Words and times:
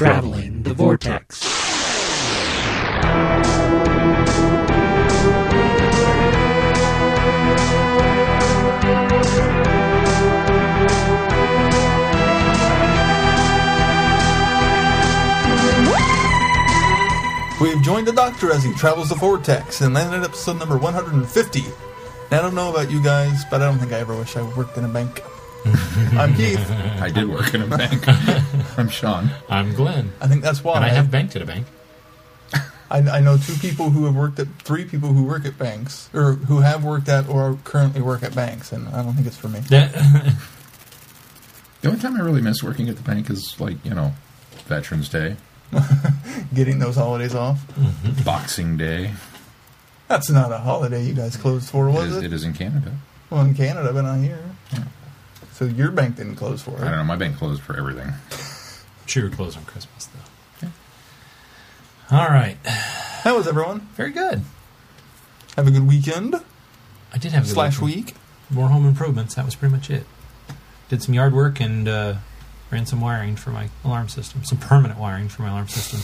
Traveling 0.00 0.62
the 0.62 0.72
Vortex. 0.72 1.44
We've 17.60 17.82
joined 17.82 18.06
the 18.06 18.12
Doctor 18.14 18.50
as 18.50 18.64
he 18.64 18.72
travels 18.72 19.10
the 19.10 19.16
vortex 19.16 19.82
and 19.82 19.92
landed 19.92 20.24
episode 20.24 20.58
number 20.58 20.78
150. 20.78 21.60
Now, 21.60 22.38
I 22.38 22.40
don't 22.40 22.54
know 22.54 22.70
about 22.70 22.90
you 22.90 23.02
guys, 23.02 23.44
but 23.50 23.60
I 23.60 23.66
don't 23.66 23.78
think 23.78 23.92
I 23.92 23.98
ever 23.98 24.16
wish 24.16 24.34
I 24.34 24.40
worked 24.56 24.78
in 24.78 24.86
a 24.86 24.88
bank. 24.88 25.22
I'm 26.18 26.34
Keith. 26.34 26.70
I 27.00 27.10
did 27.10 27.28
work 27.28 27.52
in 27.54 27.62
a 27.62 27.66
bank. 27.66 28.02
I'm 28.78 28.88
Sean. 28.88 29.30
I'm 29.48 29.74
Glenn, 29.74 30.12
I 30.20 30.26
think 30.26 30.42
that's 30.42 30.62
why. 30.64 30.76
and 30.76 30.84
I 30.84 30.88
have 30.88 31.10
banked 31.10 31.36
at 31.36 31.42
a 31.42 31.46
bank. 31.46 31.66
I, 32.90 32.98
I 32.98 33.20
know 33.20 33.36
two 33.36 33.54
people 33.54 33.90
who 33.90 34.04
have 34.06 34.14
worked 34.16 34.38
at 34.38 34.48
three 34.62 34.84
people 34.84 35.12
who 35.12 35.24
work 35.24 35.44
at 35.44 35.58
banks 35.58 36.08
or 36.14 36.32
who 36.32 36.60
have 36.60 36.82
worked 36.84 37.08
at 37.08 37.28
or 37.28 37.58
currently 37.64 38.00
work 38.00 38.22
at 38.22 38.34
banks, 38.34 38.72
and 38.72 38.88
I 38.88 39.02
don't 39.02 39.14
think 39.14 39.26
it's 39.26 39.36
for 39.36 39.48
me. 39.48 39.60
The 39.60 40.34
only 41.88 42.00
time 42.00 42.16
I 42.16 42.20
really 42.20 42.42
miss 42.42 42.62
working 42.62 42.88
at 42.88 42.96
the 42.96 43.02
bank 43.02 43.30
is 43.30 43.58
like, 43.60 43.82
you 43.84 43.94
know, 43.94 44.12
Veterans 44.66 45.08
Day, 45.08 45.36
Getting 46.52 46.78
those 46.80 46.96
holidays 46.96 47.34
off. 47.34 47.64
Mm-hmm. 47.76 48.22
Boxing 48.24 48.76
Day. 48.76 49.12
That's 50.08 50.28
not 50.28 50.50
a 50.50 50.58
holiday 50.58 51.04
you 51.04 51.14
guys 51.14 51.36
closed 51.36 51.70
for, 51.70 51.88
It 51.88 51.92
was 51.92 52.10
is, 52.10 52.16
it? 52.16 52.24
it 52.24 52.32
is 52.32 52.44
in 52.44 52.52
Canada. 52.54 52.96
Well, 53.30 53.42
in 53.44 53.54
Canada, 53.54 53.92
but 53.92 54.02
not 54.02 54.18
here. 54.18 54.42
So 55.60 55.66
your 55.66 55.90
bank 55.90 56.16
didn't 56.16 56.36
close 56.36 56.62
for 56.62 56.70
it. 56.70 56.80
I 56.80 56.84
don't 56.86 56.96
know. 56.96 57.04
My 57.04 57.16
bank 57.16 57.36
closed 57.36 57.60
for 57.60 57.76
everything. 57.76 58.12
sure, 59.04 59.24
we're 59.24 59.28
closed 59.36 59.58
on 59.58 59.64
Christmas 59.66 60.06
though. 60.06 60.68
All 62.10 62.28
right, 62.28 62.56
How 62.64 63.36
was 63.36 63.46
everyone? 63.46 63.80
very 63.94 64.10
good. 64.10 64.40
Have 65.56 65.68
a 65.68 65.70
good 65.70 65.86
weekend 65.86 66.34
I 67.12 67.18
did 67.18 67.32
have 67.32 67.42
a 67.42 67.46
good 67.46 67.52
slash 67.52 67.78
weekend. 67.80 68.06
week. 68.06 68.14
More 68.50 68.68
home 68.68 68.86
improvements. 68.86 69.34
That 69.34 69.44
was 69.44 69.54
pretty 69.54 69.74
much 69.74 69.90
it. 69.90 70.06
Did 70.88 71.02
some 71.02 71.12
yard 71.14 71.34
work 71.34 71.60
and 71.60 71.86
uh, 71.86 72.14
ran 72.70 72.86
some 72.86 73.00
wiring 73.02 73.36
for 73.36 73.50
my 73.50 73.68
alarm 73.84 74.08
system. 74.08 74.42
Some 74.44 74.56
permanent 74.58 74.98
wiring 74.98 75.28
for 75.28 75.42
my 75.42 75.50
alarm 75.50 75.68
system. 75.68 76.00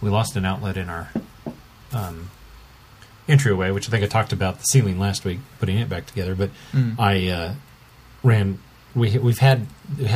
We 0.00 0.08
lost 0.10 0.34
an 0.34 0.44
outlet 0.46 0.76
in 0.78 0.88
our 0.88 1.10
um, 1.92 2.30
entryway, 3.28 3.70
which 3.70 3.86
I 3.88 3.90
think 3.90 4.02
I 4.02 4.06
talked 4.06 4.32
about 4.32 4.58
the 4.60 4.64
ceiling 4.64 4.98
last 4.98 5.24
week, 5.26 5.40
putting 5.60 5.76
it 5.78 5.88
back 5.90 6.06
together. 6.06 6.34
But 6.34 6.50
Mm. 6.72 6.98
I 6.98 7.28
uh, 7.28 7.54
ran. 8.22 8.58
We 8.94 9.18
we've 9.18 9.38
had 9.38 9.60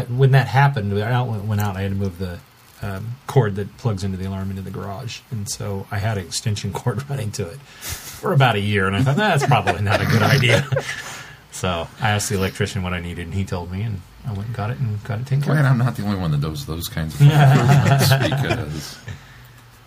when 0.09 0.31
that 0.33 0.49
happened. 0.49 0.93
The 0.93 1.07
outlet 1.07 1.45
went 1.45 1.61
out. 1.61 1.77
I 1.77 1.83
had 1.83 1.93
to 1.93 1.97
move 1.97 2.19
the 2.19 2.39
um, 2.83 3.17
cord 3.27 3.57
that 3.57 3.77
plugs 3.77 4.05
into 4.05 4.17
the 4.17 4.25
alarm 4.25 4.51
into 4.51 4.63
the 4.63 4.71
garage, 4.71 5.21
and 5.31 5.49
so 5.49 5.87
I 5.91 5.99
had 5.99 6.19
an 6.19 6.25
extension 6.25 6.73
cord 6.75 7.09
running 7.11 7.31
to 7.33 7.49
it 7.49 7.59
for 7.59 8.33
about 8.33 8.57
a 8.57 8.61
year. 8.61 8.87
And 8.87 8.97
I 8.97 9.03
thought 9.03 9.17
"Nah, 9.17 9.29
that's 9.29 9.47
probably 9.47 9.83
not 9.83 10.01
a 10.01 10.07
good 10.07 10.23
idea. 10.23 10.67
so 11.53 11.89
I 12.01 12.11
asked 12.11 12.29
the 12.31 12.37
electrician 12.37 12.83
what 12.83 12.93
I 12.93 13.01
needed, 13.01 13.27
and 13.27 13.35
he 13.35 13.45
told 13.45 13.71
me, 13.71 13.83
and 13.83 14.01
I 14.27 14.33
went 14.33 14.47
and 14.47 14.57
got 14.57 14.71
it 14.71 14.79
and 14.79 15.03
got 15.05 15.21
it 15.21 15.27
taken 15.27 15.43
care 15.43 15.55
Glad 15.55 15.67
of. 15.67 15.73
I'm 15.73 15.79
not 15.79 15.97
the 15.97 16.05
only 16.05 16.19
one 16.19 16.31
that 16.31 16.41
does 16.41 16.67
those 16.67 16.89
kinds 16.89 17.15
of 17.15 17.21
things 17.21 17.31
because 18.31 18.99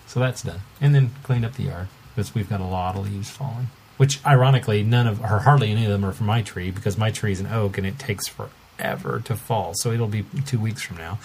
So 0.08 0.20
that's 0.20 0.44
done, 0.44 0.62
and 0.82 0.94
then 0.94 1.12
cleaned 1.24 1.46
up 1.46 1.54
the 1.54 1.64
yard 1.64 1.88
because 2.14 2.36
we've 2.36 2.50
got 2.50 2.62
a 2.62 2.66
lot 2.66 2.96
of 2.96 3.10
leaves 3.10 3.30
falling. 3.30 3.70
Which, 3.98 4.20
ironically, 4.26 4.84
none 4.84 5.06
of 5.08 5.22
or 5.22 5.40
hardly 5.40 5.72
any 5.72 5.86
of 5.86 5.92
them 5.92 6.04
are 6.04 6.12
from 6.14 6.26
my 6.28 6.42
tree 6.42 6.72
because 6.72 6.98
my 6.98 7.12
tree 7.12 7.32
is 7.32 7.40
an 7.40 7.48
oak 7.48 7.78
and 7.78 7.86
it 7.86 8.00
takes 8.00 8.28
forever 8.28 9.22
to 9.26 9.36
fall. 9.36 9.74
So 9.76 9.92
it'll 9.92 10.08
be 10.08 10.26
two 10.46 10.60
weeks 10.60 10.82
from 10.82 10.98
now. 10.98 11.20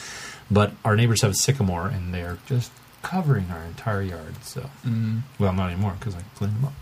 But 0.51 0.73
our 0.85 0.95
neighbors 0.97 1.23
have 1.23 1.31
a 1.31 1.35
sycamore 1.35 1.89
and 1.89 2.13
they're 2.13 2.39
just 2.47 2.71
covering 3.03 3.47
our 3.51 3.63
entire 3.65 4.03
yard. 4.03 4.35
So, 4.45 4.69
Mm. 4.87 5.23
well, 5.39 5.53
not 5.53 5.71
anymore 5.71 5.97
because 5.99 6.15
I 6.15 6.21
cleaned 6.37 6.57
them 6.57 6.67
up. 6.67 6.73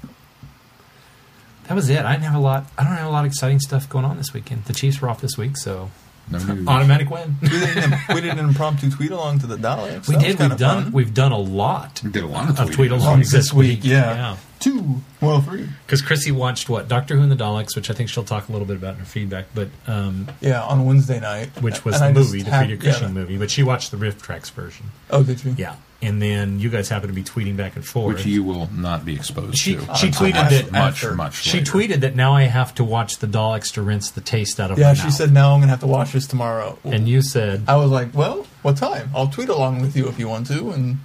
That 1.68 1.74
was 1.74 1.88
it. 1.90 2.04
I 2.04 2.12
didn't 2.12 2.24
have 2.24 2.34
a 2.34 2.38
lot. 2.40 2.66
I 2.78 2.84
don't 2.84 2.92
have 2.92 3.06
a 3.06 3.10
lot 3.10 3.25
of 3.25 3.30
exciting 3.30 3.58
stuff 3.60 3.88
going 3.88 4.04
on 4.04 4.16
this 4.16 4.32
weekend. 4.32 4.64
The 4.66 4.72
Chiefs 4.72 5.00
were 5.00 5.08
off 5.08 5.20
this 5.20 5.36
week, 5.36 5.56
so 5.56 5.91
no 6.30 6.38
automatic 6.69 7.10
win. 7.10 7.36
We 7.42 7.48
did, 7.48 7.76
an, 7.78 7.98
we 8.14 8.20
did 8.20 8.30
an 8.32 8.38
impromptu 8.38 8.88
tweet 8.91 9.10
along 9.10 9.41
to 9.41 9.46
the 9.48 9.56
Daleks. 9.56 10.06
we 10.08 10.14
That 10.14 10.22
did. 10.25 10.38
We've 10.38 10.56
done. 10.58 10.82
fun. 10.84 10.92
We've 10.92 11.14
done 11.14 11.32
a 11.32 11.38
lot 11.38 12.00
We 12.04 12.10
did 12.10 12.22
a 12.22 12.28
lot 12.28 12.48
of, 12.48 12.60
of 12.60 12.70
tweet 12.72 12.92
alongs 12.92 13.30
this 13.32 13.52
week. 13.52 13.80
yeah 13.82 14.14
Yeah. 14.14 14.36
Two, 14.59 15.03
well, 15.21 15.41
three. 15.43 15.69
Because 15.87 16.00
Chrissy 16.03 16.33
watched 16.33 16.69
what 16.69 16.89
Doctor 16.89 17.15
Who 17.17 17.22
and 17.22 17.31
the 17.31 17.37
Daleks, 17.37 17.77
which 17.77 17.91
I 17.91 17.94
think 17.94 18.09
she'll 18.09 18.25
talk 18.25 18.49
a 18.49 18.53
little 18.53 18.67
bit 18.67 18.77
about 18.77 18.94
in 18.94 19.00
her 19.00 19.05
feedback, 19.06 19.47
but 19.55 19.69
um, 19.87 20.28
Yeah, 20.41 20.62
on 20.62 20.87
Wednesday 20.87 21.21
night, 21.21 21.50
which 21.62 21.84
was 21.84 22.00
And 22.00 22.17
the 22.17 22.21
I 22.21 22.22
movie, 22.25 22.43
the 22.43 22.50
hap- 22.50 22.67
Peter 22.67 22.89
yeah, 23.03 23.09
movie. 23.09 23.37
But 23.37 23.50
she 23.50 23.62
watched 23.62 23.91
the 23.91 23.97
RiffTrax 23.99 24.50
version. 24.53 24.87
Oh, 25.11 25.22
did 25.22 25.44
you? 25.44 25.55
Yeah, 25.59 25.77
and 26.00 26.22
then 26.22 26.59
you 26.59 26.71
guys 26.71 26.89
happen 26.89 27.09
to 27.09 27.15
be 27.15 27.22
tweeting 27.22 27.56
back 27.56 27.77
and 27.77 27.84
forth. 27.87 28.17
Which 28.17 28.27
you 28.27 28.43
will 28.44 28.69
not 28.72 29.05
be 29.05 29.15
exposed 29.15 29.59
She- 29.59 29.75
to. 29.77 29.81
she 29.94 30.09
tweeted 30.09 30.34
much, 30.34 30.50
that 30.50 30.73
much, 30.73 30.94
after- 31.05 31.15
much 31.15 31.43
she 31.43 31.59
later. 31.59 31.73
tweeted 31.73 32.00
that 32.00 32.17
now 32.17 32.33
I 32.34 32.44
have 32.44 32.75
to 32.77 32.84
watch 32.84 33.19
the 33.19 33.27
Daleks 33.27 33.73
to 33.75 33.83
rinse 33.83 34.11
the 34.11 34.21
taste 34.23 34.59
out 34.59 34.71
of 34.71 34.78
Yeah, 34.78 34.88
my 34.88 34.94
she 34.94 35.05
mouth. 35.05 35.12
said 35.12 35.33
now 35.33 35.53
I'm 35.53 35.61
gonna 35.61 35.71
have 35.71 35.81
to 35.81 35.87
watch 35.87 36.12
this 36.12 36.27
tomorrow. 36.27 36.78
and 36.83 37.06
you 37.09 37.21
said 37.21 37.65
I 37.69 37.77
was 37.77 37.91
like, 37.91 38.15
well, 38.15 38.47
what 38.62 38.78
time? 38.78 39.11
I'll 39.15 39.28
tweet 39.28 39.50
along 39.50 39.83
with 39.83 39.94
you 39.97 40.09
if 40.09 40.19
you 40.19 40.28
want 40.28 40.47
to, 40.49 40.71
and 40.71 40.99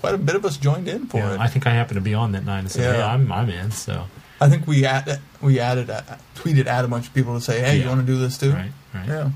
quite 0.00 0.14
a 0.14 0.18
bit 0.18 0.34
of 0.34 0.44
us 0.44 0.56
joined 0.56 0.88
in 0.88 1.06
for 1.06 1.18
yeah, 1.18 1.34
it. 1.34 1.40
I 1.40 1.46
think 1.46 1.66
I 1.66 1.70
happened 1.70 1.96
to 1.96 2.00
be 2.00 2.14
on 2.14 2.32
that 2.32 2.44
night 2.44 2.60
and 2.60 2.70
said, 2.70 2.82
Yeah. 2.94 2.98
"Yeah, 2.98 3.12
I'm 3.12 3.30
I'm 3.30 3.48
in." 3.50 3.70
So 3.70 4.06
I 4.40 4.48
think 4.48 4.66
we 4.66 4.84
add, 4.86 5.20
we 5.42 5.60
added 5.60 5.90
uh, 5.90 6.02
tweeted 6.34 6.66
at 6.66 6.84
a 6.84 6.88
bunch 6.88 7.06
of 7.08 7.14
people 7.14 7.34
to 7.34 7.40
say, 7.40 7.60
hey, 7.60 7.80
you 7.80 7.86
want 7.88 8.00
to 8.00 8.06
do 8.06 8.18
this 8.18 8.38
too? 8.38 8.52
right, 8.52 8.72
right, 8.94 9.06
Yeah. 9.06 9.30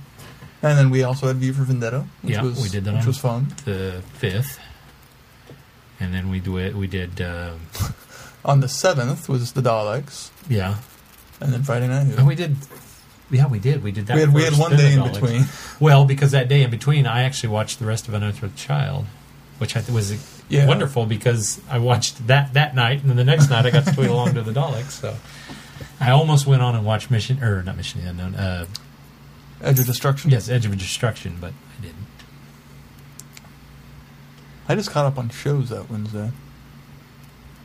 And 0.63 0.79
then 0.79 0.89
we 0.89 1.03
also 1.05 1.27
had 1.27 1.37
V 1.37 1.53
for 1.53 1.63
Vendetta, 1.65 2.07
which 2.23 2.33
Yeah, 2.35 2.43
was 2.43 2.63
we 2.63 2.71
did 2.71 2.85
that 2.87 2.95
which 2.95 3.03
on- 3.03 3.07
was 3.09 3.19
fun. 3.19 3.47
the 3.67 4.03
fifth, 4.15 4.59
and 6.01 6.15
then 6.15 6.31
we 6.31 6.41
do 6.41 6.57
it. 6.59 6.75
We 6.75 6.87
did 6.87 7.21
um, 7.21 7.61
On 8.45 8.61
the 8.61 8.69
seventh 8.69 9.29
was 9.29 9.53
the 9.53 9.63
Daleks, 9.63 10.31
yeah, 10.49 10.77
and 11.41 11.53
then 11.53 11.63
Friday 11.63 11.89
Night 11.89 12.17
and 12.17 12.27
we 12.27 12.35
did. 12.35 12.57
Yeah, 13.31 13.47
we 13.47 13.59
did. 13.59 13.83
We 13.83 13.91
did 13.91 14.07
that. 14.07 14.15
we 14.17 14.21
had 14.21 14.35
we 14.35 14.43
had 14.45 14.55
one 14.59 14.77
day 14.77 14.93
in 14.95 15.03
between. 15.03 15.45
Well, 15.81 16.05
because 16.05 16.31
that 16.33 16.49
day 16.49 16.63
in 16.63 16.71
between, 16.71 17.07
I 17.07 17.23
actually 17.23 17.49
watched 17.51 17.79
the 17.79 17.87
rest 17.87 18.07
of 18.09 18.15
Unearthly 18.15 18.51
Child, 18.57 19.07
which 19.59 19.77
I 19.77 19.81
th- 19.81 19.91
was 19.95 20.13
Yeah. 20.49 20.67
wonderful 20.67 21.07
because 21.07 21.61
I 21.71 21.79
watched 21.79 22.27
that 22.27 22.53
that 22.55 22.75
night, 22.75 23.01
and 23.01 23.09
then 23.09 23.17
the 23.17 23.25
next 23.25 23.49
night 23.49 23.65
I 23.67 23.71
got 23.71 23.87
to 23.87 23.93
tweet 23.95 24.09
along 24.11 24.35
to 24.35 24.43
the 24.43 24.53
Daleks. 24.53 24.91
So 24.91 25.17
I 26.01 26.11
almost 26.11 26.47
went 26.47 26.63
on 26.63 26.75
and 26.75 26.85
watched 26.85 27.11
Mission 27.11 27.43
or 27.43 27.63
not 27.63 27.77
Mission 27.77 28.07
Unknown. 28.07 28.35
Uh, 28.35 28.67
Edge 29.63 29.79
of 29.81 29.87
Destruction. 29.87 30.31
yes, 30.31 30.49
Edge 30.49 30.67
of 30.67 30.77
Destruction, 30.77 31.39
but 31.41 31.53
I 31.79 31.83
didn't. 31.83 32.07
I 34.69 34.75
just 34.75 34.91
caught 34.91 35.07
up 35.07 35.19
on 35.19 35.31
shows 35.31 35.71
that 35.71 35.91
Wednesday. 35.91 36.31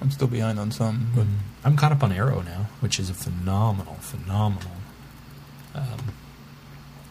I'm 0.02 0.12
still 0.12 0.28
behind 0.28 0.60
on 0.60 0.72
some, 0.72 1.12
but 1.14 1.26
I'm 1.64 1.76
caught 1.76 1.92
up 1.92 2.04
on 2.04 2.12
Arrow 2.12 2.42
now, 2.42 2.68
which 2.80 3.00
is 3.00 3.10
a 3.10 3.14
phenomenal, 3.14 3.96
phenomenal 3.96 4.72
um, 5.76 6.14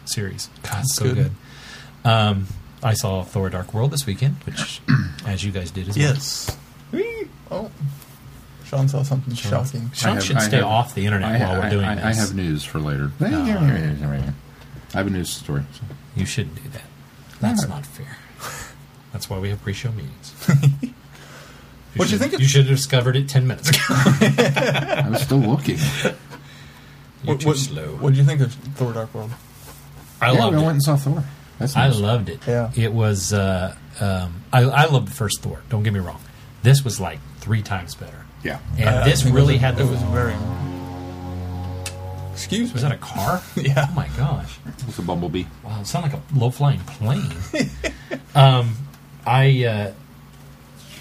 series. 0.05 0.49
God, 0.63 0.81
it's 0.81 0.95
so 0.95 1.03
good. 1.05 1.15
good. 1.15 1.31
Um, 2.03 2.47
I 2.81 2.93
saw 2.93 3.23
Thor: 3.23 3.49
Dark 3.49 3.73
World 3.73 3.91
this 3.91 4.05
weekend, 4.05 4.35
which, 4.45 4.81
as 5.25 5.43
you 5.43 5.51
guys 5.51 5.71
did 5.71 5.89
as 5.89 5.97
well. 5.97 6.07
yes. 6.07 6.57
Whee! 6.91 7.27
Oh, 7.51 7.69
Sean 8.65 8.87
saw 8.87 9.03
something 9.03 9.33
Sean- 9.35 9.65
shocking. 9.65 9.91
Sean 9.93 10.15
have- 10.15 10.23
should 10.23 10.37
I 10.37 10.47
stay 10.47 10.57
have- 10.57 10.65
off 10.65 10.95
the 10.95 11.05
internet 11.05 11.41
I, 11.41 11.45
while 11.45 11.59
we're 11.59 11.65
I- 11.65 11.69
doing 11.69 11.85
I, 11.85 11.95
this. 11.95 12.05
I 12.05 12.13
have 12.21 12.35
news 12.35 12.63
for 12.63 12.79
later. 12.79 13.11
I 13.21 13.27
have 14.93 15.07
a 15.07 15.09
news 15.09 15.29
story. 15.29 15.63
so. 15.73 15.81
You 16.15 16.25
shouldn't 16.25 16.55
do 16.63 16.69
that. 16.69 16.81
That's 17.41 17.63
Yeah. 17.63 17.69
not 17.69 17.85
fair. 17.85 18.17
That's 19.13 19.29
why 19.29 19.39
we 19.39 19.49
have 19.49 19.61
pre-show 19.61 19.91
meetings. 19.91 20.33
what 21.95 22.07
do 22.07 22.13
you 22.13 22.17
think 22.19 22.33
You 22.39 22.45
should 22.47 22.67
have 22.67 22.75
discovered 22.75 23.15
it 23.15 23.27
ten 23.27 23.45
minutes 23.47 23.69
ago. 23.69 23.79
I 23.89 25.07
was 25.09 25.21
still 25.21 25.37
looking. 25.39 25.77
You're 25.77 26.13
What, 27.35 27.41
too 27.41 27.47
what, 27.47 27.57
slow. 27.57 27.95
what 27.97 28.09
did 28.11 28.17
you 28.19 28.23
think 28.23 28.41
of 28.41 28.53
Thor: 28.53 28.93
Dark 28.93 29.13
World? 29.13 29.31
I 30.21 30.31
yeah, 30.31 30.39
loved 30.39 30.55
we 30.55 30.61
it. 30.61 30.65
went 30.65 30.75
and 30.75 30.83
saw 30.83 30.95
Thor. 30.95 31.23
That's 31.59 31.75
I 31.75 31.89
loved 31.89 32.29
it. 32.29 32.39
Yeah. 32.47 32.71
It 32.75 32.93
was. 32.93 33.33
Uh, 33.33 33.75
um, 33.99 34.43
I, 34.53 34.61
I 34.63 34.85
loved 34.85 35.07
the 35.09 35.13
first 35.13 35.41
Thor. 35.41 35.61
Don't 35.69 35.83
get 35.83 35.93
me 35.93 35.99
wrong. 35.99 36.21
This 36.63 36.83
was 36.83 36.99
like 36.99 37.19
three 37.39 37.61
times 37.61 37.95
better. 37.95 38.25
Yeah. 38.43 38.59
And 38.77 38.89
I- 38.89 39.01
I 39.01 39.03
this 39.09 39.21
think 39.23 39.35
it 39.35 39.37
really 39.37 39.57
had 39.57 39.75
the. 39.77 39.83
It 39.83 39.89
was 39.89 40.01
very. 40.03 40.33
Excuse 42.31 42.69
me. 42.69 42.73
Was 42.73 42.83
that 42.83 42.91
a 42.93 42.97
car? 42.97 43.41
Yeah. 43.57 43.87
Oh 43.89 43.93
my 43.93 44.07
gosh! 44.15 44.57
It 44.65 44.85
was 44.85 44.97
a 44.97 45.01
bumblebee. 45.01 45.43
Wow, 45.63 45.81
it 45.81 45.87
sounded 45.87 46.13
like 46.13 46.21
a 46.21 46.39
low 46.39 46.49
flying 46.49 46.79
plane. 46.79 47.29
um, 48.35 48.75
I 49.27 49.65
uh, 49.65 49.93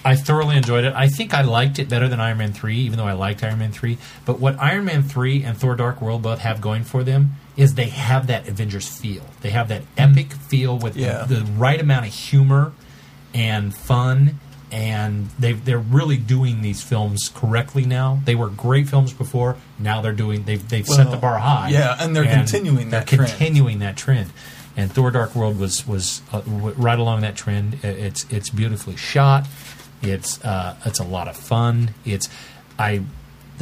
I 0.04 0.16
thoroughly 0.16 0.56
enjoyed 0.56 0.82
it. 0.84 0.92
I 0.94 1.06
think 1.08 1.34
I 1.34 1.42
liked 1.42 1.78
it 1.78 1.88
better 1.88 2.08
than 2.08 2.18
Iron 2.20 2.38
Man 2.38 2.52
three, 2.52 2.78
even 2.78 2.98
though 2.98 3.06
I 3.06 3.12
liked 3.12 3.44
Iron 3.44 3.60
Man 3.60 3.70
three. 3.70 3.98
But 4.26 4.40
what 4.40 4.58
Iron 4.58 4.84
Man 4.86 5.04
three 5.04 5.44
and 5.44 5.56
Thor: 5.56 5.76
Dark 5.76 6.02
World 6.02 6.22
both 6.22 6.40
have 6.40 6.60
going 6.60 6.82
for 6.82 7.04
them 7.04 7.34
is 7.58 7.74
they 7.74 7.88
have 7.90 8.28
that 8.28 8.48
Avengers 8.48 8.88
feel. 8.88 9.24
They 9.42 9.50
have 9.50 9.68
that 9.68 9.82
epic 9.98 10.32
feel 10.32 10.78
with 10.78 10.96
Yeah. 10.96 11.24
the, 11.24 11.34
the 11.36 11.52
right 11.52 11.78
amount 11.80 12.06
of 12.06 12.14
humor 12.14 12.72
and 13.34 13.74
fun. 13.74 14.38
And 14.70 15.28
they 15.38 15.52
they're 15.54 15.78
really 15.78 16.18
doing 16.18 16.60
these 16.60 16.82
films 16.82 17.30
correctly 17.34 17.84
now. 17.86 18.20
They 18.26 18.34
were 18.34 18.48
great 18.48 18.86
films 18.88 19.12
before. 19.14 19.56
Now 19.78 20.02
they're 20.02 20.12
doing 20.12 20.44
they've 20.44 20.66
they've 20.68 20.86
set 20.86 21.10
the 21.10 21.16
bar 21.16 21.38
high. 21.38 21.70
yeah, 21.70 21.96
and 21.98 22.14
they're 22.14 22.24
continuing 22.26 22.90
that 22.90 23.06
trend. 23.06 23.20
they're 23.20 23.26
trend. 23.28 23.38
continuing 23.38 23.78
that 23.78 23.96
trend. 23.96 24.30
and 24.76 24.92
Thor: 24.92 25.10
Dark 25.10 25.34
World 25.34 25.58
was 25.58 25.86
was 25.86 26.20
uh, 26.32 26.42
w- 26.42 26.74
right 26.76 26.98
along 26.98 27.22
that 27.22 27.34
trend. 27.34 27.78
It's 27.82 28.26
it's 28.28 28.50
beautifully 28.50 28.94
shot. 28.96 29.46
It's 30.02 30.38
uh, 30.44 30.76
it's 30.84 30.98
a 30.98 31.04
lot 31.04 31.28
of 31.28 31.36
fun. 31.38 31.94
It's 32.04 32.28
I 32.78 33.00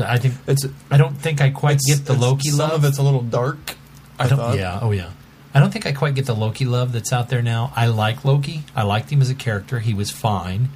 I 0.00 0.18
think 0.18 0.34
It's 0.48 0.66
I 0.90 0.96
don't 0.96 1.14
think 1.16 1.40
I 1.40 1.50
quite 1.50 1.78
get 1.86 2.04
the 2.04 2.14
Loki 2.14 2.48
Some 2.50 2.58
love. 2.58 2.72
of 2.72 2.84
it's 2.84 2.98
a 2.98 3.02
little 3.04 3.22
dark. 3.22 3.76
I, 4.18 4.24
I 4.24 4.28
don't, 4.28 4.38
thought. 4.38 4.56
yeah, 4.58 4.78
oh 4.82 4.92
yeah. 4.92 5.10
I 5.54 5.60
don't 5.60 5.70
think 5.72 5.86
I 5.86 5.92
quite 5.92 6.14
get 6.14 6.26
the 6.26 6.34
Loki 6.34 6.64
love 6.66 6.92
that's 6.92 7.12
out 7.12 7.28
there 7.30 7.40
now. 7.42 7.72
I 7.74 7.86
like 7.86 8.24
Loki. 8.24 8.64
I 8.74 8.82
liked 8.82 9.10
him 9.10 9.22
as 9.22 9.30
a 9.30 9.34
character. 9.34 9.78
He 9.78 9.94
was 9.94 10.10
fine. 10.10 10.68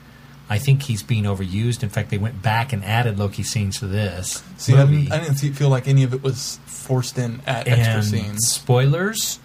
I 0.49 0.59
think 0.59 0.83
he's 0.85 1.03
being 1.03 1.25
overused. 1.25 1.83
In 1.83 1.91
fact, 1.91 2.11
they 2.11 2.19
went 2.19 2.41
back 2.43 2.73
and 2.73 2.85
added 2.85 3.19
Loki 3.19 3.43
scenes 3.43 3.79
to 3.81 3.87
this 3.87 4.43
See, 4.57 4.75
I 4.75 4.85
didn't, 4.87 5.13
I 5.13 5.19
didn't 5.21 5.37
see, 5.37 5.51
feel 5.53 5.69
like 5.69 5.87
any 5.87 6.03
of 6.03 6.13
it 6.15 6.23
was 6.23 6.59
forced 6.67 7.19
in 7.19 7.41
at 7.47 7.69
extra 7.69 8.03
scenes. 8.03 8.49
spoilers. 8.49 9.39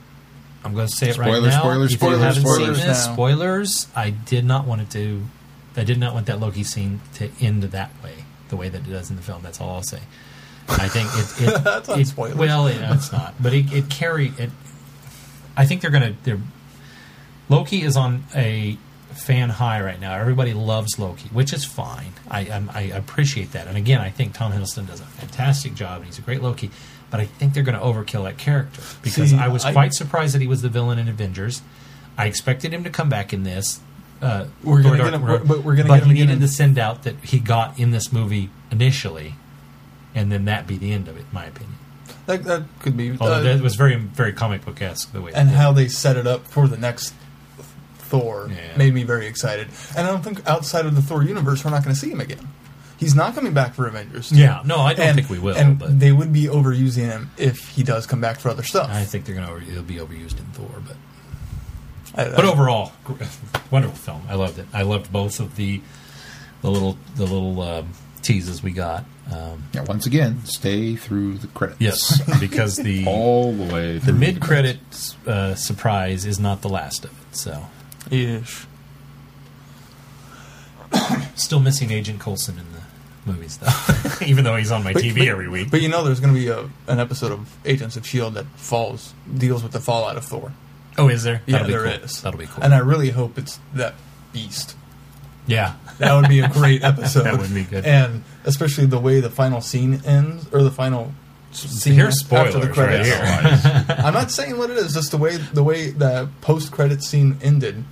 I'm 0.63 0.73
going 0.73 0.87
to 0.87 0.95
say 0.95 1.09
it 1.09 1.17
right 1.17 1.27
Spoilers, 1.27 1.53
now. 1.53 1.59
spoilers, 1.59 1.93
if 1.93 2.01
you 2.01 2.07
spoilers, 2.07 2.21
haven't 2.21 2.41
spoilers 2.41 2.77
seen 2.79 2.87
this, 2.87 3.05
now. 3.07 3.13
spoilers. 3.13 3.87
I 3.95 4.09
did 4.09 4.45
not 4.45 4.65
want 4.65 4.81
it 4.81 4.89
to. 4.91 5.23
I 5.77 5.83
did 5.83 5.99
not 5.99 6.13
want 6.15 6.25
that 6.25 6.39
Loki 6.39 6.63
scene 6.63 7.01
to 7.15 7.29
end 7.39 7.61
that 7.63 7.91
way, 8.03 8.23
the 8.49 8.55
way 8.55 8.69
that 8.69 8.87
it 8.87 8.89
does 8.89 9.09
in 9.11 9.15
the 9.15 9.21
film. 9.21 9.43
That's 9.43 9.61
all 9.61 9.75
I'll 9.75 9.83
say. 9.83 9.99
I 10.67 10.87
think 10.87 11.09
it. 11.13 11.49
it 11.57 11.63
That's 11.63 11.89
it- 11.89 12.07
spoilers. 12.07 12.35
Well, 12.37 12.69
yeah, 12.69 12.93
it's 12.95 13.11
not, 13.11 13.35
but 13.41 13.53
it, 13.53 13.71
it 13.71 13.89
carried 13.89 14.39
it. 14.39 14.49
I 15.57 15.65
think 15.65 15.81
they're 15.81 15.91
going 15.91 16.13
to. 16.15 16.23
They're 16.23 16.39
Loki 17.49 17.83
is 17.83 17.95
on 17.95 18.23
a 18.35 18.77
fan 19.13 19.49
high 19.49 19.79
right 19.81 19.99
now. 19.99 20.15
Everybody 20.15 20.53
loves 20.53 20.97
Loki, 20.99 21.29
which 21.29 21.53
is 21.53 21.63
fine. 21.63 22.13
I, 22.29 22.41
I'm, 22.41 22.69
I 22.73 22.81
appreciate 22.81 23.51
that. 23.51 23.67
And 23.67 23.77
again, 23.77 24.01
I 24.01 24.09
think 24.09 24.33
Tom 24.33 24.51
Hiddleston 24.51 24.87
does 24.87 24.99
a 24.99 25.03
fantastic 25.05 25.75
job, 25.75 25.97
and 25.97 26.05
he's 26.05 26.17
a 26.17 26.21
great 26.21 26.41
Loki. 26.41 26.71
But 27.11 27.19
I 27.19 27.25
think 27.25 27.53
they're 27.53 27.63
going 27.63 27.77
to 27.77 27.83
overkill 27.85 28.23
that 28.25 28.37
character 28.39 28.81
because 29.03 29.29
See, 29.29 29.37
I 29.37 29.47
was 29.47 29.63
I- 29.63 29.71
quite 29.73 29.93
surprised 29.93 30.33
that 30.35 30.41
he 30.41 30.47
was 30.47 30.61
the 30.63 30.69
villain 30.69 30.97
in 30.99 31.07
Avengers. 31.07 31.61
I 32.17 32.25
expected 32.25 32.73
him 32.73 32.83
to 32.83 32.89
come 32.89 33.09
back 33.09 33.31
in 33.31 33.43
this. 33.43 33.79
Uh, 34.21 34.45
We're 34.63 34.81
gonna 34.81 34.97
Dark 34.97 35.11
get 35.11 35.21
him- 35.21 35.47
but 35.47 35.63
we're 35.63 35.75
gonna 35.75 35.87
but 35.89 35.95
get 35.95 36.03
him 36.03 36.09
he 36.09 36.13
needed 36.21 36.33
in- 36.35 36.39
to 36.39 36.47
send 36.47 36.79
out 36.79 37.03
that 37.03 37.15
he 37.23 37.39
got 37.39 37.77
in 37.77 37.91
this 37.91 38.11
movie 38.11 38.49
initially, 38.71 39.35
and 40.15 40.31
then 40.31 40.45
that 40.45 40.65
be 40.65 40.77
the 40.77 40.91
end 40.93 41.07
of 41.07 41.17
it, 41.17 41.21
in 41.21 41.27
my 41.33 41.45
opinion. 41.45 41.75
That, 42.25 42.43
that 42.45 42.63
could 42.79 42.97
be. 42.97 43.11
Although 43.11 43.33
uh, 43.35 43.41
that 43.41 43.61
was 43.61 43.75
very, 43.75 43.95
very 43.95 44.33
comic 44.33 44.65
book 44.65 44.81
esque 44.81 45.11
the 45.11 45.21
way. 45.21 45.31
and 45.35 45.49
they 45.49 45.51
did 45.51 45.57
it. 45.57 45.61
how 45.61 45.71
they 45.73 45.87
set 45.87 46.17
it 46.17 46.25
up 46.25 46.47
for 46.47 46.67
the 46.67 46.77
next 46.77 47.13
Thor 47.97 48.49
Yeah. 48.49 48.77
made 48.77 48.93
me 48.93 49.03
very 49.03 49.27
excited. 49.27 49.67
And 49.95 50.07
I 50.07 50.09
don't 50.11 50.23
think 50.23 50.47
outside 50.47 50.85
of 50.87 50.95
the 50.95 51.01
Thor 51.01 51.23
universe 51.23 51.63
we're 51.63 51.71
not 51.71 51.83
going 51.83 51.93
to 51.93 51.99
see 51.99 52.09
him 52.09 52.19
again. 52.21 52.47
He's 52.97 53.13
not 53.13 53.35
coming 53.35 53.53
back 53.53 53.73
for 53.73 53.87
Avengers. 53.87 54.29
two. 54.29 54.37
Yeah, 54.37 54.61
no, 54.65 54.77
I 54.77 54.93
don't 54.93 55.07
and, 55.07 55.15
think 55.17 55.29
we 55.29 55.37
will. 55.37 55.55
And 55.55 55.77
but 55.77 55.99
they 55.99 56.11
would 56.13 56.31
be 56.31 56.45
overusing 56.45 57.03
him 57.09 57.29
if 57.37 57.67
he 57.69 57.83
does 57.83 58.07
come 58.07 58.21
back 58.21 58.39
for 58.39 58.49
other 58.49 58.63
stuff. 58.63 58.89
I 58.89 59.03
think 59.03 59.25
they're 59.25 59.35
going 59.35 59.45
to 59.47 59.53
over, 59.53 59.61
it'll 59.61 59.83
be 59.83 59.95
overused 59.95 60.39
in 60.39 60.45
Thor, 60.53 60.69
but 60.87 60.95
I- 62.15 62.29
but 62.35 62.45
I- 62.45 62.47
overall, 62.49 62.93
wonderful 63.71 63.97
film. 63.97 64.21
I 64.29 64.35
loved 64.35 64.59
it. 64.59 64.65
I 64.73 64.83
loved 64.83 65.11
both 65.11 65.39
of 65.39 65.55
the 65.57 65.81
the 66.61 66.71
little 66.71 66.97
the 67.15 67.23
little 67.25 67.61
um, 67.61 67.89
teases 68.21 68.63
we 68.63 68.71
got. 68.71 69.03
Um, 69.31 69.63
Yeah, 69.73 69.81
once 69.83 70.05
again, 70.05 70.45
stay 70.45 70.95
through 70.95 71.39
the 71.39 71.47
credits. 71.47 71.81
yes, 71.81 72.21
because 72.39 72.75
the 72.77 73.05
all 73.07 73.53
the 73.53 73.73
way. 73.73 73.97
the 73.97 74.13
mid 74.13 74.39
credit 74.41 74.77
uh, 75.25 75.55
surprise 75.55 76.25
is 76.25 76.39
not 76.39 76.61
the 76.61 76.69
last 76.69 77.05
of 77.05 77.11
it. 77.11 77.35
So 77.35 77.65
ish. 78.11 78.65
still 81.35 81.59
missing 81.59 81.91
Agent 81.91 82.19
Coulson 82.19 82.57
in 82.59 82.65
the 82.71 82.81
movies 83.31 83.57
though, 83.57 84.25
even 84.25 84.43
though 84.43 84.55
he's 84.55 84.71
on 84.71 84.83
my 84.83 84.93
But- 84.93 85.03
TV 85.03 85.17
but- 85.19 85.27
every 85.27 85.49
week. 85.49 85.71
But 85.71 85.81
you 85.81 85.89
know, 85.89 86.03
there's 86.03 86.19
going 86.19 86.33
to 86.33 86.39
be 86.39 86.47
a, 86.47 86.69
an 86.87 86.99
episode 86.99 87.31
of 87.31 87.55
Agents 87.65 87.97
of 87.97 88.05
Shield 88.05 88.35
that 88.35 88.45
falls 88.55 89.13
deals 89.35 89.63
with 89.63 89.71
the 89.71 89.79
fallout 89.79 90.17
of 90.17 90.25
Thor. 90.25 90.51
oh, 90.97 91.09
is 91.09 91.23
there? 91.23 91.41
Yeah, 91.45 91.53
That'll 91.63 91.67
be 91.67 91.73
there 91.73 91.83
cool. 91.97 92.05
is. 92.05 92.21
That'll 92.21 92.39
be 92.39 92.45
cool. 92.45 92.63
And 92.63 92.73
I 92.73 92.77
really 92.79 93.09
hope 93.09 93.37
it's 93.37 93.59
that 93.73 93.95
beast. 94.31 94.75
yeah, 95.47 95.75
That 95.99 96.13
would 96.19 96.29
be 96.29 96.39
a 96.41 96.49
great 96.49 96.83
episode. 96.83 97.23
That 97.25 97.37
would 97.39 97.53
be 97.53 97.63
good. 97.63 97.85
And 97.85 98.23
especially 98.43 98.85
the 98.85 98.99
way 98.99 99.19
the 99.21 99.29
final 99.29 99.61
scene 99.61 100.01
ends, 100.05 100.47
or 100.51 100.61
the 100.63 100.71
final 100.71 101.13
scene 101.51 101.93
Here's 101.93 102.21
after 102.31 102.59
the 102.59 102.73
spoilers 102.73 102.77
right 102.77 103.03
credits. 103.03 103.63
here. 103.63 103.85
I'm 103.99 104.13
not 104.13 104.29
saying 104.31 104.57
what 104.57 104.69
it 104.69 104.77
is, 104.77 104.93
just 104.93 105.11
the 105.11 105.17
way 105.17 105.37
the 105.37 105.63
way 105.63 105.91
the 105.91 106.29
post 106.41 106.71
credit 106.71 107.01
scene 107.03 107.37
ended. 107.41 107.83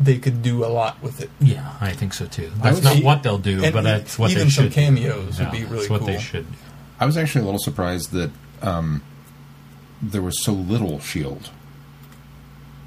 They 0.00 0.18
could 0.18 0.42
do 0.42 0.64
a 0.64 0.68
lot 0.70 1.02
with 1.02 1.20
it. 1.20 1.28
Yeah, 1.40 1.74
I 1.80 1.90
think 1.90 2.14
so 2.14 2.26
too. 2.26 2.52
I 2.60 2.70
That's 2.70 2.76
was- 2.76 2.84
not 2.84 3.02
what 3.02 3.22
they'll 3.24 3.38
do, 3.38 3.60
but 3.72 3.82
that's 3.82 4.16
what 4.16 4.30
even 4.30 4.44
they 4.44 4.50
some 4.50 4.64
should. 4.66 4.72
cameos 4.72 5.36
do. 5.38 5.42
would 5.44 5.52
be 5.52 5.64
really 5.64 5.78
that's 5.78 5.90
what 5.90 6.06
they 6.06 6.18
should. 6.20 6.48
do. 6.48 6.56
I 7.00 7.06
was 7.06 7.16
actually 7.16 7.42
a 7.42 7.44
little 7.46 7.58
surprised 7.60 8.12
that 8.12 8.30
um, 8.62 9.02
there 10.00 10.22
was 10.22 10.40
so 10.44 10.52
little 10.52 11.00
Shield 11.00 11.46
E 11.46 11.50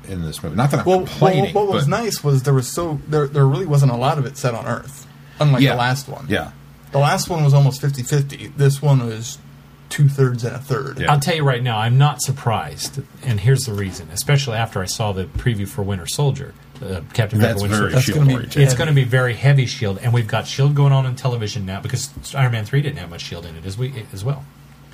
in 0.08 0.22
this 0.22 0.42
movie. 0.44 0.56
Not 0.56 0.72
that 0.72 0.82
I'm 0.82 0.86
Well, 0.86 1.08
well, 1.22 1.46
what 1.54 1.68
was 1.68 1.84
but- 1.86 1.90
nice 2.04 2.24
was 2.24 2.44
there 2.44 2.54
was 2.54 2.68
so 2.68 3.00
there 3.08 3.28
there 3.28 3.46
really 3.46 3.66
wasn't 3.66 3.92
a 3.92 3.96
lot 3.98 4.18
of 4.18 4.26
it 4.26 4.38
set 4.38 4.54
on 4.54 4.66
Earth, 4.66 5.06
unlike 5.40 5.62
Yeah. 5.62 5.72
the 5.74 5.78
last 5.80 6.08
one. 6.08 6.26
Yeah, 6.30 6.52
the 6.92 7.00
last 7.00 7.30
one 7.30 7.44
was 7.44 7.54
almost 7.54 7.82
50-50. 7.82 8.52
This 8.58 8.82
one 8.82 9.06
was 9.06 9.38
two 9.90 10.08
thirds 10.08 10.44
and 10.46 10.56
a 10.56 10.60
third. 10.60 11.00
Yeah. 11.00 11.12
I'll 11.12 11.20
tell 11.20 11.36
you 11.36 11.44
right 11.44 11.62
now, 11.62 11.78
I'm 11.78 11.98
not 11.98 12.22
surprised, 12.22 13.02
and 13.24 13.40
here's 13.42 13.66
the 13.66 13.74
reason. 13.74 14.08
Especially 14.14 14.56
after 14.56 14.82
I 14.82 14.86
saw 14.86 15.12
the 15.12 15.26
preview 15.26 15.68
for 15.68 15.82
Winter 15.84 16.08
Soldier, 16.08 16.54
uh, 16.82 17.02
Captain 17.14 17.40
America 17.40 17.40
that's 17.40 17.62
Winter 17.62 17.76
very 17.78 17.92
Soldier. 17.92 17.94
That's 17.96 18.06
Shield 18.06 18.18
gonna 18.20 18.28
be- 18.30 18.34
oriented. 18.36 18.62
It's 18.64 18.74
going 18.74 18.88
to 18.88 18.94
be 18.94 19.04
very 19.04 19.34
heavy 19.34 19.66
Shield, 19.66 20.00
and 20.02 20.14
we've 20.14 20.28
got 20.28 20.48
Shield 20.48 20.76
going 20.76 20.94
on 20.94 21.06
in 21.06 21.16
television 21.16 21.66
now 21.66 21.82
because 21.82 22.10
Iron 22.34 22.54
Man 22.54 22.64
three 22.66 22.82
didn't 22.82 23.00
have 23.00 23.10
much 23.10 23.22
Shield 23.22 23.46
in 23.46 23.56
it 23.58 23.66
as 23.66 23.78
we 23.78 24.06
as 24.14 24.24
well. 24.24 24.46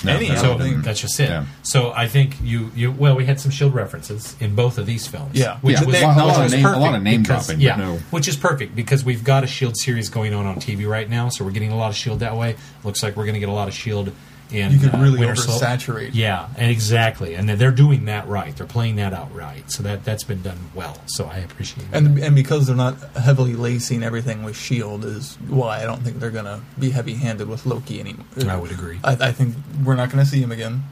No, 0.04 0.16
Any 0.16 0.28
that's 0.28 0.44
all- 0.44 0.58
That's 0.58 1.02
just 1.02 1.20
it. 1.20 1.30
Yeah. 1.30 1.46
So 1.64 1.92
I 1.92 2.08
think 2.08 2.36
you 2.44 2.72
you 2.76 2.92
well, 2.92 3.16
we 3.16 3.26
had 3.26 3.40
some 3.40 3.50
Shield 3.52 3.74
references 3.74 4.36
in 4.40 4.54
both 4.54 4.78
of 4.78 4.86
these 4.86 5.08
films. 5.08 5.32
Yeah. 5.34 5.58
which 5.62 5.80
Yeah, 5.80 5.86
was, 5.86 5.96
a 6.02 6.06
lot- 6.06 6.18
a 6.18 6.26
lot 6.26 6.46
of 6.46 6.52
name- 6.52 6.66
a 6.66 6.78
lot 6.80 6.94
of 6.96 7.02
name 7.02 7.22
because- 7.24 7.48
dropping, 7.48 7.62
Yeah, 7.62 7.76
no- 7.78 8.00
which 8.12 8.28
is 8.28 8.36
perfect 8.36 8.76
because 8.76 9.04
we've 9.04 9.24
got 9.24 9.44
a 9.44 9.48
Shield 9.48 9.76
series 9.78 10.10
going 10.10 10.34
on 10.34 10.46
on 10.46 10.58
TV 10.60 10.86
right 10.88 11.10
now, 11.10 11.30
so 11.30 11.44
we're 11.44 11.52
getting 11.52 11.72
a 11.72 11.76
lot 11.78 11.90
of 11.90 11.96
Shield 11.96 12.20
that 12.20 12.36
way. 12.38 12.56
Looks 12.84 13.02
like 13.02 13.16
we're 13.18 13.24
going 13.26 13.34
to 13.34 13.40
get 13.40 13.50
a 13.50 13.54
lot 13.54 13.68
of 13.68 13.74
Shield 13.74 14.12
in 14.52 14.72
You 14.72 14.80
could 14.80 14.96
uh, 14.96 15.00
really 15.00 15.20
oversaturate. 15.22 16.12
Yeah, 16.14 16.48
and 16.58 16.72
exactly, 16.72 17.34
and 17.36 17.50
they're 17.50 17.72
doing 17.72 18.06
that 18.06 18.28
right. 18.28 18.56
They're 18.56 18.66
playing 18.68 18.96
that 18.98 19.14
out 19.14 19.34
right, 19.36 19.70
so 19.70 19.84
that 19.84 20.06
that's 20.06 20.24
been 20.24 20.42
done 20.42 20.58
well. 20.74 21.02
So 21.08 21.26
I 21.26 21.38
appreciate 21.38 21.84
it. 21.84 21.90
And 21.94 22.18
and 22.20 22.36
because 22.36 22.68
they're 22.68 22.76
not 22.76 22.98
heavily 23.16 23.54
lacing 23.56 24.04
everything 24.04 24.44
with 24.44 24.56
Shield 24.58 25.04
is 25.06 25.36
why 25.48 25.82
I 25.82 25.84
don't 25.84 26.02
think 26.02 26.20
they're 26.20 26.32
gonna 26.32 26.62
be 26.80 26.92
heavy 26.92 27.16
handed 27.16 27.50
with 27.50 27.66
Loki 27.66 28.00
anymore. 28.00 28.26
I 28.48 28.56
would 28.56 28.72
agree. 28.72 29.00
I, 29.04 29.14
I 29.14 29.32
think 29.32 29.56
we're 29.84 29.96
not 29.96 30.10
gonna 30.10 30.26
see 30.26 30.40
him 30.42 30.52
again 30.52 30.84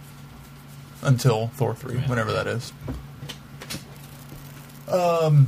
until 1.02 1.48
Thor 1.48 1.74
three, 1.76 1.96
Yeah. 1.96 2.08
whenever 2.10 2.34
that 2.34 2.48
is. 2.48 2.74
Um, 4.92 5.48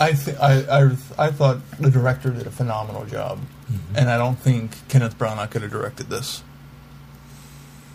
I 0.00 0.12
th- 0.12 0.36
I, 0.38 0.80
I 0.82 0.96
I 1.18 1.30
thought 1.30 1.58
the 1.78 1.90
director 1.90 2.30
did 2.30 2.46
a 2.46 2.50
phenomenal 2.50 3.04
job, 3.04 3.38
Mm-hmm. 3.72 3.96
and 3.96 4.10
I 4.10 4.16
don't 4.18 4.38
think 4.38 4.86
Kenneth 4.88 5.18
Branagh 5.18 5.50
could 5.50 5.62
have 5.62 5.70
directed 5.70 6.08
this. 6.10 6.42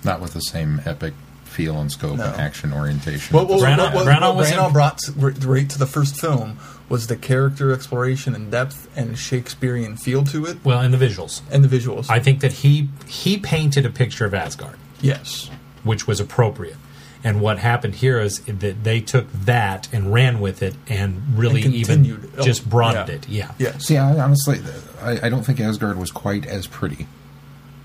not 0.03 0.21
with 0.21 0.33
the 0.33 0.39
same 0.41 0.81
epic 0.85 1.13
feel 1.43 1.79
and 1.79 1.91
scope 1.91 2.17
No. 2.17 2.25
and 2.25 2.35
action 2.41 2.71
orientation. 2.73 3.35
What, 3.35 3.47
what, 3.47 3.59
Branagh- 3.59 3.77
what, 3.77 3.93
what, 3.95 4.05
Branagh 4.07 4.21
what 4.21 4.35
was 4.35 4.51
Branagh 4.51 4.73
brought 4.73 4.97
to, 4.99 5.11
right- 5.13 5.43
right 5.43 5.69
to 5.69 5.79
the 5.79 5.87
first 5.87 6.19
film 6.19 6.59
was 6.89 7.07
the 7.07 7.15
character 7.15 7.71
exploration 7.73 8.35
and 8.35 8.51
depth 8.51 8.87
and 8.95 9.17
Shakespearean 9.17 9.97
feel 9.97 10.23
to 10.25 10.45
it, 10.45 10.57
well, 10.63 10.79
and 10.79 10.93
the 10.93 10.97
visuals. 10.97 11.41
and 11.51 11.63
the 11.63 11.67
visuals. 11.77 12.09
I 12.09 12.19
think 12.19 12.41
that 12.41 12.51
he 12.53 12.89
he 13.07 13.37
painted 13.37 13.85
a 13.85 13.89
picture 13.89 14.25
of 14.25 14.33
Asgard. 14.33 14.77
yes, 15.01 15.49
which 15.83 16.05
was 16.07 16.19
appropriate. 16.19 16.77
And 17.27 17.41
what 17.41 17.59
happened 17.59 17.95
here 17.95 18.21
is 18.21 18.39
that 18.45 18.83
they 18.85 19.01
took 19.01 19.29
that 19.33 19.89
and 19.91 20.13
ran 20.13 20.39
with 20.39 20.63
it 20.63 20.75
and 20.87 21.21
really 21.37 21.63
And 21.63 21.73
even. 21.73 22.31
Oh, 22.37 22.43
just 22.43 22.69
broadened 22.69 23.09
yeah. 23.09 23.15
it. 23.15 23.29
Yeah. 23.29 23.51
yes. 23.73 23.85
See, 23.85 23.97
I, 23.97 24.17
honestly, 24.19 24.61
I, 25.01 25.25
I 25.25 25.29
don't 25.29 25.43
think 25.43 25.59
Asgard 25.59 25.97
was 25.97 26.09
quite 26.09 26.45
as 26.45 26.67
pretty. 26.67 27.05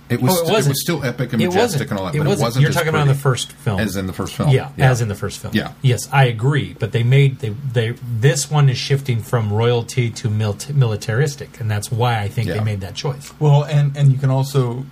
It 0.09 0.21
was. 0.21 0.31
Oh, 0.31 0.35
it 0.35 0.37
st- 0.37 0.49
it, 0.49 0.53
wasn't. 0.53 0.77
still 0.77 1.05
epic 1.05 1.33
and 1.33 1.43
majestic 1.43 1.91
and 1.91 1.99
all 1.99 2.07
that, 2.07 2.15
It 2.15 2.19
but 2.19 2.27
wasn't. 2.29 2.41
it 2.41 2.45
wasn't. 2.45 2.63
You're 2.63 2.69
as 2.69 2.75
talking 2.77 2.89
about 2.91 3.03
in 3.03 3.09
the 3.09 3.15
first 3.15 3.53
film, 3.53 3.81
as 3.81 3.97
in 3.97 4.07
the 4.07 4.13
first 4.13 4.35
film. 4.35 4.51
Yeah, 4.51 4.71
as 4.79 5.01
in 5.01 5.09
the 5.09 5.15
first 5.15 5.41
film. 5.41 5.55
Yeah. 5.55 5.73
Yes, 5.81 6.09
I 6.13 6.25
agree. 6.25 6.77
But 6.79 6.93
they 6.93 7.03
made 7.03 7.39
they 7.41 7.51
they 7.51 7.91
this 8.21 8.51
one 8.51 8.69
is 8.69 8.77
shifting 8.79 9.23
from 9.23 9.53
royalty 9.53 10.11
to 10.11 10.29
mil- 10.29 10.59
militaristic, 10.73 11.59
and 11.61 11.71
that's 11.71 11.91
why 11.91 12.21
I 12.21 12.29
think 12.29 12.49
they 12.49 12.61
made 12.61 12.81
that 12.83 12.95
choice. 12.95 13.33
Well, 13.41 13.65
and 13.65 13.97
and 13.97 14.13
you 14.13 14.19
can 14.19 14.29
also, 14.31 14.85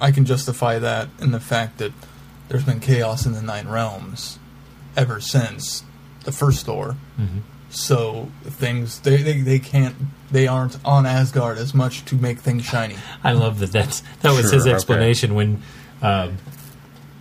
I 0.00 0.10
can 0.12 0.26
justify 0.26 0.78
that 0.78 1.08
in 1.20 1.30
the 1.32 1.40
fact 1.40 1.78
that 1.78 1.92
there's 2.50 2.64
been 2.64 2.80
chaos 2.80 3.24
in 3.24 3.32
the 3.32 3.40
Nine 3.40 3.68
Realms 3.68 4.38
ever 4.96 5.20
since 5.20 5.84
the 6.24 6.32
first 6.32 6.66
Thor. 6.66 6.96
Mm-hmm. 7.18 7.38
So 7.70 8.28
things 8.42 8.98
they, 9.00 9.18
they 9.22 9.40
they 9.40 9.60
can't 9.60 9.94
they 10.32 10.48
aren't 10.48 10.76
on 10.84 11.06
Asgard 11.06 11.56
as 11.58 11.72
much 11.72 12.04
to 12.06 12.16
make 12.16 12.40
things 12.40 12.64
shiny. 12.64 12.96
I 13.24 13.32
love 13.32 13.60
that. 13.60 13.70
That's 13.70 14.00
that 14.22 14.32
was 14.32 14.42
Sure, 14.42 14.52
his 14.54 14.66
okay. 14.66 14.74
explanation 14.74 15.34
when. 15.34 15.62
Um, 16.02 16.38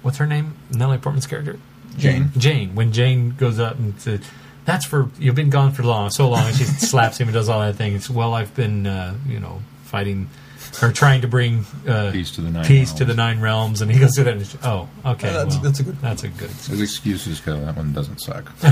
what's 0.02 0.18
her 0.18 0.26
name? 0.26 0.56
Natalie 0.72 0.98
Portman's 0.98 1.28
character. 1.28 1.60
Jane. 1.98 2.32
Jane. 2.38 2.74
When 2.76 2.92
Jane 2.92 3.32
goes 3.32 3.60
up 3.60 3.78
and 3.78 4.00
says, 4.02 4.22
"That's 4.66 4.86
for 4.86 5.10
you've 5.20 5.36
been 5.36 5.50
gone 5.52 5.74
for 5.74 5.84
long, 5.84 6.10
so 6.10 6.30
long," 6.30 6.48
and 6.48 6.56
she 6.56 6.64
slaps 6.90 7.20
him 7.20 7.28
and 7.28 7.36
does 7.36 7.48
all 7.50 7.60
that 7.60 7.76
thing. 7.76 7.94
It's 7.94 8.10
well, 8.10 8.34
I've 8.34 8.56
been, 8.56 8.88
uh, 8.88 9.16
you 9.28 9.40
know, 9.40 9.62
fighting 9.84 10.30
or 10.84 10.92
trying 10.92 11.22
to 11.22 11.28
bring 11.28 11.66
uh, 11.88 12.12
Peace 12.12 12.32
to 12.32 12.42
the 12.42 12.50
Nine 12.52 12.66
peace 12.66 12.92
to 12.94 13.04
Realms. 13.04 13.08
the 13.08 13.14
nine 13.16 13.40
realms, 13.42 13.82
and 13.82 13.92
he 13.92 14.00
goes 14.00 14.16
through 14.16 14.26
that. 14.26 14.34
And 14.34 14.42
he's- 14.42 14.58
oh, 14.64 14.88
okay, 15.06 15.28
Yeah, 15.28 15.34
that's- 15.34 15.54
well, 15.56 15.64
that's 15.64 15.80
a 15.80 15.84
good- 15.84 16.02
That's 16.02 16.24
a 16.24 16.28
good. 16.30 16.50
His 16.50 16.82
excuses 16.82 17.40
go, 17.40 17.60
that 17.66 17.76
one 17.76 17.94
doesn't 17.94 18.20
suck. 18.22 18.52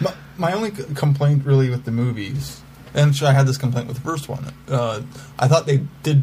My, 0.00 0.14
my 0.36 0.52
only 0.52 0.70
complaint 0.70 1.44
really 1.44 1.70
with 1.70 1.84
the 1.84 1.92
movies, 1.92 2.60
and 2.94 3.14
I 3.22 3.32
had 3.32 3.46
this 3.46 3.56
complaint 3.56 3.86
with 3.86 3.96
the 3.96 4.02
first 4.02 4.28
one. 4.28 4.52
Uh, 4.68 5.02
I 5.38 5.46
thought 5.48 5.66
they 5.66 5.82
did 6.02 6.22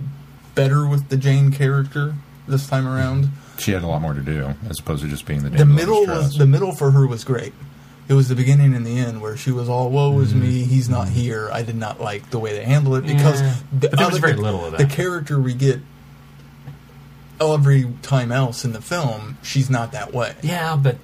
better 0.56 0.86
with 0.88 1.08
the 1.10 1.16
Jane 1.18 1.52
character 1.52 2.16
this 2.48 2.68
time 2.68 2.86
around. 2.88 3.30
She 3.58 3.72
had 3.72 3.84
a 3.84 3.88
lot 3.88 4.02
more 4.02 4.14
to 4.14 4.22
do, 4.22 4.54
as 4.70 4.80
opposed 4.80 5.04
to 5.04 5.08
just 5.10 5.26
being 5.26 5.44
the 5.44 5.50
The 5.50 5.66
middle 5.66 6.06
was 6.06 6.38
the 6.38 6.46
middle 6.46 6.74
for 6.74 6.92
her 6.92 7.08
was 7.08 7.24
great. 7.24 7.54
It 8.12 8.16
was 8.16 8.28
the 8.28 8.36
beginning 8.36 8.74
and 8.76 8.86
the 8.86 9.00
end 9.00 9.22
where 9.22 9.38
she 9.38 9.52
was 9.52 9.70
all 9.70 9.90
"woe 9.90 10.20
is 10.20 10.36
me, 10.36 10.64
mm-hmm. 10.64 10.70
he's 10.70 10.90
not 10.90 11.08
here." 11.08 11.50
I 11.50 11.62
did 11.62 11.78
not 11.78 12.02
like 12.02 12.30
the 12.30 12.40
way 12.40 12.52
they 12.52 12.66
handled 12.66 12.98
it 12.98 13.08
because 13.08 13.42
Yeah. 13.42 13.56
the, 13.72 13.88
there 13.88 14.10
was 14.10 14.18
very 14.18 14.34
the- 14.34 14.42
little 14.42 14.66
of 14.66 14.74
that 14.74 14.78
The 14.80 14.94
character 14.94 15.40
we 15.40 15.54
get 15.54 15.80
every 17.40 17.94
time 18.02 18.34
else 18.34 18.66
in 18.66 18.74
the 18.74 18.82
film, 18.82 19.38
she's 19.42 19.70
not 19.70 19.94
that 19.94 20.14
way. 20.14 20.36
Yeah, 20.42 20.76
but 20.76 20.98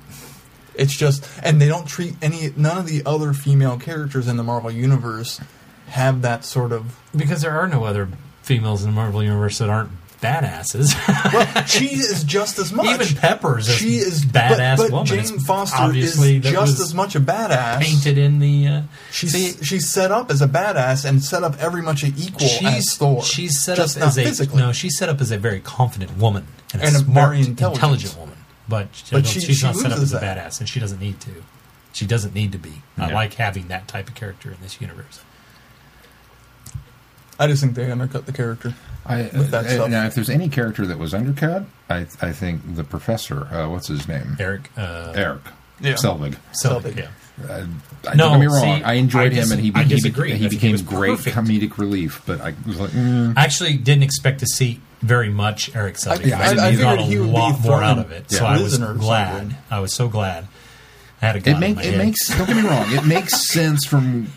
It's 0.76 0.94
just, 0.96 1.28
and 1.42 1.62
they 1.62 1.68
don't 1.70 1.88
treat 1.88 2.16
any, 2.22 2.52
none 2.58 2.78
of 2.78 2.86
the 2.88 3.02
other 3.06 3.32
female 3.34 3.78
characters 3.80 4.28
in 4.28 4.36
the 4.38 4.44
Marvel 4.44 4.70
universe 4.70 5.40
have 5.88 6.22
that 6.24 6.44
sort 6.46 6.72
of. 6.74 7.00
because 7.16 7.42
there 7.42 7.58
are 7.58 7.68
no 7.70 7.86
other 7.86 8.10
females 8.44 8.84
in 8.84 8.90
the 8.92 8.96
Marvel 8.96 9.24
universe 9.24 9.58
that 9.60 9.70
aren't 9.70 9.92
badasses. 10.22 10.94
Well, 11.34 11.66
she 11.66 11.86
is 11.96 12.24
just 12.24 12.60
as 12.60 12.72
much. 12.74 12.86
Even 12.88 13.16
Pepper's 13.18 13.68
a 13.70 13.74
she 13.74 13.98
is 13.98 14.26
badass 14.26 14.78
but, 14.78 14.84
but 14.84 14.92
woman. 14.92 15.06
Jane 15.08 15.40
Foster 15.40 15.78
obviously 15.78 16.38
is 16.38 16.44
just 16.44 16.80
as 16.80 16.94
much 16.94 17.16
a 17.16 17.20
badass. 17.20 17.80
painted 17.82 18.18
in 18.18 18.40
the. 18.40 18.68
Uh, 18.68 18.82
She's 19.12 19.32
see, 19.32 19.64
she's 19.64 19.90
set 19.90 20.12
up 20.12 20.30
as 20.32 20.42
a 20.42 20.48
badass 20.48 21.04
and 21.08 21.24
set 21.24 21.44
up 21.44 21.56
every 21.60 21.82
much 21.82 22.04
an 22.04 22.14
equal 22.18 22.44
as 22.46 22.52
she's 22.52 22.96
Thor. 22.98 23.24
she's 23.24 23.64
set 23.64 23.78
just 23.78 23.98
up 23.98 24.02
not 24.02 24.08
as 24.10 24.18
a 24.18 24.24
physically. 24.24 24.62
no. 24.62 24.72
She's 24.72 24.98
set 24.98 25.10
up 25.10 25.22
as 25.22 25.32
a 25.32 25.38
very 25.38 25.60
confident 25.60 26.18
woman 26.18 26.48
and, 26.74 26.82
And 26.84 26.96
a 26.96 27.00
a 27.00 27.02
smart, 27.02 27.30
very 27.36 27.46
intelligent. 27.46 28.18
woman. 28.18 28.36
But, 28.70 28.88
But 29.12 29.26
she- 29.26 29.40
she's 29.40 29.58
she 29.60 29.66
not 29.66 29.76
set 29.76 29.92
up 29.92 30.00
as 30.00 30.14
a 30.14 30.20
that. 30.20 30.38
badass, 30.38 30.60
and 30.60 30.68
she 30.68 30.80
doesn't 30.80 31.00
need 31.00 31.20
to. 31.22 31.30
She 31.94 32.06
doesn't 32.06 32.34
need 32.36 32.52
to 32.52 32.58
be. 32.58 32.82
I 32.98 33.12
like 33.12 33.36
having 33.36 33.70
that 33.70 33.88
type 33.88 34.08
of 34.10 34.14
character 34.16 34.52
in 34.52 34.58
this 34.62 34.80
universe. 34.82 35.22
I 37.40 37.48
just 37.48 37.62
think 37.62 37.76
they 37.76 37.90
undercut 37.92 38.26
the 38.26 38.32
character. 38.34 38.74
I, 39.08 39.22
with 39.24 39.52
that 39.52 39.66
uh, 39.66 39.70
stuff. 39.70 39.90
Now, 39.90 40.06
if 40.06 40.16
there's 40.16 40.30
any 40.30 40.50
character 40.50 40.86
that 40.86 40.98
was 40.98 41.14
undercut, 41.14 41.64
I, 41.90 42.06
I 42.22 42.32
think 42.32 42.76
the 42.76 42.84
professor, 42.84 43.46
uh, 43.46 43.70
what's 43.70 43.88
his 43.88 44.08
name? 44.08 44.36
Eric, 44.40 44.70
uh, 44.78 45.14
Eric. 45.16 45.42
Yeah. 45.80 45.94
Selvig. 45.94 46.36
Selvig, 46.54 46.82
Selvig. 46.94 46.98
yeah. 46.98 47.10
Uh, 47.48 47.68
I, 48.08 48.16
No, 48.16 48.30
don't 48.30 48.32
get 48.34 48.40
me 48.40 48.46
wrong. 48.48 48.62
see, 48.80 48.84
I 48.84 48.94
enjoyed 48.94 49.32
I 49.32 49.36
dis- 49.36 49.46
him, 49.46 49.52
and 49.58 49.62
he, 49.66 49.72
I 49.76 49.84
he, 49.84 49.90
disagree. 49.90 50.30
he 50.30 50.36
I 50.36 50.38
he 50.38 50.50
became 50.50 50.72
was 50.72 50.82
great 50.82 51.12
perfect. 51.18 51.36
comedic 51.36 51.78
relief. 51.78 52.22
But 52.26 52.42
I 52.42 52.54
was 52.66 52.80
like, 52.80 52.90
mm, 52.92 53.38
I 53.38 53.44
actually 53.44 53.78
didn't 53.78 54.04
expect 54.04 54.40
to 54.40 54.48
see 54.48 54.82
very 55.02 55.30
much 55.30 55.76
Eric 55.76 55.96
Selvig. 55.96 56.26
yeah, 56.26 56.40
I- 56.40 56.44
I, 56.46 56.50
I 56.50 56.56
got 56.56 56.70
figured 56.72 57.00
a 57.00 57.04
he 57.04 57.20
would 57.20 57.26
be 57.28 57.32
lot 57.32 57.62
more 57.62 57.84
out 57.84 58.00
of 58.00 58.12
it, 58.12 58.26
Yeah. 58.32 58.40
so 58.40 58.46
I 58.48 58.60
was 58.60 58.78
glad. 58.80 59.56
I 59.70 59.80
was 59.80 59.94
so 59.94 60.08
glad. 60.10 60.48
I 61.22 61.26
had 61.28 61.36
a 61.36 61.40
it, 61.40 61.44
gun 61.46 61.54
in 61.56 61.60
make, 61.60 61.76
my 61.76 61.84
it 61.84 61.94
head. 61.94 61.98
makes. 62.00 62.28
Don't 62.38 62.48
get 62.48 62.56
me 62.58 62.64
wrong. 62.68 62.86
It 62.92 63.06
makes 63.06 63.48
sense 63.52 63.86
from 63.86 64.28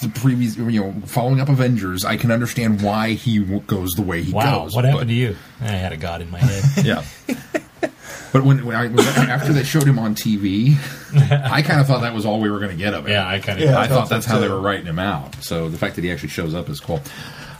the 0.00 0.08
previous, 0.08 0.56
you 0.56 0.80
know, 0.80 0.94
following 1.06 1.40
up 1.40 1.48
Avengers. 1.48 2.04
I 2.04 2.16
can 2.16 2.30
understand 2.30 2.82
why 2.82 3.10
he 3.12 3.38
w- 3.40 3.60
goes 3.60 3.92
the 3.92 4.02
way 4.02 4.22
he 4.22 4.32
wow. 4.32 4.64
goes. 4.64 4.74
What 4.74 4.82
but- 4.82 4.90
happened 4.90 5.08
to 5.10 5.14
you? 5.14 5.36
I 5.60 5.64
had 5.68 5.92
a 5.92 5.96
god 5.96 6.22
in 6.22 6.30
my 6.30 6.38
head. 6.38 6.84
Yeah. 6.86 7.04
But 8.32 8.44
when, 8.44 8.66
when 8.66 8.76
I 8.76 8.88
when, 8.88 8.98
after 9.06 9.52
they 9.54 9.62
showed 9.64 9.84
him 9.84 9.98
on 9.98 10.14
TV, 10.14 10.76
I 11.30 11.62
kind 11.62 11.80
of 11.80 11.86
thought 11.86 12.02
that 12.02 12.12
was 12.12 12.26
all 12.26 12.40
we 12.40 12.50
were 12.50 12.58
going 12.58 12.70
to 12.72 12.76
get 12.76 12.92
of 12.92 13.06
it. 13.06 13.12
yeah, 13.12 13.26
I 13.26 13.38
kind 13.38 13.58
of. 13.58 13.64
Yeah, 13.64 13.78
I 13.78 13.84
I 13.84 13.86
thought 13.86 14.00
thought 14.00 14.08
that's 14.10 14.26
so 14.26 14.32
how 14.32 14.38
they 14.40 14.48
were 14.48 14.60
writing 14.60 14.84
him 14.84 14.98
out. 14.98 15.36
So 15.42 15.70
the 15.70 15.78
fact 15.78 15.94
that 15.94 16.04
he 16.04 16.10
actually 16.12 16.28
shows 16.30 16.54
up 16.54 16.68
is 16.68 16.78
cool. 16.80 17.00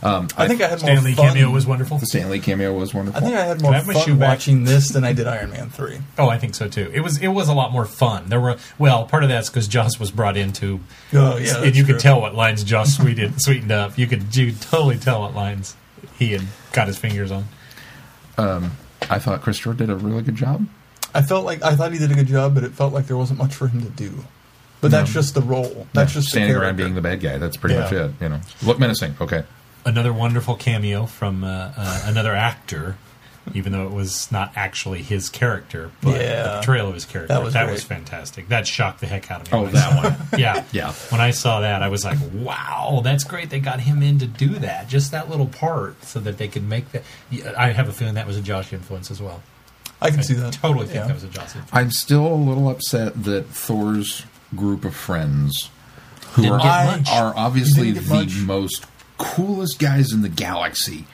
Um, 0.03 0.27
I 0.37 0.47
think 0.47 0.61
I 0.61 0.67
had 0.67 0.79
Stan 0.79 1.03
Lee 1.03 1.15
more 1.15 1.25
fun. 1.25 1.33
cameo 1.35 1.49
was 1.49 1.65
wonderful. 1.65 1.97
the 1.97 2.05
Stan 2.05 2.29
Lee 2.29 2.39
cameo 2.39 2.71
was 2.73 2.93
wonderful. 2.93 3.17
I 3.19 3.23
think 3.23 3.35
I 3.35 3.45
had 3.45 3.61
more 3.61 3.73
I 3.73 3.77
have 3.77 3.87
my 3.87 3.93
shoe 3.93 4.11
fun 4.11 4.19
back? 4.19 4.29
watching 4.29 4.63
this 4.63 4.89
than 4.89 5.03
I 5.03 5.13
did 5.13 5.27
Iron 5.27 5.49
Man 5.51 5.69
three. 5.69 5.99
Oh, 6.19 6.29
I 6.29 6.37
think 6.37 6.55
so 6.55 6.67
too. 6.67 6.91
It 6.93 7.01
was 7.01 7.17
it 7.21 7.29
was 7.29 7.49
a 7.49 7.53
lot 7.53 7.71
more 7.71 7.85
fun. 7.85 8.25
There 8.29 8.39
were 8.39 8.57
well, 8.77 9.05
part 9.05 9.23
of 9.23 9.29
that's 9.29 9.49
because 9.49 9.67
Joss 9.67 9.99
was 9.99 10.11
brought 10.11 10.37
into, 10.37 10.79
Oh 11.13 11.37
yeah, 11.37 11.63
and 11.63 11.75
you 11.75 11.83
true. 11.83 11.93
could 11.95 12.01
tell 12.01 12.21
what 12.21 12.35
lines 12.35 12.63
Joss 12.63 12.95
sweetened 12.95 13.35
sweetened 13.41 13.71
up. 13.71 13.97
You 13.97 14.07
could 14.07 14.35
you 14.35 14.51
could 14.51 14.61
totally 14.61 14.97
tell 14.97 15.21
what 15.21 15.33
lines 15.35 15.75
he 16.19 16.31
had 16.33 16.43
got 16.73 16.87
his 16.87 16.97
fingers 16.99 17.31
on. 17.31 17.45
I 18.37 19.19
thought 19.19 19.41
Chris 19.41 19.59
Christopher 19.59 19.73
did 19.73 19.89
a 19.89 19.95
really 19.95 20.21
good 20.21 20.35
job. 20.35 20.67
I 21.13 21.21
felt 21.21 21.45
like 21.45 21.63
I 21.63 21.75
thought 21.75 21.91
he 21.93 21.99
did 21.99 22.11
a 22.11 22.15
good 22.15 22.27
job, 22.27 22.53
but 22.53 22.63
it 22.63 22.73
felt 22.73 22.93
like 22.93 23.07
there 23.07 23.17
wasn't 23.17 23.39
much 23.39 23.55
for 23.55 23.67
him 23.67 23.81
to 23.81 23.89
do. 23.89 24.25
But 24.81 24.91
that's 24.91 25.11
just 25.11 25.33
the 25.33 25.41
role. 25.41 25.87
That's 25.93 26.13
just 26.13 26.27
standing 26.29 26.53
the 26.53 26.61
around 26.61 26.75
being 26.75 26.93
the 26.93 27.01
bad 27.01 27.19
guy. 27.19 27.37
That's 27.39 27.57
pretty 27.57 27.75
Yeah. 27.75 27.81
much 27.81 27.93
it. 27.93 28.11
You 28.21 28.29
know, 28.29 28.39
look 28.63 28.77
menacing. 28.79 29.15
Okay. 29.19 29.43
Another 29.87 30.11
wonderful 30.11 30.55
cameo 30.55 31.05
from 31.05 31.43
uh, 31.45 31.71
uh, 31.77 32.01
another 32.05 32.35
actor, 32.35 32.97
even 33.53 33.71
though 33.71 33.85
it 33.85 33.93
was 33.93 34.29
not 34.33 34.51
actually 34.55 35.01
his 35.01 35.29
character, 35.29 35.91
but 36.01 36.17
the 36.17 36.23
Yeah. 36.23 36.55
portrayal 36.55 36.89
of 36.89 36.93
his 36.93 37.05
character. 37.05 37.33
That 37.33 37.41
was 37.43 37.53
great. 37.53 37.79
fantastic. 37.81 38.49
That 38.49 38.67
shocked 38.67 38.99
the 38.99 39.07
heck 39.07 39.31
out 39.31 39.41
of 39.47 39.51
me. 39.51 39.57
Oh, 39.57 39.61
when 39.63 39.69
I 39.69 39.71
that 39.79 39.89
saw 39.89 40.03
one. 40.03 40.27
it. 40.33 40.39
yeah, 40.39 40.63
Yeah. 40.73 40.91
When 41.09 41.21
I 41.21 41.31
saw 41.31 41.61
that, 41.61 41.81
I 41.83 41.87
was 41.87 42.03
like, 42.03 42.17
"Wow, 42.33 42.99
that's 43.01 43.23
great! 43.23 43.49
They 43.49 43.61
got 43.61 43.79
him 43.79 44.03
in 44.03 44.19
to 44.19 44.27
do 44.27 44.49
that, 44.59 44.89
just 44.89 45.11
that 45.11 45.29
little 45.29 45.45
part, 45.47 46.03
so 46.03 46.19
that 46.19 46.37
they 46.37 46.49
could 46.49 46.67
make 46.67 46.91
that." 46.91 47.03
Yeah, 47.29 47.53
I 47.57 47.69
have 47.71 47.87
a 47.87 47.93
feeling 47.93 48.15
that 48.15 48.27
was 48.27 48.35
a 48.35 48.41
Joss 48.41 48.73
influence 48.73 49.09
as 49.09 49.21
well. 49.21 49.41
I 50.01 50.09
can 50.11 50.19
I 50.19 50.23
see 50.23 50.33
that. 50.33 50.51
totally 50.53 50.85
think 50.85 50.97
Yeah. 50.97 51.07
that 51.07 51.13
was 51.13 51.23
a 51.23 51.27
Joss 51.29 51.55
influence. 51.55 51.69
I'm 51.71 51.91
still 51.91 52.27
a 52.27 52.35
little 52.35 52.69
upset 52.69 53.23
that 53.23 53.47
Thor's 53.47 54.25
group 54.53 54.83
of 54.83 54.93
friends, 54.95 55.69
who 56.33 56.41
Didn't 56.41 56.59
are, 56.59 56.87
get 56.91 56.97
much. 56.99 57.09
are 57.09 57.33
obviously 57.37 57.93
Didn't 57.93 58.07
the 58.09 58.13
much. 58.15 58.35
most 58.39 58.85
coolest 59.17 59.79
guys 59.79 60.11
in 60.11 60.21
the 60.21 60.29
galaxy, 60.29 61.05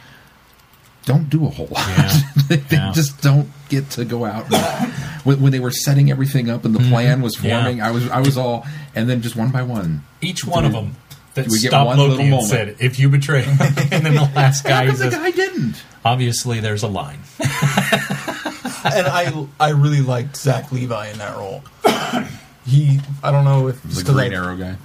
don't 1.05 1.29
do 1.29 1.45
a 1.45 1.49
whole 1.49 1.67
lot. 1.67 1.87
Yeah. 1.87 2.21
they 2.49 2.61
Yeah. 2.71 2.91
just 2.93 3.21
don't 3.21 3.49
get 3.69 3.89
to 3.91 4.05
go 4.05 4.25
out. 4.25 4.51
and- 4.53 4.93
when, 5.23 5.41
when 5.41 5.51
they 5.51 5.59
were 5.59 5.71
setting 5.71 6.09
everything 6.11 6.49
up 6.49 6.65
and 6.65 6.73
the 6.75 6.79
plan 6.89 7.21
was 7.21 7.35
Mm-hmm. 7.37 7.45
Yeah. 7.47 7.61
forming, 7.63 7.81
I 7.81 7.91
was 7.91 8.09
I 8.09 8.19
was 8.19 8.37
all, 8.37 8.65
and 8.95 9.09
then 9.09 9.21
just 9.21 9.35
one 9.35 9.49
by 9.51 9.63
one. 9.63 10.03
Each 10.21 10.45
one 10.45 10.65
of 10.65 10.71
them 10.73 10.95
that 11.35 11.47
we 11.47 11.59
get 11.59 11.69
stopped 11.69 11.87
one 11.87 11.97
Loki 11.97 12.09
little 12.11 12.21
and 12.23 12.29
moment? 12.31 12.49
said, 12.49 12.75
"If 12.79 12.99
you 12.99 13.09
betray," 13.09 13.43
and 13.91 14.05
then 14.05 14.15
the 14.15 14.29
last 14.35 14.63
guy 14.63 14.85
come 14.87 14.95
the 14.95 15.03
says, 15.11 15.15
guy 15.15 15.31
didn't? 15.31 15.75
"Obviously, 16.05 16.59
there's 16.59 16.83
a 16.83 16.87
line." 16.87 17.19
and 17.39 19.07
I 19.07 19.47
I 19.59 19.69
really 19.69 20.01
liked 20.01 20.37
Zach 20.37 20.71
Levi 20.71 21.09
in 21.09 21.17
that 21.19 21.35
role. 21.37 21.63
He 22.65 23.01
I 23.21 23.31
don't 23.31 23.43
know 23.43 23.67
if 23.67 23.83
it's 23.83 23.97
The 23.97 24.03
'cause 24.05 24.13
Green 24.15 24.33
I, 24.33 24.37
Arrow 24.37 24.55
guy. 24.55 24.77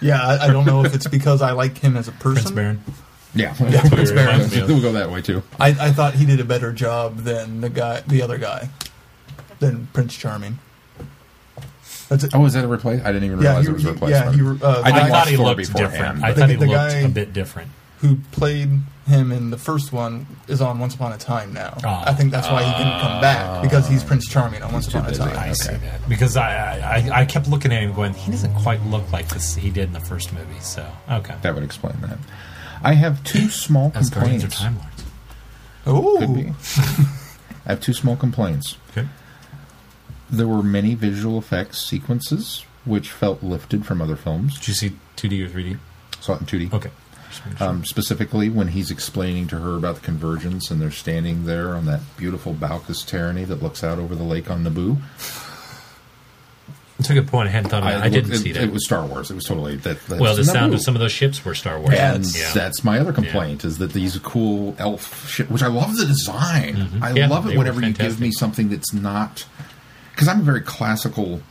Yeah 0.00 0.20
I, 0.24 0.44
I 0.44 0.46
don't 0.52 0.66
know 0.66 0.84
if 0.84 0.94
it's 0.94 1.06
because 1.06 1.42
I 1.42 1.52
like 1.52 1.78
him 1.78 1.96
as 1.96 2.08
a 2.08 2.12
person. 2.12 2.42
Prince 2.42 2.50
Baron. 2.52 2.84
yeah, 3.34 3.54
Prince 3.54 4.10
Baron. 4.12 4.32
Reminds 4.34 4.54
me 4.54 4.60
of- 4.62 4.68
we'll 4.68 4.80
go 4.82 4.92
that 4.92 5.10
way 5.10 5.22
too. 5.22 5.42
I, 5.60 5.68
I 5.68 5.92
thought 5.92 6.14
he 6.14 6.24
did 6.26 6.40
a 6.40 6.44
better 6.44 6.72
job 6.72 7.18
than 7.18 7.60
the 7.60 7.68
guy 7.70 8.00
the 8.06 8.22
other 8.22 8.38
guy 8.38 8.68
than 9.58 9.88
Prince 9.92 10.14
Charming. 10.16 10.58
That's 12.08 12.22
it. 12.24 12.34
Oh, 12.34 12.44
is 12.44 12.52
that 12.54 12.64
a 12.64 12.68
replace? 12.68 13.00
I 13.02 13.06
didn't 13.12 13.24
even 13.24 13.40
yeah, 13.42 13.58
realize 13.58 13.64
he, 13.66 13.70
it 13.70 13.74
was 13.74 13.84
a 13.84 13.86
he- 13.88 13.92
replacement. 13.94 14.36
yeah, 14.36 14.52
he, 14.54 14.62
uh, 14.64 14.82
I 14.82 14.88
I, 14.88 14.92
didn't 14.92 15.06
the 15.06 15.12
thought 15.12 15.28
he 15.28 15.36
Thor 15.36 15.46
looked 15.46 15.58
beforehand, 15.58 15.92
different. 15.92 16.20
but- 16.20 16.26
I 16.30 16.34
thought 16.34 16.48
he 16.50 16.54
The- 16.54 16.60
the 16.60 16.66
looked 16.66 16.92
guy- 16.92 16.98
a 16.98 17.08
bit 17.08 17.32
different. 17.32 17.70
who 17.98 18.16
played 18.32 18.70
him 19.06 19.30
in 19.32 19.50
the 19.50 19.58
first 19.58 19.92
one 19.92 20.26
is 20.48 20.60
on 20.60 20.78
Once 20.78 20.94
Upon 20.96 21.12
a 21.12 21.18
Time 21.18 21.52
now. 21.54 21.76
Ah. 21.84 22.04
I 22.06 22.12
think 22.14 22.32
that's 22.32 22.48
why 22.48 22.62
he 22.64 22.70
didn't 22.82 23.00
come 23.00 23.20
back 23.20 23.62
because 23.62 23.88
he's 23.88 24.02
Prince 24.02 24.28
Charming 24.28 24.62
on 24.62 24.72
Once 24.72 24.88
Upon 24.88 25.06
a. 25.06 25.12
Time. 25.14 25.36
I 25.38 25.52
see 25.52 25.74
that 25.74 26.08
because 26.08 26.36
I, 26.36 26.78
I 26.80 26.96
I- 27.14 27.20
I 27.20 27.24
kept 27.24 27.48
looking 27.48 27.72
at 27.72 27.82
him 27.82 27.92
going, 27.94 28.14
he 28.14 28.30
doesn't 28.32 28.54
quite 28.54 28.82
look 28.86 29.10
like 29.12 29.28
this 29.28 29.54
he 29.54 29.70
did 29.70 29.84
in 29.88 29.92
the 29.92 30.00
first 30.00 30.32
movie. 30.32 30.58
So 30.60 30.86
okay, 31.10 31.36
That 31.42 31.54
would 31.54 31.62
explain 31.64 31.94
that. 32.00 32.18
I 32.82 32.94
have 32.94 33.22
two 33.24 33.48
small 33.48 33.90
that's 33.90 34.10
Guardians 34.10 34.44
of 34.44 34.50
complaints. 34.50 34.82
Time 35.86 35.94
Lords. 35.94 36.22
Ooh, 36.22 36.26
Could 36.26 36.34
be. 36.34 36.52
I 37.64 37.70
have 37.70 37.80
two 37.80 37.92
small 37.94 38.16
complaints. 38.16 38.76
Okay. 38.90 39.06
There 40.28 40.48
were 40.48 40.62
many 40.62 40.94
visual 40.94 41.38
effects 41.38 41.78
sequences 41.86 42.64
which 42.84 43.10
felt 43.12 43.42
lifted 43.42 43.86
from 43.86 44.02
other 44.02 44.16
films. 44.16 44.58
Did 44.58 44.68
you 44.68 44.74
see 44.74 44.90
2D 45.16 45.44
or 45.46 45.48
3D? 45.48 45.78
Saw 46.20 46.34
it 46.34 46.40
in 46.40 46.46
2D. 46.68 46.72
Okay. 46.72 46.90
Just 47.36 47.44
making 47.46 47.58
sure. 47.58 47.68
Um, 47.68 47.84
specifically, 47.84 48.48
when 48.48 48.68
he's 48.68 48.90
explaining 48.90 49.46
to 49.48 49.58
her 49.58 49.76
about 49.76 49.96
the 49.96 50.00
convergence 50.00 50.70
and 50.70 50.80
they're 50.80 50.90
standing 50.90 51.44
there 51.46 51.74
on 51.74 51.86
that 51.86 52.00
beautiful 52.16 52.54
Balkus 52.54 53.06
tyranny 53.06 53.44
that 53.44 53.62
looks 53.62 53.84
out 53.84 53.98
over 53.98 54.14
the 54.14 54.22
lake 54.24 54.50
on 54.50 54.64
Naboo. 54.64 54.98
That's 56.98 57.10
a 57.10 57.14
good 57.14 57.28
point. 57.28 57.48
I 57.48 57.52
hadn't 57.52 57.68
thought 57.68 57.82
of 57.82 57.88
that. 57.90 57.96
I, 58.00 58.04
looked- 58.04 58.14
didn't 58.14 58.32
it, 58.32 58.38
see 58.38 58.52
that. 58.52 58.62
It 58.62 58.72
was 58.72 58.86
Star 58.86 59.04
Wars. 59.04 59.30
It 59.30 59.34
was 59.34 59.44
totally 59.44 59.76
that. 59.76 60.00
that's 60.06 60.18
well, 60.20 60.34
the 60.34 60.44
sound 60.44 60.72
of 60.72 60.80
some 60.80 60.94
of 60.94 61.00
those 61.00 61.12
ships 61.12 61.44
were 61.44 61.54
Star 61.54 61.78
Wars. 61.78 61.92
And 61.94 62.24
yeah. 62.34 62.52
that's 62.54 62.84
my 62.84 62.98
other 62.98 63.12
complaint 63.12 63.66
is 63.66 63.76
that 63.78 63.92
these 63.92 64.18
cool 64.20 64.74
elf 64.78 65.28
shit, 65.28 65.50
which 65.50 65.62
I 65.62 65.66
love 65.66 65.94
the 65.96 66.06
design. 66.06 66.76
I 67.02 67.10
Mm-hmm. 67.10 67.16
Yeah, 67.18 67.28
love 67.28 67.50
it 67.50 67.58
whenever 67.58 67.82
you 67.82 67.92
give 67.92 68.18
me 68.18 68.30
something 68.32 68.70
that's 68.70 68.94
not 68.94 69.44
because 70.12 70.26
I'm 70.28 70.40
a 70.40 70.42
very 70.42 70.62
classical 70.62 71.42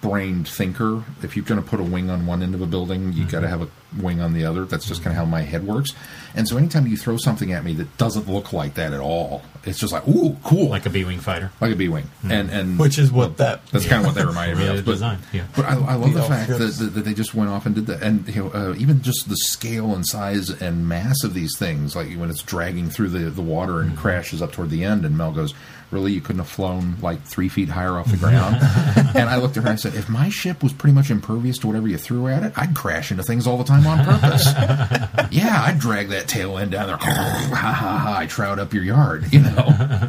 brained 0.00 0.48
thinker. 0.48 1.04
If 1.22 1.36
you're 1.36 1.44
going 1.44 1.62
to 1.62 1.68
put 1.68 1.80
a 1.80 1.84
wing 1.84 2.10
on 2.10 2.26
one 2.26 2.42
end 2.42 2.54
of 2.54 2.62
a 2.62 2.66
building, 2.66 3.12
you 3.12 3.24
got 3.24 3.40
to 3.40 3.46
mm-hmm. 3.46 3.60
have 3.60 3.62
a 3.62 4.02
wing 4.02 4.20
on 4.20 4.32
the 4.32 4.44
other. 4.44 4.64
That's 4.64 4.86
just 4.86 5.02
kind 5.02 5.12
of 5.12 5.16
how 5.16 5.22
mm-hmm. 5.22 5.32
my 5.32 5.42
head 5.42 5.66
works. 5.66 5.92
And 6.34 6.48
so 6.48 6.56
anytime 6.56 6.86
you 6.86 6.96
throw 6.96 7.16
something 7.16 7.52
at 7.52 7.64
me 7.64 7.74
that 7.74 7.96
doesn't 7.98 8.28
look 8.28 8.52
like 8.52 8.74
that 8.74 8.92
at 8.92 9.00
all, 9.00 9.42
it's 9.64 9.78
just 9.78 9.92
like, 9.92 10.06
ooh, 10.08 10.36
cool. 10.44 10.68
Like 10.68 10.86
a 10.86 10.90
B 10.90 11.04
wing 11.04 11.20
fighter. 11.20 11.50
like 11.60 11.72
a 11.72 11.76
B 11.76 11.88
wing, 11.88 12.04
mm-hmm. 12.04 12.30
and 12.30 12.50
and 12.50 12.78
Which 12.78 12.98
is 12.98 13.12
what 13.12 13.36
that 13.38 13.66
that's 13.66 13.86
kind 13.86 14.00
of 14.00 14.06
what 14.06 14.14
they 14.14 14.24
reminded 14.26 14.58
me 14.58 14.68
of. 14.68 14.84
But, 14.84 14.92
designed, 14.92 15.22
yeah. 15.32 15.46
but 15.54 15.64
I, 15.64 15.74
I 15.74 15.94
love 15.94 16.14
the 16.14 16.20
The 16.20 16.26
fact 16.26 16.50
that, 16.50 16.58
that, 16.58 16.94
that 16.94 17.04
they 17.04 17.14
just 17.14 17.34
went 17.34 17.50
off 17.50 17.66
and 17.66 17.74
did 17.74 17.86
that, 17.86 18.02
and 18.02 18.26
you 18.28 18.44
know, 18.44 18.50
uh, 18.52 18.74
even 18.78 19.02
just 19.02 19.28
the 19.28 19.36
scale 19.36 19.94
and 19.94 20.06
size 20.06 20.48
and 20.48 20.88
mass 20.88 21.24
of 21.24 21.34
these 21.34 21.56
things, 21.58 21.94
like 21.94 22.12
when 22.14 22.30
it's 22.30 22.42
dragging 22.42 22.88
through 22.88 23.08
the 23.08 23.30
the 23.30 23.42
water 23.42 23.80
and 23.80 23.96
crashes 23.96 24.40
up 24.40 24.52
toward 24.52 24.70
the 24.70 24.84
end, 24.84 25.04
and 25.04 25.16
Mel 25.16 25.32
goes. 25.32 25.54
Really, 25.90 26.12
you 26.12 26.20
couldn't 26.20 26.38
have 26.38 26.48
flown 26.48 26.96
like 27.02 27.20
three 27.22 27.48
feet 27.48 27.68
higher 27.68 27.98
off 27.98 28.10
the 28.10 28.16
ground. 28.16 28.56
and 29.16 29.28
I 29.28 29.36
looked 29.38 29.56
at 29.56 29.64
her 29.64 29.68
and 29.70 29.74
I 29.74 29.76
said, 29.76 29.94
"If 29.94 30.08
my 30.08 30.28
ship 30.28 30.62
was 30.62 30.72
pretty 30.72 30.94
much 30.94 31.10
impervious 31.10 31.58
to 31.58 31.66
whatever 31.66 31.88
you 31.88 31.98
threw 31.98 32.28
at 32.28 32.44
it, 32.44 32.52
I'd 32.56 32.76
crash 32.76 33.10
into 33.10 33.24
things 33.24 33.46
all 33.46 33.58
the 33.58 33.64
time 33.64 33.84
on 33.86 34.04
purpose. 34.04 34.46
yeah, 35.32 35.62
I'd 35.66 35.78
drag 35.80 36.10
that 36.10 36.28
tail 36.28 36.58
end 36.58 36.70
down 36.70 36.86
there. 36.86 36.96
ha 37.00 37.52
ha 37.54 37.72
ha! 37.72 38.16
I 38.18 38.26
trout 38.26 38.58
up 38.60 38.72
your 38.72 38.84
yard, 38.84 39.32
you 39.32 39.40
know." 39.40 40.08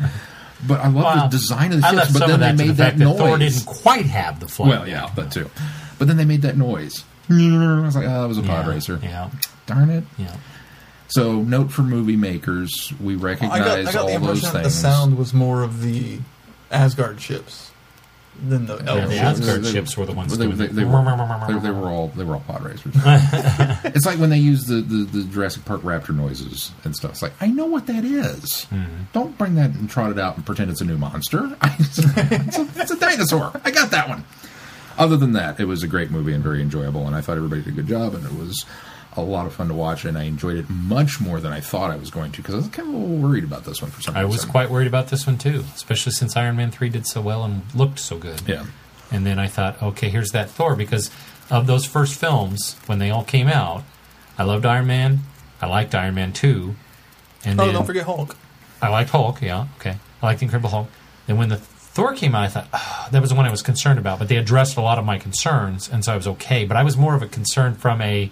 But 0.67 0.79
I 0.81 0.89
love 0.89 0.93
Well, 0.93 1.27
the 1.29 1.37
design 1.37 1.73
of 1.73 1.81
the 1.81 1.87
I 1.87 1.95
ships. 1.95 2.13
But 2.19 2.27
then 2.27 2.39
they 2.39 2.51
made 2.53 2.69
the 2.69 2.73
that 2.73 2.97
that 2.97 3.17
Thor 3.17 3.37
didn't 3.39 3.65
quite 3.65 4.05
have 4.05 4.39
the 4.39 4.47
flight. 4.47 4.69
Well, 4.69 4.87
yeah, 4.87 5.11
that 5.15 5.31
too. 5.31 5.49
But 5.97 6.07
then 6.07 6.17
they 6.17 6.25
made 6.25 6.43
that 6.43 6.57
noise. 6.57 7.03
I 7.29 7.81
was 7.83 7.95
like, 7.95 8.07
oh, 8.07 8.25
it 8.25 8.27
was 8.27 8.37
a 8.37 8.43
pod 8.43 8.65
yeah, 8.65 8.71
racer. 8.71 8.99
Yeah, 9.01 9.29
Darn 9.65 9.89
it. 9.89 10.03
yeah. 10.17 10.35
So, 11.11 11.41
note 11.41 11.71
for 11.71 11.81
movie 11.83 12.15
makers, 12.15 12.93
we 13.01 13.15
recognize 13.15 13.61
I 13.61 13.65
recognize 13.65 13.85
got, 13.85 13.89
I 13.89 13.91
got 13.91 14.01
all 14.01 14.19
the 14.19 14.27
those 14.27 14.37
impression 14.43 14.53
that 14.53 14.63
the 14.63 14.69
things. 14.69 14.75
sound 14.81 15.17
was 15.17 15.33
more 15.33 15.61
of 15.63 15.81
the 15.81 16.19
Asgard 16.71 17.19
ships 17.21 17.71
than 18.47 18.65
the 18.65 18.77
Yeah, 18.77 18.91
Elf 18.95 19.09
the 19.09 19.11
ships. 19.11 19.39
Asgard 19.41 19.65
ships 19.65 19.97
were 19.97 20.05
the 20.05 20.13
ones 20.13 20.37
they, 20.37 20.45
doing 20.45 20.57
they, 20.57 20.67
the- 20.67 20.73
they 20.73 20.85
were, 20.85 21.47
they, 21.47 21.59
they 21.59 21.71
were 21.71 21.89
all 21.89 22.07
they 22.15 22.23
were 22.23 22.35
all 22.35 22.43
pod 22.47 22.63
racers. 22.63 22.93
it's 23.93 24.05
like 24.05 24.19
when 24.19 24.29
they 24.29 24.37
use 24.37 24.63
the, 24.65 24.75
the, 24.75 25.03
the 25.03 25.23
Jurassic 25.25 25.65
Park 25.65 25.81
raptor 25.81 26.15
noises 26.15 26.71
and 26.85 26.95
stuff. 26.95 27.11
It's 27.11 27.21
like 27.21 27.33
I 27.41 27.47
know 27.47 27.65
what 27.65 27.87
that 27.87 28.05
is. 28.05 28.67
Mm-hmm. 28.71 29.03
Don't 29.11 29.37
bring 29.37 29.55
that 29.55 29.71
and 29.71 29.89
trot 29.89 30.11
it 30.11 30.17
out 30.17 30.37
and 30.37 30.45
pretend 30.45 30.71
it's 30.71 30.81
a 30.81 30.85
new 30.85 30.97
monster. 30.97 31.57
it's, 31.63 31.99
a, 31.99 32.69
it's 32.81 32.91
a 32.91 32.97
dinosaur. 32.99 33.51
I 33.65 33.71
got 33.71 33.91
that 33.91 34.07
one. 34.07 34.23
Other 34.97 35.17
than 35.17 35.33
that, 35.33 35.59
it 35.59 35.65
was 35.65 35.83
a 35.83 35.87
great 35.87 36.09
movie 36.11 36.33
and 36.33 36.43
very 36.43 36.61
enjoyable, 36.61 37.07
and 37.07 37.15
I 37.15 37.21
thought 37.21 37.35
everybody 37.37 37.61
did 37.63 37.73
a 37.73 37.75
good 37.75 37.87
job, 37.87 38.13
and 38.13 38.25
it 38.25 38.33
was 38.33 38.65
a 39.17 39.21
lot 39.21 39.45
of 39.45 39.53
fun 39.53 39.67
to 39.67 39.73
watch, 39.73 40.05
and 40.05 40.17
I 40.17 40.23
enjoyed 40.23 40.57
it 40.57 40.69
much 40.69 41.19
more 41.19 41.39
than 41.39 41.51
I 41.51 41.59
thought 41.59 41.91
I 41.91 41.97
was 41.97 42.09
going 42.09 42.31
to 42.31 42.37
because 42.37 42.53
I 42.55 42.57
was 42.59 42.67
kind 42.69 42.87
of 42.89 42.95
a 42.95 42.97
little 42.97 43.17
worried 43.17 43.43
about 43.43 43.65
this 43.65 43.81
one 43.81 43.91
for 43.91 44.01
some 44.01 44.13
reason. 44.13 44.25
I 44.25 44.29
was 44.29 44.45
quite 44.45 44.69
worried 44.69 44.87
about 44.87 45.07
this 45.09 45.27
one 45.27 45.37
too, 45.37 45.63
especially 45.75 46.13
since 46.13 46.37
Iron 46.37 46.55
Man 46.55 46.71
three 46.71 46.89
did 46.89 47.05
so 47.05 47.21
well 47.21 47.43
and 47.43 47.63
looked 47.75 47.99
so 47.99 48.17
good. 48.17 48.41
yeah. 48.47 48.65
And 49.11 49.25
then 49.25 49.37
I 49.39 49.47
thought, 49.47 49.81
okay, 49.83 50.09
here's 50.09 50.29
that 50.31 50.49
Thor 50.49 50.75
because 50.77 51.11
of 51.49 51.67
those 51.67 51.85
first 51.85 52.17
films 52.17 52.77
when 52.85 52.99
they 52.99 53.09
all 53.09 53.25
came 53.25 53.47
out. 53.49 53.83
I 54.37 54.43
loved 54.43 54.65
Iron 54.65 54.87
Man. 54.87 55.19
I 55.61 55.67
liked 55.67 55.93
Iron 55.93 56.15
Man 56.15 56.31
two, 56.31 56.75
and 57.43 57.59
Oh, 57.59 57.65
then 57.65 57.73
don't 57.73 57.85
forget 57.85 58.05
Hulk. 58.05 58.37
I 58.81 58.87
liked 58.87 59.09
Hulk. 59.09 59.41
Yeah, 59.41 59.67
okay, 59.79 59.97
I 60.21 60.25
liked 60.25 60.39
the 60.39 60.45
Incredible 60.45 60.69
Hulk. 60.69 60.87
Then 61.27 61.37
when 61.37 61.49
the 61.49 61.57
Thor 61.57 62.13
came 62.13 62.33
out, 62.33 62.43
I 62.43 62.47
thought 62.47 62.67
"Ah, 62.73 63.09
that 63.11 63.19
was 63.21 63.31
the 63.31 63.35
one 63.35 63.45
I 63.45 63.51
was 63.51 63.61
concerned 63.61 63.99
about. 63.99 64.17
But 64.17 64.29
they 64.29 64.37
addressed 64.37 64.77
a 64.77 64.81
lot 64.81 64.97
of 64.97 65.03
my 65.03 65.17
concerns, 65.19 65.89
and 65.89 66.05
so 66.05 66.13
I 66.13 66.15
was 66.15 66.25
okay. 66.27 66.63
But 66.65 66.77
I 66.77 66.83
was 66.83 66.95
more 66.95 67.13
of 67.13 67.21
a 67.21 67.27
concern 67.27 67.75
from 67.75 67.99
a 68.01 68.31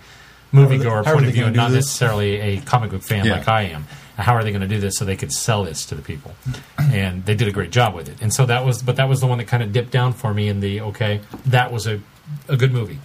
moviegoer 0.53 1.03
point 1.03 1.25
of 1.25 1.34
view, 1.34 1.46
and 1.46 1.56
not 1.56 1.70
this? 1.72 1.86
necessarily 1.86 2.39
a 2.39 2.62
comic 2.62 2.91
book 2.91 3.03
fan 3.03 3.25
Yeah. 3.25 3.34
like 3.38 3.48
I 3.48 3.63
am. 3.63 3.86
How 4.18 4.34
are 4.34 4.44
they 4.44 4.51
going 4.51 4.62
to 4.62 4.68
do 4.68 4.79
this 4.82 4.98
so 4.98 5.06
they 5.06 5.15
could 5.15 5.32
sell 5.32 5.63
this 5.63 5.86
to 5.88 5.96
the 5.96 6.01
people? 6.01 6.34
And 6.91 7.24
they 7.25 7.36
did 7.36 7.48
a 7.48 7.51
great 7.51 7.70
job 7.72 7.94
with 7.94 8.10
it. 8.10 8.20
And 8.20 8.34
so 8.34 8.48
that 8.48 8.65
was, 8.65 8.82
but 8.82 8.96
that 8.96 9.08
was 9.08 9.20
the 9.22 9.27
one 9.27 9.38
that 9.38 9.46
kind 9.48 9.62
of 9.62 9.72
dipped 9.72 9.91
down 9.91 10.13
for 10.13 10.34
me 10.34 10.48
in 10.48 10.60
the 10.60 10.82
okay, 10.82 11.22
that 11.46 11.72
was 11.72 11.86
a 11.88 12.01
a 12.48 12.58
good 12.58 12.72
movie. 12.72 12.98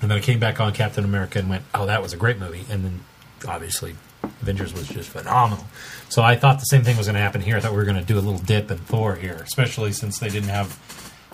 And 0.00 0.10
then 0.10 0.18
I 0.18 0.20
came 0.20 0.38
back 0.40 0.58
on 0.60 0.72
Captain 0.72 1.04
America 1.04 1.38
and 1.38 1.48
went, 1.50 1.64
oh, 1.74 1.86
that 1.86 2.00
was 2.02 2.12
a 2.12 2.16
great 2.16 2.38
movie. 2.38 2.64
And 2.70 2.84
then 2.84 3.00
obviously 3.46 3.94
Avengers 4.42 4.72
was 4.72 4.88
just 4.88 5.10
phenomenal. 5.10 5.66
So 6.08 6.22
I 6.22 6.36
thought 6.36 6.60
the 6.60 6.66
same 6.66 6.82
thing 6.82 6.96
was 6.96 7.06
going 7.06 7.14
to 7.14 7.20
happen 7.20 7.40
here. 7.42 7.56
I 7.56 7.60
thought 7.60 7.72
we 7.72 7.76
were 7.78 7.84
going 7.84 7.96
to 7.98 8.04
do 8.04 8.14
a 8.18 8.20
little 8.20 8.38
dip 8.40 8.70
in 8.70 8.78
Thor 8.78 9.16
here, 9.16 9.40
especially 9.42 9.92
since 9.92 10.18
they 10.18 10.28
didn't 10.30 10.48
have 10.50 10.68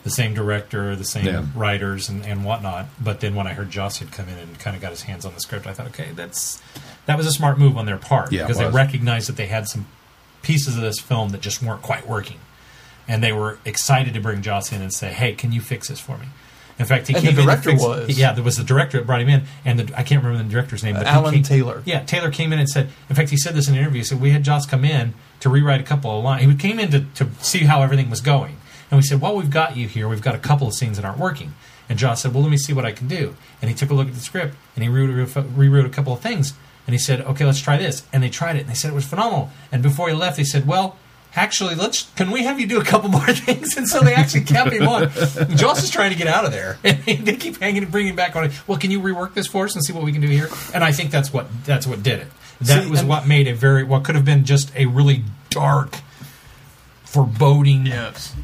the 0.02 0.10
same 0.10 0.32
director, 0.34 0.96
the 0.96 1.04
same 1.04 1.26
Yeah. 1.26 1.44
writers, 1.54 2.08
and, 2.08 2.24
and 2.24 2.44
whatnot. 2.44 2.86
But 3.00 3.20
then 3.20 3.34
when 3.34 3.46
I 3.46 3.52
heard 3.52 3.70
Joss 3.70 3.98
had 3.98 4.12
come 4.12 4.28
in 4.28 4.38
and 4.38 4.58
kind 4.58 4.74
of 4.76 4.82
got 4.82 4.90
his 4.90 5.02
hands 5.02 5.24
on 5.26 5.34
the 5.34 5.40
script, 5.40 5.66
I 5.66 5.72
thought, 5.72 5.88
okay, 5.88 6.08
that's 6.14 6.60
that 7.06 7.16
was 7.16 7.26
a 7.26 7.32
smart 7.32 7.58
move 7.58 7.76
on 7.76 7.86
their 7.86 7.96
part 7.98 8.32
Yeah, 8.32 8.42
because 8.42 8.58
they 8.58 8.68
recognized 8.68 9.28
that 9.28 9.36
they 9.36 9.46
had 9.46 9.68
some 9.68 9.86
pieces 10.42 10.76
of 10.76 10.82
this 10.82 10.98
film 10.98 11.30
that 11.30 11.40
just 11.40 11.62
weren't 11.62 11.82
quite 11.82 12.06
working, 12.08 12.38
and 13.08 13.22
they 13.22 13.32
were 13.32 13.58
excited 13.64 14.14
to 14.14 14.20
bring 14.20 14.42
Joss 14.42 14.72
in 14.72 14.80
and 14.80 14.92
say, 14.92 15.12
"Hey, 15.12 15.32
can 15.34 15.52
you 15.52 15.60
fix 15.60 15.88
this 15.88 16.00
for 16.00 16.16
me?" 16.18 16.26
In 16.78 16.86
fact, 16.86 17.08
he 17.08 17.14
And 17.14 17.22
the 17.22 17.28
came 17.28 17.38
in 17.40 17.44
director 17.44 17.70
fixed- 17.72 17.86
was. 17.86 18.18
yeah, 18.18 18.32
there 18.32 18.42
was 18.42 18.56
the 18.56 18.64
director 18.64 18.96
that 18.96 19.06
brought 19.06 19.20
him 19.20 19.28
in, 19.28 19.42
and 19.66 19.80
the, 19.80 19.98
I 19.98 20.02
can't 20.02 20.24
remember 20.24 20.42
the 20.42 20.48
director's 20.50 20.82
name, 20.82 20.94
but 20.94 21.06
he 21.06 21.12
Alan 21.12 21.34
came- 21.34 21.42
Taylor. 21.42 21.82
Yeah, 21.84 22.00
Taylor 22.04 22.30
came 22.30 22.54
in 22.54 22.58
and 22.58 22.66
said. 22.70 22.88
In 23.10 23.16
fact, 23.16 23.28
he 23.28 23.36
said 23.36 23.54
this 23.54 23.68
in 23.68 23.74
an 23.74 23.80
interview. 23.80 23.98
He 24.00 24.04
said 24.04 24.18
we 24.18 24.30
had 24.30 24.44
Joss 24.44 24.64
come 24.64 24.86
in 24.86 25.12
to 25.40 25.50
rewrite 25.50 25.80
a 25.80 25.84
couple 25.84 26.16
of 26.16 26.24
lines. 26.24 26.42
He 26.42 26.54
came 26.54 26.78
in 26.80 26.90
to, 26.92 27.00
to 27.16 27.28
see 27.42 27.64
how 27.64 27.82
everything 27.82 28.08
was 28.08 28.22
going, 28.22 28.56
and 28.90 28.98
we 28.98 29.02
said, 29.02 29.20
"Well, 29.20 29.36
we've 29.36 29.50
got 29.50 29.76
you 29.76 29.86
here. 29.88 30.08
We've 30.08 30.22
got 30.22 30.34
a 30.34 30.38
couple 30.38 30.66
of 30.66 30.74
scenes 30.74 30.96
that 30.96 31.04
aren't 31.04 31.18
working." 31.18 31.54
And 31.88 31.98
Joss 31.98 32.22
said, 32.22 32.32
"Well, 32.34 32.42
let 32.42 32.50
me 32.50 32.56
see 32.58 32.72
what 32.72 32.84
I 32.84 32.92
can 32.92 33.08
do." 33.08 33.34
And 33.60 33.68
he 33.68 33.74
took 33.74 33.90
a 33.90 33.94
look 33.94 34.08
at 34.08 34.14
the 34.14 34.20
script 34.20 34.54
and 34.76 34.82
he 34.84 34.88
rewrote, 34.88 35.34
rewrote 35.54 35.86
a 35.86 35.90
couple 35.90 36.12
of 36.12 36.20
things. 36.20 36.54
And 36.86 36.94
he 36.94 36.98
said, 36.98 37.20
"Okay, 37.20 37.44
let's 37.44 37.60
try 37.60 37.76
this." 37.76 38.04
And 38.12 38.22
they 38.22 38.30
tried 38.30 38.56
it, 38.56 38.60
and 38.60 38.68
they 38.68 38.74
said 38.74 38.90
it 38.90 38.94
was 38.94 39.06
phenomenal. 39.06 39.50
And 39.70 39.82
before 39.82 40.08
he 40.08 40.14
left, 40.14 40.36
they 40.36 40.44
said, 40.44 40.66
"Well." 40.66 40.96
Actually, 41.36 41.76
let's. 41.76 42.10
Can 42.16 42.32
we 42.32 42.42
have 42.42 42.58
you 42.58 42.66
do 42.66 42.80
a 42.80 42.84
couple 42.84 43.08
more 43.18 43.24
things? 43.32 43.76
And 43.76 43.86
so 43.86 44.00
they 44.00 44.14
actually 44.14 44.40
kept 44.40 44.72
him 44.72 44.88
on. 44.88 45.12
Joss 45.56 45.80
is 45.84 45.88
trying 45.88 46.10
to 46.10 46.16
get 46.18 46.26
out 46.26 46.44
of 46.44 46.50
there, 46.50 46.76
and 46.84 46.98
they 47.04 47.36
keep 47.36 47.60
hanging 47.60 47.84
and 47.84 47.92
bringing 47.92 48.16
back 48.16 48.34
on 48.34 48.46
it. 48.46 48.52
Well, 48.66 48.78
can 48.78 48.90
you 48.90 49.00
rework 49.00 49.34
this 49.34 49.46
for 49.46 49.64
us 49.64 49.76
and 49.76 49.84
see 49.84 49.92
what 49.92 50.02
we 50.02 50.10
can 50.10 50.20
do 50.20 50.26
here? 50.26 50.48
And 50.74 50.82
I 50.82 50.90
think 50.90 51.12
that's 51.12 51.32
what 51.32 51.46
that's 51.64 51.86
what 51.86 52.02
did 52.02 52.18
it. 52.18 52.26
That 52.62 52.82
See, 52.82 52.90
was 52.90 53.04
what 53.04 53.28
made 53.28 53.46
a 53.46 53.54
very 53.54 53.84
what 53.84 54.02
could 54.02 54.16
have 54.16 54.24
been 54.24 54.44
just 54.44 54.74
a 54.74 54.86
really 54.86 55.22
dark, 55.50 55.98
foreboding, 57.04 57.86
Yes. 57.86 58.34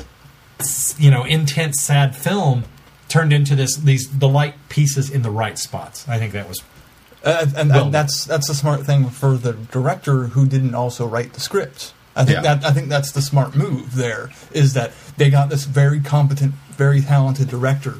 You 0.98 1.10
know, 1.10 1.24
intense, 1.24 1.82
sad 1.82 2.16
film 2.16 2.64
turned 3.08 3.32
into 3.32 3.54
this 3.54 3.76
these 3.76 4.08
the 4.18 4.28
light 4.28 4.54
pieces 4.68 5.10
in 5.10 5.22
the 5.22 5.30
right 5.30 5.58
spots. 5.58 6.08
I 6.08 6.18
think 6.18 6.32
that 6.32 6.48
was 6.48 6.62
Uh, 7.24 7.46
and, 7.56 7.70
Well- 7.70 7.84
and 7.86 7.94
that's 7.94 8.24
that's 8.24 8.48
a 8.48 8.54
smart 8.54 8.86
thing 8.86 9.10
for 9.10 9.36
the 9.36 9.52
director 9.52 10.28
who 10.28 10.46
didn't 10.46 10.74
also 10.74 11.06
write 11.06 11.32
the 11.32 11.40
script. 11.40 11.92
I 12.14 12.24
think 12.24 12.36
Yeah. 12.42 12.54
that 12.54 12.64
I 12.64 12.72
think 12.72 12.88
that's 12.88 13.10
the 13.12 13.20
smart 13.22 13.54
move. 13.54 13.94
There 13.96 14.30
is 14.52 14.72
that 14.74 14.92
they 15.16 15.28
got 15.30 15.48
this 15.50 15.64
very 15.64 16.00
competent, 16.00 16.54
very 16.76 17.00
talented 17.02 17.48
director, 17.48 17.96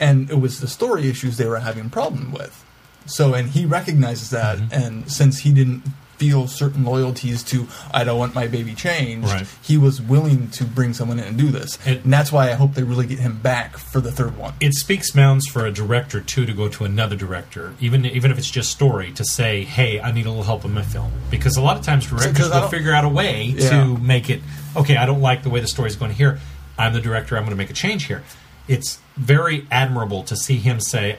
and 0.00 0.30
it 0.30 0.40
was 0.40 0.60
the 0.60 0.68
story 0.68 1.08
issues 1.08 1.36
they 1.36 1.46
were 1.46 1.58
having 1.60 1.86
a 1.86 1.88
problem 1.90 2.32
with. 2.32 2.64
So, 3.06 3.34
and 3.34 3.50
he 3.50 3.64
recognizes 3.66 4.30
that, 4.30 4.58
Mm-hmm. 4.58 4.72
and 4.82 5.10
since 5.12 5.40
he 5.40 5.52
didn't 5.52 5.82
feel 6.18 6.46
certain 6.48 6.84
loyalties 6.84 7.42
to, 7.44 7.66
I 7.92 8.04
don't 8.04 8.18
want 8.18 8.34
my 8.34 8.46
baby 8.48 8.74
changed, 8.74 9.28
Right. 9.28 9.46
he 9.62 9.78
was 9.78 10.02
willing 10.02 10.50
to 10.50 10.64
bring 10.64 10.92
someone 10.92 11.18
in 11.18 11.24
and 11.24 11.36
do 11.38 11.50
this. 11.50 11.78
It- 11.86 12.02
and 12.04 12.12
that's 12.12 12.32
why 12.32 12.50
I 12.50 12.54
hope 12.54 12.74
they 12.74 12.82
really 12.82 13.06
get 13.06 13.20
him 13.20 13.38
back 13.38 13.78
for 13.78 14.00
the 14.00 14.10
third 14.12 14.36
one. 14.36 14.54
it 14.60 14.74
speaks 14.74 15.14
mounds 15.14 15.46
for 15.46 15.64
a 15.64 15.70
director 15.72 16.20
too 16.20 16.44
to 16.44 16.52
go 16.52 16.68
to 16.68 16.84
another 16.84 17.14
director, 17.16 17.74
even 17.80 18.04
even 18.04 18.30
if 18.30 18.38
it's 18.38 18.50
just 18.50 18.70
story, 18.70 19.12
to 19.12 19.24
say, 19.24 19.62
"Hey, 19.64 20.00
I 20.00 20.10
need 20.12 20.26
a 20.26 20.28
little 20.30 20.44
help 20.44 20.64
in 20.64 20.74
my 20.74 20.82
film," 20.82 21.12
because 21.30 21.56
a 21.56 21.60
lot 21.62 21.76
of 21.76 21.84
times 21.84 22.06
directors 22.06 22.50
will 22.50 22.68
figure 22.68 22.92
out 22.92 23.04
a 23.04 23.08
way 23.08 23.54
Yeah. 23.56 23.70
to 23.70 23.96
make 23.98 24.28
it. 24.28 24.42
Okay, 24.76 24.96
I 24.96 25.06
don't 25.06 25.20
like 25.20 25.42
the 25.44 25.50
way 25.50 25.60
the 25.60 25.68
story's 25.68 25.96
going 25.96 26.12
here. 26.12 26.38
I'm 26.78 26.92
the 26.92 27.00
director. 27.00 27.36
I'm 27.36 27.42
going 27.44 27.50
to 27.50 27.56
make 27.56 27.70
a 27.70 27.74
change 27.74 28.04
here. 28.04 28.22
It's 28.66 28.98
very 29.16 29.66
admirable 29.70 30.22
to 30.24 30.36
see 30.36 30.56
him 30.58 30.80
say, 30.80 31.16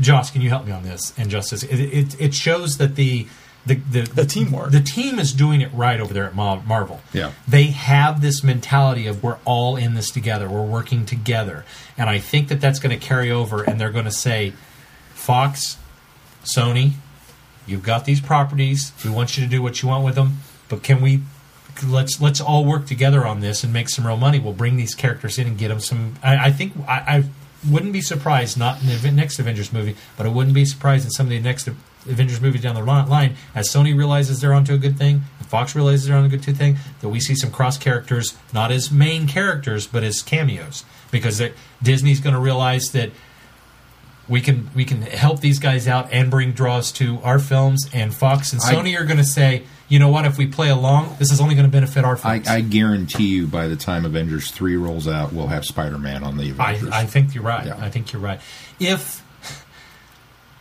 "Joss, 0.00 0.30
can 0.30 0.40
you 0.42 0.48
help 0.48 0.66
me 0.66 0.72
on 0.72 0.82
this?" 0.82 1.12
And 1.18 1.28
Justice, 1.30 1.62
it, 1.62 1.78
it, 1.80 2.16
it 2.20 2.34
shows 2.34 2.78
that 2.78 2.96
the 2.96 3.26
the, 3.66 3.74
the 3.74 4.02
The 4.02 4.24
teamwork. 4.24 4.70
the 4.70 4.80
team 4.80 5.18
is 5.18 5.32
doing 5.32 5.60
it 5.60 5.70
right 5.74 6.00
over 6.00 6.14
there 6.14 6.24
at 6.24 6.34
Marvel. 6.34 7.00
Yeah. 7.12 7.32
They 7.48 7.64
have 7.64 8.20
this 8.20 8.42
mentality 8.44 9.06
of 9.06 9.22
we're 9.22 9.38
all 9.44 9.76
in 9.76 9.94
this 9.94 10.10
together, 10.10 10.48
we're 10.48 10.62
working 10.64 11.04
together. 11.04 11.64
And 11.98 12.08
I 12.08 12.18
think 12.18 12.48
that 12.48 12.60
that's 12.60 12.78
going 12.78 12.98
to 12.98 13.04
carry 13.06 13.30
over 13.30 13.62
and 13.62 13.80
they're 13.80 13.90
going 13.90 14.04
to 14.04 14.10
say, 14.10 14.52
Fox, 15.14 15.78
Sony, 16.44 16.92
you've 17.66 17.82
got 17.82 18.04
these 18.04 18.20
properties. 18.20 18.92
We 19.04 19.10
want 19.10 19.36
you 19.36 19.44
to 19.44 19.50
do 19.50 19.60
what 19.62 19.82
you 19.82 19.88
want 19.88 20.04
with 20.04 20.14
them, 20.14 20.38
but 20.68 20.82
can 20.82 21.00
we 21.02 21.22
let's 21.86 22.22
let's 22.22 22.40
all 22.40 22.64
work 22.64 22.86
together 22.86 23.26
on 23.26 23.40
this 23.40 23.62
and 23.62 23.72
make 23.72 23.88
some 23.90 24.06
real 24.06 24.16
money. 24.16 24.38
We'll 24.38 24.52
bring 24.54 24.76
these 24.76 24.94
characters 24.94 25.38
in 25.38 25.46
and 25.46 25.58
get 25.58 25.68
them 25.68 25.80
some. 25.80 26.14
I, 26.22 26.46
I 26.46 26.50
think 26.52 26.72
I, 26.88 26.92
I 27.18 27.24
wouldn't 27.68 27.92
be 27.92 28.00
surprised, 28.00 28.56
not 28.56 28.80
in 28.82 28.88
the 29.02 29.10
next 29.10 29.38
Avengers 29.38 29.72
movie, 29.72 29.96
but 30.16 30.24
I 30.24 30.28
wouldn't 30.28 30.54
be 30.54 30.64
surprised 30.64 31.04
in 31.04 31.10
some 31.10 31.26
of 31.26 31.30
the 31.30 31.40
next 31.40 31.68
Avengers 32.08 32.40
movies 32.40 32.62
down 32.62 32.74
the 32.74 32.82
line 32.82 33.36
as 33.54 33.68
Sony 33.68 33.96
realizes 33.96 34.40
they're 34.40 34.54
onto 34.54 34.74
a 34.74 34.78
good 34.78 34.96
thing, 34.98 35.22
and 35.38 35.48
Fox 35.48 35.74
realizes 35.74 36.06
they're 36.06 36.16
on 36.16 36.24
a 36.24 36.28
good 36.28 36.44
thing. 36.44 36.76
That 37.00 37.08
we 37.08 37.20
see 37.20 37.34
some 37.34 37.50
cross 37.50 37.76
characters, 37.78 38.36
not 38.52 38.72
as 38.72 38.90
main 38.90 39.26
characters, 39.26 39.86
but 39.86 40.02
as 40.02 40.22
cameos, 40.22 40.84
because 41.10 41.42
Disney's 41.82 42.20
going 42.20 42.34
to 42.34 42.40
realize 42.40 42.92
that. 42.92 43.10
we 44.28 44.40
can 44.40 44.68
we 44.74 44.84
can 44.84 45.02
help 45.02 45.40
these 45.40 45.60
guys 45.60 45.86
out 45.86 46.12
and 46.12 46.30
bring 46.30 46.50
draws 46.52 46.90
to 46.92 47.20
our 47.22 47.38
films. 47.38 47.88
And 47.92 48.12
Fox 48.12 48.52
and 48.52 48.60
I- 48.60 48.74
Sony 48.74 48.98
are 48.98 49.04
going 49.04 49.18
to 49.18 49.24
say, 49.24 49.62
you 49.88 50.00
know 50.00 50.08
what? 50.08 50.24
If 50.24 50.36
we 50.36 50.48
play 50.48 50.68
along, 50.68 51.14
this 51.20 51.30
is 51.30 51.40
only 51.40 51.54
going 51.54 51.66
to 51.66 51.70
benefit 51.70 52.04
our 52.04 52.14
I, 52.24 52.38
films. 52.40 52.48
I 52.48 52.60
guarantee 52.60 53.28
you, 53.28 53.46
by 53.46 53.68
the 53.68 53.76
time 53.76 54.04
Avengers 54.04 54.50
three 54.50 54.76
rolls 54.76 55.06
out, 55.06 55.32
we'll 55.32 55.46
have 55.46 55.64
Spider 55.64 55.96
Man 55.96 56.24
on 56.24 56.38
the 56.38 56.52
I, 56.58 56.80
I 56.92 57.06
think 57.06 57.36
you're 57.36 57.44
right. 57.44 57.66
Yeah. 57.66 57.76
I 57.78 57.88
think 57.88 58.12
you're 58.12 58.20
right. 58.20 58.40
If 58.80 59.22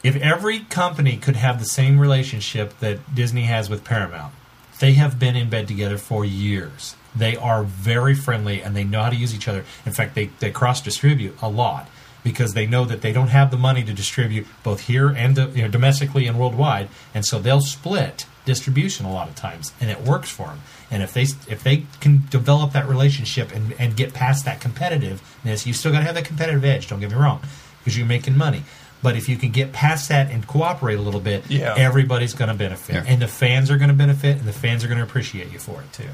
if 0.06 0.16
every 0.18 0.60
company 0.60 1.18
could 1.18 1.36
have 1.36 1.58
the 1.58 1.66
same 1.66 2.00
relationship 2.00 2.78
that 2.78 3.16
Disney 3.16 3.46
has 3.46 3.72
with 3.72 3.84
Paramount, 3.84 4.36
they 4.80 4.94
have 4.94 5.18
been 5.18 5.36
in 5.36 5.50
bed 5.50 5.68
together 5.68 5.98
for 5.98 6.24
years. 6.24 6.96
They 7.16 7.36
are 7.36 7.64
very 7.64 8.14
friendly 8.14 8.62
and 8.62 8.76
they 8.76 8.84
know 8.84 9.02
how 9.02 9.10
to 9.10 9.16
use 9.16 9.34
each 9.34 9.48
other. 9.48 9.66
In 9.84 9.94
fact, 9.94 10.14
they, 10.14 10.28
they 10.40 10.52
cross 10.52 10.80
distribute 10.80 11.36
a 11.42 11.50
lot 11.50 11.90
because 12.24 12.54
they 12.54 12.68
know 12.68 12.86
that 12.86 13.02
they 13.02 13.14
don't 13.14 13.30
have 13.30 13.50
the 13.50 13.58
money 13.58 13.84
to 13.84 13.94
distribute 13.94 14.46
both 14.62 14.82
here 14.82 15.10
and 15.10 15.36
you 15.56 15.64
know, 15.64 15.68
domestically 15.68 16.28
and 16.28 16.40
worldwide, 16.40 16.88
and 17.16 17.26
so 17.26 17.40
they'll 17.40 17.62
split 17.62 18.28
distribution 18.46 19.08
a 19.08 19.12
lot 19.12 19.28
of 19.28 19.36
times, 19.36 19.74
and 19.80 19.90
it 19.90 20.02
works 20.02 20.30
for 20.30 20.48
them. 20.48 20.62
And 20.92 21.02
if 21.02 21.14
they 21.14 21.24
if 21.24 21.64
they 21.64 21.86
can 22.00 22.24
develop 22.30 22.74
that 22.74 22.88
relationship 22.88 23.52
and, 23.54 23.74
and 23.80 23.96
get 23.96 24.14
past 24.14 24.46
that 24.46 24.60
competitiveness, 24.60 25.66
you 25.66 25.74
still 25.74 25.92
got 25.92 26.00
to 26.00 26.06
have 26.06 26.16
that 26.16 26.26
competitive 26.26 26.66
edge. 26.66 26.88
Don't 26.90 27.00
get 27.00 27.12
me 27.12 27.18
wrong, 27.18 27.42
because 27.80 27.96
you're 27.96 28.08
making 28.08 28.36
money. 28.38 28.64
But 29.06 29.16
if 29.16 29.30
you 29.30 29.38
can 29.38 29.52
get 29.52 29.72
past 29.72 30.10
that 30.10 30.32
and 30.32 30.48
cooperate 30.48 30.96
a 30.98 31.02
little 31.02 31.20
bit, 31.20 31.44
Yeah. 31.48 31.76
everybody's 31.78 32.34
going 32.34 32.48
to 32.48 32.56
benefit, 32.56 32.96
Yeah. 32.96 33.04
and 33.06 33.22
the 33.22 33.28
fans 33.28 33.70
are 33.70 33.78
going 33.78 33.90
to 33.90 33.94
benefit, 33.96 34.38
and 34.40 34.48
the 34.48 34.52
fans 34.64 34.84
are 34.84 34.88
going 34.88 34.98
to 34.98 35.04
appreciate 35.04 35.52
you 35.54 35.60
for 35.60 35.82
it 35.82 35.94
too. 35.94 36.10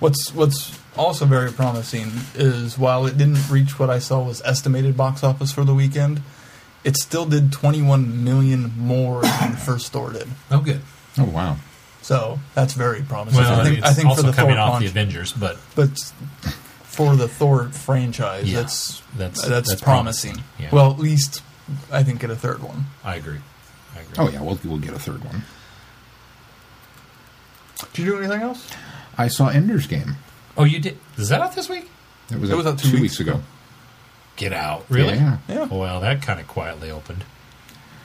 What's 0.00 0.34
what's 0.34 0.72
also 0.96 1.26
very 1.26 1.52
promising 1.52 2.10
is 2.34 2.78
while 2.78 3.04
it 3.04 3.18
didn't 3.18 3.50
reach 3.50 3.78
what 3.78 3.90
I 3.90 3.98
saw 3.98 4.20
was 4.22 4.40
estimated 4.44 4.96
box 4.96 5.22
office 5.22 5.52
for 5.52 5.64
the 5.64 5.74
weekend, 5.74 6.22
it 6.82 6.96
still 6.96 7.26
did 7.26 7.52
21 7.52 8.24
million 8.24 8.72
more 8.78 9.20
than 9.22 9.52
First 9.68 9.92
Thor 9.92 10.10
did. 10.12 10.28
Oh, 10.50 10.60
good. 10.60 10.80
oh 11.18 11.24
wow! 11.24 11.56
So 12.00 12.38
that's 12.54 12.72
very 12.72 13.02
promising. 13.02 13.40
Well, 13.42 13.60
I 13.60 13.64
think, 13.64 13.78
it's 13.80 13.86
I 13.86 13.92
think 13.92 14.08
also 14.08 14.22
for 14.22 14.28
the 14.28 14.32
coming 14.34 14.54
Thor 14.54 14.62
off 14.64 14.72
con- 14.72 14.82
the 14.82 14.88
Avengers, 14.88 15.32
but 15.32 15.58
but 15.74 15.90
for 16.84 17.16
the 17.16 17.28
Thor 17.28 17.68
franchise, 17.68 18.50
Yeah, 18.50 18.60
that's, 18.62 19.02
that's- 19.18 19.42
that's 19.46 19.68
that's 19.68 19.82
promising. 19.82 20.36
promising, 20.36 20.44
yeah. 20.58 20.68
Well, 20.72 20.90
at 20.90 20.98
least 20.98 21.42
I 21.92 22.02
think 22.02 22.20
get 22.20 22.30
a 22.30 22.36
third 22.36 22.62
one. 22.62 22.86
I 23.04 23.16
agree. 23.16 23.38
I 23.96 24.00
agree. 24.00 24.14
Oh 24.18 24.28
yeah, 24.28 24.40
we'll 24.42 24.58
we'll 24.64 24.78
get 24.78 24.94
a 24.94 24.98
third 24.98 25.24
one. 25.24 25.42
Did 27.92 28.04
you 28.04 28.12
do 28.12 28.18
anything 28.18 28.42
else? 28.42 28.70
I 29.16 29.28
saw 29.28 29.48
Ender's 29.48 29.86
Game. 29.86 30.16
Oh, 30.56 30.64
you 30.64 30.80
did? 30.80 30.98
Is 31.16 31.28
that 31.28 31.40
out 31.40 31.54
this 31.54 31.68
week? 31.68 31.88
It 32.30 32.38
was, 32.38 32.50
It 32.50 32.52
out 32.54 32.56
was 32.56 32.66
out 32.66 32.78
two, 32.78 32.90
two 32.90 33.00
weeks 33.00 33.18
weeks 33.18 33.20
ago. 33.20 33.40
Get 34.36 34.52
out! 34.52 34.84
Really? 34.88 35.14
Yeah. 35.14 35.38
Yeah, 35.48 35.64
Well, 35.64 36.00
that 36.00 36.22
kind 36.22 36.38
of 36.38 36.46
quietly 36.46 36.90
opened. 36.90 37.24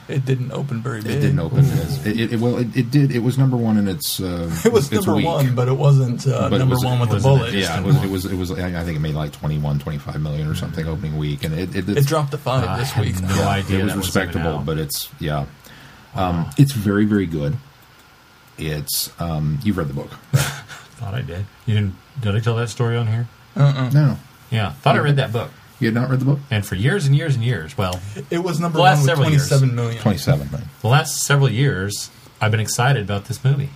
It 0.08 0.24
didn't 0.24 0.52
open 0.52 0.82
very 0.82 1.00
big. 1.02 1.12
It 1.12 1.20
didn't 1.20 1.38
open. 1.40 1.60
As, 1.60 2.06
it, 2.06 2.32
it, 2.34 2.40
well, 2.40 2.58
it, 2.58 2.76
it 2.76 2.90
did. 2.90 3.10
It 3.10 3.20
was 3.20 3.38
number 3.38 3.56
one 3.56 3.76
in 3.78 3.88
its. 3.88 4.20
Uh, 4.20 4.50
It 4.64 4.72
was 4.72 4.92
its 4.92 5.06
number 5.06 5.16
week. 5.16 5.26
one, 5.26 5.54
but 5.54 5.68
it 5.68 5.72
wasn't 5.76 6.26
uh, 6.26 6.48
But 6.50 6.56
it 6.56 6.58
number 6.58 6.74
was- 6.74 6.84
one 6.84 7.00
with 7.00 7.10
the 7.10 7.20
bullet. 7.20 7.54
it? 7.54 7.60
Yeah, 7.60 7.80
it 7.80 7.84
was, 7.84 8.02
it 8.04 8.10
was. 8.10 8.24
It 8.26 8.36
was. 8.36 8.50
I 8.52 8.80
I 8.80 8.84
think 8.84 8.96
it 8.96 9.00
made 9.00 9.14
like 9.14 9.32
21, 9.32 9.78
25 9.78 10.20
million 10.20 10.48
or 10.48 10.54
something 10.54 10.86
opening 10.86 11.16
week, 11.16 11.44
and 11.44 11.54
it 11.54 11.74
it, 11.74 11.88
It 11.88 12.06
dropped 12.06 12.30
to 12.32 12.38
five 12.38 12.64
I 12.68 12.78
this 12.78 12.90
had 12.92 13.04
week. 13.04 13.20
no 13.20 13.28
though. 13.28 13.44
idea 13.48 13.78
it 13.80 13.82
was 13.84 13.92
that 13.92 13.96
was 13.98 14.06
respectable, 14.06 14.56
out. 14.58 14.66
but 14.66 14.78
it's 14.78 15.08
yeah, 15.20 15.46
um, 16.14 16.50
it's 16.58 16.72
very 16.72 17.04
very 17.06 17.26
good. 17.26 17.56
It's 18.58 19.10
um, 19.20 19.58
you've 19.64 19.76
read 19.78 19.88
the 19.88 19.94
book, 19.94 20.10
Thought 20.32 21.14
I 21.14 21.22
did. 21.22 21.44
You 21.66 21.74
didn't? 21.74 21.94
Did 22.20 22.36
I 22.36 22.40
tell 22.40 22.54
that 22.56 22.68
story 22.68 22.96
on 22.96 23.08
here? 23.08 23.26
Uh-uh. 23.56 23.90
no? 23.90 24.18
Yeah, 24.50 24.70
thought 24.72 24.94
I 24.96 25.00
read 25.00 25.16
that 25.16 25.32
book. 25.32 25.50
You 25.80 25.88
had 25.88 25.94
not 25.94 26.08
read 26.08 26.20
the 26.20 26.24
book. 26.24 26.38
And 26.50 26.64
for 26.64 26.74
years 26.76 27.06
and 27.06 27.16
years 27.16 27.34
and 27.34 27.44
years, 27.44 27.76
well, 27.76 28.00
It 28.30 28.38
was 28.38 28.60
number 28.60 28.76
The 28.78 28.82
last 28.82 28.98
one 28.98 29.02
with 29.02 29.08
several 29.10 29.30
years. 29.30 29.48
twenty-seven 29.48 29.74
million. 29.74 30.00
Twenty-seven. 30.02 30.48
Right? 30.52 30.62
the 30.80 30.88
last 30.88 31.22
several 31.22 31.50
years, 31.50 32.10
I've 32.40 32.50
been 32.50 32.60
excited 32.60 33.02
about 33.02 33.24
this 33.26 33.44
movie. 33.44 33.70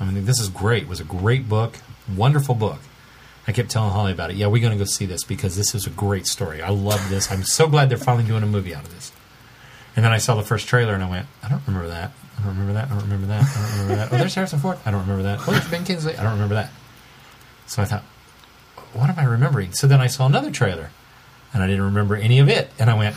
I 0.00 0.04
mean, 0.04 0.24
this 0.24 0.40
is 0.40 0.48
great. 0.48 0.82
It 0.84 0.88
was 0.88 1.00
a 1.00 1.04
great 1.04 1.48
book, 1.48 1.78
wonderful 2.14 2.54
book. 2.54 2.80
I 3.46 3.52
kept 3.52 3.70
telling 3.70 3.90
Holly 3.92 4.12
about 4.12 4.30
it. 4.30 4.36
Yeah, 4.36 4.46
we're 4.46 4.60
going 4.62 4.72
to 4.76 4.78
go 4.78 4.84
see 4.86 5.06
this 5.06 5.22
because 5.22 5.54
this 5.54 5.74
is 5.74 5.86
a 5.86 5.90
great 5.90 6.26
story. 6.26 6.62
I 6.62 6.70
love 6.70 7.08
this. 7.10 7.30
I'm 7.30 7.44
so 7.44 7.68
glad 7.68 7.88
they're 7.90 7.98
finally 7.98 8.24
doing 8.24 8.42
a 8.42 8.46
movie 8.46 8.74
out 8.74 8.84
of 8.84 8.94
this. 8.94 9.12
And 9.94 10.04
then 10.04 10.12
I 10.12 10.18
saw 10.18 10.34
the 10.34 10.42
first 10.42 10.66
trailer 10.66 10.94
and 10.94 11.04
I 11.04 11.08
went, 11.10 11.26
I 11.42 11.48
don't 11.48 11.62
remember 11.66 11.88
that. 11.88 12.10
I 12.38 12.42
don't 12.42 12.48
remember 12.58 12.72
that. 12.72 12.86
I 12.86 12.94
don't 12.94 13.02
remember 13.02 13.26
that. 13.28 13.42
I 13.44 13.54
don't 13.60 13.70
remember 13.72 13.94
that. 13.96 14.12
Oh, 14.12 14.16
there's 14.18 14.34
Harrison 14.34 14.58
Ford. 14.58 14.78
I 14.84 14.90
don't 14.90 15.02
remember 15.02 15.22
that. 15.24 15.40
Oh, 15.46 15.52
there's 15.52 15.68
Ben 15.68 15.84
Kingsley. 15.84 16.16
I 16.16 16.22
don't 16.24 16.32
remember 16.32 16.54
that. 16.56 16.70
So 17.66 17.80
I 17.82 17.84
thought, 17.84 18.02
what 18.92 19.08
am 19.10 19.18
I 19.18 19.24
remembering? 19.24 19.72
So 19.72 19.86
then 19.86 20.00
I 20.00 20.08
saw 20.08 20.26
another 20.26 20.50
trailer 20.50 20.90
and 21.54 21.62
I 21.62 21.66
didn't 21.66 21.84
remember 21.84 22.16
any 22.16 22.38
of 22.40 22.48
it. 22.50 22.70
And 22.78 22.90
I 22.90 22.94
went, 22.94 23.16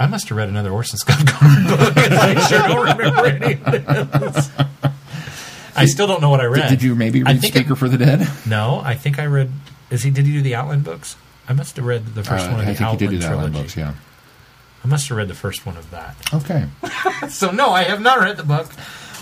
I 0.00 0.06
must 0.06 0.28
have 0.30 0.36
read 0.36 0.48
another 0.48 0.70
Orson 0.70 0.98
Scott 0.98 1.24
Card 1.26 1.66
book. 1.68 1.94
'cause 1.94 2.12
I 2.12 2.48
sure 2.48 2.58
don't 2.66 2.98
remember 2.98 3.26
any 3.26 3.54
of 4.00 4.10
this. 4.20 4.50
I 5.76 5.86
still 5.86 6.06
don't 6.06 6.20
know 6.20 6.30
what 6.30 6.40
I 6.40 6.44
read. 6.44 6.68
Did 6.68 6.82
you 6.82 6.94
maybe 6.94 7.22
read 7.22 7.40
think 7.40 7.54
Speaker 7.54 7.74
for 7.76 7.88
the 7.88 7.98
Dead? 7.98 8.28
No, 8.46 8.80
I 8.84 8.94
think 8.94 9.18
I 9.18 9.26
read. 9.26 9.50
Is 9.90 10.02
he? 10.02 10.10
Did 10.10 10.26
he 10.26 10.32
do 10.32 10.42
the 10.42 10.54
Outland 10.54 10.84
books? 10.84 11.16
I 11.48 11.52
must 11.52 11.76
have 11.76 11.84
read 11.84 12.14
the 12.14 12.24
first 12.24 12.46
Uh, 12.46 12.50
one 12.52 12.60
of 12.60 12.66
I 12.68 12.72
the 12.72 12.78
think 12.78 12.80
you 12.80 12.86
Outland 12.86 12.98
did 13.00 13.10
do 13.10 13.18
that 13.18 13.28
trilogy. 13.28 13.58
books. 13.58 13.76
Yeah. 13.76 13.92
I 14.84 14.86
must 14.88 15.08
have 15.08 15.16
read 15.18 15.28
the 15.28 15.34
first 15.34 15.66
one 15.66 15.76
of 15.76 15.90
that. 15.90 16.16
Okay. 16.32 16.66
So 17.28 17.50
no, 17.50 17.70
I 17.70 17.84
have 17.84 18.00
not 18.02 18.18
read 18.20 18.36
the 18.36 18.42
book. 18.44 18.68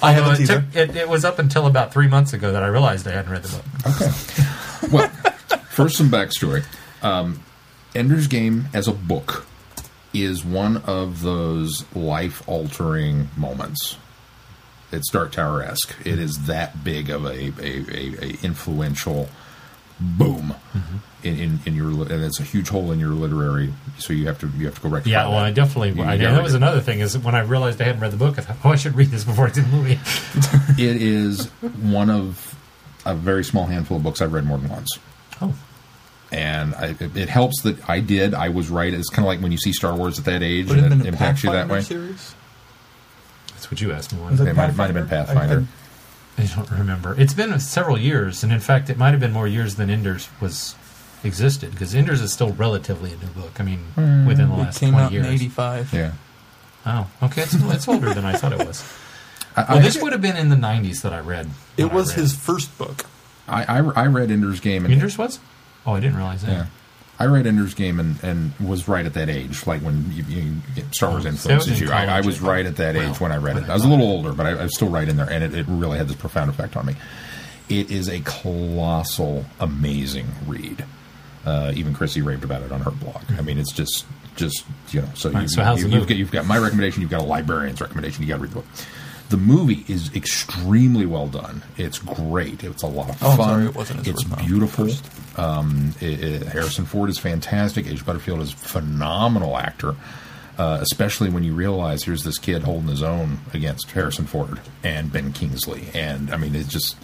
I 0.03 0.15
Although 0.19 0.31
haven't 0.31 0.43
it, 0.43 0.47
took, 0.47 0.77
it, 0.77 0.97
it 0.97 1.09
was 1.09 1.25
up 1.25 1.39
until 1.39 1.67
about 1.67 1.93
three 1.93 2.09
months 2.09 2.33
ago 2.33 2.51
that 2.53 2.63
I 2.63 2.67
realized 2.67 3.07
I 3.07 3.13
hadn't 3.13 3.31
read 3.31 3.43
the 3.45 3.57
book. 3.57 3.65
Okay. 3.95 4.91
well, 4.91 5.09
first 5.71 5.97
some 5.97 6.11
backstory. 6.11 6.65
Um, 7.03 7.41
Ender's 7.95 8.27
Game 8.27 8.69
as 8.73 8.89
a 8.89 8.93
book 8.93 9.47
is 10.15 10.45
one 10.45 10.79
of 10.79 11.23
those 11.23 11.85
life-altering 11.95 13.29
moments. 13.37 13.97
It's 14.91 15.11
Dark 15.11 15.33
Tower 15.33 15.63
esque. 15.63 15.95
It 16.05 16.19
is 16.19 16.47
that 16.47 16.85
big 16.85 17.09
of 17.11 17.25
a, 17.25 17.29
a, 17.29 17.53
a, 17.61 18.25
a 18.25 18.37
influential 18.43 19.29
boom 20.01 20.55
Mm-hmm. 20.75 20.97
in, 21.23 21.39
in, 21.39 21.61
in 21.67 21.77
your 21.77 21.91
and 21.91 22.25
it's 22.25 22.41
a 22.41 22.43
huge 22.43 22.71
hole 22.71 22.93
in 22.93 22.99
your 22.99 23.11
literary. 23.11 23.73
So 23.99 24.13
you 24.15 24.27
have 24.27 24.39
to 24.41 24.49
you 24.57 24.65
have 24.67 24.75
to 24.77 24.81
go 24.81 24.89
rectify. 24.89 25.11
Yeah, 25.13 25.29
well, 25.29 25.39
that. 25.39 25.45
I 25.45 25.51
definitely. 25.53 25.91
You 25.93 26.03
I, 26.03 26.17
that 26.17 26.43
was 26.43 26.55
it. 26.55 26.57
another 26.57 26.81
thing 26.81 27.01
is 27.01 27.17
when 27.19 27.35
I 27.35 27.41
realized 27.41 27.81
I 27.81 27.85
hadn't 27.85 28.01
read 28.01 28.11
the 28.11 28.17
book, 28.17 28.39
I 28.39 28.43
thought, 28.43 28.57
oh, 28.65 28.71
I 28.71 28.77
should 28.77 28.95
read 28.97 29.09
this 29.09 29.23
before 29.25 29.47
I 29.49 29.53
see 29.53 29.61
the 29.61 29.69
movie. 29.69 30.01
It 30.83 30.97
is 31.03 31.47
one 31.83 32.09
of 32.11 32.55
a 33.05 33.15
very 33.15 33.45
small 33.45 33.67
handful 33.67 33.99
of 33.99 34.03
books 34.03 34.21
I've 34.23 34.33
read 34.33 34.45
more 34.45 34.57
than 34.59 34.71
once. 34.71 34.99
Oh, 35.43 35.55
and 36.33 36.75
I, 36.75 36.97
it, 36.99 37.17
it 37.17 37.29
helps 37.29 37.63
that 37.63 37.89
I 37.89 38.01
did. 38.01 38.35
I 38.35 38.49
was 38.49 38.69
right. 38.71 38.93
It's 38.93 39.09
kind 39.11 39.25
of 39.25 39.29
like 39.29 39.41
when 39.41 39.53
you 39.53 39.59
see 39.59 39.73
Star 39.73 39.95
Wars 39.95 40.19
at 40.19 40.25
that 40.25 40.43
age, 40.43 40.69
Would 40.69 40.79
it 40.79 40.85
and 40.85 40.91
been 40.91 41.01
it 41.03 41.05
a 41.05 41.09
impacts 41.09 41.45
you 41.45 41.53
that 41.53 41.69
way. 41.69 41.83
series? 41.83 42.35
that's 43.53 43.71
what 43.71 43.81
you 43.81 43.93
asked 43.93 44.13
me. 44.13 44.21
Was 44.23 44.41
One. 44.41 44.49
It 44.49 44.57
might, 44.57 44.71
it 44.71 44.77
might 44.77 44.87
have 44.87 44.95
been 44.95 45.09
Pathfinder. 45.09 45.67
I 46.39 46.45
don't 46.47 46.71
remember. 46.71 47.15
It's 47.21 47.35
been 47.35 47.59
several 47.61 47.99
years, 47.99 48.43
and 48.43 48.53
in 48.53 48.59
fact, 48.61 48.91
it 48.91 48.97
might 48.97 49.11
have 49.11 49.21
been 49.21 49.33
more 49.33 49.47
years 49.47 49.77
than 49.77 49.91
Enders 49.91 50.29
was 50.41 50.75
existed 51.23 51.71
because 51.71 51.95
Enders 51.95 52.21
is 52.21 52.33
still 52.33 52.53
relatively 52.55 53.13
a 53.13 53.17
new 53.17 53.27
book. 53.29 53.61
I 53.61 53.63
mean, 53.63 53.81
hmm. 53.95 54.27
within 54.27 54.49
the 54.49 54.55
It 54.55 54.59
last 54.59 54.81
came 54.81 54.91
twenty 54.93 55.05
out 55.05 55.13
years. 55.13 55.27
in 55.27 55.33
'85. 55.35 55.93
yeah. 55.93 56.13
Oh, 56.85 57.09
okay. 57.23 57.43
It's, 57.43 57.55
it's 57.55 57.87
older 57.87 58.13
than 58.13 58.25
I 58.25 58.33
thought 58.33 58.53
it 58.53 58.67
was. 58.67 58.83
I, 59.57 59.65
Well, 59.69 59.79
I, 59.79 59.83
this 59.83 60.01
would 60.03 60.13
have 60.13 60.23
been 60.23 60.37
in 60.37 60.49
the 60.49 60.57
90s 60.57 61.03
that 61.03 61.13
I 61.13 61.21
read. 61.21 61.49
It 61.77 61.93
was 61.93 62.09
read. 62.17 62.23
his 62.23 62.35
first 62.35 62.77
book. 62.79 63.05
I, 63.47 63.65
I, 63.65 63.79
I 63.79 64.07
read 64.07 64.31
Ender's 64.31 64.59
Game. 64.61 64.85
And, 64.85 64.93
Enders 64.95 65.17
was? 65.19 65.39
Oh, 65.87 65.95
I 65.95 66.01
didn't 66.01 66.17
realize 66.17 66.43
that. 66.43 66.51
Yeah. 66.51 66.67
I 67.19 67.27
read 67.27 67.47
Ender's 67.47 67.75
Game 67.75 68.01
and, 68.01 68.23
and 68.25 68.53
was 68.59 68.89
right 68.89 69.07
at 69.07 69.15
that 69.15 69.29
age, 69.29 69.67
like 69.67 69.81
when 69.83 70.11
you, 70.13 70.25
you 70.25 70.55
get 70.75 70.93
Star 70.95 71.11
Wars 71.11 71.25
Oh, 71.25 71.29
influences 71.29 71.79
you. 71.81 71.91
I, 71.93 72.07
I 72.07 72.21
was 72.21 72.41
right 72.41 72.67
at 72.67 72.77
that 72.77 72.97
age 72.97 73.21
when 73.21 73.31
I 73.31 73.37
read 73.37 73.59
it. 73.59 73.69
I 73.69 73.75
was 73.75 73.85
a 73.85 73.89
little 73.89 74.07
older, 74.07 74.33
but 74.33 74.47
I, 74.47 74.51
I 74.51 74.63
was 74.65 74.75
still 74.75 74.89
right 74.89 75.09
in 75.09 75.17
there, 75.17 75.31
and 75.31 75.45
it, 75.45 75.55
it 75.55 75.67
really 75.69 75.99
had 75.99 76.09
this 76.09 76.17
profound 76.17 76.51
effect 76.51 76.77
on 76.77 76.87
me. 76.87 76.97
It 77.69 77.91
is 77.93 78.09
a 78.09 78.21
colossal, 78.21 79.45
amazing 79.61 80.27
read. 80.47 80.85
Uh, 81.45 81.73
even 81.77 81.95
Chrissy 81.95 82.23
raved 82.23 82.45
about 82.45 82.63
it 82.63 82.73
on 82.73 82.81
her 82.81 82.91
blog. 82.91 83.23
I 83.39 83.43
mean, 83.43 83.59
it's 83.59 83.73
just, 83.73 84.05
just 84.35 84.65
you 84.91 85.03
know. 85.03 85.09
So, 85.15 85.31
right, 85.31 85.43
you, 85.43 85.49
so 85.49 85.75
you, 85.75 85.89
you've, 85.89 86.09
got, 86.09 86.17
you've 86.17 86.33
got 86.33 86.47
my 86.47 86.59
recommendation. 86.59 87.03
You've 87.03 87.11
got 87.11 87.21
a 87.21 87.25
librarian's 87.25 87.81
recommendation. 87.81 88.23
You 88.23 88.29
got 88.29 88.37
to 88.37 88.43
read 88.43 88.51
the 88.51 88.57
book. 88.57 88.67
The 89.33 89.39
movie 89.39 89.85
is 89.89 90.15
extremely 90.15 91.07
well 91.07 91.27
done. 91.27 91.63
It's 91.79 91.99
great. 91.99 92.63
It's 92.63 92.83
a 92.83 92.87
lot 92.87 93.09
of 93.11 93.17
Oh, 93.23 93.35
fun. 93.37 93.49
sorry, 93.49 93.65
it 93.65 93.75
wasn't 93.75 94.07
it's 94.07 94.25
beautiful. 94.25 94.89
Um, 95.37 95.95
it- 96.01 96.23
it- 96.23 96.47
Harrison 96.49 96.85
Ford 96.85 97.09
is 97.09 97.19
fantastic. 97.19 97.87
Asa 97.91 98.05
Butterfield 98.05 98.41
is 98.41 98.53
a 98.53 98.57
phenomenal 98.57 99.57
actor. 99.57 99.95
Uh, 100.59 100.79
especially 100.83 101.31
when 101.31 101.43
you 101.45 101.55
realize 101.55 102.05
here's 102.05 102.25
this 102.25 102.37
kid 102.37 102.63
holding 102.65 102.89
his 102.89 103.03
own 103.03 103.39
against 103.55 103.91
Harrison 103.93 104.27
Ford 104.27 104.61
and 104.85 105.11
Ben 105.11 105.33
Kingsley, 105.33 105.85
and 105.95 106.31
I 106.31 106.37
mean 106.37 106.55
it's 106.55 106.69
just 106.69 106.95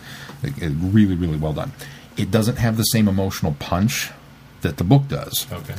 it, 0.42 0.52
it 0.62 0.72
really, 0.78 1.14
really 1.14 1.38
well 1.38 1.54
done. 1.54 1.72
It 2.18 2.30
doesn't 2.30 2.56
have 2.56 2.76
the 2.76 2.82
same 2.84 3.08
emotional 3.08 3.56
punch 3.58 4.10
that 4.60 4.76
the 4.76 4.84
book 4.84 5.08
does, 5.08 5.46
Okay. 5.50 5.74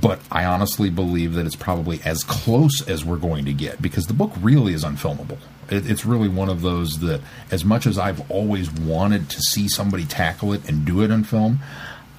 but 0.00 0.18
I 0.32 0.44
honestly 0.44 0.90
believe 0.90 1.34
that 1.34 1.46
it's 1.46 1.54
probably 1.54 2.00
as 2.04 2.24
close 2.24 2.82
as 2.88 3.04
we're 3.04 3.16
going 3.16 3.44
to 3.44 3.52
get 3.52 3.80
because 3.80 4.08
the 4.08 4.12
book 4.12 4.32
really 4.42 4.74
is 4.74 4.82
unfilmable. 4.82 5.38
It, 5.70 5.90
it's 5.90 6.04
really 6.04 6.28
one 6.28 6.48
of 6.48 6.62
those 6.62 7.00
that, 7.00 7.20
as 7.50 7.64
much 7.64 7.86
as 7.86 7.98
I've 7.98 8.30
always 8.30 8.70
wanted 8.70 9.30
to 9.30 9.40
see 9.40 9.68
somebody 9.68 10.04
tackle 10.04 10.52
it 10.52 10.68
and 10.68 10.84
do 10.84 11.02
it 11.02 11.10
on 11.10 11.24
film, 11.24 11.60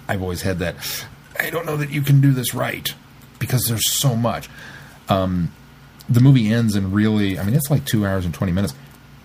I've 0.07 0.21
always 0.21 0.41
had 0.41 0.59
that. 0.59 0.75
I 1.39 1.49
don't 1.49 1.65
know 1.65 1.77
that 1.77 1.89
you 1.89 2.01
can 2.01 2.21
do 2.21 2.31
this 2.31 2.53
right 2.53 2.93
because 3.39 3.65
there's 3.67 3.91
so 3.91 4.15
much. 4.15 4.49
Um, 5.09 5.51
the 6.07 6.21
movie 6.21 6.51
ends 6.51 6.75
and 6.75 6.93
really, 6.93 7.39
I 7.39 7.43
mean, 7.43 7.55
it's 7.55 7.69
like 7.69 7.85
two 7.85 8.05
hours 8.05 8.25
and 8.25 8.33
20 8.33 8.51
minutes. 8.51 8.73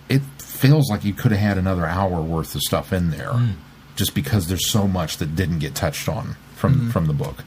It 0.08 0.22
feels 0.38 0.90
like 0.90 1.04
you 1.04 1.12
could 1.12 1.30
have 1.30 1.40
had 1.40 1.58
another 1.58 1.86
hour 1.86 2.20
worth 2.20 2.54
of 2.54 2.62
stuff 2.62 2.92
in 2.92 3.10
there 3.10 3.30
mm. 3.30 3.54
just 3.96 4.14
because 4.14 4.48
there's 4.48 4.68
so 4.68 4.88
much 4.88 5.18
that 5.18 5.36
didn't 5.36 5.58
get 5.58 5.74
touched 5.74 6.08
on 6.08 6.36
from, 6.56 6.74
mm-hmm. 6.74 6.90
from 6.90 7.06
the 7.06 7.12
book. 7.12 7.44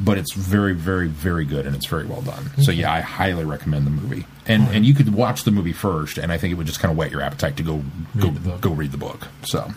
But 0.00 0.16
it's 0.16 0.32
very, 0.32 0.74
very, 0.74 1.08
very 1.08 1.44
good 1.44 1.66
and 1.66 1.74
it's 1.74 1.86
very 1.88 2.06
well 2.06 2.22
done. 2.22 2.44
So, 2.62 2.70
mm-hmm. 2.70 2.80
yeah, 2.80 2.92
I 2.92 3.00
highly 3.00 3.44
recommend 3.44 3.84
the 3.86 3.90
movie. 3.90 4.26
And 4.46 4.68
and 4.68 4.86
you 4.86 4.94
could 4.94 5.12
watch 5.12 5.42
the 5.44 5.50
movie 5.50 5.72
first, 5.72 6.18
and 6.18 6.30
I 6.30 6.38
think 6.38 6.52
it 6.52 6.54
would 6.54 6.66
just 6.68 6.78
kind 6.80 6.92
of 6.92 6.96
whet 6.96 7.10
your 7.10 7.20
appetite 7.20 7.56
to 7.56 7.62
go 7.64 7.82
go, 8.18 8.28
Read 8.28 8.34
the 8.36 8.40
book. 8.40 8.60
go 8.60 8.70
read 8.70 8.92
the 8.92 8.96
book. 8.98 9.26
So, 9.42 9.72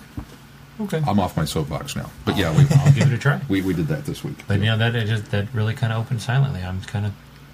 Okay. 0.80 1.02
I'm 1.08 1.20
off 1.20 1.36
my 1.38 1.46
soapbox 1.46 1.96
now. 1.96 2.10
But 2.26 2.38
yeah, 2.38 2.56
we, 2.58 2.66
I'll 2.78 2.92
give 2.94 3.12
it 3.12 3.14
a 3.14 3.18
try. 3.18 3.40
we, 3.50 3.62
we 3.62 3.74
did 3.74 3.88
that 3.88 4.06
this 4.06 4.24
week. 4.24 4.38
But 4.48 4.62
yeah, 4.62 4.76
that 4.76 4.96
it 4.96 5.08
just 5.08 5.32
that 5.32 5.54
really 5.54 5.74
kind 5.74 5.92
of 5.94 6.04
opened 6.06 6.22
silently. 6.22 6.62
I'm 6.64 6.82
kind 6.84 7.06
of 7.06 7.14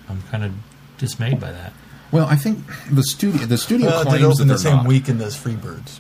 I'm 0.10 0.22
kind 0.24 0.44
of 0.44 0.54
dismayed 0.98 1.40
by 1.40 1.52
that. 1.52 1.74
Well, 2.12 2.26
I 2.28 2.36
think 2.36 2.60
the 2.92 3.04
studio 3.04 3.46
the 3.46 3.58
studio 3.58 3.90
it 3.90 3.92
did 3.92 4.08
claims 4.08 4.22
that 4.22 4.26
open 4.28 4.48
the 4.48 4.54
they're 4.54 4.58
same 4.58 4.78
not. 4.78 4.88
weekend 4.88 5.22
as 5.22 5.36
Freebirds. 5.36 6.00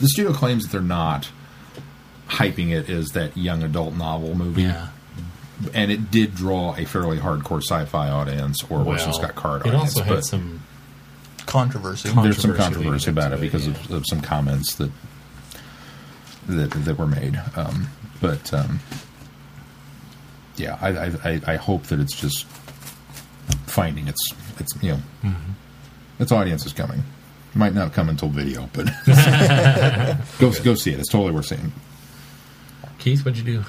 The 0.00 0.08
studio 0.08 0.32
claims 0.32 0.64
that 0.64 0.72
they're 0.72 0.80
not 0.80 1.30
hyping 2.28 2.70
it 2.70 2.88
as 2.88 3.10
that 3.12 3.36
young 3.36 3.62
adult 3.62 3.94
novel 3.94 4.34
movie. 4.34 4.70
And 5.74 5.90
it 5.90 6.10
did 6.10 6.34
draw 6.34 6.74
a 6.76 6.84
fairly 6.84 7.18
hardcore 7.18 7.62
sci-fi 7.62 8.08
audience, 8.08 8.64
or 8.70 8.82
worse, 8.82 9.06
it's 9.06 9.18
got 9.18 9.34
card 9.34 9.66
it 9.66 9.74
also 9.74 10.02
had 10.02 10.24
some 10.24 10.62
Controversy. 11.46 12.10
Con- 12.10 12.22
there's 12.22 12.38
some 12.38 12.54
controversy 12.54 12.74
controversy 12.74 13.10
about 13.10 13.32
it 13.32 13.34
into 13.34 13.46
it, 13.46 13.48
because 13.48 13.66
yeah. 13.66 13.74
of, 13.74 13.90
of 13.90 14.04
some 14.06 14.20
comments 14.20 14.74
that 14.76 14.90
that 16.46 16.70
that 16.70 16.96
were 16.98 17.06
made. 17.06 17.40
Um, 17.56 17.88
but 18.20 18.52
um, 18.54 18.78
yeah, 20.56 20.78
I, 20.80 20.88
I 20.88 21.12
I 21.24 21.40
I 21.46 21.56
hope 21.56 21.84
that 21.84 21.98
it's 21.98 22.18
just 22.18 22.46
finding 23.66 24.08
its 24.08 24.32
its 24.58 24.72
you 24.82 24.92
know 24.92 25.00
Mm-hmm. 25.24 25.52
its 26.22 26.32
audience 26.32 26.64
is 26.66 26.72
coming. 26.72 27.02
Might 27.54 27.74
not 27.74 27.92
come 27.92 28.08
until 28.08 28.28
video, 28.28 28.68
but 28.72 28.86
go 30.38 30.52
go 30.62 30.74
see 30.74 30.92
it. 30.92 31.00
It's 31.00 31.08
totally 31.08 31.32
worth 31.32 31.46
seeing. 31.46 31.72
Keith. 32.98 33.24
What'd 33.24 33.38
you 33.38 33.58
do? 33.58 33.64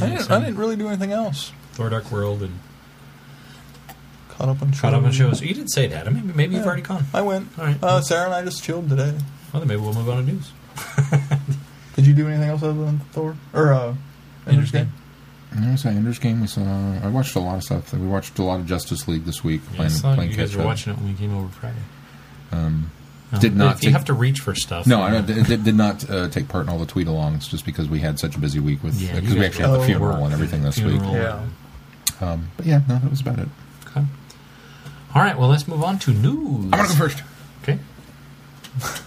I 0.00 0.08
didn't, 0.10 0.30
I 0.30 0.38
didn't 0.40 0.56
really 0.56 0.76
do 0.76 0.88
anything 0.88 1.12
else. 1.12 1.52
Thor: 1.72 1.88
Dark 1.90 2.10
World 2.10 2.42
and 2.42 2.58
Caught 4.30 4.48
up 4.50 4.62
on 4.62 4.70
shows. 4.72 4.80
caught 4.82 4.94
up 4.94 5.02
on 5.02 5.12
shows. 5.12 5.40
You 5.40 5.54
didn't 5.54 5.70
say 5.70 5.86
that. 5.86 6.06
I 6.06 6.10
mean, 6.10 6.32
maybe 6.36 6.54
you've 6.54 6.62
Yeah. 6.64 6.66
already 6.66 6.82
gone. 6.82 7.04
I 7.14 7.22
went. 7.22 7.48
All 7.58 7.64
right. 7.64 7.82
Uh, 7.82 8.00
Sarah 8.02 8.26
and 8.26 8.34
I 8.34 8.42
just 8.44 8.62
chilled 8.62 8.88
today. 8.90 9.14
Well, 9.52 9.60
then 9.60 9.68
maybe 9.68 9.80
we'll 9.80 9.94
move 9.94 10.08
on 10.10 10.26
to 10.26 10.32
news. 10.32 10.50
Did 11.96 12.06
you 12.06 12.12
do 12.12 12.28
anything 12.28 12.50
else 12.50 12.62
other 12.62 12.74
than 12.84 12.98
Thor 13.12 13.34
or 13.54 13.72
uh, 13.72 13.94
Ender's 14.46 14.70
Game? 14.70 14.92
I 15.58 15.74
saw 15.76 15.88
Ender's 15.88 16.18
Game. 16.18 16.42
We 16.42 16.48
saw. 16.48 16.60
I 16.62 17.08
watched 17.08 17.34
a 17.34 17.40
lot 17.40 17.56
of 17.56 17.62
stuff. 17.62 17.94
We 17.94 18.06
watched 18.06 18.38
a 18.38 18.42
lot 18.42 18.60
of 18.60 18.66
Justice 18.66 19.08
League 19.08 19.24
this 19.24 19.42
week. 19.42 19.62
Yeah, 19.68 19.72
I 19.72 19.76
playing, 19.76 19.90
saw 19.92 20.14
playing 20.14 20.30
you 20.32 20.36
guys 20.36 20.50
catch 20.50 20.56
were 20.56 20.62
up. 20.62 20.66
watching 20.66 20.92
it 20.92 20.98
when 20.98 21.08
we 21.08 21.14
came 21.14 21.34
over 21.34 21.48
Friday. 21.48 21.76
Um, 22.52 22.90
No, 23.32 23.38
Did 23.40 23.56
not 23.56 23.76
If 23.76 23.82
you 23.82 23.88
take- 23.88 23.96
have 23.96 24.04
to 24.06 24.12
reach 24.12 24.38
for 24.40 24.54
stuff. 24.54 24.86
no, 24.86 25.02
I 25.02 25.20
then- 25.20 25.44
did, 25.44 25.64
did 25.64 25.74
not 25.74 26.08
uh, 26.08 26.28
take 26.28 26.46
part 26.48 26.64
in 26.64 26.68
all 26.68 26.78
the 26.78 26.86
tweet-alongs 26.86 27.48
just 27.48 27.66
because 27.66 27.88
we 27.88 27.98
had 27.98 28.20
such 28.20 28.36
a 28.36 28.38
busy 28.38 28.60
week 28.60 28.82
with 28.84 28.94
Yeah, 29.00 29.16
because 29.16 29.34
you 29.34 29.40
we 29.40 29.46
actually 29.46 29.64
had 29.68 29.80
the 29.80 29.84
funeral 29.84 30.24
and 30.24 30.32
everything 30.32 30.62
this 30.62 30.78
Funeral. 30.78 31.12
week. 31.12 31.22
Yeah. 31.22 31.44
Um, 32.20 32.50
but 32.56 32.66
yeah, 32.66 32.80
no, 32.88 32.98
that 32.98 33.10
was 33.10 33.20
about 33.20 33.40
it. 33.40 33.48
Okay. 33.88 34.04
All 35.14 35.22
right. 35.22 35.36
Well, 35.36 35.48
let's 35.48 35.66
move 35.66 35.82
on 35.82 35.98
to 36.00 36.12
news. 36.12 36.72
I 36.72 36.76
want 36.78 36.90
to 36.90 36.96
go 36.96 37.08
first. 37.08 37.22
Okay. 37.62 37.78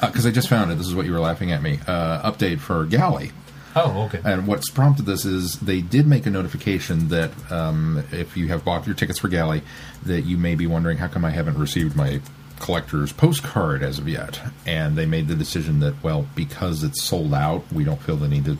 because 0.00 0.26
I 0.26 0.30
just 0.30 0.48
found 0.48 0.72
it. 0.72 0.76
This 0.78 0.86
is 0.86 0.94
what 0.94 1.06
you 1.06 1.12
were 1.12 1.20
laughing 1.20 1.52
at 1.52 1.62
me. 1.62 1.78
Uh, 1.86 2.30
update 2.30 2.60
for 2.60 2.84
Gally. 2.86 3.32
Oh, 3.76 4.04
okay. 4.06 4.20
And 4.24 4.46
what's 4.46 4.68
prompted 4.70 5.06
this 5.06 5.24
is 5.24 5.58
they 5.60 5.80
did 5.80 6.06
make 6.06 6.26
a 6.26 6.30
notification 6.30 7.08
that 7.08 7.30
um, 7.52 8.02
if 8.12 8.36
you 8.36 8.48
have 8.48 8.64
bought 8.64 8.86
your 8.86 8.94
tickets 8.96 9.18
for 9.18 9.28
Gally, 9.28 9.62
that 10.04 10.22
you 10.22 10.36
may 10.36 10.54
be 10.54 10.66
wondering 10.66 10.98
how 10.98 11.06
come 11.08 11.24
I 11.24 11.30
haven't 11.30 11.58
received 11.58 11.94
my 11.96 12.20
collector's 12.58 13.12
postcard 13.12 13.82
as 13.82 13.98
of 13.98 14.08
yet. 14.08 14.40
And 14.66 14.96
they 14.96 15.06
made 15.06 15.28
the 15.28 15.34
decision 15.36 15.80
that 15.80 16.02
well, 16.02 16.26
because 16.34 16.82
it's 16.82 17.02
sold 17.02 17.32
out, 17.32 17.64
we 17.72 17.84
don't 17.84 18.00
feel 18.02 18.16
the 18.16 18.28
need 18.28 18.44
to 18.46 18.58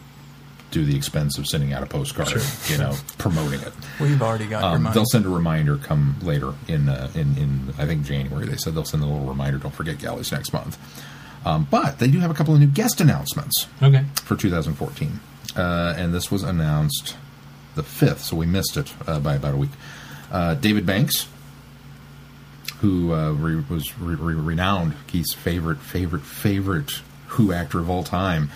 do 0.71 0.85
the 0.85 0.95
expense 0.97 1.37
of 1.37 1.49
sending 1.49 1.73
out 1.73 1.83
a 1.83 1.87
postcard, 1.87 2.33
you 2.69 2.79
know, 2.79 2.95
promoting 3.19 3.61
it. 3.61 3.73
We've 4.01 4.23
already 4.23 4.47
got 4.47 4.63
your 4.63 4.77
Um, 4.77 4.83
money. 4.85 4.95
they'll 4.95 5.05
send 5.07 5.27
a 5.27 5.29
reminder 5.29 5.77
come 5.77 6.15
later 6.23 6.53
in, 6.69 6.89
uh, 6.89 7.11
in 7.17 7.37
in 7.37 7.75
I 7.77 7.87
think 7.87 8.05
January. 8.05 8.47
They 8.47 8.57
said 8.57 8.75
they'll 8.77 8.85
send 8.85 9.03
a 9.03 9.07
little 9.07 9.27
reminder. 9.27 9.59
Don't 9.59 9.75
forget 9.75 9.99
Gally's 9.99 10.31
next 10.31 10.53
month. 10.53 10.79
Um, 11.45 11.67
but 11.71 11.99
they 11.99 12.09
do 12.09 12.21
have 12.21 12.31
a 12.31 12.35
couple 12.35 12.53
of 12.55 12.61
new 12.61 12.67
guest 12.67 13.01
announcements 13.01 13.67
Okay. 13.83 14.05
for 14.25 14.37
2014, 14.37 15.21
uh, 15.57 15.95
and 15.97 16.13
this 16.13 16.31
was 16.31 16.43
announced 16.43 17.17
the 17.77 17.83
fifth, 17.83 18.23
so 18.25 18.37
we 18.37 18.47
missed 18.47 18.77
it 18.77 18.93
uh, 19.07 19.19
by 19.21 19.35
about 19.37 19.55
a 19.55 19.57
week. 19.57 19.71
Uh, 20.31 20.55
David 20.55 20.85
Banks, 20.85 21.27
who 22.81 23.13
uh, 23.13 23.33
re- 23.33 23.63
was 23.69 23.99
re- 23.99 24.15
re- 24.17 24.35
renowned, 24.35 24.95
Keith's 25.07 25.35
favorite, 25.35 25.79
favorite, 25.79 26.23
favorite 26.23 27.01
Who 27.29 27.53
actor 27.53 27.79
of 27.79 27.89
all 27.91 28.03
time, 28.03 28.51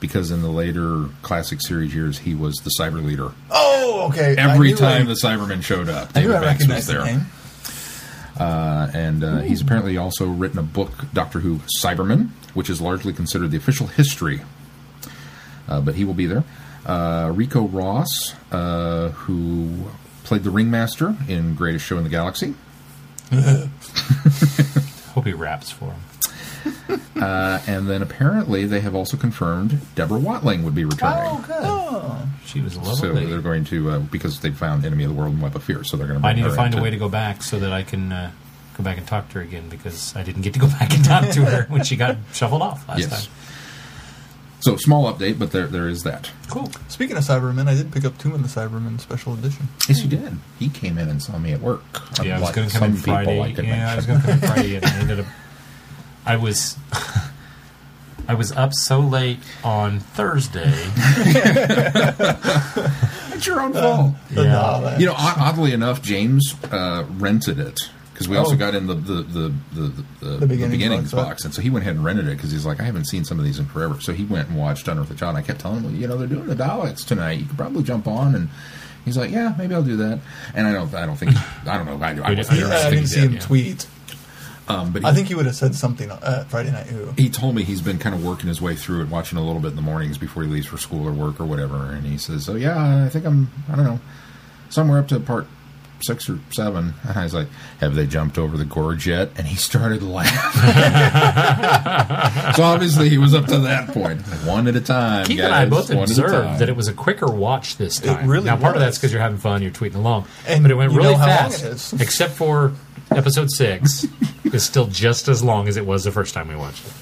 because 0.00 0.30
in 0.30 0.42
the 0.42 0.48
later 0.48 1.06
classic 1.22 1.60
series 1.60 1.94
years 1.94 2.18
he 2.20 2.34
was 2.34 2.54
the 2.56 2.70
cyber 2.80 3.04
leader. 3.04 3.32
oh, 3.50 4.08
okay. 4.10 4.34
Every 4.36 4.72
time 4.74 5.02
I, 5.02 5.04
the 5.04 5.14
Cybermen 5.14 5.62
showed 5.62 5.88
up, 5.88 6.12
David 6.12 6.36
I 6.36 6.40
Banks 6.40 6.66
was 6.66 6.68
recognized 6.70 6.88
the 6.88 6.92
there. 6.92 7.26
Uh, 8.38 8.90
and 8.92 9.22
uh, 9.22 9.38
he's 9.40 9.60
apparently 9.60 9.96
also 9.96 10.26
written 10.26 10.58
a 10.58 10.62
book, 10.62 10.90
Doctor 11.12 11.40
Who 11.40 11.60
Cyberman, 11.80 12.30
which 12.54 12.68
is 12.68 12.80
largely 12.80 13.12
considered 13.12 13.50
the 13.50 13.56
official 13.56 13.86
history. 13.86 14.40
Uh, 15.68 15.80
but 15.80 15.94
he 15.94 16.04
will 16.04 16.14
be 16.14 16.26
there. 16.26 16.44
Uh, 16.84 17.32
Ricco 17.34 17.62
Ross, 17.62 18.34
uh, 18.52 19.10
who 19.10 19.84
played 20.24 20.42
the 20.42 20.50
Ringmaster 20.50 21.16
in 21.28 21.54
Greatest 21.54 21.84
Show 21.86 21.96
in 21.96 22.04
the 22.04 22.10
Galaxy. 22.10 22.54
Hope 25.14 25.26
he 25.26 25.32
raps 25.32 25.70
for 25.70 25.86
him. 25.92 27.00
Uh, 27.20 27.60
and 27.66 27.88
then 27.88 28.02
apparently 28.02 28.64
they 28.66 28.80
have 28.80 28.94
also 28.94 29.16
confirmed 29.16 29.80
Deborah 29.94 30.18
Watling 30.18 30.62
would 30.64 30.74
be 30.74 30.84
returning. 30.84 31.22
Oh, 31.30 31.44
good. 31.46 31.56
Oh, 31.60 32.28
She 32.44 32.60
was 32.60 32.76
a 32.76 32.84
so 32.96 33.12
they're 33.12 33.40
going 33.40 33.64
to, 33.66 33.90
uh, 33.90 33.98
because 34.00 34.40
they 34.40 34.50
found 34.50 34.84
Enemy 34.84 35.04
of 35.04 35.10
the 35.10 35.16
World 35.16 35.34
and 35.34 35.42
Web 35.42 35.54
of 35.54 35.62
Fear, 35.62 35.84
so 35.84 35.96
they're 35.96 36.06
going 36.08 36.20
to 36.20 36.26
I 36.26 36.32
need 36.32 36.42
to 36.42 36.52
find 36.54 36.74
a 36.74 36.82
way 36.82 36.90
to 36.90 36.96
go 36.96 37.08
back 37.08 37.42
so 37.42 37.58
that 37.60 37.72
I 37.72 37.82
can 37.82 38.12
uh, 38.12 38.30
go 38.76 38.82
back 38.84 38.98
and 38.98 39.06
talk 39.06 39.28
to 39.30 39.34
her 39.34 39.40
again 39.42 39.68
because 39.68 40.16
I 40.16 40.22
didn't 40.22 40.42
get 40.42 40.54
to 40.54 40.60
go 40.60 40.66
back 40.80 40.92
and 40.94 41.04
talk 41.04 41.28
to 41.30 41.44
her 41.44 41.66
when 41.68 41.84
she 41.84 41.96
got 41.96 42.16
shuffled 42.32 42.62
off 42.62 42.88
last 42.88 42.98
Yes. 43.00 43.26
time. 43.26 43.34
So 44.64 44.78
small 44.78 45.12
update, 45.12 45.38
but 45.38 45.52
there 45.52 45.66
there 45.66 45.88
is 45.88 46.04
that. 46.04 46.30
Cool. 46.48 46.70
speaking 46.88 47.18
of 47.18 47.22
Cybermen, 47.24 47.68
I 47.68 47.74
did 47.74 47.92
pick 47.92 48.06
up 48.06 48.16
two 48.16 48.34
in 48.34 48.40
the 48.40 48.48
Cybermen 48.48 48.98
special 48.98 49.34
edition. 49.34 49.68
Yes, 49.86 50.02
you 50.02 50.08
did. 50.08 50.38
He 50.58 50.70
came 50.70 50.96
in 50.96 51.10
and 51.10 51.22
saw 51.22 51.36
me 51.38 51.52
at 51.52 51.60
work. 51.60 51.82
Yeah, 52.22 52.38
I 52.38 52.40
was 52.40 52.50
going 52.52 52.70
to 52.70 52.78
come 52.78 52.92
in 52.92 52.96
Friday. 52.96 53.42
I 53.42 53.52
could 53.52 53.66
yeah, 53.66 53.92
I 53.92 53.96
was 53.96 54.06
going 54.06 54.20
to 54.20 54.24
come 54.26 54.34
in 54.36 54.40
Friday, 54.40 54.76
and 54.76 54.86
I 54.86 54.94
ended 54.96 55.20
up. 55.20 55.26
I 56.24 56.36
was. 56.36 56.78
I 58.26 58.32
was 58.32 58.52
up 58.52 58.72
so 58.72 59.00
late 59.00 59.40
on 59.62 60.00
Thursday. 60.00 60.72
It's 63.34 63.48
your 63.48 63.60
own 63.60 63.72
fault. 63.72 64.14
No, 64.30 64.42
Yeah. 64.42 64.98
You 64.98 65.06
know, 65.06 65.14
oddly 65.18 65.72
enough, 65.72 66.00
James 66.00 66.54
uh, 66.70 67.04
rented 67.18 67.58
it 67.58 67.90
because 68.14 68.28
we 68.28 68.36
also 68.38 68.54
Oh. 68.54 68.56
got 68.56 68.74
in 68.74 68.86
the 68.86 68.94
the 68.94 69.22
the 69.22 69.54
the, 69.74 70.04
the, 70.20 70.26
the, 70.38 70.46
beginnings 70.46 70.70
beginnings 70.72 71.12
box, 71.12 71.28
box, 71.28 71.44
and 71.44 71.52
so 71.52 71.60
he 71.60 71.68
went 71.68 71.82
ahead 71.82 71.96
and 71.96 72.04
rented 72.04 72.26
it 72.28 72.36
because 72.36 72.50
he's 72.52 72.64
like, 72.64 72.80
I 72.80 72.84
haven't 72.84 73.04
seen 73.04 73.24
some 73.24 73.38
of 73.38 73.44
these 73.44 73.58
in 73.58 73.66
forever. 73.66 74.00
So 74.00 74.12
he 74.12 74.24
went 74.24 74.48
and 74.48 74.56
watched 74.58 74.88
Unearthly 74.88 75.16
Child. 75.16 75.36
And 75.36 75.44
I 75.44 75.46
kept 75.46 75.60
telling 75.60 75.78
him, 75.80 75.84
well, 75.84 75.92
you 75.92 76.06
know, 76.06 76.16
they're 76.16 76.26
doing 76.28 76.46
the 76.46 76.54
Daleks 76.56 77.04
tonight. 77.04 77.40
You 77.40 77.46
could 77.46 77.58
probably 77.58 77.82
jump 77.82 78.06
on 78.06 78.34
and. 78.34 78.48
He's 79.04 79.18
like, 79.18 79.30
yeah, 79.32 79.54
maybe 79.58 79.74
I'll 79.74 79.82
do 79.82 79.98
that, 79.98 80.18
and 80.54 80.66
I 80.66 80.72
don't, 80.72 80.94
I 80.94 81.04
don't 81.04 81.16
think, 81.18 81.32
I 81.66 81.76
don't 81.76 81.84
know, 81.84 82.02
I, 82.02 82.12
I, 82.12 82.30
We 82.30 82.36
wasn't 82.36 82.58
didn't- 82.58 82.70
Yeah. 82.70 82.76
I 82.78 82.84
didn't 82.88 82.98
He 83.00 83.06
see 83.06 83.20
did. 83.20 83.30
him 83.32 83.38
tweet. 83.38 83.86
Um, 84.66 84.92
but 84.92 85.02
he, 85.02 85.08
I 85.08 85.12
think 85.12 85.28
he 85.28 85.34
would 85.34 85.44
have 85.44 85.54
said 85.54 85.74
something 85.74 86.10
at 86.10 86.46
Friday 86.48 86.72
Night 86.72 86.86
Who. 86.86 87.10
he 87.18 87.28
told 87.28 87.54
me 87.54 87.64
he's 87.64 87.82
been 87.82 87.98
kind 87.98 88.14
of 88.14 88.24
working 88.24 88.48
his 88.48 88.62
way 88.62 88.74
through 88.74 89.02
it, 89.02 89.08
watching 89.10 89.36
a 89.36 89.44
little 89.44 89.60
bit 89.60 89.68
in 89.72 89.76
the 89.76 89.82
mornings 89.82 90.16
before 90.16 90.42
he 90.42 90.48
leaves 90.48 90.66
for 90.66 90.78
school 90.78 91.06
or 91.06 91.12
work 91.12 91.38
or 91.38 91.44
whatever. 91.44 91.92
And 91.92 92.06
he 92.06 92.16
says, 92.16 92.48
"Oh 92.48 92.54
yeah, 92.54 93.04
I 93.04 93.10
think 93.10 93.26
I'm, 93.26 93.50
I 93.70 93.76
don't 93.76 93.84
know, 93.84 94.00
somewhere 94.70 95.00
up 95.00 95.08
to 95.08 95.20
part 95.20 95.46
six 96.00 96.28
or 96.28 96.38
seven. 96.50 96.94
And 97.02 97.12
I 97.18 97.24
was 97.24 97.34
like, 97.34 97.48
"Have 97.80 97.94
they 97.94 98.06
jumped 98.06 98.38
over 98.38 98.56
the 98.56 98.64
gorge 98.64 99.06
yet?" 99.06 99.30
And 99.36 99.46
he 99.46 99.56
started 99.56 100.02
laughing. 100.02 100.32
so 102.54 102.62
obviously 102.62 103.08
he 103.08 103.18
was 103.18 103.34
up 103.34 103.46
to 103.46 103.58
that 103.58 103.88
point. 103.88 104.24
point, 104.24 104.46
one 104.46 104.68
at 104.68 104.76
a 104.76 104.80
time. 104.80 105.26
Keith 105.26 105.38
guys, 105.38 105.46
and 105.46 105.54
I 105.54 105.66
both 105.66 105.88
one 105.88 105.98
at 105.98 106.10
observed 106.10 106.60
that 106.60 106.68
it 106.68 106.76
was 106.76 106.88
a 106.88 106.92
quicker 106.92 107.26
watch 107.26 107.76
this 107.76 108.00
time. 108.00 108.28
really 108.28 108.46
now, 108.46 108.56
part 108.56 108.76
of 108.76 108.80
that's 108.80 108.98
because 108.98 109.12
you're 109.12 109.22
having 109.22 109.38
fun, 109.38 109.62
you're 109.62 109.70
tweeting 109.70 109.96
along, 109.96 110.26
And 110.46 110.62
but 110.62 110.70
it 110.70 110.74
went 110.74 110.92
you 110.92 110.98
really 110.98 111.12
know 111.12 111.18
how 111.18 111.26
long 111.26 111.50
fast. 111.50 112.00
Except 112.00 112.32
for 112.32 112.72
episode 113.10 113.50
six, 113.50 114.06
is 114.44 114.64
still 114.64 114.86
just 114.86 115.28
as 115.28 115.42
long 115.42 115.68
as 115.68 115.76
it 115.76 115.86
was 115.86 116.04
the 116.04 116.12
first 116.12 116.34
time 116.34 116.48
we 116.48 116.56
watched 116.56 116.86
it. 116.86 116.92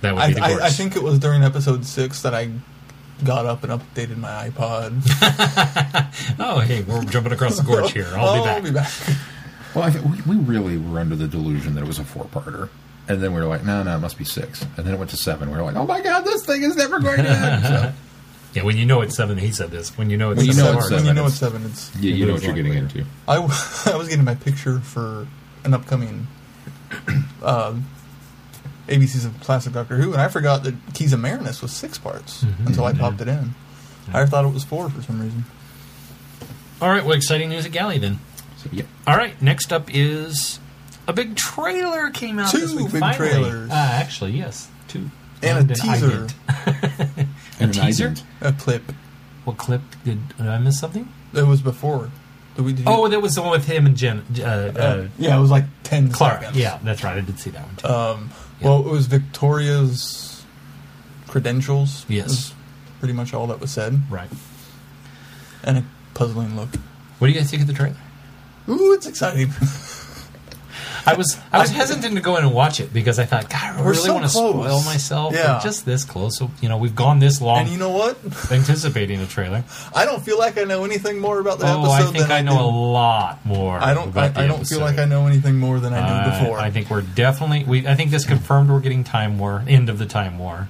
That 0.00 0.14
would 0.14 0.22
I, 0.22 0.28
be 0.28 0.34
the 0.34 0.42
I. 0.42 0.66
I 0.66 0.70
think 0.70 0.96
it 0.96 1.02
was 1.02 1.18
during 1.18 1.42
episode 1.42 1.84
six 1.84 2.22
that 2.22 2.34
I 2.34 2.50
got 3.24 3.46
up 3.46 3.64
and 3.64 3.72
updated 3.72 4.16
my 4.18 4.48
iPod. 4.50 5.02
Oh, 6.40 6.60
hey, 6.60 6.82
we're 6.82 7.04
jumping 7.04 7.32
across 7.32 7.56
the 7.58 7.62
gorge 7.64 7.92
here. 7.92 8.06
I'll 8.14 8.38
be 8.38 8.44
back. 8.44 8.56
I'll 8.56 8.62
be 8.62 8.70
back. 8.70 8.90
Well, 9.74 9.84
I 9.84 9.90
think 9.90 10.26
we, 10.26 10.34
we 10.36 10.42
really 10.44 10.78
were 10.78 10.98
under 10.98 11.14
the 11.14 11.28
delusion 11.28 11.74
that 11.74 11.82
it 11.82 11.86
was 11.86 11.98
a 11.98 12.04
four-parter. 12.04 12.70
And 13.06 13.22
then 13.22 13.34
we 13.34 13.40
were 13.40 13.46
like, 13.46 13.64
no, 13.64 13.82
no, 13.82 13.96
it 13.96 14.00
must 14.00 14.16
be 14.16 14.24
six. 14.24 14.62
And 14.76 14.86
then 14.86 14.94
it 14.94 14.96
went 14.98 15.10
to 15.10 15.16
seven. 15.18 15.50
We 15.50 15.56
were 15.58 15.62
like, 15.62 15.76
oh 15.76 15.86
my 15.86 16.00
god, 16.00 16.24
this 16.24 16.44
thing 16.46 16.62
is 16.62 16.74
never 16.74 16.98
going 17.00 17.18
to 17.22 17.28
end. 17.28 17.64
So, 17.64 17.92
Yeah, 18.54 18.62
when 18.62 18.78
you 18.78 18.86
know 18.86 19.02
it's 19.02 19.14
seven, 19.14 19.36
he 19.36 19.52
said 19.52 19.70
this. 19.70 19.96
When 19.98 20.08
you 20.08 20.16
know 20.16 20.30
it's 20.30 20.38
When 20.38 20.46
you 20.46 20.52
seven 20.54 20.72
know 20.74 20.80
hard. 20.80 20.92
it's 20.92 21.02
when 21.02 21.06
you 21.06 21.12
know 21.12 21.26
it's- 21.26 21.32
it's 21.32 21.38
seven, 21.40 21.64
it's. 21.66 21.94
Yeah, 21.96 22.14
you 22.14 22.26
know 22.26 22.32
what 22.32 22.42
you're 22.42 22.54
getting 22.54 22.72
later. 22.72 22.86
into. 22.86 23.04
I, 23.28 23.34
w- 23.36 23.54
I 23.86 23.96
was 23.96 24.08
getting 24.08 24.24
my 24.24 24.34
picture 24.36 24.80
for 24.80 25.26
an 25.64 25.74
upcoming 25.74 26.26
um, 27.42 27.84
ABC's 28.88 29.24
of 29.24 29.38
Classic 29.40 29.72
Doctor 29.72 29.96
Who, 29.96 30.12
and 30.12 30.20
I 30.20 30.28
forgot 30.28 30.64
that 30.64 30.74
Keys 30.94 31.12
of 31.12 31.20
Marinus 31.20 31.60
was 31.62 31.72
six 31.72 31.98
parts 31.98 32.44
Mhm. 32.44 32.66
until 32.66 32.84
I 32.84 32.90
Yeah. 32.92 32.98
popped 33.00 33.20
it 33.20 33.28
in. 33.28 33.54
I 34.12 34.24
thought 34.26 34.44
it 34.44 34.52
was 34.54 34.64
four 34.64 34.88
for 34.88 35.02
some 35.02 35.20
reason. 35.20 35.44
All 36.80 36.88
right, 36.90 37.04
well, 37.04 37.14
exciting 37.16 37.48
news 37.50 37.66
at 37.66 37.72
Gally 37.72 37.98
then. 37.98 38.20
So, 38.62 38.68
yeah. 38.72 38.84
All 39.06 39.16
right, 39.16 39.40
next 39.42 39.72
up 39.72 39.88
is 39.92 40.58
a 41.06 41.12
big 41.12 41.36
trailer 41.36 42.10
came 42.10 42.38
out 42.38 42.50
Two 42.50 42.58
this 42.60 42.72
week. 42.72 42.90
big 42.92 43.00
finally. 43.00 43.16
trailers. 43.30 43.70
Uh, 43.70 43.74
actually, 43.74 44.32
yes, 44.32 44.68
two. 44.88 45.10
And 45.42 45.70
a 45.70 45.74
teaser, 45.74 46.26
ident. 46.26 46.34
And 47.60 47.76
an 47.76 47.84
teaser? 47.86 48.10
ident. 48.10 48.22
a 48.40 48.52
clip. 48.52 48.92
What 49.44 49.56
clip 49.58 49.82
did, 50.04 50.36
did 50.36 50.46
I 50.46 50.58
miss 50.58 50.78
something? 50.78 51.08
That 51.32 51.46
was 51.46 51.60
before. 51.60 52.10
Did 52.56 52.64
we, 52.64 52.72
did 52.72 52.80
you- 52.80 52.84
Oh, 52.92 53.08
that 53.08 53.20
was 53.20 53.34
the 53.34 53.42
one 53.42 53.50
with 53.50 53.66
him 53.66 53.86
and 53.86 53.96
Jen. 53.96 54.22
Uh, 54.38 54.42
uh, 54.42 54.46
uh, 54.80 55.06
yeah, 55.18 55.36
it 55.36 55.40
was 55.40 55.50
like 55.50 55.64
ten 55.84 56.10
Clark. 56.10 56.40
seconds. 56.40 56.56
Yeah, 56.58 56.78
that's 56.82 57.02
right. 57.04 57.16
I 57.16 57.20
did 57.20 57.38
see 57.38 57.50
that 57.50 57.62
one 57.64 57.76
too. 57.76 57.88
Um, 57.88 58.30
well, 58.62 58.80
it 58.80 58.90
was 58.90 59.06
Victoria's 59.06 60.44
credentials. 61.28 62.04
Yes. 62.08 62.54
pretty 62.98 63.14
much 63.14 63.32
all 63.34 63.46
that 63.48 63.60
was 63.60 63.70
said, 63.70 64.00
right. 64.10 64.30
and 65.62 65.78
a 65.78 65.84
puzzling 66.14 66.56
look. 66.56 66.74
What 67.18 67.28
do 67.28 67.32
you 67.32 67.38
guys 67.38 67.50
think 67.50 67.62
of 67.62 67.68
the 67.68 67.74
trailer? 67.74 67.96
Ooh, 68.68 68.92
it's 68.92 69.06
exciting. 69.06 69.50
I 71.06 71.14
was 71.14 71.38
I 71.52 71.58
was 71.58 71.70
I- 71.70 71.74
hesitant 71.74 72.14
to 72.14 72.20
go 72.20 72.36
in 72.36 72.44
and 72.44 72.52
watch 72.54 72.80
it 72.80 72.92
because 72.92 73.18
I 73.18 73.24
thought, 73.24 73.48
God, 73.50 73.76
I 73.76 73.80
We're 73.80 73.90
really 73.92 73.96
so 73.98 74.14
want 74.14 74.26
to 74.26 74.30
close. 74.32 74.52
spoil 74.54 74.82
myself. 74.84 75.34
Yeah. 75.34 75.54
We're 75.56 75.62
just 75.62 75.84
this 75.86 76.04
close. 76.04 76.38
So 76.38 76.50
you 76.60 76.68
know, 76.68 76.76
we've 76.76 76.94
gone 76.96 77.18
this 77.18 77.40
long 77.40 77.62
and 77.62 77.68
you 77.70 77.78
know 77.78 77.90
what? 77.90 78.18
anticipating 78.50 79.20
a 79.20 79.26
trailer. 79.26 79.64
I 79.94 80.04
don't 80.04 80.22
feel 80.22 80.38
like 80.38 80.58
I 80.58 80.64
know 80.64 80.84
anything 80.84 81.18
more 81.18 81.38
about 81.40 81.58
the 81.58 81.66
episode. 81.66 81.80
Oh, 81.86 81.92
episode 81.94 82.08
I 82.08 82.12
think 82.12 82.28
than 82.28 82.32
I 82.32 82.40
know 82.42 82.60
a 82.64 82.70
lot 82.70 83.44
more. 83.46 83.78
I 83.78 83.94
don't. 83.94 84.16
I, 84.16 84.28
the 84.28 84.40
I 84.40 84.46
don't 84.46 84.66
feel 84.66 84.80
like 84.80 84.98
I 84.98 85.04
know 85.04 85.26
anything 85.26 85.56
more 85.58 85.80
than 85.80 85.92
I 85.94 86.00
knew 86.00 86.30
Uh, 86.30 86.40
before. 86.40 86.58
I 86.58 86.70
think 86.70 86.90
we're 86.90 87.02
definitely. 87.02 87.64
We. 87.64 87.86
I 87.86 87.94
think 87.94 88.10
this 88.10 88.24
confirmed 88.24 88.70
we're 88.70 88.80
getting 88.80 89.04
Time 89.04 89.38
War. 89.38 89.64
End 89.68 89.88
of 89.88 89.98
the 89.98 90.06
Time 90.06 90.38
War. 90.38 90.68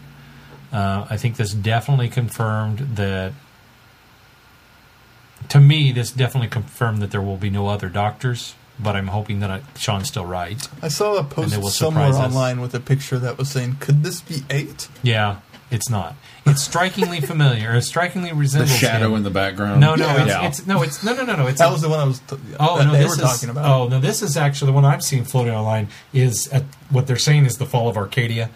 Uh, 0.72 1.06
I 1.08 1.16
think 1.16 1.36
this 1.36 1.52
definitely 1.54 2.08
confirmed 2.08 2.96
that. 2.96 3.32
To 5.50 5.60
me, 5.60 5.92
this 5.92 6.10
definitely 6.10 6.48
confirmed 6.48 7.00
that 7.00 7.10
there 7.10 7.22
will 7.22 7.36
be 7.36 7.48
no 7.48 7.68
other 7.68 7.88
doctors. 7.88 8.54
But 8.80 8.94
I'm 8.94 9.08
hoping 9.08 9.40
that 9.40 9.50
I, 9.50 9.62
Sean's 9.76 10.08
still 10.08 10.24
right. 10.26 10.56
I 10.82 10.88
saw 10.88 11.16
a 11.16 11.24
post 11.24 11.60
somewhere 11.76 12.12
online 12.12 12.60
with 12.60 12.74
a 12.74 12.80
picture 12.80 13.18
that 13.18 13.36
was 13.36 13.48
saying, 13.50 13.76
"Could 13.80 14.04
this 14.04 14.20
be 14.20 14.44
eight? 14.50 14.88
Yeah, 15.02 15.38
it's 15.70 15.90
not. 15.90 16.14
It's 16.46 16.62
strikingly 16.62 17.20
familiar. 17.20 17.74
It 17.74 17.82
strikingly 17.82 18.32
resembles 18.32 18.70
The 18.70 18.78
shadow 18.78 19.08
him. 19.10 19.16
in 19.16 19.22
the 19.24 19.30
background. 19.30 19.80
No, 19.80 19.96
no, 19.96 20.06
Yeah. 20.06 20.20
it's, 20.22 20.28
Yeah. 20.28 20.46
it's 20.46 20.66
no, 20.66 20.82
it's 20.82 21.02
no, 21.04 21.12
no, 21.14 21.24
no, 21.24 21.36
no. 21.36 21.46
It's 21.48 21.58
That 21.58 21.72
was 21.72 21.82
the 21.82 21.88
one 21.88 21.98
I 21.98 22.04
was. 22.04 22.20
T- 22.20 22.36
Oh 22.60 22.78
that 22.78 22.84
no, 22.86 22.92
they 22.92 22.98
this 23.00 23.08
were 23.18 23.24
is, 23.24 23.30
talking 23.30 23.48
about. 23.50 23.64
Oh 23.66 23.88
no, 23.88 23.98
this 24.00 24.22
is 24.22 24.36
actually 24.36 24.66
the 24.66 24.72
one 24.74 24.84
I'm 24.84 25.00
seeing 25.00 25.24
floating 25.24 25.52
online. 25.54 25.88
Is 26.12 26.46
at, 26.48 26.62
what 26.90 27.06
they're 27.08 27.16
saying 27.18 27.46
is 27.46 27.58
the 27.58 27.66
fall 27.66 27.88
of 27.88 27.96
Arcadia, 27.96 28.50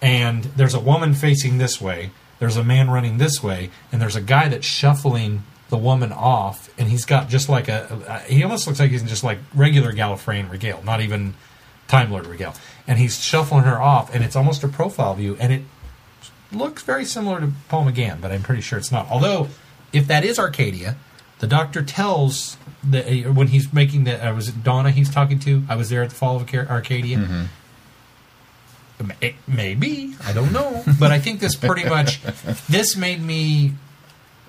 and 0.00 0.44
there's 0.56 0.74
a 0.74 0.80
woman 0.80 1.14
facing 1.14 1.58
this 1.58 1.80
way. 1.80 2.10
There's 2.38 2.56
a 2.56 2.64
man 2.64 2.90
running 2.90 3.18
this 3.18 3.42
way, 3.42 3.70
and 3.92 4.00
there's 4.00 4.16
a 4.16 4.20
guy 4.20 4.48
that's 4.48 4.66
shuffling 4.66 5.44
the 5.68 5.76
woman 5.76 6.12
off, 6.12 6.70
and 6.78 6.88
he's 6.88 7.04
got 7.04 7.28
just 7.28 7.48
like 7.48 7.68
a. 7.68 8.22
he 8.28 8.42
almost 8.44 8.66
looks 8.66 8.78
like 8.80 8.90
he's 8.90 9.02
just 9.02 9.24
like 9.24 9.38
regular 9.54 9.92
Gallifreyan 9.92 10.50
Regale, 10.50 10.82
not 10.84 11.00
even 11.00 11.34
Time 11.88 12.10
Lord 12.10 12.26
Regale, 12.26 12.54
and 12.86 12.98
he's 12.98 13.20
shuffling 13.22 13.64
her 13.64 13.80
off, 13.80 14.14
and 14.14 14.22
it's 14.24 14.36
almost 14.36 14.62
a 14.64 14.68
profile 14.68 15.14
view, 15.14 15.36
and 15.40 15.52
it 15.52 15.62
looks 16.52 16.82
very 16.82 17.04
similar 17.04 17.40
to 17.40 17.50
Paul 17.68 17.86
McGann, 17.86 18.20
but 18.20 18.30
I'm 18.30 18.42
pretty 18.42 18.62
sure 18.62 18.78
it's 18.78 18.92
not. 18.92 19.08
Although, 19.10 19.48
if 19.92 20.06
that 20.06 20.24
is 20.24 20.38
Arcadia, 20.38 20.96
the 21.40 21.46
Doctor 21.48 21.82
tells 21.82 22.56
the 22.88 23.24
uh, 23.26 23.32
when 23.32 23.48
he's 23.48 23.72
making 23.72 24.04
the 24.04 24.24
uh, 24.24 24.32
was 24.34 24.48
it 24.48 24.62
Donna 24.62 24.90
he's 24.90 25.10
talking 25.10 25.38
to? 25.40 25.64
I 25.68 25.74
was 25.76 25.88
there 25.90 26.02
at 26.02 26.10
the 26.10 26.16
fall 26.16 26.36
of 26.36 26.42
Arcadia. 26.54 27.18
Mm-hmm. 27.18 27.42
It- 29.20 29.34
Maybe 29.46 30.14
I 30.24 30.32
don't 30.32 30.52
know, 30.52 30.82
but 30.98 31.12
I 31.12 31.18
think 31.18 31.40
this 31.40 31.54
pretty 31.54 31.84
much 31.88 32.20
this 32.68 32.96
made 32.96 33.20
me 33.22 33.74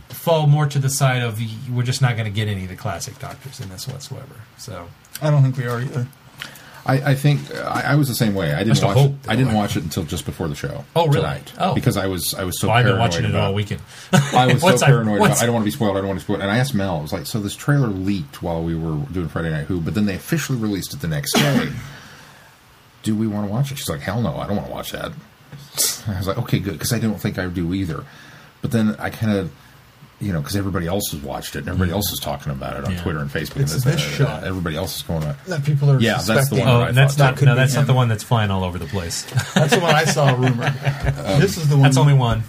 fall 0.10 0.48
more 0.48 0.66
to 0.66 0.80
the 0.80 0.90
side 0.90 1.22
of 1.22 1.38
the, 1.38 1.48
we're 1.72 1.84
just 1.84 2.02
not 2.02 2.16
going 2.16 2.26
to 2.26 2.32
get 2.32 2.48
any 2.48 2.64
of 2.64 2.70
the 2.70 2.76
classic 2.76 3.20
Doctors 3.20 3.60
in 3.60 3.70
this 3.70 3.88
whatsoever. 3.88 4.36
So 4.58 4.88
I 5.22 5.30
don't 5.30 5.44
think 5.44 5.58
we 5.58 5.66
are 5.66 5.82
either. 5.82 6.08
I, 6.86 7.12
I 7.12 7.16
think 7.16 7.54
I, 7.54 7.82
I 7.88 7.96
was 7.96 8.08
the 8.08 8.16
same 8.16 8.34
way. 8.34 8.54
I 8.54 8.60
didn't 8.60 8.82
Must 8.82 8.84
watch. 8.84 8.98
It, 8.98 9.14
I 9.28 9.36
didn't 9.36 9.52
they 9.52 9.58
watch 9.58 9.76
it 9.76 9.84
until 9.84 10.04
just 10.04 10.26
before 10.26 10.48
the 10.48 10.56
show. 10.56 10.86
Oh, 10.96 11.08
really? 11.08 11.20
Tonight. 11.20 11.54
Oh. 11.60 11.76
because 11.76 11.98
I 11.98 12.08
was 12.08 12.34
I 12.34 12.46
was 12.46 12.58
so 12.60 12.68
well, 12.70 12.78
I've 12.78 12.86
been 12.86 12.94
paranoid 12.96 13.12
watching 13.12 13.26
it 13.26 13.36
all 13.36 13.54
weekend. 13.54 13.82
I 14.14 14.48
was 14.48 14.62
so 14.62 14.68
Once 14.68 14.82
I- 14.82 14.88
paranoid 14.88 15.18
about 15.18 15.42
I 15.42 15.46
don't 15.46 15.54
want 15.54 15.64
to 15.64 15.68
be 15.68 15.72
spoiled. 15.72 15.98
I 15.98 16.00
don't 16.00 16.08
want 16.08 16.20
to 16.20 16.24
spoil. 16.24 16.38
spoiled. 16.38 16.44
And 16.44 16.52
I 16.52 16.60
asked 16.60 16.74
Mel. 16.74 17.00
I 17.00 17.02
was 17.02 17.12
like, 17.12 17.26
so 17.26 17.42
this 17.42 17.58
trailer 17.58 17.88
leaked 17.88 18.42
while 18.42 18.64
we 18.64 18.74
were 18.74 18.96
doing 19.12 19.28
Friday 19.28 19.50
Night 19.50 19.66
Who, 19.66 19.82
but 19.82 19.96
then 19.96 20.06
they 20.06 20.16
officially 20.16 20.58
released 20.58 20.94
it 20.94 21.02
the 21.02 21.10
next 21.10 21.34
day. 21.34 21.70
do 23.04 23.16
we 23.16 23.28
want 23.28 23.48
to 23.48 23.52
watch 23.52 23.72
it? 23.72 23.78
She's 23.78 23.90
like, 23.90 24.02
hell 24.02 24.22
no, 24.22 24.38
I 24.38 24.48
don't 24.48 24.56
want 24.56 24.68
to 24.68 24.74
watch 24.74 24.92
that. 24.92 25.12
I 26.08 26.18
was 26.18 26.28
like, 26.28 26.38
okay, 26.38 26.60
good, 26.60 26.74
because 26.74 26.94
I 26.94 27.00
don't 27.00 27.20
think 27.20 27.38
I 27.38 27.48
do 27.48 27.74
either. 27.74 28.04
But 28.62 28.72
then 28.72 28.96
I 28.98 29.10
kind 29.10 29.32
of, 29.38 29.52
you 30.20 30.34
know, 30.34 30.40
because 30.42 30.56
everybody 30.56 30.88
else 30.88 31.12
has 31.12 31.22
watched 31.22 31.56
it 31.56 31.60
and 31.60 31.68
everybody 31.70 31.92
else 31.92 32.12
is 32.12 32.20
talking 32.20 32.52
about 32.52 32.76
it 32.78 32.86
on 32.86 32.92
Yeah. 32.94 33.02
Twitter 33.04 33.20
and 33.20 33.30
Facebook. 33.30 33.62
It's 33.62 33.74
and 33.74 33.84
this 33.84 33.96
uh, 33.96 34.26
shot. 34.26 34.44
Everybody 34.44 34.76
else 34.76 34.96
is 34.98 35.04
going 35.04 35.24
on. 35.24 35.36
That 35.48 35.64
people 35.64 35.92
are 35.92 36.00
Yeah, 36.00 36.14
that's 36.14 36.28
the 36.28 36.36
suspecting. 36.42 36.60
one. 36.66 36.68
Oh, 36.76 36.82
I 36.82 36.88
and 36.90 36.98
that's 36.98 37.16
thought 37.16 37.24
not 37.24 37.32
that 37.36 37.40
could 37.40 37.46
no, 37.46 37.54
be 37.54 37.58
that's 37.60 37.74
not 37.76 37.82
him. 37.82 37.88
the 37.88 37.94
one 37.94 38.08
that's 38.10 38.24
flying 38.24 38.50
all 38.50 38.64
over 38.64 38.78
the 38.80 38.88
place. 38.88 39.24
That's 39.54 39.74
the 39.76 39.80
one 39.80 39.94
I 39.94 40.06
saw 40.06 40.30
rumored. 40.34 40.74
this 41.40 41.58
is 41.58 41.70
the 41.70 41.76
one. 41.76 41.84
That's 41.84 41.98
only 41.98 42.14
one. 42.16 42.44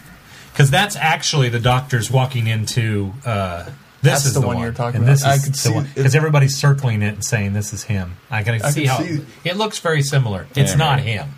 Because 0.53 0.71
that's 0.71 0.97
actually 0.97 1.51
the 1.51 1.61
doctors 1.61 2.11
walking 2.11 2.47
into. 2.49 3.13
Uh, 3.25 3.65
this 4.01 4.13
That's 4.13 4.25
is 4.27 4.35
the 4.35 4.41
the, 4.41 4.47
one 4.47 4.59
you're 4.61 4.73
talking 4.73 5.03
and 5.03 5.05
about. 5.05 5.13
This 5.13 5.25
I 5.25 5.35
is 5.35 5.45
could 5.45 5.55
the 5.55 5.59
see 5.59 5.73
one 5.73 5.85
it- 5.87 5.95
because 5.95 6.15
everybody's 6.15 6.57
circling 6.57 7.03
it 7.03 7.15
and 7.15 7.25
saying 7.25 7.53
this 7.53 7.73
is 7.73 7.83
him. 7.85 8.17
I 8.31 8.43
can 8.45 8.55
I 8.63 8.71
see 8.71 8.83
can 8.85 8.91
how 8.91 8.99
see- 9.03 9.25
it 9.45 9.57
looks 9.57 9.79
very 9.81 10.03
similar. 10.03 10.47
It's 10.57 10.71
Yeah, 10.73 10.77
not 10.77 10.91
right. 10.99 11.03
him. 11.05 11.29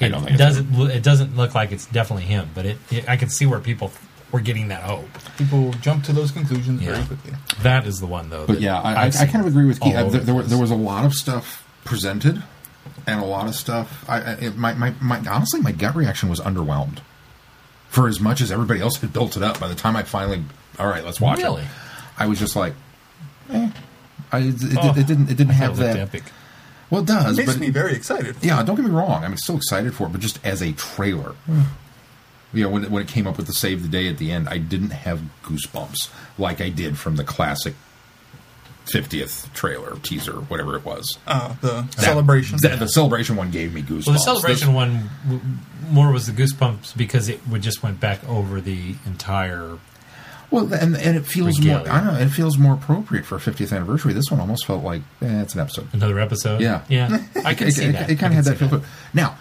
I 0.00 0.04
It 0.06 0.08
don't 0.10 0.20
think 0.20 0.30
it's 0.32 0.38
doesn't. 0.38 0.72
lo- 0.78 0.86
It 0.86 1.02
doesn't 1.02 1.36
look 1.36 1.54
like 1.54 1.70
it's 1.72 1.86
definitely 1.86 2.24
him. 2.24 2.48
But 2.54 2.66
it, 2.66 2.78
it. 2.90 3.08
I 3.08 3.16
can 3.16 3.28
see 3.28 3.44
where 3.46 3.60
people 3.60 3.92
were 4.36 4.42
getting 4.42 4.68
that 4.68 4.82
hope. 4.82 5.08
people 5.38 5.72
jump 5.80 6.04
to 6.04 6.12
those 6.12 6.30
conclusions 6.30 6.82
Yeah. 6.82 6.92
very 6.94 7.06
quickly. 7.06 7.32
That 7.62 7.86
is 7.86 8.00
the 8.00 8.06
one 8.06 8.28
though. 8.30 8.46
But 8.46 8.60
yeah, 8.60 8.80
I, 8.80 9.04
I, 9.04 9.06
I 9.06 9.26
kind 9.26 9.40
of 9.44 9.46
agree 9.46 9.64
with 9.66 9.80
Keith. 9.80 9.94
all 9.96 10.04
over 10.06 10.18
There, 10.18 10.34
there, 10.34 10.42
there 10.44 10.58
was 10.58 10.70
a 10.70 10.76
lot 10.76 11.04
of 11.04 11.14
stuff 11.14 11.66
presented, 11.84 12.42
and 13.06 13.20
a 13.20 13.24
lot 13.24 13.46
of 13.48 13.54
stuff. 13.54 14.04
I, 14.08 14.20
I 14.20 14.32
it, 14.34 14.56
my, 14.56 14.74
my, 14.74 14.92
my 15.00 15.18
honestly, 15.28 15.60
my 15.60 15.72
gut 15.72 15.94
reaction 15.96 16.28
was 16.28 16.40
underwhelmed. 16.40 16.98
For 17.88 18.08
as 18.08 18.20
much 18.20 18.40
as 18.42 18.52
everybody 18.52 18.80
else 18.80 18.96
had 19.00 19.12
built 19.12 19.36
it 19.36 19.42
up, 19.42 19.58
by 19.58 19.68
the 19.68 19.74
time 19.74 19.96
I 19.96 20.02
finally, 20.02 20.44
all 20.78 20.86
right, 20.88 21.04
let's 21.04 21.20
watch 21.20 21.38
Really? 21.38 21.62
it. 21.62 21.68
I 22.18 22.26
was 22.26 22.38
just 22.38 22.54
like, 22.56 22.74
eh. 23.50 23.70
I, 24.32 24.38
it, 24.38 24.62
it, 24.62 24.78
Oh, 24.82 24.90
it 24.96 25.06
didn't. 25.06 25.30
It 25.30 25.36
didn't 25.36 25.50
I 25.52 25.54
have 25.54 25.76
that. 25.78 25.96
epic. 25.96 26.24
Well, 26.90 27.02
it 27.02 27.06
does, 27.06 27.38
It 27.38 27.42
makes 27.42 27.52
but 27.54 27.60
me 27.60 27.70
very 27.70 27.94
excited. 27.94 28.36
yeah, 28.42 28.62
don't 28.62 28.76
get 28.76 28.84
me 28.84 28.90
wrong. 28.90 29.24
I'm 29.24 29.36
still 29.36 29.56
excited 29.56 29.94
for 29.94 30.06
it, 30.08 30.10
but 30.12 30.20
just 30.20 30.38
as 30.44 30.62
a 30.62 30.72
trailer, 30.72 31.34
you 32.52 32.62
know, 32.64 32.70
when 32.70 32.84
it, 32.84 32.90
when 32.90 33.02
it 33.02 33.08
came 33.08 33.26
up 33.26 33.36
with 33.36 33.46
the 33.46 33.52
save 33.52 33.82
the 33.82 33.88
day 33.88 34.08
at 34.08 34.18
the 34.18 34.30
end, 34.32 34.48
I 34.48 34.58
didn't 34.58 34.90
have 34.90 35.20
goosebumps 35.42 36.10
like 36.38 36.60
I 36.60 36.68
did 36.70 36.98
from 36.98 37.16
the 37.16 37.24
classic 37.24 37.74
50th 38.86 39.52
trailer 39.52 39.96
teaser, 40.02 40.32
whatever 40.34 40.76
it 40.76 40.84
was. 40.84 41.18
Uh, 41.26 41.54
the 41.60 41.82
That- 41.82 41.92
celebration. 42.04 42.58
that- 42.62 42.78
the 42.78 42.88
celebration 42.88 43.34
one 43.36 43.50
gave 43.50 43.74
me 43.74 43.82
goosebumps. 43.82 44.06
Well, 44.06 44.12
the 44.14 44.20
celebration 44.20 44.68
This- 44.68 44.74
one 44.74 45.10
w- 45.24 45.42
more 45.90 46.12
was 46.12 46.26
the 46.26 46.32
goosebumps 46.32 46.96
because 46.96 47.28
it 47.28 47.40
would 47.48 47.62
just 47.62 47.82
went 47.82 47.98
back 47.98 48.20
over 48.28 48.60
the 48.60 48.94
entire. 49.04 49.78
well, 50.52 50.72
and 50.72 50.96
and 50.96 51.16
it 51.16 51.26
feels 51.26 51.60
more. 51.60 51.80
I 51.90 52.00
don't 52.00 52.14
know. 52.14 52.20
It 52.20 52.28
feels 52.28 52.56
more 52.56 52.74
appropriate 52.74 53.26
for 53.26 53.34
a 53.34 53.40
50th 53.40 53.72
anniversary. 53.72 54.12
This 54.12 54.30
one 54.30 54.38
almost 54.38 54.64
felt 54.64 54.84
like 54.84 55.02
eh, 55.20 55.42
it's 55.42 55.54
an 55.54 55.60
episode. 55.60 55.88
Another 55.92 56.20
episode. 56.20 56.60
Yeah, 56.60 56.82
yeah. 56.88 57.24
I 57.44 57.54
can 57.54 57.66
it, 57.66 57.72
see 57.72 57.86
it, 57.86 57.92
that. 57.92 58.08
It, 58.10 58.20
kind 58.20 58.32
of 58.32 58.36
had 58.36 58.44
that 58.44 58.58
feel. 58.58 58.68
see 58.68 58.76
to 58.76 58.82
it. 58.82 58.88
Now, 59.12 59.36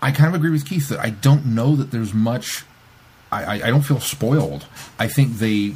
I 0.00 0.10
kind 0.12 0.28
of 0.28 0.34
agree 0.34 0.50
with 0.50 0.64
Keith 0.66 0.88
that 0.90 0.98
I 1.00 1.10
don't 1.10 1.44
know 1.46 1.74
that 1.76 1.90
there's 1.90 2.14
much. 2.14 2.64
I, 3.32 3.44
I, 3.44 3.54
I 3.54 3.70
don't 3.70 3.82
feel 3.82 4.00
spoiled. 4.00 4.66
I 4.98 5.08
think 5.08 5.34
they 5.34 5.74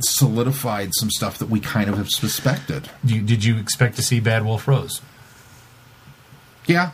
solidified 0.00 0.90
some 0.94 1.10
stuff 1.10 1.38
that 1.38 1.48
we 1.48 1.60
kind 1.60 1.88
of 1.88 1.96
have 1.96 2.10
suspected. 2.10 2.90
You, 3.04 3.20
did 3.22 3.44
you 3.44 3.56
expect 3.58 3.96
to 3.96 4.02
see 4.02 4.18
Bad 4.20 4.44
Wolf 4.44 4.66
Rose? 4.66 5.00
Yeah, 6.66 6.92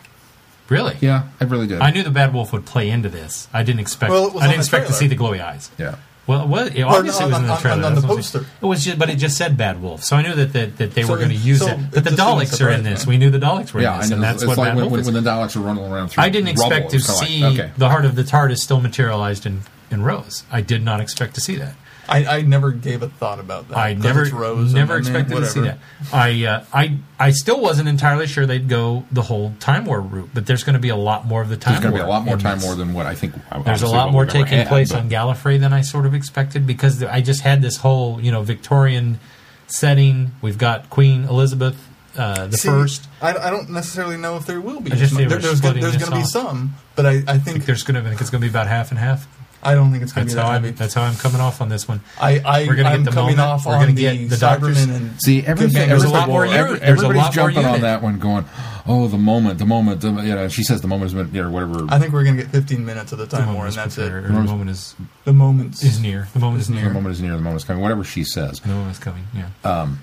Really? 0.69 0.97
yeah, 1.01 1.29
I 1.41 1.45
really 1.45 1.67
did. 1.67 1.81
I 1.81 1.91
knew 1.91 2.03
the 2.03 2.11
Bad 2.11 2.35
Wolf 2.35 2.53
would 2.53 2.67
play 2.67 2.91
into 2.91 3.09
this. 3.09 3.49
I 3.55 3.63
didn't 3.63 3.81
expect. 3.81 4.11
Well, 4.11 4.27
it 4.27 4.35
was 4.35 4.43
I 4.43 4.47
didn't 4.49 4.57
the 4.59 4.61
expect 4.63 4.87
to 4.89 4.93
see 4.93 5.07
the 5.07 5.17
glowy 5.17 5.41
eyes. 5.43 5.71
yeah. 5.79 5.97
Well, 6.29 6.43
it 6.43 6.49
was, 6.49 6.69
it 6.75 6.83
obviously 6.83 7.25
no, 7.25 7.29
was 7.31 7.39
in 7.39 7.47
the 7.47 7.53
on- 7.55 7.61
trailer. 7.61 7.77
on- 7.79 7.85
on 7.87 7.95
the 7.95 8.01
what 8.07 8.17
I'm 8.19 8.23
saying. 8.23 8.45
poster. 8.45 8.53
It 8.63 8.67
was 8.67 8.85
just, 8.85 8.99
but 8.99 9.09
it 9.11 9.17
just 9.17 9.37
said 9.37 9.57
Bad 9.57 9.83
Wolf, 9.83 10.05
so 10.05 10.15
I 10.15 10.23
knew 10.23 10.35
that 10.35 10.53
that, 10.53 10.77
that 10.77 10.95
they 10.95 11.03
So 11.03 11.13
were 11.13 11.17
going 11.17 11.31
to 11.31 11.35
use 11.35 11.59
so 11.61 11.69
it. 11.69 11.79
But 11.91 11.99
it 11.99 12.05
the 12.05 12.11
Daleks 12.11 12.65
are 12.65 12.69
in 12.71 12.85
this. 12.85 13.07
me. 13.07 13.15
We 13.15 13.19
knew 13.19 13.31
the 13.31 13.39
Daleks 13.39 13.73
were 13.73 13.81
Yeah, 13.81 13.95
in 13.95 13.97
I 13.97 14.01
this, 14.03 14.11
know. 14.11 14.15
and 14.17 14.23
that's 14.23 14.43
it's 14.43 14.49
what 14.49 14.59
like 14.59 14.69
Bad 14.69 14.77
when, 14.77 14.85
Wolf 14.85 14.93
when, 14.93 15.01
is. 15.01 15.07
when 15.07 15.15
the 15.25 15.29
Daleks 15.31 15.57
are 15.57 15.61
running 15.61 15.91
around 15.91 16.09
through. 16.11 16.23
I 16.23 16.29
didn't 16.29 16.49
expect 16.49 16.91
to 16.91 17.01
see 17.01 17.41
like, 17.43 17.59
okay. 17.59 17.71
the 17.77 17.89
heart 17.89 18.05
of 18.05 18.15
the 18.15 18.23
TARDIS 18.25 18.59
still 18.59 18.81
materialized 18.81 19.47
in, 19.47 19.63
in 19.91 20.03
Rose. 20.05 20.45
I 20.53 20.61
did 20.61 20.85
not 20.85 21.01
expect 21.01 21.35
to 21.37 21.41
see 21.41 21.57
that. 21.57 21.75
I, 22.09 22.39
I 22.39 22.43
never 22.43 22.71
gave 22.73 23.03
a 23.03 23.09
thought 23.09 23.39
about 23.39 23.69
that. 23.69 23.77
I 23.77 23.95
never 23.95 24.25
Rose 24.25 24.73
never 24.73 24.97
and, 24.97 25.07
I 25.07 25.11
mean, 25.11 25.21
expected 25.21 25.41
to 25.41 25.47
see 25.47 25.61
that. 25.61 25.79
whatever. 26.11 26.17
I 26.17 26.45
uh, 26.47 26.65
I 26.73 26.99
I 27.19 27.31
still 27.33 27.61
wasn't 27.61 27.89
entirely 27.89 28.27
sure 28.27 28.47
they'd 28.47 28.69
go 28.69 29.05
the 29.13 29.23
whole 29.23 29.53
time 29.61 29.85
war 29.85 30.01
route, 30.01 30.31
but 30.33 30.47
there's 30.47 30.65
going 30.65 30.75
to 30.75 30.81
be 30.81 30.89
a 30.89 30.97
lot 30.97 31.27
more 31.27 31.43
of 31.43 31.49
the 31.49 31.57
time. 31.57 31.75
There's 31.75 31.83
going 31.83 31.95
to 31.95 31.99
be 31.99 32.05
a 32.05 32.09
lot 32.09 32.25
more 32.25 32.35
in 32.35 32.41
time 32.41 32.59
this. 32.59 32.67
more 32.67 32.75
than 32.75 32.95
what 32.95 33.07
I 33.07 33.15
think. 33.15 33.35
There's 33.35 33.45
a 33.53 33.55
obviously 33.57 33.89
lot 33.91 34.07
what 34.07 34.13
more 34.13 34.23
we've 34.23 34.35
ever 34.35 34.45
taking 34.45 34.59
had, 34.59 34.69
place 34.69 34.91
but- 34.93 35.01
on 35.01 35.11
Gallifrey 35.11 35.61
than 35.61 35.73
I 35.73 35.83
sort 35.83 36.07
of 36.07 36.15
expected 36.15 36.67
because 36.67 37.03
I 37.03 37.21
just 37.21 37.43
had 37.43 37.61
this 37.63 37.77
whole 37.79 38.21
you 38.21 38.33
know 38.33 38.43
Victorian 38.43 39.21
setting. 39.67 40.33
We've 40.41 40.59
got 40.59 40.91
Queen 40.91 41.25
Elizabeth 41.25 41.77
uh, 42.17 42.47
the 42.47 42.57
See, 42.57 42.69
first. 42.69 43.07
I, 43.23 43.37
I 43.37 43.51
don't 43.51 43.71
necessarily 43.71 44.17
know 44.17 44.37
if 44.37 44.47
there 44.47 44.61
will 44.61 44.81
be. 44.81 44.91
I 44.93 44.97
just 44.97 45.13
There- 45.15 45.29
think 45.29 45.31
we're 45.31 45.39
there's 45.39 45.61
gonna, 45.61 45.75
splitting 45.75 45.83
there's 45.83 45.93
this 45.95 46.03
going 46.03 46.13
to 46.13 46.17
be 46.19 46.23
off. 46.23 46.29
some, 46.31 46.75
but 46.97 47.07
I, 47.07 47.11
I 47.11 47.13
I 47.13 47.33
think 47.35 47.43
think 47.45 47.65
there's 47.67 47.83
going 47.85 47.95
to 47.95 48.01
I 48.01 48.09
think 48.11 48.21
it's 48.21 48.31
going 48.31 48.41
to 48.41 48.47
be 48.47 48.51
about 48.51 48.67
half 48.67 48.91
and 48.91 48.99
half. 48.99 49.27
I 49.63 49.75
don't 49.75 49.91
think 49.91 50.03
it's 50.05 50.13
going 50.13 50.27
to 50.29 50.35
That's 50.35 50.47
be 50.47 50.53
that 50.53 50.61
how 50.61 50.69
I'm, 50.69 50.75
that's 50.77 50.95
how 50.95 51.03
I'm 51.03 51.17
coming 51.17 51.41
off 51.41 51.61
on 51.61 51.69
this 51.69 51.89
one. 51.89 52.01
I, 52.21 52.39
I 52.45 52.67
We're 52.67 52.77
gonna 52.77 52.89
I'm 52.91 53.03
get 53.03 53.11
the 53.11 53.15
coming 53.15 53.37
moment. 53.37 53.41
off 53.41 53.67
We're 53.67 53.75
on 53.75 53.81
gonna 53.83 53.93
the, 53.95 54.03
get 54.03 54.31
the 54.31 54.37
doctors. 54.37 54.79
Cybermen 54.87 54.97
and 54.97 55.23
See, 55.23 55.45
everything. 55.45 55.89
There's 55.89 56.05
a 56.05 56.09
lot 56.09 56.29
more 56.29 56.45
every- 56.47 56.79
there's 56.79 56.81
a 56.81 56.85
everybody's 57.07 57.17
lot 57.23 57.37
more 57.37 57.51
jumping 57.51 57.65
on 57.67 57.81
that 57.81 58.03
one, 58.03 58.19
going, 58.19 58.45
"Oh, 58.87 59.09
the 59.09 59.19
moment, 59.19 59.59
the 59.59 59.67
moment." 59.67 60.01
The, 60.01 60.11
you 60.13 60.35
know, 60.35 60.49
she 60.49 60.63
says 60.63 60.81
the 60.81 60.89
moment 60.89 61.13
is, 61.13 61.35
you 61.35 61.43
know, 61.43 61.51
whatever. 61.51 61.87
I 61.89 61.99
think 61.99 62.13
we're 62.13 62.25
going 62.25 62.37
to 62.37 62.43
get 62.45 62.53
15 62.53 62.85
minutes 62.87 63.13
of 63.13 63.19
the 63.19 63.25
The 63.27 63.37
time 63.37 63.47
moment 63.47 63.57
war, 63.59 63.67
and 63.67 63.75
that's 63.75 63.97
prepared, 63.97 64.25
it. 64.25 64.31
or 64.31 64.33
The 64.33 64.41
moment 64.43 64.71
is 64.71 64.95
The 65.25 65.33
moment 65.33 65.83
is 65.83 66.01
near. 66.01 66.29
The 66.33 66.39
moment 66.41 66.61
is 66.63 66.71
near. 66.71 66.85
the 66.85 66.91
moment 66.95 67.13
is 67.15 67.21
near. 67.23 67.33
The 67.33 67.39
moment 67.43 67.57
is 67.57 67.65
coming. 67.65 67.83
Whatever 67.83 68.05
she 68.05 68.25
says, 68.25 68.61
The 68.61 68.69
moment 68.69 68.93
is 68.93 68.99
coming. 68.99 69.25
Yeah. 69.35 69.49
Um, 69.65 70.01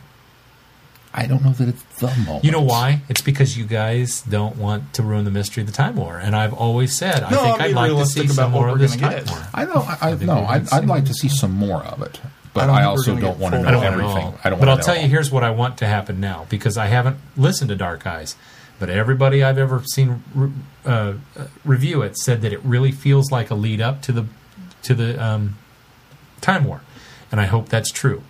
I 1.18 1.28
don't 1.28 1.46
know 1.46 1.52
that 1.54 1.70
it's 1.70 1.82
the 2.00 2.08
moment. 2.26 2.44
You 2.44 2.52
know 2.52 2.62
why? 2.62 3.02
It's 3.08 3.22
because 3.22 3.58
you 3.58 3.64
guys 3.66 4.22
don't 4.24 4.58
want 4.58 4.94
to 4.96 5.02
ruin 5.04 5.24
the 5.24 5.32
mystery 5.32 5.62
of 5.62 5.68
the 5.68 5.74
Time 5.74 5.96
War, 5.96 6.18
and 6.18 6.36
I've 6.36 6.54
always 6.54 6.94
said 6.94 7.24
I 7.24 7.30
No, 7.30 7.38
think 7.42 7.56
I'm 7.56 7.62
I'd 7.62 7.72
like 7.74 7.92
to 7.98 8.06
see 8.06 8.28
some 8.28 8.52
about 8.52 8.52
more 8.52 8.68
of 8.68 8.80
this 8.80 8.98
Time 8.98 9.12
get. 9.12 9.30
War. 9.30 9.40
I 9.54 9.64
know. 9.66 9.76
I, 9.88 9.98
I 10.02 10.10
think 10.16 10.24
no. 10.24 10.40
I'd, 10.46 10.72
I'd 10.74 10.86
like 10.88 11.06
to 11.06 11.14
see 11.14 11.30
some 11.30 11.54
more 11.54 11.82
of 11.86 12.02
it, 12.02 12.20
but 12.54 12.70
I 12.70 12.82
I, 12.82 12.84
also 12.84 13.16
don't 13.16 13.40
want 13.40 13.54
to 13.56 13.62
full 13.62 13.64
know 13.64 13.68
I 13.70 13.72
don't 13.72 13.82
want 13.82 13.94
everything. 14.14 14.32
to. 14.34 14.40
I 14.46 14.50
don't. 14.50 14.60
But 14.60 14.68
I'll 14.68 14.78
tell 14.78 14.96
you, 14.96 15.04
all. 15.04 15.08
here's 15.08 15.32
what 15.32 15.44
I 15.46 15.52
want 15.52 15.78
to 15.78 15.88
happen 15.88 16.20
now 16.20 16.48
because 16.50 16.78
I 16.78 16.88
haven't 16.88 17.16
listened 17.38 17.70
to 17.70 17.76
Dark 17.78 18.06
Eyes, 18.06 18.36
but 18.78 18.90
everybody 18.90 19.42
I've 19.42 19.58
ever 19.58 19.84
seen 19.86 20.22
re- 20.34 20.52
uh, 20.86 21.14
uh, 21.38 21.48
review 21.64 22.02
it 22.02 22.18
said 22.18 22.42
that 22.42 22.52
it 22.52 22.60
really 22.64 22.92
feels 22.92 23.32
like 23.32 23.50
a 23.50 23.56
lead 23.56 23.80
up 23.80 24.02
to 24.02 24.12
the 24.12 24.26
to 24.84 24.94
the 24.94 25.24
um, 25.24 25.56
Time 26.42 26.66
War, 26.66 26.82
and 27.32 27.40
I 27.40 27.46
hope 27.46 27.70
that's 27.70 27.90
true. 27.90 28.22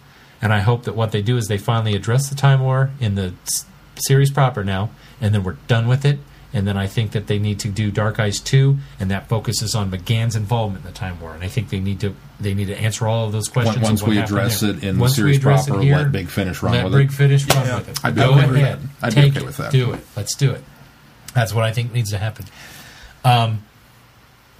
And 0.42 0.54
I 0.54 0.60
hope 0.60 0.84
that 0.84 0.96
what 0.96 1.12
they 1.12 1.22
do 1.22 1.38
is 1.38 1.48
they 1.48 1.58
finally 1.58 1.96
address 1.96 2.30
the 2.30 2.36
Time 2.36 2.60
War 2.62 2.92
in 3.00 3.16
the 3.16 3.34
s- 3.48 3.66
series 3.96 4.30
proper 4.30 4.64
now, 4.64 4.90
and 5.22 5.34
then 5.34 5.44
we're 5.44 5.58
done 5.68 5.88
with 5.88 6.06
it. 6.06 6.20
And 6.54 6.66
then 6.66 6.78
I 6.78 6.88
think 6.88 7.12
that 7.12 7.28
they 7.28 7.38
need 7.38 7.60
to 7.62 7.68
do 7.68 7.92
Dark 7.92 8.18
Eyes 8.20 8.40
two, 8.40 8.78
and 9.00 9.12
that 9.12 9.28
focuses 9.28 9.76
on 9.76 9.92
McGann's 9.92 10.38
involvement 10.38 10.86
in 10.86 10.92
the 10.92 10.98
Time 10.98 11.20
War. 11.20 11.34
And 11.34 11.44
I 11.44 11.48
think 11.50 11.70
they 11.70 11.80
need 11.82 12.00
to 12.02 12.16
they 12.40 12.54
need 12.54 12.68
to 12.68 12.78
answer 12.78 13.08
all 13.08 13.26
of 13.26 13.32
those 13.34 13.48
questions. 13.50 13.82
Once 13.82 14.02
of 14.02 14.08
we 14.08 14.20
address 14.20 14.62
there. 14.62 14.70
it 14.72 14.84
in 14.84 14.96
the 14.96 15.02
Once 15.02 15.14
we 15.18 15.34
series 15.34 15.40
proper, 15.40 15.80
here, 15.82 15.98
let 15.98 16.12
Big 16.14 16.30
Finish 16.30 16.62
run 16.64 16.74
let 16.74 16.84
with 16.86 16.94
Big 16.94 17.08
it. 17.10 17.14
Finish 17.14 17.46
run 17.48 17.66
Yeah. 17.66 17.76
with 17.78 17.90
it. 17.90 18.00
I'd 18.06 18.16
be 18.16 18.22
Go 18.22 18.32
okay 18.34 18.48
with 18.48 18.56
ahead, 18.56 18.80
that. 18.82 18.90
I'd 19.08 19.16
be 19.16 19.22
take 19.22 19.32
okay 19.32 19.40
it, 19.42 19.46
with 19.46 19.58
that. 19.58 19.72
do 19.72 19.92
it. 19.94 20.00
Let's 20.16 20.36
do 20.36 20.52
it. 20.52 20.64
That's 21.34 21.54
what 21.54 21.66
I 21.66 21.72
think 21.74 21.92
needs 21.94 22.12
to 22.12 22.18
happen. 22.18 22.46
Um, 23.26 23.64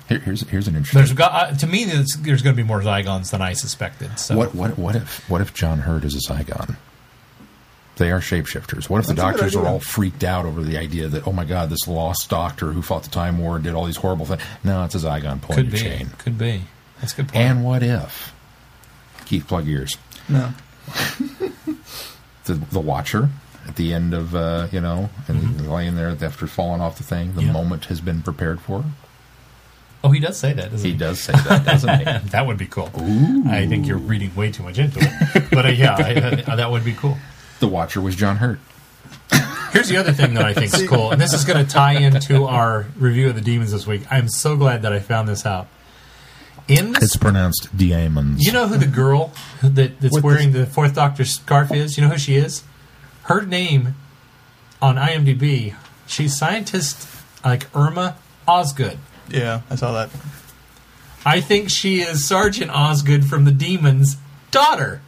Here, 0.08 0.20
here's 0.20 0.42
here's 0.50 0.68
an 0.68 0.76
interesting. 0.76 1.00
there's 1.00 1.14
got 1.14 1.34
uh, 1.34 1.56
to 1.58 1.68
me 1.68 1.86
there's, 1.86 2.14
there's 2.22 2.42
going 2.44 2.56
to 2.56 2.62
be 2.62 2.68
more 2.68 2.82
Zygons 2.82 3.32
than 3.32 3.42
I 3.42 3.54
suspected. 3.54 4.20
So 4.20 4.38
What 4.38 4.54
what 4.54 4.78
what 4.78 4.96
if 4.96 5.28
what 5.30 5.42
if 5.42 5.54
John 5.54 5.80
Hurt 5.80 6.04
is 6.04 6.16
a 6.16 6.20
Zygon? 6.34 6.76
They 7.98 8.12
are 8.12 8.20
shapeshifters. 8.20 8.90
What 8.90 9.00
if 9.00 9.08
the 9.08 9.14
That's 9.14 9.30
a 9.30 9.32
good 9.32 9.38
doctors 9.38 9.56
are 9.56 9.66
all 9.66 9.80
freaked 9.80 10.24
out 10.26 10.46
over 10.46 10.62
the 10.64 10.78
idea 10.78 11.08
that 11.08 11.26
oh 11.28 11.32
my 11.32 11.46
god, 11.46 11.70
this 11.70 11.88
lost 11.88 12.30
doctor 12.30 12.72
who 12.74 12.82
fought 12.82 13.04
the 13.04 13.10
Time 13.10 13.38
War 13.40 13.56
and 13.56 13.64
did 13.64 13.74
all 13.74 13.86
these 13.86 13.96
horrible 13.98 14.26
things? 14.26 14.42
No, 14.64 14.84
it's 14.84 14.96
a 14.96 15.00
Zygon 15.00 15.42
pulling 15.42 15.56
could 15.64 15.66
your 15.68 15.72
be, 15.72 15.78
chain. 15.98 16.10
could 16.20 16.38
be. 16.38 16.62
That's 17.00 17.14
a 17.14 17.16
good 17.18 17.30
point. 17.30 17.38
And 17.38 17.64
what 17.64 17.82
if 17.84 18.34
Keith 19.26 19.48
plug 19.48 19.68
ears 19.68 19.98
No. 20.30 20.54
the 22.46 22.54
the 22.54 22.80
Watcher 22.80 23.30
at 23.68 23.76
the 23.76 23.94
end 23.94 24.14
of 24.14 24.36
uh, 24.36 24.68
you 24.72 24.82
know 24.82 25.10
and 25.28 25.40
he's 25.42 25.62
laying 25.68 25.96
there 25.96 26.10
after 26.22 26.46
falling 26.48 26.82
off 26.82 26.98
the 26.98 27.04
thing, 27.04 27.34
the 27.34 27.42
Mm-hmm. 27.42 27.48
Yeah. 27.48 27.54
moment 27.54 27.86
has 27.86 28.02
been 28.02 28.22
prepared 28.22 28.60
for. 28.62 28.84
Oh, 30.06 30.12
he 30.12 30.20
does 30.20 30.38
say 30.38 30.54
that, 30.54 30.72
doesn't 30.72 30.86
He 30.86 30.94
he? 30.94 30.98
does 30.98 31.20
say 31.20 31.34
that, 31.34 31.66
doesn't 31.66 31.98
he? 32.00 32.04
that 32.30 32.46
would 32.48 32.58
be 32.58 32.68
cool. 32.68 32.90
I 33.48 33.66
think 33.68 33.88
you're 33.88 33.98
reading 33.98 34.34
way 34.36 34.52
too 34.52 34.64
much 34.64 34.78
into 34.78 35.00
it, 35.02 35.50
but 35.52 35.66
uh, 35.66 35.70
yeah, 35.70 35.96
I, 35.98 36.44
I, 36.52 36.56
that 36.56 36.72
would 36.72 36.86
be 36.86 36.94
cool. 36.94 37.18
The 37.60 37.68
Watcher 37.68 38.02
was 38.02 38.16
John 38.16 38.38
Hurt. 38.38 38.60
Here's 39.72 39.90
the 39.90 39.98
other 39.98 40.14
thing 40.14 40.36
that 40.36 40.46
I 40.46 40.54
think 40.54 40.74
is 40.74 40.88
cool, 40.88 41.12
and 41.12 41.20
this 41.20 41.34
is 41.34 41.44
going 41.44 41.66
to 41.66 41.70
tie 41.70 41.94
into 41.98 42.46
our 42.46 42.86
review 42.98 43.28
of 43.30 43.36
the 43.36 43.42
demons 43.42 43.72
this 43.74 43.86
week. 43.86 44.04
I'm 44.10 44.30
so 44.30 44.56
glad 44.56 44.84
that 44.84 44.94
I 44.94 45.00
found 45.00 45.28
this 45.28 45.46
out. 45.46 45.68
In 46.68 46.94
the 46.94 47.00
It's 47.02 47.18
pronounced 47.18 47.76
Diamons. 47.78 48.38
You 48.40 48.52
know 48.54 48.68
who 48.68 48.78
the 48.78 48.88
girl 48.88 49.34
that, 49.62 50.00
that's 50.00 50.14
What 50.14 50.24
wearing 50.24 50.52
the 50.52 50.66
Fourth 50.66 50.96
Doctor 50.96 51.26
scarf 51.26 51.72
is? 51.74 51.98
You 51.98 52.04
know 52.04 52.10
who 52.10 52.18
she 52.18 52.36
is? 52.36 52.64
Her 53.24 53.42
name 53.46 53.96
on 54.82 54.96
IMDb, 54.96 55.76
she's 56.08 56.36
scientist 56.38 57.08
like 57.44 57.68
Irma 57.76 58.16
Osgood. 58.48 58.98
Yeah, 59.30 59.62
I 59.70 59.76
saw 59.76 59.92
that. 59.94 60.10
I 61.26 61.42
think 61.42 61.70
she 61.70 62.02
is 62.02 62.28
Sergeant 62.28 62.70
Osgood 62.72 63.26
from 63.26 63.46
the 63.46 63.52
Dæmons' 63.52 64.16
daughter. 64.52 65.02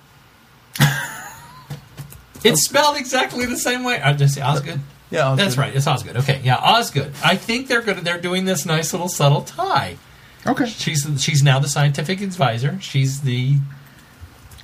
it's 2.44 2.66
spelled 2.66 2.98
exactly 2.98 3.46
the 3.46 3.58
same 3.58 3.84
way. 3.84 4.02
I 4.02 4.14
just 4.14 4.34
say 4.36 4.42
Osgood. 4.42 4.80
Yeah, 5.10 5.28
Osgood. 5.30 5.46
That's 5.46 5.58
right. 5.58 5.76
It's 5.76 5.88
Osgood. 5.88 6.18
Okay, 6.18 6.42
yeah, 6.44 6.56
Osgood. 6.58 7.14
I 7.24 7.36
think 7.36 7.68
they're 7.68 7.82
good. 7.82 7.98
They're 7.98 8.20
doing 8.20 8.46
this 8.46 8.66
nice 8.66 8.94
little 8.94 9.10
subtle 9.10 9.42
tie. 9.42 9.98
Okay. 10.46 10.66
She's 10.66 11.08
she's 11.20 11.44
now 11.44 11.60
the 11.60 11.68
scientific 11.68 12.22
advisor. 12.22 12.80
She's 12.82 13.22
the 13.22 13.56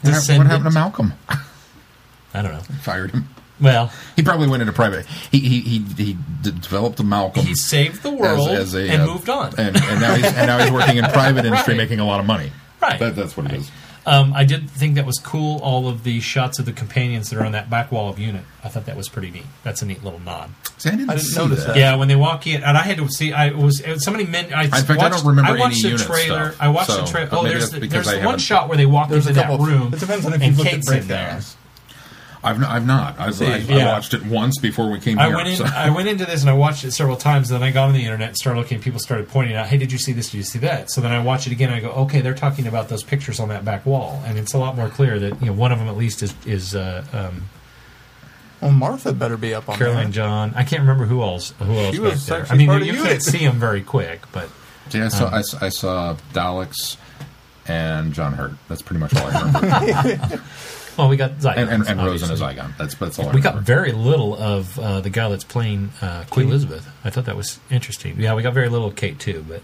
What, 0.01 0.13
hap- 0.13 0.37
what 0.37 0.47
happened 0.47 0.65
to 0.65 0.71
Malcolm? 0.71 1.13
I 1.29 2.41
don't 2.41 2.51
know. 2.51 2.59
Fired 2.81 3.11
him. 3.11 3.27
Well, 3.63 3.91
He 4.15 4.21
probably 4.21 4.47
went 4.47 4.61
into 4.61 4.73
private. 4.73 5.05
He 5.31 5.39
he 5.39 5.61
he, 5.61 5.79
he 6.03 6.17
developed 6.41 6.99
a 6.99 7.03
Malcolm. 7.03 7.45
he 7.45 7.55
saved 7.55 8.03
the 8.03 8.11
world 8.11 8.49
as, 8.49 8.75
as 8.75 8.75
a, 8.75 8.89
and 8.91 9.01
uh, 9.01 9.05
moved 9.07 9.29
on. 9.29 9.53
and, 9.57 9.75
and 9.77 10.01
now 10.01 10.15
he's 10.15 10.25
and 10.25 10.47
now 10.47 10.59
he's 10.59 10.71
working 10.71 10.97
in 10.97 11.05
private 11.05 11.45
industry, 11.45 11.73
Right. 11.73 11.77
making 11.77 11.99
a 11.99 12.05
lot 12.05 12.19
of 12.19 12.25
money. 12.25 12.51
Right. 12.81 12.99
That, 12.99 13.15
that's 13.15 13.35
what 13.37 13.45
it 13.47 13.53
is. 13.53 13.71
Um, 14.05 14.33
I 14.33 14.43
did 14.43 14.69
think 14.69 14.95
that 14.95 15.05
was 15.05 15.17
cool. 15.17 15.61
All 15.61 15.87
of 15.87 16.03
the 16.03 16.19
shots 16.19 16.59
of 16.59 16.65
the 16.65 16.73
companions 16.73 17.29
that 17.29 17.39
are 17.39 17.45
on 17.45 17.53
that 17.53 17.69
back 17.69 17.89
wall 17.89 18.09
of 18.09 18.19
unit. 18.19 18.43
I 18.61 18.67
thought 18.67 18.85
that 18.87 18.97
was 18.97 19.07
pretty 19.07 19.31
neat. 19.31 19.45
That's 19.63 19.81
a 19.81 19.85
neat 19.85 20.03
little 20.03 20.19
nod. 20.19 20.49
See, 20.77 20.89
I 20.89 20.95
didn't, 20.97 21.09
I 21.09 21.13
didn't 21.15 21.27
see 21.27 21.37
notice 21.39 21.59
that. 21.59 21.67
that. 21.67 21.77
Yeah, 21.77 21.95
when 21.95 22.09
they 22.09 22.17
walk 22.17 22.45
in, 22.45 22.63
and 22.63 22.77
I 22.77 22.81
had 22.81 22.97
to 22.97 23.07
see. 23.07 23.31
I 23.31 23.51
was 23.51 23.81
somebody 24.03 24.25
meant. 24.25 24.51
I, 24.53 24.67
fact, 24.67 24.89
I 24.89 24.97
watched, 24.97 25.15
don't 25.23 25.25
remember 25.27 25.51
I 25.51 25.57
watched 25.57 25.75
any 25.75 25.83
the 25.83 25.89
unit 25.91 26.05
trailer. 26.05 26.45
stuff, 26.51 26.61
I 26.61 26.67
watched 26.67 26.89
so- 26.91 27.01
the 27.01 27.07
trailer. 27.07 27.29
Oh, 27.31 27.43
there's 27.45 27.69
the, 27.69 27.79
there's 27.87 28.11
the 28.11 28.19
one 28.23 28.39
shot 28.39 28.67
where 28.67 28.77
they 28.77 28.85
walk 28.85 29.07
There's 29.07 29.25
into 29.27 29.39
that 29.39 29.57
room. 29.57 29.93
It 29.93 30.01
depends 30.01 30.25
on 30.25 30.33
if 30.33 30.41
and 30.41 30.51
you 30.51 30.57
look 30.57 30.67
Kate's 30.67 30.91
at 30.91 31.01
in 31.03 31.07
there. 31.07 31.17
breakdowns. 31.25 31.55
I've 32.43 32.59
not, 32.59 32.69
I've 32.71 32.85
not. 32.85 33.19
I've, 33.19 33.35
See, 33.35 33.45
I, 33.45 33.57
yeah. 33.57 33.89
I 33.89 33.93
watched 33.93 34.13
it 34.13 34.25
once 34.25 34.57
before 34.59 34.89
we 34.91 34.99
came 34.99 35.17
I 35.17 35.27
here. 35.27 35.35
went 35.37 35.47
in. 35.47 35.55
so- 35.55 35.65
I 35.65 35.89
went 35.91 36.09
into 36.09 36.25
this 36.25 36.41
and 36.41 36.49
I 36.49 36.53
watched 36.53 36.83
it 36.83 36.91
several 36.91 37.15
times. 37.15 37.49
And 37.49 37.61
then 37.61 37.67
I 37.67 37.71
got 37.71 37.87
on 37.87 37.93
the 37.93 38.03
internet 38.03 38.29
and 38.29 38.37
started 38.37 38.59
looking. 38.59 38.79
People 38.81 38.99
started 38.99 39.29
pointing 39.29 39.55
out, 39.55 39.67
"Hey, 39.67 39.77
did 39.77 39.91
you 39.91 39.97
see 39.97 40.11
this? 40.11 40.29
Did 40.31 40.37
you 40.37 40.43
see 40.43 40.59
that?" 40.59 40.91
So 40.91 40.99
then 41.01 41.11
I 41.11 41.19
watch 41.23 41.47
it 41.47 41.53
again. 41.53 41.69
and 41.69 41.77
I 41.77 41.79
go, 41.79 41.91
"Okay, 42.03 42.21
they're 42.21 42.33
talking 42.33 42.67
about 42.67 42.89
those 42.89 43.03
pictures 43.03 43.39
on 43.39 43.47
that 43.49 43.63
back 43.63 43.85
wall, 43.85 44.21
and 44.25 44.37
it's 44.37 44.53
a 44.53 44.57
lot 44.57 44.75
more 44.75 44.89
clear 44.89 45.19
that 45.19 45.39
you 45.39 45.47
know 45.47 45.53
one 45.53 45.71
of 45.71 45.79
them 45.79 45.87
at 45.87 45.95
least 45.97 46.21
is 46.21 46.33
is 46.45 46.75
uh, 46.75 47.03
um, 47.13 47.43
Well, 48.61 48.71
Martha 48.71 49.13
better 49.13 49.37
be 49.37 49.53
up 49.53 49.69
on 49.69 49.77
Caroline 49.77 50.07
that. 50.07 50.11
John. 50.13 50.53
I 50.55 50.63
can't 50.63 50.81
remember 50.81 51.05
who 51.05 51.21
else. 51.21 51.53
Who 51.59 51.73
else 51.77 51.95
She 51.95 52.01
back 52.01 52.11
was 52.11 52.25
there. 52.27 52.45
I 52.49 52.55
mean, 52.55 52.67
part 52.67 52.81
you 52.83 52.93
Unit. 52.93 53.03
can't 53.07 53.23
see 53.23 53.39
them 53.45 53.59
very 53.59 53.81
quick, 53.81 54.21
but 54.31 54.49
See, 54.89 54.99
I 55.01 55.07
saw, 55.07 55.29
I, 55.29 55.39
s- 55.39 55.55
I 55.61 55.69
saw 55.69 56.15
Daleks 56.33 56.97
and 57.65 58.13
John 58.13 58.33
Hurt. 58.33 58.51
That's 58.67 58.81
pretty 58.81 58.99
much 58.99 59.15
all 59.15 59.25
I 59.27 59.39
remember. 59.39 60.43
well, 60.97 61.09
we 61.09 61.17
got 61.17 61.37
Zygons, 61.37 61.57
and 61.57 61.69
and, 61.69 61.87
and 61.87 62.03
Rose 62.03 62.23
and 62.23 62.31
a. 62.31 62.35
Zygon. 62.35 62.77
That's 62.77 62.95
that's 62.95 63.19
all 63.19 63.29
I 63.29 63.33
We 63.33 63.41
got 63.41 63.61
very 63.61 63.91
little 63.91 64.35
of 64.35 64.77
uh, 64.79 65.01
the 65.01 65.09
guy 65.09 65.29
that's 65.29 65.43
playing 65.43 65.91
uh, 66.01 66.25
Queen 66.29 66.47
Elizabeth. 66.47 66.87
I 67.03 67.09
thought 67.09 67.25
that 67.25 67.35
was 67.37 67.59
interesting. 67.69 68.19
Yeah, 68.19 68.33
we 68.35 68.43
got 68.43 68.53
very 68.53 68.69
little 68.69 68.87
of 68.87 68.95
Kate 68.95 69.19
too, 69.19 69.45
but 69.47 69.61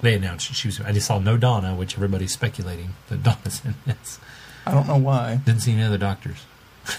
they 0.00 0.14
announced 0.14 0.54
she 0.54 0.68
was. 0.68 0.80
I 0.80 0.92
just 0.92 1.06
saw 1.06 1.18
no 1.18 1.36
Donna, 1.36 1.74
which 1.74 1.94
everybody's 1.94 2.32
speculating 2.32 2.90
that 3.08 3.22
Donna's 3.22 3.62
in 3.64 3.74
this. 3.86 4.18
I 4.66 4.72
don't 4.72 4.86
know 4.86 4.96
why. 4.96 5.40
Didn't 5.44 5.60
see 5.60 5.72
any 5.72 5.82
other 5.82 5.98
doctors. 5.98 6.38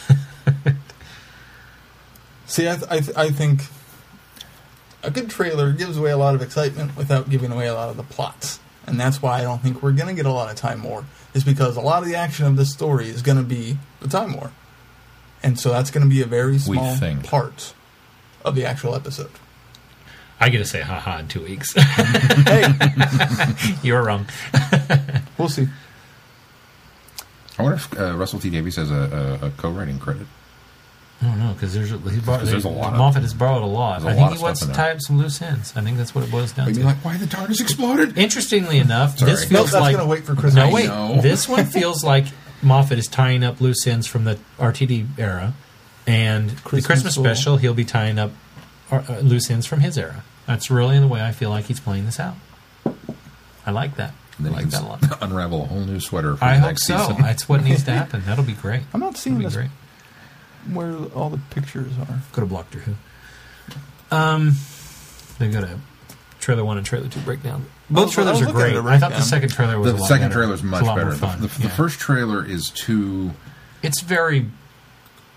See, 2.47 2.69
I, 2.69 2.75
th- 2.75 2.91
I, 2.91 2.99
th- 2.99 3.17
I 3.17 3.29
think 3.31 3.61
a 5.03 5.09
good 5.09 5.29
trailer 5.29 5.71
gives 5.71 5.97
away 5.97 6.11
a 6.11 6.17
lot 6.17 6.36
of 6.36 6.41
excitement 6.41 6.95
without 6.95 7.29
giving 7.29 7.51
away 7.51 7.67
a 7.67 7.73
lot 7.73 7.89
of 7.89 7.97
the 7.97 8.03
plots. 8.03 8.59
And 8.88 8.99
that's 8.99 9.21
why 9.21 9.39
I 9.39 9.41
don't 9.41 9.61
think 9.61 9.81
we're 9.81 9.93
going 9.93 10.07
to 10.07 10.13
get 10.13 10.25
a 10.25 10.31
lot 10.31 10.49
of 10.49 10.55
Time 10.55 10.83
War, 10.83 11.05
is 11.33 11.43
because 11.43 11.75
a 11.75 11.81
lot 11.81 12.03
of 12.03 12.07
the 12.07 12.15
action 12.15 12.45
of 12.45 12.55
this 12.55 12.71
story 12.71 13.09
is 13.09 13.21
going 13.21 13.38
to 13.38 13.43
be 13.43 13.77
the 13.99 14.07
Time 14.07 14.33
War. 14.33 14.51
And 15.41 15.59
so 15.59 15.71
that's 15.71 15.91
going 15.91 16.03
to 16.03 16.09
be 16.09 16.21
a 16.21 16.25
very 16.25 16.57
small 16.57 16.95
think. 16.95 17.23
part 17.23 17.73
of 18.43 18.55
the 18.55 18.65
actual 18.65 18.95
episode. 18.95 19.31
I 20.39 20.49
get 20.49 20.57
to 20.57 20.65
say 20.65 20.81
ha 20.81 20.99
ha 20.99 21.19
in 21.19 21.27
two 21.27 21.43
weeks. 21.43 21.73
hey, 21.77 22.65
you 23.83 23.93
were 23.93 24.03
wrong. 24.03 24.27
we'll 25.38 25.49
see. 25.49 25.67
I 27.57 27.63
wonder 27.63 27.77
if 27.77 27.99
uh, 27.99 28.15
Russell 28.15 28.39
T 28.39 28.49
Davies 28.49 28.75
has 28.75 28.91
a, 28.91 29.39
a, 29.41 29.47
a 29.47 29.51
co-writing 29.51 29.97
credit. 29.97 30.27
I 31.22 31.28
don't 31.28 31.39
know 31.39 31.53
because 31.53 31.74
there's 31.74 31.89
he 31.89 31.95
borrowed, 32.20 32.41
'Cause 32.41 32.51
there's 32.51 32.66
a 32.66 32.70
lot 32.70 32.91
of- 32.93 32.99
Moffat 32.99 33.22
has 33.24 33.34
borrowed 33.34 33.63
a 33.63 33.66
lot. 33.66 34.01
there's 34.01 34.05
a 34.05 34.09
I 34.09 34.13
think 34.16 34.30
lot 34.30 34.38
he 34.38 34.43
wants 34.43 34.59
to 34.59 34.66
stuff 34.66 34.76
in 34.76 34.82
there. 34.82 34.86
tie 34.91 34.95
up 34.95 35.01
some 35.01 35.18
loose 35.18 35.41
ends. 35.41 35.74
I 35.76 35.82
think 35.82 35.97
that's 35.97 36.13
what 36.13 36.24
it 36.26 36.32
boils 36.32 36.51
down 36.51 36.68
I'd 36.68 36.76
to. 36.76 36.84
like, 36.84 37.03
why 37.05 37.18
the 37.18 37.26
TARDIS 37.26 37.61
exploded? 37.61 38.18
Interestingly 38.18 38.78
enough, 38.80 39.18
Sorry. 39.18 39.32
this 39.32 39.45
feels 39.45 39.72
that's 39.72 39.82
like 39.82 39.95
gonna 39.95 40.07
wait 40.07 40.26
for 40.26 40.34
Christmas. 40.36 40.55
No, 40.55 40.70
wait. 40.70 40.88
know. 40.88 41.22
This 41.22 41.47
one 41.47 41.66
feels 41.66 42.03
like 42.13 42.26
Moffat 42.61 42.99
is 42.99 43.07
tying 43.07 43.43
up 43.43 43.61
loose 43.61 43.88
ends 43.88 44.07
from 44.07 44.26
the 44.26 44.38
RTD 44.59 45.07
era, 45.18 45.53
and 46.05 46.49
the 46.49 46.55
Christmas 46.61 46.86
Christmas 46.86 47.18
will- 47.18 47.24
special 47.26 47.57
he'll 47.57 47.74
be 47.74 47.86
tying 47.86 48.20
up 48.20 48.32
uh, 48.91 49.01
uh, 49.09 49.13
loose 49.22 49.49
ends 49.49 49.66
from 49.66 49.80
his 49.80 49.97
era. 49.97 50.24
That's 50.45 50.70
really 50.70 50.99
the 50.99 51.07
way 51.07 51.24
I 51.24 51.32
feel 51.32 51.49
like 51.49 51.66
he's 51.66 51.80
playing 51.80 52.05
this 52.05 52.20
out. 52.20 52.36
I 53.66 53.72
like 53.72 53.95
that. 53.95 54.13
And 54.38 54.45
I 54.47 54.49
then 54.49 54.53
like 54.53 54.66
you 54.66 54.72
that 54.72 54.82
a 54.82 54.86
lot. 54.86 55.01
unravel 55.24 55.63
a 55.63 55.66
whole 55.66 55.80
new 55.80 55.99
sweater 55.99 56.36
for 56.36 56.43
I 56.43 56.55
the 56.55 56.59
hope 56.59 56.68
next 56.70 56.86
so. 56.86 56.97
season. 56.97 57.16
That's 57.22 57.49
what 57.49 57.63
needs 57.63 57.84
to 57.84 57.91
happen. 57.95 58.24
That'll 58.26 58.43
be 58.43 58.53
great. 58.53 58.82
I'm 58.93 58.99
not 58.99 59.18
seeing 59.18 59.38
That'll 59.38 59.49
be 59.49 59.55
this 59.55 59.70
great. 59.70 59.72
Where 60.72 60.95
all 61.16 61.30
the 61.30 61.39
pictures 61.51 61.91
are. 61.99 62.20
Go 62.34 62.41
to 62.41 62.47
Blogtor 62.47 62.82
Who. 62.82 62.95
Um, 64.11 64.53
they 65.39 65.49
got 65.49 65.63
a 65.63 65.80
trailer 66.39 66.63
one 66.63 66.78
and 66.78 66.86
trailer 66.86 67.07
two 67.07 67.20
breakdown. 67.22 67.66
Both 67.89 68.05
was- 68.07 68.11
I 68.11 68.16
trailers 68.16 68.32
was 68.39 68.41
are 68.41 68.45
looking 68.53 68.61
at 68.78 68.82
great. 68.82 68.91
a 68.91 68.95
I 68.95 68.97
thought 68.99 69.11
the 69.11 69.22
second 69.22 69.49
trailer 69.49 69.80
was 69.80 69.91
the 69.91 69.97
a 69.97 70.01
lot 70.01 70.07
second 70.07 70.28
better. 70.30 70.34
trailer 70.41 70.53
is 70.53 70.59
It's 70.61 70.70
much 70.70 70.82
a 70.82 70.86
lot 70.86 70.95
better. 70.95 71.09
more 71.09 71.16
fun. 71.18 71.41
The, 71.41 71.47
the, 71.47 71.57
the 71.57 71.63
Yeah. 71.68 71.76
first 71.76 71.99
trailer 71.99 72.45
is 72.45 72.70
too. 72.70 73.32
it's 73.84 74.01
very 74.01 74.49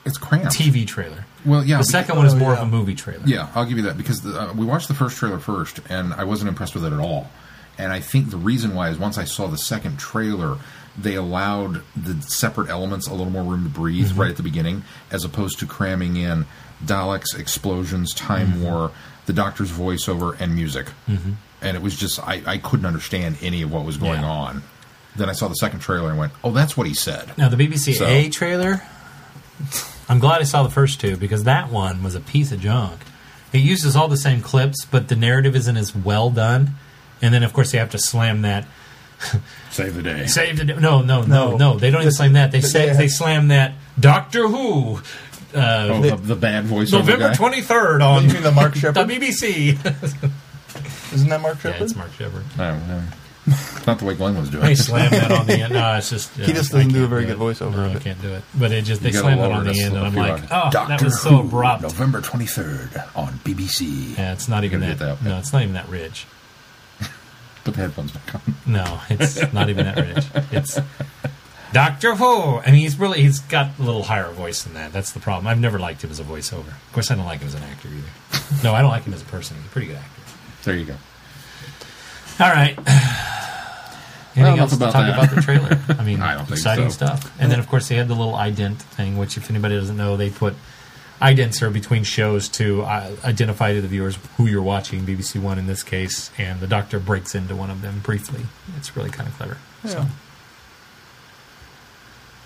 It's 0.05 0.16
cramped. 0.18 0.53
TV 0.57 0.87
trailer. 0.87 1.24
Well, 1.45 1.61
yeah. 1.64 1.76
The 1.76 1.79
because- 1.83 1.91
second 1.91 2.16
one 2.16 2.26
is 2.26 2.35
oh, 2.35 2.39
more 2.39 2.53
yeah. 2.55 2.61
of 2.61 2.68
a 2.68 2.70
movie 2.70 2.95
trailer. 2.95 3.22
Yeah, 3.26 3.49
I'll 3.55 3.64
give 3.66 3.76
you 3.79 3.85
that 3.85 3.97
because 3.97 4.22
the, 4.22 4.39
uh, 4.41 4.53
we 4.55 4.64
watched 4.64 4.89
the 4.89 4.95
first 4.95 5.16
trailer 5.18 5.39
first, 5.39 5.81
and 5.89 6.12
I 6.14 6.24
wasn't 6.24 6.49
impressed 6.49 6.74
with 6.74 6.85
it 6.85 6.93
at 6.93 6.99
all. 7.01 7.31
And 7.76 7.93
I 7.93 8.01
think 8.01 8.31
the 8.31 8.37
reason 8.37 8.74
why 8.74 8.89
is 8.89 8.99
once 8.99 9.18
I 9.18 9.24
saw 9.24 9.47
the 9.47 9.57
second 9.59 9.99
trailer, 9.99 10.57
they 11.01 11.14
allowed 11.14 11.82
the 11.96 12.20
separate 12.22 12.68
elements 12.68 13.07
a 13.07 13.11
little 13.14 13.30
more 13.30 13.44
room 13.44 13.64
to 13.64 13.70
breathe 13.70 14.09
Mm-hmm. 14.09 14.20
right 14.20 14.30
at 14.30 14.36
the 14.36 14.42
beginning, 14.42 14.82
as 15.11 15.24
opposed 15.24 15.59
to 15.61 15.66
cramming 15.66 16.16
in 16.16 16.44
Daleks, 16.84 17.38
explosions, 17.38 18.12
time 18.14 18.49
Mm-hmm. 18.49 18.62
war, 18.64 18.90
the 19.26 19.32
Doctor's 19.32 19.70
voiceover, 19.70 20.38
and 20.40 20.55
music. 20.55 20.86
Mm-hmm. 21.09 21.32
And 21.62 21.76
it 21.76 21.82
was 21.82 21.96
just 21.96 22.20
I, 22.26 22.42
I 22.46 22.59
couldn't 22.59 22.86
understand 22.86 23.36
any 23.42 23.62
of 23.62 23.72
what 23.72 23.84
was 23.84 23.96
going 23.96 24.20
Yeah. 24.20 24.28
on. 24.30 24.62
Then 25.16 25.28
I 25.28 25.32
saw 25.32 25.49
the 25.49 25.55
second 25.55 25.80
trailer 25.80 26.09
and 26.11 26.18
went, 26.18 26.32
"Oh, 26.44 26.53
that's 26.53 26.76
what 26.76 26.86
he 26.86 26.94
said." 26.94 27.36
Now 27.36 27.49
the 27.49 27.57
BBC 27.57 27.94
So- 27.94 28.07
A 28.07 28.28
trailer. 28.28 28.82
I'm 30.09 30.20
glad 30.20 30.40
I 30.40 30.44
saw 30.44 30.62
the 30.62 30.70
first 30.70 31.01
two 31.01 31.16
because 31.16 31.44
that 31.44 31.70
one 31.70 32.03
was 32.03 32.14
a 32.14 32.20
piece 32.20 32.53
of 32.53 32.61
junk. 32.61 33.01
It 33.53 33.59
uses 33.59 33.96
all 33.96 34.09
the 34.09 34.16
same 34.16 34.40
clips, 34.40 34.84
but 34.84 35.09
the 35.09 35.16
narrative 35.16 35.57
isn't 35.57 35.76
as 35.76 35.94
well 35.94 36.30
done. 36.30 36.70
And 37.20 37.34
then, 37.34 37.42
of 37.42 37.53
course, 37.53 37.72
they 37.72 37.78
have 37.78 37.90
to 37.90 37.99
slam 37.99 38.42
that. 38.42 38.64
Save 39.70 39.94
the 39.94 40.02
day. 40.02 40.26
Save 40.26 40.56
the 40.58 40.64
no, 40.64 41.02
no, 41.02 41.02
no, 41.02 41.22
No. 41.22 41.56
no. 41.56 41.78
They 41.78 41.90
don't 41.90 42.00
even 42.00 42.06
This- 42.08 42.16
slam 42.18 42.32
that. 42.34 42.52
They 42.52 42.60
they- 42.60 42.68
say 42.68 42.86
they- 42.90 42.96
they 42.96 43.08
slam 43.08 43.48
that 43.48 43.72
Doctor 43.98 44.48
Who. 44.48 45.00
Uh, 45.54 45.88
Oh, 45.90 46.02
the, 46.02 46.16
the 46.16 46.36
bad 46.36 46.66
voiceover 46.66 46.92
November 47.00 47.28
guy. 47.30 47.34
twenty 47.34 47.62
third 47.62 48.00
You 48.02 48.06
on 48.06 48.26
mean 48.28 48.42
the 48.42 48.52
Mark 48.52 48.74
the 48.74 48.80
Sheppard? 48.80 49.08
BBC. 49.10 49.78
Isn't 51.14 51.28
that 51.30 51.40
Mark 51.40 51.56
yeah, 51.56 51.72
Sheppard? 51.72 51.82
it's 51.82 51.96
Mark 51.96 52.12
Sheppard. 52.18 52.44
Oh, 52.58 52.78
no. 52.86 53.02
Not 53.86 53.98
the 53.98 54.04
way 54.04 54.12
Glenn 54.14 54.36
was 54.36 54.50
doing. 54.50 54.62
They 54.64 54.74
slam 54.74 55.10
that 55.10 55.32
on 55.32 55.46
the 55.46 55.54
end. 55.62 55.72
No, 55.78 55.94
it's 55.96 56.10
just 56.10 56.34
He 56.36 56.52
just 56.52 56.70
doesn't 56.70 56.88
do 56.90 56.96
a 56.96 57.00
can't 57.00 57.08
very 57.10 57.24
it. 57.24 57.26
good 57.28 57.38
voiceover 57.38 57.76
No, 57.76 57.90
I 57.92 57.94
can't 57.98 58.20
do 58.20 58.34
it. 58.34 58.42
But 58.54 58.72
it 58.72 58.82
just 58.84 59.02
they 59.02 59.10
slam 59.12 59.38
it 59.38 59.50
on 59.50 59.64
the 59.64 59.80
end, 59.80 59.96
and 59.96 60.06
I'm 60.06 60.14
like, 60.14 60.32
on- 60.34 60.48
oh, 60.50 60.70
that 60.70 60.72
Doctor 60.72 61.04
was 61.06 61.18
so 61.22 61.30
Who, 61.30 61.40
abrupt. 61.48 61.80
November 61.80 62.20
23rd 62.20 63.16
on 63.16 63.32
BBC. 63.44 64.18
Yeah, 64.18 64.34
it's 64.34 64.48
not 64.48 64.64
even 64.64 64.80
that. 64.80 64.98
that. 64.98 65.22
No, 65.22 65.38
it's 65.38 65.50
not 65.54 65.62
even 65.62 65.74
that 65.74 65.88
rich. 65.88 66.26
Put 67.64 67.74
the 67.74 67.80
headphones 67.80 68.12
back 68.12 68.34
on. 68.34 68.40
No, 68.66 69.00
it's 69.09 69.52
not 69.52 69.68
even 69.70 69.86
that 69.86 69.96
rich. 69.96 70.26
It's 70.52 70.78
Doctor 71.72 72.14
Who. 72.14 72.59
I 72.59 72.66
mean, 72.66 72.80
he's 72.80 72.98
really 72.98 73.20
he's 73.22 73.40
got 73.40 73.78
a 73.78 73.82
little 73.82 74.02
higher 74.04 74.30
voice 74.30 74.62
than 74.62 74.74
that. 74.74 74.92
That's 74.92 75.12
the 75.12 75.20
problem. 75.20 75.46
I've 75.46 75.61
never 75.61 75.78
liked 75.78 76.02
him 76.04 76.11
as 76.11 76.20
a 76.20 76.24
voiceover. 76.24 76.68
Of 76.68 76.92
course, 76.92 77.11
I 77.11 77.14
don't 77.14 77.24
like 77.26 77.40
him 77.40 77.48
as 77.48 77.54
an 77.54 77.62
actor 77.62 77.88
either. 77.88 78.62
No, 78.62 78.74
I 78.74 78.80
don't 78.82 78.90
like 78.90 79.04
him 79.04 79.14
as 79.14 79.22
a 79.22 79.26
person. 79.26 79.56
He's 79.56 79.66
a 79.66 79.68
pretty 79.70 79.86
good 79.88 79.96
actor. 79.96 80.22
There 80.64 80.76
you 80.76 80.84
go. 80.84 80.96
All 82.40 82.50
right. 82.50 82.78
Anything 84.36 84.54
enough 84.54 84.70
else 84.70 84.72
to 84.72 84.78
talk 84.78 84.92
that. 84.92 85.18
about 85.18 85.34
the 85.34 85.40
trailer? 85.40 85.78
I 85.98 86.04
mean, 86.04 86.20
I 86.20 86.34
don't 86.34 86.44
think 86.44 86.59
exciting 86.59 86.90
so. 86.90 87.06
stuff. 87.06 87.40
And 87.40 87.50
then, 87.50 87.59
of 87.59 87.68
course, 87.68 87.88
they 87.88 87.96
had 87.96 88.06
the 88.06 88.14
little 88.14 88.34
ident 88.34 88.76
thing, 88.76 89.16
which, 89.18 89.36
if 89.36 89.50
anybody 89.50 89.74
doesn't 89.76 89.96
know, 89.96 90.16
they 90.16 90.30
put 90.30 90.54
idents 91.20 91.62
are 91.62 91.70
between 91.70 92.04
shows 92.04 92.48
to 92.50 92.82
uh, 92.82 93.10
identify 93.24 93.72
to 93.74 93.80
the 93.80 93.88
viewers 93.88 94.18
who 94.36 94.46
you're 94.46 94.62
watching. 94.62 95.02
BBC 95.06 95.40
One 95.40 95.58
in 95.58 95.66
this 95.66 95.82
case, 95.82 96.30
and 96.38 96.60
the 96.60 96.66
Doctor 96.66 96.98
breaks 97.00 97.34
into 97.34 97.54
one 97.56 97.70
of 97.70 97.82
them 97.82 98.00
briefly. 98.00 98.42
It's 98.76 98.96
really 98.96 99.10
kind 99.10 99.28
of 99.28 99.34
clever. 99.36 99.58
So 99.84 100.06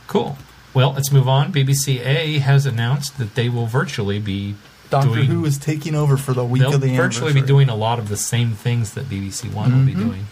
cool. 0.06 0.36
Well, 0.74 0.92
let's 0.92 1.12
move 1.12 1.28
on. 1.28 1.52
BBC 1.52 2.04
A 2.04 2.38
has 2.38 2.64
announced 2.66 3.18
that 3.18 3.34
they 3.34 3.48
will 3.48 3.66
virtually 3.66 4.18
be 4.18 4.54
Doctor 4.90 5.08
doing, 5.08 5.26
Who 5.26 5.44
is 5.44 5.58
taking 5.58 5.94
over 5.94 6.16
for 6.16 6.32
the 6.34 6.44
week 6.44 6.62
of 6.62 6.80
the 6.80 6.94
virtually 6.96 7.32
be 7.32 7.42
doing 7.42 7.68
a 7.68 7.74
lot 7.74 7.98
of 7.98 8.08
the 8.08 8.16
same 8.16 8.52
things 8.52 8.94
that 8.94 9.06
BBC 9.06 9.52
One 9.52 9.78
will 9.78 9.86
be 9.86 9.94
doing, 9.94 10.26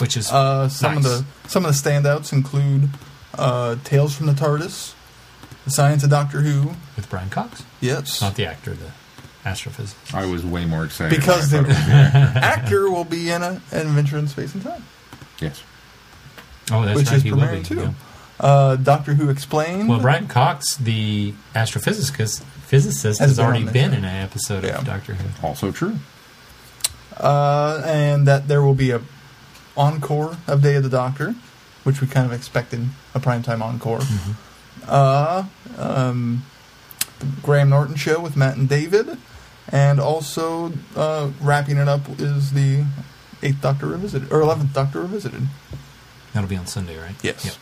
which 0.00 0.16
is 0.16 0.30
Uh, 0.30 0.68
some 0.68 0.96
of 0.98 1.02
the 1.02 1.24
some 1.48 1.64
of 1.64 1.74
the 1.74 1.90
standouts 1.90 2.32
include 2.32 2.88
uh, 3.34 3.76
Tales 3.84 4.14
from 4.14 4.26
the 4.26 4.32
TARDIS, 4.32 4.94
The 5.66 5.70
Science 5.72 6.02
of 6.04 6.10
Doctor 6.10 6.40
Who. 6.40 6.70
with 6.96 7.10
Brian 7.10 7.28
Cox, 7.28 7.62
Yes, 7.80 8.22
not 8.22 8.36
the 8.36 8.46
actor, 8.46 8.72
the 8.74 8.90
astrophysicist. 9.44 10.14
I 10.14 10.24
was 10.26 10.44
way 10.44 10.64
more 10.64 10.84
excited. 10.84 11.18
because 11.18 11.52
when 11.52 11.64
the 11.64 11.70
I 11.70 11.74
thought 11.74 11.82
it 11.82 12.34
was 12.34 12.42
actor 12.42 12.90
will 12.90 13.04
be 13.04 13.30
in 13.30 13.42
a, 13.42 13.60
an 13.72 13.86
adventure 13.88 14.16
in 14.18 14.28
space 14.28 14.54
and 14.54 14.62
time, 14.62 14.82
Yes. 15.40 15.62
Oh, 16.70 16.84
that's 16.84 16.96
which 16.96 17.06
right. 17.08 17.16
is 17.16 17.22
he 17.22 17.30
premiering 17.30 17.64
too. 17.64 17.76
yeah. 17.80 17.92
Uh, 18.40 18.76
Doctor 18.76 19.14
Who 19.14 19.28
Explained. 19.30 19.88
Well, 19.88 20.00
Brian 20.00 20.26
Cox, 20.28 20.76
the 20.76 21.32
astrophysicist, 21.54 22.42
physicist, 22.42 23.18
Has 23.18 23.28
has, 23.30 23.36
been 23.38 23.46
already 23.46 23.64
been 23.64 23.90
show. 23.92 23.96
in 23.98 24.04
an 24.04 24.22
episode 24.22 24.64
Yeah. 24.64 24.78
of 24.78 24.84
Doctor 24.84 25.14
Who. 25.14 25.46
Also 25.46 25.70
true. 25.72 25.96
uh, 27.16 27.82
and 27.84 28.26
that 28.26 28.46
there 28.48 28.62
will 28.62 28.74
be 28.74 28.90
a 28.90 29.00
encore 29.76 30.36
of 30.46 30.62
Day 30.62 30.74
of 30.76 30.82
the 30.82 30.88
Doctor, 30.90 31.34
which 31.84 32.00
we 32.00 32.06
kind 32.06 32.26
of 32.26 32.32
expected 32.32 32.86
a 33.14 33.20
primetime 33.20 33.60
encore. 33.62 33.98
Mm-hmm. 34.00 34.32
Uh, 34.88 35.44
um, 35.78 36.44
the 37.18 37.26
Graham 37.42 37.70
Norton 37.70 37.96
show 37.96 38.20
with 38.20 38.36
Matt 38.36 38.56
and 38.56 38.68
David, 38.68 39.18
and 39.70 39.98
also 40.00 40.72
uh, 40.94 41.30
wrapping 41.40 41.76
it 41.78 41.88
up 41.88 42.02
is 42.18 42.52
the 42.52 42.84
Eighth 43.42 43.60
Doctor 43.60 43.86
Revisited 43.86 44.32
or 44.32 44.40
Eleventh 44.40 44.72
Doctor 44.72 45.00
Revisited. 45.00 45.42
That'll 46.32 46.48
be 46.48 46.56
on 46.56 46.66
Sunday, 46.66 46.98
right? 46.98 47.14
Yes, 47.22 47.44
Yep. 47.44 47.54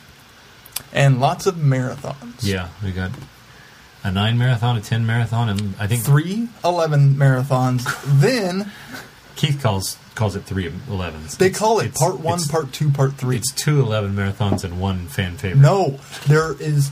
and 0.93 1.21
lots 1.21 1.47
of 1.47 1.55
marathons. 1.57 2.43
Yeah, 2.43 2.69
we 2.83 2.91
got 2.93 3.13
a 4.03 4.11
nine 4.11 4.37
marathon, 4.39 4.77
a 4.77 4.81
ten 4.81 5.07
marathon, 5.07 5.49
and 5.49 5.75
I 5.79 5.87
think 5.87 6.03
three 6.03 6.49
eleven 6.65 7.15
marathons. 7.15 7.85
then 8.21 8.73
Keith 9.37 9.63
calls 9.63 9.97
calls 10.17 10.37
it 10.37 10.45
three 10.45 10.73
elevens. 10.89 11.37
they 11.39 11.47
It's- 11.47 11.59
call 11.59 11.79
it 11.81 11.95
part 11.95 12.19
one, 12.21 12.43
part 12.45 12.73
two, 12.73 12.91
part 12.91 13.15
three. 13.15 13.37
It's 13.37 13.53
two 13.53 13.81
eleven 13.81 14.15
marathons 14.17 14.65
and 14.65 14.81
one 14.81 15.07
fan 15.07 15.37
favorite. 15.37 15.61
No, 15.61 15.99
there 16.27 16.53
is 16.61 16.91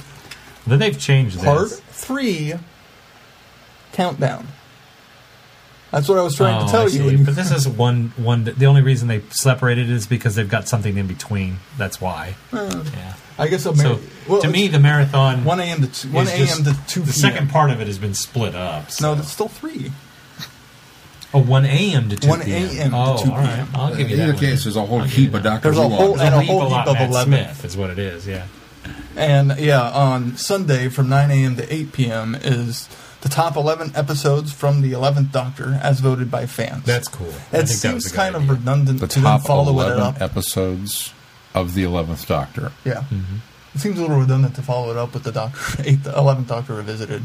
then 0.67 0.79
they've 0.79 0.99
changed 0.99 1.37
this. 1.37 1.45
part 1.45 1.69
this. 1.71 1.81
three 1.81 2.55
countdown. 3.93 4.47
That's 5.91 6.09
what 6.09 6.17
I 6.19 6.23
was 6.23 6.35
trying 6.35 6.63
Oh, 6.63 6.65
to 6.67 6.71
tell 6.73 6.81
I 6.81 6.85
you. 6.85 6.91
see. 6.91 7.09
you- 7.11 7.25
But 7.25 7.37
this 7.37 7.51
is 7.51 7.69
one 7.69 8.13
one. 8.17 8.45
The 8.45 8.65
only 8.67 8.81
reason 8.81 9.09
they 9.09 9.21
separated 9.31 9.91
is 9.91 10.07
because 10.07 10.35
they've 10.37 10.49
got 10.49 10.67
something 10.67 10.97
in 10.97 11.07
between. 11.07 11.59
That's 11.77 12.01
why. 12.01 12.35
Hmm. 12.51 12.81
yeah. 12.95 13.15
I 13.39 13.49
guess 13.49 13.67
a 13.67 13.77
So 13.77 13.99
well, 14.29 14.41
to 14.41 14.49
me, 14.49 14.65
it's 14.65 14.73
the 14.73 14.81
marathon 14.81 15.45
one 15.45 15.61
a.m. 15.61 15.83
to 15.83 15.87
two, 15.89 16.09
one 16.11 16.27
is 16.29 16.33
a.m. 16.33 16.65
just- 16.65 16.65
to 16.65 16.73
two. 16.95 17.01
The 17.01 17.13
p.m. 17.13 17.21
second 17.33 17.51
part 17.51 17.71
of 17.71 17.81
it 17.83 17.87
has 17.89 17.99
been 17.99 18.15
split 18.15 18.55
up. 18.55 18.91
So. 18.91 19.09
No, 19.11 19.15
that's 19.17 19.31
still 19.33 19.49
three. 19.49 19.93
oh, 21.35 21.41
1 21.43 21.65
a.m. 21.67 22.09
to 22.11 22.17
2 22.17 22.29
1 22.29 22.41
p.m. 22.43 22.63
a.m. 22.79 22.91
to 22.93 22.97
Oh, 22.97 23.23
2 23.25 23.31
all 23.31 23.37
right. 23.39 23.55
p.m. 23.57 23.69
I'll 23.75 23.95
give 23.95 24.09
you 24.11 24.15
In 24.17 24.19
that. 24.19 24.23
either 24.25 24.33
one. 24.35 24.41
case, 24.41 24.65
there's 24.65 24.77
a 24.77 24.85
whole 24.87 24.99
I'll 25.01 25.05
give 25.07 25.15
heap 25.15 25.35
of 25.35 25.43
that. 25.43 25.43
Doctor 25.43 25.71
There's 25.73 25.79
a 25.79 25.89
Who 25.89 25.95
whole- 25.95 26.13
on. 26.15 26.21
and 26.21 26.21
There's 26.21 26.33
a 26.35 26.37
a 26.37 26.41
heap 26.43 26.51
whole 26.51 26.69
heap 26.71 26.87
of 26.87 26.95
Matt 26.95 27.11
11. 27.11 27.33
Smith 27.33 27.65
is 27.67 27.77
what 27.77 27.91
it 27.91 27.99
is. 27.99 28.27
Yeah. 28.27 28.45
And 29.17 29.59
yeah, 29.59 29.91
on 29.91 30.37
Sunday 30.37 30.89
from 30.89 31.09
9 31.09 31.31
a.m. 31.31 31.57
to 31.57 31.73
8 31.73 31.93
p.m. 31.93 32.35
is 32.35 32.89
the 33.21 33.29
top 33.29 33.57
11 33.57 33.93
episodes 33.95 34.53
from 34.53 34.81
the 34.83 34.93
11th 34.93 35.31
Doctor 35.31 35.79
as 35.83 36.01
voted 36.01 36.31
by 36.31 36.47
fans. 36.47 36.85
That's 36.85 37.09
cool. 37.09 37.27
I 37.29 37.31
it 37.31 37.33
think 37.33 37.53
that 37.53 37.95
was 37.95 38.05
seems 38.05 38.13
kind 38.13 38.35
idea. 38.35 38.51
of 38.51 38.59
redundant 38.59 39.01
The 39.01 39.07
to 39.07 39.15
then 39.21 39.25
top 39.25 39.43
follow 39.43 39.69
it 39.81 39.85
11 39.93 40.01
up. 40.03 40.21
episodes 40.21 41.13
of 41.55 41.75
the 41.75 41.85
11th 41.85 42.27
Doctor. 42.27 42.73
Yeah. 42.85 43.03
Mm-hmm. 43.11 43.37
It 43.75 43.81
seems 43.81 43.99
a 43.99 44.03
little 44.03 44.19
redundant 44.19 44.55
to 44.57 44.63
follow 44.63 44.91
it 44.91 44.97
up 44.97 45.15
with 45.15 45.23
the 45.23 45.33
Doctor 45.33 45.59
8th, 45.83 45.99
11th 45.99 46.47
Doctor 46.49 46.75
Revisited. 46.75 47.23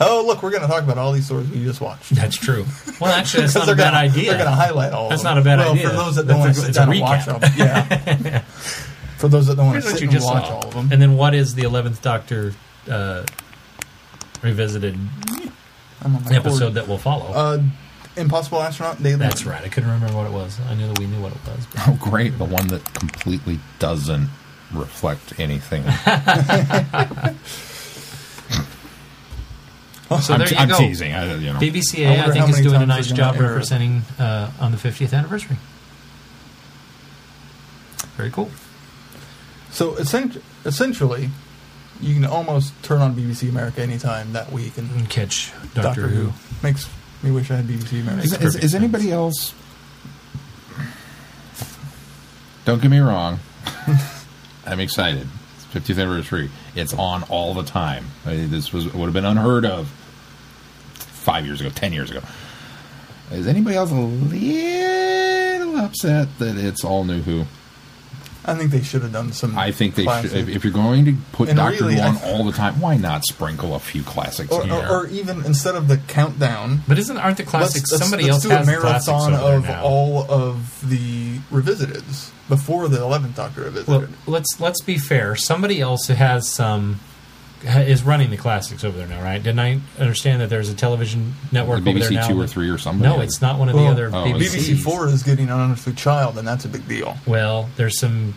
Oh, 0.00 0.22
look, 0.26 0.42
we're 0.42 0.50
going 0.50 0.62
to 0.62 0.68
talk 0.68 0.84
about 0.84 0.96
all 0.98 1.12
these 1.12 1.26
stories 1.26 1.50
we 1.50 1.62
just 1.64 1.80
watched. 1.80 2.10
That's 2.14 2.36
true. 2.36 2.64
Well, 3.00 3.12
actually, 3.12 3.42
that's 3.42 3.54
not 3.56 3.64
a 3.64 3.66
they're 3.66 3.76
bad 3.76 3.90
gonna, 3.92 3.96
idea. 4.12 4.30
They're 4.30 4.38
going 4.44 4.50
to 4.50 4.56
highlight 4.56 4.92
all 4.92 5.08
That's 5.08 5.22
of 5.22 5.24
them. 5.24 5.34
not 5.34 5.40
a 5.40 5.44
bad 5.44 5.58
well, 5.58 5.72
idea. 5.72 5.88
for 5.90 5.96
those 5.96 6.16
that 6.16 6.26
don't 6.26 6.40
That's 6.40 6.56
want 6.58 6.68
a- 6.68 6.72
to 6.72 6.74
sit 6.74 6.74
down 6.74 6.92
and 6.92 7.00
watch 7.00 7.26
them. 7.26 7.52
Yeah. 7.56 8.42
for 9.18 9.28
those 9.28 9.46
that 9.48 9.56
don't 9.56 9.66
want 9.66 9.74
Here's 9.74 9.84
to 9.84 9.90
what 9.90 9.98
sit 9.98 10.02
you 10.04 10.08
and 10.08 10.16
just 10.18 10.26
watch 10.26 10.44
saw. 10.46 10.54
all 10.56 10.66
of 10.68 10.74
them. 10.74 10.88
And 10.92 11.02
then 11.02 11.16
what 11.16 11.34
is 11.34 11.54
the 11.54 11.62
11th 11.62 12.00
Doctor 12.02 12.54
uh, 12.90 13.24
revisited 14.42 14.96
I'm 16.02 16.16
on 16.16 16.24
my 16.24 16.36
episode 16.36 16.58
cord. 16.60 16.74
that 16.74 16.88
will 16.88 16.98
follow? 16.98 17.26
Uh, 17.32 17.62
Impossible 18.16 18.60
Astronaut 18.62 19.02
Daily. 19.02 19.16
That's 19.16 19.44
right. 19.44 19.62
I 19.62 19.68
couldn't 19.68 19.90
remember 19.90 20.16
what 20.16 20.26
it 20.26 20.32
was. 20.32 20.58
I 20.68 20.74
knew 20.74 20.88
that 20.88 20.98
we 20.98 21.06
knew 21.06 21.20
what 21.20 21.32
it 21.32 21.38
was. 21.46 21.66
but- 21.66 21.88
Oh, 21.88 21.98
great. 22.00 22.38
The 22.38 22.44
one 22.44 22.66
that 22.68 22.84
completely 22.94 23.58
doesn't 23.78 24.28
reflect 24.72 25.38
anything. 25.38 25.84
So 30.22 30.32
I'm, 30.32 30.38
there 30.40 30.48
you 30.48 30.56
I'm 30.56 30.68
go. 30.70 30.78
teasing. 30.78 31.12
I, 31.12 31.34
you 31.34 31.52
know. 31.52 31.58
BBCA, 31.58 32.06
I 32.08 32.14
I, 32.14 32.16
wonder 32.18 32.32
think, 32.32 32.44
is 32.48 32.50
many 32.52 32.62
doing 32.62 32.74
a 32.76 32.78
times 32.78 32.88
nice 32.88 33.06
they're 33.08 33.16
job 33.18 33.34
gonna 33.34 33.44
air 33.46 33.50
it. 33.50 33.54
representing 33.56 34.02
uh, 34.18 34.50
on 34.58 34.72
the 34.72 34.78
50th 34.78 35.12
anniversary. 35.12 35.56
Very 38.16 38.30
cool. 38.30 38.50
So 39.70 39.96
essentially, 39.96 41.30
you 42.00 42.14
can 42.14 42.24
almost 42.24 42.72
turn 42.82 43.00
on 43.00 43.14
BBC 43.14 43.48
America 43.48 43.80
anytime 43.80 44.32
that 44.32 44.52
week 44.52 44.78
and 44.78 44.90
And 44.90 45.10
catch 45.10 45.52
Doctor, 45.74 45.82
Doctor, 45.82 46.08
Who. 46.08 46.26
Who. 46.30 46.32
makes 46.62 46.88
me 47.22 47.30
wish 47.30 47.50
I 47.50 47.56
had 47.56 47.66
BBC 47.66 48.00
America. 48.00 48.24
Is, 48.24 48.32
is, 48.40 48.56
is 48.56 48.74
anybody 48.74 49.10
else? 49.10 49.54
Don't 52.64 52.80
get 52.82 52.90
me 52.90 52.98
wrong. 52.98 53.38
I'm 54.66 54.80
excited. 54.80 55.26
It's 55.56 55.88
50th 55.88 56.00
anniversary. 56.02 56.50
It's 56.74 56.92
on 56.92 57.22
all 57.24 57.54
the 57.54 57.62
time. 57.62 58.04
I 58.26 58.36
this 58.36 58.72
was 58.72 58.92
would 58.92 59.06
have 59.06 59.14
been 59.14 59.24
unheard 59.24 59.64
of 59.64 59.88
five 60.94 61.46
years 61.46 61.60
ago, 61.60 61.70
ten 61.70 61.92
years 61.92 62.10
ago. 62.10 62.20
Is 63.32 63.46
anybody 63.46 63.76
else 63.76 63.90
a 63.90 63.94
little 63.94 65.76
upset 65.76 66.28
that 66.38 66.56
it's 66.56 66.84
all 66.84 67.04
new 67.04 67.22
Who? 67.22 67.44
I 68.48 68.54
think 68.54 68.70
they 68.70 68.82
should 68.82 69.02
have 69.02 69.12
done 69.12 69.32
some. 69.32 69.56
I 69.58 69.70
think 69.72 69.94
they 69.94 70.04
classic- 70.04 70.30
should. 70.30 70.48
If, 70.48 70.56
if 70.56 70.64
you're 70.64 70.72
going 70.72 71.04
to 71.04 71.16
put 71.32 71.48
And 71.48 71.58
Doctor 71.58 71.84
really, 71.84 71.94
Who 71.96 72.00
on 72.00 72.16
I- 72.16 72.32
all 72.32 72.44
the 72.44 72.52
time, 72.52 72.80
why 72.80 72.96
not 72.96 73.24
sprinkle 73.24 73.74
a 73.74 73.78
few 73.78 74.02
classics 74.02 74.50
or, 74.52 74.62
in 74.64 74.70
or, 74.70 74.80
there? 74.80 74.90
or 74.90 75.06
even 75.08 75.44
instead 75.44 75.74
of 75.74 75.86
the 75.88 75.98
countdown, 75.98 76.80
But 76.88 76.98
isn't 76.98 77.16
aren't 77.18 77.36
the 77.36 77.44
classics? 77.44 77.92
let's, 77.92 78.02
somebody 78.02 78.24
let's 78.24 78.34
else 78.36 78.42
do 78.44 78.48
has 78.50 78.66
a 78.66 78.70
marathon 78.70 79.34
over 79.34 79.56
of 79.58 79.62
now. 79.64 79.82
all 79.84 80.30
of 80.30 80.88
the 80.88 81.38
revisiteds 81.50 82.30
before 82.48 82.88
the 82.88 83.00
eleventh 83.00 83.36
Doctor 83.36 83.62
revisited. 83.62 83.88
Well, 83.88 84.08
let's 84.26 84.58
let's 84.60 84.80
be 84.82 84.98
fair. 84.98 85.36
Somebody 85.36 85.80
else 85.80 86.06
has 86.08 86.48
some 86.48 86.94
ha- 86.94 87.00
is 87.64 88.02
running 88.04 88.30
the 88.30 88.36
classics 88.36 88.84
over 88.84 88.96
there 88.96 89.06
now, 89.08 89.22
right? 89.22 89.42
Didn't 89.42 89.58
I 89.58 89.80
understand 89.98 90.40
that 90.40 90.48
there's 90.50 90.68
a 90.68 90.74
television 90.74 91.34
network 91.50 91.82
the 91.82 91.90
over 91.90 91.98
there 91.98 92.08
BBC 92.10 92.14
now? 92.14 92.28
two 92.28 92.40
or 92.40 92.46
three 92.46 92.70
or 92.70 92.78
something. 92.78 93.02
No, 93.02 93.20
it's 93.20 93.40
not 93.40 93.58
one 93.58 93.68
of 93.68 93.74
the 93.74 93.82
Well, 93.82 93.90
other 93.90 94.06
Oh, 94.08 94.24
BBCs. 94.24 94.54
BBC 94.74 94.78
Four 94.82 95.08
is 95.08 95.22
getting 95.22 95.48
an 95.50 95.58
unearthly 95.58 95.92
child, 95.94 96.38
and 96.38 96.46
that's 96.46 96.64
a 96.64 96.68
big 96.68 96.86
deal. 96.88 97.16
Well, 97.26 97.68
there's 97.76 97.98
some. 97.98 98.34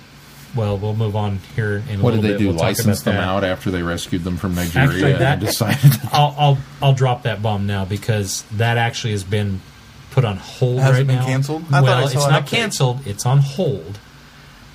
Well, 0.54 0.78
we'll 0.78 0.96
move 0.96 1.16
on 1.16 1.40
here 1.56 1.82
in 1.90 2.00
a 2.02 2.04
What 2.04 2.14
little 2.14 2.22
did 2.24 2.24
they 2.24 2.34
bit. 2.34 2.40
do? 2.40 2.48
We'll 2.50 2.58
license 2.58 3.04
them 3.04 3.16
that. 3.16 3.24
out 3.24 3.44
after 3.46 3.72
they 3.72 3.84
rescued 3.84 4.26
them 4.26 4.36
from 4.38 4.54
Nigeria 4.56 4.88
Actually, 4.90 5.14
that- 5.14 5.34
and 5.38 5.42
decided? 5.42 5.92
I'll, 6.12 6.36
I'll 6.38 6.58
I'll 6.82 6.94
drop 6.94 7.24
that 7.24 7.42
bomb 7.42 7.68
now 7.68 7.86
because 7.86 8.44
that 8.54 8.78
actually 8.78 9.12
has 9.14 9.24
been 9.24 9.62
put 10.10 10.26
on 10.26 10.36
hold 10.38 10.80
Has 10.80 10.90
it 10.96 10.98
right 11.00 11.08
been 11.08 11.16
now. 11.18 11.26
canceled? 11.26 11.64
I 11.72 11.80
well, 11.82 12.06
it's 12.06 12.16
not 12.16 12.48
canceled. 12.48 13.08
It's 13.08 13.26
on 13.26 13.38
hold, 13.38 14.00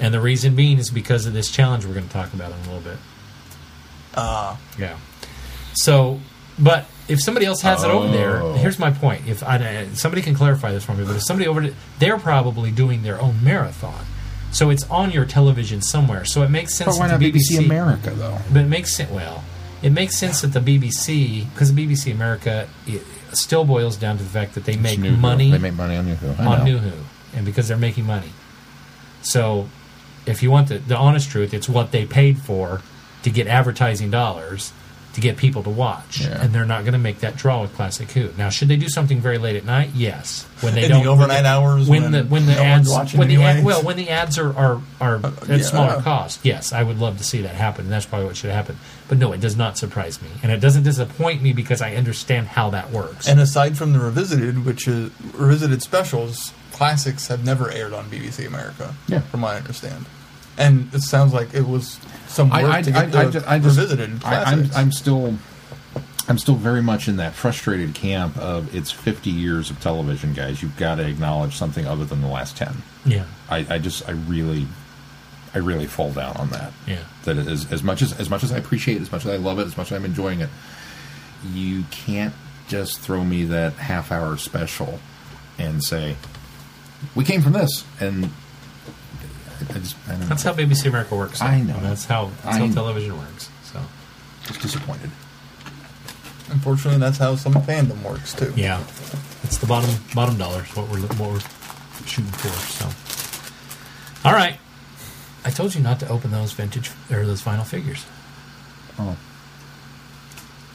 and 0.01 0.15
the 0.15 0.21
reason 0.21 0.55
being 0.55 0.79
is 0.79 0.89
because 0.91 1.27
of 1.27 1.35
this 1.35 1.51
challenge 1.51 1.85
we're 1.85 1.93
going 1.95 2.07
to 2.07 2.13
talk 2.13 2.33
about 2.33 2.53
in 2.53 2.59
a 2.59 2.73
little 2.73 2.81
bit. 2.81 2.97
Uh, 4.17 4.57
Yeah. 4.79 4.97
So, 5.75 6.21
but 6.59 6.87
if 7.07 7.21
somebody 7.21 7.45
else 7.47 7.61
has 7.63 7.85
it 7.85 7.91
over 7.91 8.09
there, 8.09 8.43
Oh. 8.43 8.55
here's 8.55 8.79
my 8.79 8.91
point. 8.91 9.23
If 9.29 9.43
I, 9.43 9.87
somebody 9.95 10.23
can 10.23 10.35
clarify 10.35 10.73
this 10.73 10.85
for 10.85 10.95
me, 10.95 11.05
but 11.05 11.17
if 11.17 11.23
somebody 11.23 11.47
over, 11.49 11.69
they're 11.99 12.19
probably 12.19 12.71
doing 12.71 13.03
their 13.03 13.21
own 13.21 13.45
marathon, 13.45 14.07
so 14.53 14.71
it's 14.71 14.85
on 14.91 15.11
your 15.11 15.27
television 15.27 15.83
somewhere. 15.83 16.25
So 16.25 16.43
it 16.43 16.51
makes 16.51 16.75
sense. 16.75 16.93
But 16.97 16.99
why 17.01 17.09
not 17.09 17.21
the 17.21 17.31
BBC 17.31 17.59
America 17.65 18.11
though? 18.11 18.39
But 18.53 18.63
it 18.63 18.69
makes 18.69 18.93
sense. 18.97 19.11
Well, 19.11 19.45
it 19.83 19.91
makes 19.91 20.17
sense 20.17 20.41
that 20.41 20.49
the 20.55 20.61
BBC, 20.61 21.47
because 21.53 21.75
the 21.75 21.87
BBC 21.87 22.11
America, 22.11 22.67
it 22.87 23.03
still 23.35 23.67
boils 23.67 23.97
down 23.99 24.17
to 24.17 24.23
the 24.25 24.31
fact 24.31 24.55
that 24.55 24.65
they 24.65 24.77
make 24.77 24.95
It's 24.95 25.03
New 25.03 25.11
Who. 25.11 25.17
money 25.19 25.51
They 25.51 25.59
make 25.59 25.75
money 25.75 25.97
on 25.97 26.07
New 26.07 26.15
Who. 26.15 26.43
I 26.43 26.47
on 26.47 26.59
know. 26.61 26.65
New 26.65 26.79
Who, 26.79 26.93
and 27.35 27.45
because 27.45 27.69
they're 27.69 27.77
making 27.77 28.07
money. 28.07 28.31
So, 29.23 29.69
if 30.25 30.43
you 30.43 30.51
want 30.51 30.69
the, 30.69 30.79
the 30.79 30.97
honest 30.97 31.29
truth, 31.31 31.53
it's 31.53 31.69
what 31.69 31.93
they 31.93 32.07
paid 32.07 32.39
for 32.39 32.81
to 33.27 33.31
get 33.33 33.49
advertising 33.49 34.09
dollars 34.09 34.73
to 35.15 35.21
get 35.23 35.39
people 35.39 35.63
to 35.63 35.71
watch, 35.71 36.21
Yeah. 36.21 36.43
and 36.43 36.53
they're 36.53 36.67
not 36.67 36.83
going 36.83 36.93
to 36.93 36.99
make 36.99 37.21
that 37.21 37.37
draw 37.37 37.63
with 37.63 37.75
Classic 37.75 38.11
Who. 38.13 38.29
Now, 38.37 38.51
should 38.51 38.69
they 38.69 38.77
do 38.77 38.87
something 38.91 39.19
very 39.19 39.39
late 39.39 39.57
at 39.57 39.65
night? 39.65 39.89
Yes, 39.95 40.45
when 40.61 40.75
they 40.75 40.85
In 40.85 40.91
don't 40.91 41.05
the 41.05 41.09
overnight 41.09 41.47
hours 41.47 41.89
when, 41.89 42.03
when 42.03 42.13
the 42.13 42.25
when 42.25 42.45
the 42.45 42.55
no 42.55 42.61
ads 42.63 43.15
when 43.15 43.29
the 43.29 43.43
ad, 43.43 43.65
well 43.65 43.83
when 43.83 43.97
the 43.97 44.11
ads 44.11 44.39
are 44.39 44.55
are, 44.55 44.83
are 45.01 45.17
uh, 45.25 45.33
at 45.49 45.49
yeah. 45.49 45.65
smaller 45.65 46.03
cost. 46.03 46.41
Yes, 46.45 46.71
I 46.75 46.83
would 46.83 46.99
love 46.99 47.17
to 47.17 47.25
see 47.25 47.41
that 47.43 47.55
happen. 47.55 47.87
and 47.87 47.93
That's 47.93 48.05
probably 48.05 48.27
what 48.27 48.37
should 48.37 48.51
happen. 48.51 48.77
But 49.09 49.17
no, 49.17 49.33
it 49.33 49.41
does 49.41 49.57
not 49.57 49.79
surprise 49.79 50.21
me, 50.21 50.29
and 50.43 50.53
it 50.53 50.61
doesn't 50.61 50.83
disappoint 50.83 51.41
me 51.43 51.55
because 51.55 51.81
I 51.81 51.95
understand 51.95 52.49
how 52.49 52.69
that 52.71 52.91
works. 52.91 53.27
and 53.27 53.41
aside 53.41 53.79
from 53.79 53.95
the 53.95 54.01
revisited, 54.01 54.67
which 54.67 54.87
is 54.87 55.11
revisited 55.33 55.81
specials, 55.83 56.53
classics 56.73 57.29
have 57.29 57.43
never 57.43 57.71
aired 57.71 57.95
on 57.95 58.11
BBC 58.11 58.47
America. 58.47 58.95
Yeah. 59.09 59.21
from 59.21 59.41
what 59.41 59.55
I 59.55 59.57
understand. 59.57 60.05
And 60.59 60.93
it 60.95 61.03
sounds 61.03 61.33
like 61.35 61.53
it 61.55 61.67
was 61.67 61.99
some 62.37 62.51
work 62.51 62.63
I, 62.63 62.79
I, 62.79 62.83
to 62.83 62.91
I, 62.91 63.03
get 63.07 63.13
the 63.13 63.19
I, 63.19 63.31
just, 63.31 63.49
I 63.49 63.59
just, 63.59 63.79
revisited 63.79 64.25
I, 64.25 64.43
I'm. 64.45 64.71
I'm 64.75 64.93
still, 64.93 65.37
I'm 66.29 66.39
still 66.39 66.55
very 66.55 66.83
much 66.83 67.09
in 67.09 67.17
that 67.17 67.35
frustrated 67.35 67.95
camp 67.95 68.37
of 68.37 68.75
it's 68.75 68.91
50 68.91 69.31
years 69.31 69.71
of 69.71 69.81
television, 69.81 70.35
guys. 70.35 70.63
You've 70.63 70.77
got 70.77 70.97
to 70.97 71.09
acknowledge 71.09 71.55
something 71.57 71.87
other 71.87 72.05
than 72.05 72.21
the 72.21 72.29
last 72.29 72.57
10. 72.57 72.75
yeah, 73.05 73.25
I, 73.49 73.67
I 73.71 73.79
just, 73.79 74.09
I 74.09 74.13
really, 74.13 74.67
I 75.55 75.59
really 75.59 75.87
fall 75.87 76.13
down 76.13 76.37
on 76.37 76.51
that. 76.51 76.73
yeah. 76.87 77.05
That 77.25 77.39
is, 77.39 77.73
as 77.73 77.83
much 77.83 78.03
as 78.03 78.13
as 78.21 78.29
much 78.31 78.45
as 78.45 78.53
I 78.53 78.59
appreciate 78.59 78.99
it, 78.99 79.03
as 79.03 79.11
much 79.11 79.25
as 79.25 79.33
I 79.33 79.37
love 79.37 79.59
it, 79.59 79.67
as 79.67 79.77
much 79.77 79.91
as 79.91 79.97
I'm 79.97 80.05
enjoying 80.05 80.41
it. 80.41 80.51
You 81.53 81.85
can't 81.91 82.35
just 82.69 83.01
throw 83.01 83.25
me 83.25 83.45
that 83.45 83.75
half 83.75 84.11
hour 84.13 84.37
special 84.37 84.99
and 85.59 85.83
say 85.83 86.17
we 87.15 87.25
came 87.25 87.41
from 87.43 87.53
this 87.53 87.85
and. 88.01 88.31
I 89.71 89.79
just, 89.79 89.97
I 90.07 90.11
don't 90.13 90.21
know. 90.21 90.27
That's 90.27 90.43
how 90.43 90.53
BBC 90.55 90.87
America 90.87 91.17
works. 91.17 91.41
though. 91.41 91.47
I 91.47 91.61
know. 91.63 91.77
And 91.77 91.85
that's 91.85 92.05
how 92.05 92.27
that's 92.43 92.57
I 92.57 92.59
how 92.59 92.67
know. 92.67 92.75
television 92.75 93.17
works. 93.19 93.51
So 93.65 93.81
just 94.45 94.61
disappointed. 94.61 95.11
Unfortunately, 96.51 97.01
that's 97.01 97.19
how 97.19 97.35
some 97.37 97.55
fandom 97.55 98.03
works 98.03 98.33
too. 98.33 98.53
yeah, 98.57 98.81
it's 99.43 99.59
the 99.59 99.67
bottom 99.67 99.91
bottom 100.15 100.39
dollar. 100.39 100.63
is 100.63 100.77
what 100.77 100.89
we're 100.89 101.01
what 101.01 101.31
we're 101.33 101.41
shooting 102.07 102.31
for. 102.33 102.49
So, 102.49 104.29
all 104.29 104.35
right. 104.35 104.59
I 105.45 105.51
told 105.51 105.75
you 105.75 105.81
not 105.81 106.01
to 106.01 106.09
open 106.09 106.31
those 106.33 106.53
vintage 106.53 106.91
or 107.11 107.25
those 107.25 107.41
final 107.41 107.65
figures. 107.65 108.05
Oh, 108.99 109.17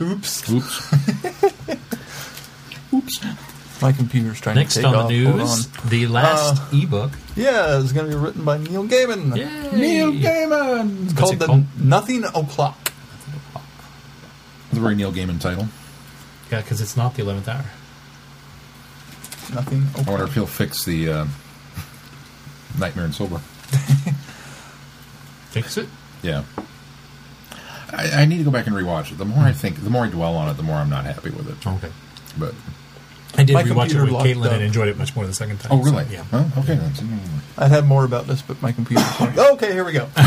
Oops, 0.02 0.50
oops. 0.52 0.94
oops. 2.94 3.20
My 3.82 3.92
computer's 3.92 4.40
trying 4.40 4.56
Next 4.56 4.76
to 4.76 4.82
take 4.82 4.88
on 4.88 5.08
the 5.08 5.26
off. 5.26 5.28
Hold 5.36 5.40
news, 5.40 5.66
on. 5.84 5.90
the 5.90 6.08
last 6.08 6.62
Uh, 6.62 6.78
ebook. 6.78 7.12
Yeah, 7.36 7.80
it's 7.80 7.92
going 7.92 8.10
to 8.10 8.16
be 8.16 8.22
written 8.22 8.44
by 8.46 8.58
Neil 8.58 8.86
Gaiman. 8.86 9.36
Yay! 9.36 9.78
Neil 9.78 10.12
Gaiman. 10.12 11.04
It's 11.06 11.14
What's 11.14 11.20
called 11.20 11.34
it 11.34 11.40
the 11.40 11.46
called? 11.48 11.66
Nothing 11.80 12.24
O'clock. 12.26 12.92
It's 14.70 14.78
a 14.78 14.82
very 14.82 14.96
Neil 14.96 15.12
Gaiman 15.12 15.40
title. 15.42 15.68
Yeah, 16.52 16.62
because 16.62 16.82
it's 16.82 16.96
not 16.98 17.16
the 17.16 17.22
eleventh 17.24 17.48
hour. 17.48 17.66
Nothing. 19.54 19.88
I 19.98 20.10
wonder 20.10 20.26
if 20.26 20.34
he'll 20.34 20.46
fix 20.48 20.86
the 20.86 21.10
uh, 21.12 21.26
Nightmare 22.80 23.06
in 23.06 23.14
Silver. 23.14 23.40
Fix 25.50 25.78
it. 25.78 25.90
Yeah. 26.22 26.44
I, 27.92 28.22
I 28.22 28.26
need 28.26 28.38
to 28.38 28.44
go 28.46 28.52
back 28.52 28.68
and 28.68 28.76
rewatch 28.76 29.12
it. 29.12 29.18
The 29.18 29.26
more 29.26 29.44
I 29.44 29.52
think, 29.52 29.84
the 29.84 29.90
more 29.90 30.06
I 30.06 30.10
dwell 30.10 30.36
on 30.36 30.48
it, 30.50 30.54
the 30.56 30.64
more 30.64 30.78
I'm 30.78 30.90
not 30.90 31.04
happy 31.06 31.30
with 31.30 31.50
it. 31.50 31.68
Okay. 31.68 31.92
But 32.38 32.54
I 33.38 33.44
did 33.44 33.54
My 33.54 33.64
rewatch 33.64 33.66
it 33.66 33.74
computer 33.76 34.04
with 34.04 34.12
locked 34.12 34.28
Caitlin 34.28 34.46
up. 34.48 34.52
and 34.54 34.62
enjoyed 34.64 34.88
it 34.90 34.98
much 34.98 35.16
more 35.16 35.26
the 35.26 35.34
second 35.34 35.60
time. 35.60 35.72
oh, 35.72 35.84
so, 35.86 35.92
really? 35.92 36.06
yeah. 36.12 36.26
Well, 36.32 36.52
okay. 36.60 36.76
Then. 36.76 37.20
I'd 37.58 37.72
have 37.72 37.88
more 37.88 38.04
about 38.04 38.28
this, 38.28 38.42
but 38.42 38.62
my 38.62 38.72
computer. 38.74 39.04
okay, 39.54 39.72
here 39.72 39.84
we 39.86 39.94
go. 39.94 40.06
Do 40.06 40.12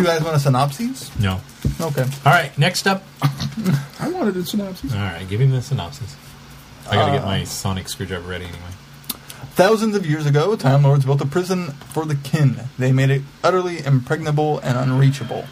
you 0.00 0.04
guys 0.06 0.22
want 0.22 0.34
a 0.36 0.40
synopsis? 0.40 1.10
No. 1.18 1.40
Okay. 1.80 2.02
All 2.02 2.32
right. 2.32 2.56
Next 2.58 2.86
up. 2.86 3.02
I 4.00 4.08
wanted 4.10 4.36
a 4.36 4.44
synopsis. 4.44 4.92
All 4.92 4.98
right. 4.98 5.28
Give 5.28 5.40
him 5.40 5.50
the 5.50 5.60
synopsis. 5.62 6.16
I 6.88 6.94
got 6.94 7.06
to 7.06 7.12
get 7.12 7.22
Uh, 7.22 7.26
my 7.26 7.44
sonic 7.44 7.88
screwdriver 7.88 8.26
ready 8.28 8.44
anyway. 8.46 8.58
Thousands 9.54 9.94
of 9.94 10.06
years 10.06 10.26
ago, 10.26 10.56
Time 10.56 10.82
Lords 10.84 11.04
built 11.04 11.20
a 11.20 11.26
prison 11.26 11.72
for 11.92 12.06
the 12.06 12.14
kin. 12.14 12.56
They 12.78 12.92
made 12.92 13.10
it 13.10 13.22
utterly 13.44 13.84
impregnable 13.84 14.58
and 14.60 14.78
unreachable. 14.78 15.44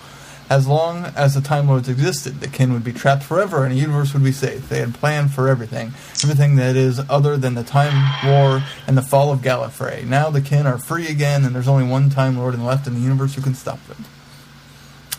As 0.51 0.67
long 0.67 1.05
as 1.15 1.35
the 1.35 1.43
Time 1.43 1.69
Lords 1.69 1.91
existed, 1.91 2.41
the 2.41 2.49
kin 2.49 2.73
would 2.73 2.85
be 2.85 2.93
trapped 2.93 3.23
forever 3.23 3.65
and 3.65 3.73
the 3.73 3.79
universe 3.79 4.15
would 4.15 4.25
be 4.25 4.33
safe. 4.33 4.69
They 4.69 4.81
had 4.81 4.95
planned 4.95 5.33
for 5.33 5.47
everything. 5.47 5.89
Everything 6.25 6.57
that 6.57 6.75
is 6.75 7.01
other 7.11 7.37
than 7.37 7.55
the 7.55 7.63
Time 7.63 8.27
War 8.27 8.63
and 8.87 8.97
the 8.97 9.03
fall 9.03 9.31
of 9.31 9.41
Gallifrey. 9.41 10.05
Now 10.07 10.31
the 10.31 10.41
kin 10.41 10.67
are 10.67 10.79
free 10.79 11.07
again 11.07 11.45
and 11.45 11.55
there's 11.55 11.69
only 11.69 11.87
one 11.87 12.09
Time 12.09 12.39
Lord 12.39 12.59
left 12.59 12.87
in 12.87 12.95
the 12.95 13.01
universe 13.01 13.35
who 13.35 13.43
can 13.43 13.55
stop 13.55 13.85
them. 13.89 14.07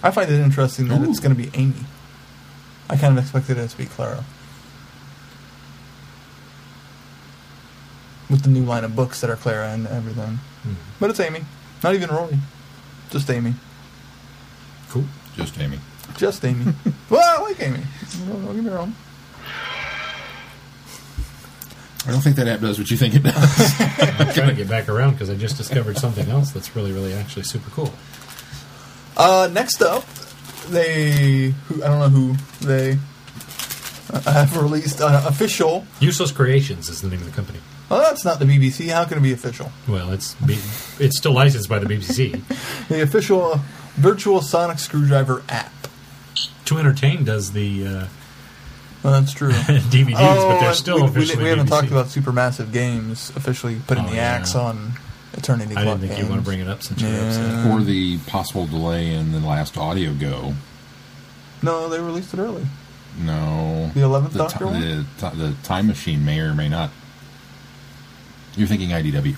I 0.01 0.09
find 0.09 0.31
it 0.31 0.39
interesting 0.39 0.87
that 0.87 1.01
Ooh. 1.01 1.09
it's 1.09 1.19
going 1.19 1.35
to 1.35 1.41
be 1.41 1.51
Amy. 1.53 1.85
I 2.89 2.97
kind 2.97 3.15
of 3.15 3.23
expected 3.23 3.57
it 3.57 3.69
to 3.69 3.77
be 3.77 3.85
Clara. 3.85 4.23
With 8.29 8.41
the 8.41 8.49
new 8.49 8.63
line 8.63 8.83
of 8.83 8.95
books 8.95 9.21
that 9.21 9.29
are 9.29 9.35
Clara 9.35 9.69
and 9.69 9.85
everything. 9.87 10.39
Hmm. 10.63 10.73
But 10.99 11.11
it's 11.11 11.19
Amy. 11.19 11.41
Not 11.83 11.93
even 11.93 12.09
Rory. 12.09 12.39
Just 13.11 13.29
Amy. 13.29 13.53
Cool. 14.89 15.05
Just 15.39 15.57
Amy. 15.59 15.79
Just 16.17 16.43
Amy. 16.43 16.73
well, 17.09 17.39
I 17.39 17.41
like 17.43 17.61
Amy. 17.61 17.79
Don't 18.27 18.45
don't 18.45 18.55
get 18.55 18.63
me 18.65 18.69
wrong. 18.69 18.93
I 22.05 22.11
don't 22.11 22.21
think 22.21 22.35
that 22.37 22.47
app 22.47 22.59
does 22.59 22.77
what 22.77 22.89
you 22.89 22.97
think 22.97 23.15
it 23.15 23.23
does. 23.23 23.35
I'm 24.19 24.33
trying 24.33 24.49
to 24.49 24.55
get 24.55 24.67
back 24.67 24.89
around 24.89 25.11
because 25.11 25.29
I 25.29 25.35
just 25.35 25.57
discovered 25.57 25.97
something 25.97 26.29
else 26.29 26.51
that's 26.51 26.75
really, 26.75 26.91
really 26.91 27.13
actually 27.13 27.43
super 27.43 27.69
cool. 27.71 27.93
Uh, 29.15 29.49
next 29.51 29.81
up, 29.81 30.05
they. 30.69 31.53
Who, 31.67 31.83
I 31.83 31.87
don't 31.87 31.99
know 31.99 32.09
who 32.09 32.35
they. 32.65 32.97
have 34.29 34.57
released 34.57 34.99
uh, 35.01 35.23
official. 35.25 35.85
Useless 36.01 36.31
Creations 36.33 36.89
is 36.89 37.01
the 37.01 37.09
name 37.09 37.19
of 37.19 37.25
the 37.27 37.31
company. 37.31 37.59
Well, 37.89 38.01
that's 38.01 38.23
not 38.25 38.39
the 38.39 38.45
BBC. 38.45 38.89
How 38.91 39.05
can 39.05 39.17
it 39.17 39.21
be 39.21 39.31
official? 39.31 39.71
Well, 39.87 40.11
it's 40.11 40.35
B- 40.35 40.59
it's 40.99 41.17
still 41.17 41.33
licensed 41.33 41.69
by 41.69 41.79
the 41.79 41.85
BBC. 41.85 42.41
The 42.89 43.03
official 43.03 43.53
uh, 43.53 43.59
virtual 43.99 44.41
sonic 44.41 44.79
screwdriver 44.79 45.43
app. 45.49 45.71
2entertain 46.65 47.25
does 47.25 47.51
the 47.53 47.85
uh, 47.87 48.05
Well, 49.03 49.13
that's 49.19 49.33
true. 49.33 49.51
DVDs, 49.51 50.13
but 50.13 50.59
they're 50.59 50.73
still 50.73 50.97
we, 50.97 51.01
we, 51.03 51.07
officially 51.09 51.43
we 51.43 51.49
haven't 51.49 51.65
BBC. 51.65 51.69
talked 51.69 51.87
about 51.91 52.05
Supermassive 52.07 52.71
Games 52.71 53.31
officially 53.35 53.79
putting 53.87 54.05
Oh, 54.05 54.09
the 54.09 54.15
yeah. 54.15 54.21
axe 54.33 54.55
on 54.55 54.93
Eternity 55.33 55.75
I 55.75 55.83
Clock 55.83 55.85
didn't 55.85 55.99
think 56.01 56.11
games. 56.13 56.23
you 56.23 56.29
want 56.29 56.41
to 56.41 56.45
bring 56.45 56.59
it 56.59 56.67
up 56.67 56.81
since 56.83 57.01
you're 57.01 57.11
upset. 57.11 57.67
Or 57.71 57.81
the 57.81 58.17
possible 58.27 58.65
delay 58.67 59.13
in 59.13 59.31
the 59.31 59.39
last 59.39 59.77
Audio 59.77 60.13
Go. 60.13 60.53
No, 61.61 61.89
they 61.89 61.99
released 61.99 62.33
it 62.33 62.39
early. 62.39 62.65
No. 63.17 63.91
The 63.93 63.99
11th 64.01 64.31
the, 64.31 64.37
Doctor 64.39 64.65
one? 64.67 64.79
the, 64.81 65.05
ti- 65.19 65.35
the 65.37 65.53
time 65.63 65.87
machine 65.87 66.23
may 66.23 66.39
or 66.39 66.53
may 66.53 66.69
not. 66.69 66.89
You're 68.55 68.67
thinking 68.67 68.89
IDW. 68.89 69.35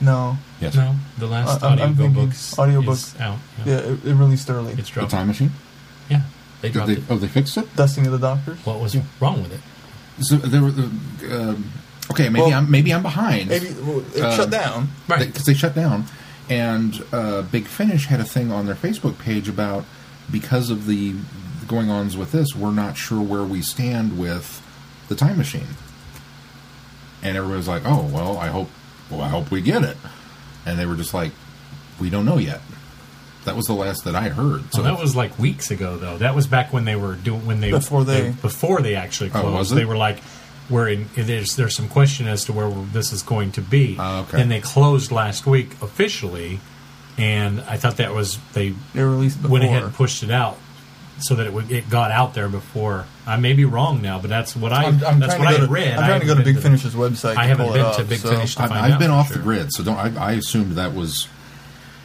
No, 0.00 0.38
Yes. 0.60 0.74
No, 0.74 0.96
the 1.18 1.26
last 1.26 1.62
Uh, 1.62 1.68
I'm- 1.68 1.80
audio 1.80 2.08
books 2.08 2.58
audiobook. 2.58 2.98
out. 3.20 3.38
yeah, 3.66 3.74
it, 3.76 4.04
it 4.04 4.14
released 4.14 4.48
early. 4.50 4.72
It's 4.74 4.88
dropped. 4.88 5.10
The 5.10 5.16
time 5.16 5.26
machine? 5.28 5.52
Yeah, 6.08 6.22
they 6.62 6.70
dropped 6.70 6.88
they, 6.88 6.94
it. 6.94 7.02
oh, 7.10 7.16
they 7.18 7.28
fixed 7.28 7.56
it? 7.58 7.74
Destiny 7.76 8.06
of 8.06 8.12
the 8.12 8.18
Doctors. 8.18 8.58
What 8.64 8.80
was 8.80 8.94
Yeah. 8.94 9.02
wrong 9.20 9.42
with 9.42 9.52
it? 9.52 9.60
So 10.24 10.36
there 10.36 10.62
were 10.62 10.70
the. 10.70 10.84
Um, 11.30 11.72
okay, 12.10 12.28
maybe 12.28 12.42
Well, 12.46 12.54
I'm 12.54 12.70
maybe 12.70 12.92
I'm 12.92 13.02
behind. 13.02 13.48
Maybe 13.50 13.70
well, 13.72 14.02
it 14.14 14.22
Uh, 14.22 14.36
shut 14.36 14.50
down. 14.50 14.88
Right. 15.08 15.26
because 15.26 15.44
they 15.46 15.54
shut 15.54 15.74
down. 15.74 16.06
And 16.48 17.02
uh, 17.12 17.42
Big 17.42 17.66
Finish 17.66 18.06
had 18.06 18.20
a 18.20 18.24
thing 18.24 18.50
on 18.50 18.66
their 18.66 18.74
Facebook 18.74 19.18
page 19.18 19.48
about 19.48 19.84
because 20.30 20.68
of 20.70 20.86
the 20.86 21.14
going 21.68 21.90
ons 21.90 22.16
with 22.16 22.32
this, 22.32 22.54
we're 22.56 22.72
not 22.72 22.96
sure 22.96 23.20
where 23.22 23.44
we 23.44 23.62
stand 23.62 24.18
with 24.18 24.60
the 25.08 25.14
time 25.14 25.36
machine. 25.36 25.68
And 27.22 27.36
everybody's 27.36 27.68
like, 27.68 27.82
"Oh, 27.86 28.02
well, 28.10 28.36
I 28.38 28.48
hope, 28.48 28.70
well, 29.10 29.20
I 29.22 29.28
hope 29.28 29.50
we 29.50 29.60
get 29.60 29.82
it." 29.82 29.96
And 30.66 30.78
they 30.78 30.86
were 30.86 30.96
just 30.96 31.14
like, 31.14 31.32
"We 32.00 32.10
don't 32.10 32.24
know 32.24 32.38
yet." 32.38 32.60
That 33.44 33.56
was 33.56 33.66
the 33.66 33.72
last 33.72 34.04
that 34.04 34.14
I 34.14 34.28
heard. 34.28 34.72
So 34.74 34.82
Well, 34.82 34.94
that 34.94 35.00
was 35.02 35.16
like 35.16 35.38
weeks 35.38 35.70
ago, 35.70 35.96
though. 35.96 36.18
That 36.18 36.34
was 36.34 36.46
back 36.46 36.72
when 36.72 36.84
they 36.84 36.96
were 36.96 37.14
doing 37.14 37.46
when 37.46 37.60
they 37.60 37.70
Before 37.70 38.04
they- 38.04 38.30
before 38.42 38.82
they 38.82 38.94
actually 38.96 39.30
Oh, 39.34 39.40
closed. 39.40 39.56
was 39.56 39.72
it? 39.72 39.76
They 39.76 39.84
were 39.86 39.96
like, 39.96 40.18
"We're 40.68 40.88
in." 40.88 41.08
There's 41.16 41.56
there's 41.56 41.74
some 41.74 41.88
question 41.88 42.28
as 42.28 42.44
to 42.44 42.52
where 42.52 42.70
this 42.92 43.12
is 43.12 43.22
going 43.22 43.52
to 43.52 43.62
be. 43.62 43.96
Ah, 43.98 44.20
okay. 44.20 44.40
And 44.42 44.50
they 44.50 44.60
closed 44.60 45.10
last 45.10 45.46
week 45.46 45.70
officially, 45.80 46.60
and 47.16 47.62
I 47.68 47.76
thought 47.78 47.96
that 47.96 48.14
was 48.14 48.38
they 48.52 48.74
They 48.94 49.02
released 49.02 49.40
before. 49.40 49.52
went 49.52 49.64
ahead 49.64 49.82
and 49.84 49.94
pushed 49.94 50.22
it 50.22 50.30
out 50.30 50.58
so 51.20 51.34
that 51.34 51.46
it 51.46 51.52
would, 51.54 51.70
it 51.72 51.88
got 51.90 52.10
out 52.10 52.34
there 52.34 52.48
before. 52.48 53.06
I 53.30 53.36
may 53.36 53.52
be 53.54 53.64
wrong 53.64 54.02
now, 54.02 54.18
but 54.18 54.28
that's 54.28 54.54
what 54.56 54.72
I 54.72 54.84
I'm, 54.84 55.04
I'm 55.04 55.20
that's 55.20 55.34
trying 55.34 55.44
what 55.44 55.50
to 55.50 55.56
I 55.56 55.58
go 55.60 55.66
to, 55.66 55.72
read. 55.72 55.92
I'm 55.94 56.04
trying 56.06 56.20
to 56.20 56.26
go 56.26 56.34
to 56.34 56.42
Big 56.42 56.54
been 56.56 56.62
Finish's 56.62 56.94
website. 56.94 57.36
I 57.36 57.46
haven't 57.46 57.66
pull 57.66 57.74
been 57.74 57.86
it 57.86 57.94
to 57.96 58.04
Big 58.04 58.18
so- 58.18 58.30
Finish 58.30 58.54
to 58.56 58.62
I've, 58.62 58.68
find 58.70 58.80
I've 58.86 58.92
out 58.92 58.98
been 59.00 59.10
off 59.10 59.28
sure. 59.28 59.36
the 59.38 59.42
grid, 59.42 59.72
so 59.72 59.82
don't. 59.84 59.96
I, 59.96 60.28
I 60.30 60.32
assumed 60.32 60.72
that 60.72 60.94
was 60.94 61.28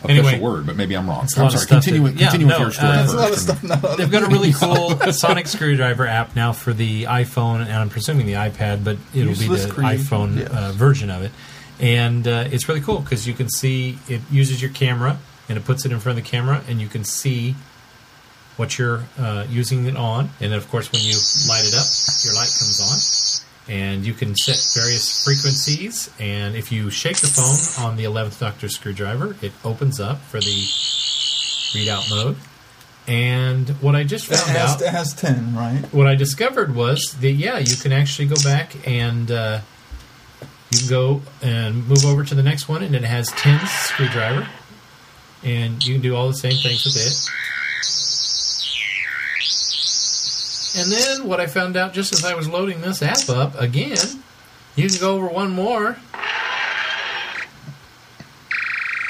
official 0.04 0.26
Anyway, 0.28 0.40
word, 0.40 0.66
but 0.68 0.76
maybe 0.76 0.96
I'm 0.96 1.10
wrong. 1.10 1.24
It's 1.24 1.36
a 1.36 1.42
I'm 1.42 1.50
sorry. 1.50 1.62
stuff 1.66 1.82
Continue, 1.84 2.08
that- 2.10 2.16
yeah, 2.20 2.26
continue 2.30 2.46
with 2.48 2.56
no, 2.58 2.62
your 2.62 2.72
story 2.72 2.90
uh, 2.90 2.96
There's 2.98 3.14
a 3.14 3.18
lot 3.18 3.24
of 3.26 3.30
first. 3.32 3.44
stuff 3.44 3.64
not 3.64 3.84
on 3.86 3.98
They've 3.98 4.12
got 4.12 4.24
a 4.24 4.28
really 4.28 4.54
cool 4.54 5.12
sonic 5.12 5.48
screwdriver 5.48 6.06
app 6.06 6.36
now 6.36 6.52
for 6.54 6.74
the 6.74 7.04
iPhone, 7.06 7.62
and 7.62 7.72
I'm 7.74 7.90
presuming 7.90 8.26
the 8.28 8.34
iPad, 8.34 8.84
but 8.84 8.98
it'll 9.14 9.30
Useless 9.30 9.64
be 9.64 9.68
the 9.70 9.74
creation, 9.74 10.06
iPhone 10.06 10.38
yes. 10.40 10.50
uh, 10.52 10.72
version 10.76 11.10
of 11.10 11.24
it. 11.24 11.32
And 11.80 12.28
uh, 12.28 12.48
it's 12.52 12.70
really 12.70 12.82
cool 12.82 13.00
because 13.00 13.28
you 13.28 13.34
can 13.34 13.50
see 13.50 13.98
it 14.08 14.22
uses 14.32 14.62
your 14.62 14.72
camera 14.72 15.18
and 15.50 15.58
it 15.58 15.66
puts 15.66 15.86
it 15.86 15.92
in 15.92 16.00
front 16.00 16.18
of 16.20 16.24
the 16.24 16.30
camera, 16.30 16.62
and 16.68 16.80
you 16.80 16.88
can 16.88 17.04
see 17.04 17.56
what 18.58 18.78
you're 18.78 19.04
uh, 19.20 19.46
using 19.50 19.86
it 19.86 19.98
on. 19.98 20.30
And 20.40 20.52
then, 20.52 20.54
of 20.54 20.70
course, 20.70 20.92
when 20.92 21.02
you 21.02 21.16
light 21.50 21.66
it 21.66 21.74
up, 21.74 21.86
your 22.24 22.34
light 22.34 22.52
comes 22.58 23.46
on, 23.68 23.74
and 23.74 24.06
you 24.06 24.14
can 24.14 24.36
set 24.36 24.58
various 24.82 25.24
frequencies. 25.26 26.10
And 26.20 26.56
if 26.56 26.72
you 26.72 26.90
shake 26.90 27.18
the 27.18 27.28
phone 27.28 27.86
on 27.86 27.98
the 27.98 28.04
11th 28.06 28.40
Doctor 28.40 28.70
screwdriver, 28.70 29.36
it 29.42 29.52
opens 29.64 30.00
up 30.00 30.20
for 30.22 30.40
the 30.40 30.46
readout 31.74 32.10
mode. 32.10 32.38
And 33.08 33.70
what 33.82 33.96
I 33.96 34.04
just 34.04 34.32
It 34.32 34.36
found 34.38 34.58
has, 34.58 34.76
out 34.76 34.82
it 34.82 34.90
has 34.90 35.14
10, 35.14 35.56
right? 35.56 35.82
what 35.94 36.08
I 36.08 36.16
discovered 36.16 36.74
was 36.74 37.16
that 37.22 37.32
yeah, 37.34 37.60
you 37.60 37.76
can 37.76 37.92
actually 37.92 38.28
go 38.28 38.36
back 38.44 38.76
and 38.88 39.30
uh, 39.30 39.60
you 40.72 40.80
can 40.80 40.90
go 40.90 41.22
and 41.44 41.88
move 41.88 42.04
over 42.04 42.24
to 42.24 42.34
the 42.34 42.42
next 42.42 42.68
one, 42.68 42.82
and 42.82 42.96
it 42.96 43.04
has 43.04 43.30
10 43.34 43.60
screwdriver, 43.68 44.48
and 45.44 45.86
you 45.86 45.94
can 45.94 46.02
do 46.02 46.16
all 46.16 46.28
the 46.28 46.34
same 46.34 46.54
things 46.58 46.84
with 46.84 46.96
it. 46.98 47.30
And 50.78 50.92
then 50.92 51.28
what 51.28 51.40
I 51.40 51.48
found 51.48 51.78
out 51.78 51.94
just 51.94 52.12
as 52.14 52.26
I 52.26 52.36
was 52.36 52.50
loading 52.50 52.82
this 52.82 53.02
app 53.02 53.30
up 53.30 53.60
again, 53.60 53.98
you 54.76 54.90
can 54.90 55.00
go 55.00 55.16
over 55.16 55.28
one 55.28 55.52
more, 55.52 55.96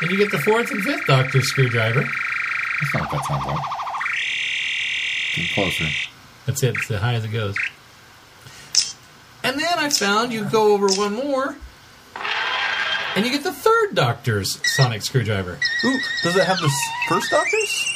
and 0.01 0.11
you 0.11 0.17
get 0.17 0.31
the 0.31 0.37
fourth 0.39 0.69
and 0.71 0.83
fifth 0.83 1.07
Doctor 1.07 1.41
screwdriver. 1.41 2.01
That's 2.01 2.93
not 2.93 3.01
what 3.03 3.11
that 3.11 3.25
sounds 3.25 3.45
like. 3.45 3.59
Get 5.35 5.53
closer. 5.53 5.85
That's 6.45 6.61
it. 6.63 6.75
It's 6.75 6.91
as 6.91 7.01
high 7.01 7.13
as 7.15 7.25
it 7.25 7.29
goes. 7.29 7.55
And 9.43 9.59
then 9.59 9.77
I 9.79 9.89
found 9.89 10.31
you 10.33 10.45
go 10.45 10.73
over 10.73 10.87
one 10.87 11.13
more, 11.13 11.55
and 13.15 13.25
you 13.25 13.31
get 13.31 13.43
the 13.43 13.51
third 13.53 13.95
Doctor's 13.95 14.59
sonic 14.75 15.01
screwdriver. 15.01 15.57
Ooh, 15.85 15.99
does 16.23 16.35
it 16.35 16.43
have 16.45 16.57
the 16.59 16.71
first 17.09 17.31
Doctors? 17.31 17.91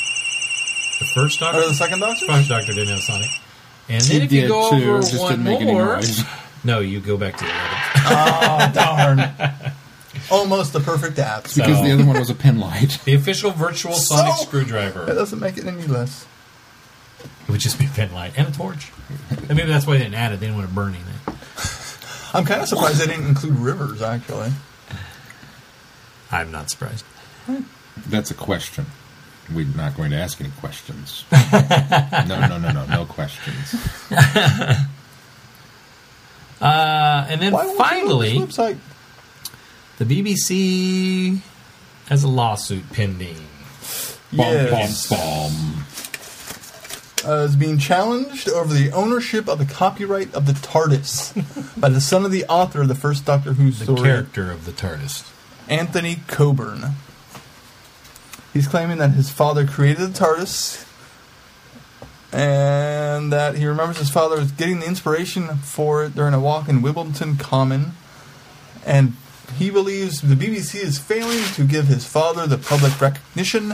The 1.00 1.06
first 1.14 1.40
Doctor, 1.40 1.62
Or 1.62 1.68
the 1.68 1.74
second 1.76 2.00
Doctor? 2.00 2.26
first 2.26 2.50
Doctor 2.50 2.74
didn't 2.74 2.90
have 2.90 3.02
sonic. 3.02 3.30
And 3.90 4.02
then 4.04 4.22
It 4.22 4.24
if 4.26 4.32
you 4.32 4.42
did 4.42 4.48
go 4.50 4.70
too, 4.70 4.76
over 4.92 5.00
just 5.02 5.20
one 5.20 5.32
didn't 5.32 5.46
make 5.46 5.62
any 5.62 5.72
more, 5.74 5.96
noise. 5.96 6.24
no, 6.64 6.80
you 6.80 7.00
go 7.00 7.18
back 7.18 7.38
to 7.38 7.44
the 7.44 7.50
eleventh. 7.50 7.76
Oh, 8.12 8.72
darn. 8.74 9.74
Almost 10.32 10.74
the 10.74 10.80
perfect 10.80 11.18
app. 11.20 11.46
It's 11.46 11.56
because 11.56 11.82
the 11.82 11.92
other 11.92 12.06
one 12.06 12.20
was 12.20 12.30
a 12.30 12.36
pen 12.36 12.60
light. 12.60 13.00
The 13.06 13.14
official 13.16 13.52
virtual 13.52 13.94
sonic 13.94 14.36
So- 14.36 14.44
screwdriver. 14.46 15.06
That 15.06 15.16
doesn't 15.16 15.40
make 15.40 15.58
it 15.58 15.66
any 15.66 15.84
less. 15.84 16.26
It 17.20 17.52
would 17.52 17.60
just 17.62 17.80
be 17.80 17.86
a 17.86 17.90
pen 17.90 18.14
light 18.14 18.34
and 18.38 18.48
a 18.48 18.52
torch. 18.52 18.92
And 19.30 19.50
maybe 19.56 19.64
that's 19.70 19.88
why 19.88 19.94
they 19.98 20.04
didn't 20.04 20.16
add 20.16 20.32
it. 20.34 20.40
They 20.40 20.46
didn't 20.46 20.58
want 20.58 20.70
to 20.70 20.76
burn 20.76 20.94
anything. 20.94 21.36
I'm 22.34 22.46
kind 22.46 22.62
of 22.62 22.68
surprised 22.68 23.00
they 23.02 23.08
didn't 23.08 23.28
include 23.28 23.56
River's, 23.56 24.02
actually. 24.04 24.52
I'm 26.32 26.52
not 26.52 26.70
surprised. 26.70 27.04
That's 28.08 28.30
a 28.30 28.36
question. 28.36 28.86
We're 29.54 29.66
not 29.76 29.96
going 29.98 30.12
to 30.12 30.18
ask 30.18 30.40
any 30.40 30.52
questions. 30.60 31.26
no, 31.32 32.48
no, 32.48 32.58
no, 32.58 32.72
no, 32.72 32.86
no 32.86 33.06
questions. 33.06 33.76
Uh, 36.62 37.26
and 37.30 37.42
then 37.42 37.54
Why 37.54 37.74
finally, 37.78 38.32
you 38.32 38.40
go 38.40 38.46
to 38.46 38.52
this 38.52 38.58
website? 38.58 38.78
the 39.98 40.04
BBC 40.04 41.40
has 42.08 42.24
a 42.24 42.28
lawsuit 42.28 42.90
pending. 42.92 43.38
Yes. 44.32 45.10
Bum, 45.10 45.20
bum, 45.20 45.86
uh, 47.26 47.44
is 47.46 47.56
being 47.56 47.78
challenged 47.78 48.50
over 48.50 48.74
the 48.74 48.92
ownership 48.92 49.48
of 49.48 49.58
the 49.60 49.66
copyright 49.66 50.34
of 50.34 50.46
the 50.46 50.54
TARDIS 50.54 51.34
by 51.80 51.90
the 51.90 52.02
son 52.02 52.26
of 52.26 52.32
the 52.32 52.46
author 52.46 52.82
of 52.82 52.88
the 52.88 52.96
first 52.96 53.26
Doctor 53.26 53.54
Who 53.54 53.72
The 53.72 53.84
story, 53.86 54.02
character 54.02 54.52
of 54.52 54.66
the 54.66 54.72
TARDIS. 54.72 55.32
Anthony 55.68 56.20
Coburn. 56.28 56.96
He's 58.54 58.68
claiming 58.68 58.98
that 58.98 59.12
his 59.12 59.30
father 59.30 59.66
created 59.68 60.14
the 60.14 60.20
TARDIS 60.20 60.86
and 62.32 63.32
that 63.34 63.56
he 63.56 63.66
remembers 63.66 63.98
his 63.98 64.10
father 64.10 64.38
was 64.38 64.52
getting 64.52 64.80
the 64.80 64.88
inspiration 64.88 65.48
for 65.58 66.04
it 66.04 66.16
during 66.16 66.34
a 66.34 66.40
walk 66.40 66.70
in 66.70 66.82
Wimbledon 66.82 67.38
Common. 67.38 67.94
And 68.86 69.14
he 69.58 69.70
believes 69.70 70.22
the 70.22 70.36
BBC 70.36 70.76
is 70.76 71.00
failing 71.00 71.44
to 71.56 71.64
give 71.64 71.88
his 71.88 72.06
father 72.06 72.46
the 72.46 72.58
public 72.58 73.00
recognition 73.02 73.74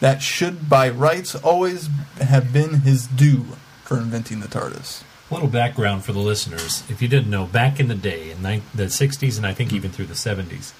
that 0.00 0.20
should, 0.20 0.68
by 0.68 0.88
rights, 0.88 1.34
always 1.36 1.88
have 2.20 2.52
been 2.52 2.80
his 2.80 3.06
due 3.06 3.44
for 3.84 3.96
inventing 3.96 4.40
the 4.40 4.48
TARDIS. 4.48 5.02
A 5.30 5.34
little 5.34 5.48
background 5.48 6.04
for 6.04 6.12
the 6.12 6.18
listeners. 6.18 6.82
If 6.90 7.00
you 7.00 7.08
didn't 7.08 7.30
know, 7.30 7.46
back 7.46 7.80
in 7.80 7.88
the 7.88 7.94
day, 7.94 8.30
in 8.30 8.42
the 8.42 8.84
60s 8.84 9.36
and 9.36 9.46
I 9.46 9.54
think 9.54 9.72
even 9.72 9.90
through 9.90 10.06
the 10.06 10.14
70s, 10.14 10.72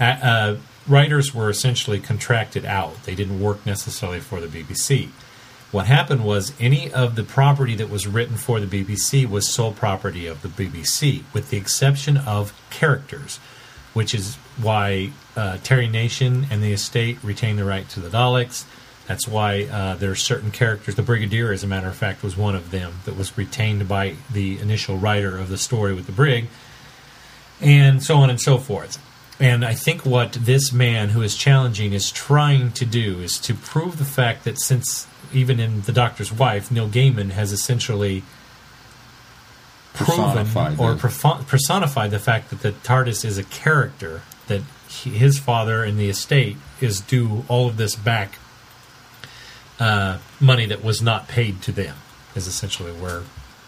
uh, 0.00 0.04
uh, 0.04 0.56
writers 0.88 1.34
were 1.34 1.50
essentially 1.50 2.00
contracted 2.00 2.64
out. 2.64 3.04
They 3.04 3.14
didn't 3.14 3.40
work 3.40 3.64
necessarily 3.66 4.20
for 4.20 4.40
the 4.40 4.46
BBC. 4.46 5.10
What 5.72 5.86
happened 5.86 6.24
was 6.24 6.52
any 6.60 6.92
of 6.92 7.16
the 7.16 7.24
property 7.24 7.74
that 7.74 7.90
was 7.90 8.06
written 8.06 8.36
for 8.36 8.60
the 8.60 8.66
BBC 8.66 9.28
was 9.28 9.48
sole 9.48 9.72
property 9.72 10.26
of 10.26 10.42
the 10.42 10.48
BBC, 10.48 11.24
with 11.34 11.50
the 11.50 11.56
exception 11.56 12.16
of 12.16 12.54
characters, 12.70 13.38
which 13.92 14.14
is 14.14 14.36
why 14.60 15.10
uh, 15.36 15.58
Terry 15.62 15.88
Nation 15.88 16.46
and 16.50 16.62
the 16.62 16.72
estate 16.72 17.18
retain 17.22 17.56
the 17.56 17.64
right 17.64 17.88
to 17.90 18.00
the 18.00 18.08
Daleks. 18.08 18.64
That's 19.06 19.26
why 19.26 19.64
uh, 19.64 19.96
there 19.96 20.10
are 20.10 20.16
certain 20.16 20.50
characters. 20.50 20.94
The 20.94 21.02
Brigadier, 21.02 21.52
as 21.52 21.62
a 21.62 21.66
matter 21.66 21.88
of 21.88 21.96
fact, 21.96 22.22
was 22.22 22.36
one 22.36 22.54
of 22.54 22.70
them 22.70 22.94
that 23.04 23.16
was 23.16 23.36
retained 23.36 23.88
by 23.88 24.16
the 24.32 24.58
initial 24.60 24.96
writer 24.96 25.36
of 25.36 25.48
the 25.48 25.58
story 25.58 25.94
with 25.94 26.06
the 26.06 26.12
Brig, 26.12 26.46
and 27.60 28.02
so 28.02 28.16
on 28.18 28.30
and 28.30 28.40
so 28.40 28.58
forth. 28.58 28.98
And 29.38 29.64
I 29.64 29.74
think 29.74 30.06
what 30.06 30.32
this 30.32 30.72
man 30.72 31.10
who 31.10 31.20
is 31.20 31.36
challenging 31.36 31.92
is 31.92 32.10
trying 32.10 32.72
to 32.72 32.86
do 32.86 33.20
is 33.20 33.38
to 33.40 33.54
prove 33.54 33.98
the 33.98 34.04
fact 34.04 34.44
that 34.44 34.58
since 34.58 35.06
even 35.32 35.60
in 35.60 35.82
The 35.82 35.92
Doctor's 35.92 36.32
Wife, 36.32 36.70
Neil 36.70 36.88
Gaiman 36.88 37.30
has 37.30 37.52
essentially 37.52 38.22
proven 39.92 40.46
or 40.78 40.94
perfo- 40.94 41.46
personified 41.46 42.10
the 42.10 42.18
fact 42.18 42.50
that 42.50 42.60
the 42.60 42.72
TARDIS 42.72 43.24
is 43.24 43.38
a 43.38 43.44
character 43.44 44.22
that 44.46 44.62
he, 44.88 45.10
his 45.10 45.38
father 45.38 45.82
and 45.82 45.98
the 45.98 46.08
estate 46.08 46.56
is 46.80 47.00
due 47.00 47.44
all 47.48 47.66
of 47.68 47.76
this 47.76 47.96
back 47.96 48.38
uh, 49.78 50.18
money 50.40 50.66
that 50.66 50.84
was 50.84 51.02
not 51.02 51.28
paid 51.28 51.62
to 51.62 51.72
them 51.72 51.96
is 52.34 52.46
essentially 52.46 52.92
where 52.92 53.22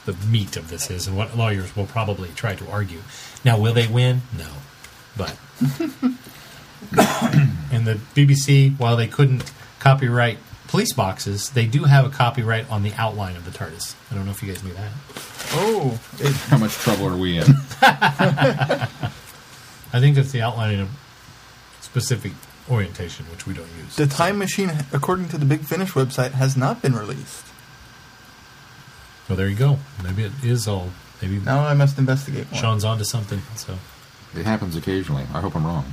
the 0.05 0.13
meat 0.27 0.57
of 0.57 0.69
this 0.71 0.91
is 0.91 1.07
and 1.07 1.17
what 1.17 1.37
lawyers 1.37 1.75
will 1.77 1.87
probably 1.87 2.29
try 2.35 2.55
to 2.55 2.71
argue. 2.71 3.01
Now, 3.45 3.59
will 3.59 3.75
they 3.75 3.87
win? 3.87 4.23
No, 4.37 4.49
but 5.19 5.37
and 7.73 7.87
the 7.87 7.99
BBC, 8.15 8.79
while 8.79 8.97
they 8.97 9.09
couldn't 9.09 9.51
copyright 9.81 10.39
police 10.69 10.93
boxes, 10.93 11.51
they 11.51 11.67
do 11.67 11.85
have 11.85 12.07
a 12.07 12.11
copyright 12.11 12.71
on 12.71 12.83
the 12.83 12.93
outline 12.95 13.37
of 13.37 13.45
the 13.45 13.51
TARDIS. 13.51 13.95
I 14.11 14.15
don't 14.15 14.25
know 14.25 14.31
if 14.31 14.43
you 14.43 14.53
guys 14.53 14.63
knew 14.63 14.73
that. 14.75 14.91
Oh, 15.53 15.99
it, 16.19 16.33
How 16.33 16.59
much 16.59 16.73
trouble 16.73 17.07
are 17.09 17.17
we 17.17 17.39
in? 17.39 17.45
I 17.83 18.89
think 20.01 20.17
that's 20.17 20.33
the 20.33 20.43
outlining 20.43 20.81
of 20.81 20.89
specific 21.81 22.33
orientation, 22.71 23.25
which 23.31 23.47
we 23.47 23.55
don't 23.55 23.69
use. 23.83 23.97
the 23.97 24.07
time 24.07 24.39
machine, 24.39 24.71
according 24.93 25.29
to 25.31 25.39
the 25.39 25.47
Big 25.47 25.61
Finish 25.63 25.93
website, 25.93 26.33
has 26.33 26.57
not 26.57 26.83
been 26.83 26.95
released. 26.95 27.47
well, 29.29 29.37
there 29.37 29.49
you 29.49 29.57
go. 29.57 29.79
Maybe 30.05 30.25
it 30.25 30.33
is 30.45 30.69
all. 30.69 30.91
Maybe 31.23 31.39
Now 31.41 31.65
I 31.67 31.75
must 31.75 31.99
investigate 31.99 32.51
more. 32.53 32.61
Sean's 32.61 32.85
onto 32.85 33.05
something. 33.05 33.41
So, 33.57 33.79
it 34.39 34.47
happens 34.47 34.77
occasionally. 34.77 35.25
I 35.35 35.41
hope 35.41 35.55
I'm 35.57 35.67
wrong. 35.67 35.93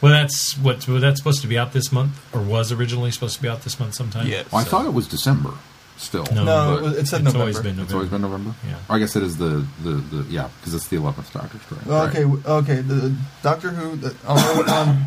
well, 0.00 0.12
that's 0.12 0.56
what 0.56 0.86
well, 0.88 1.00
that's 1.00 1.18
supposed 1.20 1.42
to 1.42 1.46
be 1.48 1.58
out 1.58 1.72
this 1.72 1.92
month, 1.92 2.12
or 2.34 2.40
was 2.40 2.72
originally 2.72 3.10
supposed 3.10 3.36
to 3.36 3.42
be 3.42 3.48
out 3.48 3.62
this 3.62 3.78
month 3.78 3.94
sometime. 3.94 4.26
Yes. 4.26 4.50
Well, 4.50 4.60
I 4.60 4.64
thought 4.64 4.86
it 4.86 4.94
was 4.94 5.06
December. 5.08 5.52
Still, 5.98 6.24
No, 6.32 6.44
No, 6.44 6.86
it, 6.86 7.06
said 7.06 7.20
it's 7.20 7.24
November. 7.24 7.38
always 7.40 7.56
been 7.60 7.76
November. 7.76 7.82
it's 7.82 7.92
always 7.92 8.08
been 8.08 8.22
November. 8.22 8.54
Yeah. 8.66 8.76
I 8.88 8.98
guess 8.98 9.16
it 9.16 9.22
is 9.22 9.36
the 9.36 9.66
the, 9.82 9.90
the 9.90 10.24
yeah 10.30 10.48
because 10.60 10.72
it's 10.72 10.88
the 10.88 10.96
eleventh 10.96 11.30
Doctor 11.32 11.58
story. 11.58 11.82
Well, 11.84 12.06
Right. 12.06 12.16
okay, 12.16 12.50
okay. 12.50 12.80
The 12.80 13.14
Doctor 13.42 13.68
Who 13.68 13.96
the, 13.96 14.16
on, 14.26 14.38
on 14.70 15.04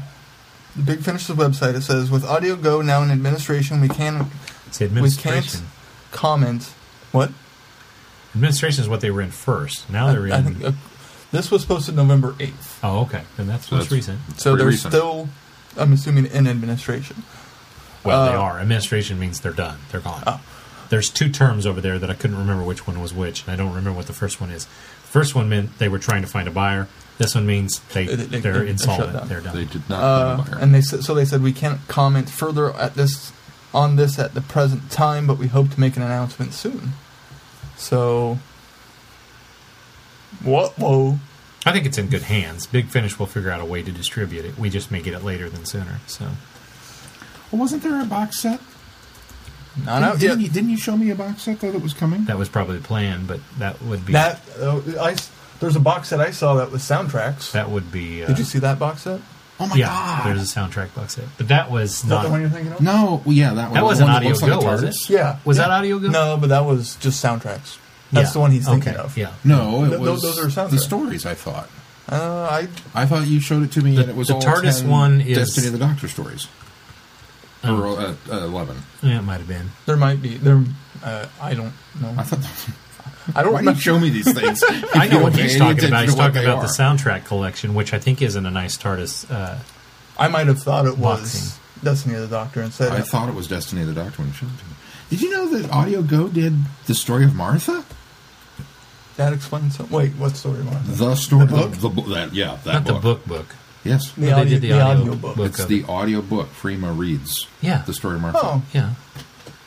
the 0.76 0.84
Big 0.84 1.00
Finish's 1.00 1.36
website 1.36 1.74
it 1.74 1.82
says 1.82 2.12
with 2.12 2.24
Audio 2.24 2.56
Go 2.56 2.82
now 2.84 3.02
in 3.02 3.10
administration, 3.10 3.82
we 3.82 3.90
can 3.90 4.28
It's 4.68 4.78
the 4.78 4.86
we 4.86 4.90
administration. 4.90 5.62
can't 5.62 6.12
comment. 6.12 6.72
What? 7.12 7.32
Administration 8.36 8.84
is 8.84 8.88
what 8.90 9.02
they 9.02 9.10
were 9.10 9.22
in 9.22 9.32
first. 9.32 9.90
Now 9.90 10.12
they're 10.12 10.28
in. 10.28 10.32
I 10.34 10.42
think 10.44 10.64
uh, 10.64 10.72
this 11.34 11.52
was 11.52 11.66
posted 11.66 11.96
November 11.98 12.34
eighth, 12.40 12.80
oh, 12.82 13.02
okay. 13.02 13.24
Then 13.36 13.48
that's 13.48 13.68
So 13.68 13.76
most 13.76 13.90
that's- 13.90 13.92
recent. 13.92 14.40
so 14.40 14.56
they're 14.56 14.66
recent. 14.68 14.94
still, 14.94 15.28
I'm 15.78 15.92
assuming, 15.92 16.28
in 16.28 16.48
administration. 16.48 17.24
Well, 18.06 18.26
they 18.26 18.34
Uh, 18.34 18.40
are. 18.40 18.60
Administration 18.60 19.20
means 19.20 19.42
they're 19.42 19.52
done. 19.52 19.80
They're 19.92 20.00
gone. 20.00 20.24
Oh. 20.26 20.40
There's 20.90 21.10
two 21.10 21.30
terms 21.30 21.66
over 21.66 21.82
there 21.82 21.98
that 22.00 22.10
I 22.10 22.14
couldn't 22.14 22.38
remember 22.38 22.64
which 22.64 22.86
one 22.88 23.02
was 23.02 23.14
which, 23.14 23.44
and 23.44 23.52
I 23.52 23.56
don't 23.56 23.70
remember 23.70 23.92
what 23.94 24.08
the 24.08 24.14
first 24.14 24.40
one 24.40 24.52
is. 24.52 24.66
The 24.66 25.10
first 25.20 25.36
one 25.36 25.50
meant 25.50 25.78
they 25.80 25.90
were 25.90 26.00
trying 26.00 26.22
to 26.22 26.28
find 26.28 26.48
a 26.48 26.52
buyer. 26.52 26.88
This 27.18 27.34
one 27.36 27.46
means 27.46 27.80
they, 27.94 28.06
They- 28.06 28.16
they- 28.16 28.26
they, 28.26 28.40
they're 28.40 28.58
are 28.62 28.64
insolvent. 28.64 29.12
shut 29.12 29.20
down. 29.22 29.28
They're 29.30 29.42
done. 29.42 29.56
They 29.56 29.66
did 29.66 29.90
not. 29.90 30.04
Uh, 30.04 30.38
find 30.38 30.48
a 30.48 30.52
buyer. 30.52 30.62
and 30.62 30.76
they 30.76 30.82
said, 30.82 31.04
so 31.04 31.14
they 31.16 31.26
said 31.26 31.42
we 31.44 31.54
can't 31.54 31.80
comment 31.88 32.30
further 32.30 32.74
at 32.76 32.96
this 32.96 33.32
on 33.74 33.96
this 33.96 34.20
at 34.20 34.34
the 34.36 34.42
present 34.42 34.92
time, 34.92 35.26
but 35.26 35.38
we 35.40 35.48
hope 35.48 35.72
to 35.72 35.80
make 35.80 35.96
an 35.98 36.04
announcement 36.04 36.54
soon. 36.54 36.94
So, 37.78 38.38
what? 40.44 40.72
Whoa! 40.80 41.20
I 41.66 41.72
think 41.72 41.86
it's 41.86 41.98
in 41.98 42.10
good 42.10 42.24
hands. 42.24 42.68
Big 42.68 42.88
Finish 42.88 43.18
will 43.20 43.26
figure 43.26 43.50
out 43.52 43.62
a 43.62 43.66
way 43.66 43.82
to 43.84 43.92
distribute 43.92 44.46
it. 44.46 44.58
We 44.58 44.70
just 44.70 44.92
may 44.92 45.02
get 45.02 45.14
it 45.14 45.24
later 45.24 45.50
than 45.50 45.66
sooner. 45.66 46.00
So 46.08 46.26
well, 47.52 47.62
wasn't 47.62 47.84
there 47.84 48.02
a 48.02 48.06
box 48.06 48.40
set? 48.40 48.60
No, 49.86 49.92
out 49.94 50.20
didn't, 50.20 50.40
yet. 50.40 50.48
you, 50.48 50.54
didn't 50.54 50.70
you 50.70 50.78
show 50.78 50.96
me 50.96 51.10
a 51.10 51.16
box 51.16 51.44
set 51.44 51.60
though 51.60 51.72
that 51.72 51.82
was 51.82 51.94
coming? 51.94 52.26
that 52.26 52.38
was 52.38 52.48
probably 52.50 52.78
the 52.78 52.84
plan, 52.84 53.26
but 53.26 53.40
that 53.58 53.82
would 53.82 54.06
be 54.06 54.14
That 54.14 54.40
uh, 54.60 54.82
I 55.02 55.14
s- 55.14 55.32
there's 55.60 55.76
a 55.76 55.80
box 55.80 56.10
set 56.10 56.20
I 56.20 56.30
saw 56.32 56.56
that 56.56 56.72
was 56.72 56.84
soundtracks. 56.84 57.52
that 57.54 57.70
would 57.72 57.92
be. 57.92 58.24
Uh, 58.24 58.28
Did 58.28 58.40
you 58.40 58.46
see 58.46 58.60
that 58.60 58.78
box 58.78 59.02
set? 59.04 59.20
Oh 59.60 59.68
my 59.68 59.76
yeah, 59.76 59.86
god! 59.88 60.26
there's 60.28 60.42
a 60.42 60.60
soundtrack 60.60 60.94
box 60.94 61.16
set, 61.16 61.26
but 61.38 61.48
that 61.48 61.72
was 61.72 62.02
that 62.04 62.10
not. 62.10 62.24
the 62.24 62.30
one 62.30 62.42
you're 62.42 62.50
thinking 62.50 62.74
of? 62.74 62.82
no, 62.82 63.22
well, 63.26 63.34
yeah, 63.34 63.54
that 63.54 63.66
one. 63.66 63.74
That 63.76 63.84
wasn't 63.84 64.10
one 64.10 64.18
Audio 64.18 64.30
looks 64.30 64.42
like 64.42 64.52
Go, 64.52 64.66
was 64.66 64.84
it? 64.84 65.10
Yeah. 65.10 65.40
Was 65.46 65.58
yeah. 65.58 65.64
that 65.68 65.72
Audio 65.72 66.00
Go? 66.00 66.08
No, 66.10 66.38
but 66.38 66.50
that 66.50 66.66
was 66.66 66.96
just 66.98 67.24
soundtracks. 67.24 67.78
That's 68.14 68.30
Yeah. 68.30 68.34
the 68.34 68.40
one 68.40 68.52
he's 68.52 68.66
thinking 68.68 68.94
Okay, 68.94 69.02
of. 69.02 69.18
Yeah. 69.18 69.32
No, 69.44 69.84
it 69.86 69.90
Th- 69.90 70.00
was 70.00 70.22
those 70.22 70.40
are 70.40 70.46
soundtracks. 70.48 70.70
the 70.72 70.80
stories. 70.80 71.26
I 71.26 71.34
thought. 71.34 71.70
Uh, 72.10 72.48
I 72.50 72.68
I 72.94 73.06
thought 73.06 73.28
you 73.28 73.40
showed 73.40 73.64
it 73.64 73.72
to 73.74 73.82
me, 73.82 73.96
The- 73.96 74.02
and 74.02 74.10
it 74.12 74.16
was 74.16 74.28
the 74.28 74.36
all 74.36 74.42
TARDIS 74.42 74.82
10 74.82 74.90
one 74.90 75.22
is- 75.22 75.38
Destiny 75.38 75.68
of 75.68 75.74
the 75.74 75.80
Doctor 75.80 76.08
stories, 76.08 76.48
Oh. 77.64 77.80
or 77.82 77.88
uh, 78.00 78.14
uh, 78.32 78.38
eleven. 78.46 78.84
Yeah, 79.02 79.20
it 79.20 79.24
might 79.24 79.38
have 79.38 79.48
been. 79.48 79.72
there 79.86 79.98
might 79.98 80.22
be 80.22 80.38
there. 80.38 80.64
Uh, 81.04 81.26
I 81.42 81.54
don't 81.54 81.74
know. 82.02 82.14
I 82.18 82.24
thought. 82.24 82.40
I 83.36 83.42
don't 83.44 83.54
Why 83.54 83.62
do 83.62 83.70
you 83.72 83.76
show 83.80 83.98
me 84.00 84.10
these 84.10 84.32
things? 84.34 84.62
I 84.94 85.08
know 85.08 85.24
what 85.24 85.34
he's 85.36 85.58
talking 85.58 85.86
about. 85.86 86.06
He's 86.06 86.16
talking 86.16 86.44
about 86.44 86.58
are. 86.58 86.68
the 86.68 86.74
soundtrack 86.74 87.26
collection, 87.26 87.74
which 87.74 87.94
I 87.94 88.00
think 88.00 88.22
isn't 88.22 88.46
a 88.46 88.52
nice 88.52 88.78
TARDIS. 88.78 89.32
Uh, 89.32 89.58
I 90.18 90.28
might 90.28 90.48
have 90.48 90.62
thought 90.62 90.86
it 90.86 90.98
was 90.98 91.22
Boxing. 91.22 91.60
Destiny 91.84 92.16
of 92.16 92.22
the 92.22 92.28
Doctor 92.28 92.62
instead. 92.62 92.92
I 92.92 93.02
thought 93.02 93.30
it 93.30 93.36
was 93.36 93.48
Destiny 93.48 93.82
of 93.82 93.88
the 93.88 93.94
Doctor 93.94 94.18
when 94.22 94.28
you 94.28 94.34
showed 94.34 94.50
it 94.54 94.60
to 94.60 94.66
me. 94.66 94.72
Did 95.10 95.22
you 95.22 95.30
know 95.32 95.48
that 95.58 95.72
Audio 95.72 96.02
Go 96.02 96.28
did 96.28 96.54
the 96.86 96.94
story 96.96 97.24
of 97.24 97.34
Martha? 97.34 97.84
That 99.18 99.34
explains. 99.34 99.76
Some, 99.78 99.90
wait, 99.90 100.12
what 100.14 100.36
story? 100.36 100.64
Martha? 100.64 100.92
The 100.92 101.16
story, 101.16 101.46
The 101.46 101.56
book? 101.56 101.72
the, 101.74 101.90
bo- 101.90 102.14
that 102.14 102.34
yeah, 102.34 102.58
that 102.64 102.74
not 102.74 102.86
book. 102.86 102.96
the 102.96 103.02
book 103.02 103.26
book. 103.26 103.56
Yes, 103.84 104.12
The 104.14 104.32
audio, 104.32 104.44
they 104.46 104.50
did 104.52 104.62
the, 104.62 104.68
the 104.70 104.82
audio, 104.82 105.02
audio 105.02 105.16
book. 105.16 105.36
book. 105.36 105.46
it's 105.48 105.66
the 105.66 105.80
it. 105.82 105.90
audio 105.90 106.22
book. 106.22 106.48
Freema 106.50 106.98
reads 106.98 107.48
Yeah. 107.62 107.84
the 107.86 107.94
story 107.94 108.16
of 108.16 108.22
Martha. 108.22 108.40
Oh, 108.42 108.62
Yeah. 108.74 108.94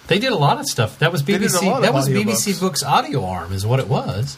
They 0.07 0.19
did 0.19 0.33
a 0.33 0.37
lot 0.37 0.59
of 0.59 0.67
stuff. 0.67 0.99
That 1.01 1.11
was 1.13 1.23
They 1.25 1.33
did 1.37 1.43
a 1.43 1.55
BBC. 1.55 1.83
That 1.83 1.93
was. 1.93 2.09
BBC 2.09 2.59
Books 2.61 2.83
audio 2.83 3.25
arm, 3.25 3.53
is 3.53 3.67
what 3.67 3.79
it 3.81 3.89
was. 3.89 4.37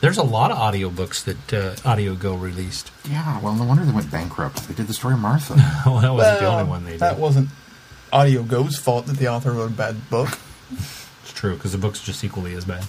There's 0.00 0.16
a 0.18 0.22
lot 0.22 0.52
of 0.52 0.56
audiobooks 0.58 1.24
that 1.24 1.52
uh, 1.52 1.74
Audio 1.88 2.14
Go 2.14 2.34
released. 2.36 2.92
Yeah, 3.10 3.40
well, 3.40 3.54
no 3.54 3.64
wonder 3.64 3.84
they 3.84 3.90
went 3.92 4.10
bankrupt. 4.12 4.68
They 4.68 4.74
did 4.74 4.86
the 4.86 4.94
story 4.94 5.14
of 5.14 5.20
Martha. 5.20 5.54
well, 5.86 5.98
that 5.98 6.12
wasn't 6.14 6.38
the 6.40 6.46
only 6.46 6.64
one 6.64 6.84
they 6.84 6.92
did. 6.92 7.00
That 7.00 7.18
wasn't 7.18 7.48
Audio 8.12 8.44
Go's 8.44 8.78
fault 8.78 9.06
that 9.06 9.16
the 9.16 9.26
author 9.28 9.50
wrote 9.52 9.70
a 9.72 9.74
bad 9.74 10.08
book. 10.08 10.38
it's 10.70 11.32
true 11.34 11.54
because 11.56 11.72
the 11.72 11.78
book's 11.78 12.00
just 12.00 12.22
equally 12.22 12.54
as 12.54 12.64
bad. 12.64 12.84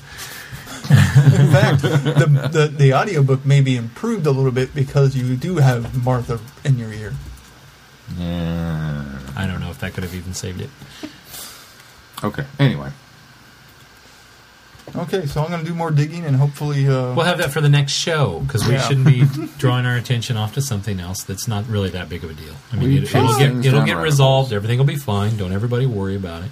In 0.89 1.51
fact, 1.51 1.81
the, 1.83 2.49
the 2.51 2.67
the 2.75 2.93
audiobook 2.93 3.45
may 3.45 3.61
be 3.61 3.75
improved 3.75 4.25
a 4.25 4.31
little 4.31 4.51
bit 4.51 4.73
because 4.73 5.15
you 5.15 5.35
do 5.35 5.57
have 5.57 6.03
Martha 6.03 6.39
in 6.63 6.77
your 6.79 6.91
ear. 6.91 7.13
yeah. 8.17 9.19
I 9.35 9.45
don't 9.47 9.59
know 9.61 9.69
if 9.69 9.79
that 9.79 9.93
could 9.93 10.03
have 10.03 10.15
even 10.15 10.33
saved 10.33 10.61
it. 10.61 10.69
Okay. 12.23 12.43
Anyway, 12.57 12.91
Okay, 14.95 15.27
so 15.27 15.43
I'm 15.43 15.49
going 15.51 15.61
to 15.61 15.65
do 15.67 15.75
more 15.75 15.91
digging 15.91 16.25
and 16.25 16.35
hopefully. 16.35 16.87
Uh, 16.87 17.13
We'll 17.13 17.25
have 17.25 17.37
that 17.37 17.51
for 17.51 17.61
the 17.61 17.69
next 17.69 17.91
show 17.93 18.39
because 18.39 18.65
we 18.67 18.73
Yeah. 18.73 18.81
shouldn't 18.87 19.05
be 19.05 19.21
drawing 19.59 19.85
our 19.85 19.95
attention 19.95 20.35
off 20.35 20.55
to 20.55 20.61
something 20.61 20.99
else 20.99 21.21
that's 21.23 21.47
not 21.47 21.67
really 21.67 21.91
that 21.91 22.09
big 22.09 22.23
of 22.23 22.31
a 22.31 22.33
deal. 22.33 22.55
I 22.73 22.77
mean, 22.77 22.89
We 22.89 22.97
it, 22.97 23.13
will 23.13 23.37
get 23.37 23.65
it'll 23.65 23.85
get 23.85 23.97
resolved. 23.97 24.51
Everything 24.51 24.79
will 24.79 24.85
be 24.85 24.95
fine. 24.95 25.37
Don't 25.37 25.53
everybody 25.53 25.85
worry 25.85 26.15
about 26.15 26.41
it. 26.43 26.49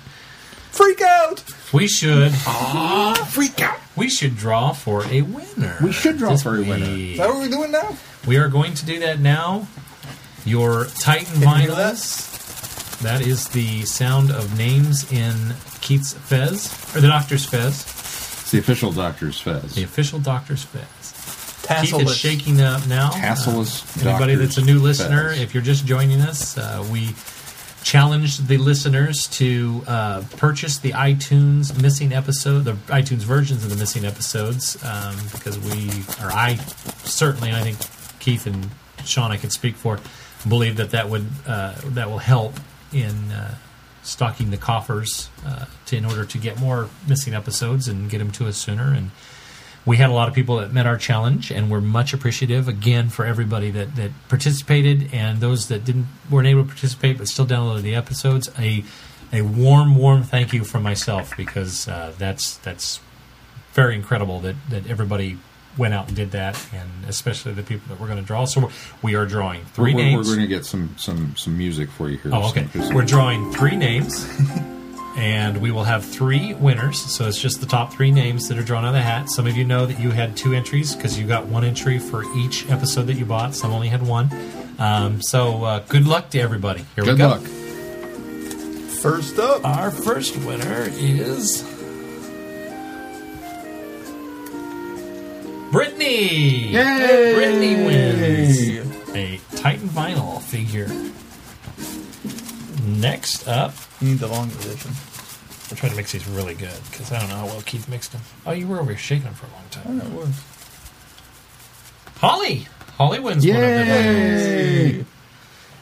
freak 0.70 1.02
out! 1.02 1.44
We 1.74 1.88
should 1.88 2.32
freak 3.30 3.60
out. 3.62 3.80
We 3.98 4.10
should 4.10 4.38
draw 4.38 4.72
for 4.72 5.04
a 5.08 5.22
winner. 5.24 5.78
We 5.82 5.92
should 5.92 6.18
draw 6.18 6.32
this 6.32 6.44
for 6.44 6.56
a 6.58 6.62
winner. 6.62 6.86
week. 6.86 7.12
Is 7.14 7.18
that 7.18 7.28
what 7.30 7.38
we're 7.40 7.50
doing 7.50 7.72
now? 7.72 7.98
We 8.28 8.38
are 8.38 8.48
going 8.48 8.74
to 8.76 8.86
do 8.86 9.00
that 9.00 9.20
now. 9.20 9.68
Your 10.46 10.86
Titan 10.86 11.42
Can 11.42 11.42
you 11.42 11.68
hear 11.68 11.76
that? 11.76 11.96
vinyls. 11.96 13.00
That 13.02 13.22
is 13.22 13.50
the 13.50 13.84
sound 13.84 14.32
of 14.32 14.58
names 14.58 15.12
in 15.12 15.54
Keith's 15.82 16.14
Fez, 16.14 16.74
or 16.96 17.02
the 17.02 17.08
Doctor's 17.10 17.46
Fez, 17.46 17.82
It's 17.84 18.52
the 18.52 18.60
official 18.60 18.92
Doctor's 18.92 19.40
Fez. 19.40 19.76
the 19.76 19.84
official 19.84 20.20
Doctor's 20.20 20.64
Fez. 20.64 21.14
Keith 21.82 22.00
is 22.02 22.16
shaking 22.18 22.62
up 22.62 22.88
now. 22.88 23.10
Tasseless 23.12 23.84
Uh, 24.06 24.10
anybody 24.10 24.36
that's 24.36 24.58
a 24.58 24.62
new 24.64 24.80
listener, 24.80 25.32
Fez. 25.32 25.42
if 25.42 25.54
you're 25.54 25.62
just 25.64 25.86
joining 25.86 26.22
us, 26.22 26.58
uh, 26.58 26.84
we 26.92 27.14
challenged 27.88 28.50
the 28.50 28.58
listeners 28.58 29.28
to 29.28 29.82
uh, 29.88 30.22
purchase 30.36 30.78
the 30.80 30.92
iTunes 30.92 31.82
missing 31.82 32.12
episode, 32.12 32.66
the 32.66 32.74
iTunes 32.88 33.20
versions 33.20 33.64
of 33.64 33.70
the 33.70 33.78
missing 33.78 34.04
episodes, 34.04 34.76
um, 34.84 35.16
because 35.32 35.58
we, 35.58 35.88
or 36.22 36.30
I, 36.30 36.56
certainly, 37.06 37.54
I 37.54 37.62
think 37.62 37.78
Keith 38.20 38.46
and 38.46 38.70
Sean, 39.06 39.32
I 39.32 39.38
can 39.38 39.52
speak 39.52 39.78
for, 39.78 40.02
believe 40.46 40.76
that 40.76 40.92
that 40.92 41.10
would 41.10 41.28
uh, 41.48 41.76
that 41.86 42.10
will 42.10 42.18
help 42.18 42.60
in 42.92 43.32
uh, 43.32 43.56
stocking 44.04 44.52
the 44.52 44.58
coffers 44.58 45.30
uh, 45.46 45.64
to, 45.86 45.96
in 45.96 46.04
order 46.04 46.26
to 46.26 46.38
get 46.38 46.60
more 46.60 46.90
missing 47.08 47.34
episodes 47.34 47.88
and 47.88 48.10
get 48.10 48.18
them 48.18 48.32
to 48.32 48.48
us 48.48 48.58
sooner. 48.58 48.94
And 48.94 49.12
we 49.88 49.96
had 49.96 50.10
a 50.10 50.14
lot 50.14 50.28
of 50.28 50.36
people 50.36 50.58
that 50.58 50.74
met 50.74 50.86
our 50.86 50.98
challenge 50.98 51.50
and 51.50 51.72
we're 51.72 51.82
much 51.82 52.14
appreciative 52.14 52.68
again 52.68 53.08
for 53.08 53.26
everybody 53.26 53.72
that, 53.72 53.96
that 53.96 54.12
participated 54.28 55.12
and 55.14 55.40
those 55.40 55.70
that 55.70 55.86
didn't 55.86 56.08
weren't 56.30 56.48
able 56.48 56.64
to 56.64 56.68
participate 56.68 57.18
but 57.18 57.28
still 57.28 57.46
downloaded 57.46 57.82
the 57.82 57.96
episodes. 57.96 58.50
A 58.60 58.84
a 59.32 59.42
warm 59.42 59.96
warm 59.96 60.24
thank 60.24 60.54
you 60.54 60.64
from 60.64 60.84
myself 60.84 61.36
because 61.38 61.88
uh, 61.88 62.14
that's 62.18 62.58
that's 62.58 63.00
very 63.72 63.96
incredible 63.96 64.42
that, 64.42 64.56
that 64.70 64.88
everybody 64.88 65.38
went 65.78 65.94
out 65.94 66.08
and 66.08 66.16
did 66.16 66.32
that 66.32 66.60
and 66.74 66.90
especially 67.08 67.54
the 67.54 67.64
people 67.64 67.88
that 67.88 68.02
we're 68.02 68.08
going 68.08 68.20
to 68.20 68.26
draw. 68.26 68.44
So 68.46 68.70
we're, 69.02 69.26
drawing 69.26 69.64
3 69.66 69.94
we're, 69.94 69.98
names 69.98 70.28
We're 70.28 70.36
going 70.36 70.50
to 70.50 70.54
get 70.54 70.66
some 70.66 70.96
some 70.98 71.34
some 71.38 71.58
music 71.58 71.90
for 71.92 72.10
you 72.10 72.18
here. 72.18 72.32
Oh, 72.34 72.50
okay. 72.50 72.68
We're 72.94 73.06
drawing 73.06 73.54
three 73.54 73.78
names, 73.78 74.26
and 75.18 75.58
we 75.62 75.72
will 75.72 75.84
have 75.84 76.06
three 76.06 76.54
winners. 76.54 77.00
So 77.00 77.28
it's 77.28 77.42
just 77.42 77.60
the 77.60 77.66
top 77.66 77.92
three 77.92 78.12
names 78.12 78.48
that 78.48 78.58
are 78.58 78.64
drawn 78.64 78.86
out 78.86 78.90
of 78.90 78.94
the 78.94 79.02
hat. 79.02 79.30
Some 79.30 79.48
of 79.48 79.58
you 79.58 79.66
know 79.66 79.86
that 79.86 80.00
you 80.00 80.12
had 80.12 80.38
two 80.38 80.54
entries 80.54 80.96
because 80.96 81.18
you 81.20 81.26
got 81.28 81.48
one 81.48 81.64
entry 81.64 81.98
for 82.00 82.24
each 82.38 82.70
episode 82.70 83.04
that 83.08 83.16
you 83.16 83.26
bought. 83.26 83.56
Some 83.56 83.72
only 83.74 83.88
had 83.90 84.06
one. 84.06 84.30
Um, 84.80 85.22
so 85.22 85.64
uh, 85.64 85.80
good 85.90 86.06
luck 86.06 86.30
to 86.32 86.40
everybody. 86.40 86.86
Here 86.96 87.04
Good 87.04 87.14
we 87.14 87.18
go. 87.18 87.30
luck. 87.30 87.42
First 89.02 89.40
up, 89.40 89.66
Our 89.66 89.90
first 89.92 90.36
winner 90.38 90.88
is 90.92 91.64
Brittany. 95.72 96.70
Yay! 96.72 97.34
Brittany 97.36 97.86
wins 97.86 99.16
a 99.16 99.40
Titan 99.56 99.90
vinyl 99.90 100.42
figure. 100.42 100.88
Next 102.86 103.48
up, 103.48 103.74
you 104.00 104.10
need 104.10 104.20
the 104.20 104.28
long 104.28 104.50
edition. 104.52 104.92
We're 105.70 105.78
trying 105.78 105.92
to 105.92 105.98
mix 105.98 106.12
these 106.14 106.28
really 106.28 106.54
good 106.54 106.78
because 106.92 107.12
I 107.12 107.20
don't 107.20 107.30
know 107.30 107.36
how 107.36 107.46
well 107.48 107.62
Keith 107.62 107.88
mixed 107.90 108.12
them. 108.14 108.22
Oh, 108.46 108.52
you 108.52 108.68
were 108.68 108.80
over 108.80 108.92
here 108.92 108.98
shaking 108.98 109.26
them 109.26 109.34
for 109.34 109.48
a 109.48 109.50
long 109.50 109.68
time. 109.70 109.98
know 109.98 110.06
it 110.06 110.26
was. 110.28 110.44
Holly. 112.18 112.68
Holly 112.98 113.20
wins 113.20 113.46
one 113.46 113.56
of 113.56 113.62
the 113.62 113.68
vinyls. 113.68 115.06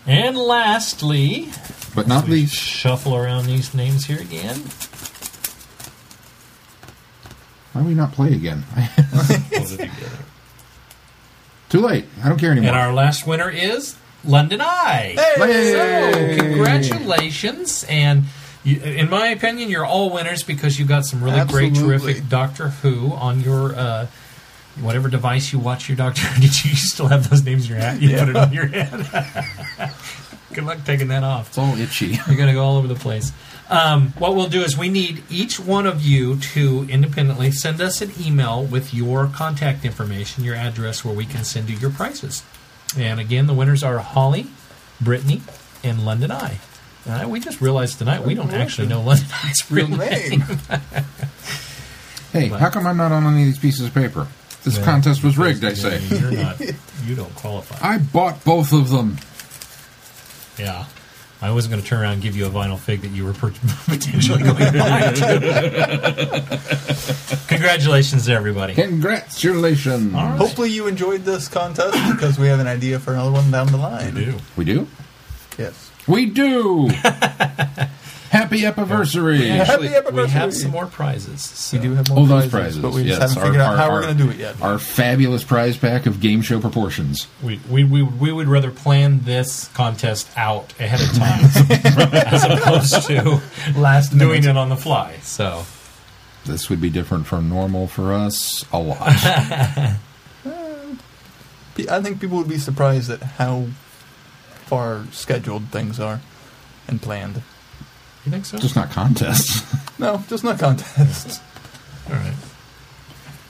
And 0.08 0.38
lastly, 0.38 1.50
But 1.96 2.08
not 2.08 2.28
least, 2.28 2.54
shuffle 2.56 3.16
around 3.16 3.46
these 3.48 3.74
names 3.74 4.06
here 4.06 4.20
again. 4.20 4.58
why 7.74 7.82
do 7.82 7.88
we 7.88 7.94
not 7.94 8.12
play 8.12 8.34
again? 8.34 8.64
We'll 9.14 9.24
do 9.28 9.34
it 9.76 9.78
together. 9.80 9.90
Too 11.70 11.80
late. 11.82 12.06
I 12.24 12.30
don't 12.30 12.38
care 12.38 12.52
anymore. 12.52 12.70
And 12.70 12.78
our 12.78 12.94
last 12.94 13.26
winner 13.26 13.50
is 13.50 13.96
London 14.24 14.62
Eye. 14.62 15.16
Hey! 15.38 16.38
So, 16.38 16.44
congratulations. 16.44 17.86
And 17.90 18.26
you, 18.66 18.82
in 18.82 19.10
my 19.10 19.28
opinion, 19.30 19.70
you're 19.70 19.86
all 19.86 20.10
winners 20.10 20.44
because 20.44 20.78
you 20.78 20.86
got 20.86 21.06
some 21.06 21.24
really 21.24 21.46
great, 21.46 21.76
terrific 21.76 22.28
Doctor 22.28 22.70
Who 22.70 23.14
on 23.14 23.42
your. 23.42 23.74
Uh, 23.76 24.08
Whatever 24.82 25.08
device 25.08 25.54
you 25.54 25.60
watch 25.60 25.88
your 25.88 25.96
doctor, 25.96 26.22
did 26.36 26.66
you 26.66 26.76
still 26.76 27.08
have 27.08 27.30
those 27.30 27.46
names 27.46 27.64
in 27.64 27.70
your 27.72 27.80
hat? 27.80 28.02
You 28.02 28.10
Yeah. 28.10 28.20
put 28.26 28.30
it 28.32 28.36
on 28.36 28.52
your 28.52 28.66
head. 28.68 28.92
Good 30.54 30.66
luck 30.66 30.80
taking 30.84 31.08
that 31.08 31.24
off. 31.24 31.48
it's 31.48 31.58
all 31.58 31.78
itchy. 31.78 32.08
You're 32.28 32.36
going 32.36 32.48
to 32.48 32.54
go 32.54 32.62
all 32.62 32.76
over 32.76 32.86
the 32.90 32.94
place. 32.96 33.32
Um, 33.70 34.10
what 34.18 34.36
we'll 34.36 34.50
do 34.50 34.64
is 34.64 34.78
we 34.78 34.90
need 34.90 35.24
each 35.30 35.62
one 35.62 35.86
of 35.88 36.02
you 36.02 36.36
to 36.38 36.86
independently 36.90 37.52
send 37.52 37.80
us 37.80 38.02
an 38.02 38.12
email 38.20 38.66
with 38.66 38.94
your 38.94 39.28
contact 39.28 39.86
information, 39.86 40.44
your 40.44 40.56
address, 40.56 41.06
where 41.06 41.16
we 41.16 41.26
can 41.26 41.46
send 41.46 41.70
you 41.70 41.78
your 41.78 41.90
prices. 41.90 42.44
And 42.98 43.18
again, 43.18 43.48
the 43.48 43.54
winners 43.54 43.82
are 43.82 44.00
Holly, 44.00 44.48
Brittany, 45.00 45.42
and 45.86 46.06
London 46.06 46.32
Eye. 46.32 46.60
Uh, 47.08 47.28
we 47.30 47.40
just 47.40 47.62
realized 47.62 48.00
tonight 48.00 48.24
we 48.26 48.34
don't 48.34 48.52
actually 48.52 48.88
know 48.88 49.02
London 49.02 49.28
Eye's 49.44 49.70
real 49.72 49.88
Real 49.88 49.98
name. 49.98 50.40
name. 50.40 50.50
Hey, 52.34 52.48
how 52.50 52.70
come 52.70 52.88
I'm 52.88 52.98
not 52.98 53.12
on 53.12 53.26
any 53.26 53.42
of 53.44 53.46
these 53.48 53.60
pieces 53.60 53.86
of 53.88 53.94
paper? 53.94 54.28
This 54.64 54.78
Yeah. 54.78 54.84
contest 54.86 55.24
was 55.24 55.38
rigged, 55.38 55.64
I 55.64 55.74
say. 55.74 56.00
You're 56.04 56.32
not. 56.32 56.60
You 57.06 57.14
don't 57.16 57.36
qualify. 57.36 57.78
I 57.88 58.00
bought 58.00 58.44
both 58.44 58.74
of 58.74 58.90
them. 58.90 59.18
Yeah. 60.58 60.86
I 61.40 61.52
wasn't 61.52 61.74
going 61.74 61.84
to 61.84 61.88
turn 61.88 62.02
around 62.02 62.14
and 62.14 62.22
give 62.24 62.36
you 62.36 62.48
a 62.48 62.50
vinyl 62.50 62.80
fig 62.80 63.02
that 63.02 63.10
you 63.10 63.26
were 63.26 63.34
per- 63.34 63.52
potentially 63.86 64.42
going 64.42 64.56
to 64.56 64.72
buy. 64.80 65.12
Congratulations 67.48 68.26
to 68.26 68.32
everybody. 68.34 68.74
Congratulations. 68.74 70.16
All 70.16 70.24
right. 70.26 70.38
Hopefully 70.38 70.72
you 70.72 70.88
enjoyed 70.88 71.26
this 71.26 71.48
contest 71.48 71.94
because 72.16 72.40
we 72.40 72.48
have 72.48 72.60
an 72.60 72.66
idea 72.68 73.00
for 73.00 73.14
another 73.14 73.32
one 73.32 73.52
down 73.52 73.68
the 73.68 73.78
line. 73.78 74.16
We 74.16 74.26
do. 74.26 74.38
We 74.58 74.66
do? 74.66 74.88
Yes. 75.60 75.85
We 76.08 76.26
do. 76.28 76.88
Happy 78.32 78.66
anniversary. 78.66 79.50
Actually, 79.50 79.88
Happy 79.90 80.12
we 80.14 80.28
have 80.28 80.54
some 80.54 80.72
more 80.72 80.88
prizes. 80.88 81.42
so- 81.42 81.78
We 81.78 81.84
do 81.84 81.94
have 81.94 82.10
more 82.10 82.20
Oh, 82.20 82.26
those 82.26 82.50
prizes, 82.50 82.52
prizes. 82.52 82.78
but 82.80 82.92
we 82.94 83.04
just 83.06 83.22
yes. 83.22 83.30
haven't 83.34 83.44
figured 83.44 83.62
Our- 83.62 83.74
out 83.74 83.78
how 83.78 83.86
our- 83.86 83.92
we're 83.94 84.02
going 84.02 84.18
to 84.18 84.24
do 84.26 84.30
it 84.30 84.38
yet. 84.38 84.62
Our 84.62 84.78
fabulous 84.78 85.44
prize 85.46 85.78
pack 85.78 86.06
of 86.06 86.20
game 86.20 86.42
show 86.42 86.60
proportions. 86.60 87.28
We, 87.42 87.62
we, 87.70 87.86
we, 87.86 88.02
we 88.04 88.32
would 88.34 88.48
rather 88.50 88.72
plan 88.72 89.22
this 89.22 89.70
contest 89.70 90.28
out 90.36 90.74
ahead 90.80 91.02
of 91.02 91.14
time 91.16 91.46
as 92.26 92.44
opposed 92.44 93.08
to 93.08 93.42
Last 93.80 94.10
doing 94.18 94.42
minute. 94.42 94.50
it 94.50 94.58
on 94.58 94.68
the 94.70 94.76
fly. 94.76 95.16
So, 95.22 95.64
This 96.46 96.70
would 96.70 96.82
be 96.82 96.90
different 96.90 97.28
from 97.28 97.48
normal 97.48 97.88
for 97.88 98.12
us 98.14 98.66
a 98.74 98.80
lot. 98.80 99.00
I 101.90 102.02
think 102.02 102.20
people 102.22 102.38
would 102.38 102.50
be 102.50 102.58
surprised 102.58 103.10
at 103.10 103.22
how 103.22 103.68
far 104.66 105.06
scheduled 105.12 105.70
things 105.70 106.00
are 106.00 106.22
and 106.88 107.02
planned. 107.02 107.36
you 108.26 108.32
think 108.32 108.46
so? 108.46 108.58
Just 108.58 108.76
not 108.76 108.92
contests. 108.92 109.64
No, 109.98 110.22
just 110.28 110.44
not 110.44 110.60
contests. 110.60 111.40
All 112.10 112.16
right. 112.16 112.34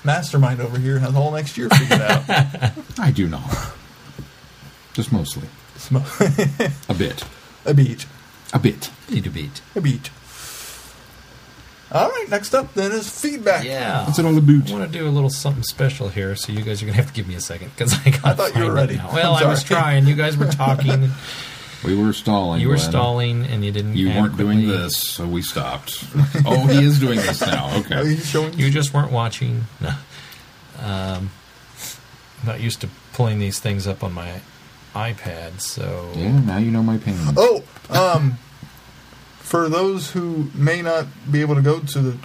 Mastermind 0.04 0.62
over 0.62 0.78
here 0.78 1.00
has 1.00 1.16
all 1.16 1.32
next 1.32 1.58
year 1.58 1.70
figured 1.72 2.02
out. 2.02 2.24
I 3.00 3.10
do 3.10 3.28
not. 3.28 3.74
Just 4.94 5.12
mostly. 5.12 5.48
Sm- 5.78 5.98
A 6.88 6.94
bit. 6.94 7.24
a 7.66 7.74
beach. 7.74 8.06
A 8.54 8.60
bit. 8.60 8.92
Need 9.10 9.26
a 9.26 9.32
beat. 9.32 9.62
A 9.76 9.82
beach. 9.82 10.12
All 11.92 12.10
right, 12.10 12.26
next 12.30 12.54
up 12.56 12.74
then 12.74 12.92
is 12.92 13.10
feedback. 13.10 13.64
Yeah. 13.64 14.06
What's 14.06 14.18
it 14.20 14.26
on 14.26 14.36
the 14.36 14.42
about? 14.42 14.72
I 14.72 14.74
want 14.80 14.92
to 14.92 14.98
do 15.00 15.08
a 15.08 15.10
little 15.12 15.30
something 15.30 15.64
special 15.64 16.10
here, 16.10 16.36
so 16.36 16.52
you 16.52 16.62
guys 16.64 16.82
are 16.82 16.86
going 16.86 16.96
to 16.96 17.02
have 17.02 17.08
to 17.12 17.14
give 17.14 17.28
me 17.28 17.36
a 17.36 17.42
second 17.42 17.70
because 17.70 17.94
I 18.06 18.10
got. 18.10 18.26
I 18.26 18.34
thought 18.34 18.56
you 18.56 18.66
were 18.66 18.74
ready. 18.74 18.98
Well, 18.98 19.36
I'm 19.36 19.48
was 19.50 19.64
trying. 19.64 20.08
You 20.08 20.16
guys 20.16 20.36
were 20.36 20.48
talking. 20.48 21.10
We 21.86 21.96
were 21.96 22.14
stalling. 22.14 22.62
you 22.62 22.70
were 22.70 22.76
Glenn. 22.78 22.90
stalling, 22.90 23.46
and 23.46 23.64
you 23.64 23.72
didn't. 23.72 23.96
You 23.96 24.10
weren't 24.10 24.36
doing 24.36 24.68
this, 24.68 24.98
so 24.98 25.28
we 25.28 25.44
stopped. 25.44 26.04
oh, 26.46 26.66
he 26.68 26.84
is 26.84 27.00
doing 27.00 27.18
this 27.20 27.42
now. 27.42 27.68
Are 27.74 27.78
Okay. 27.82 28.04
you 28.10 28.18
showing? 28.18 28.54
You 28.58 28.72
just 28.72 28.92
weren't 28.94 29.12
watching. 29.12 29.66
No. 29.80 29.90
Um, 30.82 31.30
I'm 32.42 32.48
not 32.48 32.60
used 32.62 32.82
to 32.82 32.90
pulling 33.14 33.38
these 33.40 33.60
things 33.60 33.86
up 33.88 34.04
on 34.04 34.12
my 34.14 34.42
iPad, 34.96 35.62
so 35.62 36.12
Yeah, 36.16 36.40
now 36.40 36.58
you 36.58 36.72
know 36.72 36.82
my 36.84 36.98
pain. 36.98 37.16
Oh, 37.38 37.64
um, 37.92 38.38
for 39.46 39.70
those 39.70 40.12
who 40.12 40.50
may 40.56 40.82
not 40.82 41.06
be 41.32 41.42
able 41.42 41.54
to 41.54 41.62
go 41.62 41.80
to 41.80 42.00
the 42.02 42.18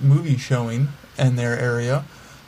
movie 0.00 0.36
showing 0.36 0.86
in 1.18 1.34
their 1.34 1.58
area, 1.58 2.04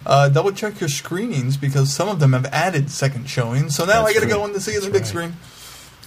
uh, 0.06 0.28
double 0.28 0.52
check 0.52 0.78
your 0.78 0.88
screenings 0.88 1.56
because 1.56 1.92
some 1.92 2.08
of 2.08 2.20
them 2.20 2.32
have 2.32 2.46
added 2.46 2.92
second 2.92 3.28
showings. 3.28 3.74
So 3.74 3.84
now 3.84 4.04
That's 4.04 4.10
I 4.10 4.20
got 4.20 4.20
to 4.20 4.32
go 4.32 4.44
in 4.46 4.52
to 4.52 4.60
see 4.60 4.70
it 4.70 4.78
in 4.78 4.84
the 4.84 4.90
big 4.90 5.02
right. 5.02 5.08
screen. 5.08 5.32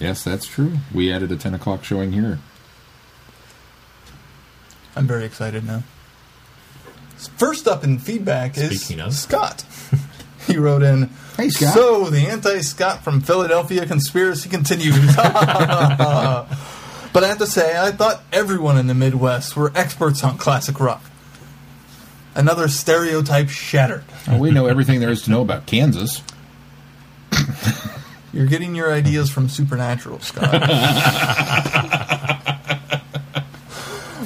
Yes, 0.00 0.24
that's 0.24 0.46
true. 0.46 0.78
We 0.92 1.12
added 1.12 1.30
a 1.32 1.36
10 1.36 1.52
o'clock 1.52 1.84
showing 1.84 2.12
here. 2.12 2.38
I'm 4.96 5.06
very 5.06 5.26
excited 5.26 5.66
now. 5.66 5.82
First 7.36 7.68
up 7.68 7.84
in 7.84 7.98
feedback 7.98 8.54
Speaking 8.54 9.00
is 9.00 9.06
of. 9.06 9.14
Scott. 9.14 9.66
he 10.46 10.56
wrote 10.56 10.82
in, 10.82 11.10
Hey, 11.36 11.50
Scott. 11.50 11.74
So 11.74 12.08
the 12.08 12.26
anti-Scott 12.26 13.04
from 13.04 13.20
Philadelphia 13.20 13.84
conspiracy 13.84 14.48
continues. 14.48 14.96
but 17.14 17.24
I 17.24 17.28
have 17.28 17.38
to 17.38 17.46
say, 17.46 17.78
I 17.78 17.92
thought 17.92 18.22
everyone 18.32 18.76
in 18.76 18.88
the 18.88 18.94
Midwest 18.94 19.56
were 19.56 19.72
experts 19.74 20.22
on 20.24 20.36
classic 20.36 20.80
rock. 20.80 21.02
Another 22.34 22.66
stereotype 22.66 23.48
shattered. 23.48 24.04
Oh, 24.28 24.38
we 24.38 24.50
know 24.50 24.66
everything 24.66 24.98
there 24.98 25.10
is 25.10 25.22
to 25.22 25.30
know 25.30 25.40
about 25.40 25.64
Kansas. 25.64 26.22
You're 28.32 28.46
getting 28.46 28.74
your 28.74 28.92
ideas 28.92 29.30
from 29.30 29.48
Supernatural, 29.48 30.18
Scott. 30.20 30.50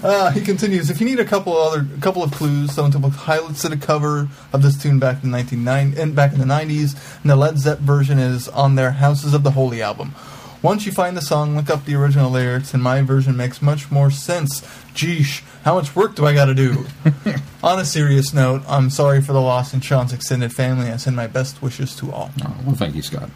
Uh, 0.01 0.31
he 0.31 0.41
continues. 0.41 0.91
If 0.91 1.01
you 1.01 1.07
need 1.07 1.19
a 1.19 1.25
couple 1.25 1.57
other, 1.57 1.85
a 1.97 2.01
couple 2.01 2.23
of 2.23 2.31
clues, 2.31 2.73
someone 2.73 2.93
to 2.93 3.09
highlights 3.11 3.63
to 3.63 3.69
the 3.69 3.77
cover 3.77 4.29
of 4.53 4.63
this 4.63 4.81
tune 4.81 5.01
back 5.01 5.25
in 5.25 5.33
1990, 5.33 6.01
and 6.01 6.15
back 6.15 6.33
in 6.33 6.39
the 6.39 6.45
90s, 6.45 6.95
and 7.23 7.31
the 7.31 7.35
Led 7.37 7.59
Zepp 7.59 7.81
version 7.81 8.19
is 8.19 8.49
on 8.49 8.77
their 8.77 8.93
Houses 8.93 9.35
of 9.35 9.43
the 9.43 9.51
Holy 9.51 9.83
album. 9.83 10.15
Once 10.61 10.85
you 10.87 10.93
find 10.93 11.17
the 11.17 11.23
song, 11.23 11.55
look 11.57 11.71
up 11.71 11.85
the 11.85 11.95
original 11.95 12.31
lyrics, 12.31 12.75
and 12.75 12.83
my 12.83 13.01
version 13.01 13.37
makes 13.37 13.63
much 13.63 13.93
more 13.93 14.11
sense. 14.11 14.61
Geesh, 14.93 15.43
how 15.63 15.77
much 15.77 15.95
work 15.95 16.17
do 16.17 16.27
I 16.27 16.35
got 16.35 16.47
to 16.47 16.55
do? 16.55 16.87
on 17.63 17.79
a 17.79 17.85
serious 17.85 18.35
note, 18.35 18.63
I'm 18.67 18.91
sorry 18.91 19.23
for 19.23 19.33
the 19.33 19.41
loss 19.41 19.73
in 19.73 19.81
Sean's 19.81 20.13
extended 20.13 20.53
family. 20.53 20.91
I 20.91 20.97
send 20.97 21.15
my 21.15 21.29
best 21.29 21.63
wishes 21.63 21.95
to 21.97 22.11
all. 22.11 22.31
Oh, 22.45 22.57
well, 22.67 22.75
thank 22.75 22.97
you, 22.97 23.03
Scott. 23.03 23.31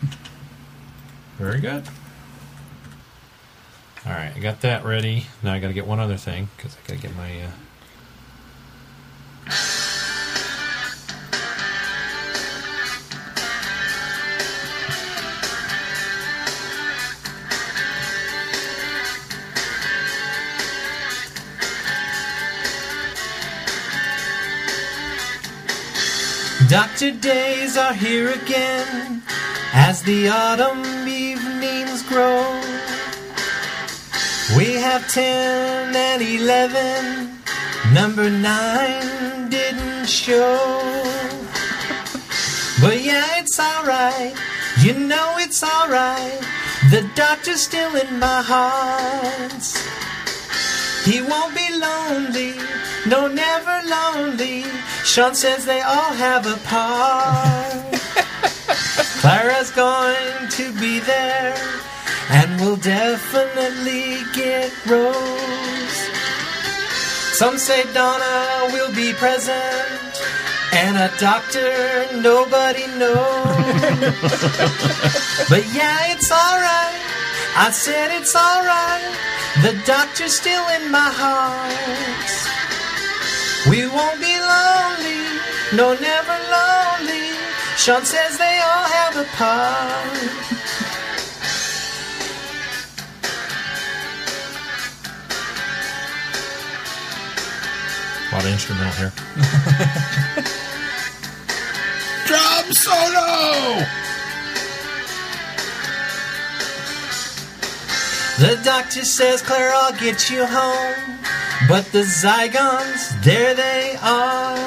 very 1.39 1.61
good. 1.61 1.87
All 4.05 4.13
right, 4.13 4.33
I 4.35 4.41
got 4.41 4.63
that 4.63 4.85
ready. 4.85 5.27
Now 5.45 5.53
I 5.55 5.61
got 5.61 5.69
to 5.69 5.75
get 5.75 5.87
one 5.87 6.01
other 6.01 6.17
thing 6.17 6.49
because 6.57 6.77
I 6.77 6.89
got 6.89 7.01
to 7.01 7.07
get 7.07 7.17
my. 7.17 7.43
Uh... 9.47 9.82
Doctor 26.69 27.11
days 27.11 27.77
are 27.77 27.93
here 27.93 28.31
again 28.31 29.23
as 29.73 30.03
the 30.03 30.29
autumn 30.29 31.07
evenings 31.07 32.03
grow. 32.05 32.45
We 34.57 34.75
have 34.75 35.07
10 35.09 35.95
and 35.95 36.23
11. 36.23 37.39
Number 37.93 38.31
9 38.31 39.49
didn't 39.51 40.07
show. 40.07 40.59
But 42.81 43.03
yeah, 43.03 43.39
it's 43.39 43.59
alright. 43.59 44.35
You 44.81 44.95
know 44.95 45.35
it's 45.39 45.63
alright. 45.63 46.41
The 46.91 47.09
doctor's 47.15 47.61
still 47.61 47.95
in 47.97 48.19
my 48.19 48.43
heart. 48.43 49.63
He 51.05 51.21
won't 51.21 51.55
be 51.55 51.69
lonely. 51.79 52.55
No, 53.07 53.27
never 53.27 53.81
lonely. 53.89 54.63
Sean 55.05 55.35
says 55.35 55.65
they 55.65 55.81
all 55.81 56.13
have 56.15 56.47
a 56.47 56.57
part. 56.69 58.01
Clara's 59.21 59.73
going 59.73 60.49
to 60.51 60.73
be 60.81 61.01
there 61.01 61.57
and 62.31 62.61
we'll 62.61 62.77
definitely 62.77 64.19
get 64.33 64.71
Rose. 64.87 65.17
Some 67.37 67.59
say 67.59 67.83
Donna 67.93 68.71
will 68.73 68.95
be 68.95 69.13
present 69.15 70.23
and 70.73 70.97
a 70.97 71.11
doctor 71.19 72.07
nobody 72.21 72.87
knows. 72.99 73.15
but 75.51 75.67
yeah, 75.75 76.13
it's 76.13 76.31
alright. 76.31 77.01
I 77.55 77.71
said 77.73 78.11
it's 78.19 78.35
alright. 78.37 79.03
The 79.63 79.75
doctor's 79.85 80.35
still 80.35 80.67
in 80.81 80.91
my 80.91 81.11
heart. 81.13 82.62
We 83.71 83.87
won't 83.87 84.19
be 84.21 84.35
lonely, 84.41 85.23
no, 85.77 85.95
never 85.95 86.37
lonely. 86.51 87.31
Sean 87.77 88.05
says 88.05 88.37
they 88.37 88.61
all 88.61 88.85
have 88.85 89.17
a 89.17 89.25
part. 89.37 90.53
A 98.31 98.35
lot 98.35 98.45
of 98.45 98.51
instrumental 98.51 98.93
here. 98.95 99.13
Drum 102.27 102.73
solo! 102.73 104.03
The 108.39 108.61
doctor 108.65 109.05
says, 109.05 109.41
Claire, 109.41 109.73
I'll 109.73 109.93
get 109.93 110.31
you 110.31 110.45
home. 110.47 111.19
But 111.69 111.85
the 111.93 112.03
Zygons, 112.03 113.23
there 113.23 113.55
they 113.55 113.97
are. 114.03 114.59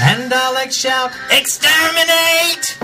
And 0.00 0.32
I'll 0.32 0.70
shout, 0.70 1.12
Exterminate! 1.30 2.76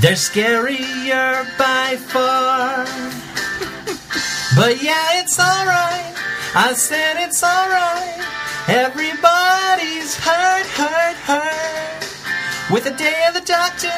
They're 0.00 0.12
scarier 0.12 1.44
by 1.58 1.96
far. 1.96 2.84
but 4.56 4.82
yeah, 4.82 5.20
it's 5.20 5.38
alright. 5.38 6.14
I 6.54 6.72
said 6.72 7.16
it's 7.18 7.42
alright. 7.42 8.18
Everybody's 8.68 10.16
hurt, 10.16 10.66
hurt, 10.78 11.16
hurt. 11.28 12.72
With 12.72 12.84
the 12.84 12.92
day 12.92 13.24
of 13.28 13.34
the 13.34 13.40
doctor, 13.40 13.90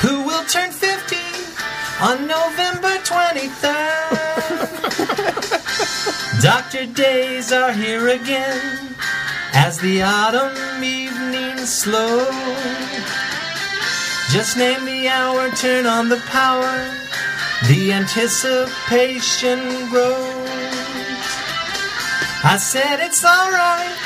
who 0.00 0.22
will 0.22 0.44
turn 0.44 0.70
50 0.70 1.16
on 2.00 2.26
November 2.26 2.96
23rd. 3.04 5.04
Doctor 6.42 6.86
days 6.86 7.50
are 7.50 7.72
here 7.72 8.08
again 8.10 8.94
as 9.52 9.76
the 9.80 10.02
autumn 10.02 10.84
evenings 10.84 11.68
slow. 11.68 12.24
Just 14.30 14.56
name 14.56 14.84
the 14.84 15.08
hour, 15.08 15.50
turn 15.50 15.84
on 15.84 16.08
the 16.08 16.22
power, 16.28 16.94
the 17.66 17.92
anticipation 17.92 19.58
grows. 19.90 20.48
I 22.44 22.56
said 22.56 23.00
it's 23.00 23.24
alright, 23.24 23.98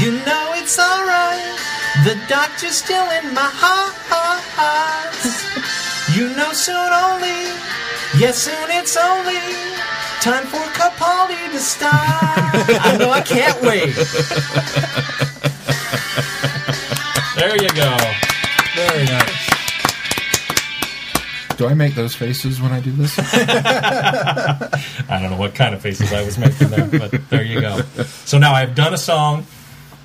you 0.00 0.10
know 0.10 0.54
it's 0.56 0.80
alright. 0.80 1.56
The 2.02 2.20
doctor's 2.26 2.74
still 2.74 3.08
in 3.12 3.32
my 3.32 3.48
heart. 3.48 3.94
You 6.16 6.34
know 6.34 6.50
soon 6.54 6.74
only, 6.74 7.44
yes 8.18 8.38
soon 8.38 8.70
it's 8.70 8.96
only 8.96 9.36
time 10.22 10.46
for 10.46 10.56
Capaldi 10.72 11.52
to 11.52 11.58
start. 11.58 11.92
I 11.92 12.96
know 12.98 13.10
I 13.10 13.20
can't 13.20 13.60
wait. 13.60 13.94
There 17.36 17.62
you 17.62 17.68
go. 17.68 17.96
Very 18.74 19.04
nice. 19.04 19.46
Do 21.58 21.66
I 21.66 21.74
make 21.74 21.94
those 21.94 22.14
faces 22.14 22.62
when 22.62 22.72
I 22.72 22.80
do 22.80 22.92
this? 22.92 23.18
I 23.22 25.18
don't 25.20 25.30
know 25.30 25.36
what 25.36 25.54
kind 25.54 25.74
of 25.74 25.82
faces 25.82 26.14
I 26.14 26.24
was 26.24 26.38
making 26.38 26.68
there, 26.68 26.86
but 26.98 27.28
there 27.28 27.44
you 27.44 27.60
go. 27.60 27.82
So 28.24 28.38
now 28.38 28.54
I've 28.54 28.74
done 28.74 28.94
a 28.94 28.98
song 28.98 29.44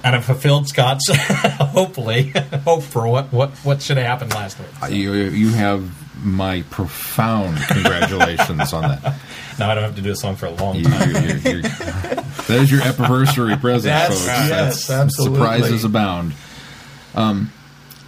and 0.04 0.16
I've 0.16 0.26
fulfilled 0.26 0.68
Scott's 0.68 1.10
hopefully 1.14 2.34
hope 2.66 2.84
for 2.84 3.08
what 3.08 3.32
what 3.32 3.52
what 3.64 3.82
should 3.82 3.98
have 3.98 4.06
happened 4.06 4.34
last 4.34 4.60
week. 4.60 4.68
Uh, 4.84 4.88
you, 4.88 5.14
you 5.14 5.50
have 5.50 5.90
my 6.24 6.64
profound 6.70 7.58
congratulations 7.68 8.74
on 8.74 8.84
that. 8.84 9.16
Now 9.60 9.70
I 9.70 9.76
don't 9.76 9.84
have 9.84 9.96
to 9.98 10.02
do 10.02 10.12
a 10.12 10.16
song 10.16 10.38
for 10.38 10.48
a 10.48 10.52
long 10.52 10.76
You, 10.78 10.86
time. 10.86 11.10
you, 11.12 11.16
you, 11.18 11.28
you're, 11.52 11.62
that 11.62 12.50
is 12.50 12.72
your 12.72 12.82
anniversary 12.82 13.56
present, 13.58 13.92
That's- 13.94 14.10
folks. 14.20 14.26
yes, 14.28 14.88
That's- 14.88 14.90
absolutely. 14.90 15.38
Surprises 15.38 15.84
abound. 15.84 16.34
Um, 17.14 17.52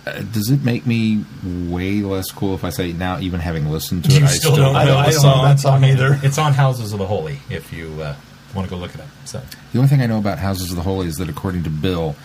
uh, 0.07 0.21
does 0.31 0.49
it 0.49 0.63
make 0.63 0.87
me 0.87 1.25
way 1.43 2.01
less 2.01 2.31
cool 2.31 2.55
if 2.55 2.63
I 2.63 2.69
say 2.71 2.91
now, 2.93 3.19
even 3.19 3.39
having 3.39 3.69
listened 3.69 4.05
to 4.05 4.11
it, 4.15 4.19
You 4.21 4.25
I 4.25 4.29
still 4.29 4.55
don't 4.55 4.73
know 4.73 4.79
I 4.79 4.85
don't- 4.85 4.97
I 4.97 5.11
don't 5.11 5.21
know 5.23 5.43
that 5.43 5.59
song 5.59 5.83
either. 5.83 6.19
It's 6.23 6.37
on 6.39 6.53
Houses 6.53 6.91
of 6.93 6.99
the 6.99 7.05
Holy 7.07 7.39
if 7.49 7.71
you 7.71 8.01
uh, 8.01 8.15
want 8.55 8.67
to 8.67 8.73
go 8.73 8.79
look 8.79 8.95
it 8.95 9.01
up. 9.01 9.07
So 9.25 9.41
The 9.73 9.77
only 9.79 9.89
thing 9.89 10.01
I 10.01 10.07
know 10.07 10.17
about 10.17 10.39
Houses 10.39 10.71
of 10.71 10.75
the 10.77 10.83
Holy 10.83 11.07
is 11.07 11.17
that 11.17 11.29
according 11.29 11.63
to 11.63 11.69
Bill, 11.69 12.15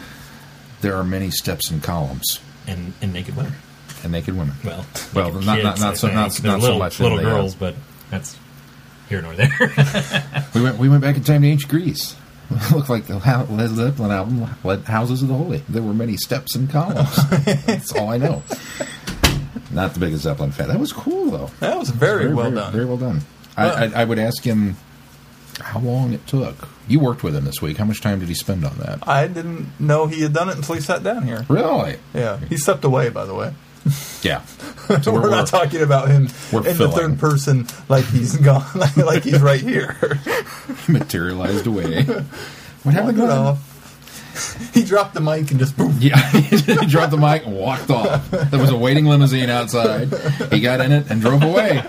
there 0.80 0.96
are 0.96 1.04
many 1.04 1.30
steps 1.30 1.70
and 1.70 1.82
columns 1.82 2.40
and, 2.66 2.94
and 3.02 3.12
naked 3.12 3.36
women. 3.36 3.52
And 4.02 4.12
naked 4.12 4.36
women. 4.36 4.54
Well, 4.64 4.84
Well, 5.14 5.32
not- 5.32 5.44
not- 5.44 5.56
kids, 5.56 5.80
not 5.80 5.90
I 5.90 5.94
so- 5.94 6.06
think. 6.08 6.14
not- 6.14 6.32
They're 6.34 6.60
so 6.60 6.78
much 6.78 7.00
little 7.00 7.18
uh, 7.18 7.22
girls, 7.22 7.54
but 7.54 7.74
that's 8.10 8.36
here 9.08 9.22
nor 9.22 9.34
there. 9.34 9.50
We 10.54 10.62
went 10.62 10.78
we 10.78 10.88
went 10.88 11.02
back 11.02 11.16
in 11.16 11.24
time 11.24 11.42
to 11.42 11.48
ancient 11.48 11.70
Greece. 11.70 12.16
Looked 12.72 12.88
like 12.88 13.06
the 13.06 13.18
Zeppelin 13.74 14.10
album, 14.10 14.48
Led 14.64 14.84
Houses 14.84 15.20
of 15.22 15.28
the 15.28 15.34
Holy. 15.34 15.62
There 15.68 15.82
were 15.82 15.92
many 15.92 16.16
steps 16.16 16.54
and 16.54 16.70
columns. 16.70 17.14
That's 17.66 17.92
all 17.92 18.08
I 18.08 18.16
know. 18.16 18.42
Not 19.70 19.92
the 19.92 20.00
biggest 20.00 20.22
Zeppelin 20.22 20.50
fan. 20.52 20.68
That 20.68 20.80
was 20.80 20.92
cool 20.92 21.30
though. 21.30 21.50
That 21.60 21.78
was 21.78 21.90
very, 21.90 22.32
well 22.32 22.50
done. 22.50 22.72
Very 22.72 22.86
well 22.86 22.96
done. 22.96 23.20
I, 23.56 23.86
I, 23.86 23.90
I 23.96 24.04
would 24.04 24.18
ask 24.18 24.42
him 24.42 24.76
how 25.60 25.80
long 25.80 26.12
it 26.14 26.26
took. 26.26 26.68
You 26.86 27.00
worked 27.00 27.22
with 27.22 27.36
him 27.36 27.44
this 27.44 27.60
week. 27.60 27.76
How 27.76 27.84
much 27.84 28.00
time 28.00 28.20
did 28.20 28.28
he 28.28 28.34
spend 28.34 28.64
on 28.64 28.78
that? 28.78 29.06
I 29.06 29.26
didn't 29.26 29.78
know 29.78 30.06
he 30.06 30.22
had 30.22 30.32
done 30.32 30.48
it 30.48 30.56
until 30.56 30.74
he 30.76 30.80
sat 30.80 31.02
down 31.02 31.24
here. 31.24 31.44
Really? 31.50 31.98
Yeah, 32.14 32.38
he 32.38 32.56
stepped 32.56 32.84
away. 32.84 33.10
By 33.10 33.26
the 33.26 33.34
way, 33.34 33.52
Yeah. 34.22 34.44
so 35.02 35.12
we're, 35.12 35.30
not 35.30 35.46
talking 35.46 35.82
about 35.82 36.08
him 36.08 36.28
we're 36.52 36.66
in 36.66 36.76
the 36.76 36.88
third 36.88 37.18
person 37.18 37.66
like 37.88 38.04
he's 38.06 38.36
gone, 38.36 38.64
like 38.96 39.24
he's 39.24 39.40
right 39.40 39.60
here. 39.60 39.96
materialized 40.88 41.66
away. 41.66 42.04
What 42.82 42.94
happened? 42.94 43.18
Walked 43.18 43.30
it 43.30 43.34
to 43.34 43.40
him? 43.40 43.46
off. 43.46 44.74
He 44.74 44.84
dropped 44.84 45.14
the 45.14 45.20
mic 45.20 45.50
and 45.50 45.58
just 45.58 45.76
boom. 45.76 45.96
Yeah, 45.98 46.16
he 46.30 46.86
dropped 46.86 47.10
the 47.10 47.16
mic 47.16 47.44
and 47.44 47.56
walked 47.56 47.90
off. 47.90 48.30
There 48.30 48.60
was 48.60 48.70
a 48.70 48.76
waiting 48.76 49.06
limousine 49.06 49.50
outside. 49.50 50.12
He 50.52 50.60
got 50.60 50.80
in 50.80 50.92
it 50.92 51.10
and 51.10 51.20
drove 51.20 51.42
away. 51.42 51.82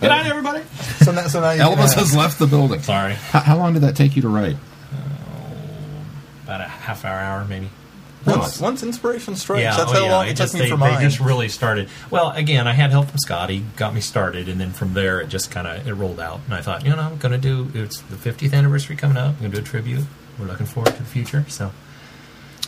Good 0.00 0.08
night, 0.08 0.26
everybody. 0.26 0.62
So 1.02 1.12
now, 1.12 1.28
so 1.28 1.40
now 1.40 1.74
Elvis 1.74 1.94
has 1.94 2.14
left 2.14 2.38
the 2.38 2.46
building. 2.46 2.82
Sorry, 2.82 3.14
How, 3.14 3.40
how 3.40 3.56
long 3.56 3.72
did 3.72 3.82
that 3.82 3.96
take 3.96 4.16
you 4.16 4.22
to 4.22 4.28
write? 4.28 4.56
Oh, 4.92 6.02
about 6.42 6.60
a 6.60 6.64
half 6.64 7.06
hour, 7.06 7.18
hour 7.18 7.46
maybe. 7.46 7.70
Once, 8.26 8.60
once 8.60 8.82
inspiration 8.82 9.36
strikes, 9.36 9.62
Yeah, 9.62 9.76
that's 9.76 9.90
oh, 9.90 9.94
how 9.94 10.04
yeah. 10.04 10.12
long 10.12 10.26
it 10.26 10.30
it 10.30 10.36
just, 10.36 10.52
took 10.52 10.60
me 10.60 10.66
they, 10.66 10.70
for 10.70 10.76
they 10.78 10.90
mine. 10.92 11.00
just 11.02 11.20
really 11.20 11.48
started. 11.48 11.88
Well, 12.10 12.30
again, 12.30 12.66
I 12.66 12.72
had 12.72 12.90
help 12.90 13.08
from 13.08 13.18
Scotty, 13.18 13.64
got 13.76 13.94
me 13.94 14.00
started, 14.00 14.48
and 14.48 14.60
then 14.60 14.70
from 14.72 14.94
there 14.94 15.20
it 15.20 15.28
just 15.28 15.50
kind 15.50 15.66
of 15.66 15.86
it 15.86 15.92
rolled 15.94 16.20
out. 16.20 16.40
And 16.46 16.54
I 16.54 16.60
thought, 16.62 16.84
you 16.84 16.90
know, 16.94 17.00
I'm 17.02 17.18
going 17.18 17.32
to 17.32 17.38
do. 17.38 17.70
It's 17.74 18.00
the 18.00 18.16
50th 18.16 18.54
anniversary 18.54 18.96
coming 18.96 19.16
up. 19.16 19.34
I'm 19.34 19.38
going 19.40 19.50
to 19.52 19.56
do 19.58 19.62
a 19.62 19.66
tribute. 19.66 20.04
We're 20.38 20.46
looking 20.46 20.66
forward 20.66 20.92
to 20.94 20.98
the 20.98 21.08
future. 21.08 21.44
So 21.48 21.70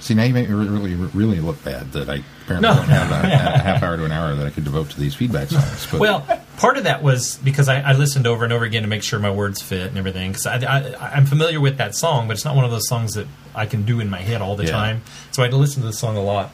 See, 0.06 0.14
now 0.14 0.22
you 0.22 0.32
make 0.34 0.48
me 0.48 0.54
really, 0.54 0.94
really 0.94 1.40
look 1.40 1.62
bad 1.64 1.90
that 1.92 2.08
I 2.08 2.22
apparently 2.44 2.68
No. 2.68 2.74
don't 2.76 2.88
have 2.88 3.10
a, 3.10 3.26
a 3.26 3.58
half 3.58 3.82
hour 3.82 3.96
to 3.96 4.04
an 4.04 4.12
hour 4.12 4.34
that 4.36 4.46
I 4.46 4.50
could 4.50 4.62
devote 4.62 4.90
to 4.90 5.00
these 5.00 5.14
feedback 5.16 5.48
songs. 5.48 5.86
But 5.90 5.98
Well, 6.00 6.20
part 6.58 6.78
of 6.78 6.84
that 6.84 7.02
was 7.02 7.38
because 7.38 7.68
I, 7.68 7.80
I 7.80 7.92
listened 7.94 8.24
over 8.26 8.44
and 8.44 8.52
over 8.52 8.64
again 8.64 8.82
to 8.82 8.88
make 8.88 9.02
sure 9.02 9.18
my 9.18 9.32
words 9.32 9.60
fit 9.60 9.88
and 9.88 9.98
everything. 9.98 10.30
Because 10.30 10.46
I, 10.46 10.58
I, 10.58 11.10
I'm 11.16 11.26
familiar 11.26 11.60
with 11.60 11.78
that 11.78 11.96
song, 11.96 12.28
but 12.28 12.34
it's 12.36 12.44
not 12.44 12.54
one 12.54 12.64
of 12.64 12.70
those 12.70 12.86
songs 12.88 13.14
that 13.14 13.26
I 13.54 13.66
can 13.66 13.82
do 13.84 13.98
in 13.98 14.08
my 14.08 14.20
head 14.20 14.40
all 14.42 14.54
the 14.54 14.64
Yeah. 14.66 14.70
time. 14.70 15.02
So 15.32 15.42
I 15.42 15.46
had 15.46 15.50
to 15.50 15.56
listen 15.58 15.82
to 15.82 15.88
the 15.88 15.92
song 15.92 16.16
a 16.16 16.22
lot, 16.22 16.50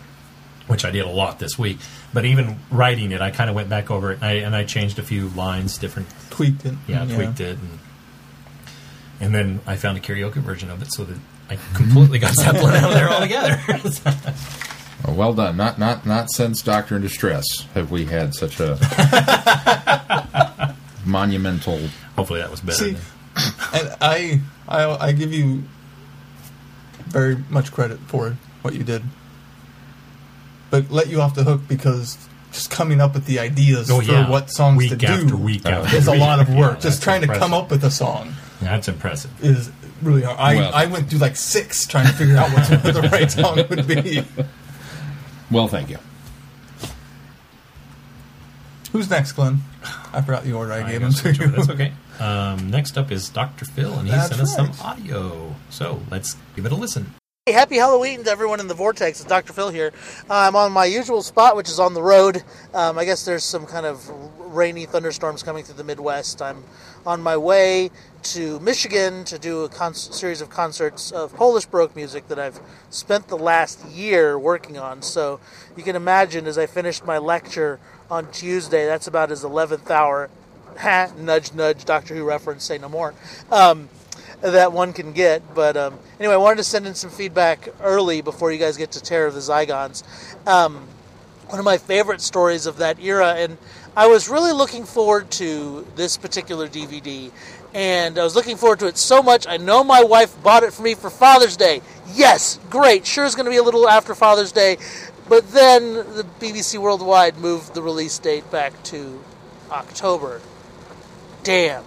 which 0.67 0.87
I 0.87 0.91
did 0.91 1.05
a 1.05 1.11
lot 1.11 1.39
this 1.39 1.59
week. 1.59 1.79
But 2.15 2.25
even 2.25 2.57
writing 2.71 3.13
it, 3.13 3.21
I 3.21 3.31
kind 3.31 3.51
of 3.51 3.57
went 3.57 3.69
back 3.69 3.91
over 3.91 4.13
it 4.13 4.17
and 4.17 4.25
I, 4.25 4.33
and 4.35 4.57
I 4.57 4.65
changed 4.65 4.99
a 4.99 5.03
few 5.03 5.29
lines, 5.29 5.77
different, 5.77 6.09
tweaked 6.31 6.65
it. 6.65 6.75
yeah, 6.89 7.05
tweaked 7.05 7.41
it, 7.41 7.59
and 7.59 7.79
and 9.21 9.35
then 9.35 9.61
I 9.67 9.77
found 9.77 9.99
a 9.99 10.01
karaoke 10.01 10.35
version 10.43 10.71
of 10.71 10.83
it, 10.83 10.93
so 10.93 11.05
that 11.05 11.19
I 11.53 11.59
completely 11.75 12.19
got 12.19 12.35
Zeppelin 12.35 12.75
out 12.77 12.85
of 12.91 12.95
there 12.95 13.11
altogether. 13.11 13.61
oh, 15.07 15.13
well 15.15 15.35
done. 15.35 15.57
Not, 15.57 15.79
not, 15.79 16.07
not 16.07 16.31
since 16.31 16.63
Doctor 16.63 16.97
in 16.97 17.03
Distress 17.03 17.67
have 17.75 17.91
we 17.91 18.07
had 18.07 18.35
such 18.35 18.59
a 18.59 18.79
monumental. 21.05 21.79
Hopefully 22.17 22.41
that 22.41 22.51
was 22.51 22.61
better. 22.61 22.79
See, 22.79 22.97
and 23.75 23.97
I, 24.01 24.41
I, 24.69 25.09
I 25.09 25.13
give 25.13 25.33
you 25.35 25.65
very 27.09 27.37
much 27.51 27.71
credit 27.73 27.99
for 28.01 28.37
what 28.63 28.75
you 28.75 28.83
did, 28.83 29.03
but 30.71 30.91
let 30.91 31.09
you 31.09 31.21
off 31.21 31.35
the 31.35 31.45
hook 31.45 31.61
because 31.69 32.17
just 32.53 32.71
coming 32.71 33.01
up 33.01 33.13
with 33.15 33.27
the 33.27 33.39
ideas 33.39 33.91
Oh, 33.91 34.01
for 34.01 34.11
yeah. 34.11 34.29
what 34.31 34.51
songs 34.51 34.79
week 34.79 34.99
to 34.99 35.07
after 35.07 35.27
do 35.27 35.37
week 35.37 35.67
after 35.67 35.97
is 35.97 36.07
a 36.07 36.15
lot 36.15 36.41
of 36.41 36.49
work. 36.49 36.77
Yeah, 36.77 36.81
just 36.81 36.83
that's 36.83 37.01
trying 37.01 37.21
to 37.23 37.27
come 37.39 37.53
up 37.53 37.71
with 37.71 37.83
a 37.85 37.91
song 37.91 38.35
That's 38.61 38.89
impressive. 38.89 39.31
is 39.45 39.71
really 40.03 40.23
hard. 40.23 40.39
I, 40.39 40.55
Well- 40.57 40.75
I 40.75 40.87
went 40.87 41.09
through 41.11 41.21
like 41.21 41.37
six 41.37 41.87
trying 41.87 42.07
to 42.07 42.13
figure 42.13 42.37
out 42.37 42.51
what 42.53 42.69
the 42.95 43.09
right 43.13 43.31
song 43.31 43.57
would 43.69 43.87
be. 43.87 44.25
Well, 45.51 45.69
thank 45.69 45.91
you. 45.91 45.99
Who's 48.93 49.09
next, 49.09 49.33
Glenn? 49.33 49.61
I 50.13 50.21
forgot 50.21 50.45
the 50.45 50.53
order 50.53 50.73
I, 50.73 50.83
I 50.87 50.91
gave 50.93 51.01
got 51.01 51.25
him 51.25 51.35
to. 51.35 51.45
over. 51.45 51.57
That's 51.57 51.69
okay. 51.71 51.93
Um, 52.21 52.71
next 52.71 52.99
up 52.99 53.11
is 53.11 53.29
Dr. 53.31 53.65
Phil, 53.65 53.93
and 53.95 54.07
he 54.07 54.11
That's 54.13 54.29
sent 54.29 54.43
us 54.43 54.55
some 54.55 54.71
audio. 54.87 55.55
So 55.71 56.03
let's 56.11 56.37
give 56.55 56.67
it 56.67 56.73
a 56.73 56.75
listen. 56.75 57.15
Hey, 57.45 57.55
happy 57.55 57.75
Halloween 57.75 58.23
to 58.23 58.31
everyone 58.31 58.61
in 58.61 58.69
the 58.69 58.75
Vortex. 58.75 59.19
It's 59.19 59.29
Dr. 59.29 59.53
Phil 59.53 59.71
here. 59.71 59.91
Uh, 60.31 60.47
I'm 60.47 60.55
on 60.55 60.71
my 60.71 60.85
usual 60.85 61.23
spot, 61.23 61.57
which 61.57 61.69
is 61.69 61.81
on 61.81 61.93
the 61.93 62.01
road. 62.01 62.45
Um, 62.73 62.97
I 62.97 63.05
guess 63.05 63.25
there's 63.25 63.43
some 63.43 63.67
kind 63.67 63.85
of 63.85 64.09
rainy 64.55 64.87
thunderstorms 64.87 65.43
coming 65.43 65.65
through 65.65 65.75
the 65.75 65.83
Midwest. 65.83 66.41
I'm 66.41 66.63
on 67.05 67.21
my 67.21 67.37
way 67.37 67.91
to 68.23 68.61
Michigan 68.61 69.25
to 69.25 69.41
do 69.41 69.65
a 69.65 69.69
con- 69.69 69.93
series 69.93 70.41
of 70.41 70.51
concerts 70.51 71.11
of 71.11 71.35
Polish 71.35 71.67
Baroque 71.67 71.97
music 71.97 72.29
that 72.29 72.39
I've 72.39 72.61
spent 72.91 73.27
the 73.27 73.37
last 73.37 73.85
year 73.87 74.39
working 74.39 74.79
on. 74.79 75.03
So 75.03 75.41
you 75.77 75.83
can 75.83 75.97
imagine 75.97 76.47
as 76.47 76.59
I 76.59 76.67
finished 76.67 77.05
my 77.05 77.19
lecture 77.19 77.81
on 78.09 78.31
Tuesday, 78.31 78.87
that's 78.87 79.09
about 79.09 79.31
his 79.31 79.43
11th 79.43 79.91
hour. 79.91 80.31
Ha, 80.79 81.11
nudge, 81.19 81.53
nudge, 81.55 81.85
Doctor 81.85 82.15
Who 82.15 82.23
reference, 82.23 82.63
say 82.63 82.79
no 82.79 82.89
more. 82.89 83.15
Um, 83.51 83.89
that 84.43 84.73
one 84.73 84.93
can 84.93 85.13
get. 85.13 85.55
But 85.55 85.77
um, 85.77 85.99
anyway, 86.19 86.35
I 86.35 86.39
wanted 86.39 86.57
to 86.57 86.65
send 86.65 86.87
in 86.87 86.95
some 86.95 87.11
feedback 87.11 87.69
early 87.81 88.21
before 88.21 88.53
you 88.53 88.59
guys 88.59 88.77
get 88.77 88.93
to 88.93 89.01
Terror 89.01 89.27
of 89.27 89.35
the 89.35 89.41
Zygons. 89.41 90.03
Um, 90.47 90.89
one 91.47 91.59
of 91.59 91.65
my 91.65 91.79
favorite 91.79 92.21
stories 92.21 92.67
of 92.67 92.79
that 92.79 92.99
era, 93.01 93.35
and 93.35 93.59
I 93.97 94.07
was 94.07 94.29
really 94.29 94.53
looking 94.53 94.85
forward 94.85 95.31
to 95.33 95.87
this 95.97 96.17
particular 96.17 96.67
DVD. 96.67 97.31
And 97.75 98.19
I 98.19 98.25
was 98.25 98.35
looking 98.35 98.57
forward 98.57 98.81
to 98.81 98.87
it 98.87 98.99
so 98.99 99.23
much. 99.23 99.47
I 99.47 99.57
know 99.57 99.83
my 99.83 100.03
wife 100.03 100.41
bought 100.43 100.63
it 100.63 100.73
for 100.73 100.83
me 100.83 100.95
for 100.95 101.09
Father's 101.09 101.57
Day. 101.57 101.81
Yes, 102.15 102.59
great. 102.69 103.07
Sure, 103.07 103.25
it's 103.25 103.35
going 103.35 103.47
to 103.47 103.51
be 103.51 103.57
a 103.57 103.63
little 103.63 103.89
after 103.89 104.15
Father's 104.15 104.53
Day. 104.53 104.77
But 105.29 105.51
then 105.53 105.95
the 105.95 106.27
BBC 106.41 106.79
Worldwide 106.79 107.39
moved 107.39 107.75
the 107.75 107.83
release 107.83 108.19
date 108.19 108.51
back 108.51 108.83
to 108.85 109.23
October. 109.71 110.41
Damn. 111.43 111.85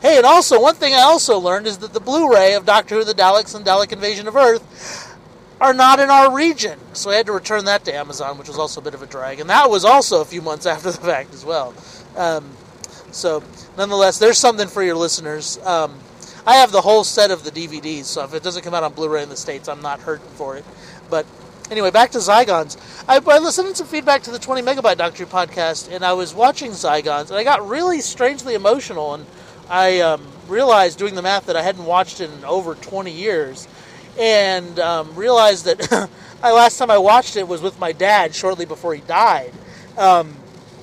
Hey, 0.00 0.16
and 0.16 0.26
also 0.26 0.60
one 0.60 0.76
thing 0.76 0.94
I 0.94 1.00
also 1.00 1.38
learned 1.38 1.66
is 1.66 1.78
that 1.78 1.92
the 1.92 1.98
Blu-ray 2.00 2.54
of 2.54 2.64
Doctor 2.64 2.96
Who: 2.96 3.04
The 3.04 3.14
Daleks 3.14 3.56
and 3.56 3.64
Dalek 3.66 3.92
Invasion 3.92 4.28
of 4.28 4.36
Earth 4.36 5.16
are 5.60 5.74
not 5.74 5.98
in 5.98 6.08
our 6.08 6.32
region, 6.32 6.78
so 6.92 7.10
I 7.10 7.16
had 7.16 7.26
to 7.26 7.32
return 7.32 7.64
that 7.64 7.84
to 7.86 7.92
Amazon, 7.92 8.38
which 8.38 8.46
was 8.46 8.58
also 8.58 8.80
a 8.80 8.84
bit 8.84 8.94
of 8.94 9.02
a 9.02 9.06
drag, 9.06 9.40
and 9.40 9.50
that 9.50 9.68
was 9.68 9.84
also 9.84 10.20
a 10.20 10.24
few 10.24 10.40
months 10.40 10.66
after 10.74 10.92
the 10.92 11.00
fact 11.00 11.34
as 11.34 11.44
well. 11.44 11.74
Um, 12.16 12.48
so, 13.10 13.42
nonetheless, 13.76 14.18
there's 14.18 14.38
something 14.38 14.68
for 14.68 14.84
your 14.84 14.94
listeners. 14.94 15.58
Um, 15.64 15.98
I 16.46 16.54
have 16.56 16.70
the 16.70 16.80
whole 16.80 17.02
set 17.02 17.32
of 17.32 17.42
the 17.42 17.50
DVDs, 17.50 18.04
so 18.04 18.22
if 18.22 18.34
it 18.34 18.44
doesn't 18.44 18.62
come 18.62 18.74
out 18.74 18.84
on 18.84 18.92
Blu-ray 18.92 19.24
in 19.24 19.28
the 19.28 19.36
states, 19.36 19.68
I'm 19.68 19.82
not 19.82 19.98
hurting 19.98 20.28
for 20.28 20.56
it. 20.56 20.64
But 21.10 21.26
anyway, 21.72 21.90
back 21.90 22.12
to 22.12 22.18
Zygons. 22.18 22.76
I, 23.08 23.16
I 23.16 23.38
listened 23.38 23.68
to 23.68 23.74
some 23.74 23.86
feedback 23.88 24.22
to 24.22 24.30
the 24.30 24.38
20 24.38 24.62
Megabyte 24.62 24.96
Doctor 24.96 25.26
podcast, 25.26 25.92
and 25.92 26.04
I 26.04 26.12
was 26.12 26.34
watching 26.34 26.70
Zygons, 26.70 27.30
and 27.30 27.34
I 27.36 27.42
got 27.42 27.68
really 27.68 28.00
strangely 28.00 28.54
emotional, 28.54 29.14
and 29.14 29.26
I 29.70 30.00
um, 30.00 30.26
realized 30.46 30.98
doing 30.98 31.14
the 31.14 31.22
math 31.22 31.46
that 31.46 31.56
I 31.56 31.62
hadn't 31.62 31.84
watched 31.84 32.20
it 32.20 32.30
in 32.30 32.44
over 32.44 32.74
20 32.74 33.10
years, 33.10 33.68
and 34.18 34.78
um, 34.78 35.14
realized 35.14 35.66
that 35.66 36.10
I 36.42 36.52
last 36.52 36.78
time 36.78 36.90
I 36.90 36.98
watched 36.98 37.36
it 37.36 37.46
was 37.46 37.60
with 37.60 37.78
my 37.78 37.92
dad 37.92 38.34
shortly 38.34 38.64
before 38.64 38.94
he 38.94 39.02
died. 39.02 39.52
Um, 39.96 40.36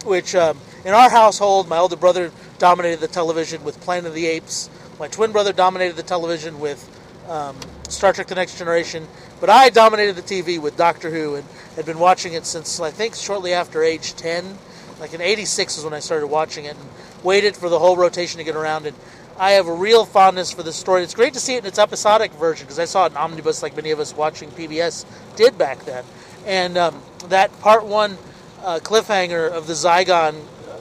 which 0.03 0.35
um, 0.35 0.59
in 0.83 0.93
our 0.93 1.09
household, 1.09 1.67
my 1.67 1.77
older 1.77 1.95
brother 1.95 2.31
dominated 2.59 2.99
the 2.99 3.07
television 3.07 3.63
with 3.63 3.79
Planet 3.81 4.05
of 4.05 4.13
the 4.13 4.27
Apes. 4.27 4.69
My 4.99 5.07
twin 5.07 5.31
brother 5.31 5.51
dominated 5.51 5.95
the 5.95 6.03
television 6.03 6.59
with 6.59 6.87
um, 7.27 7.57
Star 7.89 8.13
Trek: 8.13 8.27
The 8.27 8.35
Next 8.35 8.57
Generation. 8.57 9.07
But 9.41 9.49
I 9.49 9.69
dominated 9.69 10.15
the 10.15 10.21
TV 10.21 10.59
with 10.59 10.77
Doctor 10.77 11.09
Who 11.09 11.35
and 11.35 11.45
had 11.75 11.85
been 11.85 11.99
watching 11.99 12.33
it 12.33 12.45
since 12.45 12.79
I 12.79 12.91
think 12.91 13.15
shortly 13.15 13.51
after 13.51 13.83
age 13.83 14.15
10. 14.15 14.57
Like 14.99 15.13
in 15.13 15.21
'86 15.21 15.79
is 15.79 15.83
when 15.83 15.93
I 15.93 15.99
started 15.99 16.27
watching 16.27 16.65
it 16.65 16.75
and 16.75 16.89
waited 17.25 17.57
for 17.57 17.67
the 17.67 17.79
whole 17.79 17.97
rotation 17.97 18.37
to 18.37 18.45
get 18.45 18.55
around. 18.55 18.85
And 18.85 18.95
I 19.37 19.51
have 19.51 19.67
a 19.67 19.73
real 19.73 20.05
fondness 20.05 20.51
for 20.51 20.63
this 20.63 20.77
story. 20.77 21.03
It's 21.03 21.13
great 21.13 21.33
to 21.33 21.39
see 21.41 21.55
it 21.55 21.59
in 21.59 21.65
its 21.65 21.79
episodic 21.79 22.31
version 22.33 22.65
because 22.65 22.79
I 22.79 22.85
saw 22.85 23.05
it 23.05 23.11
in 23.11 23.17
omnibus 23.17 23.61
like 23.61 23.75
many 23.75 23.91
of 23.91 23.99
us 23.99 24.15
watching 24.15 24.49
PBS 24.51 25.05
did 25.35 25.57
back 25.57 25.83
then. 25.83 26.05
And 26.45 26.77
um, 26.77 27.01
that 27.27 27.59
part 27.59 27.85
one 27.85 28.17
uh, 28.63 28.79
cliffhanger 28.81 29.51
of 29.51 29.67
the 29.67 29.73
Zygon 29.73 30.35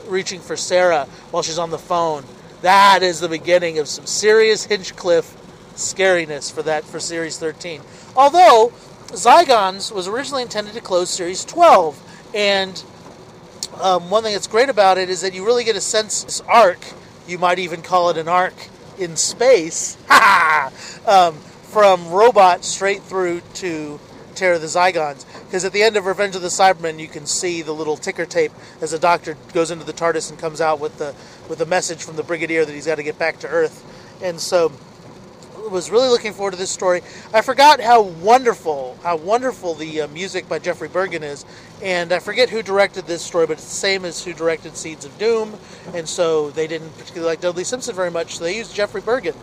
reaching 0.06 0.40
for 0.40 0.56
Sarah 0.56 1.06
while 1.30 1.42
she's 1.42 1.58
on 1.58 1.70
the 1.70 1.78
phone. 1.78 2.24
That 2.62 3.02
is 3.02 3.20
the 3.20 3.28
beginning 3.28 3.78
of 3.78 3.88
some 3.88 4.06
serious 4.06 4.64
Hinchcliffe 4.64 5.36
scariness 5.74 6.52
for 6.52 6.62
that 6.62 6.84
for 6.84 7.00
Series 7.00 7.38
13. 7.38 7.80
Although 8.16 8.72
Zygons 9.08 9.92
was 9.92 10.08
originally 10.08 10.42
intended 10.42 10.74
to 10.74 10.80
close 10.80 11.10
Series 11.10 11.44
12, 11.44 12.00
and 12.34 12.84
um, 13.80 14.10
one 14.10 14.22
thing 14.22 14.32
that's 14.32 14.46
great 14.46 14.68
about 14.68 14.98
it 14.98 15.10
is 15.10 15.20
that 15.22 15.34
you 15.34 15.44
really 15.44 15.64
get 15.64 15.76
a 15.76 15.80
sense 15.80 16.24
this 16.24 16.40
arc. 16.42 16.84
You 17.26 17.38
might 17.38 17.58
even 17.58 17.82
call 17.82 18.10
it 18.10 18.16
an 18.16 18.28
arc 18.28 18.54
in 18.98 19.16
space. 19.16 19.96
um, 21.06 21.36
from 21.74 22.08
robot 22.08 22.64
straight 22.64 23.02
through 23.02 23.42
to 23.52 23.98
Terror 24.36 24.54
of 24.54 24.60
the 24.60 24.68
Zygons. 24.68 25.26
Because 25.44 25.64
at 25.64 25.72
the 25.72 25.82
end 25.82 25.96
of 25.96 26.06
Revenge 26.06 26.36
of 26.36 26.42
the 26.42 26.46
Cybermen, 26.46 27.00
you 27.00 27.08
can 27.08 27.26
see 27.26 27.62
the 27.62 27.72
little 27.72 27.96
ticker 27.96 28.24
tape 28.24 28.52
as 28.80 28.92
the 28.92 28.98
Doctor 28.98 29.36
goes 29.52 29.72
into 29.72 29.84
the 29.84 29.92
TARDIS 29.92 30.30
and 30.30 30.38
comes 30.38 30.60
out 30.60 30.78
with 30.78 30.98
the 30.98 31.16
with 31.48 31.60
a 31.60 31.66
message 31.66 32.04
from 32.04 32.14
the 32.14 32.22
Brigadier 32.22 32.64
that 32.64 32.72
he's 32.72 32.86
got 32.86 32.94
to 32.94 33.02
get 33.02 33.18
back 33.18 33.40
to 33.40 33.48
Earth. 33.48 33.84
And 34.22 34.40
so, 34.40 34.70
was 35.74 35.90
really 35.90 36.08
looking 36.08 36.32
forward 36.32 36.52
to 36.52 36.56
this 36.56 36.70
story. 36.70 37.02
I 37.32 37.40
forgot 37.40 37.80
how 37.80 38.02
wonderful, 38.02 38.96
how 39.02 39.16
wonderful 39.16 39.74
the 39.74 40.02
uh, 40.02 40.08
music 40.08 40.48
by 40.48 40.60
Geoffrey 40.60 40.88
Burgon 40.88 41.22
is, 41.22 41.44
and 41.82 42.12
I 42.12 42.20
forget 42.20 42.48
who 42.48 42.62
directed 42.62 43.06
this 43.06 43.22
story, 43.22 43.48
but 43.48 43.54
it's 43.54 43.64
the 43.64 43.74
same 43.74 44.04
as 44.04 44.24
who 44.24 44.32
directed 44.32 44.76
Seeds 44.76 45.04
of 45.04 45.18
Doom, 45.18 45.58
and 45.92 46.08
so 46.08 46.50
they 46.52 46.68
didn't 46.68 46.96
particularly 46.96 47.32
like 47.32 47.40
Dudley 47.40 47.64
Simpson 47.64 47.94
very 47.96 48.10
much, 48.10 48.36
so 48.36 48.44
they 48.44 48.56
used 48.56 48.72
Geoffrey 48.72 49.02
Burgon. 49.02 49.34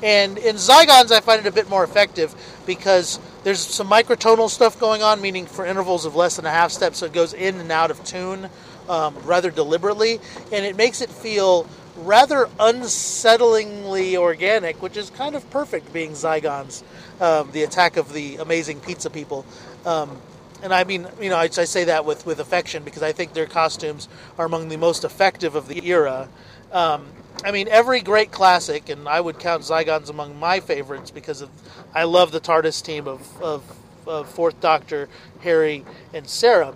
And 0.00 0.38
in 0.38 0.56
Zygons, 0.56 1.10
I 1.10 1.20
find 1.20 1.40
it 1.40 1.46
a 1.46 1.52
bit 1.52 1.68
more 1.68 1.82
effective 1.82 2.34
because 2.66 3.18
there's 3.42 3.60
some 3.60 3.88
microtonal 3.88 4.48
stuff 4.48 4.78
going 4.78 5.02
on, 5.02 5.20
meaning 5.20 5.44
for 5.44 5.66
intervals 5.66 6.04
of 6.04 6.14
less 6.14 6.36
than 6.36 6.46
a 6.46 6.50
half 6.50 6.70
step, 6.70 6.94
so 6.94 7.06
it 7.06 7.12
goes 7.12 7.34
in 7.34 7.58
and 7.58 7.72
out 7.72 7.90
of 7.90 8.02
tune 8.04 8.48
um, 8.88 9.16
rather 9.24 9.50
deliberately, 9.50 10.20
and 10.52 10.64
it 10.64 10.76
makes 10.76 11.00
it 11.00 11.10
feel 11.10 11.68
rather 11.96 12.46
unsettlingly 12.58 14.16
organic, 14.16 14.80
which 14.82 14.96
is 14.96 15.10
kind 15.10 15.34
of 15.34 15.48
perfect 15.50 15.92
being 15.92 16.12
Zygons, 16.12 16.82
um, 17.20 17.50
the 17.52 17.62
attack 17.62 17.96
of 17.96 18.12
the 18.12 18.36
amazing 18.36 18.80
pizza 18.80 19.10
people. 19.10 19.44
Um, 19.86 20.16
and 20.62 20.72
I 20.72 20.84
mean, 20.84 21.06
you 21.20 21.30
know, 21.30 21.36
I, 21.36 21.44
I 21.44 21.48
say 21.48 21.84
that 21.84 22.04
with, 22.04 22.26
with 22.26 22.40
affection 22.40 22.84
because 22.84 23.02
I 23.02 23.12
think 23.12 23.34
their 23.34 23.46
costumes 23.46 24.08
are 24.38 24.46
among 24.46 24.68
the 24.68 24.78
most 24.78 25.04
effective 25.04 25.54
of 25.54 25.68
the 25.68 25.86
era. 25.86 26.28
Um, 26.72 27.06
I 27.44 27.50
mean, 27.50 27.68
every 27.68 28.00
great 28.00 28.30
classic, 28.30 28.88
and 28.88 29.08
I 29.08 29.20
would 29.20 29.38
count 29.38 29.62
Zygons 29.62 30.08
among 30.08 30.38
my 30.38 30.60
favorites 30.60 31.10
because 31.10 31.42
of 31.42 31.50
I 31.94 32.04
love 32.04 32.32
the 32.32 32.40
TARDIS 32.40 32.82
team 32.82 33.06
of, 33.06 33.42
of, 33.42 33.62
of 34.06 34.28
Fourth 34.30 34.60
Doctor, 34.60 35.08
Harry, 35.42 35.84
and 36.12 36.26
Sarah. 36.26 36.74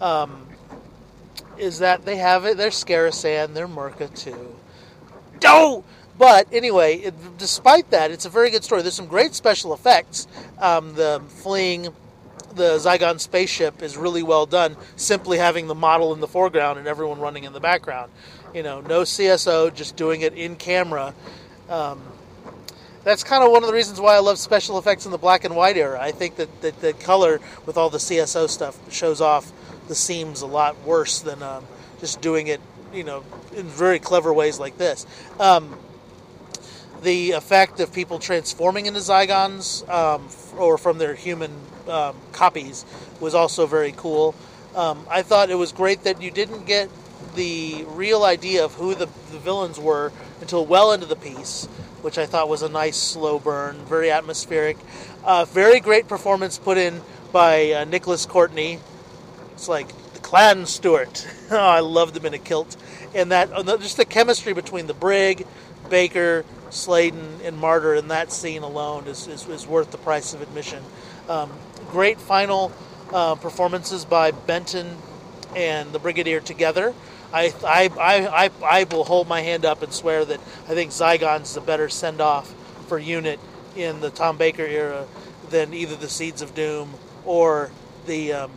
Um, 0.00 0.45
is 1.58 1.78
that 1.78 2.04
they 2.04 2.16
have 2.16 2.44
it? 2.44 2.56
They're 2.56 2.70
Skarasen, 2.70 3.54
they're 3.54 3.68
Merca 3.68 4.14
too. 4.14 4.56
No! 5.42 5.84
But 6.18 6.48
anyway, 6.50 6.96
it, 6.96 7.38
despite 7.38 7.90
that, 7.90 8.10
it's 8.10 8.24
a 8.24 8.30
very 8.30 8.50
good 8.50 8.64
story. 8.64 8.82
There's 8.82 8.94
some 8.94 9.06
great 9.06 9.34
special 9.34 9.74
effects. 9.74 10.26
Um, 10.58 10.94
the 10.94 11.22
fleeing 11.28 11.88
the 12.54 12.78
Zygon 12.78 13.20
spaceship 13.20 13.82
is 13.82 13.96
really 13.96 14.22
well 14.22 14.46
done. 14.46 14.76
Simply 14.96 15.38
having 15.38 15.66
the 15.66 15.74
model 15.74 16.14
in 16.14 16.20
the 16.20 16.28
foreground 16.28 16.78
and 16.78 16.88
everyone 16.88 17.20
running 17.20 17.44
in 17.44 17.52
the 17.52 17.60
background. 17.60 18.10
You 18.54 18.62
know, 18.62 18.80
no 18.80 19.02
CSO, 19.02 19.74
just 19.74 19.96
doing 19.96 20.22
it 20.22 20.32
in 20.32 20.56
camera. 20.56 21.14
Um, 21.68 22.00
that's 23.04 23.22
kind 23.22 23.44
of 23.44 23.52
one 23.52 23.62
of 23.62 23.68
the 23.68 23.74
reasons 23.74 24.00
why 24.00 24.16
I 24.16 24.18
love 24.18 24.38
special 24.38 24.78
effects 24.78 25.04
in 25.04 25.12
the 25.12 25.18
black 25.18 25.44
and 25.44 25.54
white 25.54 25.76
era. 25.76 26.00
I 26.00 26.10
think 26.10 26.36
that, 26.36 26.62
that 26.62 26.80
the 26.80 26.92
color 26.92 27.40
with 27.66 27.76
all 27.76 27.90
the 27.90 27.98
CSO 27.98 28.48
stuff 28.48 28.76
shows 28.92 29.20
off 29.20 29.52
the 29.88 29.94
seams 29.94 30.42
a 30.42 30.46
lot 30.46 30.80
worse 30.84 31.20
than 31.20 31.42
um, 31.42 31.64
just 32.00 32.20
doing 32.20 32.48
it, 32.48 32.60
you 32.92 33.04
know, 33.04 33.24
in 33.54 33.66
very 33.66 33.98
clever 33.98 34.32
ways 34.32 34.58
like 34.58 34.78
this. 34.78 35.06
Um, 35.38 35.78
the 37.02 37.32
effect 37.32 37.80
of 37.80 37.92
people 37.92 38.18
transforming 38.18 38.86
into 38.86 39.00
Zygons 39.00 39.88
um, 39.88 40.28
or 40.58 40.78
from 40.78 40.98
their 40.98 41.14
human 41.14 41.52
um, 41.88 42.16
copies 42.32 42.84
was 43.20 43.34
also 43.34 43.66
very 43.66 43.92
cool. 43.96 44.34
Um, 44.74 45.06
I 45.08 45.22
thought 45.22 45.50
it 45.50 45.54
was 45.54 45.72
great 45.72 46.04
that 46.04 46.20
you 46.20 46.30
didn't 46.30 46.66
get 46.66 46.90
the 47.34 47.84
real 47.88 48.24
idea 48.24 48.64
of 48.64 48.74
who 48.74 48.94
the, 48.94 49.06
the 49.30 49.38
villains 49.38 49.78
were 49.78 50.12
until 50.40 50.66
well 50.66 50.92
into 50.92 51.06
the 51.06 51.16
piece, 51.16 51.66
which 52.02 52.18
I 52.18 52.26
thought 52.26 52.48
was 52.48 52.62
a 52.62 52.68
nice 52.68 52.96
slow 52.96 53.38
burn, 53.38 53.76
very 53.86 54.10
atmospheric. 54.10 54.76
Uh, 55.24 55.44
very 55.44 55.80
great 55.80 56.08
performance 56.08 56.58
put 56.58 56.78
in 56.78 57.00
by 57.32 57.72
uh, 57.72 57.84
Nicholas 57.84 58.26
Courtney. 58.26 58.80
It's 59.56 59.68
like 59.68 59.88
the 60.12 60.18
Clan 60.18 60.66
Stewart. 60.66 61.26
oh, 61.50 61.56
I 61.56 61.80
loved 61.80 62.12
them 62.12 62.26
in 62.26 62.34
a 62.34 62.38
kilt, 62.38 62.76
and 63.14 63.32
that 63.32 63.50
uh, 63.54 63.62
just 63.78 63.96
the 63.96 64.04
chemistry 64.04 64.52
between 64.52 64.86
the 64.86 64.92
Brig, 64.92 65.46
Baker, 65.88 66.44
Sladen, 66.68 67.40
and 67.42 67.56
Marter 67.58 67.98
in 67.98 68.08
that 68.08 68.30
scene 68.30 68.62
alone 68.62 69.06
is, 69.06 69.26
is, 69.26 69.48
is 69.48 69.66
worth 69.66 69.92
the 69.92 69.98
price 69.98 70.34
of 70.34 70.42
admission. 70.42 70.82
Um, 71.30 71.50
great 71.88 72.20
final 72.20 72.70
uh, 73.14 73.36
performances 73.36 74.04
by 74.04 74.30
Benton 74.30 74.98
and 75.56 75.90
the 75.90 75.98
Brigadier 75.98 76.40
together. 76.40 76.92
I, 77.32 77.54
I, 77.64 77.90
I, 77.98 78.44
I, 78.44 78.50
I 78.62 78.84
will 78.84 79.04
hold 79.04 79.26
my 79.26 79.40
hand 79.40 79.64
up 79.64 79.82
and 79.82 79.90
swear 79.90 80.26
that 80.26 80.38
I 80.68 80.74
think 80.74 80.90
Zygon's 80.90 81.54
the 81.54 81.62
better 81.62 81.88
send 81.88 82.20
off 82.20 82.52
for 82.88 82.98
unit 82.98 83.40
in 83.74 84.00
the 84.00 84.10
Tom 84.10 84.36
Baker 84.36 84.66
era 84.66 85.06
than 85.48 85.72
either 85.72 85.96
the 85.96 86.10
Seeds 86.10 86.42
of 86.42 86.54
Doom 86.54 86.92
or 87.24 87.70
the 88.06 88.34
um, 88.34 88.50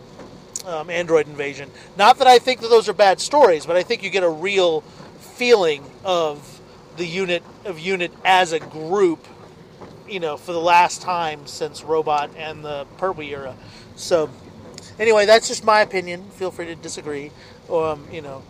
um, 0.65 0.89
Android 0.89 1.27
Invasion. 1.27 1.69
Not 1.97 2.17
that 2.19 2.27
I 2.27 2.39
think 2.39 2.61
that 2.61 2.69
those 2.69 2.89
are 2.89 2.93
bad 2.93 3.19
stories, 3.19 3.65
but 3.65 3.75
I 3.75 3.83
think 3.83 4.03
you 4.03 4.09
get 4.09 4.23
a 4.23 4.29
real 4.29 4.81
feeling 5.19 5.83
of 6.03 6.59
the 6.97 7.05
unit 7.05 7.43
of 7.65 7.79
unit 7.79 8.11
as 8.25 8.51
a 8.51 8.59
group 8.59 9.25
you 10.09 10.19
know, 10.19 10.37
for 10.37 10.53
the 10.53 10.59
last 10.59 11.01
time 11.01 11.45
since 11.45 11.83
Robot 11.83 12.31
and 12.35 12.63
the 12.63 12.85
Pertwee 12.97 13.29
era. 13.29 13.55
So, 13.95 14.29
anyway, 14.97 15.25
that's 15.25 15.47
just 15.47 15.63
my 15.63 15.81
opinion. 15.81 16.23
Feel 16.31 16.51
free 16.51 16.65
to 16.65 16.75
disagree, 16.75 17.31
or 17.67 17.89
um, 17.89 18.07
you 18.11 18.21
know, 18.21 18.43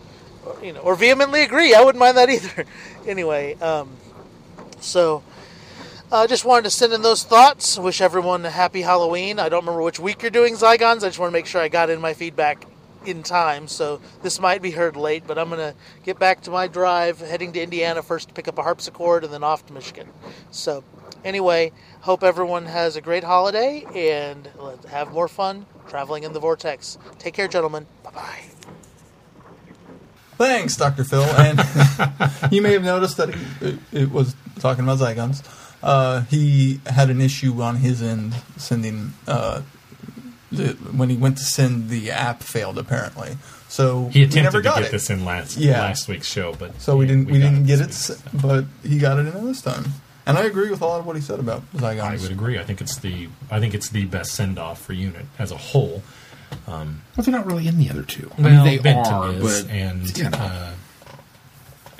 or, 0.46 0.58
you 0.64 0.74
know, 0.74 0.80
or 0.80 0.96
vehemently 0.96 1.44
agree. 1.44 1.74
I 1.74 1.82
wouldn't 1.82 2.00
mind 2.00 2.18
that 2.18 2.30
either. 2.30 2.66
anyway, 3.08 3.56
um, 3.56 3.90
so 4.80 5.24
I 6.12 6.24
uh, 6.24 6.28
just 6.28 6.44
wanted 6.44 6.64
to 6.64 6.72
send 6.72 6.92
in 6.92 7.04
those 7.04 7.24
thoughts. 7.24 7.78
Wish 7.78 8.02
everyone 8.02 8.44
a 8.44 8.50
happy 8.50 8.82
Halloween. 8.82 9.38
I 9.38 9.48
don't 9.48 9.62
remember 9.62 9.84
which 9.84 10.00
week 10.00 10.24
you're 10.24 10.32
doing 10.32 10.56
Zygons. 10.56 11.04
I 11.04 11.10
just 11.10 11.20
want 11.20 11.30
to 11.30 11.34
make 11.34 11.46
sure 11.46 11.62
I 11.62 11.68
got 11.68 11.92
in 11.92 12.02
my 12.02 12.16
feedback 12.16 12.66
in 13.06 13.22
time. 13.22 13.68
So 13.68 14.02
this 14.24 14.40
might 14.40 14.64
be 14.64 14.72
heard 14.72 14.96
late, 14.96 15.26
but 15.28 15.38
I'm 15.38 15.52
gonna 15.52 15.76
get 16.04 16.18
back 16.18 16.42
to 16.42 16.50
my 16.50 16.66
drive, 16.66 17.20
heading 17.20 17.54
to 17.54 17.62
Indiana 17.62 18.02
first 18.02 18.30
to 18.30 18.34
pick 18.34 18.48
up 18.48 18.58
a 18.58 18.64
harpsichord, 18.64 19.24
and 19.24 19.32
then 19.32 19.44
off 19.44 19.68
to 19.68 19.74
Michigan. 19.74 20.08
So 20.50 20.84
anyway, 21.24 21.74
hope 22.02 22.24
everyone 22.24 22.66
has 22.66 22.96
a 22.96 23.02
great 23.02 23.24
holiday 23.24 23.86
and 23.94 24.50
have 24.90 25.12
more 25.12 25.28
fun 25.28 25.68
traveling 25.88 26.24
in 26.24 26.34
the 26.34 26.40
vortex. 26.40 26.98
Take 27.20 27.36
care, 27.36 27.48
gentlemen. 27.48 27.86
Bye 28.02 28.12
bye. 28.12 28.44
Thanks, 30.40 30.76
Dr. 30.76 31.04
Phil. 31.04 31.22
And 31.22 31.60
you 32.52 32.64
may 32.64 32.74
have 32.74 32.84
noticed 32.84 33.18
that 33.18 33.30
it, 33.62 33.78
it 33.92 34.10
was 34.10 34.36
talking 34.60 34.84
about 34.84 34.98
Zygons. 34.98 35.46
Uh, 35.82 36.22
he 36.24 36.82
had 36.86 37.10
an 37.10 37.22
issue 37.22 37.62
on 37.62 37.78
his 37.78 38.02
end 38.02 38.34
sending 38.58 39.14
uh, 39.28 39.62
the, 40.52 40.74
when 40.96 41.10
he 41.10 41.16
went 41.18 41.38
to 41.38 41.44
send 41.44 41.90
the 41.90 42.12
app 42.12 42.44
failed 42.44 42.78
apparently. 42.78 43.38
So 43.70 44.10
He 44.10 44.20
we 44.22 44.26
attempted 44.26 44.44
never 44.44 44.58
to 44.60 44.64
got 44.64 44.78
get 44.80 44.86
it. 44.88 44.92
this 44.92 45.10
in 45.10 45.24
last 45.26 45.56
Yeah. 45.58 45.80
last 45.82 46.08
week's 46.08 46.28
show, 46.28 46.54
but 46.58 46.82
So 46.82 46.98
we 46.98 47.06
didn't 47.06 47.28
we, 47.32 47.40
got 47.40 47.52
didn't 47.52 47.66
get 47.68 47.80
it, 47.80 47.88
this 47.88 48.10
s- 48.10 48.22
but 48.34 48.66
he 48.84 48.98
got 48.98 49.20
it 49.20 49.28
in 49.34 49.46
this 49.46 49.62
time. 49.62 49.86
And 50.26 50.38
I 50.38 50.44
agree 50.44 50.70
with 50.70 50.82
a 50.82 50.86
lot 50.86 51.00
of 51.00 51.06
what 51.06 51.16
he 51.16 51.22
said 51.22 51.40
about 51.40 51.64
Zygons. 51.74 52.02
I 52.02 52.18
would 52.18 52.32
agree. 52.32 52.60
I 52.60 52.64
think 52.64 52.82
it's 52.82 52.98
the 52.98 53.30
I 53.50 53.60
think 53.60 53.74
it's 53.74 53.90
the 53.90 54.06
best 54.06 54.34
send 54.34 54.60
off 54.60 54.82
for 54.82 54.94
unit 54.94 55.26
as 55.38 55.52
a 55.52 55.58
whole. 55.58 56.04
Well, 56.68 56.88
they're 57.16 57.32
not 57.34 57.46
really 57.46 57.68
in 57.68 57.78
the 57.78 57.90
other 57.90 58.04
two. 58.04 58.32
I 58.38 58.42
Well, 58.42 58.52
mean, 58.52 58.64
they 58.66 58.78
Benton 58.80 59.14
are, 59.14 59.32
is, 59.32 59.64
but 59.64 59.72
and 59.72 60.18
you 60.18 60.24
know, 60.30 60.38
uh, 60.38 60.72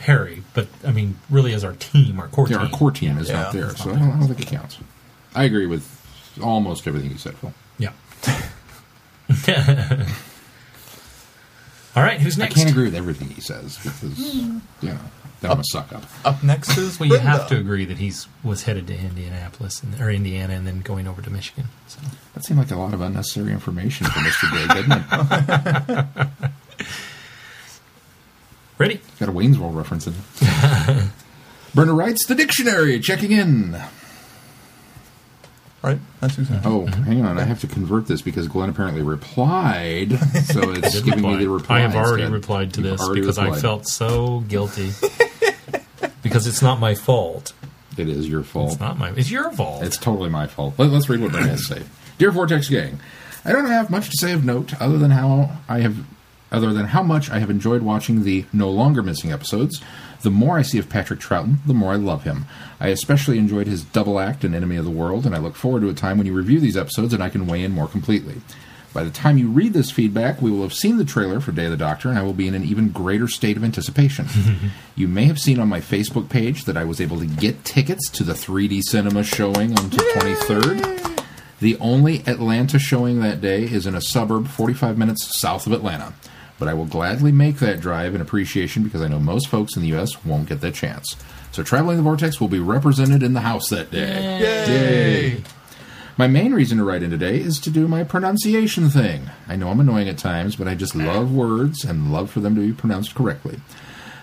Harry, 0.02 0.44
but 0.54 0.68
I 0.86 0.92
mean, 0.92 1.18
really, 1.30 1.54
as 1.54 1.64
our 1.64 1.74
team, 1.74 2.20
our 2.20 2.28
core 2.28 2.48
yeah, 2.48 2.58
team, 2.58 2.66
our 2.68 2.72
core 2.72 2.92
team 2.92 3.18
is 3.18 3.30
Yeah. 3.30 3.44
not 3.44 3.54
there, 3.54 3.76
so 3.76 3.92
I 3.92 4.00
don't, 4.00 4.04
I 4.04 4.20
don't 4.20 4.28
think 4.28 4.42
it 4.42 4.48
counts. 4.48 4.78
I 5.36 5.44
agree 5.44 5.66
with 5.68 5.88
almost 6.42 6.88
everything 6.88 7.12
you 7.12 7.18
said, 7.18 7.36
Phil. 7.38 7.54
Yeah. 7.78 7.92
All 11.96 12.04
right, 12.04 12.20
who's 12.20 12.38
next? 12.38 12.56
I 12.56 12.60
can't 12.60 12.70
agree 12.70 12.86
with 12.86 12.96
everything 12.96 13.30
he 13.30 13.42
says 13.42 13.78
because, 13.84 14.18
you 14.20 14.62
know, 14.82 14.98
then 15.42 15.52
I'm 15.52 15.60
a 15.60 15.64
suck 15.64 15.92
up. 15.94 16.04
Up 16.24 16.44
next 16.44 16.78
is 16.78 17.00
Well, 17.00 17.10
you 17.10 17.18
have 17.18 17.48
to 17.50 17.58
agree 17.58 17.86
that 17.86 17.98
he's 17.98 18.28
was 18.44 18.64
headed 18.64 18.88
to 18.88 18.98
Indianapolis 18.98 19.82
and, 19.82 20.00
or 20.00 20.10
Indiana, 20.10 20.54
and 20.54 20.68
then 20.68 20.82
going 20.82 21.08
over 21.08 21.22
to 21.22 21.30
Michigan. 21.30 21.66
So. 21.88 22.00
That 22.34 22.46
seemed 22.46 22.60
like 22.60 22.72
a 22.72 22.76
lot 22.76 22.94
of 22.94 23.02
unnecessary 23.02 23.52
information 23.52 24.06
for 24.08 24.20
Mr. 24.20 24.52
Big, 24.54 24.70
didn't 25.88 26.40
it? 26.40 26.52
Ready? 28.80 29.00
Got 29.20 29.30
a 29.30 29.32
Wayne's 29.32 29.60
World 29.60 29.76
reference 29.76 30.08
in 30.08 30.14
it. 30.14 31.10
Brenda 31.76 31.94
writes 31.94 32.26
the 32.26 32.34
dictionary, 32.34 33.00
checking 33.00 33.32
in. 33.32 33.80
Right? 35.84 36.00
That's 36.20 36.36
who's 36.36 36.48
saying. 36.48 36.62
Oh, 36.66 36.82
mm-hmm. 36.82 37.04
hang 37.04 37.26
on. 37.26 37.38
I 37.38 37.44
have 37.44 37.60
to 37.62 37.68
convert 37.68 38.08
this 38.08 38.22
because 38.22 38.48
Glenn 38.48 38.70
apparently 38.70 39.02
replied. 39.02 40.18
So 40.46 40.72
it's 40.72 40.94
Did 40.94 41.06
giving 41.06 41.22
me 41.22 41.36
the 41.38 41.50
reply. 41.50 41.78
I 41.78 41.80
have 41.82 41.96
already 41.96 42.24
instead. 42.24 42.34
replied 42.34 42.74
to 42.74 42.82
You've 42.82 42.92
this 42.92 43.02
already 43.02 43.22
because 43.22 43.38
I 43.38 43.52
felt 43.60 43.88
so 43.88 44.42
guilty. 44.48 44.92
because 46.24 46.48
it's 46.48 46.62
not 46.62 46.80
my 46.80 46.96
fault. 46.96 47.54
It 47.98 48.10
is 48.10 48.28
your 48.28 48.44
fault. 48.44 48.72
It's 48.72 48.80
not 48.80 48.98
my. 48.98 49.12
It's 49.12 49.30
your 49.30 49.52
fault. 49.52 49.84
It's 49.84 49.98
totally 49.98 50.30
my 50.30 50.48
fault. 50.48 50.76
Let, 50.78 50.90
us 50.92 51.08
read 51.10 51.22
what 51.22 51.32
Brenda 51.32 51.50
has 51.50 51.68
to 51.68 51.76
say. 51.76 51.84
Dear 52.18 52.32
Vortex 52.32 52.70
Gang, 52.70 53.00
I 53.46 53.52
don't 53.52 53.66
have 53.66 53.90
much 53.90 54.10
to 54.10 54.18
say 54.18 54.32
of 54.34 54.44
note 54.44 54.80
other 54.82 54.98
than 54.98 55.12
how 55.12 55.58
I 55.68 55.80
have, 55.80 55.98
other 56.52 56.74
than 56.74 56.88
how 56.88 57.04
much 57.04 57.30
I 57.30 57.40
have 57.40 57.50
enjoyed 57.50 57.82
watching 57.82 58.24
the 58.24 58.46
no 58.52 58.70
longer 58.70 59.04
missing 59.04 59.32
episodes. 59.32 59.82
The 60.22 60.32
more 60.32 60.58
I 60.58 60.64
see 60.64 60.80
of 60.80 60.90
Patrick 60.90 61.20
Troughton, 61.20 61.58
the 61.66 61.74
more 61.74 61.94
I 61.94 61.98
love 61.98 62.24
him. 62.24 62.46
I 62.80 62.90
especially 62.90 63.38
enjoyed 63.38 63.68
his 63.68 63.84
double 63.84 64.20
act 64.20 64.44
in 64.44 64.54
Enemy 64.54 64.76
of 64.78 64.86
the 64.86 64.92
World, 64.92 65.26
and 65.26 65.36
I 65.36 65.40
look 65.40 65.56
forward 65.56 65.82
to 65.82 65.90
a 65.90 65.94
time 65.94 66.18
when 66.18 66.28
you 66.28 66.34
review 66.34 66.60
these 66.60 66.78
episodes 66.78 67.14
and 67.14 67.24
I 67.24 67.30
can 67.30 67.48
weigh 67.48 67.64
in 67.64 67.72
more 67.72 67.88
completely. 67.88 68.42
By 68.92 69.04
the 69.04 69.12
time 69.12 69.38
you 69.38 69.50
read 69.50 69.74
this 69.74 69.92
feedback, 69.92 70.42
we 70.42 70.50
will 70.50 70.64
have 70.64 70.74
seen 70.74 70.98
the 70.98 71.06
trailer 71.06 71.40
for 71.40 71.52
Day 71.52 71.66
of 71.66 71.72
the 71.72 71.78
Doctor, 71.78 72.10
and 72.10 72.18
I 72.18 72.24
will 72.24 72.34
be 72.34 72.48
in 72.48 72.56
an 72.56 72.64
even 72.64 72.90
greater 72.90 73.28
state 73.28 73.56
of 73.56 73.64
anticipation. 73.64 74.28
you 74.96 75.08
may 75.08 75.26
have 75.26 75.40
seen 75.40 75.60
on 75.60 75.70
my 75.70 75.80
Facebook 75.80 76.28
page 76.28 76.66
that 76.66 76.76
I 76.76 76.86
was 76.86 77.00
able 77.00 77.20
to 77.20 77.28
get 77.28 77.64
tickets 77.64 78.10
to 78.10 78.24
the 78.24 78.34
3D 78.34 78.82
cinema 78.82 79.24
showing 79.24 79.78
on 79.78 79.90
the 79.92 79.98
23rd. 79.98 81.24
The 81.60 81.78
only 81.80 82.24
Atlanta 82.26 82.80
showing 82.80 83.20
that 83.20 83.42
day 83.42 83.64
is 83.64 83.86
in 83.86 83.94
a 83.94 84.02
suburb 84.02 84.48
45 84.48 84.98
minutes 84.98 85.40
south 85.40 85.68
of 85.68 85.74
Atlanta. 85.74 86.14
But 86.60 86.68
I 86.68 86.74
will 86.74 86.86
gladly 86.86 87.32
make 87.32 87.58
that 87.58 87.80
drive 87.80 88.14
in 88.14 88.22
appreciation 88.22 88.84
because 88.84 89.02
I 89.02 89.08
know 89.08 89.20
most 89.20 89.48
folks 89.48 89.76
in 89.76 89.82
the 89.82 89.88
U.S. 89.90 90.24
won't 90.26 90.50
get 90.50 90.62
that 90.62 90.76
chance. 90.76 91.16
So 91.52 91.64
Traveling 91.64 91.98
the 91.98 92.04
Vortex 92.04 92.40
will 92.40 92.50
be 92.50 92.60
represented 92.60 93.24
in 93.24 93.34
the 93.34 93.42
house 93.42 93.70
that 93.70 93.92
day. 93.92 94.40
Yay! 94.40 95.44
My 96.18 96.28
main 96.28 96.54
reason 96.54 96.78
to 96.80 96.84
write 96.84 97.02
in 97.02 97.12
today 97.12 97.40
is 97.40 97.60
to 97.62 97.70
do 97.70 97.88
my 97.88 98.04
pronunciation 98.04 98.90
thing. 98.90 99.30
I 99.48 99.56
know 99.56 99.70
I'm 99.70 99.80
annoying 99.80 100.10
at 100.10 100.18
times, 100.18 100.58
but 100.58 100.68
I 100.68 100.76
just 100.76 100.94
love 100.94 101.34
words 101.34 101.86
and 101.86 102.12
love 102.12 102.30
for 102.30 102.42
them 102.42 102.56
to 102.56 102.62
be 102.62 102.74
pronounced 102.74 103.16
correctly. 103.16 103.62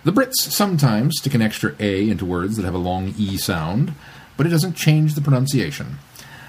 The 0.05 0.13
Brits 0.13 0.35
sometimes 0.35 1.15
stick 1.19 1.33
an 1.33 1.41
extra 1.41 1.75
A 1.81 2.09
into 2.11 2.27
words 2.27 2.57
that 2.57 2.67
have 2.67 2.75
a 2.75 2.79
long 2.79 3.15
E 3.17 3.39
sound, 3.39 3.95
but 4.37 4.47
it 4.47 4.51
doesn't 4.51 4.75
change 4.75 5.15
the 5.15 5.23
pronunciation. 5.23 5.99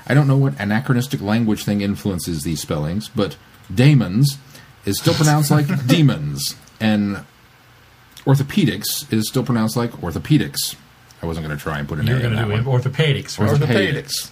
I 0.06 0.14
don't 0.14 0.28
know 0.28 0.38
what 0.38 0.60
anachronistic 0.60 1.22
language 1.22 1.64
thing 1.64 1.80
influences 1.80 2.44
these 2.44 2.62
spellings, 2.62 3.08
but 3.08 3.38
daemons 3.74 4.38
is 4.88 4.98
still 4.98 5.14
pronounced 5.14 5.52
like 5.52 5.68
demons, 5.88 6.56
and 6.80 7.24
orthopedics 8.26 9.12
is 9.14 9.28
still 9.28 9.44
pronounced 9.44 9.76
like 9.78 9.92
orthopedics. 9.94 10.76
I 11.22 11.26
wasn't 11.26 11.46
going 11.46 11.58
to 11.58 11.62
try 11.62 11.80
and 11.80 11.88
put 11.88 12.00
an 12.00 12.08
You're 12.08 12.18
A 12.18 12.24
in 12.26 12.36
that 12.36 12.46
do 12.48 12.64
one. 12.64 12.82
orthopedics. 12.82 13.40
right? 13.40 13.50
Orthopedics. 13.50 14.32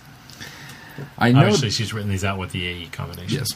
I 1.17 1.31
know. 1.31 1.39
Obviously, 1.41 1.69
she's 1.71 1.93
written 1.93 2.09
these 2.09 2.23
out 2.23 2.37
with 2.39 2.51
the 2.51 2.65
AE 2.65 2.87
combination. 2.87 3.37
Yes. 3.39 3.49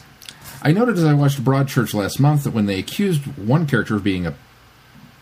I 0.62 0.72
noted 0.72 0.98
as 0.98 1.04
I 1.04 1.14
watched 1.14 1.42
Broadchurch 1.42 1.94
last 1.94 2.20
month 2.20 2.44
that 2.44 2.52
when 2.52 2.66
they 2.66 2.78
accused 2.78 3.22
one 3.38 3.66
character 3.66 3.96
of 3.96 4.04
being 4.04 4.26
a 4.26 4.34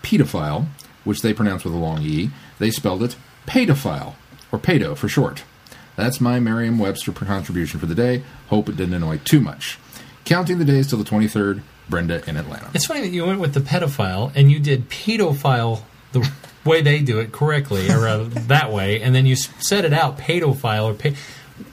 pedophile, 0.03 0.67
which 1.05 1.23
they 1.23 1.33
pronounced 1.33 1.65
with 1.65 1.75
a 1.75 1.79
long 1.79 2.03
E, 2.03 2.31
they 2.59 2.71
spelled 2.71 3.03
it 3.03 3.15
pedophile, 3.47 4.15
or 4.51 4.59
pedo 4.59 4.97
for 4.97 5.09
short. 5.09 5.45
That's 5.97 6.21
my 6.21 6.41
Merriam 6.41 6.79
Webster 6.79 7.13
contribution 7.13 7.79
for 7.79 7.87
the 7.87 7.95
day. 7.95 8.23
Hope 8.49 8.69
it 8.69 8.77
didn't 8.77 8.95
annoy 8.95 9.19
too 9.19 9.41
much. 9.41 9.79
Counting 10.29 10.59
the 10.59 10.65
days 10.65 10.87
till 10.89 10.99
the 10.99 11.05
23rd, 11.09 11.63
Brenda 11.89 12.23
in 12.29 12.37
Atlanta. 12.37 12.69
It's 12.75 12.85
funny 12.87 13.01
that 13.01 13.09
you 13.09 13.25
went 13.25 13.41
with 13.41 13.55
the 13.55 13.61
pedophile 13.61 14.31
and 14.35 14.51
you 14.51 14.59
did 14.61 14.91
pedophile 14.91 15.81
the 16.13 16.31
way 16.65 16.83
they 16.83 17.01
do 17.01 17.19
it 17.19 17.33
correctly, 17.33 17.89
or 17.91 18.07
uh, 18.07 18.25
that 18.49 18.71
way, 18.71 19.01
and 19.01 19.15
then 19.15 19.25
you 19.25 19.37
set 19.37 19.85
it 19.87 19.93
out 19.95 20.19
pedophile 20.19 20.85
or 20.85 20.93
pe- 20.95 21.15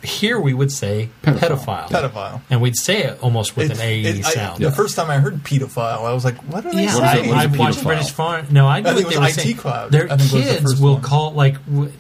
here 0.04 0.40
we 0.40 0.54
would 0.54 0.72
say 0.72 1.10
Pedophile. 1.22 1.38
pedophile, 1.40 1.88
Pedophile. 1.90 2.42
and 2.50 2.62
we'd 2.62 2.76
say 2.78 3.04
it 3.04 3.22
almost 3.22 3.56
with 3.58 3.72
It- 3.72 3.78
an 3.78 3.82
AE 3.82 4.04
it- 4.06 4.26
I- 4.26 4.30
sound. 4.30 4.64
The 4.64 4.72
first 4.72 4.96
time 4.96 5.10
I 5.12 5.18
heard 5.20 5.44
pedophile, 5.44 6.06
I 6.06 6.14
was 6.14 6.24
like, 6.26 6.38
"What 6.52 6.66
are 6.66 6.72
they 6.74 6.86
yeah, 6.86 6.96
What 6.96 7.04
is 7.04 7.10
I, 7.10 7.18
it- 7.18 7.28
what 7.28 7.38
is 7.46 7.52
I 7.52 7.56
a 7.56 7.58
watched? 7.60 7.84
British 7.84 8.12
Farm. 8.12 8.48
No, 8.52 8.68
I 8.68 8.80
knew 8.82 8.90
I 8.90 8.94
think 8.94 9.06
what 9.08 9.14
it 9.16 9.20
they 9.20 9.20
was 9.26 9.36
were 9.36 9.42
IT 9.42 9.44
saying. 9.44 9.58
Cloud. 9.58 9.92
Their 9.92 10.06
I 10.06 10.16
think 10.18 10.32
was 10.32 10.32
the 10.32 10.42
kids 10.60 10.82
will 10.82 10.94
one. 10.94 11.02
call 11.02 11.34
like 11.34 11.64
w- 11.66 11.92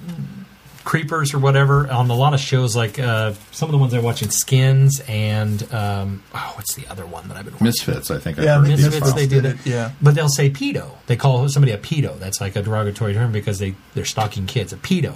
creepers 0.85 1.33
or 1.33 1.39
whatever 1.39 1.91
on 1.91 2.09
a 2.09 2.13
lot 2.15 2.33
of 2.33 2.39
shows 2.39 2.75
like 2.75 2.97
uh, 2.99 3.33
some 3.51 3.67
of 3.67 3.71
the 3.73 3.77
ones 3.77 3.93
I'm 3.93 4.03
watching 4.03 4.29
Skins 4.29 5.01
and 5.07 5.61
um, 5.73 6.23
oh 6.33 6.53
what's 6.55 6.75
the 6.75 6.87
other 6.87 7.05
one 7.05 7.27
that 7.27 7.35
I've 7.35 7.43
been 7.45 7.55
watching 7.55 7.65
Misfits, 7.65 8.11
I 8.11 8.19
think. 8.19 8.39
I 8.39 8.43
Yeah, 8.43 8.59
heard. 8.59 8.67
Misfits, 8.69 8.95
Misfits 8.95 9.13
they 9.13 9.27
did 9.27 9.43
did 9.43 9.55
it, 9.55 9.65
yeah. 9.65 9.91
but 10.01 10.15
they'll 10.15 10.29
say 10.29 10.49
pedo 10.49 10.91
they 11.07 11.17
call 11.17 11.49
somebody 11.49 11.73
a 11.73 11.77
pedo 11.77 12.17
that's 12.19 12.39
like 12.39 12.55
a 12.55 12.61
derogatory 12.61 13.13
term 13.13 13.31
because 13.31 13.59
they 13.59 13.75
they're 13.95 14.05
stalking 14.05 14.45
kids 14.45 14.71
a 14.71 14.77
pedo 14.77 15.15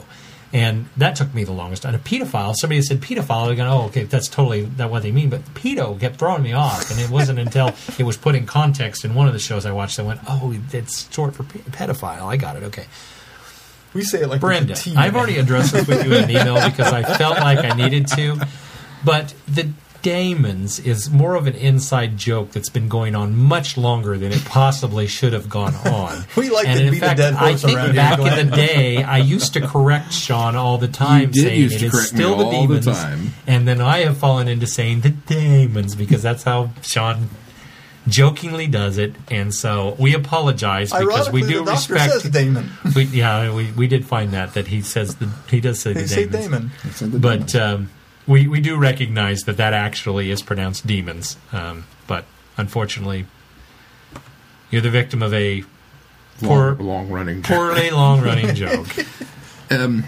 and 0.51 0.87
that 0.97 1.15
took 1.15 1.33
me 1.33 1.43
the 1.43 1.51
longest 1.51 1.83
time. 1.83 1.93
A 1.93 1.99
pedophile, 1.99 2.55
somebody 2.55 2.81
said 2.81 3.01
pedophile, 3.01 3.51
I 3.51 3.55
go, 3.55 3.67
oh, 3.69 3.85
okay, 3.85 4.03
that's 4.03 4.27
totally 4.27 4.69
not 4.77 4.89
what 4.89 5.03
they 5.03 5.11
mean. 5.11 5.29
But 5.29 5.45
pedo 5.53 5.99
kept 5.99 6.17
throwing 6.17 6.41
me 6.41 6.53
off, 6.53 6.89
and 6.89 6.99
it 6.99 7.09
wasn't 7.09 7.39
until 7.39 7.75
it 7.97 8.03
was 8.03 8.17
put 8.17 8.35
in 8.35 8.45
context 8.45 9.05
in 9.05 9.13
one 9.13 9.27
of 9.27 9.33
the 9.33 9.39
shows 9.39 9.65
I 9.65 9.71
watched 9.71 9.97
that 9.97 10.05
went, 10.05 10.21
oh, 10.27 10.55
it's 10.71 11.11
short 11.13 11.35
for 11.35 11.43
pedophile. 11.43 12.23
I 12.23 12.37
got 12.37 12.57
it. 12.57 12.63
Okay, 12.63 12.87
We 13.93 14.03
say 14.03 14.21
it 14.21 14.27
like 14.29 14.41
Brenda, 14.41 14.73
with 14.73 14.79
a 14.79 14.83
T, 14.83 14.95
I've 14.95 15.15
already 15.15 15.37
addressed 15.37 15.73
this 15.73 15.87
with 15.87 16.05
you 16.05 16.13
in 16.13 16.25
an 16.25 16.29
email 16.29 16.55
because 16.69 16.93
I 16.93 17.03
felt 17.17 17.37
like 17.39 17.59
I 17.59 17.75
needed 17.75 18.07
to. 18.09 18.39
But 19.03 19.33
the 19.47 19.71
Damons 20.01 20.79
is 20.79 21.09
more 21.09 21.35
of 21.35 21.47
an 21.47 21.55
inside 21.55 22.17
joke 22.17 22.51
that's 22.51 22.69
been 22.69 22.87
going 22.87 23.15
on 23.15 23.35
much 23.35 23.77
longer 23.77 24.17
than 24.17 24.31
it 24.31 24.45
possibly 24.45 25.07
should 25.07 25.33
have 25.33 25.49
gone 25.49 25.75
on. 25.75 26.23
We 26.37 26.49
like 26.49 26.67
and 26.67 26.79
to 26.79 26.85
in 26.85 26.91
beat 26.91 26.97
a 27.03 27.05
fact, 27.05 27.17
dead 27.17 27.33
I 27.33 27.55
think 27.55 27.77
around 27.77 27.85
here, 27.87 27.95
back 27.95 28.19
in 28.19 28.49
the 28.49 28.55
day, 28.55 29.03
I 29.03 29.17
used 29.17 29.53
to 29.53 29.61
correct 29.61 30.13
Sean 30.13 30.55
all 30.55 30.77
the 30.77 30.87
time, 30.87 31.31
did 31.31 31.43
saying 31.43 31.59
used 31.61 31.75
it 31.75 31.79
to 31.79 31.85
is 31.87 31.91
correct 31.91 32.13
me 32.13 32.17
still 32.17 32.37
the 32.37 32.45
all 32.45 32.67
the 32.67 32.79
demons, 32.79 32.85
time. 32.85 33.33
and 33.45 33.67
then 33.67 33.81
I 33.81 33.99
have 33.99 34.17
fallen 34.17 34.47
into 34.47 34.67
saying 34.67 35.01
the 35.01 35.09
Damons 35.09 35.95
because 35.95 36.21
that's 36.21 36.43
how 36.43 36.69
Sean 36.81 37.29
jokingly 38.07 38.67
does 38.67 38.97
it, 38.97 39.13
and 39.29 39.53
so 39.53 39.95
we 39.99 40.13
apologize 40.15 40.91
because 40.91 41.31
we 41.31 41.41
do 41.41 41.59
the 41.59 41.65
doctor 41.71 41.93
respect. 41.93 42.13
says 42.21 42.31
Damon. 42.31 42.69
We, 42.95 43.03
yeah, 43.05 43.53
we, 43.53 43.71
we 43.71 43.87
did 43.87 44.05
find 44.05 44.31
that 44.31 44.53
that 44.53 44.67
he 44.67 44.81
says 44.81 45.15
the 45.15 45.29
he 45.49 45.59
does 45.61 45.79
say 45.79 45.93
They 45.93 46.01
the 46.03 46.07
say 46.07 46.25
demons, 46.25 46.43
Damon. 46.45 46.71
It's 46.83 47.01
in 47.01 47.11
the 47.11 47.19
but 47.19 47.47
demons. 47.47 47.55
um, 47.55 47.89
we 48.27 48.47
we 48.47 48.61
do 48.61 48.77
recognize 48.77 49.41
that 49.43 49.57
that 49.57 49.73
actually 49.73 50.31
is 50.31 50.41
pronounced 50.41 50.87
demons. 50.87 51.37
Um, 51.51 51.85
but 52.07 52.25
unfortunately, 52.57 53.25
you're 54.71 54.81
the 54.81 54.89
victim 54.89 55.21
of 55.21 55.33
a 55.33 55.63
poor, 56.41 56.75
long, 56.75 56.87
long 56.87 57.09
running. 57.09 57.43
poorly 57.43 57.89
long 57.91 58.21
running 58.21 58.55
joke. 58.55 58.87
Um, 59.71 60.03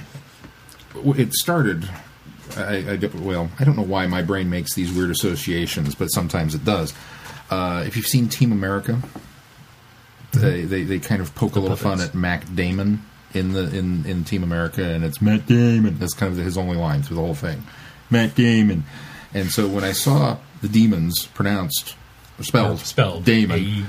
w- 0.96 1.22
it 1.22 1.34
started. 1.34 1.88
I, 2.58 2.78
I 2.78 2.96
don't- 2.96 3.14
well, 3.22 3.52
I 3.60 3.64
don't 3.64 3.76
know 3.78 3.84
why 3.84 4.08
my 4.08 4.24
brain 4.24 4.50
makes 4.50 4.74
these 4.74 4.92
weird 4.92 5.12
associations, 5.12 5.94
but 5.94 6.08
sometimes 6.08 6.56
it 6.56 6.66
does. 6.66 6.96
Uh, 7.52 7.84
if 7.86 7.98
you've 7.98 8.08
seen 8.08 8.30
Team 8.30 8.52
America, 8.52 9.00
they, 10.32 10.64
they 10.64 10.84
they 10.84 11.00
kind 11.00 11.22
of 11.22 11.36
poke 11.36 11.58
a 11.58 11.60
little 11.60 11.78
fun 11.78 12.00
at 12.00 12.16
Matt 12.16 12.56
Damon 12.56 13.04
in 13.34 13.54
the 13.54 13.76
in, 13.78 14.06
in 14.06 14.24
Team 14.24 14.44
America, 14.44 14.84
and 14.84 15.04
it's 15.04 15.22
Matt 15.22 15.46
Damon. 15.46 16.00
That's 16.00 16.14
kind 16.14 16.32
of 16.32 16.44
his 16.44 16.58
only 16.58 16.78
line 16.78 17.04
through 17.04 17.18
the 17.18 17.22
whole 17.22 17.36
thing, 17.36 17.64
Matt 18.10 18.36
Damon. 18.36 18.86
And 19.34 19.52
so 19.52 19.68
when 19.68 19.84
I 19.84 19.92
saw 19.92 20.38
the 20.62 20.68
demons 20.68 21.28
pronounced 21.28 21.96
or 22.40 22.44
spelled 22.44 22.80
Spelled 22.80 23.26
Damon, 23.26 23.86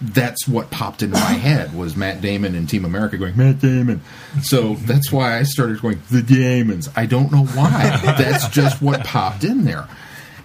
that's 0.00 0.48
what 0.48 0.70
popped 0.70 1.02
into 1.02 1.16
my 1.18 1.20
head 1.32 1.74
was 1.74 1.96
Matt 1.96 2.20
Damon 2.20 2.54
and 2.54 2.68
Team 2.68 2.84
America 2.84 3.18
going 3.18 3.36
Matt 3.36 3.60
Damon. 3.60 4.00
So 4.42 4.74
that's 4.74 5.12
why 5.12 5.38
I 5.38 5.42
started 5.44 5.80
going 5.80 6.00
the 6.10 6.22
Damons. 6.22 6.88
I 6.96 7.06
don't 7.06 7.30
know 7.32 7.44
why. 7.44 8.00
that's 8.18 8.48
just 8.48 8.82
what 8.82 9.04
popped 9.04 9.44
in 9.44 9.64
there. 9.64 9.88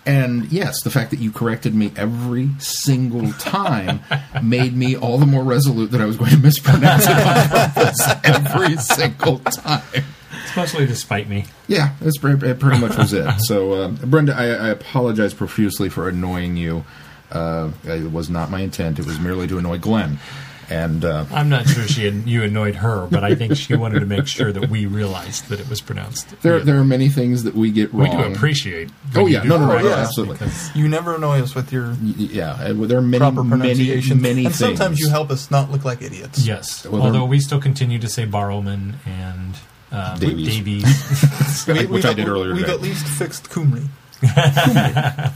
And 0.07 0.49
yes, 0.53 0.81
the 0.83 0.89
fact 0.89 1.11
that 1.11 1.19
you 1.19 1.33
corrected 1.33 1.75
me 1.75 1.91
every 1.97 2.49
single 2.59 3.33
time 3.33 3.99
made 4.41 4.73
me 4.73 4.95
all 4.95 5.17
the 5.17 5.25
more 5.25 5.43
resolute 5.43 5.91
that 5.91 5.99
I 5.99 6.05
was 6.05 6.15
going 6.15 6.31
to 6.31 6.37
mispronounce 6.37 7.05
it 7.05 7.11
on 7.11 7.49
purpose 7.49 8.07
every 8.23 8.77
single 8.77 9.39
time. 9.39 10.05
Especially 10.45 10.87
to 10.87 10.95
spite 10.95 11.27
me. 11.27 11.43
Yeah, 11.67 11.93
that's 11.99 12.17
pretty, 12.17 12.47
it 12.47 12.57
pretty 12.57 12.79
much 12.79 12.97
was 12.97 13.11
it. 13.11 13.29
So, 13.41 13.73
uh, 13.73 13.89
Brenda, 13.89 14.33
I, 14.33 14.45
I 14.45 14.69
apologize 14.69 15.33
profusely 15.33 15.89
for 15.89 16.07
annoying 16.07 16.55
you. 16.55 16.85
Uh, 17.29 17.71
it 17.83 18.09
was 18.09 18.29
not 18.29 18.49
my 18.49 18.61
intent. 18.61 18.99
It 18.99 19.05
was 19.05 19.19
merely 19.19 19.45
to 19.47 19.57
annoy 19.57 19.77
Glenn. 19.77 20.19
And 20.69 21.05
uh, 21.05 21.25
I'm 21.31 21.47
not 21.47 21.67
sure 21.67 21.87
she 21.87 22.03
had, 22.05 22.27
you 22.27 22.43
annoyed 22.43 22.75
her, 22.75 23.07
but 23.07 23.23
I 23.23 23.35
think 23.35 23.55
she 23.55 23.75
wanted 23.75 24.01
to 24.01 24.05
make 24.05 24.27
sure 24.27 24.51
that 24.51 24.69
we 24.69 24.85
realized 24.85 25.47
that 25.47 25.59
it 25.59 25.69
was 25.69 25.79
pronounced. 25.79 26.41
there, 26.41 26.57
yeah. 26.57 26.63
there 26.63 26.77
are 26.77 26.83
many 26.83 27.07
things 27.07 27.43
that 27.43 27.53
we 27.53 27.71
get 27.71 27.93
wrong. 27.93 28.09
we 28.17 28.23
do 28.23 28.33
appreciate. 28.33 28.89
Oh, 29.15 29.27
yeah. 29.27 29.43
No, 29.43 29.57
no, 29.57 29.65
no, 29.65 29.71
correct 29.71 29.85
no, 29.85 29.91
us 29.91 30.07
absolutely. 30.09 30.47
You 30.75 30.89
never 30.89 31.15
annoy 31.15 31.41
us 31.41 31.55
with 31.55 31.71
your 31.71 31.93
Yeah, 32.03 32.73
there 32.73 32.97
are 32.97 33.01
many, 33.01 33.19
proper 33.19 33.43
many, 33.43 33.61
pronunciation, 33.61 34.21
many 34.21 34.45
and 34.45 34.53
sometimes 34.55 34.99
you 34.99 35.09
help 35.09 35.31
us 35.31 35.49
not 35.49 35.71
look 35.71 35.85
like 35.85 36.01
idiots. 36.01 36.45
Yes, 36.45 36.85
Well, 36.85 37.01
although 37.01 37.25
we 37.25 37.39
still 37.39 37.61
continue 37.61 37.99
to 37.99 38.09
say 38.09 38.25
Barrowman 38.25 38.95
and 39.05 39.55
um, 39.91 40.19
Davies. 40.19 40.47
Davies. 40.47 41.67
We- 41.67 41.85
Which 41.85 42.05
I 42.05 42.13
did 42.13 42.27
earlier 42.27 42.53
We've 42.53 42.61
today. 42.61 42.73
at 42.73 42.81
least 42.81 43.07
fixed 43.07 43.49
Cymru. 43.49 43.87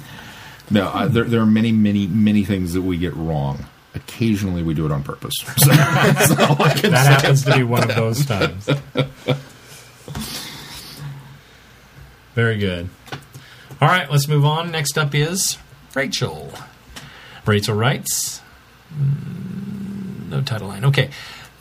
No, 0.72 0.88
uh, 0.88 1.08
there, 1.08 1.26
there 1.26 1.42
are 1.42 1.46
many, 1.46 1.72
many, 1.74 2.08
many 2.08 2.46
things 2.46 2.74
that 2.74 2.82
we 2.82 2.98
get 2.98 3.14
wrong. 3.16 3.66
Occasionally, 3.94 4.64
we 4.64 4.74
do 4.74 4.86
it 4.86 4.92
on 4.92 5.04
purpose. 5.04 5.34
So, 5.58 5.70
that's 5.72 6.32
all 6.32 6.62
I 6.62 6.74
can 6.74 6.92
that 6.92 7.22
happens 7.22 7.44
to 7.46 7.56
be 7.56 7.64
one 7.64 7.90
of 7.90 7.96
those 7.96 8.26
times. 8.26 8.70
Very 12.34 12.58
good. 12.58 12.90
All 13.82 13.88
right, 13.88 14.10
let's 14.10 14.28
move 14.28 14.46
on. 14.46 14.72
Next 14.72 14.98
up 14.98 15.14
is 15.14 15.58
Rachel. 15.94 16.54
Rachel 17.46 17.76
writes, 17.76 18.42
mm, 18.94 20.30
no 20.30 20.42
title 20.42 20.70
line. 20.70 20.86
Okay. 20.86 21.10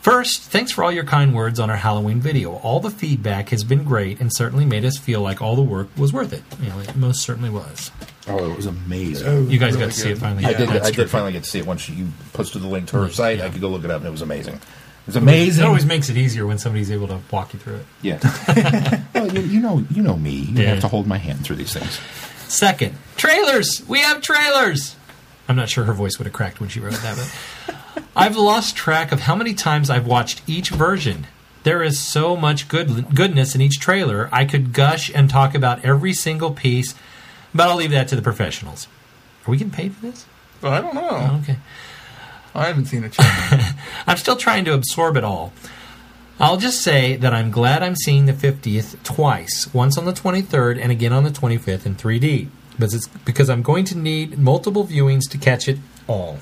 First, 0.02 0.42
thanks 0.44 0.72
for 0.72 0.82
all 0.82 0.90
your 0.90 1.04
kind 1.04 1.34
words 1.34 1.60
on 1.60 1.68
our 1.68 1.76
Halloween 1.76 2.20
video. 2.20 2.52
All 2.56 2.80
the 2.80 2.90
feedback 2.90 3.50
has 3.50 3.64
been 3.64 3.84
great 3.84 4.18
and 4.18 4.34
certainly 4.34 4.64
made 4.64 4.84
us 4.86 4.96
feel 4.96 5.20
like 5.20 5.42
all 5.42 5.56
the 5.56 5.62
work 5.62 5.88
was 5.96 6.10
worth 6.10 6.32
it. 6.32 6.42
You 6.62 6.70
know, 6.70 6.78
it 6.78 6.96
most 6.96 7.20
certainly 7.20 7.50
was. 7.50 7.90
Oh, 8.26 8.50
it 8.50 8.56
was 8.56 8.64
amazing. 8.64 9.26
Oh, 9.28 9.40
you 9.42 9.58
guys 9.58 9.74
Really 9.74 9.86
got 9.86 9.92
to 9.92 9.98
see 10.00 10.08
it 10.08 10.12
good. 10.14 10.20
finally. 10.20 10.44
I 10.46 10.54
did. 10.54 10.70
That's 10.70 10.88
I 10.88 10.90
did 10.90 11.10
finally 11.10 11.32
get 11.32 11.44
to 11.44 11.50
see 11.50 11.58
it 11.58 11.66
once 11.66 11.86
you 11.88 12.06
posted 12.32 12.62
the 12.62 12.66
link 12.66 12.86
to 12.88 12.96
her 12.96 13.02
Right, 13.04 13.12
site. 13.12 13.38
yeah. 13.38 13.44
I 13.46 13.50
could 13.50 13.60
go 13.60 13.68
look 13.68 13.84
it 13.84 13.90
up, 13.90 13.98
and 13.98 14.06
it 14.08 14.10
was 14.10 14.22
amazing. 14.22 14.54
It 14.54 14.60
was 15.06 15.16
amazing. 15.16 15.64
It 15.64 15.66
always 15.66 15.84
makes 15.84 16.08
it 16.08 16.16
easier 16.16 16.46
when 16.46 16.56
somebody's 16.56 16.90
able 16.90 17.08
to 17.08 17.18
walk 17.30 17.52
you 17.52 17.58
through 17.58 17.76
it. 17.76 17.86
Yeah. 18.00 19.02
well, 19.14 19.28
you, 19.34 19.40
you 19.42 19.60
know, 19.60 19.84
you 19.90 20.02
know 20.02 20.16
me. 20.16 20.30
You 20.30 20.62
Yeah. 20.62 20.70
have 20.70 20.80
to 20.80 20.88
hold 20.88 21.06
my 21.06 21.18
hand 21.18 21.44
through 21.44 21.56
these 21.56 21.74
things. 21.74 22.00
Second, 22.48 22.94
trailers. 23.16 23.82
We 23.86 24.00
have 24.00 24.22
trailers. 24.22 24.96
I'm 25.48 25.56
not 25.56 25.68
sure 25.68 25.84
her 25.84 25.92
voice 25.92 26.16
would 26.18 26.26
have 26.26 26.32
cracked 26.32 26.60
when 26.60 26.68
she 26.70 26.78
wrote 26.80 26.94
that, 26.94 27.16
but 27.16 27.34
I've 28.16 28.36
lost 28.36 28.76
track 28.76 29.12
of 29.12 29.20
how 29.20 29.34
many 29.34 29.54
times 29.54 29.90
I've 29.90 30.06
watched 30.06 30.42
each 30.46 30.70
version. 30.70 31.26
There 31.62 31.82
is 31.82 31.98
so 31.98 32.36
much 32.36 32.68
good 32.68 33.14
goodness 33.14 33.54
in 33.54 33.60
each 33.60 33.80
trailer. 33.80 34.28
I 34.32 34.44
could 34.44 34.72
gush 34.72 35.10
and 35.14 35.28
talk 35.28 35.54
about 35.54 35.84
every 35.84 36.12
single 36.12 36.52
piece, 36.52 36.94
but 37.54 37.68
I'll 37.68 37.76
leave 37.76 37.90
that 37.90 38.08
to 38.08 38.16
the 38.16 38.22
professionals. 38.22 38.88
Are 39.46 39.50
we 39.50 39.58
getting 39.58 39.72
paid 39.72 39.94
for 39.94 40.02
this? 40.02 40.26
But 40.60 40.72
I 40.72 40.80
don't 40.80 40.94
know. 40.94 41.08
Oh, 41.10 41.40
okay. 41.42 41.56
I 42.54 42.66
haven't 42.66 42.86
seen 42.86 43.04
it 43.04 43.16
yet. 43.18 43.74
I'm 44.06 44.16
still 44.16 44.36
trying 44.36 44.64
to 44.64 44.74
absorb 44.74 45.16
it 45.16 45.24
all. 45.24 45.52
I'll 46.38 46.56
just 46.56 46.82
say 46.82 47.16
that 47.16 47.34
I'm 47.34 47.50
glad 47.50 47.82
I'm 47.82 47.96
seeing 47.96 48.24
the 48.24 48.32
50th 48.32 49.02
twice, 49.02 49.72
once 49.74 49.98
on 49.98 50.06
the 50.06 50.12
23rd 50.12 50.80
and 50.80 50.90
again 50.90 51.12
on 51.12 51.22
the 51.22 51.30
25th 51.30 51.84
in 51.84 51.94
3D, 51.94 52.48
because 52.72 52.94
it's 52.94 53.08
because 53.08 53.50
I'm 53.50 53.60
going 53.60 53.84
to 53.86 53.98
need 53.98 54.38
multiple 54.38 54.86
viewings 54.86 55.30
to 55.30 55.38
catch 55.38 55.68
it 55.68 55.78
all. 56.06 56.38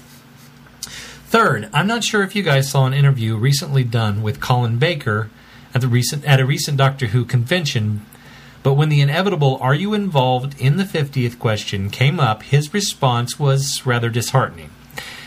Third, 1.28 1.68
I'm 1.74 1.86
not 1.86 2.04
sure 2.04 2.22
if 2.22 2.34
you 2.34 2.42
guys 2.42 2.70
saw 2.70 2.86
an 2.86 2.94
interview 2.94 3.36
recently 3.36 3.84
done 3.84 4.22
with 4.22 4.40
Colin 4.40 4.78
Baker 4.78 5.28
at 5.74 5.82
the 5.82 5.86
recent 5.86 6.24
at 6.24 6.40
a 6.40 6.46
recent 6.46 6.78
Doctor 6.78 7.08
Who 7.08 7.26
convention, 7.26 8.06
but 8.62 8.72
when 8.72 8.88
the 8.88 9.02
inevitable 9.02 9.58
"Are 9.60 9.74
you 9.74 9.92
involved 9.92 10.58
in 10.58 10.78
the 10.78 10.84
50th?" 10.84 11.38
question 11.38 11.90
came 11.90 12.18
up, 12.18 12.44
his 12.44 12.72
response 12.72 13.38
was 13.38 13.84
rather 13.84 14.08
disheartening. 14.08 14.70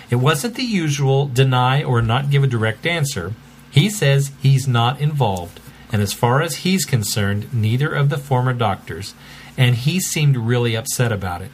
It 0.10 0.16
wasn't 0.16 0.56
the 0.56 0.64
usual 0.64 1.28
deny 1.28 1.84
or 1.84 2.02
not 2.02 2.32
give 2.32 2.44
a 2.44 2.48
direct 2.48 2.88
answer. 2.88 3.36
He 3.70 3.88
says 3.88 4.32
he's 4.42 4.68
not 4.68 5.00
involved, 5.00 5.60
and 5.92 6.02
as 6.02 6.14
far 6.14 6.42
as 6.42 6.66
he's 6.66 6.84
concerned, 6.84 7.54
neither 7.54 7.94
of 7.94 8.10
the 8.10 8.18
former 8.18 8.54
doctors, 8.54 9.14
and 9.56 9.76
he 9.76 10.00
seemed 10.00 10.36
really 10.36 10.76
upset 10.76 11.12
about 11.12 11.44
it. 11.44 11.52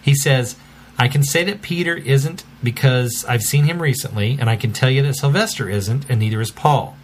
He 0.00 0.14
says, 0.14 0.54
I 0.98 1.06
can 1.08 1.22
say 1.22 1.44
that 1.44 1.62
Peter 1.62 1.94
isn't 1.94 2.44
because 2.62 3.24
I've 3.28 3.42
seen 3.42 3.64
him 3.64 3.80
recently, 3.80 4.36
and 4.40 4.50
I 4.50 4.56
can 4.56 4.72
tell 4.72 4.90
you 4.90 5.02
that 5.02 5.14
Sylvester 5.14 5.68
isn't, 5.68 6.10
and 6.10 6.18
neither 6.18 6.40
is 6.40 6.50
Paul. 6.50 6.96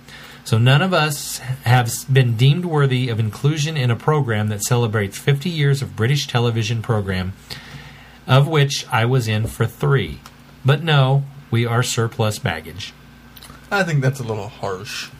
So 0.44 0.58
none 0.58 0.82
of 0.82 0.92
us 0.92 1.38
have 1.64 1.90
been 2.12 2.36
deemed 2.36 2.64
worthy 2.64 3.08
of 3.08 3.20
inclusion 3.20 3.76
in 3.76 3.90
a 3.90 3.96
program 3.96 4.48
that 4.48 4.62
celebrates 4.62 5.16
50 5.16 5.48
years 5.48 5.80
of 5.80 5.96
British 5.96 6.26
television 6.26 6.82
program, 6.82 7.32
of 8.26 8.48
which 8.48 8.84
I 8.92 9.04
was 9.04 9.28
in 9.28 9.46
for 9.46 9.64
three. 9.64 10.20
But 10.64 10.82
no, 10.82 11.24
we 11.50 11.64
are 11.64 11.82
surplus 11.82 12.38
baggage. 12.38 12.92
I 13.70 13.84
think 13.84 14.02
that's 14.02 14.20
a 14.20 14.24
little 14.24 14.48
harsh. 14.48 15.10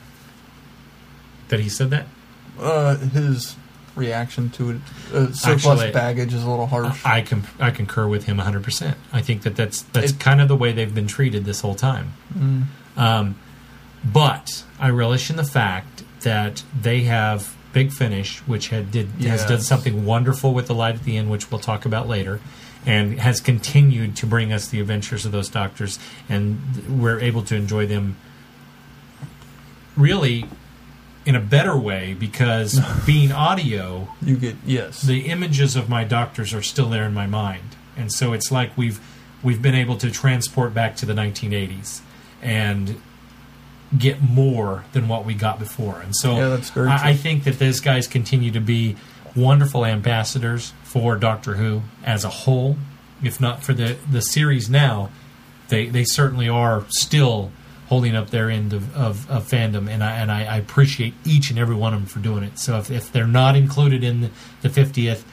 That 1.49 1.61
he 1.61 1.69
said 1.69 1.91
that? 1.91 2.07
Uh, 2.59 2.97
his 2.97 3.57
reaction 3.97 4.51
to 4.51 4.71
it, 4.71 4.77
uh, 5.13 5.33
surplus 5.33 5.67
Actually, 5.67 5.91
baggage, 5.93 6.33
is 6.35 6.43
a 6.43 6.51
little 6.51 6.67
harsh. 6.67 7.01
I 7.05 7.23
com- 7.23 7.47
I 7.61 7.71
concur 7.71 8.07
with 8.09 8.25
him 8.25 8.39
100%. 8.39 8.95
I 9.13 9.21
think 9.21 9.43
that 9.43 9.57
that's 9.57 9.83
that's 9.83 10.13
It- 10.13 10.19
kind 10.21 10.41
of 10.41 10.49
the 10.49 10.57
way 10.57 10.73
they've 10.73 10.95
been 10.95 11.07
treated 11.07 11.45
this 11.45 11.61
whole 11.61 11.75
time. 11.75 12.15
Um, 12.97 13.37
but 14.05 14.65
I 14.79 14.91
relish 14.91 15.31
in 15.31 15.37
the 15.37 15.45
fact 15.45 16.03
that 16.23 16.63
they 16.79 17.03
have 17.03 17.55
Big 17.73 17.93
Finish, 17.93 18.39
which 18.41 18.69
had 18.69 18.91
did 18.91 19.09
has 19.23 19.45
done 19.45 19.61
something 19.61 20.05
wonderful 20.05 20.55
with 20.55 20.67
the 20.67 20.75
light 20.75 20.95
at 20.95 21.03
the 21.05 21.17
end, 21.17 21.31
which 21.31 21.51
we'll 21.51 21.61
talk 21.61 21.85
about 21.85 22.09
later, 22.09 22.41
and 22.87 23.19
has 23.21 23.41
continued 23.41 24.15
to 24.17 24.27
bring 24.27 24.53
us 24.53 24.69
the 24.69 24.81
adventures 24.81 25.25
of 25.27 25.33
those 25.33 25.49
doctors, 25.49 25.99
and 26.29 26.61
we're 26.89 27.19
able 27.21 27.43
to 27.43 27.57
enjoy 27.57 27.87
them 27.87 28.17
really 29.97 30.45
in 31.27 31.35
a 31.35 31.41
better 31.41 31.77
way 31.77 32.15
because 32.15 32.81
being 33.07 33.33
audio 33.33 34.09
You 34.23 34.37
get 34.37 34.57
yes. 34.65 35.03
the 35.03 35.27
images 35.27 35.77
of 35.77 35.89
my 35.89 36.05
doctors 36.05 36.53
are 36.53 36.63
still 36.63 36.89
there 36.89 37.05
in 37.05 37.15
my 37.15 37.27
mind, 37.27 37.77
and 37.97 38.13
so 38.13 38.33
it's 38.33 38.51
like 38.53 38.77
we've 38.77 39.01
we've 39.43 39.63
been 39.63 39.75
able 39.75 39.97
to 39.99 40.11
transport 40.11 40.75
back 40.75 40.97
to 40.97 41.07
the 41.07 41.15
1980s 41.15 42.01
and 42.43 43.01
get 43.97 44.21
more 44.23 44.85
than 44.93 45.07
what 45.07 45.25
we 45.25 45.35
got 45.35 45.59
before. 45.59 46.01
And 46.01 46.15
so 46.17 46.37
Yeah, 46.37 46.49
that's 46.49 46.71
very 46.71 46.89
I. 46.89 47.11
I 47.11 47.15
think 47.15 47.45
that 47.45 47.59
those 47.59 47.81
guys 47.81 48.07
continue 48.07 48.51
to 48.51 48.61
be 48.61 48.97
wonderful 49.37 49.85
ambassadors 49.85 50.73
for 50.83 51.17
Doctor 51.17 51.55
Who 51.55 51.83
as 52.05 52.25
a 52.25 52.31
whole. 52.31 52.77
If 53.23 53.41
not 53.41 53.63
for 53.63 53.73
the 53.73 53.97
the 54.11 54.21
series 54.21 54.69
now, 54.69 55.11
they 55.69 55.87
they 55.87 56.05
certainly 56.05 56.49
are 56.49 56.85
still 56.89 57.53
holding 57.95 58.17
up 58.17 58.31
their 58.31 58.51
end 58.51 58.73
of, 58.73 58.97
of, 58.97 59.31
of 59.31 59.49
fandom, 59.49 59.89
and 59.89 60.03
I 60.03 60.17
and 60.17 60.33
I, 60.33 60.45
I 60.47 60.57
appreciate 60.57 61.15
each 61.25 61.51
and 61.51 61.61
every 61.61 61.77
one 61.77 61.95
of 61.95 62.01
them 62.01 62.09
for 62.09 62.19
doing 62.19 62.43
it. 62.43 62.59
So 62.59 62.77
if, 62.77 62.91
if 62.91 63.13
they're 63.13 63.25
not 63.29 63.55
included 63.55 64.03
in 64.03 64.33
the 64.63 64.69
fiftieth, 64.69 65.25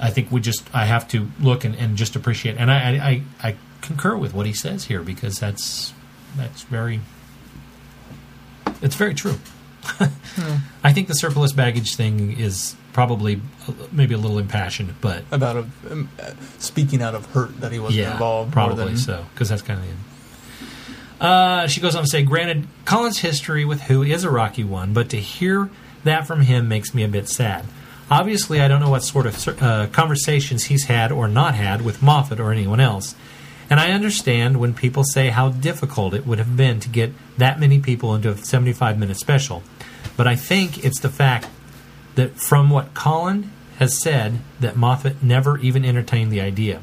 I 0.00 0.08
think 0.08 0.32
we 0.32 0.40
just 0.40 0.66
I 0.74 0.86
have 0.86 1.06
to 1.08 1.28
look 1.38 1.62
and, 1.66 1.74
and 1.74 1.94
just 1.94 2.16
appreciate. 2.16 2.56
And 2.56 2.70
I, 2.70 3.22
I 3.42 3.48
I 3.48 3.56
concur 3.82 4.16
with 4.16 4.32
what 4.32 4.46
he 4.46 4.54
says 4.54 4.86
here 4.86 5.02
because 5.02 5.38
that's 5.38 5.92
that's 6.38 6.62
very 6.62 7.02
it's 8.80 8.94
very 8.94 9.12
true. 9.12 9.38
I 10.82 10.94
think 10.94 11.08
the 11.08 11.14
surplus 11.14 11.52
baggage 11.52 11.96
thing 11.96 12.40
is 12.40 12.76
probably 12.94 13.42
uh, 13.68 13.72
maybe 13.92 14.14
a 14.14 14.18
little 14.18 14.38
impassioned, 14.38 14.94
but 15.02 15.22
about 15.30 15.56
a, 15.56 15.92
um, 15.92 16.08
uh, 16.18 16.32
speaking 16.60 17.02
out 17.02 17.14
of 17.14 17.26
hurt 17.26 17.60
that 17.60 17.72
he 17.72 17.78
wasn't 17.78 18.00
yeah, 18.00 18.12
involved. 18.14 18.56
more 18.56 18.66
probably 18.68 18.86
than- 18.86 18.96
so 18.96 19.26
because 19.34 19.50
that's 19.50 19.60
kind 19.60 19.80
of 19.80 19.84
the 19.84 19.92
end. 19.92 20.00
Uh, 21.20 21.66
she 21.66 21.80
goes 21.80 21.94
on 21.94 22.02
to 22.02 22.08
say, 22.08 22.22
granted, 22.22 22.66
Colin's 22.84 23.18
history 23.18 23.64
with 23.64 23.82
Who 23.82 24.02
is 24.02 24.24
a 24.24 24.30
rocky 24.30 24.64
one, 24.64 24.92
but 24.92 25.08
to 25.10 25.16
hear 25.16 25.70
that 26.04 26.26
from 26.26 26.42
him 26.42 26.68
makes 26.68 26.94
me 26.94 27.02
a 27.02 27.08
bit 27.08 27.28
sad. 27.28 27.64
Obviously, 28.10 28.60
I 28.60 28.68
don't 28.68 28.80
know 28.80 28.90
what 28.90 29.02
sort 29.02 29.26
of 29.26 29.62
uh, 29.62 29.86
conversations 29.88 30.64
he's 30.64 30.84
had 30.84 31.10
or 31.10 31.26
not 31.26 31.54
had 31.54 31.82
with 31.82 32.02
Moffat 32.02 32.38
or 32.38 32.52
anyone 32.52 32.78
else. 32.78 33.16
And 33.68 33.80
I 33.80 33.90
understand 33.90 34.58
when 34.58 34.74
people 34.74 35.02
say 35.02 35.30
how 35.30 35.48
difficult 35.48 36.14
it 36.14 36.24
would 36.26 36.38
have 36.38 36.56
been 36.56 36.78
to 36.80 36.88
get 36.88 37.12
that 37.36 37.58
many 37.58 37.80
people 37.80 38.14
into 38.14 38.30
a 38.30 38.36
75 38.36 38.98
minute 38.98 39.16
special. 39.16 39.62
But 40.16 40.28
I 40.28 40.36
think 40.36 40.84
it's 40.84 41.00
the 41.00 41.08
fact 41.08 41.48
that 42.14 42.38
from 42.38 42.70
what 42.70 42.94
Colin 42.94 43.50
has 43.78 44.00
said, 44.00 44.38
that 44.60 44.76
Moffat 44.76 45.22
never 45.22 45.58
even 45.58 45.84
entertained 45.84 46.30
the 46.30 46.40
idea. 46.40 46.80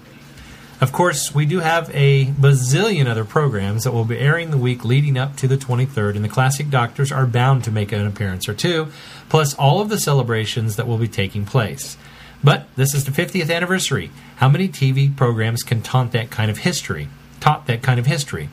Of 0.84 0.92
course, 0.92 1.34
we 1.34 1.46
do 1.46 1.60
have 1.60 1.90
a 1.94 2.26
bazillion 2.26 3.08
other 3.08 3.24
programs 3.24 3.86
that 3.86 3.94
will 3.94 4.04
be 4.04 4.20
airing 4.20 4.52
the 4.52 4.58
week 4.58 4.84
leading 4.84 5.18
up 5.18 5.38
to 5.38 5.48
the 5.48 5.56
23rd, 5.56 6.18
and 6.18 6.26
the 6.26 6.30
classic 6.30 6.70
doctors 6.70 7.10
are 7.10 7.26
bound 7.26 7.64
to 7.64 7.72
make 7.72 7.94
an 7.94 8.06
appearance 8.06 8.50
or 8.50 8.54
two, 8.54 8.90
plus 9.30 9.54
all 9.54 9.80
of 9.80 9.88
the 9.88 9.98
celebrations 9.98 10.76
that 10.76 10.86
will 10.86 10.98
be 10.98 11.08
taking 11.08 11.46
place. 11.46 11.96
But 12.44 12.68
this 12.76 12.94
is 12.94 13.06
the 13.06 13.12
50th 13.12 13.50
anniversary. 13.50 14.12
How 14.36 14.50
many 14.50 14.68
TV 14.68 15.16
programs 15.16 15.64
can 15.64 15.82
taunt 15.82 16.12
that 16.12 16.30
kind 16.32 16.52
of 16.52 16.58
history? 16.58 17.08
Taught 17.40 17.66
that 17.68 17.82
kind 17.82 17.98
of 17.98 18.06
history. 18.06 18.50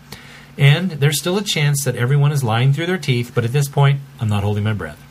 And 0.56 0.92
there's 0.92 1.18
still 1.18 1.36
a 1.36 1.42
chance 1.42 1.82
that 1.84 1.96
everyone 1.96 2.30
is 2.30 2.44
lying 2.44 2.72
through 2.72 2.86
their 2.86 2.96
teeth, 2.96 3.32
but 3.34 3.44
at 3.44 3.52
this 3.52 3.66
point, 3.66 3.98
I'm 4.20 4.28
not 4.28 4.44
holding 4.44 4.62
my 4.62 4.72
breath. 4.72 5.04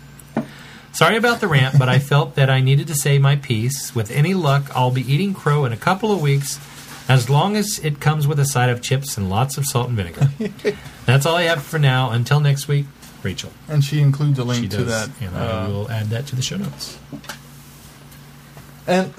Sorry 0.94 1.18
about 1.18 1.41
the 1.41 1.50
rant, 1.50 1.78
but 1.78 1.90
I 1.90 2.00
felt 2.00 2.36
that 2.36 2.50
I 2.50 2.62
needed 2.62 2.88
to 2.88 2.96
say 2.96 3.20
my 3.20 3.36
piece. 3.36 3.94
With 3.94 4.10
any 4.10 4.34
luck, 4.34 4.72
I'll 4.74 4.90
be 4.90 5.02
eating 5.02 5.34
crow 5.34 5.66
in 5.66 5.74
a 5.74 5.78
couple 5.78 6.14
of 6.14 6.22
weeks, 6.22 6.58
as 7.10 7.30
long 7.30 7.57
as 7.57 7.80
it 7.84 7.99
comes 7.99 8.26
with 8.27 8.40
a 8.40 8.45
side 8.45 8.69
of 8.69 8.81
chips 8.81 9.18
and 9.18 9.30
lots 9.30 9.57
of 9.57 9.65
salt 9.65 9.90
and 9.90 9.98
vinegar. 9.98 10.30
That's 11.06 11.26
all 11.26 11.36
I 11.36 11.44
have 11.44 11.61
for 11.64 11.80
now. 11.80 12.11
Until 12.11 12.40
next 12.40 12.68
week, 12.69 12.86
Rachel. 13.23 13.52
And 13.68 13.84
she 13.84 13.99
includes 13.99 14.40
a 14.40 14.44
link 14.45 14.64
She 14.64 14.69
to 14.69 14.77
does, 14.77 14.88
that. 14.88 15.10
and 15.22 15.36
I 15.36 15.45
uh, 15.65 15.68
will 15.69 15.91
add 15.91 16.06
that 16.11 16.27
to 16.27 16.36
the 16.38 16.41
show 16.41 16.57
notes. 16.57 16.98
and 18.88 19.14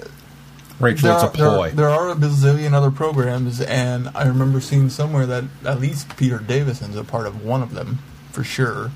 Rachel, 0.79 1.09
there 1.09 1.15
it's 1.17 1.25
a 1.25 1.27
are, 1.27 1.33
there, 1.37 1.49
are- 1.49 1.57
ploy. 1.57 1.71
there 1.73 1.89
are 1.91 2.09
a 2.11 2.15
bazillion 2.15 2.73
other 2.73 2.91
programs, 2.91 3.61
and 3.61 4.09
I 4.15 4.27
remember 4.27 4.61
seeing 4.61 4.89
somewhere 4.89 5.27
that 5.27 5.45
at 5.67 5.81
least 5.81 6.17
Peter 6.17 6.39
Davison's 6.39 6.97
a 6.97 7.05
part 7.05 7.27
of 7.27 7.45
one 7.45 7.63
of 7.63 7.75
them 7.75 7.99
for 8.33 8.43
sure. 8.45 8.91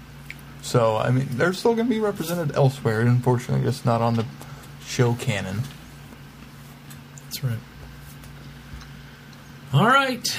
So 0.63 0.97
I 0.97 1.11
mean, 1.11 1.27
they're 1.33 1.53
still 1.53 1.75
going 1.75 1.89
to 1.89 1.91
be 1.95 2.01
represented 2.01 2.57
elsewhere. 2.57 3.01
Unfortunately, 3.03 3.67
just 3.67 3.85
not 3.85 4.01
on 4.01 4.15
the 4.15 4.25
show 4.87 5.13
canon. 5.15 5.63
That's 7.25 7.45
right. 7.45 7.59
All 9.75 9.89
right. 9.89 10.39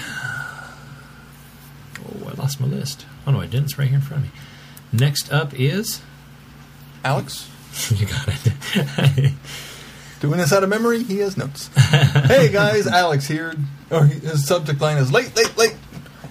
Oh, 1.99 2.29
I 2.29 2.33
lost 2.37 2.61
my 2.61 2.67
list. 2.67 3.05
Oh 3.27 3.31
no, 3.31 3.41
I 3.41 3.47
didn't. 3.47 3.65
It's 3.65 3.77
right 3.77 3.89
here 3.89 3.97
in 3.97 4.01
front 4.01 4.25
of 4.25 4.33
me. 4.33 4.39
Next 4.93 5.29
up 5.29 5.53
is 5.53 6.01
Alex, 7.03 7.49
you 7.91 8.05
got 8.05 8.29
it. 8.29 9.33
doing 10.21 10.37
this 10.37 10.53
out 10.53 10.63
of 10.63 10.69
memory, 10.69 11.03
he 11.03 11.17
has 11.17 11.35
notes. 11.35 11.69
hey 11.75 12.49
guys, 12.49 12.87
Alex 12.87 13.27
here. 13.27 13.53
Or 13.91 14.05
his 14.05 14.47
subject 14.47 14.79
line 14.79 14.97
is 14.97 15.11
late, 15.11 15.35
late, 15.35 15.57
late. 15.57 15.75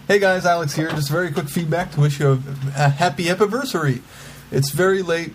Hey 0.08 0.18
guys, 0.18 0.46
Alex 0.46 0.74
here. 0.74 0.88
Just 0.88 1.10
very 1.10 1.30
quick 1.30 1.50
feedback 1.50 1.92
to 1.92 2.00
wish 2.00 2.18
you 2.18 2.32
a, 2.32 2.38
a 2.74 2.88
happy 2.88 3.28
anniversary. 3.28 4.00
It's 4.50 4.70
very 4.70 5.02
late 5.02 5.34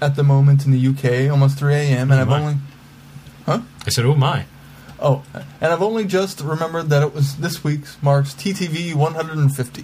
at 0.00 0.16
the 0.16 0.22
moment 0.22 0.64
in 0.64 0.72
the 0.72 0.86
UK, 0.88 1.30
almost 1.30 1.58
3 1.58 1.74
a.m., 1.74 2.10
and 2.10 2.20
I've 2.20 2.30
oh, 2.30 2.34
only. 2.36 2.56
Huh? 3.44 3.60
I 3.84 3.90
said, 3.90 4.06
"Oh 4.06 4.14
my." 4.14 4.46
Oh, 5.02 5.24
and 5.60 5.72
I've 5.72 5.82
only 5.82 6.04
just 6.04 6.40
remembered 6.40 6.88
that 6.90 7.02
it 7.02 7.12
was 7.12 7.36
this 7.36 7.64
week's 7.64 8.00
marks 8.00 8.34
TTV 8.34 8.94
150. 8.94 9.82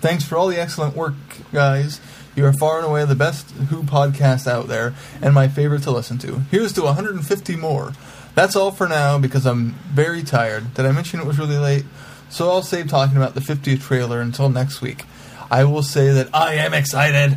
Thanks 0.00 0.24
for 0.24 0.38
all 0.38 0.48
the 0.48 0.58
excellent 0.58 0.96
work, 0.96 1.14
guys. 1.52 2.00
You 2.34 2.46
are 2.46 2.52
far 2.54 2.78
and 2.78 2.86
away 2.86 3.04
the 3.04 3.14
best 3.14 3.50
Who 3.50 3.82
podcast 3.82 4.46
out 4.46 4.66
there, 4.68 4.94
and 5.20 5.34
my 5.34 5.48
favorite 5.48 5.82
to 5.82 5.90
listen 5.90 6.16
to. 6.18 6.40
Here's 6.50 6.72
to 6.72 6.82
150 6.82 7.56
more. 7.56 7.92
That's 8.34 8.56
all 8.56 8.70
for 8.70 8.88
now 8.88 9.18
because 9.18 9.44
I'm 9.44 9.72
very 9.92 10.22
tired. 10.22 10.72
Did 10.72 10.86
I 10.86 10.92
mention 10.92 11.20
it 11.20 11.26
was 11.26 11.38
really 11.38 11.58
late? 11.58 11.84
So 12.30 12.50
I'll 12.50 12.62
save 12.62 12.88
talking 12.88 13.18
about 13.18 13.34
the 13.34 13.40
50th 13.40 13.82
trailer 13.82 14.20
until 14.20 14.48
next 14.48 14.80
week. 14.80 15.04
I 15.50 15.64
will 15.64 15.82
say 15.82 16.10
that 16.10 16.34
I 16.34 16.54
am 16.54 16.72
excited. 16.72 17.36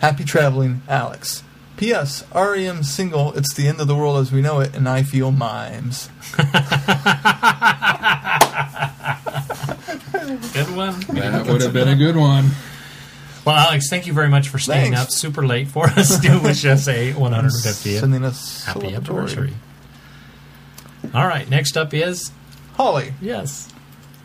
Happy 0.00 0.24
traveling, 0.24 0.82
Alex. 0.86 1.42
P.S. 1.82 2.22
REM 2.32 2.84
single, 2.84 3.32
It's 3.32 3.52
the 3.54 3.66
End 3.66 3.80
of 3.80 3.88
the 3.88 3.96
World 3.96 4.18
as 4.18 4.30
We 4.30 4.40
Know 4.40 4.60
It, 4.60 4.76
and 4.76 4.88
I 4.88 5.02
Feel 5.02 5.32
Mimes. 5.32 6.08
Good 6.36 6.46
one. 10.76 11.00
That 11.08 11.44
would 11.48 11.60
have 11.60 11.72
been 11.72 11.88
a 11.88 11.96
good 11.96 12.14
one. 12.14 12.50
Well, 13.44 13.56
Alex, 13.56 13.90
thank 13.90 14.06
you 14.06 14.12
very 14.12 14.28
much 14.28 14.48
for 14.48 14.60
staying 14.60 14.92
Thanks. 14.92 15.00
up 15.00 15.10
super 15.10 15.44
late 15.44 15.66
for 15.66 15.86
us 15.86 16.20
to 16.20 16.38
wish 16.44 16.64
us 16.64 16.86
a 16.86 17.14
150th 17.14 17.98
Sending 17.98 18.24
us 18.24 18.64
happy 18.64 18.94
anniversary. 18.94 19.54
All 21.12 21.26
right, 21.26 21.50
next 21.50 21.76
up 21.76 21.92
is 21.92 22.30
Holly. 22.74 23.12
yes. 23.20 23.68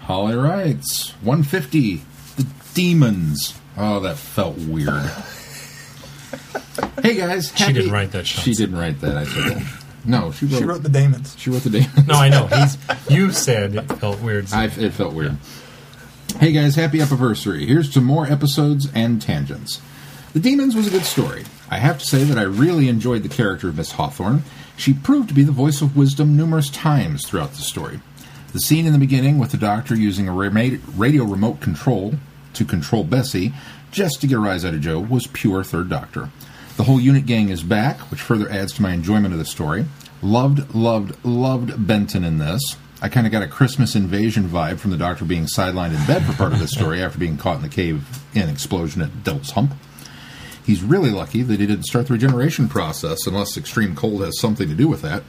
Holly 0.02 0.36
writes 0.36 1.10
150. 1.24 2.04
The 2.36 2.46
demons. 2.76 3.60
Oh, 3.76 4.00
that 4.02 4.18
felt 4.18 4.60
weird. 4.60 5.10
hey 7.02 7.16
guys, 7.16 7.52
She 7.56 7.74
didn't 7.74 7.92
write 7.92 8.12
that, 8.12 8.28
Sean. 8.28 8.44
She 8.44 8.54
didn't 8.54 8.78
write 8.78 9.02
that. 9.02 9.18
I 9.18 9.26
said 9.26 9.64
no. 10.06 10.32
She 10.32 10.46
wrote. 10.46 10.58
She 10.60 10.64
wrote 10.64 10.84
the 10.84 10.90
Damons. 10.90 11.36
She 11.38 11.50
wrote 11.50 11.64
the 11.64 11.70
demons. 11.70 12.08
No, 12.08 12.16
I 12.16 12.30
know. 12.30 12.48
He's 12.48 12.78
you 13.10 13.32
said 13.32 13.76
it 13.76 13.84
felt 13.94 14.22
weird. 14.22 14.52
I, 14.54 14.66
it 14.66 14.94
felt 14.94 15.14
weird. 15.14 15.38
Hey 16.40 16.52
guys, 16.52 16.76
happy 16.76 17.02
anniversary. 17.02 17.66
Here's 17.66 17.90
to 17.94 18.02
more 18.02 18.26
episodes 18.28 18.90
and 18.94 19.22
tangents. 19.22 19.82
The 20.34 20.40
Demons 20.40 20.76
was 20.76 20.86
a 20.86 20.92
good 20.92 21.06
story. 21.06 21.46
I 21.70 21.78
have 21.78 21.98
to 21.98 22.06
say 22.06 22.24
that 22.24 22.38
I 22.38 22.44
really 22.44 22.90
enjoyed 22.90 23.24
the 23.24 23.30
character 23.30 23.70
of 23.70 23.78
Miss 23.78 23.94
Hawthorne. 23.94 24.44
She 24.76 24.94
proved 24.94 25.30
to 25.30 25.34
be 25.34 25.44
the 25.44 25.52
voice 25.52 25.82
of 25.82 25.98
wisdom 25.98 26.38
numerous 26.38 26.70
times 26.70 27.26
throughout 27.26 27.54
the 27.54 27.64
story. 27.64 28.02
The 28.54 28.60
scene 28.60 28.86
in 28.86 28.94
the 28.94 29.00
beginning 29.00 29.40
with 29.40 29.52
the 29.52 29.58
doctor 29.58 29.96
using 29.96 30.28
a 30.28 30.34
rema- 30.34 30.78
radio 30.96 31.24
remote 31.24 31.60
control 31.60 32.16
to 32.54 32.66
control 32.66 33.04
Bessie 33.04 33.54
just 33.92 34.22
to 34.22 34.28
get 34.28 34.36
a 34.36 34.40
rise 34.40 34.66
out 34.66 34.74
of 34.74 34.82
Joe 34.82 35.00
was 35.00 35.28
pure 35.28 35.64
Third 35.64 35.90
Doctor. 35.90 36.30
The 36.78 36.84
whole 36.84 37.00
unit 37.00 37.26
gang 37.26 37.50
is 37.50 37.64
back, 37.64 38.00
which 38.12 38.22
further 38.22 38.50
adds 38.50 38.74
to 38.74 38.82
my 38.82 38.92
enjoyment 38.92 39.34
of 39.34 39.40
the 39.40 39.46
story. 39.46 39.86
Loved, 40.22 40.76
loved, 40.76 41.24
loved 41.26 41.88
Benton 41.88 42.24
in 42.24 42.38
this. 42.38 42.76
I 43.02 43.10
kind 43.10 43.28
of 43.28 43.32
got 43.32 43.44
a 43.44 43.48
Christmas 43.48 43.96
invasion 43.96 44.50
vibe 44.50 44.80
from 44.80 44.92
the 44.92 44.98
Doctor 44.98 45.26
being 45.26 45.46
sidelined 45.46 46.00
in 46.00 46.06
bed 46.08 46.26
for 46.26 46.34
part 46.34 46.54
of 46.54 46.60
the 46.60 46.68
story 46.68 47.02
after 47.02 47.20
being 47.20 47.38
caught 47.38 47.58
in 47.58 47.62
the 47.62 47.70
cave 47.70 48.24
in 48.34 48.50
explosion 48.50 49.02
at 49.02 49.24
Devil's 49.24 49.52
Hump. 49.52 49.74
He's 50.66 50.84
really 50.84 51.12
lucky 51.12 51.44
that 51.44 51.60
he 51.60 51.66
didn't 51.66 51.86
start 51.86 52.08
the 52.08 52.14
regeneration 52.14 52.68
process, 52.68 53.26
unless 53.26 53.56
extreme 53.56 53.96
cold 53.96 54.22
has 54.22 54.40
something 54.40 54.68
to 54.68 54.76
do 54.76 54.88
with 54.88 55.02
that. 55.02 55.24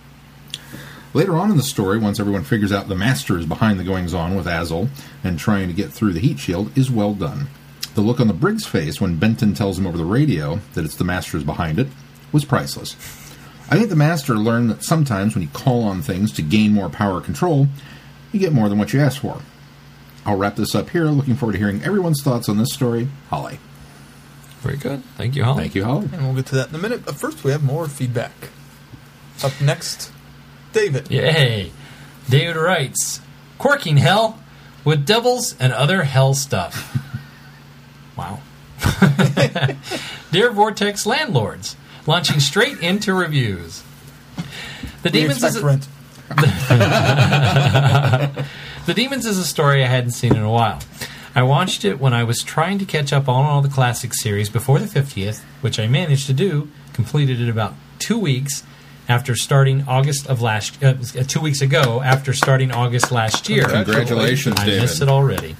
Later 1.14 1.36
on 1.36 1.51
in 1.51 1.56
the 1.56 1.62
story, 1.62 1.98
once 1.98 2.20
everyone 2.20 2.44
figures 2.44 2.72
out 2.72 2.89
the 2.89 2.94
Master 2.94 3.39
is 3.39 3.47
behind 3.47 3.78
the 3.78 3.85
goings 3.85 4.12
on 4.12 4.35
with 4.35 4.47
Azal 4.47 4.89
and 5.24 5.39
trying 5.39 5.68
to 5.68 5.74
get 5.74 5.93
through 5.93 6.12
the 6.12 6.20
heat 6.20 6.39
shield, 6.39 6.76
is 6.76 6.90
well 6.90 7.14
done. 7.14 7.48
The 7.98 8.04
look 8.04 8.20
on 8.20 8.28
the 8.28 8.32
Briggs 8.32 8.64
face 8.64 9.00
when 9.00 9.16
Benton 9.16 9.54
tells 9.54 9.76
him 9.76 9.84
over 9.84 9.98
the 9.98 10.04
radio 10.04 10.60
that 10.74 10.84
it's 10.84 10.94
the 10.94 11.02
Master's 11.02 11.42
behind 11.42 11.80
it 11.80 11.88
was 12.30 12.44
priceless. 12.44 12.94
I 13.68 13.76
think 13.76 13.88
the 13.88 13.96
Master 13.96 14.36
learned 14.36 14.70
that 14.70 14.84
sometimes 14.84 15.34
when 15.34 15.42
you 15.42 15.48
call 15.48 15.82
on 15.82 16.00
things 16.00 16.30
to 16.34 16.42
gain 16.42 16.72
more 16.72 16.90
power 16.90 17.20
control, 17.20 17.66
you 18.30 18.38
get 18.38 18.52
more 18.52 18.68
than 18.68 18.78
what 18.78 18.92
you 18.92 19.00
ask 19.00 19.20
for. 19.20 19.40
I'll 20.24 20.36
wrap 20.36 20.54
this 20.54 20.76
up 20.76 20.90
here. 20.90 21.06
Looking 21.06 21.34
forward 21.34 21.54
to 21.54 21.58
hearing 21.58 21.82
everyone's 21.82 22.22
thoughts 22.22 22.48
on 22.48 22.56
this 22.56 22.72
story. 22.72 23.08
Holly. 23.30 23.58
Very 24.60 24.76
good. 24.76 25.02
Thank 25.16 25.34
you, 25.34 25.42
Holly. 25.42 25.62
Thank 25.62 25.74
you, 25.74 25.82
Holly. 25.82 26.08
And 26.12 26.22
we'll 26.22 26.36
get 26.36 26.46
to 26.46 26.54
that 26.54 26.68
in 26.68 26.76
a 26.76 26.78
minute. 26.78 27.04
But 27.04 27.16
first, 27.16 27.42
we 27.42 27.50
have 27.50 27.64
more 27.64 27.88
feedback. 27.88 28.50
Up 29.42 29.60
next, 29.60 30.12
David. 30.72 31.10
Yay. 31.10 31.72
David 32.30 32.54
writes, 32.54 33.20
Corking 33.58 33.96
hell 33.96 34.38
with 34.84 35.04
devils 35.04 35.56
and 35.58 35.72
other 35.72 36.04
hell 36.04 36.32
stuff. 36.32 36.96
wow. 38.18 38.40
Dear 40.30 40.50
Vortex 40.52 41.06
landlords, 41.06 41.76
launching 42.06 42.40
straight 42.40 42.78
into 42.80 43.14
reviews. 43.14 43.82
The 45.02 45.04
We 45.04 45.10
Demons 45.10 45.42
expect 45.42 45.56
is 45.56 45.62
a, 45.62 45.66
rent. 45.66 45.88
The 48.86 48.94
Demons 48.94 49.26
is 49.26 49.36
a 49.38 49.44
story 49.44 49.84
I 49.84 49.86
hadn't 49.86 50.12
seen 50.12 50.34
in 50.34 50.42
a 50.42 50.50
while. 50.50 50.80
I 51.34 51.42
watched 51.42 51.84
it 51.84 52.00
when 52.00 52.14
I 52.14 52.24
was 52.24 52.42
trying 52.42 52.78
to 52.78 52.86
catch 52.86 53.12
up 53.12 53.28
on 53.28 53.44
all 53.44 53.60
the 53.60 53.68
classic 53.68 54.14
series 54.14 54.48
before 54.48 54.78
the 54.78 54.86
50th, 54.86 55.42
which 55.60 55.78
I 55.78 55.86
managed 55.86 56.26
to 56.26 56.32
do, 56.32 56.68
completed 56.94 57.40
it 57.40 57.48
about 57.50 57.74
two 57.98 58.18
weeks 58.18 58.64
after 59.08 59.36
starting 59.36 59.84
August 59.86 60.26
of 60.26 60.40
last, 60.40 60.82
uh, 60.82 60.94
two 61.26 61.40
weeks 61.40 61.60
ago 61.60 62.00
after 62.02 62.32
starting 62.32 62.72
August 62.72 63.12
last 63.12 63.48
year. 63.48 63.64
Congratulations, 63.64 64.58
I 64.58 64.64
David. 64.64 64.82
missed 64.82 65.02
it 65.02 65.08
already. 65.08 65.54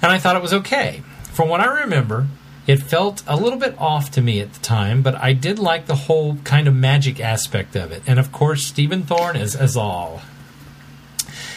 And 0.00 0.12
I 0.12 0.18
thought 0.18 0.36
it 0.36 0.42
was 0.42 0.54
okay. 0.54 1.02
From 1.34 1.48
what 1.48 1.60
I 1.60 1.80
remember, 1.80 2.28
it 2.66 2.76
felt 2.76 3.24
a 3.26 3.36
little 3.36 3.58
bit 3.58 3.76
off 3.76 4.10
to 4.12 4.22
me 4.22 4.40
at 4.40 4.52
the 4.52 4.60
time, 4.60 5.02
but 5.02 5.16
I 5.16 5.32
did 5.32 5.58
like 5.58 5.86
the 5.86 5.96
whole 5.96 6.36
kind 6.44 6.68
of 6.68 6.74
magic 6.74 7.18
aspect 7.18 7.74
of 7.74 7.90
it. 7.90 8.04
And 8.06 8.20
of 8.20 8.30
course, 8.30 8.64
Stephen 8.64 9.02
Thorne 9.02 9.34
is 9.34 9.56
Azal. 9.56 10.20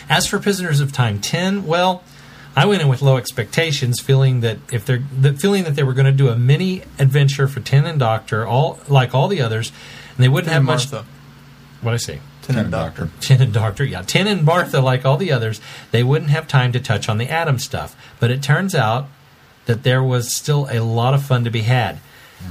As 0.10 0.26
for 0.26 0.40
Prisoners 0.40 0.80
of 0.80 0.92
Time 0.92 1.22
10, 1.22 1.68
well, 1.68 2.04
I 2.56 2.66
went 2.66 2.82
in 2.82 2.88
with 2.88 3.04
low 3.04 3.18
expectations, 3.18 4.00
feeling 4.00 4.40
that 4.40 4.58
if 4.74 4.84
they're 4.84 5.04
the 5.16 5.34
feeling 5.34 5.64
that 5.66 5.76
they 5.76 5.84
were 5.84 5.94
going 5.94 6.08
to 6.08 6.12
do 6.12 6.30
a 6.30 6.36
mini 6.36 6.82
adventure 6.98 7.48
for 7.48 7.60
Ten 7.60 7.86
and 7.86 8.00
Doctor, 8.00 8.48
all 8.48 8.80
like 8.88 9.14
all 9.14 9.28
the 9.28 9.42
others, 9.42 9.72
and 10.16 10.24
they 10.24 10.28
wouldn't 10.28 10.48
Ten 10.48 10.56
have 10.56 10.64
much. 10.64 10.92
Martha. 10.92 11.08
What 11.82 11.94
I 11.94 11.98
say? 11.98 12.20
Ten 12.42 12.58
and 12.58 12.72
Doctor. 12.72 13.06
Doctor. 13.06 13.22
Tin 13.22 13.42
and 13.44 13.54
Doctor, 13.54 13.84
yeah. 13.84 14.02
Tin 14.02 14.26
and 14.26 14.44
Martha, 14.44 14.82
like 14.82 15.06
all 15.06 15.18
the 15.18 15.32
others, 15.32 15.62
they 15.92 16.02
wouldn't 16.02 16.32
have 16.32 16.48
time 16.48 16.72
to 16.72 16.80
touch 16.80 17.08
on 17.08 17.20
the 17.20 17.30
atom 17.30 17.60
stuff. 17.60 17.96
But 18.20 18.32
it 18.32 18.42
turns 18.42 18.74
out 18.74 19.08
that 19.68 19.84
there 19.84 20.04
was 20.04 20.36
still 20.36 20.68
a 20.70 20.80
lot 20.80 21.14
of 21.14 21.24
fun 21.24 21.44
to 21.46 21.50
be 21.52 21.62
had. 21.62 22.00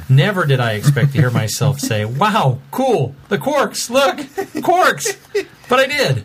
Never 0.09 0.47
did 0.47 0.61
I 0.61 0.73
expect 0.73 1.13
to 1.13 1.19
hear 1.19 1.31
myself 1.31 1.81
say, 1.81 2.05
Wow, 2.05 2.61
cool, 2.71 3.15
the 3.29 3.39
quarks, 3.39 3.91
look, 3.91 4.17
quarks! 4.63 5.17
But 5.69 5.81
I 5.81 5.87
did. 5.87 6.25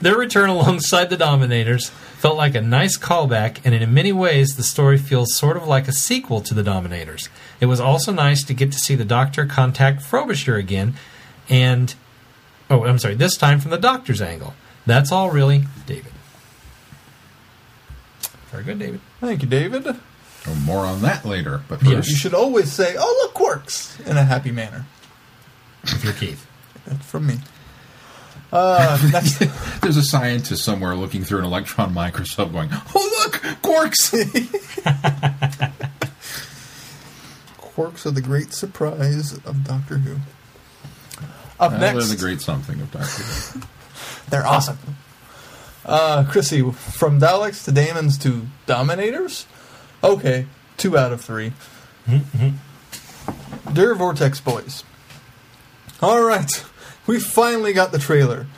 Their 0.00 0.16
return 0.16 0.50
alongside 0.50 1.08
the 1.08 1.16
Dominators 1.16 1.88
felt 2.18 2.36
like 2.36 2.54
a 2.54 2.60
nice 2.60 2.98
callback, 2.98 3.58
and 3.64 3.74
in 3.74 3.94
many 3.94 4.12
ways, 4.12 4.56
the 4.56 4.62
story 4.62 4.98
feels 4.98 5.34
sort 5.34 5.56
of 5.56 5.66
like 5.66 5.88
a 5.88 5.92
sequel 5.92 6.40
to 6.42 6.54
the 6.54 6.62
Dominators. 6.62 7.28
It 7.60 7.66
was 7.66 7.80
also 7.80 8.12
nice 8.12 8.44
to 8.44 8.54
get 8.54 8.72
to 8.72 8.78
see 8.78 8.94
the 8.94 9.04
Doctor 9.04 9.46
contact 9.46 10.02
Frobisher 10.02 10.56
again, 10.56 10.94
and 11.48 11.94
Oh, 12.68 12.84
I'm 12.84 12.98
sorry. 12.98 13.14
This 13.14 13.36
time 13.36 13.60
from 13.60 13.70
the 13.70 13.78
doctor's 13.78 14.20
angle. 14.20 14.54
That's 14.86 15.12
all, 15.12 15.30
really, 15.30 15.66
David. 15.86 16.12
Very 18.56 18.64
good, 18.64 18.78
David. 18.78 19.00
Thank 19.20 19.42
you, 19.42 19.48
David. 19.48 19.86
Oh, 20.48 20.54
more 20.64 20.86
on 20.86 21.02
that 21.02 21.26
later. 21.26 21.60
But 21.68 21.82
Yes. 21.82 21.92
first, 21.94 22.08
You 22.10 22.16
should 22.16 22.32
always 22.34 22.72
say, 22.72 22.96
"Oh, 22.98 23.20
look, 23.22 23.34
Quarks," 23.34 24.00
in 24.06 24.16
a 24.16 24.24
happy 24.24 24.50
manner. 24.50 24.86
If 25.84 26.02
you're 26.02 26.14
Keith. 26.14 26.46
That's 26.86 27.04
from 27.04 27.26
me. 27.26 27.40
Uh, 28.52 28.96
next, 29.12 29.38
there's 29.82 29.96
a 29.96 30.04
scientist 30.04 30.64
somewhere 30.64 30.94
looking 30.94 31.24
through 31.24 31.40
an 31.40 31.44
electron 31.44 31.92
microscope 31.92 32.52
going, 32.52 32.70
oh, 32.72 33.20
look, 33.24 33.42
quarks! 33.60 34.12
Quarks 37.58 38.06
are 38.06 38.12
the 38.12 38.22
great 38.22 38.52
surprise 38.54 39.32
of 39.44 39.64
Doctor 39.64 39.98
Who. 39.98 40.16
Up 41.58 41.72
Well, 41.72 41.80
next, 41.80 42.06
they're 42.06 42.16
the 42.16 42.22
great 42.22 42.40
something 42.40 42.80
of 42.80 42.90
Doctor 42.92 43.22
Who. 43.24 43.60
They're 44.30 44.46
awesome. 44.46 44.78
Uh, 45.86 46.24
Chrissy, 46.28 46.68
from 46.72 47.20
Daleks 47.20 47.64
to 47.64 47.70
Dæmons 47.70 48.20
to 48.22 48.48
Dominators? 48.66 49.46
Okay, 50.02 50.46
two 50.76 50.98
out 50.98 51.12
of 51.12 51.20
three. 51.20 51.52
Dear 53.72 53.94
Vortex 53.94 54.40
Boys. 54.40 54.82
Alright, 56.02 56.64
we 57.06 57.20
finally 57.20 57.72
got 57.72 57.92
the 57.92 58.00
trailer. 58.00 58.48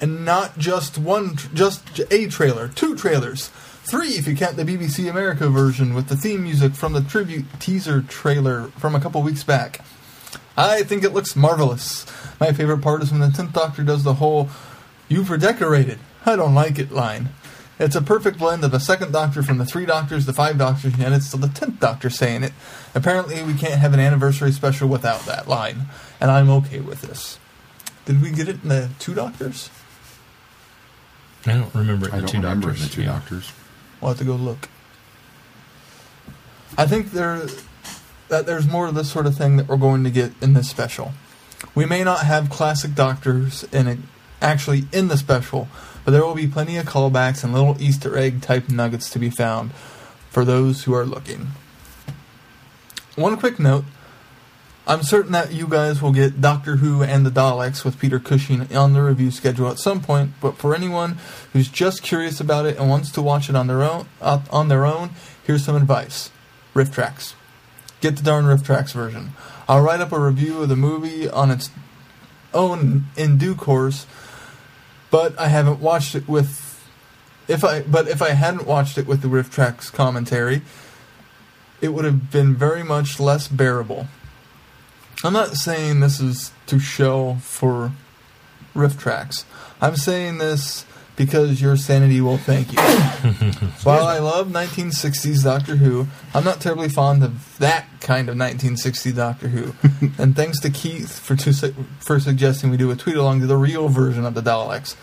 And 0.00 0.24
not 0.24 0.58
just 0.58 0.96
one, 0.96 1.36
just 1.54 2.00
a 2.10 2.26
trailer, 2.26 2.68
two 2.68 2.96
trailers. 2.96 3.48
Three 3.84 4.10
if 4.10 4.26
you 4.26 4.34
count 4.34 4.56
the 4.56 4.64
BBC 4.64 5.10
America 5.10 5.48
version 5.50 5.92
with 5.92 6.08
the 6.08 6.16
theme 6.16 6.42
music 6.42 6.74
from 6.74 6.94
the 6.94 7.02
tribute 7.02 7.44
teaser 7.60 8.00
trailer 8.00 8.68
from 8.78 8.94
a 8.94 9.00
couple 9.00 9.22
weeks 9.22 9.44
back. 9.44 9.84
I 10.56 10.82
think 10.84 11.04
it 11.04 11.12
looks 11.12 11.36
marvelous. 11.36 12.06
My 12.40 12.52
favorite 12.52 12.80
part 12.80 13.02
is 13.02 13.10
when 13.10 13.20
the 13.20 13.26
10th 13.26 13.52
Doctor 13.52 13.84
does 13.84 14.04
the 14.04 14.14
whole, 14.14 14.48
you 15.08 15.22
were 15.22 15.36
decorated, 15.36 15.98
I 16.26 16.36
don't 16.36 16.54
like 16.54 16.78
it 16.78 16.92
line. 16.92 17.30
It's 17.78 17.96
a 17.96 18.02
perfect 18.02 18.38
blend 18.38 18.62
of 18.64 18.72
a 18.74 18.78
second 18.80 19.12
Doctor 19.12 19.42
from 19.42 19.58
the 19.58 19.64
three 19.64 19.86
Doctors, 19.86 20.26
the 20.26 20.32
five 20.32 20.56
Doctors, 20.58 20.94
and 21.00 21.14
it's 21.14 21.32
the 21.32 21.46
10th 21.48 21.80
Doctor 21.80 22.10
saying 22.10 22.44
it. 22.44 22.52
Apparently, 22.94 23.42
we 23.42 23.54
can't 23.54 23.80
have 23.80 23.92
an 23.94 23.98
anniversary 24.00 24.52
special 24.52 24.88
without 24.88 25.22
that 25.26 25.48
line, 25.48 25.86
and 26.20 26.30
I'm 26.30 26.48
okay 26.50 26.80
with 26.80 27.00
this. 27.02 27.38
Did 28.04 28.22
we 28.22 28.30
get 28.30 28.48
it 28.48 28.62
in 28.62 28.68
the 28.68 28.90
two 28.98 29.14
Doctors? 29.14 29.70
I 31.46 31.54
don't 31.54 31.74
remember 31.74 32.06
it 32.06 32.12
in 32.12 32.18
I 32.18 32.20
the 32.20 32.26
two 32.28 32.36
remember 32.36 32.66
doctors. 32.68 32.88
the 32.88 32.94
two 32.94 33.02
Yeah. 33.02 33.06
doctors. 33.12 33.52
We'll 34.00 34.10
have 34.10 34.18
to 34.18 34.24
go 34.24 34.36
look. 34.36 34.68
I 36.78 36.86
think 36.86 37.10
there 37.12 37.46
that 38.28 38.46
there's 38.46 38.66
more 38.66 38.86
of 38.86 38.94
this 38.94 39.10
sort 39.10 39.26
of 39.26 39.36
thing 39.36 39.56
that 39.56 39.68
we're 39.68 39.76
going 39.76 40.04
to 40.04 40.10
get 40.10 40.32
in 40.40 40.54
this 40.54 40.68
special. 40.70 41.12
We 41.74 41.84
may 41.84 42.02
not 42.02 42.20
have 42.20 42.48
classic 42.48 42.94
doctors 42.94 43.64
in 43.72 43.86
it, 43.88 43.98
actually 44.40 44.84
in 44.92 45.08
the 45.08 45.18
special, 45.18 45.68
but 46.04 46.10
there 46.10 46.24
will 46.24 46.34
be 46.34 46.46
plenty 46.46 46.76
of 46.76 46.86
callbacks 46.86 47.44
and 47.44 47.52
little 47.52 47.80
Easter 47.80 48.16
egg 48.16 48.42
type 48.42 48.68
nuggets 48.68 49.10
to 49.10 49.18
be 49.18 49.30
found 49.30 49.72
for 50.30 50.44
those 50.44 50.84
who 50.84 50.94
are 50.94 51.06
looking. 51.06 51.48
One 53.16 53.36
quick 53.36 53.58
note. 53.58 53.84
I'm 54.84 55.04
certain 55.04 55.30
that 55.32 55.52
you 55.52 55.68
guys 55.68 56.02
will 56.02 56.12
get 56.12 56.40
Doctor 56.40 56.76
Who 56.76 57.04
and 57.04 57.24
the 57.24 57.30
Daleks 57.30 57.84
with 57.84 58.00
Peter 58.00 58.18
Cushing 58.18 58.74
on 58.74 58.94
the 58.94 59.02
review 59.02 59.30
schedule 59.30 59.68
at 59.68 59.78
some 59.78 60.00
point, 60.00 60.32
but 60.40 60.56
for 60.56 60.74
anyone 60.74 61.18
who's 61.52 61.68
just 61.68 62.02
curious 62.02 62.40
about 62.40 62.66
it 62.66 62.78
and 62.78 62.88
wants 62.88 63.12
to 63.12 63.22
watch 63.22 63.48
it 63.48 63.54
on 63.54 63.68
their 63.68 63.82
own, 63.82 64.08
uh, 64.20 64.40
on 64.50 64.66
their 64.66 64.84
own, 64.84 65.10
here's 65.44 65.64
some 65.64 65.76
advice. 65.76 66.30
RiffTrax. 66.74 67.34
Get 68.00 68.16
the 68.16 68.24
darn 68.24 68.46
RiffTrax 68.46 68.92
version. 68.92 69.34
I'll 69.68 69.82
write 69.82 70.00
up 70.00 70.10
a 70.10 70.18
review 70.18 70.62
of 70.62 70.68
the 70.68 70.76
movie 70.76 71.28
on 71.28 71.52
its 71.52 71.70
own 72.52 73.04
in 73.16 73.38
due 73.38 73.54
course, 73.54 74.06
but 75.12 75.38
I 75.38 75.48
haven't 75.48 75.78
watched 75.78 76.16
it 76.16 76.26
with 76.26 76.82
if 77.46 77.62
I 77.62 77.82
but 77.82 78.08
if 78.08 78.20
I 78.22 78.30
hadn't 78.30 78.66
watched 78.66 78.98
it 78.98 79.06
with 79.06 79.20
the 79.20 79.28
RiffTrax 79.28 79.92
commentary, 79.92 80.62
it 81.80 81.90
would 81.90 82.04
have 82.04 82.32
been 82.32 82.56
very 82.56 82.82
much 82.82 83.20
less 83.20 83.46
bearable. 83.46 84.08
I'm 85.22 85.34
not 85.34 85.54
saying 85.54 86.00
this 86.00 86.18
is 86.18 86.50
to 86.66 86.80
show 86.80 87.36
for 87.42 87.92
RiffTrax. 88.74 89.44
I'm 89.80 89.96
saying 89.96 90.38
this 90.38 90.84
because 91.16 91.60
your 91.60 91.76
sanity 91.76 92.20
will 92.20 92.38
thank 92.38 92.72
you. 92.72 92.78
While 93.82 94.06
I 94.06 94.18
love 94.18 94.48
1960s 94.48 95.44
Doctor 95.44 95.76
Who, 95.76 96.06
I'm 96.34 96.44
not 96.44 96.60
terribly 96.60 96.88
fond 96.88 97.22
of 97.22 97.58
that 97.58 97.86
kind 98.00 98.28
of 98.28 98.36
1960s 98.36 99.14
Doctor 99.14 99.48
Who. 99.48 99.74
and 100.22 100.34
thanks 100.34 100.58
to 100.60 100.70
Keith 100.70 101.18
for 101.18 101.36
su- 101.36 101.74
for 102.00 102.18
suggesting 102.18 102.70
we 102.70 102.76
do 102.76 102.90
a 102.90 102.96
tweet 102.96 103.16
along 103.16 103.40
to 103.40 103.46
the 103.46 103.56
real 103.56 103.88
version 103.88 104.24
of 104.24 104.34
the 104.34 104.42
Daleks. 104.42 104.96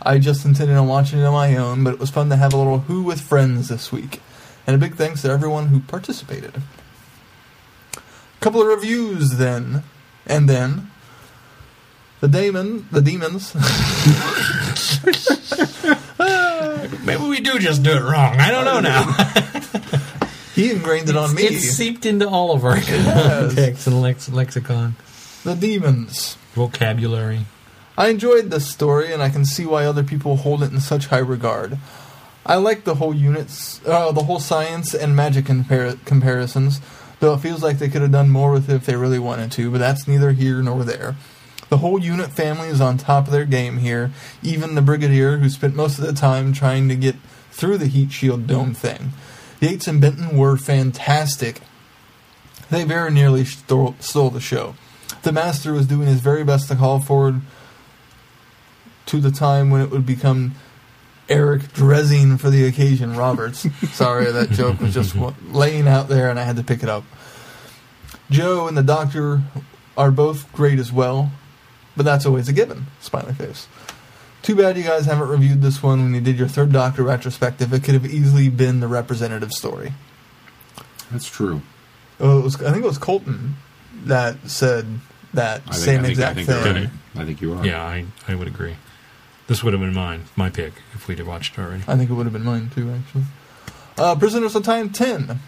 I 0.00 0.18
just 0.18 0.44
intended 0.44 0.76
on 0.76 0.86
watching 0.86 1.18
it 1.18 1.24
on 1.24 1.32
my 1.32 1.56
own, 1.56 1.82
but 1.82 1.94
it 1.94 2.00
was 2.00 2.10
fun 2.10 2.28
to 2.30 2.36
have 2.36 2.54
a 2.54 2.56
little 2.56 2.80
Who 2.80 3.02
with 3.02 3.20
friends 3.20 3.68
this 3.68 3.90
week. 3.90 4.20
And 4.66 4.76
a 4.76 4.78
big 4.78 4.94
thanks 4.94 5.22
to 5.22 5.30
everyone 5.30 5.68
who 5.68 5.80
participated. 5.80 6.54
A 7.96 8.00
Couple 8.40 8.60
of 8.60 8.68
reviews 8.68 9.38
then, 9.38 9.82
and 10.26 10.48
then 10.48 10.90
the 12.20 12.28
demon, 12.28 12.86
the 12.92 13.00
demons. 13.00 13.54
Maybe 17.04 17.22
we 17.22 17.40
do 17.40 17.58
just 17.58 17.82
do 17.82 17.90
it 17.92 18.02
wrong. 18.02 18.36
I 18.38 18.50
don't 18.50 18.64
know 18.64 18.80
now. 18.80 19.04
he 20.54 20.70
ingrained 20.70 21.08
it 21.08 21.16
on 21.16 21.34
me. 21.34 21.42
It's 21.44 21.70
seeped 21.70 22.06
into 22.06 22.28
all 22.28 22.52
of 22.52 22.64
our 22.64 22.76
text 22.80 23.86
and 23.86 24.00
lex- 24.00 24.28
lexicon, 24.28 24.96
The 25.44 25.54
demons. 25.54 26.36
vocabulary. 26.54 27.46
I 27.96 28.08
enjoyed 28.08 28.50
this 28.50 28.68
story, 28.70 29.12
and 29.12 29.22
I 29.22 29.28
can 29.28 29.44
see 29.44 29.66
why 29.66 29.84
other 29.84 30.04
people 30.04 30.36
hold 30.36 30.62
it 30.62 30.72
in 30.72 30.80
such 30.80 31.06
high 31.06 31.18
regard. 31.18 31.78
I 32.46 32.56
like 32.56 32.84
the 32.84 32.94
whole 32.96 33.14
units, 33.14 33.80
uh, 33.84 34.12
the 34.12 34.22
whole 34.22 34.40
science 34.40 34.94
and 34.94 35.14
magic 35.16 35.46
compar- 35.46 36.02
comparisons. 36.04 36.80
though 37.20 37.34
it 37.34 37.40
feels 37.40 37.62
like 37.64 37.78
they 37.78 37.88
could 37.88 38.02
have 38.02 38.12
done 38.12 38.30
more 38.30 38.52
with 38.52 38.70
it 38.70 38.74
if 38.74 38.86
they 38.86 38.94
really 38.94 39.18
wanted 39.18 39.50
to, 39.52 39.70
but 39.72 39.78
that's 39.78 40.06
neither 40.06 40.30
here 40.32 40.62
nor 40.62 40.84
there. 40.84 41.16
The 41.68 41.78
whole 41.78 41.98
unit 41.98 42.30
family 42.30 42.68
is 42.68 42.80
on 42.80 42.96
top 42.96 43.26
of 43.26 43.32
their 43.32 43.44
game 43.44 43.78
here, 43.78 44.10
even 44.42 44.74
the 44.74 44.82
Brigadier, 44.82 45.38
who 45.38 45.50
spent 45.50 45.74
most 45.74 45.98
of 45.98 46.06
the 46.06 46.12
time 46.12 46.52
trying 46.52 46.88
to 46.88 46.96
get 46.96 47.16
through 47.50 47.78
the 47.78 47.86
heat 47.86 48.10
shield 48.12 48.46
dome 48.46 48.72
mm. 48.72 48.76
thing. 48.76 49.10
Yates 49.60 49.86
and 49.86 50.00
Benton 50.00 50.36
were 50.36 50.56
fantastic. 50.56 51.60
They 52.70 52.84
very 52.84 53.10
nearly 53.10 53.44
stole, 53.44 53.96
stole 53.98 54.30
the 54.30 54.40
show. 54.40 54.76
The 55.22 55.32
Master 55.32 55.72
was 55.72 55.86
doing 55.86 56.06
his 56.06 56.20
very 56.20 56.44
best 56.44 56.68
to 56.68 56.76
call 56.76 57.00
forward 57.00 57.40
to 59.06 59.20
the 59.20 59.30
time 59.30 59.70
when 59.70 59.80
it 59.80 59.90
would 59.90 60.06
become 60.06 60.54
Eric 61.28 61.72
dressing 61.72 62.38
for 62.38 62.50
the 62.50 62.66
occasion, 62.66 63.16
Roberts. 63.16 63.66
Sorry, 63.92 64.30
that 64.30 64.50
joke 64.50 64.80
was 64.80 64.94
just 64.94 65.16
laying 65.50 65.88
out 65.88 66.08
there 66.08 66.30
and 66.30 66.38
I 66.38 66.44
had 66.44 66.56
to 66.56 66.62
pick 66.62 66.82
it 66.82 66.88
up. 66.88 67.04
Jo 68.30 68.68
and 68.68 68.76
the 68.76 68.82
Doctor 68.82 69.42
are 69.96 70.10
both 70.10 70.50
great 70.52 70.78
as 70.78 70.92
well, 70.92 71.32
but 71.98 72.04
that's 72.04 72.24
always 72.24 72.48
a 72.48 72.52
given. 72.54 72.86
Smiley 73.00 73.34
face. 73.34 73.68
Too 74.40 74.54
bad 74.54 74.76
you 74.78 74.84
guys 74.84 75.04
haven't 75.04 75.28
reviewed 75.28 75.60
this 75.60 75.82
one 75.82 76.00
when 76.00 76.14
you 76.14 76.20
did 76.20 76.38
your 76.38 76.48
third 76.48 76.72
Doctor 76.72 77.02
retrospective. 77.02 77.72
It 77.74 77.82
could 77.82 77.94
have 77.94 78.06
easily 78.06 78.48
been 78.48 78.78
the 78.80 78.86
representative 78.86 79.52
story. 79.52 79.92
That's 81.10 81.28
true. 81.28 81.60
Oh, 82.20 82.38
it 82.38 82.44
was, 82.44 82.62
I 82.62 82.70
think 82.70 82.84
it 82.84 82.88
was 82.88 82.98
Colton 82.98 83.56
that 84.04 84.48
said 84.48 84.86
that 85.34 85.62
I 85.66 85.72
think, 85.72 85.74
same 85.74 85.98
I 85.98 86.02
think, 86.02 86.10
exact 86.10 86.30
I 86.30 86.34
think 86.34 86.46
thing. 86.46 86.64
You're 86.64 86.82
right. 86.84 86.90
I 87.16 87.24
think 87.24 87.40
you 87.42 87.54
are. 87.54 87.66
Yeah, 87.66 87.82
I, 87.82 88.06
I 88.28 88.34
would 88.36 88.46
agree. 88.46 88.76
This 89.48 89.64
would 89.64 89.72
have 89.72 89.80
been 89.80 89.94
mine, 89.94 90.24
my 90.36 90.50
pick, 90.50 90.74
if 90.94 91.08
we'd 91.08 91.18
have 91.18 91.26
watched 91.26 91.58
it 91.58 91.60
already. 91.60 91.82
I 91.88 91.96
think 91.96 92.08
it 92.10 92.12
would 92.12 92.26
have 92.26 92.32
been 92.32 92.44
mine 92.44 92.70
too, 92.72 92.90
actually. 92.90 93.24
Uh, 93.96 94.14
Prisoners 94.14 94.54
of 94.54 94.62
Time 94.62 94.90
10. 94.90 95.40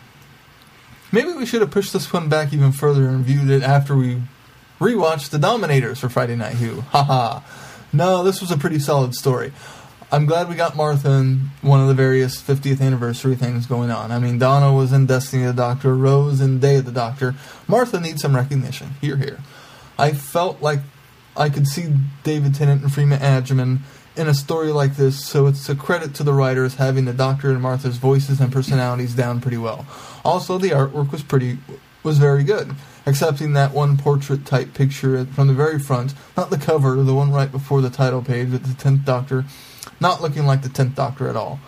Maybe 1.12 1.32
we 1.32 1.46
should 1.46 1.60
have 1.60 1.70
pushed 1.70 1.92
this 1.92 2.12
one 2.12 2.28
back 2.28 2.52
even 2.52 2.72
further 2.72 3.08
and 3.08 3.24
viewed 3.24 3.50
it 3.50 3.62
after 3.62 3.94
we 3.96 4.22
rewatched 4.80 5.28
The 5.28 5.38
Dominators 5.38 6.00
for 6.00 6.08
Friday 6.08 6.36
Night 6.36 6.54
Who. 6.54 6.80
Haha. 6.80 7.40
No, 7.92 8.24
this 8.24 8.40
was 8.40 8.50
a 8.50 8.56
pretty 8.56 8.78
solid 8.78 9.14
story. 9.14 9.52
I'm 10.10 10.26
glad 10.26 10.48
we 10.48 10.56
got 10.56 10.74
Martha 10.74 11.10
in 11.10 11.50
one 11.60 11.80
of 11.80 11.86
the 11.86 11.94
various 11.94 12.42
50th 12.42 12.80
anniversary 12.80 13.36
things 13.36 13.66
going 13.66 13.90
on. 13.90 14.10
I 14.10 14.18
mean, 14.18 14.38
Donna 14.38 14.72
was 14.72 14.92
in 14.92 15.06
Destiny 15.06 15.44
of 15.44 15.54
the 15.54 15.62
Doctor, 15.62 15.94
Rose 15.94 16.40
in 16.40 16.58
Day 16.58 16.76
of 16.76 16.86
the 16.86 16.92
Doctor. 16.92 17.34
Martha 17.68 18.00
needs 18.00 18.22
some 18.22 18.34
recognition. 18.34 18.94
Here, 19.00 19.16
here. 19.16 19.38
I 19.98 20.12
felt 20.12 20.62
like 20.62 20.80
I 21.36 21.50
could 21.50 21.68
see 21.68 21.92
David 22.24 22.54
Tennant 22.54 22.82
and 22.82 22.90
Freema 22.90 23.18
Agyeman 23.18 23.80
in 24.16 24.26
a 24.26 24.34
story 24.34 24.72
like 24.72 24.96
this, 24.96 25.24
so 25.24 25.46
it's 25.46 25.68
a 25.68 25.76
credit 25.76 26.14
to 26.14 26.22
the 26.22 26.32
writers 26.32 26.76
having 26.76 27.04
the 27.04 27.12
Doctor 27.12 27.50
and 27.50 27.60
Martha's 27.60 27.98
voices 27.98 28.40
and 28.40 28.52
personalities 28.52 29.14
down 29.14 29.40
pretty 29.40 29.58
well. 29.58 29.86
Also, 30.24 30.58
the 30.58 30.70
artwork 30.70 31.12
was 31.12 31.22
pretty 31.22 31.58
was 32.02 32.18
very 32.18 32.42
good, 32.42 32.74
excepting 33.06 33.52
that 33.54 33.72
one 33.72 33.96
portrait 33.96 34.44
type 34.46 34.74
picture 34.74 35.24
from 35.26 35.48
the 35.48 35.54
very 35.54 35.78
front, 35.78 36.14
not 36.36 36.50
the 36.50 36.58
cover, 36.58 36.96
the 37.02 37.14
one 37.14 37.32
right 37.32 37.50
before 37.50 37.80
the 37.80 37.90
title 37.90 38.22
page 38.22 38.50
with 38.50 38.64
the 38.66 38.80
Tenth 38.80 39.04
Doctor, 39.04 39.44
not 40.00 40.20
looking 40.20 40.46
like 40.46 40.62
the 40.62 40.68
Tenth 40.68 40.94
Doctor 40.94 41.28
at 41.28 41.36
all. 41.36 41.60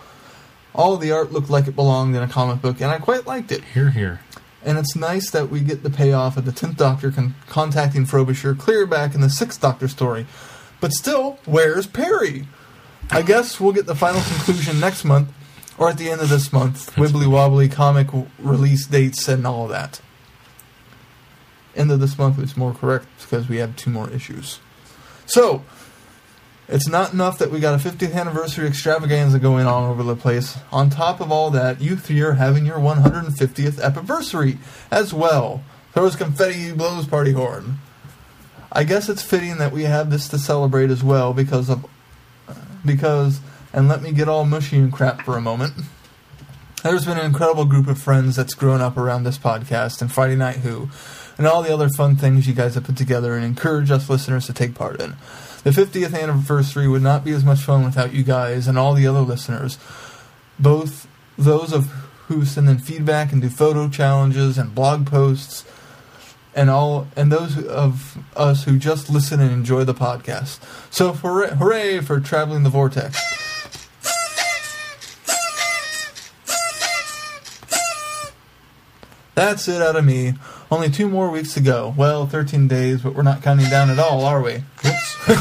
All 0.75 0.97
the 0.97 1.13
art 1.13 1.33
looked 1.33 1.51
like 1.51 1.67
it 1.69 1.77
belonged 1.77 2.17
in 2.17 2.23
a 2.23 2.29
comic 2.29 2.63
book, 2.63 2.81
and 2.81 2.91
I 2.91 2.99
quite 2.99 3.27
liked 3.27 3.53
it. 3.53 3.63
Here, 3.75 3.91
here. 3.91 4.21
And 4.65 4.79
it's 4.79 4.95
nice 4.95 5.29
that 5.31 5.51
we 5.51 5.61
get 5.61 5.83
the 5.83 5.91
payoff 5.91 6.37
of 6.37 6.45
the 6.45 6.53
Tenth 6.53 6.77
Doctor 6.77 7.11
con- 7.11 7.35
contacting 7.49 8.07
Frobisher 8.07 8.55
clear 8.55 8.87
back 8.87 9.15
in 9.15 9.21
the 9.21 9.29
Sixth 9.29 9.61
Doctor 9.61 9.89
story. 9.89 10.27
But 10.81 10.93
still, 10.93 11.39
where's 11.45 11.87
Peri? 11.87 12.47
I 13.11 13.23
guess 13.23 13.61
we'll 13.61 13.73
get 13.73 13.87
the 13.87 13.95
final 13.95 14.21
conclusion 14.23 14.81
next 14.81 15.05
month, 15.05 15.33
or 15.77 15.89
at 15.89 15.99
the 15.99 16.11
end 16.11 16.21
of 16.21 16.29
this 16.29 16.53
month. 16.53 16.95
Wibbly 16.95 17.27
wobbly 17.27 17.69
comic 17.69 18.07
w- 18.09 18.29
release 18.39 18.87
dates 18.87 19.29
and 19.29 19.47
all 19.47 19.69
that. 19.69 20.01
End 21.75 21.91
of 21.91 22.01
this 22.01 22.19
month 22.19 22.39
is 22.39 22.57
more 22.57 22.73
correct 22.73 23.07
because 23.21 23.49
we 23.49 23.59
have 23.59 23.77
two 23.77 23.91
more 23.91 24.11
issues. 24.11 24.61
So, 25.27 25.65
it's 26.69 26.89
not 26.89 27.13
enough 27.13 27.39
that 27.39 27.51
we 27.51 27.61
got 27.61 27.75
a 27.75 27.89
50th 27.89 28.15
anniversary 28.15 28.67
extravaganza 28.67 29.39
going 29.39 29.67
on 29.67 29.91
over 29.91 30.03
the 30.03 30.17
place. 30.17 30.59
On 30.71 30.91
top 30.91 31.21
of 31.21 31.31
all 31.31 31.51
that, 31.51 31.81
you 31.81 31.97
three 31.97 32.21
are 32.21 32.35
having 32.35 32.65
your 32.65 32.79
150th 32.79 33.83
anniversary 33.83 34.59
as 34.91 35.13
well. 35.13 35.63
Throws 35.93 36.17
confetti, 36.17 36.73
blows 36.73 37.07
party 37.07 37.33
horn. 37.33 37.79
I 38.71 38.85
guess 38.85 39.11
it's 39.11 39.23
fitting 39.23 39.59
that 39.59 39.73
we 39.73 39.85
have 39.85 40.11
this 40.11 40.29
to 40.29 40.39
celebrate 40.39 40.91
as 40.91 41.05
well 41.05 41.35
because 41.35 41.69
of 41.69 41.85
because 42.85 43.41
and 43.73 43.89
let 43.89 44.03
me 44.03 44.13
get 44.13 44.29
all 44.29 44.45
mushy 44.45 44.77
and 44.79 44.93
crap 44.93 45.23
for 45.23 45.37
a 45.37 45.41
moment. 45.41 45.75
There's 46.83 47.05
been 47.05 47.19
an 47.19 47.27
incredible 47.27 47.65
group 47.65 47.87
of 47.87 48.01
friends 48.01 48.37
that's 48.37 48.55
grown 48.55 48.81
up 48.81 48.97
around 48.97 49.25
this 49.25 49.39
podcast 49.39 50.01
and 50.01 50.11
Friday 50.11 50.37
Night 50.37 50.57
Who, 50.57 50.89
and 51.39 51.47
all 51.47 51.63
the 51.63 51.73
other 51.73 51.89
fun 51.89 52.17
things 52.17 52.47
you 52.47 52.55
guys 52.55 52.75
have 52.75 52.85
put 52.85 52.97
together 52.97 53.35
and 53.35 53.45
encourage 53.45 53.91
us 53.91 54.09
listeners 54.11 54.47
to 54.47 54.53
take 54.53 54.75
part 54.75 55.01
in. 55.01 55.17
The 55.65 55.71
50th 55.71 56.19
anniversary 56.21 56.89
would 56.89 57.03
not 57.03 57.25
be 57.25 57.33
as 57.33 57.45
much 57.45 57.61
fun 57.61 57.85
without 57.85 58.13
you 58.13 58.25
guys 58.25 58.67
and 58.67 58.79
all 58.79 58.95
the 58.95 59.07
other 59.07 59.21
listeners, 59.21 59.79
both 60.59 61.07
those 61.39 61.73
of 61.73 61.87
who 62.27 62.45
send 62.45 62.69
in 62.69 62.79
feedback 62.79 63.33
and 63.33 63.43
do 63.43 63.49
photo 63.49 63.89
challenges 63.89 64.59
and 64.59 64.75
blog 64.75 65.07
posts, 65.07 65.65
and 66.55 66.69
all 66.69 67.07
and 67.17 67.33
those 67.33 67.63
of 67.65 68.19
us 68.37 68.65
who 68.65 68.79
just 68.79 69.09
listen 69.09 69.41
and 69.41 69.51
enjoy 69.51 69.85
the 69.85 69.95
podcast. 69.95 70.61
So 70.93 71.13
hooray, 71.13 71.51
hooray 71.55 72.01
for 72.01 72.21
traveling 72.21 72.63
the 72.63 72.71
vortex! 72.71 73.21
That's 79.35 79.67
it 79.69 79.81
out 79.81 79.97
of 79.97 80.05
me. 80.05 80.35
Only 80.71 80.91
two 80.91 81.09
more 81.09 81.31
weeks 81.31 81.55
to 81.55 81.61
go. 81.61 81.95
Well, 81.97 82.27
13 82.27 82.69
days, 82.69 83.01
but 83.03 83.15
we're 83.15 83.23
not 83.23 83.43
counting 83.43 83.69
down 83.71 83.89
at 83.91 83.99
all, 83.99 84.25
are 84.25 84.43
we? 84.43 84.63
Whoops. 84.85 85.17
Am 85.29 85.37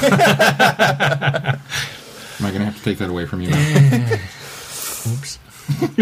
I 2.46 2.50
going 2.50 2.60
to 2.60 2.66
have 2.66 2.78
to 2.78 2.84
take 2.84 2.98
that 3.00 3.10
away 3.10 3.26
from 3.26 3.42
you? 3.42 3.50
now? 3.50 3.58
Oops. 5.12 5.40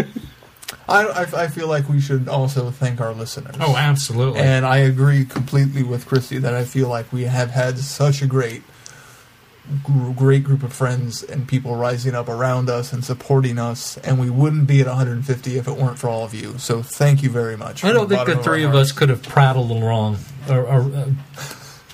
I, 0.88 1.06
I, 1.06 1.22
I 1.44 1.48
feel 1.48 1.68
like 1.68 1.88
we 1.90 2.02
should 2.02 2.28
also 2.28 2.72
thank 2.72 3.00
our 3.02 3.14
listeners. 3.14 3.56
Oh, 3.60 3.76
absolutely. 3.76 4.42
And 4.42 4.66
I 4.66 4.78
agree 4.78 5.26
completely 5.26 5.84
with 5.84 6.06
Christy 6.08 6.38
that 6.40 6.54
I 6.54 6.66
feel 6.66 6.90
like 6.90 7.12
we 7.14 7.24
have 7.24 7.52
had 7.52 7.78
such 7.78 8.22
a 8.22 8.28
great, 8.28 8.64
gr- 8.64 8.70
great 10.16 10.44
group 10.44 10.64
of 10.64 10.74
friends 10.74 11.24
and 11.24 11.48
people 11.48 11.76
rising 11.76 12.16
up 12.16 12.28
around 12.28 12.70
us 12.70 12.92
and 12.92 13.04
supporting 13.04 13.60
us, 13.60 13.98
and 13.98 14.20
we 14.20 14.30
wouldn't 14.30 14.68
be 14.68 14.82
at 14.82 14.88
150 14.88 15.58
if 15.58 15.68
it 15.68 15.74
weren't 15.74 16.00
for 16.00 16.10
all 16.10 16.24
of 16.24 16.34
you. 16.34 16.58
So 16.58 16.82
thank 16.82 17.22
you 17.24 17.30
very 17.30 17.56
much. 17.56 17.84
I 17.84 17.92
don't 17.92 18.08
think 18.08 18.20
bottom 18.20 18.38
the 18.38 18.44
three 18.44 18.64
of 18.64 18.74
us 18.74 18.92
could 18.92 19.10
have 19.10 19.24
prattled 19.24 19.72
along, 19.72 20.18
or, 20.50 20.66
or 20.66 20.82
uh, 20.82 21.06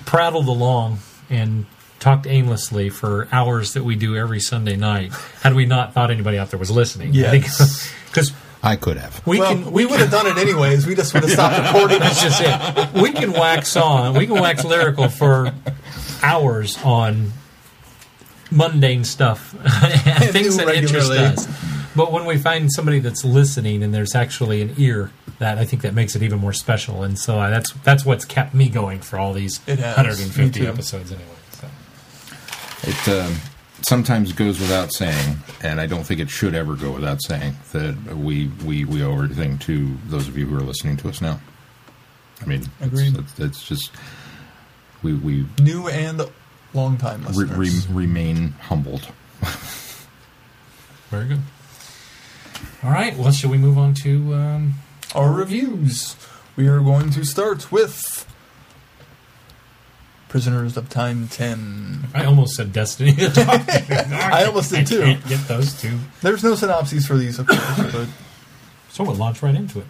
prattled 0.04 0.48
along, 0.48 0.98
and 1.28 1.66
talked 1.98 2.26
aimlessly 2.26 2.88
for 2.88 3.28
hours 3.32 3.72
that 3.74 3.84
we 3.84 3.96
do 3.96 4.16
every 4.16 4.40
Sunday 4.40 4.76
night 4.76 5.12
had 5.42 5.54
we 5.54 5.66
not 5.66 5.92
thought 5.92 6.10
anybody 6.10 6.38
out 6.38 6.50
there 6.50 6.58
was 6.58 6.70
listening. 6.70 7.12
Yes. 7.12 7.92
because 8.06 8.32
I 8.62 8.76
could 8.76 8.96
have. 8.96 9.24
we 9.26 9.38
well, 9.38 9.52
can 9.52 9.72
we 9.72 9.86
would 9.86 10.00
have 10.00 10.10
done 10.10 10.26
it 10.26 10.38
anyways. 10.38 10.86
We 10.86 10.94
just 10.94 11.14
would 11.14 11.22
have 11.22 11.32
stopped 11.32 11.58
recording. 11.72 12.00
That's 12.00 12.22
just 12.22 12.40
it. 12.42 13.00
We 13.00 13.12
can 13.12 13.32
wax 13.32 13.76
on. 13.76 14.14
We 14.14 14.26
can 14.26 14.40
wax 14.40 14.64
lyrical 14.64 15.08
for 15.08 15.52
hours 16.22 16.76
on 16.82 17.32
mundane 18.50 19.04
stuff, 19.04 19.50
things 20.30 20.56
that 20.56 20.68
interest 20.74 21.10
us. 21.10 21.46
But 21.94 22.12
when 22.12 22.26
we 22.26 22.36
find 22.36 22.70
somebody 22.70 22.98
that's 22.98 23.24
listening 23.24 23.82
and 23.82 23.94
there's 23.94 24.14
actually 24.14 24.60
an 24.60 24.74
ear, 24.76 25.10
that 25.38 25.58
I 25.58 25.64
think 25.64 25.82
that 25.82 25.94
makes 25.94 26.14
it 26.16 26.22
even 26.22 26.38
more 26.38 26.52
special. 26.52 27.02
And 27.02 27.18
so 27.18 27.38
uh, 27.38 27.50
that's 27.50 27.72
that's 27.84 28.04
what's 28.04 28.24
kept 28.24 28.54
me 28.54 28.68
going 28.68 29.00
for 29.00 29.18
all 29.18 29.32
these 29.32 29.60
150 29.66 30.66
episodes 30.66 31.12
anyway. 31.12 31.28
So. 31.52 31.68
It 32.82 33.08
um, 33.08 33.36
sometimes 33.82 34.32
goes 34.32 34.60
without 34.60 34.92
saying, 34.92 35.36
and 35.62 35.80
I 35.80 35.86
don't 35.86 36.04
think 36.04 36.20
it 36.20 36.30
should 36.30 36.54
ever 36.54 36.74
go 36.74 36.92
without 36.92 37.22
saying 37.22 37.54
that 37.72 38.16
we 38.16 38.48
we 38.64 38.84
we 38.84 39.02
owe 39.02 39.12
everything 39.12 39.58
to 39.60 39.96
those 40.06 40.28
of 40.28 40.36
you 40.36 40.46
who 40.46 40.56
are 40.56 40.62
listening 40.62 40.96
to 40.98 41.08
us 41.08 41.20
now. 41.20 41.40
I 42.42 42.46
mean, 42.46 42.60
it's- 42.60 42.86
Agreed. 42.86 43.16
It's, 43.16 43.38
it's 43.38 43.68
just 43.68 43.90
we 45.02 45.14
we 45.14 45.46
New 45.60 45.88
and 45.88 46.22
long 46.76 46.96
time 46.98 47.22
re- 47.22 47.28
listeners. 47.46 47.88
re- 47.88 47.94
remain 48.02 48.52
humbled. 48.60 49.08
Very 51.10 51.28
good. 51.28 51.40
All 52.82 52.90
right. 52.90 53.16
Well, 53.16 53.30
shall 53.32 53.50
we 53.50 53.58
move 53.58 53.78
on 53.78 53.94
to? 53.94 54.34
Um, 54.34 54.74
Our 55.14 55.32
reviews. 55.32 56.16
We 56.56 56.68
are 56.68 56.80
going 56.80 57.10
to 57.10 57.24
start 57.24 57.70
with 57.70 58.26
Prisoners 60.28 60.76
of 60.76 60.88
Time 60.88 61.28
10. 61.28 62.08
I 62.14 62.24
almost 62.24 62.54
said 62.56 62.72
Destiny. 62.72 63.14
I 63.18 64.44
almost 64.46 64.70
did 64.72 64.86
too. 64.86 65.00
Can't 65.00 65.28
get 65.28 65.40
those 65.48 65.80
two. 65.80 65.98
There's 66.22 66.42
no 66.42 66.54
synopses 66.54 67.06
for 67.06 67.16
these, 67.16 67.38
of 67.38 67.46
course, 67.46 67.92
but 67.92 68.08
So 68.90 69.04
we'll 69.04 69.14
launch 69.14 69.42
right 69.42 69.54
into 69.54 69.80
it. 69.80 69.86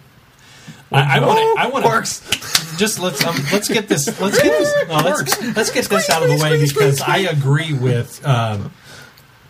I 0.91 1.19
want 1.19 1.37
to. 1.39 1.61
I 1.61 1.67
want 1.67 1.85
to 2.05 2.77
just 2.77 2.99
let's 2.99 3.23
um, 3.25 3.35
let's 3.51 3.67
get 3.67 3.87
this. 3.87 4.07
Let's 4.21 4.41
get 4.41 4.57
this. 4.57 4.87
No, 4.87 4.95
let's 4.95 5.41
let's 5.55 5.71
get 5.71 5.85
this 5.85 6.09
out 6.09 6.23
of 6.23 6.29
the 6.29 6.41
way 6.43 6.59
because 6.59 7.01
I 7.01 7.17
agree 7.17 7.73
with 7.73 8.25
um, 8.25 8.71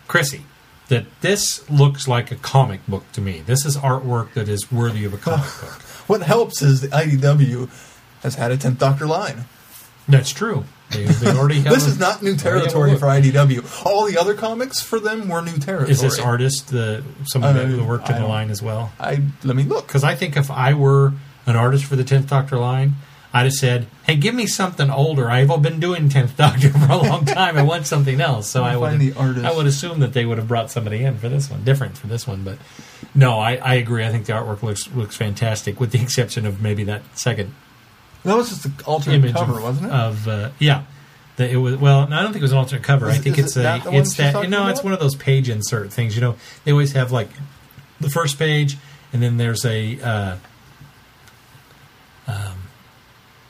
Chrissy 0.06 0.42
that 0.88 1.06
this 1.20 1.68
looks 1.70 2.08
like 2.08 2.32
a 2.32 2.36
comic 2.36 2.84
book 2.86 3.04
to 3.12 3.20
me. 3.20 3.42
This 3.44 3.64
is 3.66 3.76
artwork 3.76 4.32
that 4.34 4.48
is 4.48 4.72
worthy 4.72 5.04
of 5.04 5.12
a 5.14 5.18
comic 5.18 5.44
book. 5.60 5.80
what 6.08 6.22
helps 6.22 6.62
is 6.62 6.80
the 6.80 6.88
IDW 6.88 7.68
has 8.22 8.34
had 8.36 8.50
a 8.50 8.56
tenth 8.56 8.78
Doctor 8.78 9.06
line. 9.06 9.44
That's 10.08 10.30
true. 10.32 10.64
They, 10.90 11.04
they 11.04 11.30
already 11.32 11.60
have 11.60 11.74
This 11.74 11.86
a- 11.86 11.90
is 11.90 11.98
not 11.98 12.22
new 12.22 12.32
they 12.32 12.48
already 12.48 12.64
have 12.64 12.74
a 12.74 12.78
territory 12.78 12.98
for 12.98 13.06
IDW. 13.06 13.84
All 13.86 14.06
the 14.06 14.16
other 14.16 14.32
comics 14.34 14.80
for 14.80 14.98
them 14.98 15.28
were 15.28 15.42
new 15.42 15.58
territory. 15.58 15.90
Is 15.90 16.00
this 16.00 16.18
artist 16.18 16.68
the 16.68 17.04
someone 17.24 17.54
that 17.54 17.84
worked 17.84 18.08
in 18.08 18.16
the 18.16 18.26
line 18.26 18.50
as 18.50 18.62
well? 18.62 18.90
I 18.98 19.22
let 19.44 19.54
me 19.54 19.64
look. 19.64 19.86
Because 19.86 20.04
I 20.04 20.14
think 20.14 20.36
if 20.38 20.50
I 20.50 20.72
were 20.72 21.12
an 21.48 21.56
artist 21.56 21.84
for 21.84 21.96
the 21.96 22.04
Tenth 22.04 22.28
Doctor 22.28 22.58
line, 22.58 22.94
I'd 23.32 23.44
have 23.44 23.52
said, 23.52 23.86
"Hey, 24.04 24.16
give 24.16 24.34
me 24.34 24.46
something 24.46 24.90
older. 24.90 25.30
I've 25.30 25.48
been 25.62 25.80
doing 25.80 26.08
Tenth 26.08 26.36
Doctor 26.36 26.70
for 26.70 26.92
a 26.92 26.96
long 26.96 27.24
time. 27.24 27.56
I 27.56 27.62
want 27.62 27.86
something 27.86 28.20
else." 28.20 28.48
So 28.48 28.62
I 28.62 28.76
would, 28.76 28.90
find 28.90 29.00
the 29.00 29.12
artist. 29.14 29.44
I 29.44 29.54
would 29.54 29.66
assume 29.66 30.00
that 30.00 30.12
they 30.12 30.24
would 30.24 30.38
have 30.38 30.48
brought 30.48 30.70
somebody 30.70 31.04
in 31.04 31.18
for 31.18 31.28
this 31.28 31.50
one, 31.50 31.64
different 31.64 31.98
for 31.98 32.06
this 32.06 32.26
one. 32.26 32.44
But 32.44 32.58
no, 33.14 33.38
I, 33.38 33.56
I 33.56 33.74
agree. 33.74 34.04
I 34.04 34.10
think 34.10 34.26
the 34.26 34.32
artwork 34.34 34.62
looks 34.62 34.88
looks 34.94 35.16
fantastic, 35.16 35.80
with 35.80 35.92
the 35.92 36.00
exception 36.00 36.46
of 36.46 36.62
maybe 36.62 36.84
that 36.84 37.02
second 37.18 37.54
That 38.24 38.36
was 38.36 38.50
just 38.50 38.64
an 38.66 38.74
alternate 38.86 39.16
image 39.16 39.34
cover, 39.34 39.56
of, 39.58 39.62
wasn't 39.62 39.86
it? 39.86 39.92
Of 39.92 40.28
uh, 40.28 40.50
yeah, 40.58 40.84
that 41.36 41.50
it 41.50 41.56
was. 41.56 41.76
Well, 41.76 42.08
no, 42.08 42.16
I 42.16 42.22
don't 42.22 42.32
think 42.32 42.42
it 42.42 42.48
was 42.48 42.52
an 42.52 42.58
alternate 42.58 42.82
cover. 42.84 43.08
Is- 43.08 43.16
I 43.16 43.18
think 43.18 43.38
it's 43.38 43.56
it 43.56 43.60
a 43.60 43.62
that 43.62 43.86
it's 43.86 44.16
that 44.16 44.48
no, 44.48 44.68
it's 44.68 44.82
one 44.82 44.92
of 44.92 45.00
those 45.00 45.16
page 45.16 45.48
insert 45.48 45.92
things. 45.92 46.14
You 46.14 46.20
know, 46.22 46.36
they 46.64 46.72
always 46.72 46.92
have 46.92 47.12
like 47.12 47.28
the 48.00 48.10
first 48.10 48.38
page, 48.38 48.78
and 49.12 49.22
then 49.22 49.36
there's 49.36 49.64
a 49.64 50.00
uh, 50.00 50.36
um, 52.28 52.54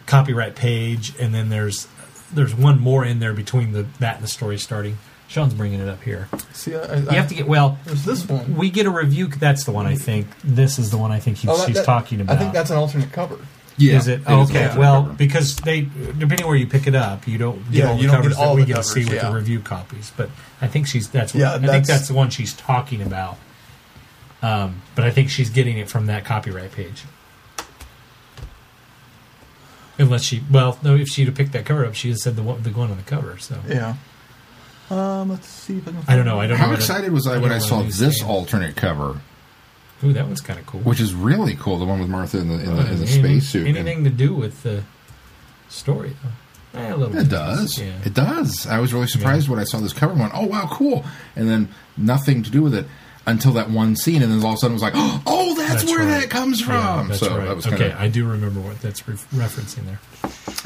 copyright 0.07 0.57
page, 0.57 1.13
and 1.19 1.35
then 1.35 1.49
there's 1.51 1.87
there's 2.33 2.55
one 2.55 2.79
more 2.81 3.05
in 3.05 3.19
there 3.19 3.33
between 3.35 3.73
the 3.73 3.83
that 4.01 4.15
and 4.17 4.25
the 4.25 4.29
story 4.29 4.57
starting. 4.59 4.97
Sean's 5.29 5.53
bringing 5.53 5.79
it 5.81 5.89
up 5.89 6.03
here. 6.03 6.27
See, 6.55 6.75
I, 6.75 6.79
I, 6.81 6.97
You 6.97 7.07
have 7.11 7.29
to 7.29 7.35
get 7.35 7.47
well. 7.47 7.79
There's 7.85 8.03
this 8.07 8.27
one. 8.27 8.57
We 8.57 8.71
get 8.71 8.87
a 8.87 8.91
review. 8.91 9.27
That's 9.27 9.65
the 9.65 9.73
one 9.73 9.85
I 9.85 9.95
think. 9.95 10.27
This 10.43 10.79
is 10.79 10.91
the 10.91 10.97
one 10.97 11.13
I 11.13 11.19
think 11.21 11.37
he's, 11.37 11.51
Oh, 11.51 11.57
that- 11.59 11.67
she's 11.67 11.77
that- 11.77 11.85
talking 11.85 12.23
about. 12.23 12.35
I 12.37 12.39
think 12.39 12.55
that's 12.55 12.71
an 12.71 12.79
alternate 12.79 13.13
cover. 13.13 13.37
Yeah, 13.77 13.99
is 13.99 14.09
it? 14.09 14.21
is 14.21 14.27
Oh, 14.27 14.41
an 14.41 14.47
okay. 14.47 14.65
alternate 14.65 14.79
Well, 14.81 15.03
cover. 15.03 15.15
because 15.15 15.57
they, 15.57 15.83
depending 15.83 16.47
where 16.47 16.57
you 16.57 16.67
pick 16.67 16.87
it 16.87 16.95
up, 16.95 17.29
you 17.29 17.37
don't 17.37 17.63
get 17.71 17.75
Yeah, 17.75 17.91
all 17.91 17.97
the 17.97 18.03
you 18.05 18.09
covers 18.09 18.37
get 18.37 18.43
all 18.43 18.55
that 18.57 18.61
we 18.63 18.67
get 18.67 18.77
covers, 18.77 18.87
to 18.89 18.93
see 18.95 19.05
with 19.05 19.15
yeah. 19.23 19.29
the 19.29 19.37
review 19.37 19.61
copies. 19.61 20.13
But 20.17 20.31
I 20.63 20.67
think 20.67 20.87
she's 20.87 21.11
that's. 21.11 21.35
Yeah, 21.35 21.51
I 21.51 21.59
think 21.59 21.67
that's- 21.67 21.87
that's 21.89 22.09
the 22.09 22.15
one 22.15 22.31
she's 22.31 22.55
talking 22.55 23.03
about. 23.03 23.37
Um, 24.41 24.81
but 24.95 25.05
I 25.05 25.11
think 25.11 25.29
she's 25.31 25.51
getting 25.51 25.77
it 25.77 25.91
from 25.91 26.07
that 26.07 26.25
copyright 26.25 26.73
page. 26.73 27.03
Unless 29.99 30.23
she, 30.23 30.43
well, 30.51 30.79
no, 30.83 30.95
if 30.95 31.09
she'd 31.09 31.27
have 31.27 31.35
picked 31.35 31.53
that 31.53 31.65
cover 31.67 31.85
up, 31.85 31.95
she'd 31.95 32.11
have 32.11 32.19
said 32.19 32.37
the 32.37 32.43
one, 32.43 32.63
the 32.63 32.71
one 32.71 32.91
on 32.91 32.97
the 32.97 33.03
cover. 33.03 33.37
So 33.39 33.59
Yeah. 33.69 33.97
Um, 34.91 35.29
let's 35.31 35.47
see 35.49 35.79
if 35.79 35.87
I 35.89 35.91
can. 35.93 36.03
I 36.09 36.17
don't 36.17 36.25
know. 36.25 36.41
I 36.41 36.47
don't 36.47 36.57
know. 36.57 36.65
How 36.65 36.71
what 36.71 36.79
it- 36.79 36.83
excited 36.83 37.13
was 37.13 37.27
I 37.27 37.35
don't 37.35 37.43
when 37.43 37.53
I 37.53 37.59
saw 37.59 37.83
this 37.83 37.99
saying. 38.21 38.31
alternate 38.31 38.75
cover, 38.77 39.21
Ooh, 40.03 40.13
that 40.15 40.27
one's 40.27 40.41
kind 40.41 40.59
of 40.59 40.65
cool. 40.67 40.81
which 40.81 41.01
is 41.01 41.13
really 41.15 41.57
cool. 41.57 41.79
The 41.79 41.85
one 41.85 42.01
with 42.01 42.09
Martha 42.09 42.39
in 42.39 42.49
the 42.49 42.55
in 42.55 42.61
the, 42.65 42.71
in 42.71 42.77
the 42.77 42.83
Anything- 43.07 43.25
spacesuit. 43.41 43.67
And- 43.67 43.77
Anything 43.77 44.05
to 44.05 44.11
do 44.11 44.35
with 44.35 44.63
the 44.63 44.85
story, 45.69 46.17
though? 46.23 46.79
Eh, 46.81 46.93
a 46.93 46.97
little 46.97 47.15
It 47.17 47.23
bit. 47.25 47.29
does. 47.31 47.79
Yeah. 47.79 47.93
It 48.05 48.15
does. 48.15 48.67
I 48.67 48.79
was 48.79 48.93
really 48.95 49.07
surprised 49.09 49.49
when 49.49 49.59
I 49.59 49.65
saw 49.65 49.79
this 49.81 49.93
cover 49.93 50.13
and 50.13 50.21
went, 50.21 50.33
oh, 50.35 50.47
wow, 50.47 50.69
cool. 50.71 51.05
And 51.35 51.49
then 51.49 51.69
nothing 51.97 52.43
to 52.45 52.51
do 52.51 52.63
with 52.63 52.75
it 52.75 52.87
until 53.29 53.53
that 53.53 53.71
one 53.71 53.95
scene. 53.95 54.23
And 54.23 54.33
then 54.33 54.43
all 54.43 54.53
of 54.53 54.55
a 54.55 54.59
sudden 54.59 54.73
it 54.73 54.81
was 54.81 54.83
like, 54.83 54.95
oh, 54.97 55.55
that's, 55.57 55.85
where 55.85 55.99
right. 55.99 56.21
that 56.21 56.31
comes 56.31 56.61
from. 56.61 56.75
Yeah, 56.75 57.05
that's 57.09 57.21
so 57.21 57.37
right. 57.37 57.47
that 57.47 57.57
was 57.57 57.67
okay, 57.67 57.77
kind 57.77 57.91
of 57.93 57.97
okay. 57.97 58.05
I 58.05 58.09
do 58.09 58.27
remember 58.27 58.61
what 58.61 58.81
that's 58.81 59.07
re- 59.07 59.15
referencing 59.15 59.85
there. 59.85 60.01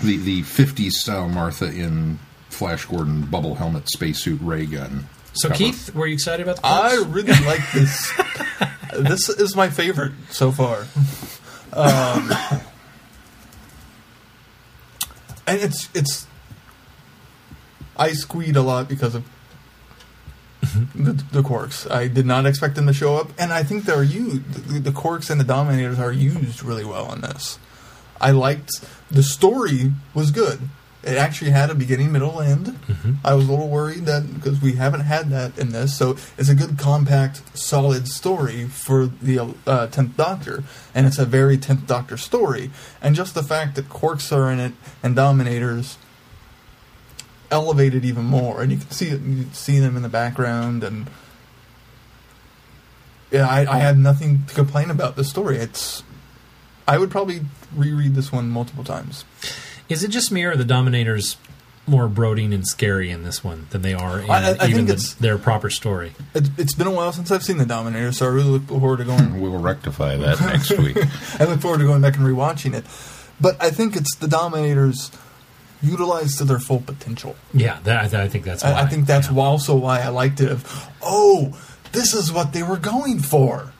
the, 0.02 0.16
the 0.16 0.42
50s 0.42 0.92
style 0.92 1.28
Martha 1.28 1.66
in 1.66 2.18
Flash 2.48 2.86
Gordon 2.86 3.22
bubble 3.26 3.56
helmet 3.56 3.88
spacesuit 3.88 4.40
ray 4.40 4.66
gun. 4.66 5.08
So, 5.34 5.48
cover. 5.48 5.58
Keith, 5.58 5.94
were 5.94 6.06
you 6.06 6.14
excited 6.14 6.42
about 6.46 6.56
the 6.56 6.66
I 6.66 7.04
really 7.08 7.32
like 7.44 7.72
this. 7.72 8.12
this 8.98 9.28
is 9.28 9.56
my 9.56 9.70
favorite 9.70 10.12
so 10.30 10.52
far. 10.52 10.86
Um, 11.72 12.30
and 15.46 15.60
it's 15.60 15.88
it's. 15.94 16.26
I 17.96 18.12
squeed 18.12 18.56
a 18.56 18.62
lot 18.62 18.88
because 18.88 19.14
of 19.14 19.24
the, 20.94 21.12
the 21.32 21.42
Quarks. 21.42 21.90
I 21.90 22.08
did 22.08 22.26
not 22.26 22.46
expect 22.46 22.74
them 22.74 22.86
to 22.86 22.92
show 22.92 23.16
up, 23.16 23.30
and 23.38 23.52
I 23.52 23.62
think 23.62 23.84
they're 23.84 24.02
used. 24.02 24.42
The, 24.52 24.80
the 24.80 24.90
Quarks 24.90 25.30
and 25.30 25.40
the 25.40 25.44
dominators 25.44 25.98
are 25.98 26.12
used 26.12 26.62
really 26.62 26.84
well 26.84 27.12
in 27.12 27.20
this. 27.20 27.58
I 28.20 28.30
liked 28.30 28.84
the 29.10 29.22
story 29.22 29.92
was 30.14 30.30
good. 30.30 30.60
It 31.02 31.16
actually 31.16 31.50
had 31.50 31.68
a 31.68 31.74
beginning, 31.74 32.12
middle, 32.12 32.40
end. 32.40 32.78
I 33.24 33.34
was 33.34 33.48
a 33.48 33.50
little 33.50 33.68
worried 33.68 34.06
that 34.06 34.34
because 34.34 34.62
we 34.62 34.74
haven't 34.74 35.00
had 35.00 35.30
that 35.30 35.58
in 35.58 35.70
this, 35.70 35.96
so 35.98 36.16
it's 36.38 36.48
a 36.48 36.54
good, 36.54 36.78
compact, 36.78 37.58
solid 37.58 38.06
story 38.06 38.68
for 38.68 39.06
the 39.06 39.52
uh, 39.66 39.88
Tenth 39.88 40.16
Doctor, 40.16 40.62
and 40.94 41.04
it's 41.04 41.18
a 41.18 41.24
very 41.24 41.58
Tenth 41.58 41.88
Doctor 41.88 42.16
story. 42.16 42.70
And 43.00 43.16
just 43.16 43.34
the 43.34 43.42
fact 43.42 43.74
that 43.74 43.88
Quarks 43.88 44.30
are 44.30 44.48
in 44.52 44.60
it 44.60 44.74
and 45.02 45.16
Dominators 45.16 45.98
elevated 47.52 48.04
even 48.04 48.24
more, 48.24 48.60
and 48.62 48.72
you 48.72 48.78
can 48.78 48.90
see 48.90 49.06
it, 49.08 49.20
you 49.20 49.44
can 49.44 49.52
see 49.52 49.78
them 49.78 49.96
in 49.96 50.02
the 50.02 50.08
background, 50.08 50.82
and 50.82 51.06
yeah, 53.30 53.48
I, 53.48 53.60
I 53.76 53.78
had 53.78 53.98
nothing 53.98 54.44
to 54.48 54.54
complain 54.54 54.90
about 54.90 55.16
the 55.16 55.24
story. 55.24 55.56
It's 55.58 56.02
I 56.86 56.98
would 56.98 57.10
probably 57.10 57.42
reread 57.74 58.14
this 58.14 58.32
one 58.32 58.50
multiple 58.50 58.84
times. 58.84 59.24
Is 59.88 60.02
it 60.02 60.08
just 60.08 60.30
me 60.32 60.44
or 60.44 60.52
are 60.52 60.56
the 60.56 60.64
Dominators 60.64 61.36
more 61.86 62.08
brooding 62.08 62.52
and 62.54 62.66
scary 62.66 63.10
in 63.10 63.24
this 63.24 63.42
one 63.42 63.66
than 63.70 63.82
they 63.82 63.92
are 63.94 64.20
in 64.20 64.30
I- 64.30 64.50
I- 64.52 64.56
I 64.60 64.66
even 64.68 64.74
think 64.74 64.86
the, 64.88 64.92
it's- 64.94 65.14
their 65.14 65.38
proper 65.38 65.70
story? 65.70 66.12
It, 66.34 66.48
it's 66.58 66.74
been 66.74 66.86
a 66.86 66.90
while 66.92 67.12
since 67.12 67.30
I've 67.30 67.42
seen 67.42 67.58
the 67.58 67.66
Dominators, 67.66 68.18
so 68.18 68.26
I 68.26 68.28
really 68.30 68.50
look 68.50 68.66
forward 68.68 68.98
to 68.98 69.04
going. 69.04 69.40
We'll 69.40 69.58
rectify 69.58 70.16
that 70.16 70.40
next 70.40 70.70
week. 70.78 70.96
I 71.40 71.44
look 71.44 71.60
forward 71.60 71.78
to 71.78 71.84
going 71.84 72.02
back 72.02 72.16
and 72.16 72.24
rewatching 72.26 72.74
it. 72.74 72.84
But 73.40 73.60
I 73.62 73.70
think 73.70 73.96
it's 73.96 74.14
the 74.16 74.28
Dominators 74.28 75.10
utilized 75.82 76.38
to 76.38 76.44
their 76.44 76.58
full 76.58 76.80
potential. 76.80 77.36
Yeah, 77.52 77.78
that, 77.84 78.14
I 78.14 78.28
think 78.28 78.44
that's 78.44 78.62
why. 78.62 78.70
I, 78.70 78.82
I 78.82 78.86
think 78.86 79.06
that's 79.06 79.28
yeah. 79.28 79.34
why 79.34 79.46
also 79.46 79.74
why 79.74 80.00
I 80.00 80.08
liked 80.08 80.40
it. 80.40 80.50
Of 80.50 80.88
oh, 81.02 81.58
this 81.92 82.14
is 82.14 82.32
what 82.32 82.52
they 82.52 82.62
were 82.62 82.76
going 82.76 83.18
for. 83.18 83.72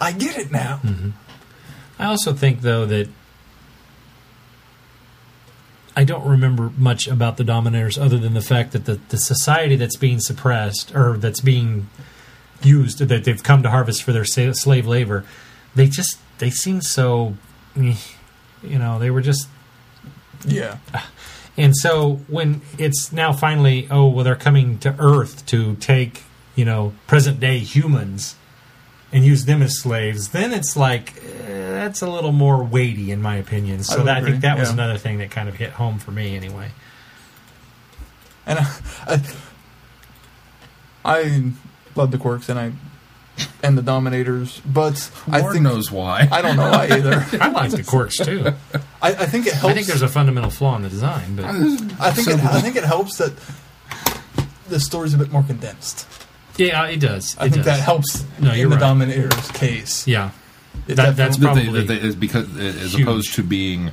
I 0.00 0.12
get 0.12 0.38
it 0.38 0.50
now. 0.50 0.80
I 1.98 2.06
also 2.06 2.32
think 2.32 2.60
though 2.60 2.86
that 2.86 3.08
I 5.96 6.04
don't 6.04 6.24
remember 6.24 6.70
much 6.76 7.08
about 7.08 7.38
the 7.38 7.44
Dominators 7.44 7.98
other 7.98 8.18
than 8.18 8.34
the 8.34 8.40
fact 8.40 8.70
that 8.70 8.84
the, 8.84 9.00
the 9.08 9.18
society 9.18 9.74
that's 9.74 9.96
being 9.96 10.20
suppressed 10.20 10.94
or 10.94 11.16
that's 11.16 11.40
being 11.40 11.88
used 12.62 13.00
that 13.00 13.24
they've 13.24 13.42
come 13.42 13.64
to 13.64 13.70
harvest 13.70 14.04
for 14.04 14.12
their 14.12 14.24
slave 14.24 14.86
labor, 14.86 15.24
they 15.74 15.88
just 15.88 16.18
they 16.38 16.50
seem 16.50 16.80
so, 16.80 17.34
eh, 17.76 17.96
you 18.62 18.78
know, 18.78 19.00
they 19.00 19.10
were 19.10 19.20
just 19.20 19.48
Yeah, 20.46 20.78
and 21.56 21.76
so 21.76 22.20
when 22.28 22.62
it's 22.78 23.12
now 23.12 23.32
finally, 23.32 23.88
oh 23.90 24.08
well, 24.08 24.24
they're 24.24 24.36
coming 24.36 24.78
to 24.78 24.94
Earth 24.98 25.44
to 25.46 25.76
take 25.76 26.22
you 26.54 26.64
know 26.64 26.92
present 27.06 27.40
day 27.40 27.58
humans 27.58 28.36
and 29.12 29.24
use 29.24 29.46
them 29.46 29.62
as 29.62 29.78
slaves, 29.78 30.30
then 30.30 30.52
it's 30.52 30.76
like 30.76 31.16
eh, 31.24 31.70
that's 31.72 32.02
a 32.02 32.10
little 32.10 32.32
more 32.32 32.62
weighty 32.62 33.10
in 33.10 33.22
my 33.22 33.36
opinion. 33.36 33.82
So 33.82 33.98
would 33.98 34.06
that, 34.06 34.18
I 34.18 34.22
think 34.22 34.42
that 34.42 34.58
was 34.58 34.68
yeah. 34.68 34.74
another 34.74 34.98
thing 34.98 35.18
that 35.18 35.30
kind 35.30 35.48
of 35.48 35.54
hit 35.54 35.70
home 35.70 35.98
for 35.98 36.10
me 36.10 36.36
anyway. 36.36 36.70
and 38.46 38.58
I, 38.58 38.76
I, 39.06 39.22
I 41.04 41.52
love 41.94 42.10
the 42.10 42.18
quirks 42.18 42.48
and 42.48 42.58
I 42.58 42.72
and 43.62 43.76
the 43.78 43.82
Dominators, 43.82 44.60
but 44.66 45.10
I 45.30 45.40
Lord 45.40 45.52
think 45.54 45.62
knows 45.64 45.90
why. 45.90 46.28
I 46.30 46.42
don't 46.42 46.56
know 46.56 46.70
why 46.70 46.86
either. 46.90 47.24
I 47.40 47.48
like 47.48 47.70
the 47.70 47.78
Quarks 47.82 48.24
too. 48.24 48.52
I, 49.02 49.08
I 49.10 49.26
think 49.26 49.46
it 49.46 49.52
helps. 49.54 49.70
I 49.70 49.74
think 49.74 49.86
there's 49.86 50.02
a 50.02 50.08
fundamental 50.08 50.50
flaw 50.50 50.76
in 50.76 50.82
the 50.82 50.88
design, 50.88 51.36
but 51.36 51.44
I 51.46 52.10
think 52.12 52.28
it, 52.28 52.40
I 52.44 52.60
think 52.60 52.76
it 52.76 52.84
helps 52.84 53.18
that 53.18 53.32
the 54.68 54.80
story's 54.80 55.14
a 55.14 55.18
bit 55.18 55.30
more 55.32 55.42
condensed. 55.42 56.06
yeah, 56.56 56.86
it 56.86 57.00
does. 57.00 57.36
I 57.38 57.46
It 57.46 57.52
think 57.52 57.64
does. 57.64 57.76
that 57.76 57.80
helps 57.80 58.24
No, 58.40 58.52
in 58.52 58.58
you're 58.58 58.68
the 58.68 58.76
right. 58.76 58.80
Dominator's 58.80 59.50
case. 59.52 60.06
Yeah, 60.06 60.30
That- 60.86 61.16
that's 61.16 61.36
definitely- 61.36 61.80
that 61.80 61.86
they, 61.88 61.98
probably 61.98 62.10
they, 62.10 62.16
because 62.16 62.56
as 62.58 62.92
huge. 62.92 63.02
opposed 63.02 63.34
to 63.34 63.42
being 63.42 63.92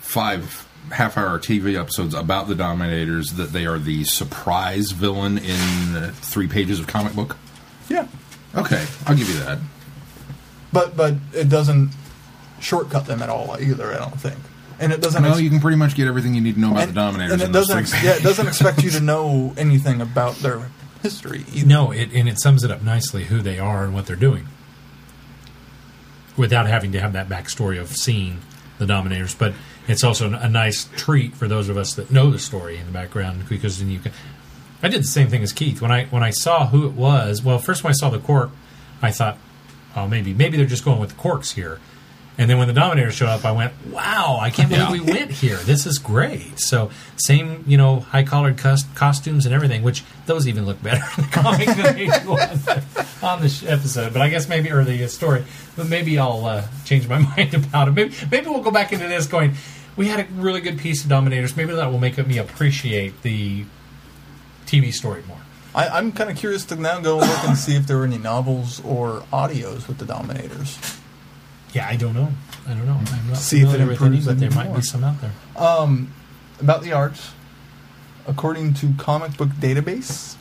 five 0.00 0.62
half-hour 0.92 1.40
TV 1.40 1.76
episodes 1.78 2.14
about 2.14 2.46
the 2.46 2.54
Dominators, 2.54 3.32
that 3.32 3.52
they 3.52 3.66
are 3.66 3.78
the 3.78 4.04
surprise 4.04 4.92
villain 4.92 5.36
in 5.38 6.12
three 6.12 6.46
pages 6.46 6.78
of 6.78 6.86
comic 6.86 7.12
book. 7.14 7.36
yeah, 7.88 8.06
Okay, 8.56 8.84
I'll 9.06 9.16
give 9.16 9.28
you 9.28 9.38
that. 9.40 9.58
but 10.72 10.96
but 10.96 11.14
it 11.34 11.48
doesn't 11.48 11.90
shortcut 12.60 13.06
them 13.06 13.22
at 13.22 13.28
all 13.28 13.56
either. 13.60 13.92
I 13.92 13.98
don't 13.98 14.18
think, 14.18 14.36
and 14.80 14.92
it 14.92 15.00
doesn't. 15.02 15.22
No, 15.22 15.30
ex- 15.32 15.40
you 15.40 15.50
can 15.50 15.60
pretty 15.60 15.76
much 15.76 15.94
get 15.94 16.08
everything 16.08 16.34
you 16.34 16.40
need 16.40 16.54
to 16.54 16.60
know 16.60 16.70
about 16.70 16.84
and, 16.84 16.90
the 16.90 16.94
Dominators. 16.94 17.32
and 17.34 17.42
in 17.42 17.50
it 17.50 17.52
those 17.52 17.68
doesn't. 17.68 17.84
three 17.86 17.98
Ex- 17.98 18.04
yeah, 18.04 18.16
it 18.16 18.22
doesn't 18.22 18.46
expect 18.52 18.82
you 18.82 18.90
to 18.90 19.00
know 19.00 19.52
anything 19.56 20.00
about 20.00 20.36
their 20.36 20.70
history. 21.02 21.44
Either. 21.52 21.66
No, 21.66 21.90
it, 21.92 22.12
and 22.14 22.28
it 22.28 22.40
sums 22.40 22.64
it 22.64 22.70
up 22.70 22.82
nicely 22.82 23.24
who 23.24 23.42
they 23.42 23.58
are 23.58 23.84
and 23.84 23.92
what 23.94 24.06
they're 24.06 24.16
doing 24.16 24.46
without 26.36 26.66
having 26.66 26.92
to 26.92 27.00
have 27.00 27.12
that 27.14 27.28
backstory 27.28 27.80
of 27.80 27.88
seeing 27.88 28.40
the 28.78 28.86
Dominators. 28.86 29.34
But 29.34 29.54
it's 29.88 30.02
also 30.04 30.32
a 30.32 30.48
nice 30.48 30.88
treat 30.96 31.34
for 31.34 31.48
those 31.48 31.68
of 31.68 31.76
us 31.76 31.94
that 31.94 32.10
know 32.10 32.30
the 32.30 32.38
story 32.38 32.76
in 32.78 32.86
the 32.86 32.92
background 32.92 33.48
because 33.48 33.78
then 33.78 33.90
you 33.90 33.98
can. 34.00 34.12
I 34.82 34.88
did 34.88 35.02
the 35.02 35.06
same 35.08 35.28
thing 35.28 35.42
as 35.42 35.52
Keith 35.52 35.80
when 35.80 35.90
I 35.90 36.04
when 36.06 36.22
I 36.22 36.30
saw 36.30 36.66
who 36.68 36.86
it 36.86 36.92
was. 36.92 37.42
Well, 37.42 37.58
first 37.58 37.82
when 37.84 37.90
I 37.90 37.94
saw 37.94 38.10
the 38.10 38.18
Quark, 38.18 38.50
I 39.02 39.10
thought, 39.10 39.38
oh, 39.96 40.06
maybe 40.06 40.32
maybe 40.34 40.56
they're 40.56 40.66
just 40.66 40.84
going 40.84 41.00
with 41.00 41.10
the 41.10 41.16
Quarks 41.16 41.52
here. 41.54 41.80
And 42.38 42.50
then 42.50 42.58
when 42.58 42.68
the 42.68 42.74
Dominators 42.74 43.14
showed 43.14 43.30
up, 43.30 43.46
I 43.46 43.52
went, 43.52 43.72
"Wow! 43.90 44.38
I 44.38 44.50
can't 44.50 44.68
believe 44.68 44.84
Yeah. 44.86 44.92
we 44.92 45.00
went 45.00 45.30
here. 45.30 45.56
This 45.56 45.86
is 45.86 45.98
great." 45.98 46.60
So 46.60 46.90
same, 47.16 47.64
you 47.66 47.78
know, 47.78 48.00
high 48.00 48.24
collared 48.24 48.58
costumes 48.58 49.46
and 49.46 49.54
everything, 49.54 49.82
which 49.82 50.04
those 50.26 50.46
even 50.46 50.66
look 50.66 50.82
better 50.82 51.02
in 51.16 51.24
the 51.24 51.30
comic 51.32 51.66
than 51.66 51.94
they 51.96 52.04
do 52.04 52.12
on 52.32 52.36
the, 52.36 53.06
on 53.22 53.40
the 53.40 53.64
episode. 53.66 54.12
But 54.12 54.20
I 54.20 54.28
guess 54.28 54.50
maybe 54.50 54.70
or 54.70 54.84
the 54.84 55.02
uh, 55.04 55.08
story. 55.08 55.44
But 55.76 55.86
maybe 55.88 56.18
I'll 56.18 56.44
uh, 56.44 56.66
change 56.84 57.08
my 57.08 57.18
mind 57.36 57.54
about 57.54 57.88
it. 57.88 57.92
Maybe 57.92 58.14
maybe 58.30 58.46
we'll 58.50 58.62
go 58.62 58.70
back 58.70 58.92
into 58.92 59.08
this 59.08 59.26
going. 59.26 59.54
We 59.96 60.08
had 60.08 60.20
a 60.20 60.26
really 60.34 60.60
good 60.60 60.78
piece 60.78 61.02
of 61.04 61.08
Dominators. 61.08 61.56
Maybe 61.56 61.72
that 61.72 61.90
will 61.90 61.98
make 61.98 62.18
me 62.26 62.36
appreciate 62.36 63.22
the 63.22 63.64
TV 64.66 64.92
story 64.92 65.22
more. 65.28 65.38
I, 65.74 65.88
I'm 65.88 66.12
kind 66.12 66.30
of 66.30 66.36
curious 66.36 66.64
to 66.66 66.76
now 66.76 67.00
go 67.00 67.18
look 67.18 67.44
and 67.44 67.56
see 67.56 67.76
if 67.76 67.86
there 67.86 67.98
were 67.98 68.04
any 68.04 68.18
novels 68.18 68.82
or 68.84 69.20
audios 69.32 69.86
with 69.88 69.98
the 69.98 70.06
Dominators. 70.06 70.78
Yeah, 71.72 71.86
I 71.88 71.96
don't 71.96 72.14
know. 72.14 72.28
I 72.66 72.70
don't 72.74 72.86
know. 72.86 72.98
I'm 73.12 73.28
not 73.28 73.36
See 73.36 73.58
if 73.60 73.64
it 73.64 73.72
with 73.72 73.80
any, 73.82 73.90
improves 73.92 74.26
but 74.26 74.38
there 74.38 74.46
any 74.46 74.56
might 74.56 74.68
more. 74.68 74.76
be 74.76 74.82
some 74.82 75.04
out 75.04 75.16
there. 75.20 75.32
Um, 75.56 76.12
about 76.60 76.82
the 76.82 76.92
arts, 76.92 77.32
according 78.26 78.74
to 78.74 78.94
Comic 78.98 79.36
Book 79.36 79.50
Database, 79.60 80.36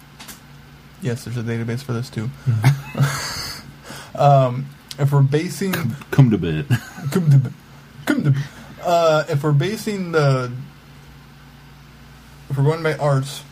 yes, 1.02 1.26
there's 1.26 1.36
a 1.38 1.44
database 1.44 1.84
for 1.84 1.92
this 1.94 2.10
too. 2.10 2.30
um, 4.18 4.68
if 4.98 5.12
we're 5.12 5.22
basing 5.22 5.74
Come 6.12 6.32
to 6.32 6.38
bed. 6.38 6.68
come 7.12 7.30
to, 7.30 7.38
bed, 7.38 7.54
come 8.06 8.24
to, 8.24 8.32
bed. 8.32 8.44
uh, 8.82 9.26
if 9.28 9.44
we're 9.44 9.52
basing 9.52 10.14
the 10.14 10.52
if 12.50 12.58
we're 12.58 12.64
going 12.64 12.82
by 12.84 12.94
arts, 12.96 13.44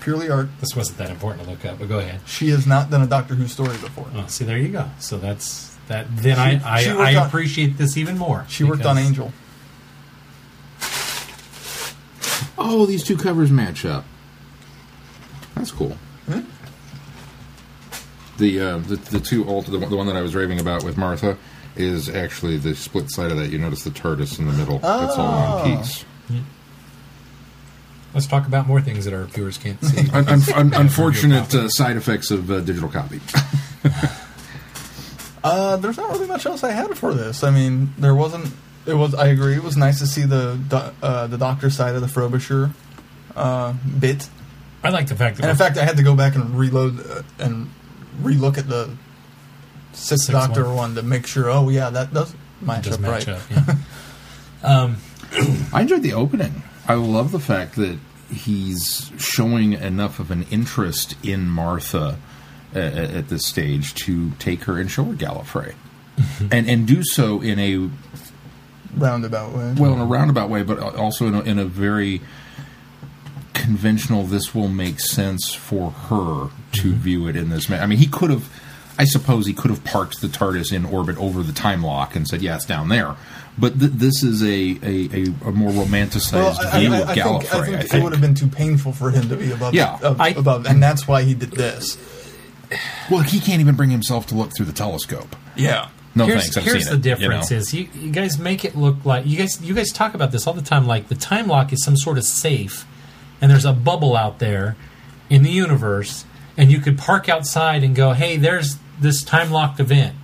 purely 0.00 0.28
art, 0.30 0.48
This 0.60 0.74
wasn't 0.76 0.98
that 0.98 1.10
important 1.10 1.44
to 1.44 1.50
look 1.50 1.64
up, 1.64 1.78
but 1.78 1.88
go 1.88 1.98
ahead. 1.98 2.20
she 2.26 2.48
has 2.50 2.66
not 2.66 2.90
done 2.90 3.02
a 3.02 3.06
Doctor 3.06 3.34
Who 3.34 3.46
story 3.48 3.76
before. 3.78 4.06
Oh, 4.14 4.26
see, 4.28 4.44
there 4.44 4.58
you 4.58 4.68
go. 4.68 4.88
So 4.98 5.18
that's 5.18 5.76
that. 5.88 6.06
Then 6.16 6.36
She- 6.36 6.64
I 6.64 6.74
I, 6.76 6.82
she 6.82 6.90
I 6.90 6.96
worked 6.96 7.16
on- 7.16 7.26
appreciate 7.28 7.78
this 7.78 7.96
even 7.96 8.16
more. 8.18 8.44
She 8.48 8.64
worked 8.64 8.84
on 8.86 8.98
Angel. 8.98 9.32
Oh, 12.60 12.86
these 12.86 13.04
two 13.04 13.16
covers 13.16 13.50
match 13.50 13.84
up. 13.84 14.04
That's 15.54 15.70
cool. 15.72 15.96
The, 18.38 18.60
uh, 18.60 18.78
the 18.78 18.96
the 18.96 19.18
two 19.20 19.48
alt 19.48 19.66
the, 19.66 19.78
one- 19.78 19.90
the 19.90 19.96
one 19.96 20.06
that 20.06 20.14
I 20.16 20.22
was 20.22 20.34
raving 20.36 20.60
about 20.60 20.84
with 20.84 20.96
Martha 20.96 21.36
is 21.74 22.08
actually 22.08 22.56
the 22.56 22.74
split 22.76 23.10
side 23.10 23.30
of 23.32 23.36
that. 23.38 23.50
You 23.50 23.58
notice 23.58 23.82
the 23.82 23.90
TARDIS 23.90 24.38
in 24.38 24.46
the 24.46 24.52
middle. 24.52 24.76
It's 24.76 24.84
all 24.84 25.62
one 25.64 25.78
piece. 25.78 26.04
Let's 28.14 28.26
talk 28.26 28.46
about 28.46 28.66
more 28.66 28.80
things 28.80 29.04
that 29.04 29.12
our 29.14 29.24
viewers 29.24 29.58
can't 29.58 29.82
see. 29.84 30.10
Un- 30.10 30.28
un- 30.28 30.42
un- 30.54 30.74
unfortunate 30.74 31.54
uh, 31.54 31.68
side 31.68 31.96
effects 31.96 32.30
of 32.30 32.50
uh, 32.50 32.60
digital 32.60 32.88
copy. 32.88 33.20
Uh, 35.42 35.76
there's 35.76 35.96
not 35.96 36.10
really 36.10 36.26
much 36.26 36.44
else 36.46 36.64
I 36.64 36.72
had 36.72 36.98
for 36.98 37.14
this. 37.14 37.44
I 37.44 37.50
mean, 37.50 37.94
there 37.96 38.14
wasn't. 38.14 38.52
It 38.86 38.94
was. 38.94 39.14
I 39.14 39.28
agree. 39.28 39.54
It 39.54 39.62
was 39.62 39.76
nice 39.76 40.00
to 40.00 40.06
see 40.06 40.22
the 40.24 40.58
do- 40.68 41.06
uh, 41.06 41.26
the 41.28 41.38
doctor 41.38 41.70
side 41.70 41.94
of 41.94 42.00
the 42.00 42.08
Frobisher 42.08 42.72
uh, 43.36 43.72
bit. 43.98 44.28
I 44.82 44.90
like 44.90 45.06
the 45.06 45.14
fact 45.14 45.36
that 45.36 45.44
And 45.44 45.50
in 45.50 45.56
fact, 45.56 45.78
I 45.78 45.84
had 45.84 45.96
to 45.96 46.02
go 46.02 46.16
back 46.16 46.34
and 46.34 46.58
reload 46.58 46.98
uh, 47.08 47.22
and 47.38 47.70
relook 48.20 48.58
at 48.58 48.68
the 48.68 48.90
sixth 49.92 50.26
Sixth 50.26 50.32
Doctor 50.32 50.64
one. 50.64 50.74
one. 50.76 50.94
to 50.96 51.02
make 51.02 51.26
sure. 51.26 51.48
Oh 51.48 51.68
yeah, 51.68 51.90
that 51.90 52.12
does 52.12 52.34
match 52.60 52.84
does 52.86 52.94
up 52.94 53.00
match 53.00 53.26
right. 53.28 53.36
up. 53.36 53.42
Yeah. 54.62 54.80
um, 54.80 54.96
I 55.72 55.82
enjoyed 55.82 56.02
the 56.02 56.14
opening. 56.14 56.64
I 56.88 56.94
love 56.94 57.30
the 57.30 57.38
fact 57.38 57.76
that 57.76 57.98
he's 58.30 59.12
showing 59.18 59.74
enough 59.74 60.18
of 60.18 60.30
an 60.30 60.46
interest 60.50 61.14
in 61.22 61.48
Martha 61.48 62.18
uh, 62.74 62.78
uh 62.78 62.82
at 62.82 63.28
this 63.28 63.46
stage 63.46 63.94
to 63.94 64.30
take 64.38 64.64
her 64.64 64.78
and 64.78 64.90
show 64.90 65.04
her 65.04 65.14
Gallifrey, 65.14 65.74
mm-hmm. 66.16 66.48
and 66.50 66.68
and 66.68 66.86
do 66.86 67.04
so 67.04 67.40
in 67.40 67.58
a 67.58 67.90
Roundabout 68.96 69.52
way. 69.52 69.74
well 69.78 69.92
in 69.92 70.00
a 70.00 70.06
roundabout 70.06 70.48
way, 70.48 70.62
but 70.62 70.78
also 70.96 71.26
in 71.26 71.34
a, 71.34 71.40
in 71.42 71.58
a 71.58 71.64
very 71.64 72.20
conventional. 73.52 74.24
This 74.24 74.54
will 74.54 74.68
make 74.68 74.98
sense 75.00 75.52
for 75.52 75.90
her 75.90 76.48
to 76.72 76.82
mm-hmm. 76.82 76.92
view 76.92 77.28
it 77.28 77.36
in 77.36 77.50
this. 77.50 77.68
Ma- 77.68 77.76
I 77.76 77.86
mean, 77.86 77.98
he 77.98 78.06
could 78.06 78.30
have. 78.30 78.48
I 79.00 79.04
suppose 79.04 79.46
he 79.46 79.52
could 79.52 79.70
have 79.70 79.84
parked 79.84 80.20
the 80.20 80.26
TARDIS 80.26 80.72
in 80.72 80.84
orbit 80.84 81.16
over 81.18 81.42
the 81.42 81.52
time 81.52 81.82
lock 81.82 82.16
and 82.16 82.26
said, 82.26 82.42
"Yeah, 82.42 82.56
it's 82.56 82.64
down 82.64 82.88
there." 82.88 83.16
But 83.58 83.78
th- 83.78 83.92
this 83.92 84.22
is 84.22 84.42
a, 84.42 84.46
a, 84.46 85.24
a, 85.24 85.48
a 85.48 85.52
more 85.52 85.70
romanticized 85.72 86.32
well, 86.32 86.56
I, 86.72 86.80
view 86.80 86.94
I, 86.94 86.98
of 87.00 87.08
I 87.08 87.14
Gallifrey. 87.16 87.40
think, 87.40 87.54
I 87.54 87.64
think 87.80 87.94
I 87.94 87.98
it 87.98 88.02
would 88.04 88.12
have 88.12 88.20
been 88.20 88.34
too 88.34 88.46
painful 88.48 88.92
for 88.92 89.10
him 89.10 89.28
to 89.28 89.36
be 89.36 89.50
above. 89.50 89.74
Yeah. 89.74 89.98
ab- 90.02 90.20
I- 90.20 90.28
above, 90.30 90.66
and 90.66 90.82
that's 90.82 91.08
why 91.08 91.22
he 91.22 91.34
did 91.34 91.50
this. 91.52 91.98
Well, 93.10 93.22
he 93.22 93.40
can't 93.40 93.60
even 93.60 93.74
bring 93.74 93.90
himself 93.90 94.26
to 94.28 94.34
look 94.34 94.54
through 94.56 94.66
the 94.66 94.72
telescope. 94.72 95.34
Yeah. 95.56 95.88
No 96.14 96.26
here's, 96.26 96.42
thanks. 96.42 96.56
I've 96.56 96.64
here's 96.64 96.88
seen 96.88 97.00
the 97.00 97.10
it, 97.10 97.18
you 97.20 97.28
know. 97.28 97.34
difference: 97.34 97.50
is 97.52 97.74
you, 97.74 97.88
you 97.94 98.10
guys 98.10 98.38
make 98.38 98.64
it 98.64 98.76
look 98.76 99.04
like 99.04 99.26
you 99.26 99.38
guys 99.38 99.60
you 99.62 99.74
guys 99.74 99.92
talk 99.92 100.14
about 100.14 100.32
this 100.32 100.46
all 100.46 100.52
the 100.54 100.62
time. 100.62 100.86
Like 100.86 101.08
the 101.08 101.14
time 101.14 101.46
lock 101.46 101.72
is 101.72 101.82
some 101.84 101.96
sort 101.96 102.18
of 102.18 102.24
safe, 102.24 102.86
and 103.40 103.50
there's 103.50 103.64
a 103.64 103.72
bubble 103.72 104.16
out 104.16 104.38
there 104.38 104.76
in 105.30 105.42
the 105.42 105.50
universe, 105.50 106.24
and 106.56 106.70
you 106.72 106.80
could 106.80 106.98
park 106.98 107.28
outside 107.28 107.84
and 107.84 107.94
go, 107.94 108.12
"Hey, 108.12 108.36
there's 108.36 108.78
this 109.00 109.22
time 109.22 109.50
locked 109.50 109.78
event." 109.80 110.16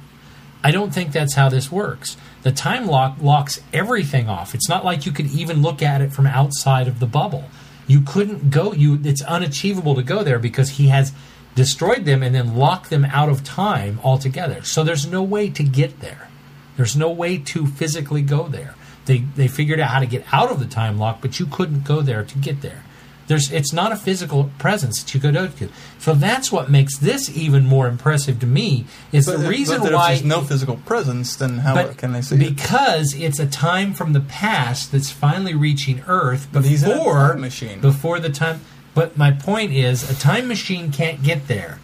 I 0.65 0.70
don't 0.70 0.93
think 0.93 1.12
that's 1.12 1.35
how 1.35 1.48
this 1.48 1.70
works. 1.70 2.16
The 2.44 2.52
time 2.52 2.86
lock 2.86 3.16
locks 3.22 3.60
everything 3.72 4.28
off. 4.28 4.54
It's 4.54 4.68
not 4.68 4.84
like 4.84 5.06
you 5.06 5.12
could 5.12 5.26
even 5.26 5.62
look 5.62 5.82
at 5.82 6.02
it 6.02 6.12
from 6.12 6.26
outside 6.26 6.86
of 6.86 7.00
the 7.00 7.06
bubble. 7.06 7.44
You 7.86 8.02
couldn't 8.02 8.50
go. 8.50 8.72
You 8.74 9.00
it's 9.02 9.22
unachievable 9.22 9.94
to 9.94 10.02
go 10.02 10.22
there 10.22 10.38
because 10.38 10.70
he 10.70 10.88
has 10.88 11.12
destroyed 11.54 12.04
them 12.04 12.22
and 12.22 12.34
then 12.34 12.56
locked 12.56 12.90
them 12.90 13.06
out 13.06 13.30
of 13.30 13.44
time 13.44 13.98
altogether. 14.04 14.62
So 14.62 14.84
there's 14.84 15.06
no 15.06 15.22
way 15.22 15.48
to 15.50 15.64
get 15.64 16.00
there. 16.00 16.28
There's 16.76 16.94
no 16.94 17.10
way 17.10 17.38
to 17.38 17.66
physically 17.66 18.20
go 18.20 18.46
there. 18.46 18.74
They 19.06 19.18
they 19.18 19.48
figured 19.48 19.80
out 19.80 19.90
how 19.90 20.00
to 20.00 20.06
get 20.06 20.26
out 20.30 20.50
of 20.50 20.60
the 20.60 20.66
time 20.66 20.98
lock, 20.98 21.22
but 21.22 21.40
you 21.40 21.46
couldn't 21.46 21.84
go 21.84 22.02
there 22.02 22.24
to 22.24 22.38
get 22.38 22.60
there. 22.60 22.84
There's 23.26 23.51
it's 23.51 23.72
not 23.72 23.90
a 23.90 23.96
physical 23.96 24.51
presence 24.59 25.02
that 25.02 25.14
you 25.14 25.20
go 25.20 25.32
to. 25.32 25.68
So 25.98 26.12
that's 26.14 26.52
what 26.52 26.70
makes 26.70 26.98
this 26.98 27.34
even 27.34 27.64
more 27.64 27.88
impressive 27.88 28.38
to 28.40 28.46
me. 28.46 28.84
Is 29.12 29.24
But 29.26 29.36
uh, 29.36 29.38
the 29.38 29.44
if- 29.44 29.51
reason 29.51 29.80
but 29.82 29.92
why 29.92 30.12
if 30.12 30.18
there's 30.18 30.28
no 30.28 30.42
physical 30.42 30.76
presence, 30.76 31.34
then 31.36 31.59
how 31.59 31.74
but 31.74 31.96
can 31.96 32.12
they 32.12 32.20
see 32.20 32.34
it? 32.36 32.38
because 32.56 33.14
it's 33.14 33.38
a 33.38 33.46
time 33.46 33.94
from 33.94 34.12
the 34.12 34.20
past 34.20 34.92
that's 34.92 35.10
finally 35.10 35.55
reaching 35.55 36.02
Earth 36.06 36.48
But 36.52 36.64
he's 36.66 36.82
a 36.82 36.88
before 36.90 37.28
time 37.32 37.40
machine. 37.40 37.80
Before 37.80 38.20
the 38.20 38.28
time, 38.30 38.60
but 38.94 39.16
my 39.16 39.30
point 39.30 39.72
is, 39.72 40.09
a 40.10 40.14
time 40.14 40.46
machine 40.46 40.92
can't 40.92 41.22
get 41.22 41.48
there, 41.48 41.78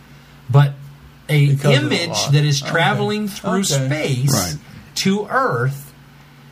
but 0.51 0.75
a 1.31 1.47
Because 1.55 1.79
image 1.83 2.09
lock. 2.11 2.33
that 2.33 2.45
is 2.45 2.61
Okay. 2.63 2.71
traveling 2.71 3.29
through 3.29 3.61
Okay. 3.61 3.87
space 3.87 4.33
Right. 4.35 4.57
to 4.97 5.27
Earth, 5.31 5.93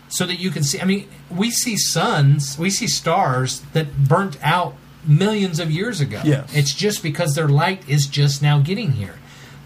so 0.09 0.25
that 0.25 0.39
you 0.41 0.51
can 0.51 0.63
see. 0.65 0.81
I 0.81 0.85
mean, 0.85 1.07
we 1.31 1.51
see 1.51 1.77
suns, 1.77 2.59
we 2.59 2.71
see 2.71 2.87
stars 2.87 3.61
that 3.73 4.05
burnt 4.09 4.39
out 4.43 4.75
millions 5.07 5.59
of 5.61 5.71
years 5.71 6.01
ago. 6.01 6.21
Yes. 6.25 6.55
It's 6.55 6.75
just 6.75 7.03
because 7.03 7.35
their 7.35 7.49
light 7.49 7.89
is 7.89 8.07
just 8.07 8.43
now 8.43 8.59
getting 8.61 8.93
here. 8.93 9.17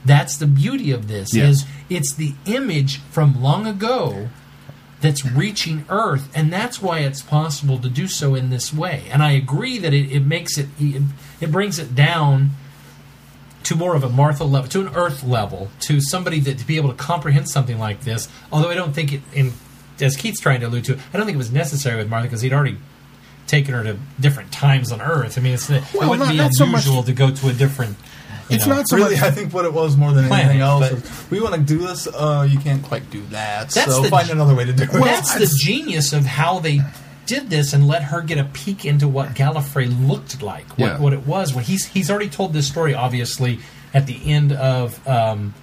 That's 0.05 0.37
the 0.37 0.47
beauty 0.47 0.91
of 0.91 1.09
this 1.09 1.35
Yes. 1.35 1.49
is 1.49 1.65
it's 1.89 2.15
the 2.15 2.35
image 2.47 2.99
from 3.11 3.41
long 3.41 3.67
ago 3.67 4.29
that's 5.01 5.25
reaching 5.27 5.85
Earth, 5.89 6.29
and 6.35 6.53
that's 6.53 6.81
why 6.81 7.01
it's 7.01 7.23
possible 7.23 7.79
to 7.79 7.89
do 7.89 8.07
so 8.07 8.35
in 8.37 8.51
this 8.51 8.73
way. 8.73 9.05
And 9.11 9.23
I 9.23 9.33
agree 9.33 9.79
that 9.79 9.93
it, 9.93 10.11
it 10.13 10.25
makes 10.25 10.59
it, 10.59 10.69
it 10.79 11.03
it 11.41 11.51
brings 11.51 11.79
it 11.81 11.95
down 11.95 12.51
to 13.65 13.77
more 13.77 13.95
of 13.95 14.03
a 14.03 14.09
Martha 14.09 14.45
level, 14.45 14.69
to 14.71 14.81
an 14.81 14.95
Earth 14.95 15.23
level, 15.23 15.71
to 15.81 16.01
somebody 16.01 16.41
that 16.41 16.59
to 16.59 16.67
be 16.67 16.77
able 16.77 16.89
to 16.91 16.97
comprehend 16.97 17.49
something 17.49 17.79
like 17.79 18.03
this. 18.03 18.29
Although 18.51 18.71
I 18.71 18.75
don't 18.75 18.93
think 18.93 19.13
it, 19.13 19.21
in 19.33 19.53
as 20.01 20.17
Keith's 20.17 20.41
trying 20.41 20.61
to 20.61 20.67
allude 20.67 20.85
to, 20.87 20.99
I 21.13 21.17
don't 21.17 21.27
think 21.27 21.35
it 21.35 21.39
was 21.39 21.53
necessary 21.53 21.97
with 21.97 22.09
Martha 22.09 22.27
because 22.29 22.41
he'd 22.41 22.53
already 22.53 22.77
taken 23.47 23.75
her 23.75 23.83
to 23.85 23.97
different 24.21 24.53
times 24.53 24.93
on 24.93 25.01
Earth. 25.03 25.37
I 25.37 25.41
mean, 25.43 25.55
it's, 25.55 25.69
it 25.69 25.83
Well, 25.95 26.09
wouldn't 26.09 26.27
not- 26.29 26.33
be 26.33 26.39
not 26.39 26.55
so 26.55 26.65
much- 26.67 26.85
unusual 26.87 27.03
to 27.05 27.13
go 27.13 27.31
to 27.31 27.49
a 27.49 27.53
different. 27.53 27.97
It's 28.51 28.67
know- 28.67 28.77
not 28.77 28.89
so 28.89 28.97
really, 28.97 29.15
much. 29.15 29.25
I 29.25 29.31
think 29.31 29.53
what 29.53 29.65
it 29.65 29.73
was 29.73 29.97
more 29.97 30.13
than 30.13 30.27
Planet, 30.27 30.47
anything 30.47 30.61
else 30.63 30.89
but- 30.91 30.99
is 30.99 31.31
we 31.31 31.41
want 31.41 31.55
to 31.55 31.61
do 31.61 31.79
this. 31.79 32.07
Uh, 32.07 32.47
you 32.51 32.59
can't 32.59 32.83
quite 32.83 33.11
do 33.11 33.23
that. 33.31 33.71
That's 33.71 33.95
so 33.95 34.03
the- 34.03 34.09
find 34.09 34.31
another 34.31 34.55
way 34.55 34.65
to 34.65 34.73
do 34.73 34.85
it. 34.85 34.93
Well, 34.93 35.05
That's 35.05 35.35
the 35.35 35.47
genius 35.61 36.13
of 36.13 36.25
how 36.27 36.59
they 36.61 36.81
did 37.27 37.51
this 37.51 37.73
and 37.73 37.87
let 37.87 38.03
her 38.05 38.21
get 38.21 38.39
a 38.39 38.45
peek 38.45 38.85
into 38.85 39.07
what 39.09 39.35
Gallifrey 39.35 39.87
looked 40.09 40.43
like, 40.43 40.69
what, 40.79 40.87
Yeah. 40.87 40.99
what 40.99 41.13
it 41.13 41.27
was. 41.27 41.55
When 41.55 41.65
he's 41.65 41.87
he's 41.87 42.11
already 42.11 42.29
told 42.29 42.53
this 42.53 42.67
story, 42.67 42.95
obviously, 42.95 43.61
at 43.95 44.07
the 44.07 44.19
end 44.31 44.53
of 44.53 45.07
um, 45.09 45.55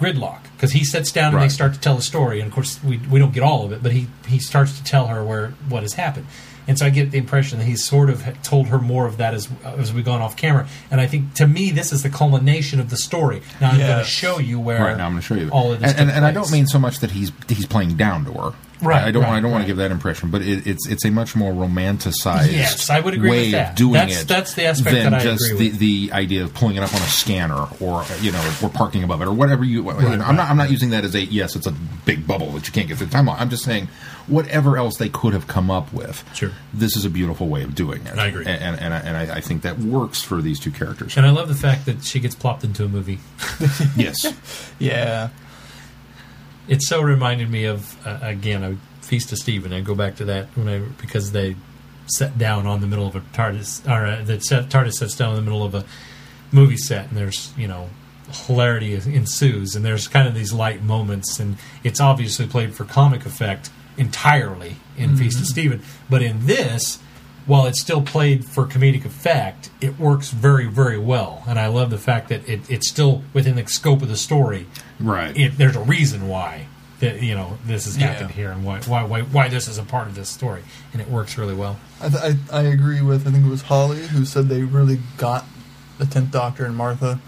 Gridlock, 0.00 0.40
because 0.62 0.74
he 0.74 0.84
sits 0.84 1.10
down 1.10 1.26
and 1.30 1.34
Right. 1.38 1.42
they 1.42 1.48
start 1.48 1.74
to 1.74 1.80
tell 1.80 1.96
the 1.96 2.02
story, 2.02 2.38
and 2.38 2.46
of 2.46 2.54
course 2.54 2.78
we 2.84 2.98
we 3.10 3.18
don't 3.18 3.32
get 3.34 3.42
all 3.42 3.64
of 3.64 3.72
it, 3.72 3.82
but 3.82 3.90
he 3.90 4.06
he 4.28 4.38
starts 4.38 4.78
to 4.78 4.84
tell 4.84 5.08
her 5.08 5.24
where 5.24 5.54
what 5.68 5.82
has 5.82 5.94
happened. 5.94 6.26
And 6.68 6.78
so 6.78 6.86
I 6.86 6.90
get 6.90 7.10
the 7.10 7.18
impression 7.18 7.58
that 7.58 7.64
he's 7.64 7.84
sort 7.84 8.08
of 8.10 8.24
told 8.42 8.68
her 8.68 8.78
more 8.78 9.06
of 9.06 9.16
that 9.16 9.34
as 9.34 9.48
as 9.64 9.92
we've 9.92 10.04
gone 10.04 10.20
off 10.20 10.36
camera. 10.36 10.66
And 10.90 11.00
I 11.00 11.06
think 11.06 11.34
to 11.34 11.46
me 11.46 11.70
this 11.70 11.92
is 11.92 12.02
the 12.02 12.10
culmination 12.10 12.78
of 12.80 12.90
the 12.90 12.96
story. 12.96 13.42
Now 13.60 13.70
I'm 13.70 13.78
going 13.78 13.98
to 13.98 14.04
show 14.04 14.38
you 14.38 14.60
where 14.60 14.80
Right 14.80 14.96
now, 14.96 15.06
I'm 15.06 15.12
going 15.12 15.22
to 15.22 15.26
show 15.26 15.34
you. 15.34 15.48
all 15.50 15.72
of 15.72 15.80
this. 15.80 15.90
and, 15.92 16.00
and, 16.02 16.10
and 16.10 16.24
I 16.24 16.32
don't 16.32 16.50
mean 16.52 16.66
so 16.66 16.78
much 16.78 17.00
that 17.00 17.10
he's 17.10 17.32
he's 17.48 17.66
playing 17.66 17.96
down 17.96 18.24
to 18.26 18.32
her. 18.32 18.52
Right, 18.80 19.04
I 19.04 19.12
don't. 19.12 19.22
right, 19.22 19.34
I 19.34 19.40
don't 19.40 19.52
want 19.52 19.62
to 19.62 19.68
give 19.68 19.76
that 19.76 19.92
impression, 19.92 20.32
but 20.32 20.42
it, 20.42 20.66
it's 20.66 20.88
it's 20.88 21.04
a 21.04 21.10
much 21.12 21.36
more 21.36 21.52
romanticized. 21.52 22.50
Yes, 22.50 22.90
I 22.90 22.98
would 22.98 23.14
agree 23.14 23.30
way 23.30 23.42
with 23.42 23.52
that. 23.52 23.70
of 23.70 23.76
doing 23.76 23.92
That's- 23.92 24.22
it. 24.22 24.28
that's 24.28 24.54
the 24.54 24.64
aspect 24.64 24.94
than 24.96 25.12
that 25.12 25.20
I 25.20 25.22
just 25.22 25.50
agree 25.52 25.68
the, 25.68 26.08
the 26.08 26.12
idea 26.12 26.42
of 26.42 26.52
pulling 26.52 26.74
it 26.74 26.82
up 26.82 26.92
on 26.92 27.00
a 27.00 27.04
scanner 27.06 27.66
or 27.80 28.04
you 28.20 28.32
know 28.32 28.54
or 28.60 28.68
parking 28.68 29.04
above 29.04 29.22
it 29.22 29.28
or 29.28 29.32
whatever 29.32 29.64
you. 29.64 29.84
you 29.84 29.92
know, 29.92 30.24
I'm 30.24 30.34
not. 30.34 30.50
I'm 30.50 30.56
not 30.56 30.70
using 30.72 30.90
that 30.90 31.04
as 31.04 31.14
a 31.14 31.20
yes. 31.24 31.54
It's 31.54 31.68
a 31.68 31.74
big 32.04 32.26
bubble 32.26 32.50
that 32.52 32.66
you 32.66 32.72
can't 32.72 32.88
get 32.88 32.98
through 32.98 33.06
the 33.06 33.16
timeline. 33.16 33.40
I'm 33.40 33.50
just 33.50 33.62
saying 33.64 33.86
whatever 34.26 34.76
else 34.76 34.96
they 34.96 35.08
could 35.08 35.32
have 35.32 35.46
come 35.46 35.70
up 35.70 35.92
with. 35.92 36.24
Sure. 36.34 36.52
This 36.72 36.96
is 36.96 37.04
a 37.04 37.10
beautiful 37.10 37.48
way 37.48 37.62
of 37.62 37.74
doing 37.74 38.06
it. 38.06 38.18
I 38.18 38.26
agree. 38.28 38.44
and 38.46 38.62
and, 38.62 38.80
and, 38.80 38.94
I, 38.94 38.98
and 38.98 39.16
I, 39.16 39.36
I 39.36 39.40
think 39.40 39.62
that 39.62 39.78
works 39.78 40.22
for 40.22 40.40
these 40.40 40.60
two 40.60 40.70
characters. 40.70 41.16
And 41.16 41.26
I 41.26 41.30
love 41.30 41.48
the 41.48 41.54
fact 41.54 41.86
that 41.86 42.04
she 42.04 42.20
gets 42.20 42.34
plopped 42.34 42.64
into 42.64 42.84
a 42.84 42.88
movie. 42.88 43.20
yes. 43.96 44.16
Yeah. 44.78 45.28
It 46.66 46.82
so 46.82 47.00
reminded 47.00 47.50
me 47.50 47.64
of 47.64 47.96
uh, 48.06 48.18
again 48.22 48.62
a 48.62 48.76
Feast 49.04 49.30
of 49.32 49.38
Steven. 49.38 49.72
I 49.72 49.80
go 49.80 49.94
back 49.94 50.16
to 50.16 50.24
that 50.26 50.48
when 50.56 50.68
I 50.68 50.78
because 51.00 51.32
they 51.32 51.56
set 52.06 52.38
down 52.38 52.66
on 52.66 52.80
the 52.80 52.86
middle 52.86 53.06
of 53.06 53.14
a 53.14 53.20
TARDIS, 53.20 53.88
or 53.88 54.06
uh, 54.06 54.24
the 54.24 54.40
set, 54.40 54.68
TARDIS 54.68 54.94
sets 54.94 55.16
down 55.16 55.30
in 55.30 55.36
the 55.36 55.42
middle 55.42 55.64
of 55.64 55.74
a 55.74 55.84
movie 56.50 56.76
set, 56.76 57.08
and 57.08 57.16
there's 57.16 57.52
you 57.56 57.68
know 57.68 57.90
hilarity 58.46 58.94
ensues, 58.94 59.74
and 59.74 59.84
there's 59.84 60.08
kind 60.08 60.26
of 60.26 60.34
these 60.34 60.52
light 60.52 60.82
moments, 60.82 61.38
and 61.38 61.56
it's 61.84 62.00
obviously 62.00 62.46
played 62.46 62.74
for 62.74 62.84
comic 62.84 63.26
effect 63.26 63.70
entirely 63.96 64.76
in 64.96 65.10
mm-hmm. 65.10 65.18
Feast 65.18 65.40
of 65.40 65.46
Steven, 65.46 65.82
but 66.08 66.22
in 66.22 66.46
this. 66.46 66.98
While 67.44 67.66
it's 67.66 67.80
still 67.80 68.02
played 68.02 68.44
for 68.44 68.66
comedic 68.66 69.04
effect, 69.04 69.70
it 69.80 69.98
works 69.98 70.30
very, 70.30 70.66
very 70.66 70.96
well, 70.96 71.42
and 71.48 71.58
I 71.58 71.66
love 71.66 71.90
the 71.90 71.98
fact 71.98 72.28
that 72.28 72.48
it, 72.48 72.70
it's 72.70 72.88
still 72.88 73.24
within 73.34 73.56
the 73.56 73.66
scope 73.66 74.00
of 74.00 74.08
the 74.08 74.16
story 74.16 74.68
Right. 75.00 75.36
it, 75.36 75.58
there's 75.58 75.74
a 75.74 75.80
reason 75.80 76.28
why 76.28 76.68
that 77.00 77.20
you 77.20 77.34
know 77.34 77.58
this 77.66 77.86
has 77.86 77.96
happened 77.96 78.30
Yeah. 78.30 78.36
here 78.36 78.50
and 78.52 78.64
why, 78.64 78.78
why 78.82 79.02
why 79.02 79.22
why 79.22 79.48
this 79.48 79.66
is 79.66 79.76
a 79.76 79.82
part 79.82 80.06
of 80.06 80.14
this 80.14 80.28
story 80.28 80.62
and 80.92 81.02
it 81.02 81.08
works 81.10 81.36
really 81.36 81.54
well. 81.56 81.80
I, 82.00 82.08
th- 82.10 82.22
I 82.52 82.58
I 82.60 82.62
agree 82.62 83.02
with 83.02 83.26
I 83.26 83.32
think 83.32 83.44
it 83.44 83.50
was 83.50 83.62
Holly 83.62 84.06
who 84.06 84.24
said 84.24 84.48
they 84.48 84.62
really 84.62 85.00
got 85.16 85.44
the 85.98 86.06
tenth 86.06 86.30
Doctor 86.30 86.64
and 86.64 86.76
Martha, 86.76 87.18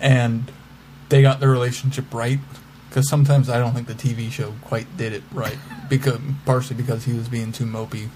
and 0.00 0.52
they 1.08 1.22
got 1.22 1.40
their 1.40 1.50
relationship 1.50 2.14
right. 2.14 2.38
Because 2.90 3.08
sometimes 3.08 3.48
I 3.48 3.58
don't 3.58 3.72
think 3.72 3.86
the 3.86 3.94
TV 3.94 4.30
show 4.32 4.52
quite 4.62 4.96
did 4.96 5.12
it 5.12 5.22
right, 5.32 5.56
because 5.88 6.18
partially 6.44 6.76
because 6.76 7.04
he 7.04 7.12
was 7.12 7.28
being 7.28 7.52
too 7.52 7.64
mopey, 7.64 8.08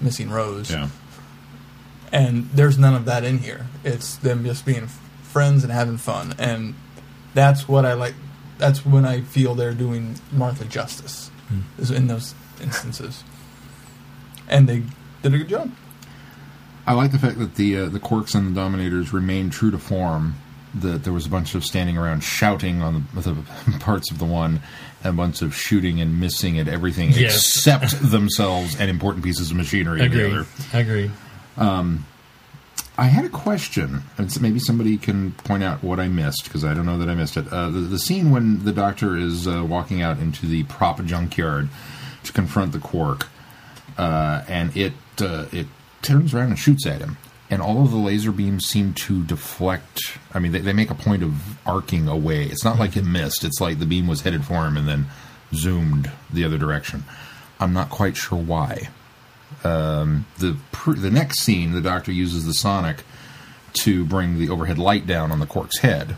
missing 0.00 0.30
Rose, 0.30 0.70
yeah. 0.70 0.88
and 2.10 2.46
there's 2.50 2.78
none 2.78 2.94
of 2.94 3.04
that 3.04 3.22
in 3.22 3.38
here. 3.38 3.66
It's 3.84 4.16
them 4.16 4.44
just 4.44 4.64
being 4.64 4.88
friends 5.22 5.62
and 5.62 5.72
having 5.72 5.98
fun, 5.98 6.34
and 6.38 6.74
that's 7.34 7.68
what 7.68 7.84
I 7.84 7.92
like. 7.92 8.14
That's 8.56 8.84
when 8.84 9.04
I 9.04 9.20
feel 9.20 9.54
they're 9.54 9.74
doing 9.74 10.18
Martha 10.32 10.64
justice, 10.64 11.30
is 11.78 11.90
in 11.90 12.06
those 12.06 12.34
instances, 12.62 13.24
and 14.48 14.66
they 14.66 14.84
did 15.22 15.34
a 15.34 15.38
good 15.38 15.48
job. 15.48 15.70
I 16.86 16.92
like 16.92 17.12
the 17.12 17.18
fact 17.18 17.38
that 17.38 17.54
the 17.56 17.76
uh, 17.76 17.88
the 17.88 18.00
Quarks 18.00 18.34
and 18.34 18.48
the 18.48 18.60
Dominators 18.60 19.12
remain 19.12 19.50
true 19.50 19.70
to 19.70 19.78
form. 19.78 20.36
That 20.80 21.04
there 21.04 21.12
was 21.12 21.26
a 21.26 21.30
bunch 21.30 21.54
of 21.54 21.64
standing 21.64 21.96
around 21.96 22.22
shouting 22.24 22.82
on 22.82 23.06
the, 23.14 23.20
the 23.20 23.78
parts 23.80 24.10
of 24.10 24.18
the 24.18 24.24
one, 24.24 24.60
and 25.02 25.10
a 25.14 25.16
bunch 25.16 25.40
of 25.42 25.54
shooting 25.54 26.00
and 26.00 26.18
missing 26.20 26.58
at 26.58 26.66
everything 26.68 27.10
Yes. 27.12 27.36
except 27.36 28.00
themselves 28.10 28.74
and 28.80 28.90
important 28.90 29.24
pieces 29.24 29.50
of 29.50 29.56
machinery. 29.56 30.02
in 30.02 30.10
the 30.10 30.26
other. 30.26 30.46
Agreed. 30.72 31.10
I 32.96 33.06
had 33.06 33.24
a 33.24 33.28
question, 33.28 34.02
and 34.18 34.40
maybe 34.40 34.60
somebody 34.60 34.96
can 34.96 35.32
point 35.32 35.64
out 35.64 35.82
what 35.82 35.98
I 35.98 36.06
missed 36.06 36.44
because 36.44 36.64
I 36.64 36.74
don't 36.74 36.86
know 36.86 36.98
that 36.98 37.08
I 37.08 37.14
missed 37.16 37.36
it. 37.36 37.48
Uh, 37.52 37.68
the, 37.70 37.80
the 37.80 37.98
scene 37.98 38.30
when 38.30 38.62
the 38.64 38.72
Doctor 38.72 39.16
is 39.16 39.48
uh, 39.48 39.64
walking 39.64 40.00
out 40.00 40.18
into 40.20 40.46
the 40.46 40.62
prop 40.64 41.04
junkyard 41.04 41.68
to 42.22 42.32
confront 42.32 42.70
the 42.70 42.78
Quark, 42.78 43.26
uh, 43.98 44.44
and 44.46 44.76
it 44.76 44.92
uh, 45.20 45.46
it 45.50 45.66
turns 46.02 46.32
around 46.34 46.50
and 46.50 46.58
shoots 46.58 46.86
at 46.86 47.00
him, 47.00 47.16
and 47.50 47.60
all 47.62 47.82
of 47.84 47.90
the 47.90 47.96
laser 47.98 48.32
beams 48.32 48.66
seem 48.66 48.94
to 48.94 49.22
deflect. 49.24 50.18
I 50.32 50.38
mean, 50.38 50.52
they, 50.52 50.60
they 50.60 50.72
make 50.72 50.90
a 50.90 50.94
point 50.94 51.22
of 51.22 51.58
arcing 51.66 52.08
away. 52.08 52.44
It's 52.44 52.64
not 52.64 52.78
like 52.78 52.96
it 52.96 53.04
missed. 53.04 53.44
It's 53.44 53.60
like 53.60 53.78
the 53.78 53.86
beam 53.86 54.06
was 54.06 54.22
headed 54.22 54.44
for 54.44 54.66
him 54.66 54.76
and 54.76 54.88
then 54.88 55.06
zoomed 55.52 56.10
the 56.32 56.44
other 56.44 56.58
direction. 56.58 57.04
I'm 57.60 57.72
not 57.72 57.90
quite 57.90 58.16
sure 58.16 58.38
why 58.38 58.88
um, 59.62 60.26
the 60.38 60.56
pr- 60.72 60.94
the 60.94 61.10
next 61.10 61.40
scene, 61.40 61.72
the 61.72 61.80
Doctor 61.80 62.12
uses 62.12 62.44
the 62.44 62.54
sonic 62.54 63.04
to 63.74 64.04
bring 64.04 64.38
the 64.38 64.48
overhead 64.50 64.78
light 64.78 65.06
down 65.06 65.30
on 65.32 65.38
the 65.40 65.46
Quark's 65.46 65.78
head, 65.78 66.16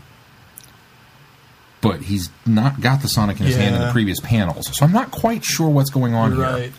but 1.81 2.01
he's 2.03 2.29
not 2.45 2.81
got 2.81 3.01
the 3.01 3.07
sonic 3.07 3.39
in 3.39 3.45
his 3.45 3.55
hand 3.55 3.75
in 3.75 3.81
the 3.81 3.91
previous 3.91 4.19
panels, 4.19 4.75
so 4.75 4.85
I'm 4.85 4.91
not 4.91 5.11
quite 5.11 5.43
sure 5.45 5.69
what's 5.69 5.89
going 5.89 6.13
on 6.13 6.35
You're 6.35 6.45
here. 6.45 6.53
right. 6.55 6.71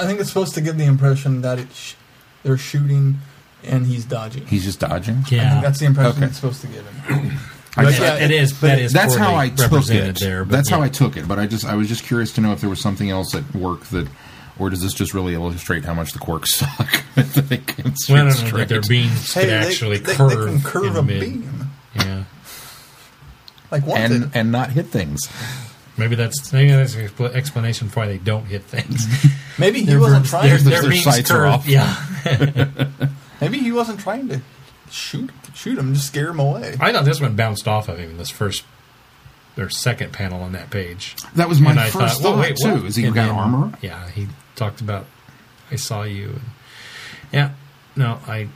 I 0.00 0.06
think 0.06 0.20
it's 0.20 0.28
supposed 0.28 0.54
to 0.54 0.60
give 0.60 0.78
the 0.78 0.84
impression 0.84 1.42
that 1.42 1.58
it 1.58 1.68
sh- 1.72 1.94
they're 2.42 2.56
shooting 2.56 3.18
and 3.64 3.86
he's 3.86 4.04
dodging. 4.04 4.46
He's 4.46 4.64
just 4.64 4.80
dodging. 4.80 5.16
I 5.16 5.34
Yeah, 5.34 5.50
think 5.50 5.62
that's 5.64 5.78
the 5.80 5.86
impression 5.86 6.16
Okay. 6.22 6.26
it's 6.26 6.36
supposed 6.36 6.60
to 6.62 6.66
give 6.68 6.86
him. 6.86 7.38
I 7.76 7.84
But 7.84 7.90
guess- 7.90 8.00
yeah, 8.00 8.14
it 8.24 8.30
is. 8.30 8.60
That 8.60 8.78
is. 8.78 8.92
that's 8.92 9.14
how 9.14 9.26
poorly 9.30 9.46
I 9.46 9.48
took 9.50 9.70
represented 9.70 10.16
it. 10.16 10.20
There, 10.20 10.44
but 10.44 10.52
that's 10.56 10.68
how 10.68 10.78
yeah. 10.78 10.84
I 10.84 10.88
took 10.88 11.16
it. 11.16 11.28
But 11.28 11.38
I 11.38 11.46
just 11.46 11.64
I 11.64 11.74
was 11.74 11.88
just 11.88 12.04
curious 12.04 12.32
to 12.32 12.40
know 12.40 12.52
if 12.52 12.60
there 12.60 12.70
was 12.70 12.80
something 12.80 13.08
else 13.10 13.34
at 13.34 13.54
work 13.54 13.84
that, 13.86 14.08
or 14.58 14.68
does 14.70 14.80
this 14.82 14.94
just 14.94 15.14
really 15.14 15.34
illustrate 15.34 15.84
how 15.84 15.94
much 15.94 16.12
the 16.12 16.18
Quarks 16.18 16.46
suck? 16.48 17.04
that 17.14 17.48
they 17.48 17.58
can 17.58 17.94
shoot 17.94 18.08
Well, 18.14 18.26
I 18.26 18.30
don't 18.30 18.40
know 18.40 18.46
straight? 18.48 18.68
that 18.68 18.68
their 18.68 18.80
beams 18.80 19.32
Hey, 19.32 19.42
could 19.42 19.50
they, 19.50 19.54
actually 19.54 19.98
they, 19.98 20.14
curve. 20.14 20.30
they 20.30 20.46
can 20.46 20.60
curve 20.62 20.84
in 20.86 20.96
a 20.96 21.02
mid. 21.02 21.20
beam 21.20 21.70
Yeah, 21.94 22.24
like 23.70 23.86
wanted. 23.86 24.10
and 24.12 24.30
and 24.34 24.50
not 24.52 24.70
hit 24.72 24.86
things. 24.86 25.20
maybe 25.96 26.16
that's 26.16 26.52
maybe 26.52 26.72
that's 26.72 26.94
an 26.96 27.06
expl- 27.08 27.32
explanation 27.34 27.88
for 27.90 28.00
why 28.00 28.06
they 28.08 28.18
don't 28.18 28.46
hit 28.46 28.64
things. 28.64 29.06
Maybe 29.58 29.80
he 29.80 29.86
Their 29.86 30.00
wasn't 30.00 30.22
beams- 30.22 30.30
trying. 30.30 30.48
their, 30.48 30.58
to, 30.58 30.64
their 30.64 30.80
their 30.82 30.90
beams 30.90 31.04
sights 31.04 31.30
are 31.30 31.38
curve. 31.38 31.52
off. 31.52 31.66
Yeah, 31.68 31.94
maybe 33.40 33.58
he 33.58 33.72
wasn't 33.72 34.00
trying 34.00 34.28
to 34.28 34.40
shoot 34.90 35.30
shoot 35.54 35.78
him, 35.78 35.94
just 35.94 36.06
scare 36.06 36.28
him 36.30 36.38
away. 36.40 36.76
I 36.80 36.92
thought 36.92 37.04
this 37.04 37.20
one 37.20 37.36
bounced 37.36 37.66
off 37.68 37.88
of 37.88 37.98
him. 37.98 38.10
in 38.12 38.16
This 38.18 38.30
first 38.30 38.64
or 39.56 39.68
second 39.68 40.12
panel 40.12 40.40
on 40.42 40.52
that 40.52 40.70
page. 40.70 41.16
That 41.34 41.48
was 41.48 41.60
my 41.60 41.72
And 41.72 41.80
I 41.80 41.90
first 41.90 42.22
thought, 42.22 42.30
well, 42.36 42.40
wait, 42.40 42.56
too. 42.56 42.74
what? 42.76 42.84
Is 42.84 42.96
he 42.96 43.04
And 43.06 43.14
got 43.14 43.26
then- 43.26 43.34
armor? 43.34 43.72
Yeah, 43.82 44.08
he 44.10 44.28
talked 44.54 44.80
about 44.80 45.06
I 45.70 45.76
saw 45.76 46.02
you. 46.04 46.28
And, 46.28 46.40
yeah, 47.32 47.50
no, 47.96 48.18
I, 48.26 48.36
I 48.36 48.48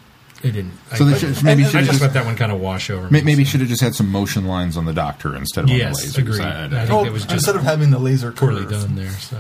didn't. 0.43 0.73
So 0.95 1.05
I, 1.07 1.11
they 1.11 1.19
should, 1.19 1.43
maybe 1.45 1.63
and- 1.63 1.71
should 1.71 1.77
I 1.79 1.81
have 1.81 1.87
just 1.89 1.99
just, 1.99 2.03
let 2.03 2.13
that 2.15 2.25
one 2.25 2.37
kind 2.37 2.53
of 2.53 2.61
wash 2.61 2.89
over. 2.89 3.11
may- 3.11 3.19
me, 3.21 3.25
maybe 3.33 3.45
so. 3.45 3.51
should 3.51 3.61
have 3.61 3.69
just 3.69 3.83
had 3.83 3.95
some 3.95 4.11
motion 4.11 4.47
lines 4.47 4.77
on 4.77 4.85
the 4.87 4.93
doctor 4.95 5.35
instead 5.37 5.65
of 5.65 5.71
Yes, 5.71 6.03
on 6.17 6.25
the 6.25 6.31
lasers. 6.31 6.37
agreed. 6.37 6.41
I- 6.47 6.63
I- 6.63 6.65
I 6.83 6.87
think 6.87 6.91
Oh, 6.93 7.05
it 7.05 7.13
was 7.13 7.23
oh, 7.25 7.27
just 7.27 7.35
instead 7.35 7.57
of 7.57 7.63
having 7.65 7.91
the 7.91 7.99
laser 7.99 8.31
poorly 8.33 8.63
curve. 8.63 8.71
done 8.71 8.95
there. 8.95 9.11
So 9.11 9.39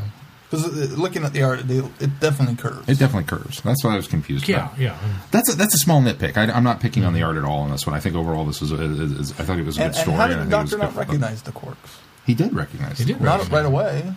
'Cause, 0.52 0.66
uh, 0.66 0.94
looking 1.00 1.24
at 1.24 1.32
the 1.32 1.42
art, 1.42 1.66
they, 1.66 1.78
it 1.78 2.20
definitely 2.20 2.56
curves. 2.56 2.86
it 2.86 2.98
definitely 2.98 3.24
curves. 3.24 3.62
That's 3.62 3.82
what 3.82 3.94
I 3.94 3.96
was 3.96 4.06
confused 4.06 4.46
yeah, 4.46 4.66
about. 4.66 4.78
yeah. 4.78 4.98
That's 5.30 5.50
a, 5.50 5.56
that's 5.56 5.74
a 5.74 5.78
small 5.78 6.02
nitpick. 6.02 6.36
I, 6.36 6.54
am 6.54 6.62
not 6.62 6.78
picking 6.78 7.06
on 7.06 7.14
the 7.14 7.22
art 7.22 7.38
at 7.38 7.44
all 7.44 7.60
on 7.60 7.70
this 7.70 7.86
one. 7.86 7.96
I 7.96 8.00
think 8.00 8.16
overall 8.16 8.44
this 8.44 8.60
is, 8.60 8.70
a, 8.70 8.82
is, 8.82 9.00
is 9.12 9.30
I 9.40 9.44
thought 9.44 9.58
it 9.58 9.64
was 9.64 9.78
a 9.78 9.84
and, 9.84 9.92
good 9.92 9.96
and 9.96 10.02
story. 10.04 10.16
how 10.18 10.26
did 10.26 10.36
and 10.36 10.52
the 10.52 10.56
I 10.56 10.60
think 10.60 10.70
doctor 10.70 10.84
not 10.84 10.94
recognize 10.94 11.40
the 11.40 11.52
quarks? 11.52 11.98
He 12.26 12.34
did 12.34 12.52
recognize. 12.52 12.98
He 12.98 13.04
it. 13.04 13.06
did 13.06 13.20
Not 13.22 13.38
recognize 13.38 13.50
right 13.50 13.64
it. 13.64 13.66
away. 13.66 14.14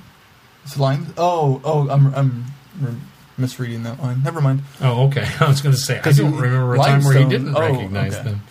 It's 0.66 0.78
line. 0.78 1.07
Oh, 1.18 1.62
oh, 1.64 1.90
I'm 1.90 2.14
I'm 2.14 2.45
re- 2.82 2.95
misreading 3.38 3.84
that 3.84 4.02
line. 4.02 4.22
Never 4.22 4.41
mind. 4.41 4.64
Oh, 4.82 5.07
okay. 5.07 5.26
I 5.40 5.48
was 5.48 5.62
going 5.62 5.74
to 5.74 5.82
say 5.82 5.99
I 6.03 6.12
don't 6.12 6.34
he- 6.34 6.40
remember 6.40 6.76
a 6.76 6.80
time 6.80 7.02
where 7.03 7.18
he 7.18 7.24
didn't 7.24 7.56
oh, 7.56 7.62
recognize 7.62 8.16
okay. 8.16 8.24
them. 8.24 8.41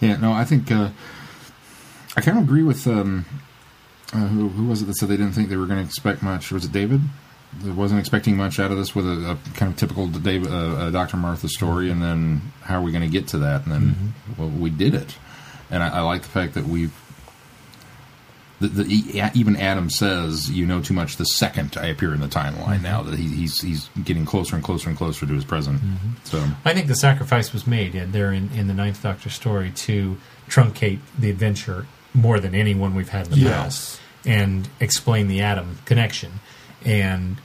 Yeah, 0.00 0.16
no, 0.16 0.32
I 0.32 0.44
think 0.44 0.70
uh, 0.72 0.88
I 2.16 2.22
kind 2.22 2.38
of 2.38 2.44
agree 2.44 2.62
with 2.62 2.86
um, 2.86 3.26
uh, 4.12 4.18
who, 4.28 4.48
who 4.48 4.66
was 4.66 4.82
it 4.82 4.86
that 4.86 4.94
said 4.96 5.08
they 5.08 5.16
didn't 5.16 5.32
think 5.32 5.48
they 5.48 5.56
were 5.56 5.66
going 5.66 5.80
to 5.80 5.84
expect 5.84 6.22
much. 6.22 6.52
Was 6.52 6.64
it 6.64 6.72
David? 6.72 7.00
That 7.62 7.74
wasn't 7.74 8.00
expecting 8.00 8.36
much 8.36 8.58
out 8.60 8.70
of 8.70 8.76
this 8.76 8.94
with 8.94 9.06
a, 9.06 9.30
a 9.32 9.50
kind 9.54 9.72
of 9.72 9.78
typical 9.78 10.06
David, 10.08 10.48
uh, 10.48 10.56
uh, 10.56 10.90
Dr. 10.90 11.16
Martha 11.16 11.48
story, 11.48 11.90
and 11.90 12.02
then 12.02 12.40
how 12.62 12.78
are 12.78 12.82
we 12.82 12.92
going 12.92 13.02
to 13.04 13.08
get 13.10 13.28
to 13.28 13.38
that? 13.38 13.64
And 13.64 13.72
then, 13.72 14.14
well, 14.36 14.48
we 14.48 14.68
did 14.70 14.94
it, 14.94 15.16
and 15.70 15.82
I, 15.82 15.88
I 15.98 16.00
like 16.00 16.22
the 16.22 16.28
fact 16.28 16.54
that 16.54 16.64
we've. 16.66 16.92
The, 18.58 18.68
the, 18.68 19.30
even 19.34 19.56
Adam 19.56 19.90
says, 19.90 20.50
"You 20.50 20.64
know 20.66 20.80
too 20.80 20.94
much." 20.94 21.16
The 21.16 21.26
second 21.26 21.76
I 21.76 21.86
appear 21.88 22.14
in 22.14 22.20
the 22.20 22.26
timeline, 22.26 22.82
now 22.82 23.02
that 23.02 23.14
he, 23.18 23.28
he's 23.28 23.60
he's 23.60 23.88
getting 24.02 24.24
closer 24.24 24.54
and 24.56 24.64
closer 24.64 24.88
and 24.88 24.96
closer 24.96 25.26
to 25.26 25.32
his 25.34 25.44
present. 25.44 25.80
So 26.24 26.42
I 26.64 26.72
think 26.72 26.86
the 26.88 26.94
sacrifice 26.94 27.52
was 27.52 27.66
made 27.66 27.92
there 28.12 28.32
in, 28.32 28.50
in 28.52 28.66
the 28.66 28.72
Ninth 28.74 29.02
Doctor 29.02 29.28
story 29.28 29.72
to 29.72 30.16
truncate 30.48 31.00
the 31.18 31.28
adventure 31.30 31.86
more 32.14 32.40
than 32.40 32.54
anyone 32.54 32.94
we've 32.94 33.10
had 33.10 33.26
in 33.26 33.32
the 33.32 33.38
Yes. 33.40 33.52
past 33.52 33.95
and 34.26 34.68
explain 34.80 35.28
the 35.28 35.40
Adam 35.40 35.78
connection. 35.84 36.32
And 36.84 37.36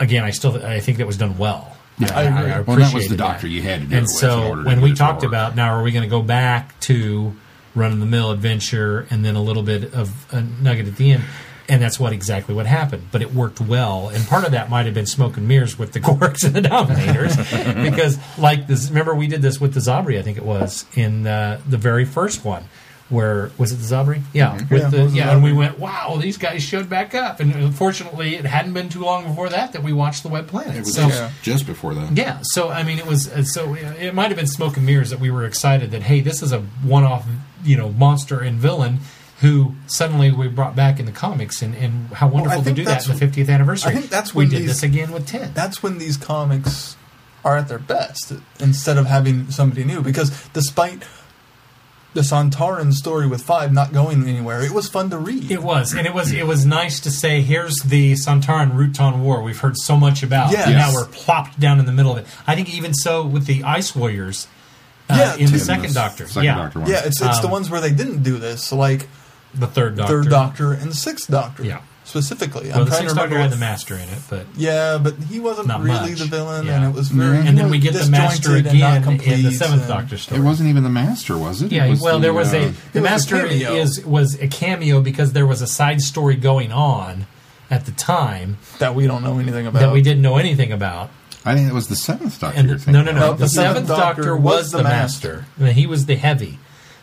again, 0.00 0.24
I 0.24 0.30
still 0.30 0.64
I 0.64 0.80
think 0.80 0.98
that 0.98 1.06
was 1.06 1.16
done 1.16 1.38
well. 1.38 1.76
Yeah, 1.98 2.08
I 2.12 2.22
agree. 2.24 2.64
well, 2.66 2.76
that 2.78 2.92
was 2.92 3.08
the 3.08 3.16
doctor 3.16 3.46
you 3.46 3.62
had 3.62 3.82
to 3.82 3.86
do 3.86 3.94
it 3.94 3.98
And 3.98 4.10
so 4.10 4.64
when 4.64 4.80
we 4.80 4.94
talked 4.94 5.22
about 5.22 5.54
now, 5.54 5.76
are 5.76 5.82
we 5.82 5.92
going 5.92 6.02
to 6.02 6.10
go 6.10 6.22
back 6.22 6.78
to 6.80 7.34
run 7.76 8.00
the 8.00 8.06
mill 8.06 8.32
adventure 8.32 9.06
and 9.10 9.24
then 9.24 9.36
a 9.36 9.42
little 9.42 9.62
bit 9.62 9.94
of 9.94 10.32
a 10.32 10.42
nugget 10.42 10.88
at 10.88 10.96
the 10.96 11.12
end? 11.12 11.24
And 11.68 11.80
that's 11.80 11.98
what 11.98 12.12
exactly 12.12 12.54
what 12.54 12.66
happened. 12.66 13.04
But 13.10 13.22
it 13.22 13.32
worked 13.32 13.60
well, 13.60 14.10
and 14.10 14.26
part 14.26 14.44
of 14.44 14.50
that 14.50 14.68
might 14.68 14.84
have 14.84 14.94
been 14.94 15.06
smoke 15.06 15.38
and 15.38 15.48
mirrors 15.48 15.78
with 15.78 15.92
the 15.92 16.00
Quarks 16.08 16.44
and 16.44 16.52
the 16.54 16.60
Dominators, 16.60 17.36
because 17.90 18.18
like 18.36 18.66
this. 18.66 18.90
Remember, 18.90 19.14
we 19.14 19.28
did 19.28 19.40
this 19.40 19.60
with 19.60 19.72
the 19.72 19.80
Zarbi, 19.80 20.18
I 20.18 20.22
think 20.22 20.36
it 20.36 20.44
was 20.44 20.84
in 20.94 21.26
uh, 21.26 21.60
the 21.66 21.78
very 21.78 22.04
first 22.04 22.44
one. 22.44 22.64
Where 23.10 23.50
was 23.58 23.70
it 23.70 23.76
the 23.76 23.94
Zarbi? 23.94 24.22
Yeah, 24.32 24.54
with 24.54 24.70
Yeah, 24.72 24.88
the, 24.88 25.02
it 25.04 25.08
the 25.08 25.16
yeah, 25.16 25.32
and 25.32 25.42
we 25.44 25.52
went, 25.52 25.78
wow, 25.78 26.16
these 26.20 26.38
guys 26.38 26.62
showed 26.62 26.88
back 26.88 27.14
up, 27.14 27.38
and 27.38 27.54
unfortunately, 27.54 28.34
it 28.36 28.46
hadn't 28.46 28.72
been 28.72 28.88
too 28.88 29.04
long 29.04 29.26
before 29.28 29.50
that 29.50 29.72
that 29.72 29.82
we 29.82 29.92
watched 29.92 30.22
the 30.22 30.30
Web 30.30 30.46
Planet. 30.48 30.74
It 30.76 30.78
was 30.80 30.94
so, 30.94 31.08
just, 31.08 31.20
Yeah. 31.20 31.30
just 31.42 31.66
before 31.66 31.92
that. 31.94 32.16
yeah, 32.16 32.38
so 32.42 32.70
I 32.70 32.82
mean, 32.82 32.98
it 32.98 33.06
was 33.06 33.30
uh, 33.30 33.44
so 33.44 33.74
it 33.74 34.14
might 34.14 34.28
have 34.28 34.36
been 34.36 34.46
smoke 34.46 34.78
and 34.78 34.86
mirrors 34.86 35.10
that 35.10 35.20
we 35.20 35.30
were 35.30 35.44
excited 35.44 35.90
that 35.90 36.02
hey, 36.04 36.20
this 36.22 36.42
is 36.42 36.50
a 36.52 36.60
one-off, 36.82 37.26
you 37.62 37.76
know, 37.76 37.90
monster 37.90 38.40
and 38.40 38.58
villain 38.58 39.00
who 39.40 39.74
suddenly 39.86 40.30
we 40.32 40.48
brought 40.48 40.74
back 40.74 40.98
in 40.98 41.04
the 41.04 41.12
comics, 41.12 41.60
and, 41.60 41.74
and 41.74 42.08
how 42.14 42.26
wonderful 42.28 42.62
to 42.62 42.72
do 42.72 42.84
that 42.84 43.06
in 43.06 43.14
the 43.18 43.26
50th 43.26 43.50
anniversary. 43.50 43.92
I 43.92 43.94
think 43.94 44.08
that's 44.08 44.34
when 44.34 44.46
we 44.46 44.50
did 44.50 44.62
these- 44.62 44.68
this 44.80 44.82
again 44.82 45.12
with 45.12 45.26
Ted. 45.26 45.54
That's 45.54 45.82
when 45.82 45.98
these 45.98 46.16
comics 46.16 46.96
are 47.44 47.58
at 47.58 47.68
their 47.68 47.78
best 47.80 48.32
instead 48.60 48.96
of 48.96 49.04
having 49.04 49.50
somebody 49.50 49.84
new. 49.84 50.00
Because 50.00 50.30
despite 50.54 51.02
the 52.14 52.20
Sontaran 52.22 52.92
story 52.92 53.26
with 53.26 53.42
Five 53.42 53.72
not 53.72 53.92
going 53.92 54.26
anywhere, 54.28 54.62
it 54.62 54.70
was 54.70 54.88
fun 54.88 55.10
to 55.10 55.18
read. 55.18 55.50
It 55.50 55.62
was, 55.62 55.92
and 55.92 56.06
it 56.06 56.14
was 56.14 56.32
it 56.32 56.46
was 56.46 56.64
nice 56.64 57.00
to 57.00 57.10
say, 57.10 57.42
"Here's 57.42 57.76
the 57.84 58.12
Sontaran 58.14 58.72
Rutan 58.72 59.18
War 59.20 59.42
we've 59.42 59.58
heard 59.58 59.76
so 59.76 59.96
much 59.96 60.22
about, 60.22 60.52
Yes. 60.52 60.66
and 60.66 60.76
now 60.76 60.92
we're 60.94 61.06
plopped 61.06 61.58
down 61.60 61.78
in 61.80 61.86
the 61.86 61.92
middle 61.92 62.12
of 62.12 62.18
it." 62.18 62.26
I 62.46 62.54
think 62.54 62.72
even 62.72 62.94
so 62.94 63.26
with 63.26 63.46
the 63.46 63.62
Ice 63.64 63.94
Warriors 63.94 64.46
uh, 65.10 65.16
Yeah, 65.38 65.44
in 65.44 65.52
the 65.52 65.58
second 65.58 65.88
the 65.88 65.94
Doctor, 65.94 66.26
Second 66.28 66.44
yeah, 66.44 66.54
Doctor 66.56 66.78
yeah, 66.86 67.02
it's 67.04 67.20
it's 67.20 67.40
the 67.40 67.46
Um, 67.46 67.50
ones 67.52 67.68
where 67.70 67.80
they 67.80 67.92
didn't 67.92 68.22
do 68.22 68.38
this, 68.38 68.72
like 68.72 69.06
the 69.54 69.66
third 69.66 69.96
Doctor, 69.96 70.22
Third 70.22 70.30
Doctor 70.30 70.72
and 70.72 70.94
Sixth 70.94 71.28
Doctor. 71.30 71.64
Yeah. 71.64 71.80
Specifically. 72.14 72.68
Well, 72.68 72.78
I'm 72.80 72.84
the 72.84 72.90
trying 72.90 73.02
to 73.02 73.08
sixth 73.08 73.16
Doctor 73.16 73.34
remember 73.34 73.42
had 73.42 73.50
the 73.52 73.56
Master 73.60 73.94
in 73.96 74.08
it, 74.08 74.18
but 74.30 74.46
Yeah, 74.56 74.98
but 75.02 75.14
he 75.28 75.40
wasn't 75.40 75.66
Not 75.66 75.80
really 75.82 76.10
much. 76.10 76.20
the 76.20 76.26
villain, 76.26 76.66
Yeah. 76.66 76.76
and 76.76 76.84
it 76.84 76.94
was 76.94 77.08
very. 77.08 77.38
and 77.38 77.58
then 77.58 77.70
we 77.70 77.78
get 77.78 77.92
the 77.94 78.08
Master 78.08 78.62
disjointed 78.62 78.66
and 78.66 79.20
again 79.20 79.38
in 79.38 79.42
the 79.44 79.50
seventh 79.50 79.88
Doctor 79.88 80.16
story. 80.16 80.40
It 80.40 80.44
wasn't 80.44 80.68
even 80.68 80.84
the 80.84 80.90
Master, 80.90 81.36
was 81.36 81.60
it? 81.62 81.72
Yeah, 81.72 81.86
It 81.86 81.90
was 81.90 82.00
well, 82.00 82.18
the, 82.18 82.22
there 82.22 82.32
was 82.32 82.54
uh, 82.54 82.58
a 82.58 82.60
the 82.60 82.66
It 82.66 82.72
was 82.72 82.94
a 82.94 83.00
master 83.00 83.36
cameo. 83.48 83.72
is 83.74 84.04
was 84.06 84.40
a 84.40 84.46
cameo 84.46 85.00
because 85.00 85.32
there 85.32 85.46
was 85.46 85.60
a 85.60 85.66
side 85.66 86.00
story 86.02 86.36
going 86.36 86.70
on 86.70 87.26
at 87.70 87.84
the 87.86 87.92
time 87.92 88.58
that 88.78 88.94
we 88.94 89.08
don't 89.08 89.24
know 89.24 89.38
anything 89.40 89.66
about. 89.66 89.80
that 89.80 89.92
we 89.92 90.00
didn't 90.02 90.22
know 90.22 90.36
anything 90.36 90.70
about. 90.70 91.10
I 91.44 91.54
think 91.54 91.68
it 91.68 91.74
was 91.74 91.88
the 91.88 91.96
seventh 91.96 92.38
Doctor. 92.40 92.58
And 92.58 92.68
you're 92.68 92.78
the, 92.78 92.92
no, 92.92 93.02
no, 93.02 93.12
no. 93.12 93.30
of. 93.32 93.38
The, 93.38 93.48
seventh 93.48 93.88
Doctor, 93.88 94.36
was 94.36 94.70
the 94.70 94.82
master. 94.84 95.46
I 95.60 95.72
he 95.72 95.86
was 95.86 96.06
the 96.06 96.14
heavy. 96.16 96.58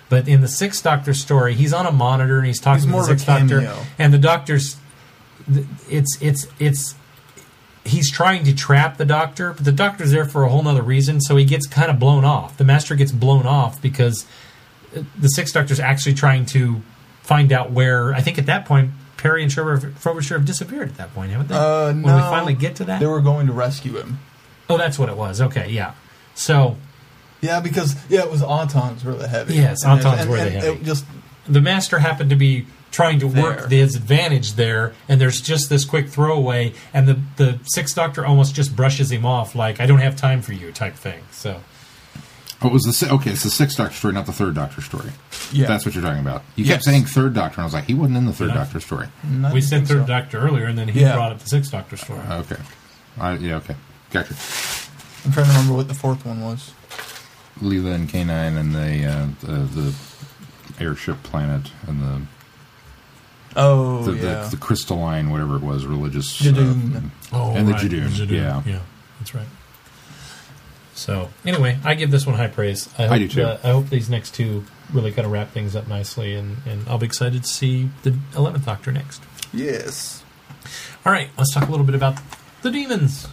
But 0.10 0.28
in 0.28 0.42
the 0.42 0.48
sixth 0.50 0.84
Doctor 0.84 1.14
story, 1.14 1.54
he's 1.54 1.72
on 1.74 1.86
a 1.86 1.92
monitor 1.92 2.38
and 2.38 2.46
he's 2.48 2.60
talking 2.60 2.84
He's 2.84 2.92
more 2.92 3.04
to 3.04 3.14
the 3.14 3.20
sixth 3.20 3.28
Doctor, 3.28 3.74
and 4.00 4.14
the 4.14 4.18
Doctor's. 4.18 4.76
It's 5.90 6.18
it's 6.22 6.48
it's. 6.60 6.96
He's 7.84 8.12
trying 8.12 8.44
to 8.44 8.54
trap 8.54 8.98
the 8.98 9.06
Doctor, 9.06 9.54
but 9.54 9.66
the 9.66 9.72
Doctor's 9.72 10.12
there 10.12 10.26
for 10.26 10.44
a 10.44 10.50
whole 10.50 10.68
other 10.68 10.84
reason. 10.84 11.20
So 11.20 11.36
he 11.36 11.46
gets 11.46 11.66
kind 11.66 11.90
of 11.90 12.00
blown 12.00 12.24
off. 12.24 12.56
The 12.58 12.64
Master 12.64 12.94
gets 12.96 13.12
blown 13.12 13.48
off 13.48 13.82
because 13.82 14.26
uh, 14.96 15.02
the 15.18 15.30
sixth 15.30 15.56
Doctor's 15.56 15.80
actually 15.80 16.14
trying 16.14 16.46
to 16.48 16.84
find 17.24 17.52
out 17.52 17.72
where. 17.72 18.14
I 18.14 18.22
think 18.22 18.38
at 18.38 18.46
that 18.46 18.66
point, 18.66 18.92
Peri 19.18 19.42
and 19.42 19.52
Frobisher 19.52 19.92
Frobisher 19.94 20.38
have 20.38 20.46
disappeared. 20.46 20.90
At 20.90 20.98
that 20.98 21.14
point, 21.16 21.32
haven't 21.32 21.48
they? 21.48 21.56
Uh, 21.56 21.88
when 21.88 22.02
no, 22.04 22.16
we 22.16 22.22
finally 22.22 22.54
get 22.54 22.76
to 22.76 22.84
that. 22.86 23.00
They 23.00 23.08
were 23.08 23.22
going 23.22 23.48
to 23.48 23.54
rescue 23.54 23.98
him. 23.98 24.20
oh, 24.70 24.78
that's 24.78 25.00
what 25.00 25.10
it 25.10 25.18
was. 25.18 25.42
Okay, 25.42 25.70
yeah. 25.70 25.94
So 26.36 26.78
Yeah, 27.42 27.62
because 27.62 27.96
yeah, 28.10 28.22
it 28.22 28.30
was 28.30 28.44
Autons 28.44 29.04
were 29.04 29.16
the 29.16 29.28
heavy. 29.28 29.56
Yes, 29.56 29.84
Autons 29.84 30.20
and- 30.20 30.30
were 30.30 30.38
the 30.38 30.44
and 30.44 30.54
heavy. 30.54 30.78
It 30.82 30.84
just 30.84 31.06
the 31.48 31.62
master 31.62 31.98
happened 31.98 32.30
to 32.30 32.36
be 32.36 32.68
trying 32.92 33.20
to 33.20 33.28
work 33.28 33.70
There. 33.70 33.80
his 33.80 33.96
advantage 33.96 34.54
there, 34.54 34.94
and 35.08 35.20
there's 35.20 35.42
just 35.42 35.70
this 35.70 35.86
quick 35.86 36.10
throwaway, 36.10 36.74
and 36.94 37.08
the 37.08 37.20
the 37.38 37.60
sixth 37.64 37.96
doctor 37.96 38.26
almost 38.26 38.54
just 38.54 38.76
brushes 38.76 39.12
him 39.12 39.26
off 39.26 39.56
like 39.56 39.80
I 39.80 39.86
don't 39.86 40.00
have 40.00 40.16
time 40.16 40.42
for 40.42 40.54
you 40.54 40.72
type 40.72 40.96
thing. 40.96 41.24
So 41.32 41.62
Oh, 42.64 42.68
it 42.68 42.74
was 42.74 42.84
the 42.84 43.12
okay. 43.14 43.32
It's 43.32 43.42
the 43.42 43.50
sixth 43.50 43.78
Doctor 43.78 43.96
story, 43.96 44.14
not 44.14 44.28
the 44.28 44.32
third 44.32 44.54
Doctor 44.54 44.82
story. 44.82 45.10
Yeah. 45.52 45.66
that's 45.66 45.84
what 45.84 45.96
you're 45.96 46.04
talking 46.04 46.20
about. 46.22 46.44
You 46.56 46.64
kept 46.64 46.84
saying 46.84 47.06
third 47.06 47.34
Doctor, 47.34 47.56
and 47.56 47.62
I 47.62 47.66
was 47.66 47.74
like, 47.74 47.86
he 47.86 47.96
wasn't 47.96 48.18
in 48.18 48.26
the 48.28 48.34
third 48.34 48.50
Yeah. 48.50 48.54
Doctor 48.54 48.80
story. 48.80 49.08
I 49.44 49.52
we 49.52 49.62
said 49.62 49.88
third 49.88 50.02
so. 50.04 50.06
doctor 50.08 50.38
earlier, 50.38 50.66
and 50.66 50.78
then 50.78 50.88
he 50.88 51.00
Yeah. 51.02 51.16
brought 51.16 51.32
up 51.32 51.40
the 51.40 51.50
sixth 51.50 51.72
doctor 51.72 51.98
story. 51.98 52.20
Okay, 52.30 52.58
I, 53.20 53.34
yeah, 53.38 53.56
okay, 53.56 53.76
gotcha. 54.12 54.36
I'm 55.26 55.32
trying 55.32 55.46
to 55.48 55.52
remember 55.54 55.74
what 55.74 55.88
the 55.88 55.96
fourth 55.96 56.24
one 56.24 56.42
was. 56.42 56.72
Leela 57.60 57.96
and 57.96 58.08
K9 58.08 58.30
and 58.30 58.76
the 58.76 59.06
uh, 59.08 59.28
the, 59.42 59.58
the 59.82 59.94
airship 60.84 61.24
planet 61.24 61.72
and 61.88 62.00
the 62.02 62.22
Oh 63.56 64.04
the, 64.04 64.14
yeah, 64.14 64.44
the, 64.44 64.50
the 64.52 64.58
crystalline 64.58 65.30
whatever 65.30 65.56
it 65.56 65.62
was 65.62 65.86
religious 65.86 66.40
Jadoon. 66.42 66.96
uh, 66.96 67.00
Oh, 67.34 67.54
and 67.56 67.68
the 67.68 67.74
right, 67.74 67.86
Jadoon, 67.86 68.08
Jadoon, 68.10 68.30
yeah. 68.32 68.62
yeah, 68.66 68.80
that's 69.20 69.34
right. 69.36 69.48
So 70.94 71.30
anyway, 71.46 71.78
I 71.84 71.96
give 71.96 72.12
this 72.12 72.26
one 72.28 72.36
high 72.36 72.48
praise. 72.48 72.88
I, 72.98 73.04
hope, 73.04 73.12
I 73.12 73.18
do 73.20 73.28
too. 73.28 73.44
Uh, 73.44 73.58
I 73.64 73.72
hope 73.72 73.90
these 73.90 74.10
next 74.10 74.36
two 74.36 74.66
really 74.94 75.12
kind 75.12 75.26
of 75.26 75.32
wrap 75.32 75.50
things 75.52 75.76
up 75.76 75.88
nicely, 75.88 76.36
and, 76.36 76.58
and 76.68 76.88
I'll 76.88 76.98
be 76.98 77.06
excited 77.08 77.44
to 77.44 77.50
see 77.50 77.90
the 78.04 78.16
eleventh 78.36 78.66
Doctor 78.66 78.92
next. 78.92 79.22
yes. 79.54 80.24
All 81.06 81.12
right, 81.12 81.30
let's 81.38 81.54
talk 81.54 81.68
a 81.68 81.72
little 81.72 81.86
bit 81.86 81.96
about 81.96 82.20
the 82.62 82.70
demons, 82.70 83.28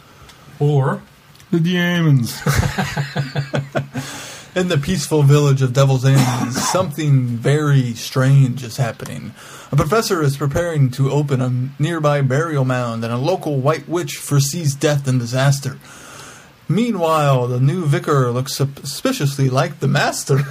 or 0.59 1.03
the 1.51 1.61
demons. 1.61 2.40
In 4.55 4.69
the 4.69 4.79
peaceful 4.79 5.23
village 5.23 5.62
of 5.62 5.73
Devil's 5.73 6.05
End, 6.05 6.53
something 6.53 7.27
very 7.27 7.95
strange 7.95 8.65
is 8.65 8.77
happening. 8.77 9.35
A 9.70 9.77
professor 9.77 10.23
is 10.23 10.37
preparing 10.37 10.91
to 10.93 11.11
open 11.11 11.41
a 11.41 11.70
nearby 11.81 12.23
burial 12.23 12.65
mound, 12.65 13.05
and 13.05 13.12
a 13.12 13.19
local 13.19 13.61
white 13.61 13.89
witch 13.89 14.16
foresees 14.16 14.75
death 14.75 15.07
and 15.07 15.20
disaster. 15.20 15.79
Meanwhile, 16.69 17.47
the 17.49 17.61
new 17.61 17.87
vicar 17.87 18.31
looks 18.31 18.55
suspiciously 18.55 19.49
like 19.49 19.81
the 19.81 19.89
master. 19.89 20.39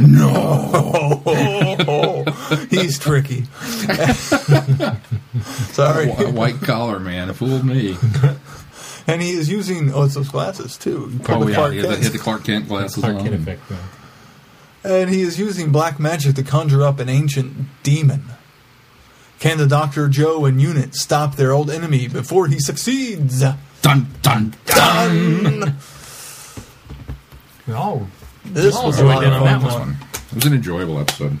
no, 0.00 1.04
he's 2.70 2.98
tricky. 2.98 3.44
Sorry, 5.72 6.08
White 6.08 6.60
collar 6.60 6.98
man 6.98 7.32
fooled 7.34 7.64
me. 7.64 7.96
And 9.08 9.20
he 9.22 9.30
is 9.32 9.48
using 9.48 9.92
oh, 9.92 10.04
it's 10.04 10.14
those 10.14 10.28
glasses 10.28 10.76
too. 10.76 11.08
You 11.12 11.18
put 11.18 11.34
Oh 11.36 11.44
the 11.44 11.50
yeah, 11.50 11.56
Clark 11.56 11.72
he 11.72 11.78
had 11.78 11.88
the, 11.90 11.96
he 11.96 12.02
had 12.04 12.12
the 12.12 12.18
Clark 12.18 12.44
Kent 12.44 12.68
glasses 12.68 13.02
Clark 13.02 13.16
on. 13.16 13.22
Kent 13.24 13.34
effect. 13.36 13.70
man. 13.70 13.80
And 14.84 15.10
he 15.10 15.22
is 15.22 15.38
using 15.38 15.72
black 15.72 15.98
magic 15.98 16.36
to 16.36 16.42
conjure 16.42 16.82
up 16.84 17.00
an 17.00 17.08
ancient 17.08 17.56
demon. 17.82 18.24
Can 19.40 19.56
the 19.58 19.66
Doctor, 19.66 20.08
Jo, 20.08 20.44
and 20.44 20.60
Unit 20.60 20.94
stop 20.94 21.36
their 21.36 21.52
old 21.52 21.70
enemy 21.70 22.06
before 22.08 22.46
he 22.48 22.58
succeeds? 22.60 23.42
Dun 23.82 24.06
dun 24.22 24.54
Done! 24.66 25.76
We 27.66 27.72
all 27.74 28.08
This 28.44 28.74
all 28.76 28.86
was 28.86 28.98
a 28.98 29.04
lot 29.04 29.22
in 29.24 29.32
of 29.32 29.42
on 29.42 29.44
that 29.44 29.62
fun. 29.62 29.80
one. 29.80 29.96
It 30.12 30.34
was 30.34 30.44
an 30.46 30.52
enjoyable 30.54 30.98
episode, 30.98 31.38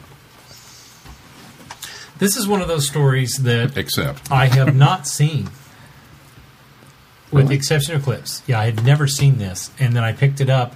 This 2.18 2.36
is 2.36 2.46
one 2.48 2.60
of 2.62 2.68
those 2.68 2.86
stories 2.88 3.34
that 3.42 3.76
except 3.76 4.30
I 4.32 4.46
have 4.46 4.74
not 4.74 5.06
seen, 5.06 5.48
with 7.32 7.48
the 7.48 7.54
exception 7.54 7.94
of 7.94 8.02
clips. 8.02 8.42
Yeah, 8.46 8.60
I 8.60 8.64
had 8.66 8.84
never 8.84 9.06
seen 9.06 9.38
this, 9.38 9.70
and 9.78 9.94
then 9.94 10.04
I 10.04 10.12
picked 10.12 10.40
it 10.40 10.50
up 10.50 10.74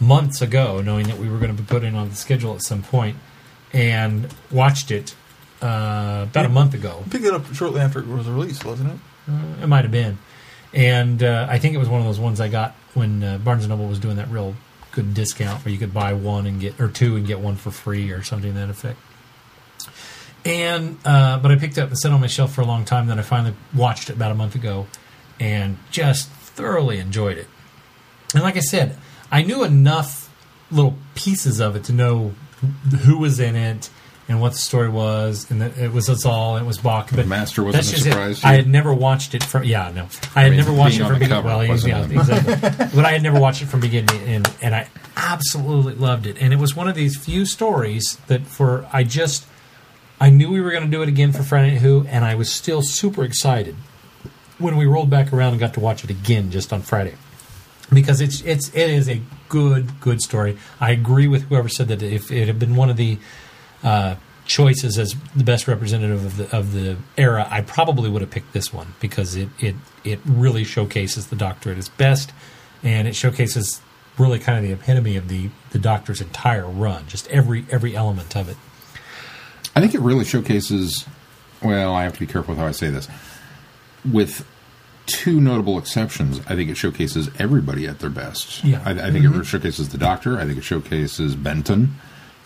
months 0.00 0.40
ago, 0.40 0.80
knowing 0.80 1.06
that 1.08 1.18
we 1.18 1.28
were 1.28 1.38
going 1.38 1.54
to 1.54 1.60
be 1.60 1.66
putting 1.66 1.94
on 1.94 2.10
the 2.10 2.16
schedule 2.16 2.54
at 2.54 2.62
some 2.62 2.82
point, 2.82 3.16
and 3.72 4.32
watched 4.50 4.90
it 4.90 5.14
uh, 5.60 6.26
about 6.28 6.46
a 6.46 6.50
month 6.50 6.74
ago. 6.74 7.04
Picked 7.10 7.24
it 7.24 7.32
up 7.32 7.52
shortly 7.54 7.80
after 7.80 7.98
it 7.98 8.06
was 8.06 8.28
released, 8.28 8.64
wasn't 8.64 8.92
it? 8.92 8.98
Uh, 9.30 9.62
it 9.62 9.66
might 9.66 9.84
have 9.84 9.92
been, 9.92 10.18
and 10.72 11.22
uh, 11.22 11.46
I 11.48 11.58
think 11.58 11.74
it 11.74 11.78
was 11.78 11.88
one 11.88 12.00
of 12.00 12.06
those 12.06 12.20
ones 12.20 12.40
I 12.40 12.48
got 12.48 12.74
when 12.94 13.22
uh, 13.22 13.38
Barnes 13.38 13.64
and 13.64 13.70
Noble 13.70 13.88
was 13.88 13.98
doing 13.98 14.16
that 14.16 14.30
real 14.30 14.54
good 14.92 15.14
discount 15.14 15.64
where 15.64 15.72
you 15.72 15.78
could 15.78 15.92
buy 15.92 16.12
one 16.12 16.46
and 16.46 16.60
get 16.60 16.80
or 16.80 16.88
two 16.88 17.16
and 17.16 17.26
get 17.26 17.40
one 17.40 17.56
for 17.56 17.70
free 17.70 18.10
or 18.10 18.22
something 18.22 18.52
to 18.52 18.58
that 18.58 18.70
effect. 18.70 18.98
And 20.44 20.98
uh, 21.04 21.38
but 21.38 21.50
I 21.50 21.56
picked 21.56 21.78
it 21.78 21.82
up 21.82 21.88
and 21.90 21.98
set 21.98 22.10
it 22.10 22.14
on 22.14 22.20
my 22.20 22.26
shelf 22.26 22.54
for 22.54 22.62
a 22.62 22.64
long 22.64 22.84
time. 22.84 23.06
Then 23.06 23.18
I 23.18 23.22
finally 23.22 23.54
watched 23.74 24.08
it 24.08 24.14
about 24.14 24.32
a 24.32 24.34
month 24.34 24.54
ago, 24.54 24.86
and 25.40 25.78
just 25.90 26.28
thoroughly 26.30 26.98
enjoyed 26.98 27.38
it. 27.38 27.46
And 28.34 28.42
like 28.42 28.56
I 28.56 28.60
said, 28.60 28.96
I 29.30 29.42
knew 29.42 29.64
enough 29.64 30.32
little 30.70 30.96
pieces 31.14 31.60
of 31.60 31.76
it 31.76 31.84
to 31.84 31.92
know 31.92 32.32
who 33.04 33.18
was 33.18 33.40
in 33.40 33.56
it 33.56 33.90
and 34.28 34.42
what 34.42 34.52
the 34.52 34.58
story 34.58 34.90
was, 34.90 35.50
and 35.50 35.62
that 35.62 35.78
it 35.78 35.90
was 35.90 36.08
Azal. 36.08 36.56
And 36.56 36.64
it 36.64 36.68
was 36.68 36.76
Bok. 36.76 37.10
But 37.14 37.26
Master 37.26 37.64
wasn't 37.64 37.82
that's 37.82 37.88
a 37.88 37.92
just 37.92 38.04
surprise 38.04 38.44
I 38.44 38.52
had 38.52 38.68
never 38.68 38.92
watched 38.92 39.34
it 39.34 39.42
from. 39.42 39.64
Yeah, 39.64 39.90
no, 39.90 40.06
I 40.36 40.42
had 40.42 40.50
mean, 40.50 40.60
never 40.60 40.72
watched 40.72 41.00
it 41.00 41.06
from 41.06 41.18
beginning. 41.18 41.44
Well, 41.44 41.64
yeah, 41.64 42.04
exactly. 42.10 42.86
but 42.94 43.06
I 43.06 43.12
had 43.12 43.22
never 43.22 43.40
watched 43.40 43.62
it 43.62 43.66
from 43.66 43.80
beginning 43.80 44.08
to 44.08 44.16
end, 44.16 44.52
and 44.60 44.74
I 44.74 44.88
absolutely 45.16 45.94
loved 45.94 46.26
it. 46.26 46.36
And 46.40 46.52
it 46.52 46.58
was 46.58 46.76
one 46.76 46.88
of 46.88 46.94
these 46.94 47.16
few 47.16 47.46
stories 47.46 48.18
that 48.26 48.46
for 48.46 48.86
I 48.92 49.02
just 49.02 49.46
I 50.20 50.28
knew 50.28 50.50
we 50.50 50.60
were 50.60 50.72
going 50.72 50.84
to 50.84 50.90
do 50.90 51.00
it 51.02 51.08
again 51.08 51.32
for 51.32 51.42
Friday 51.42 51.72
Night 51.72 51.80
Who, 51.80 52.06
and 52.08 52.22
I 52.22 52.34
was 52.34 52.52
still 52.52 52.82
super 52.82 53.24
excited 53.24 53.76
when 54.58 54.76
we 54.76 54.86
rolled 54.86 55.10
back 55.10 55.32
around 55.32 55.52
and 55.52 55.60
got 55.60 55.74
to 55.74 55.80
watch 55.80 56.04
it 56.04 56.10
again 56.10 56.50
just 56.50 56.72
on 56.72 56.82
Friday 56.82 57.14
because 57.92 58.20
it's 58.20 58.42
it's 58.42 58.68
it 58.74 58.90
is 58.90 59.08
a 59.08 59.20
good 59.48 60.00
good 60.00 60.20
story. 60.20 60.58
I 60.80 60.90
agree 60.90 61.28
with 61.28 61.44
whoever 61.44 61.68
said 61.68 61.88
that 61.88 62.02
if 62.02 62.30
it 62.30 62.46
had 62.46 62.58
been 62.58 62.76
one 62.76 62.90
of 62.90 62.96
the 62.96 63.18
uh, 63.82 64.16
choices 64.44 64.98
as 64.98 65.14
the 65.34 65.44
best 65.44 65.68
representative 65.68 66.24
of 66.24 66.36
the 66.36 66.56
of 66.56 66.72
the 66.72 66.96
era, 67.16 67.46
I 67.50 67.62
probably 67.62 68.10
would 68.10 68.22
have 68.22 68.30
picked 68.30 68.52
this 68.52 68.72
one 68.72 68.94
because 69.00 69.36
it 69.36 69.48
it 69.58 69.76
it 70.04 70.20
really 70.24 70.64
showcases 70.64 71.28
the 71.28 71.36
Doctor 71.36 71.70
at 71.70 71.78
its 71.78 71.88
best, 71.88 72.32
and 72.82 73.08
it 73.08 73.16
showcases 73.16 73.80
really 74.18 74.38
kind 74.38 74.58
of 74.58 74.64
the 74.64 74.72
epitome 74.72 75.16
of 75.16 75.28
the 75.28 75.50
the 75.70 75.78
Doctor's 75.78 76.20
entire 76.20 76.66
run, 76.66 77.06
just 77.06 77.28
every 77.28 77.64
every 77.70 77.96
element 77.96 78.36
of 78.36 78.48
it. 78.48 78.56
I 79.74 79.80
think 79.80 79.94
it 79.94 80.00
really 80.00 80.24
showcases. 80.24 81.06
Well, 81.62 81.92
I 81.92 82.04
have 82.04 82.12
to 82.12 82.20
be 82.20 82.26
careful 82.26 82.52
with 82.52 82.58
how 82.60 82.66
I 82.66 82.72
say 82.72 82.88
this. 82.88 83.08
With 84.10 84.46
two 85.06 85.40
notable 85.40 85.78
exceptions, 85.78 86.40
I 86.46 86.54
think 86.54 86.70
it 86.70 86.76
showcases 86.76 87.30
everybody 87.38 87.86
at 87.86 87.98
their 87.98 88.10
best. 88.10 88.62
Yeah. 88.62 88.82
I, 88.84 88.90
I 88.90 89.10
think 89.10 89.24
it 89.24 89.44
showcases 89.44 89.88
the 89.88 89.98
Doctor. 89.98 90.38
I 90.38 90.44
think 90.44 90.58
it 90.58 90.64
showcases 90.64 91.34
Benton 91.34 91.94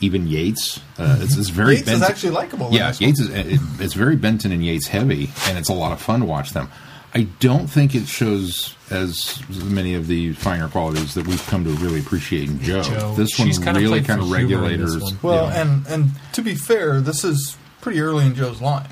even 0.01 0.27
Yates. 0.27 0.81
Uh, 0.99 1.19
it's, 1.21 1.37
it's 1.37 1.49
very 1.49 1.77
Yates 1.77 1.89
is 1.89 2.03
actually 2.03 2.31
likable 2.31 2.69
in 2.69 2.75
Yeah. 2.75 2.93
Yates 2.99 3.21
is 3.21 3.29
it, 3.31 3.61
it's 3.79 3.95
very 3.95 4.17
Benton 4.17 4.53
and 4.53 4.65
Yates 4.65 4.89
heavy, 4.89 5.31
and 5.47 5.59
it's 5.59 5.69
a 5.69 5.75
lot 5.75 5.93
of 5.93 6.01
fun 6.01 6.21
to 6.21 6.27
watch 6.27 6.51
them. 6.51 6.69
I 7.15 7.25
don't 7.41 7.67
think 7.67 7.95
it 7.95 8.07
shows 8.07 8.75
as 8.91 9.43
many 9.65 9.95
of 9.95 10.07
the 10.07 10.33
finer 10.33 10.67
qualities 10.69 11.15
that 11.15 11.27
we've 11.27 11.45
come 11.47 11.65
to 11.65 11.71
really 11.71 12.01
appreciate 12.01 12.49
in 12.49 12.59
Jo. 12.61 12.83
Jo. 12.83 13.15
This 13.15 13.39
one 13.39 13.51
kinda 13.51 13.75
really 13.75 14.01
played 14.01 14.07
kind 14.07 14.21
of 14.23 14.29
for 14.29 14.35
regulators. 14.35 15.23
Well, 15.23 15.49
yeah. 15.49 15.61
and 15.61 15.87
and 15.89 16.11
to 16.33 16.43
be 16.43 16.55
fair, 16.55 17.01
this 17.01 17.23
is 17.23 17.57
pretty 17.81 18.01
early 18.01 18.25
in 18.27 18.35
Jo's 18.35 18.61
line 18.61 18.89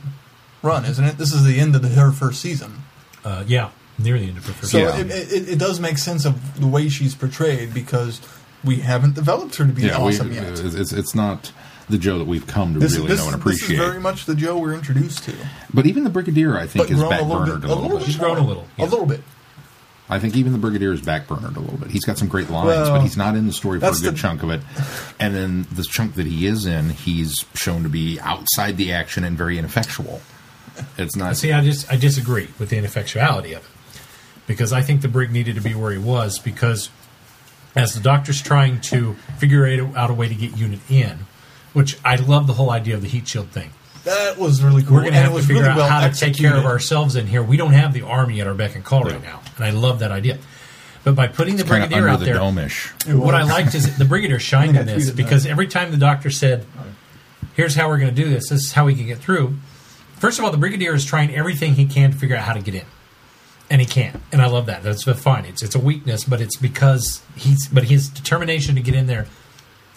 run, 0.63 0.85
isn't 0.85 1.05
it? 1.05 1.19
This 1.19 1.33
is 1.33 1.45
the 1.45 1.59
end 1.59 1.75
of 1.77 1.83
the, 1.83 1.89
her 1.89 2.13
first 2.13 2.41
season, 2.41 2.73
Uh, 3.25 3.45
yeah, 3.47 3.71
near 3.99 4.19
the 4.19 4.27
end 4.29 4.39
of 4.39 4.47
her 4.47 4.53
first. 4.53 4.73
so 4.73 4.79
Yeah. 4.79 4.97
it, 4.99 5.11
it, 5.11 5.49
it 5.51 5.59
does 5.59 5.81
make 5.81 5.99
sense 5.99 6.25
of 6.25 6.61
the 6.61 6.67
way 6.67 6.89
she's 6.89 7.15
portrayed 7.15 7.73
because 7.75 8.21
we 8.65 8.77
haven't 8.77 9.15
developed 9.15 9.57
her 9.57 9.67
to 9.67 9.73
be 9.73 9.83
yeah, 9.83 9.99
we- 10.03 10.13
awesome 10.13 10.33
yet. 10.33 10.59
it's 10.61 10.93
it's 10.93 11.15
not 11.15 11.53
the 11.89 11.99
Jo 11.99 12.19
that 12.19 12.27
we've 12.27 12.47
come 12.47 12.75
to 12.75 12.79
This, 12.81 12.95
really 12.97 13.09
this, 13.09 13.19
know 13.27 13.33
and 13.33 13.43
this 13.43 13.55
is 13.57 13.63
appreciate. 13.63 13.77
very 13.85 13.99
much 14.01 14.25
the 14.27 14.35
Jo 14.37 14.59
we're 14.59 14.75
introduced 14.75 15.25
to, 15.25 15.35
but 15.75 15.87
even 15.87 16.05
the 16.05 16.11
Brigadier, 16.11 16.57
I 16.57 16.67
think, 16.67 16.87
but 16.87 16.91
is 16.95 17.01
grown 17.03 17.13
a 17.15 17.23
little 17.23 17.57
bit. 17.59 17.69
a 17.71 17.75
little 17.75 17.99
bit. 17.99 18.07
She's 18.07 18.17
grown 18.17 18.39
a 18.39 18.47
little, 18.47 18.67
yeah. 18.77 18.85
a 18.85 18.87
little 18.87 19.07
bit. 19.07 19.23
I 20.09 20.19
think 20.19 20.37
even 20.37 20.53
the 20.53 20.59
Brigadier 20.59 20.93
is 20.93 21.01
backburnered 21.01 21.57
a 21.57 21.61
little 21.61 21.79
bit. 21.79 21.91
He's 21.91 22.05
got 22.05 22.19
some 22.19 22.27
great 22.29 22.51
lines, 22.51 22.67
Well, 22.67 22.93
but 22.97 23.03
he's 23.03 23.17
not 23.17 23.37
in 23.37 23.47
the 23.47 23.53
story 23.53 23.79
for 23.81 23.87
a 23.87 23.91
good 23.93 24.15
the- 24.15 24.19
chunk 24.19 24.43
of 24.43 24.51
it. 24.51 24.61
And 25.21 25.35
then 25.37 25.67
the 25.73 25.85
chunk 25.85 26.15
that 26.17 26.27
he 26.27 26.47
is 26.47 26.67
in, 26.67 26.91
he's 26.91 27.45
shown 27.55 27.85
to 27.85 27.89
be 27.89 28.19
outside 28.21 28.77
the 28.77 28.93
action 28.93 29.23
and 29.25 29.39
very 29.39 29.57
ineffectual. 29.59 30.21
It's 30.99 31.17
not. 31.17 31.37
See, 31.37 31.53
I 31.53 31.63
just 31.63 31.91
I 31.93 31.97
disagree 31.97 32.49
with 32.59 32.71
the 32.71 32.77
ineffectuality 32.77 33.57
of 33.57 33.65
it 33.65 34.01
because 34.47 34.73
I 34.73 34.83
think 34.83 35.03
the 35.03 35.09
brig 35.09 35.31
needed 35.31 35.55
to 35.55 35.61
be 35.61 35.75
where 35.75 35.93
he 35.93 35.99
was 35.99 36.39
because 36.39 36.91
as 37.77 37.95
the 37.95 38.01
doctor's 38.01 38.43
trying 38.43 38.81
to 38.81 39.15
figure 39.39 39.67
out 39.97 40.11
a 40.11 40.15
way 40.15 40.29
to 40.29 40.35
get 40.35 40.57
unit 40.57 40.81
in, 40.91 41.21
which 41.73 41.99
I 42.05 42.17
love 42.17 42.47
the 42.47 42.55
whole 42.55 42.71
idea 42.71 42.95
of 42.95 43.03
the 43.03 43.09
heat 43.09 43.29
shield 43.29 43.51
thing. 43.51 43.71
That 44.05 44.39
was 44.39 44.63
really 44.63 44.83
cool. 44.83 44.97
We're 44.97 45.03
going 45.03 45.13
to 45.13 45.21
have 45.21 45.35
to 45.35 45.43
figure 45.43 45.57
really 45.57 45.69
out 45.69 45.77
well 45.77 45.89
how 45.89 46.09
to 46.09 46.15
take 46.15 46.35
care 46.35 46.57
of 46.57 46.65
ourselves 46.65 47.17
in 47.17 47.27
here. 47.27 47.43
We 47.43 47.57
don't 47.57 47.75
have 47.75 47.93
the 47.93 48.03
army 48.03 48.41
at 48.41 48.47
our 48.47 48.55
beck 48.55 48.75
and 48.75 48.85
call 48.85 49.05
right 49.05 49.23
now, 49.23 49.43
and 49.57 49.65
I 49.65 49.71
love 49.71 49.99
that 49.99 50.11
idea. 50.11 50.39
But 51.05 51.15
by 51.15 51.29
putting 51.29 51.57
the 51.57 51.65
brigadier 51.65 51.99
under 51.99 52.09
out 52.09 52.19
the 52.21 52.27
there, 52.27 52.35
domish. 52.37 53.09
It 53.09 53.15
what 53.15 53.35
I 53.35 53.43
liked 53.43 53.75
is 53.75 53.99
the 53.99 54.05
brigadier 54.05 54.39
shined 54.41 54.77
in 54.77 54.87
this 54.87 55.11
because 55.11 55.45
that. 55.45 55.51
every 55.51 55.67
time 55.67 55.91
the 55.91 55.97
doctor 55.97 56.31
said, 56.31 56.67
"Here's 57.55 57.75
how 57.75 57.89
we're 57.89 57.99
going 57.99 58.15
to 58.15 58.23
do 58.23 58.29
this. 58.29 58.49
This 58.49 58.65
is 58.65 58.73
how 58.73 58.87
we 58.87 58.95
can 58.95 59.07
get 59.07 59.19
through." 59.19 59.57
First 60.21 60.39
of 60.39 60.45
all, 60.45 60.51
the 60.53 60.59
brigadier 60.59 60.95
is 60.95 61.05
trying 61.05 61.35
everything 61.35 61.75
he 61.75 61.87
can 61.87 62.13
to 62.13 62.17
figure 62.17 62.37
out 62.37 62.45
how 62.45 62.53
to 62.53 62.61
get 62.61 62.75
in, 62.77 62.85
and 63.69 63.81
he 63.81 63.87
can't. 63.87 64.21
And 64.31 64.41
I 64.41 64.47
love 64.47 64.67
that. 64.67 64.83
That's 64.85 65.03
fine. 65.21 65.45
It's 65.47 65.63
it's 65.63 65.75
a 65.75 65.79
weakness, 65.81 66.23
but 66.25 66.41
it's 66.41 66.57
because 66.57 67.23
he's 67.37 67.67
but 67.69 67.85
his 67.85 68.09
determination 68.09 68.75
to 68.77 68.83
get 68.83 68.95
in 68.95 69.07
there 69.09 69.27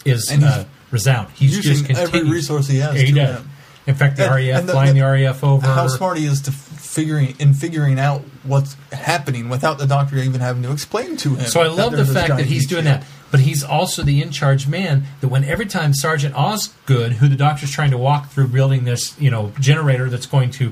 is 0.04 0.30
And 0.30 0.42
he's 0.42 0.50
uh, 0.50 0.64
resound. 0.90 1.28
He's 1.34 1.56
using 1.64 1.86
just 1.86 2.00
every 2.00 2.24
resource 2.28 2.66
he 2.68 2.78
has 2.78 2.94
Yeah, 2.96 3.00
he 3.02 3.12
to 3.12 3.14
does. 3.20 3.40
him. 3.40 3.50
In 3.86 3.94
fact, 3.94 4.16
the 4.16 4.24
And- 4.24 4.34
RAF 4.34 4.58
and 4.60 4.68
the- 4.68 4.72
flying 4.72 4.94
the, 4.94 5.00
the- 5.00 5.06
RAF 5.06 5.44
over. 5.44 5.66
How 5.66 5.88
smart 5.88 6.16
he 6.18 6.24
is 6.24 6.40
to 6.42 6.52
figuring 6.52 7.34
in 7.38 7.52
figuring 7.54 7.98
out 7.98 8.22
what's 8.44 8.76
happening 8.92 9.48
without 9.50 9.76
the 9.78 9.86
doctor 9.86 10.16
even 10.16 10.40
having 10.40 10.62
to 10.62 10.72
explain 10.72 11.16
to 11.18 11.34
him. 11.34 11.46
So 11.46 11.60
I 11.60 11.66
love 11.66 11.92
the 11.92 12.04
fact 12.06 12.28
that 12.36 12.46
he's 12.46 12.66
doing 12.66 12.84
that. 12.84 13.04
But 13.34 13.40
he's 13.40 13.64
also 13.64 14.04
the 14.04 14.22
in 14.22 14.30
charge 14.30 14.68
man 14.68 15.06
that 15.20 15.26
when 15.26 15.42
every 15.42 15.66
time 15.66 15.92
Sergeant 15.92 16.36
Osgood, 16.36 17.14
who 17.14 17.26
the 17.26 17.34
doctor's 17.34 17.72
trying 17.72 17.90
to 17.90 17.98
walk 17.98 18.28
through 18.28 18.46
building 18.46 18.84
this, 18.84 19.20
you 19.20 19.28
know, 19.28 19.50
generator 19.58 20.08
that's 20.08 20.26
going 20.26 20.52
to, 20.52 20.70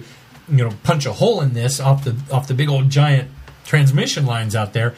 you 0.48 0.56
know, 0.59 0.70
punch 0.84 1.05
a 1.05 1.12
hole 1.12 1.40
in 1.40 1.55
this 1.55 1.80
off 1.80 2.05
the 2.05 2.14
off 2.30 2.47
the 2.47 2.55
big 2.55 2.68
old 2.68 2.89
giant 2.89 3.32
transmission 3.64 4.26
lines 4.26 4.55
out 4.55 4.74
there, 4.74 4.94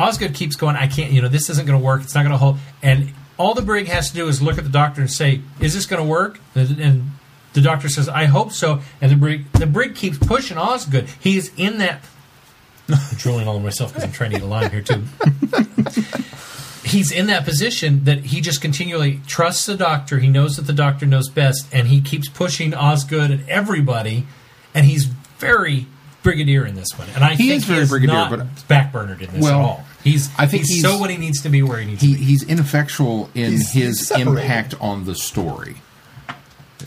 Osgood 0.00 0.34
keeps 0.34 0.56
going, 0.56 0.74
I 0.74 0.88
can't, 0.88 1.12
you 1.12 1.22
know, 1.22 1.28
this 1.28 1.48
isn't 1.48 1.64
going 1.64 1.78
to 1.78 1.84
work. 1.84 2.02
It's 2.02 2.16
not 2.16 2.22
going 2.22 2.32
to 2.32 2.38
hold. 2.38 2.58
And 2.82 3.12
all 3.38 3.54
the 3.54 3.62
brig 3.62 3.86
has 3.86 4.08
to 4.08 4.14
do 4.16 4.26
is 4.26 4.42
look 4.42 4.58
at 4.58 4.64
the 4.64 4.70
doctor 4.70 5.00
and 5.00 5.08
say, 5.08 5.42
"Is 5.60 5.74
this 5.74 5.86
going 5.86 6.02
to 6.02 6.08
work?" 6.08 6.40
And, 6.56 7.12
the 7.52 7.60
doctor 7.60 7.88
says, 7.88 8.08
"I 8.08 8.24
hope 8.24 8.50
so." 8.50 8.80
And 9.00 9.12
the 9.12 9.16
brig, 9.16 9.52
the 9.52 9.66
brig 9.66 9.94
keeps 9.94 10.18
pushing 10.18 10.58
Osgood. 10.58 11.08
He's 11.20 11.54
in 11.54 11.78
that. 11.78 12.02
I'm 12.88 13.16
drooling 13.16 13.46
all 13.46 13.54
over 13.54 13.64
myself 13.64 13.92
because 13.92 14.02
I'm 14.02 14.12
trying 14.12 14.32
to 14.32 14.38
eat 14.38 14.42
a 14.42 14.46
lime 14.46 14.72
here 14.72 14.82
too. 14.82 15.04
He's 16.84 17.12
in 17.12 17.26
that 17.26 17.44
position 17.44 18.04
that 18.04 18.20
he 18.26 18.40
just 18.40 18.60
continually 18.62 19.20
trusts 19.26 19.66
the 19.66 19.76
doctor. 19.76 20.18
He 20.18 20.28
knows 20.28 20.56
that 20.56 20.62
the 20.62 20.72
doctor 20.72 21.04
knows 21.06 21.28
best, 21.28 21.66
and 21.72 21.88
he 21.88 22.00
keeps 22.00 22.28
pushing 22.28 22.72
Osgood 22.74 23.30
and 23.30 23.48
everybody. 23.48 24.26
And 24.74 24.86
he's 24.86 25.04
very 25.38 25.86
brigadier 26.22 26.64
in 26.64 26.76
this 26.76 26.88
one. 26.96 27.08
And 27.14 27.22
I 27.24 27.30
He 27.34 27.48
think 27.48 27.52
is 27.58 27.64
very 27.64 27.80
he's 27.80 27.88
brigadier, 27.90 28.14
not 28.14 28.30
but- 28.30 28.46
backburnered 28.68 29.20
in 29.20 29.30
this 29.32 29.42
Well, 29.42 29.58
at 29.58 29.64
all. 29.64 29.84
He's 30.04 30.28
I 30.38 30.46
think 30.46 30.62
he's, 30.62 30.76
he's- 30.76 30.82
so 30.82 30.98
what 30.98 31.10
he 31.10 31.16
needs 31.18 31.42
to 31.42 31.48
be 31.50 31.62
where 31.62 31.78
he 31.80 31.86
needs 31.86 32.00
He, 32.02 32.12
to 32.14 32.18
be. 32.18 32.24
he's 32.24 32.42
ineffectual 32.44 33.28
in 33.34 33.52
He's- 33.52 33.72
his 33.72 34.06
separated. 34.08 34.40
impact 34.42 34.74
on 34.80 35.04
the 35.04 35.14
story. 35.14 35.76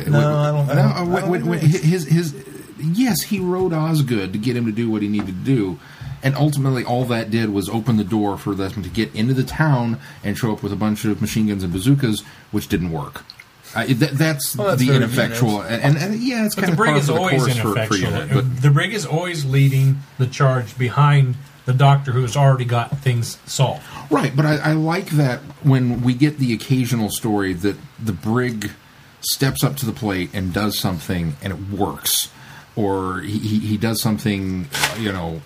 No, 0.08 0.18
I 0.40 0.48
don't- 0.52 0.70
I 0.70 0.76
don't- 0.76 0.92
I 0.92 0.98
don't 0.98 1.12
when- 1.30 1.46
when 1.46 1.60
agree. 1.60 1.68
his 1.70 2.06
his 2.06 2.34
yes, 2.80 3.22
he 3.24 3.40
rode 3.40 3.74
Osgood 3.74 4.34
to 4.34 4.40
get 4.40 4.56
him 4.58 4.66
to 4.66 4.72
do 4.72 4.90
what 4.90 5.02
he 5.04 5.08
needed 5.08 5.28
to 5.28 5.32
do, 5.56 5.80
and 6.24 6.36
ultimately 6.36 6.84
all 6.84 7.04
that 7.06 7.30
did 7.30 7.50
was 7.50 7.70
open 7.70 7.98
the 7.98 8.04
door 8.04 8.38
for 8.38 8.56
them 8.56 8.82
to 8.82 8.90
get 8.90 9.14
into 9.14 9.34
the 9.34 9.44
town 9.44 10.00
and 10.24 10.38
show 10.38 10.52
up 10.54 10.64
with 10.64 10.72
a 10.72 10.76
bunch 10.78 11.06
of 11.06 11.22
machine 11.22 11.48
guns 11.48 11.64
and 11.64 11.72
bazookas, 11.74 12.22
which 12.52 12.68
didn't 12.70 12.92
work. 12.92 13.24
Uh, 13.76 13.86
it- 13.88 13.96
that, 13.96 14.12
that's, 14.12 14.56
Well, 14.56 14.68
that's 14.70 14.82
the 14.82 14.96
ineffectual, 14.96 15.62
and, 15.62 15.82
and, 15.84 15.98
and 15.98 16.16
yeah, 16.22 16.46
it's 16.46 16.56
But 16.56 16.66
kind 16.66 16.70
the 16.70 16.74
of 16.74 16.78
brig 16.78 16.90
par 16.92 16.98
is 17.00 17.06
for 17.08 17.14
the 17.14 17.20
always 17.20 17.44
course 17.44 17.58
for, 17.58 17.62
for 17.62 17.70
ineffectual. 17.96 18.12
unit, 18.12 18.30
but 18.34 18.62
the 18.62 18.70
brig 18.72 18.94
is 18.94 19.06
always 19.06 19.46
leading 19.46 19.98
the 20.18 20.28
charge 20.28 20.78
behind 20.78 21.36
the 21.66 21.74
doctor 21.74 22.12
who 22.12 22.22
has 22.22 22.36
already 22.38 22.66
got 22.66 22.98
things 23.00 23.40
solved. 23.46 23.82
Right, 24.12 24.36
but 24.36 24.46
I, 24.46 24.58
I 24.58 24.72
like 24.74 25.08
that 25.12 25.40
when 25.64 26.02
we 26.02 26.14
get 26.14 26.38
the 26.38 26.54
occasional 26.54 27.10
story 27.10 27.54
that 27.54 27.78
the 28.04 28.12
brig 28.14 28.72
steps 29.22 29.64
up 29.64 29.76
to 29.78 29.86
the 29.86 29.94
plate 29.94 30.30
and 30.34 30.54
does 30.54 30.78
something 30.78 31.36
and 31.42 31.54
it 31.54 31.60
works, 31.78 32.30
or 32.76 33.22
he, 33.22 33.40
he, 33.40 33.60
he 33.60 33.78
does 33.78 34.02
something, 34.02 34.68
you 35.00 35.12
know. 35.12 35.42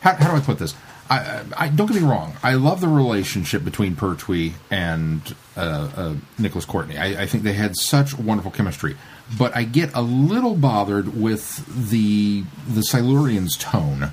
How, 0.00 0.14
how 0.14 0.30
do 0.30 0.36
I 0.36 0.40
put 0.40 0.58
this? 0.58 0.74
I, 1.10 1.42
I, 1.56 1.68
don't 1.68 1.90
get 1.90 2.00
me 2.00 2.08
wrong. 2.08 2.34
I 2.40 2.54
love 2.54 2.80
the 2.80 2.86
relationship 2.86 3.64
between 3.64 3.96
Pertwee 3.96 4.52
and 4.70 5.20
uh, 5.56 5.90
uh, 5.96 6.14
Nicholas 6.38 6.64
Courtney. 6.64 6.96
I, 6.98 7.22
I 7.22 7.26
think 7.26 7.42
they 7.42 7.54
had 7.54 7.76
such 7.76 8.16
wonderful 8.16 8.52
chemistry. 8.52 8.96
But 9.36 9.56
I 9.56 9.64
get 9.64 9.92
a 9.94 10.02
little 10.02 10.54
bothered 10.54 11.20
with 11.20 11.90
the 11.90 12.44
the 12.68 12.80
Silurians' 12.80 13.58
tone, 13.58 14.12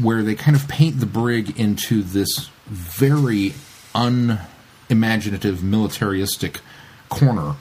where 0.00 0.22
they 0.22 0.34
kind 0.34 0.56
of 0.56 0.68
paint 0.68 1.00
the 1.00 1.06
brig 1.06 1.58
into 1.58 2.02
this 2.02 2.50
very 2.66 3.54
unimaginative, 3.94 5.62
militaristic 5.62 6.60
corner, 7.08 7.56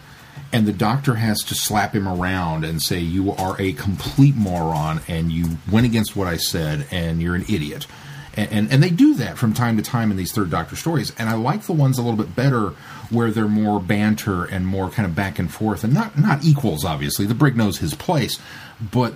and 0.51 0.65
the 0.65 0.73
doctor 0.73 1.15
has 1.15 1.39
to 1.43 1.55
slap 1.55 1.93
him 1.93 2.07
around 2.07 2.63
and 2.65 2.81
say, 2.81 2.99
"You 2.99 3.31
are 3.31 3.59
a 3.59 3.73
complete 3.73 4.35
moron, 4.35 5.01
and 5.07 5.31
you 5.31 5.57
went 5.71 5.85
against 5.85 6.15
what 6.15 6.27
I 6.27 6.37
said, 6.37 6.87
and 6.91 7.21
you're 7.21 7.35
an 7.35 7.45
idiot." 7.49 7.87
And, 8.35 8.51
and 8.51 8.71
and 8.71 8.83
they 8.83 8.89
do 8.89 9.15
that 9.15 9.37
from 9.37 9.53
time 9.53 9.77
to 9.77 9.83
time 9.83 10.11
in 10.11 10.17
these 10.17 10.31
third 10.31 10.49
Doctor 10.49 10.75
stories, 10.75 11.11
and 11.17 11.29
I 11.29 11.35
like 11.35 11.63
the 11.63 11.73
ones 11.73 11.97
a 11.97 12.01
little 12.01 12.17
bit 12.17 12.35
better 12.35 12.69
where 13.09 13.31
they're 13.31 13.47
more 13.47 13.79
banter 13.79 14.45
and 14.45 14.65
more 14.65 14.89
kind 14.89 15.05
of 15.05 15.15
back 15.15 15.39
and 15.39 15.51
forth, 15.51 15.83
and 15.83 15.93
not 15.93 16.17
not 16.17 16.43
equals. 16.43 16.85
Obviously, 16.85 17.25
the 17.25 17.35
brig 17.35 17.55
knows 17.55 17.79
his 17.79 17.93
place, 17.93 18.39
but 18.79 19.13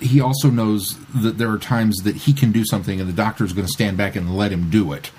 he 0.00 0.20
also 0.20 0.48
knows 0.50 0.96
that 1.14 1.38
there 1.38 1.50
are 1.50 1.58
times 1.58 1.98
that 1.98 2.16
he 2.16 2.32
can 2.32 2.50
do 2.50 2.64
something, 2.64 3.00
and 3.00 3.08
the 3.08 3.14
Doctor's 3.14 3.52
going 3.52 3.66
to 3.66 3.72
stand 3.72 3.96
back 3.96 4.16
and 4.16 4.36
let 4.36 4.52
him 4.52 4.70
do 4.70 4.92
it 4.92 5.10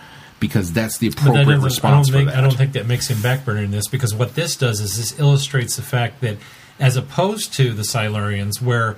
because 0.48 0.74
that's 0.74 0.98
the 0.98 1.08
But 1.10 1.16
that 1.16 1.22
appropriate 1.30 1.48
I 1.48 1.52
don't 1.56 1.64
response 1.64 2.10
for 2.10 2.16
think 2.18 2.30
that. 2.30 2.38
I 2.38 2.42
don't 2.42 2.58
think 2.58 2.74
that 2.74 2.86
makes 2.86 3.08
him 3.10 3.18
backburner 3.18 3.64
in 3.64 3.72
this 3.72 3.88
because 3.88 4.14
what 4.14 4.36
this 4.36 4.56
does 4.58 4.82
is 4.82 4.98
this 4.98 5.18
illustrates 5.20 5.78
the 5.78 5.82
fact 5.82 6.20
that 6.22 6.36
as 6.80 6.98
opposed 6.98 7.54
to 7.54 7.72
the 7.74 7.84
Silurians 7.84 8.62
where 8.62 8.98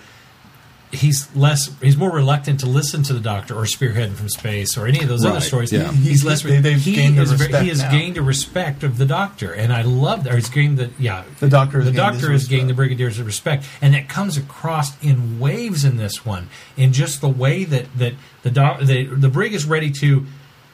he's 0.91 1.35
less 1.35 1.71
he's 1.81 1.97
more 1.97 2.11
reluctant 2.11 2.59
to 2.61 2.65
listen 2.67 3.03
to 3.03 3.11
the 3.13 3.19
doctor 3.19 3.53
or 3.53 3.65
spearhead 3.65 4.13
from 4.15 4.29
space 4.29 4.77
or 4.77 4.87
any 4.87 5.01
of 5.01 5.09
those 5.09 5.25
other 5.25 5.41
stories 5.41 5.71
yeah. 5.73 5.91
he's 5.91 6.21
He's- 6.21 6.23
less 6.23 6.43
they- 6.43 6.61
they've 6.61 6.79
he 6.79 6.93
gained 6.95 7.19
is 7.19 7.31
very- 7.31 7.47
respect 7.47 7.63
he 7.63 7.69
has 7.69 7.81
now. 7.81 7.91
gained 7.91 8.17
a 8.17 8.21
respect 8.21 8.83
of 8.83 8.97
the 8.97 9.05
doctor 9.05 9.51
and 9.51 9.73
I 9.73 9.81
love 9.81 10.23
that 10.23 10.33
or 10.33 10.35
he's 10.37 10.47
gained 10.49 10.77
the 10.77 10.91
yeah 10.97 11.23
The 11.39 11.49
doctor 11.49 11.83
the 11.83 11.91
doctor 11.91 12.31
his 12.31 12.43
has 12.43 12.47
gained 12.47 12.69
the 12.69 12.73
respect. 12.75 12.99
brigadier's 12.99 13.21
respect 13.21 13.65
and 13.81 13.93
that 13.93 14.07
comes 14.07 14.37
across 14.37 14.97
in 15.03 15.39
waves 15.39 15.83
in 15.83 15.97
this 15.97 16.25
one 16.25 16.49
in 16.77 16.93
just 16.93 17.19
the 17.19 17.29
way 17.29 17.65
that 17.65 17.85
that 17.97 18.13
the 18.43 18.51
doc, 18.51 18.79
the, 18.81 19.05
the 19.05 19.29
brig 19.29 19.53
is 19.53 19.65
ready 19.65 19.89
to 19.91 20.25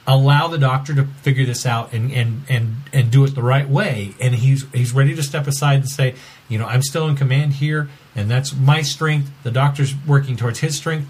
allow 0.07 0.47
the 0.47 0.57
doctor 0.57 0.95
to 0.95 1.05
figure 1.21 1.45
this 1.45 1.65
out 1.65 1.93
and, 1.93 2.11
and, 2.11 2.43
and, 2.49 2.75
and 2.91 3.11
do 3.11 3.23
it 3.23 3.35
the 3.35 3.43
right 3.43 3.69
way. 3.69 4.13
And 4.19 4.33
he's 4.35 4.65
he's 4.71 4.93
ready 4.93 5.15
to 5.15 5.23
step 5.23 5.47
aside 5.47 5.79
and 5.81 5.89
say, 5.89 6.15
you 6.49 6.57
know, 6.57 6.65
I'm 6.65 6.81
still 6.81 7.07
in 7.07 7.15
command 7.15 7.53
here, 7.53 7.89
and 8.15 8.29
that's 8.29 8.53
my 8.55 8.81
strength. 8.81 9.29
The 9.43 9.51
doctor's 9.51 9.93
working 10.07 10.35
towards 10.37 10.59
his 10.59 10.75
strength. 10.75 11.07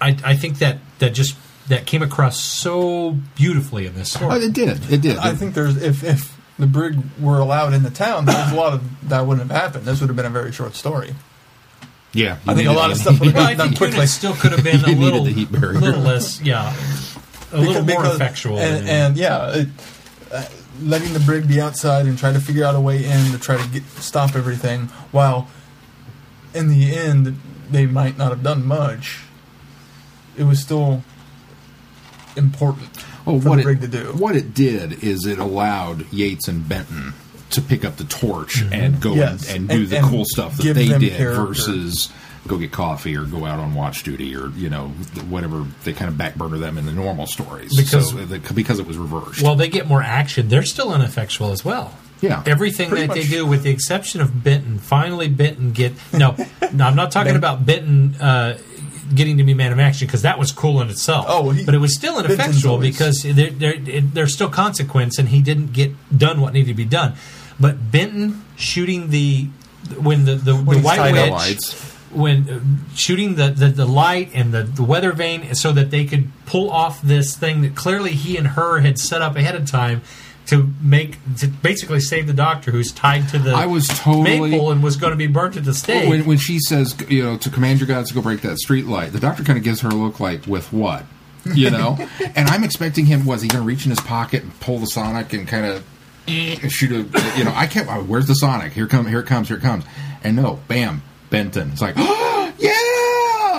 I, 0.00 0.16
I 0.24 0.34
think 0.36 0.58
that 0.58 0.78
that 0.98 1.10
just 1.14 1.36
that 1.68 1.86
came 1.86 2.02
across 2.02 2.40
so 2.40 3.16
beautifully 3.36 3.86
in 3.86 3.94
this 3.94 4.14
Oh, 4.16 4.18
story. 4.18 4.40
it 4.44 4.52
did. 4.52 4.90
It 4.92 5.00
did. 5.00 5.16
I 5.18 5.34
think 5.34 5.54
there's 5.54 5.76
if 5.82 6.02
if 6.04 6.36
the 6.58 6.66
brig 6.66 6.98
were 7.20 7.38
allowed 7.38 7.72
in 7.74 7.82
the 7.82 7.90
town, 7.90 8.24
there's 8.24 8.52
a 8.52 8.54
lot 8.54 8.72
of 8.74 9.08
that 9.08 9.26
wouldn't 9.26 9.50
have 9.50 9.60
happened. 9.60 9.84
This 9.84 10.00
would 10.00 10.08
have 10.08 10.16
been 10.16 10.26
a 10.26 10.30
very 10.30 10.50
short 10.52 10.74
story. 10.74 11.14
yeah, 12.12 12.38
I 12.46 12.54
think 12.54 12.68
a 12.68 12.72
lot 12.72 12.90
of 12.90 12.96
stuff 12.96 13.20
would 13.20 13.32
well, 13.34 13.46
I 13.46 13.50
have 13.50 13.58
been 13.58 13.58
done 13.58 13.68
think 13.68 13.78
quickly. 13.78 14.06
still 14.06 14.34
could 14.34 14.52
have 14.52 14.64
been 14.64 14.80
a 14.86 14.98
little, 14.98 15.24
the 15.24 15.30
heat 15.30 15.52
barrier. 15.52 15.78
little 15.78 16.00
less, 16.00 16.40
yeah, 16.40 16.74
a 17.52 17.58
little 17.60 17.84
more 17.84 18.06
effectual. 18.06 18.58
And, 18.58 18.88
and 18.88 19.16
yeah, 19.16 19.50
it, 19.54 19.68
uh, 20.32 20.44
letting 20.82 21.12
the 21.12 21.20
brig 21.20 21.48
be 21.48 21.60
outside 21.60 22.06
and 22.06 22.18
try 22.18 22.32
to 22.32 22.40
figure 22.40 22.64
out 22.64 22.74
a 22.74 22.80
way 22.80 23.04
in 23.04 23.32
to 23.32 23.38
try 23.38 23.56
to 23.60 23.68
get 23.70 23.84
stop 23.98 24.36
everything, 24.36 24.86
while 25.12 25.48
in 26.54 26.68
the 26.68 26.94
end 26.94 27.38
they 27.70 27.86
might 27.86 28.16
not 28.18 28.30
have 28.30 28.42
done 28.42 28.64
much. 28.66 29.20
It 30.36 30.44
was 30.44 30.60
still 30.60 31.02
important 32.36 32.88
Well, 33.24 33.40
for 33.40 33.48
what 33.50 33.62
the 33.64 33.70
it, 33.70 33.80
to 33.80 33.88
do. 33.88 34.04
what 34.12 34.36
it 34.36 34.54
did 34.54 35.02
is 35.02 35.26
it 35.26 35.38
allowed 35.38 36.10
Yates 36.12 36.46
and 36.48 36.68
Benton 36.68 37.14
to 37.50 37.60
pick 37.60 37.84
up 37.84 37.96
the 37.96 38.04
torch 38.04 38.62
and 38.70 39.00
go 39.00 39.10
Mm-hmm. 39.10 39.18
Yes. 39.18 39.48
and, 39.50 39.58
and 39.60 39.68
do 39.68 39.74
And- 39.82 39.88
the 39.88 39.96
and 39.98 40.06
cool 40.06 40.24
stuff 40.26 40.56
that 40.58 40.74
they 40.74 40.86
did 40.98 41.12
character. 41.14 41.46
versus 41.46 42.12
go 42.48 42.58
get 42.58 42.72
coffee 42.72 43.16
or 43.16 43.24
go 43.24 43.44
out 43.44 43.58
on 43.60 43.74
watch 43.74 44.02
duty 44.02 44.34
or 44.34 44.48
you 44.50 44.68
know 44.70 44.88
whatever 45.28 45.64
they 45.84 45.92
kind 45.92 46.10
of 46.10 46.16
backburner 46.16 46.58
them 46.58 46.78
in 46.78 46.86
the 46.86 46.92
normal 46.92 47.26
stories 47.26 47.76
Because- 47.76 48.10
so, 48.10 48.16
the, 48.16 48.38
because 48.54 48.78
it 48.78 48.86
was 48.86 48.96
reversed. 48.96 49.42
Well, 49.42 49.54
they 49.56 49.68
get 49.68 49.86
more 49.86 50.02
action. 50.02 50.48
They're 50.48 50.62
still 50.64 50.94
ineffectual 50.94 51.52
as 51.52 51.64
well. 51.64 51.96
Yeah. 52.20 52.42
Everything 52.46 52.90
that 52.90 53.10
they 53.10 53.22
do, 53.24 53.46
with 53.46 53.62
the 53.62 53.70
exception 53.70 54.20
of 54.20 54.42
Benton, 54.42 54.78
finally 54.78 55.28
Benton 55.28 55.70
get 55.70 55.92
no, 56.12 56.34
no. 56.72 56.84
I'm 56.86 56.96
not 56.96 57.12
talking 57.12 57.28
Ben- 57.30 57.36
about 57.36 57.64
Benton 57.64 58.16
uh, 58.20 58.58
getting 59.14 59.38
to 59.38 59.44
be 59.44 59.54
man 59.54 59.70
of 59.72 59.78
action 59.78 60.06
because 60.08 60.22
that 60.22 60.36
was 60.38 60.50
cool 60.50 60.80
in 60.80 60.88
itself. 60.90 61.26
Oh, 61.28 61.50
he- 61.50 61.64
but 61.64 61.74
it 61.76 61.78
was 61.78 61.94
still 61.94 62.18
ineffectual 62.18 62.78
because 62.78 63.22
there, 63.22 63.50
there, 63.50 63.74
it, 63.74 64.14
there's 64.14 64.34
still 64.34 64.48
consequence, 64.50 65.18
and 65.20 65.28
he 65.28 65.40
didn't 65.42 65.72
get 65.72 65.92
done 66.16 66.40
what 66.40 66.52
needed 66.54 66.68
to 66.68 66.74
be 66.74 66.84
done. 66.84 67.14
But 67.60 67.92
Benton 67.92 68.44
shooting 68.56 69.10
the 69.10 69.44
when 70.00 70.24
the 70.24 70.34
the, 70.34 70.54
the 70.54 70.78
white 70.80 71.12
witch. 71.12 71.74
When 72.12 72.48
uh, 72.48 72.94
shooting 72.94 73.34
the, 73.34 73.48
the, 73.50 73.68
the 73.68 73.86
light 73.86 74.30
and 74.34 74.52
the, 74.52 74.62
the 74.62 74.82
weather 74.82 75.12
vane 75.12 75.54
so 75.54 75.72
that 75.72 75.90
they 75.90 76.04
could 76.04 76.30
pull 76.46 76.70
off 76.70 77.02
this 77.02 77.36
thing 77.36 77.62
that 77.62 77.74
clearly 77.74 78.12
he 78.12 78.36
and 78.36 78.48
her 78.48 78.80
had 78.80 78.98
set 78.98 79.22
up 79.22 79.36
ahead 79.36 79.54
of 79.54 79.70
time 79.70 80.02
to 80.46 80.72
make 80.80 81.18
to 81.36 81.46
basically 81.46 82.00
save 82.00 82.26
the 82.26 82.32
doctor 82.32 82.70
who's 82.70 82.90
tied 82.90 83.28
to 83.28 83.38
the 83.38 83.52
I 83.52 83.66
was 83.66 83.86
totally- 83.86 84.50
maple 84.50 84.70
and 84.70 84.82
was 84.82 84.96
going 84.96 85.10
to 85.10 85.16
be 85.16 85.26
burnt 85.26 85.56
at 85.58 85.64
the 85.64 85.74
stake. 85.74 86.08
when, 86.08 86.24
when 86.24 86.38
she 86.38 86.58
says, 86.58 86.96
you 87.08 87.22
know, 87.22 87.36
to 87.36 87.50
command 87.50 87.80
your 87.80 87.86
gods 87.86 88.08
to 88.08 88.14
go 88.14 88.22
break 88.22 88.40
that 88.40 88.58
street 88.58 88.86
light, 88.86 89.12
the 89.12 89.20
doctor 89.20 89.44
kind 89.44 89.58
of 89.58 89.64
gives 89.64 89.80
her 89.82 89.90
a 89.90 89.94
look 89.94 90.20
like, 90.20 90.46
with 90.46 90.72
what? 90.72 91.04
You 91.44 91.70
know? 91.70 91.98
and 92.34 92.48
I'm 92.48 92.64
expecting 92.64 93.06
him, 93.06 93.26
was 93.26 93.42
he 93.42 93.48
going 93.48 93.62
to 93.62 93.66
reach 93.66 93.84
in 93.84 93.90
his 93.90 94.00
pocket 94.00 94.42
and 94.42 94.58
pull 94.60 94.78
the 94.78 94.86
Sonic 94.86 95.34
and 95.34 95.46
kind 95.46 95.66
of 95.66 95.84
shoot 96.70 96.92
a, 96.92 97.38
you 97.38 97.44
know, 97.44 97.52
I 97.54 97.66
kept, 97.66 97.90
oh, 97.90 98.02
where's 98.02 98.26
the 98.26 98.34
Sonic? 98.34 98.72
Here 98.72 98.86
come, 98.86 99.06
here 99.06 99.20
it 99.20 99.26
comes, 99.26 99.48
here 99.48 99.58
it 99.58 99.62
comes. 99.62 99.84
And 100.24 100.34
no, 100.36 100.60
bam, 100.66 101.02
Benton. 101.30 101.70
It's 101.72 101.80
like, 101.80 101.94
oh, 101.96 102.52
yeah! 102.58 102.72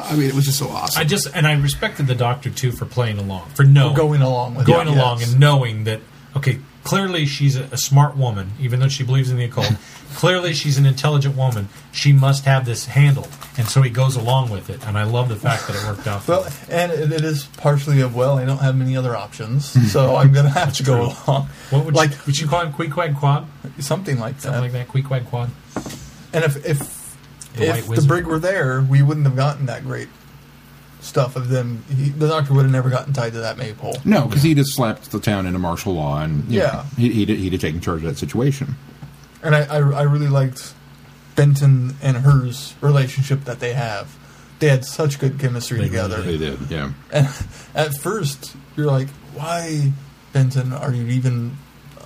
I 0.09 0.15
mean, 0.15 0.27
it 0.27 0.33
was 0.33 0.45
just 0.45 0.59
so 0.59 0.69
awesome. 0.69 0.99
I 0.99 1.03
just 1.03 1.27
and 1.33 1.45
I 1.45 1.53
respected 1.53 2.07
the 2.07 2.15
doctor 2.15 2.49
too 2.49 2.71
for 2.71 2.85
playing 2.85 3.19
along, 3.19 3.49
for 3.51 3.63
knowing, 3.63 3.95
going 3.95 4.21
along 4.21 4.55
with 4.55 4.65
going 4.65 4.87
it, 4.87 4.95
along, 4.95 5.19
yes. 5.19 5.31
and 5.31 5.39
knowing 5.39 5.83
that 5.83 6.01
okay, 6.35 6.59
clearly 6.83 7.25
she's 7.25 7.55
a, 7.55 7.63
a 7.65 7.77
smart 7.77 8.17
woman, 8.17 8.51
even 8.59 8.79
though 8.79 8.87
she 8.87 9.03
believes 9.03 9.29
in 9.29 9.37
the 9.37 9.45
occult. 9.45 9.71
clearly, 10.15 10.53
she's 10.53 10.77
an 10.79 10.85
intelligent 10.87 11.35
woman. 11.37 11.69
She 11.91 12.11
must 12.11 12.45
have 12.45 12.65
this 12.65 12.87
handled, 12.87 13.29
and 13.57 13.67
so 13.67 13.83
he 13.83 13.91
goes 13.91 14.15
along 14.15 14.49
with 14.49 14.71
it. 14.71 14.85
And 14.87 14.97
I 14.97 15.03
love 15.03 15.29
the 15.29 15.35
fact 15.35 15.67
that 15.67 15.75
it 15.75 15.85
worked 15.85 16.07
out. 16.07 16.27
Well, 16.27 16.43
him. 16.43 16.53
and 16.69 16.91
it, 16.91 17.11
it 17.11 17.23
is 17.23 17.45
partially 17.57 18.01
of 18.01 18.15
well, 18.15 18.39
I 18.39 18.45
don't 18.45 18.57
have 18.57 18.75
many 18.75 18.97
other 18.97 19.15
options, 19.15 19.73
hmm. 19.73 19.81
so 19.81 20.15
I'm 20.15 20.33
gonna 20.33 20.49
have 20.49 20.73
to 20.73 20.83
go 20.83 20.95
true. 20.95 21.15
along. 21.27 21.49
What 21.69 21.85
would 21.85 21.95
like 21.95 22.11
you, 22.11 22.17
would 22.25 22.39
you 22.39 22.47
call 22.47 22.61
him? 22.61 22.73
Queek 22.73 22.91
Quag 22.91 23.15
Quad, 23.15 23.47
something 23.79 24.17
like 24.17 24.39
something 24.39 24.39
that. 24.39 24.41
Something 24.41 24.61
like 24.61 24.71
that. 24.71 24.87
Queek 24.87 25.05
Quag 25.05 25.27
Quad. 25.27 25.51
And 26.33 26.43
if 26.43 26.65
if 26.65 26.98
The 27.55 27.67
White 27.69 27.79
if 27.79 27.87
the 27.87 28.01
brig 28.07 28.25
were 28.27 28.39
there, 28.39 28.81
we 28.81 29.01
wouldn't 29.01 29.25
have 29.25 29.35
gotten 29.35 29.65
that 29.67 29.83
great 29.83 30.07
stuff 31.01 31.35
of 31.35 31.49
them. 31.49 31.83
He, 31.89 32.09
the 32.09 32.27
doctor 32.27 32.53
would 32.53 32.63
have 32.63 32.71
never 32.71 32.89
gotten 32.89 33.13
tied 33.13 33.33
to 33.33 33.39
that 33.39 33.57
maypole. 33.57 33.97
no, 34.05 34.27
because 34.27 34.43
he 34.43 34.53
just 34.53 34.75
slapped 34.75 35.11
the 35.11 35.19
town 35.19 35.45
into 35.45 35.57
martial 35.59 35.93
law 35.95 36.21
and, 36.21 36.43
Yeah. 36.49 36.61
know, 36.71 36.83
he, 36.97 37.09
he'd, 37.11 37.29
he'd 37.29 37.53
have 37.53 37.61
taken 37.61 37.79
charge 37.81 38.03
of 38.03 38.09
that 38.09 38.17
situation. 38.17 38.75
And 39.41 39.55
I, 39.55 39.61
I, 39.63 39.77
I 39.77 40.01
really 40.03 40.27
liked 40.27 40.73
Benton 41.35 41.95
and 42.01 42.17
her's 42.17 42.75
relationship 42.81 43.45
that 43.45 43.59
they 43.61 43.73
have. 43.73 44.13
They 44.59 44.67
had 44.67 44.83
such 44.83 45.19
good 45.19 45.39
chemistry 45.39 45.77
They 45.79 45.85
together. 45.85 46.21
They 46.21 46.37
did, 46.37 46.59
yeah. 46.69 46.91
And 47.13 47.27
at 47.75 47.95
first, 47.97 48.55
you're 48.75 48.87
like, 48.87 49.07
why, 49.33 49.93
Benton, 50.33 50.73
are 50.73 50.93
you 50.93 51.07
even 51.07 51.55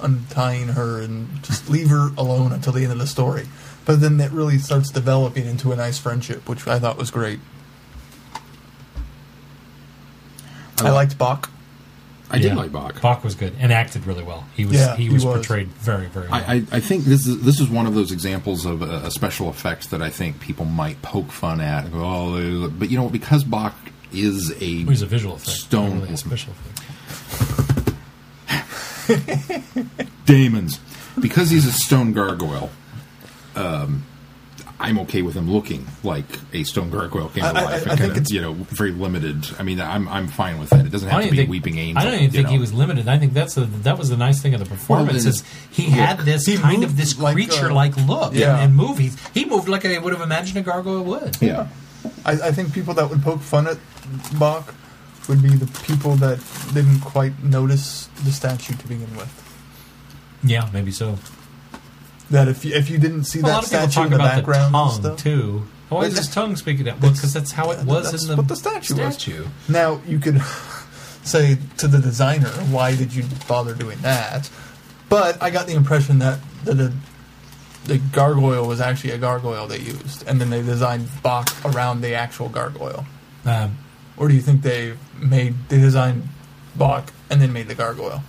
untying 0.02 0.68
her 0.68 1.02
and 1.02 1.42
just 1.44 1.68
leave 1.70 1.90
her 1.90 2.10
alone 2.16 2.52
until 2.52 2.74
the 2.74 2.84
end 2.84 2.92
of 2.92 3.00
the 3.00 3.08
story? 3.08 3.48
But 3.86 4.00
then 4.02 4.20
it 4.22 4.32
really 4.32 4.58
starts 4.60 4.90
developing 4.90 5.46
into 5.46 5.72
a 5.72 5.76
nice 5.76 5.98
friendship, 6.00 6.48
which 6.48 6.66
I 6.68 6.80
thought 6.80 6.98
was 6.98 7.12
great. 7.12 7.40
I, 10.82 10.90
liked 10.90 11.18
Bok. 11.18 11.50
I 12.32 12.38
did 12.40 12.48
Yeah. 12.48 12.56
like 12.56 12.72
Bok. 12.72 13.00
Bok 13.02 13.24
was 13.24 13.36
good 13.36 13.54
and 13.60 13.72
acted 13.72 14.06
really 14.08 14.24
well. 14.24 14.46
He 14.56 14.66
was 14.66 14.76
Yeah, 14.76 14.96
he, 14.96 15.04
he 15.04 15.10
was, 15.14 15.24
was. 15.26 15.36
portrayed 15.36 15.68
very 15.68 16.08
very 16.08 16.28
well. 16.28 16.44
I, 16.46 16.56
I, 16.56 16.64
I 16.74 16.80
think 16.80 17.04
this 17.06 17.28
is 17.28 17.42
this 17.44 17.60
is 17.60 17.70
one 17.70 17.86
of 17.86 17.94
those 17.94 18.12
examples 18.12 18.66
of 18.66 18.82
a, 18.82 19.06
a 19.08 19.12
special 19.12 19.50
effect 19.50 19.92
that 19.92 20.02
I 20.02 20.10
think 20.10 20.40
people 20.40 20.66
might 20.66 21.02
poke 21.02 21.32
fun 21.32 21.62
at. 21.62 21.86
and 21.86 21.94
go, 21.94 22.02
Oh, 22.04 22.70
but 22.70 22.90
you 22.90 22.98
know, 22.98 23.08
because 23.10 23.44
Bok 23.44 23.76
is 24.12 24.52
a 24.52 24.56
He's 24.84 25.02
a 25.02 25.06
visual 25.06 25.36
effect, 25.36 25.58
Stone- 25.58 26.02
really 26.02 26.14
a 26.14 26.18
special 26.18 26.54
effect. 26.54 26.70
Dæmons, 30.26 30.80
because 31.20 31.50
he's 31.50 31.66
a 31.66 31.72
stone 31.72 32.14
gargoyle. 32.14 32.70
Um, 33.56 34.06
I'm 34.80 35.00
okay 35.00 35.22
with 35.22 35.36
him 35.36 35.50
looking 35.52 35.86
like 36.04 36.26
a 36.52 36.64
stone 36.64 36.90
gargoyle 36.90 37.30
came 37.30 37.44
to 37.44 37.50
I- 37.50 37.62
I- 37.62 37.64
life. 37.64 37.88
I 37.88 37.92
and 37.92 38.00
think 38.00 38.00
kinda, 38.00 38.12
it's- 38.16 38.32
you 38.32 38.42
know, 38.42 38.54
very 38.54 38.92
limited. 38.92 39.48
I 39.58 39.64
mean, 39.64 39.80
I'm 39.80 40.08
I'm 40.10 40.28
fine 40.28 40.60
with 40.60 40.70
that. 40.72 40.86
It 40.86 40.90
doesn't 40.92 41.08
have 41.10 41.24
to 41.24 41.30
be 41.32 41.38
think, 41.38 41.50
weeping 41.50 41.78
angel. 41.78 42.02
I 42.02 42.06
don't 42.06 42.14
even 42.16 42.26
you 42.26 42.32
think 42.32 42.48
he 42.50 42.58
was 42.58 42.74
limited. 42.74 43.08
I 43.08 43.18
think 43.18 43.34
that's 43.34 43.56
the 43.56 43.62
that 43.62 43.98
was 43.98 44.10
the 44.10 44.18
nice 44.18 44.42
thing 44.42 44.54
of 44.54 44.60
the 44.60 44.66
performance 44.66 45.24
then 45.24 45.32
is 45.34 45.44
he 45.72 45.84
had 45.84 46.20
this 46.20 46.46
He 46.46 46.58
kind 46.58 46.84
of 46.84 46.98
this 46.98 47.18
like, 47.18 47.34
uh, 47.34 47.36
creature 47.36 47.72
like 47.72 47.96
look 47.98 48.34
yeah. 48.34 48.56
and, 48.56 48.64
and 48.66 48.76
move. 48.76 48.98
He, 48.98 49.12
he 49.34 49.46
moved 49.46 49.70
like 49.70 49.86
I 49.86 49.98
would 50.00 50.12
have 50.14 50.22
imagined 50.22 50.58
a 50.58 50.62
gargoyle 50.62 51.04
would. 51.06 51.42
Yeah. 51.42 51.68
I, 52.26 52.32
I 52.34 52.52
think 52.52 52.74
people 52.74 52.94
that 52.96 53.10
would 53.10 53.22
poke 53.22 53.40
fun 53.42 53.68
at 53.68 53.78
Bok 54.38 54.74
would 55.30 55.42
be 55.42 55.50
the 55.56 55.68
people 55.84 56.16
that 56.16 56.40
didn't 56.74 57.00
quite 57.00 57.42
notice 57.44 58.10
the 58.26 58.32
statue 58.32 58.74
to 58.76 58.88
begin 58.88 59.16
with. 59.16 59.32
Yeah, 60.44 60.70
maybe 60.74 60.92
so. 60.92 61.18
That 62.34 62.48
if 62.48 62.66
you, 62.66 62.74
if 62.76 62.90
you 62.90 62.98
didn't 62.98 63.26
see 63.26 63.40
a 63.40 63.44
that 63.44 63.48
lot 63.50 63.64
of 63.64 63.70
people 63.72 63.90
statue 63.92 64.06
in 64.06 64.10
the 64.12 64.16
about 64.18 64.30
the 64.36 64.42
background 64.42 64.66
and 64.66 64.74
tongue 64.74 65.02
stuff. 65.02 65.18
too. 65.24 65.64
Why 65.90 65.98
Well, 66.00 66.08
is 66.08 66.18
his 66.18 66.30
tongue 66.30 66.56
speaking 66.56 66.86
that? 66.86 67.00
Well, 67.02 67.12
because 67.12 67.34
that's 67.34 67.52
how 67.52 67.72
it 67.72 67.86
was 67.86 68.24
in 68.24 68.30
the, 68.30 68.36
what 68.36 68.48
the 68.48 68.56
statue 68.56 68.96
was. 68.96 69.14
statue. 69.16 69.46
Now 69.70 70.02
you 70.08 70.20
could 70.20 70.42
say 71.24 71.58
to 71.78 71.88
the 71.88 72.00
designer, 72.00 72.50
"Why 72.76 72.96
did 72.96 73.14
you 73.14 73.24
bother 73.48 73.74
doing 73.76 74.00
that?" 74.02 74.50
But 75.10 75.42
I 75.42 75.50
got 75.52 75.68
the 75.68 75.74
impression 75.76 76.20
that 76.20 76.40
the 76.66 76.74
the, 76.74 76.94
the 77.86 77.98
gargoyle 78.00 78.68
was 78.68 78.82
actually 78.82 79.12
a 79.12 79.18
gargoyle 79.20 79.68
they 79.68 79.80
used, 79.80 80.28
and 80.28 80.42
then 80.42 80.50
they 80.50 80.62
designed 80.64 81.08
Bok 81.22 81.50
around 81.66 82.02
the 82.02 82.14
actual 82.16 82.50
gargoyle. 82.50 83.06
Um, 83.46 83.78
Or 84.18 84.28
do 84.28 84.34
you 84.34 84.42
think 84.42 84.62
they 84.64 84.94
made 85.20 85.54
they 85.70 85.78
designed 85.80 86.30
Bok 86.76 87.12
and 87.30 87.40
then 87.42 87.52
made 87.54 87.68
the 87.68 87.76
gargoyle? 87.76 88.24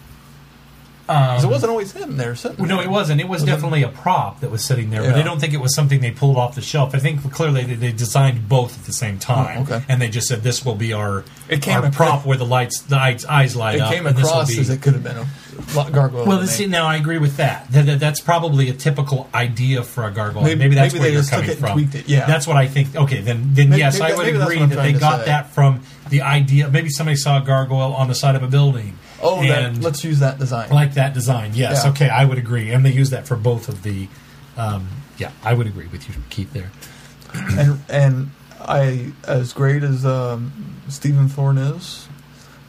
Um, 1.06 1.16
because 1.32 1.44
it 1.44 1.48
wasn't 1.48 1.70
always 1.70 1.92
him 1.92 2.16
there 2.16 2.34
sitting. 2.34 2.66
No, 2.66 2.76
there. 2.76 2.86
it 2.86 2.90
wasn't. 2.90 3.20
It 3.20 3.24
was 3.24 3.42
Wasn't- 3.42 3.50
definitely 3.50 3.82
a 3.82 3.88
prop 3.88 4.40
that 4.40 4.50
was 4.50 4.64
sitting 4.64 4.88
there, 4.88 5.02
but 5.02 5.10
Yeah. 5.10 5.18
I 5.18 5.22
don't 5.22 5.38
think 5.38 5.52
it 5.52 5.60
was 5.60 5.74
something 5.74 6.00
they 6.00 6.10
pulled 6.12 6.38
off 6.38 6.54
the 6.54 6.62
shelf. 6.62 6.94
I 6.94 6.98
think 6.98 7.30
clearly 7.30 7.64
they, 7.64 7.74
they 7.74 7.92
designed 7.92 8.48
both 8.48 8.78
at 8.78 8.86
the 8.86 8.92
same 8.94 9.16
oh, 9.16 9.24
time, 9.34 9.58
Oh, 9.58 9.62
okay. 9.74 9.84
and 9.88 10.00
they 10.00 10.08
just 10.08 10.28
said 10.28 10.42
this 10.42 10.64
will 10.64 10.76
be 10.76 10.94
our, 10.94 11.24
It 11.48 11.60
came 11.60 11.74
our 11.76 11.84
across- 11.86 11.96
prop 11.96 12.26
where 12.26 12.38
the 12.38 12.46
lights 12.46 12.80
the 12.80 12.96
eyes, 12.96 13.24
eyes 13.26 13.54
light 13.54 13.74
It 13.74 13.80
up. 13.82 13.92
It 13.92 13.96
came 13.96 14.06
and 14.06 14.16
this 14.16 14.24
will 14.24 14.30
across 14.30 14.54
be- 14.54 14.60
as 14.60 14.70
it 14.70 14.80
could 14.80 14.94
have 14.94 15.02
been 15.04 15.18
a 15.18 15.90
gargoyle. 15.90 16.24
Well, 16.26 16.46
see, 16.46 16.64
now 16.66 16.86
I 16.86 16.96
agree 16.96 17.18
with 17.18 17.36
that. 17.36 17.70
That, 17.72 17.84
that- 17.86 18.00
That's 18.00 18.20
probably 18.20 18.70
a 18.70 18.74
typical 18.74 19.28
idea 19.34 19.82
for 19.82 20.06
a 20.06 20.10
gargoyle. 20.10 20.44
Maybe, 20.44 20.58
Maybe- 20.60 20.74
that's 20.74 20.94
maybe 20.94 21.00
where 21.02 21.10
they 21.10 21.14
you're 21.16 21.24
coming 21.24 21.50
it 21.50 21.58
from. 21.58 21.78
it, 21.80 22.08
yeah. 22.08 22.24
that's 22.26 22.46
what 22.46 22.56
I 22.56 22.66
think. 22.66 22.96
Okay, 22.96 23.20
then 23.20 23.50
then 23.52 23.68
Maybe- 23.68 23.80
yes, 23.80 24.00
I 24.00 24.14
would 24.14 24.26
agree 24.28 24.58
that 24.64 24.74
they 24.82 24.94
got 24.94 25.20
say. 25.20 25.26
that 25.26 25.50
from 25.52 25.82
the 26.08 26.22
idea. 26.22 26.68
Maybe 26.70 26.88
somebody 26.88 27.16
saw 27.16 27.42
a 27.42 27.44
gargoyle 27.44 27.92
on 27.94 28.08
the 28.08 28.14
side 28.14 28.36
of 28.36 28.42
a 28.42 28.48
building. 28.48 28.96
Oh, 29.24 29.42
that, 29.46 29.78
let's 29.80 30.04
use 30.04 30.20
that 30.20 30.38
design. 30.38 30.70
like 30.70 30.94
that 30.94 31.14
design. 31.14 31.52
Yes, 31.54 31.82
Yeah. 31.84 31.90
okay, 31.90 32.08
I 32.08 32.24
would 32.24 32.38
agree, 32.38 32.70
and 32.70 32.84
they 32.84 32.92
use 32.92 33.10
that 33.10 33.26
for 33.26 33.36
both 33.36 33.68
of 33.68 33.82
the. 33.82 34.08
Um, 34.56 34.88
yeah, 35.18 35.30
I 35.42 35.54
would 35.54 35.66
agree 35.66 35.86
with 35.88 36.08
you, 36.08 36.14
Keith. 36.30 36.52
There, 36.52 36.70
and 37.34 37.80
and 37.88 38.30
I, 38.60 39.12
as 39.26 39.52
great 39.52 39.82
as 39.82 40.04
um, 40.06 40.52
Stephen 40.88 41.28
Thorne 41.28 41.58
is, 41.58 42.06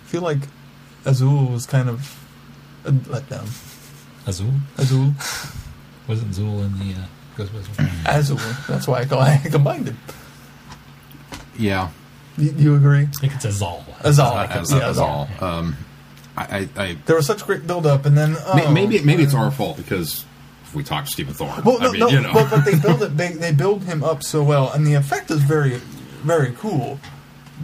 I 0.03 0.07
feel 0.07 0.22
like 0.22 0.40
Azul 1.06 1.45
was 1.52 1.65
kind 1.65 1.90
of 1.90 2.18
a 2.86 2.91
letdown. 2.91 3.48
Azul 4.27 4.52
Azul, 4.77 5.14
wasn't 6.07 6.32
Azul 6.32 6.64
in 6.64 6.80
the 6.80 6.95
uh, 6.95 7.06
Ghostbusters? 7.38 7.90
Azul. 8.07 8.38
That's 8.68 8.88
why 8.88 8.99
I, 9.02 9.06
call, 9.06 9.19
I 9.22 9.38
combined 9.38 9.90
it. 9.90 9.95
Yeah. 11.57 11.90
You, 12.38 12.52
you 12.57 12.76
agree? 12.76 13.03
I 13.03 13.19
think 13.22 13.34
it's 13.36 13.45
Azal. 13.45 13.84
Azal. 13.99 14.32
Uh, 14.36 14.48
as, 14.49 14.72
yeah, 14.72 14.90
as 14.90 14.98
Azal. 14.98 15.41
all. 15.41 15.44
Um, 15.44 15.77
I, 16.38 16.70
I, 16.78 16.84
I 16.84 16.98
There 17.06 17.16
was 17.16 17.26
such 17.26 17.45
great 17.45 17.66
build 17.68 17.86
up, 17.86 18.06
and 18.06 18.18
then 18.18 18.36
oh, 18.45 18.72
maybe 18.72 19.02
maybe 19.02 19.24
it's 19.24 19.34
our 19.34 19.52
fault 19.52 19.78
because 19.78 20.26
we 20.74 20.84
talked 20.84 21.07
to 21.07 21.14
Stephen 21.14 21.34
Thorne. 21.34 21.64
Well, 21.64 21.80
no, 21.80 21.88
I 21.88 21.91
mean, 21.91 21.99
no, 22.02 22.07
you 22.10 22.20
know. 22.22 22.34
but, 22.34 22.49
but 22.49 22.66
they 22.66 22.78
build 22.78 23.02
it. 23.02 23.12
They, 23.18 23.32
they 23.32 23.52
build 23.53 23.84
him 23.84 24.03
up 24.03 24.24
so 24.24 24.44
well, 24.44 24.72
and 24.72 24.86
the 24.86 24.94
effect 24.95 25.32
is 25.32 25.41
very, 25.41 25.76
very 26.24 26.52
cool. 26.57 26.99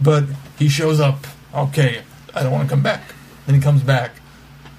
But 0.02 0.24
he 0.58 0.68
shows 0.68 0.98
up. 1.00 1.26
Okay, 1.54 2.02
I 2.34 2.42
don't 2.42 2.52
want 2.52 2.66
to 2.68 2.70
come 2.74 2.82
back. 2.82 3.02
Then 3.46 3.54
he 3.54 3.60
comes 3.60 3.82
back. 3.82 4.12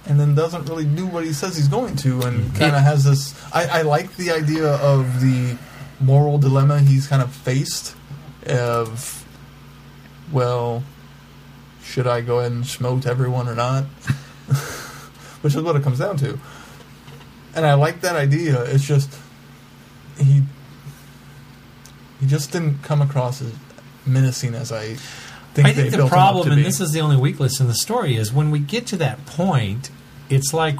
and 0.05 0.19
then 0.19 0.33
doesn't 0.35 0.67
really 0.67 0.85
do 0.85 1.05
what 1.07 1.23
he 1.23 1.31
says 1.31 1.55
he's 1.55 1.67
going 1.69 1.95
to, 1.97 2.21
and 2.23 2.39
Mm-hmm. 2.41 2.57
kind 2.57 2.75
of 2.75 2.81
has 2.81 3.03
this. 3.05 3.35
I, 3.53 3.79
I 3.79 3.81
like 3.83 4.15
the 4.17 4.31
idea 4.31 4.67
of 4.77 5.21
the 5.21 5.55
moral 5.99 6.37
dilemma 6.39 6.79
he's 6.79 7.05
kind 7.07 7.21
of 7.21 7.31
faced. 7.31 7.95
Of, 8.47 9.23
well, 10.31 10.83
should 11.83 12.07
I 12.07 12.21
go 12.21 12.39
ahead 12.39 12.51
and 12.51 12.65
smote 12.65 13.05
everyone 13.05 13.47
or 13.47 13.55
not? 13.55 13.83
Which 15.41 15.55
is 15.55 15.61
what 15.61 15.75
it 15.75 15.83
comes 15.83 15.99
down 15.99 16.17
to. 16.17 16.39
And 17.55 17.65
I 17.65 17.73
like 17.75 18.01
that 18.01 18.15
idea. 18.15 18.63
It's 18.63 18.83
just 18.85 19.13
he 20.17 20.43
he 22.19 22.25
just 22.27 22.51
didn't 22.51 22.81
come 22.83 23.01
across 23.01 23.41
as 23.41 23.53
menacing 24.05 24.55
as 24.55 24.71
I 24.71 24.95
think 25.53 25.67
I 25.67 25.73
think 25.73 25.91
the 25.91 26.07
problem, 26.07 26.35
him 26.35 26.39
up 26.39 26.45
to 26.45 26.51
and 26.53 26.59
be. 26.59 26.63
this 26.63 26.79
is 26.79 26.91
the 26.93 27.01
only 27.01 27.17
weakness 27.17 27.59
in 27.59 27.67
the 27.67 27.73
story, 27.73 28.15
is 28.15 28.31
when 28.33 28.49
we 28.51 28.59
get 28.59 28.87
to 28.87 28.97
that 28.97 29.25
point, 29.25 29.89
it's 30.29 30.53
like, 30.53 30.77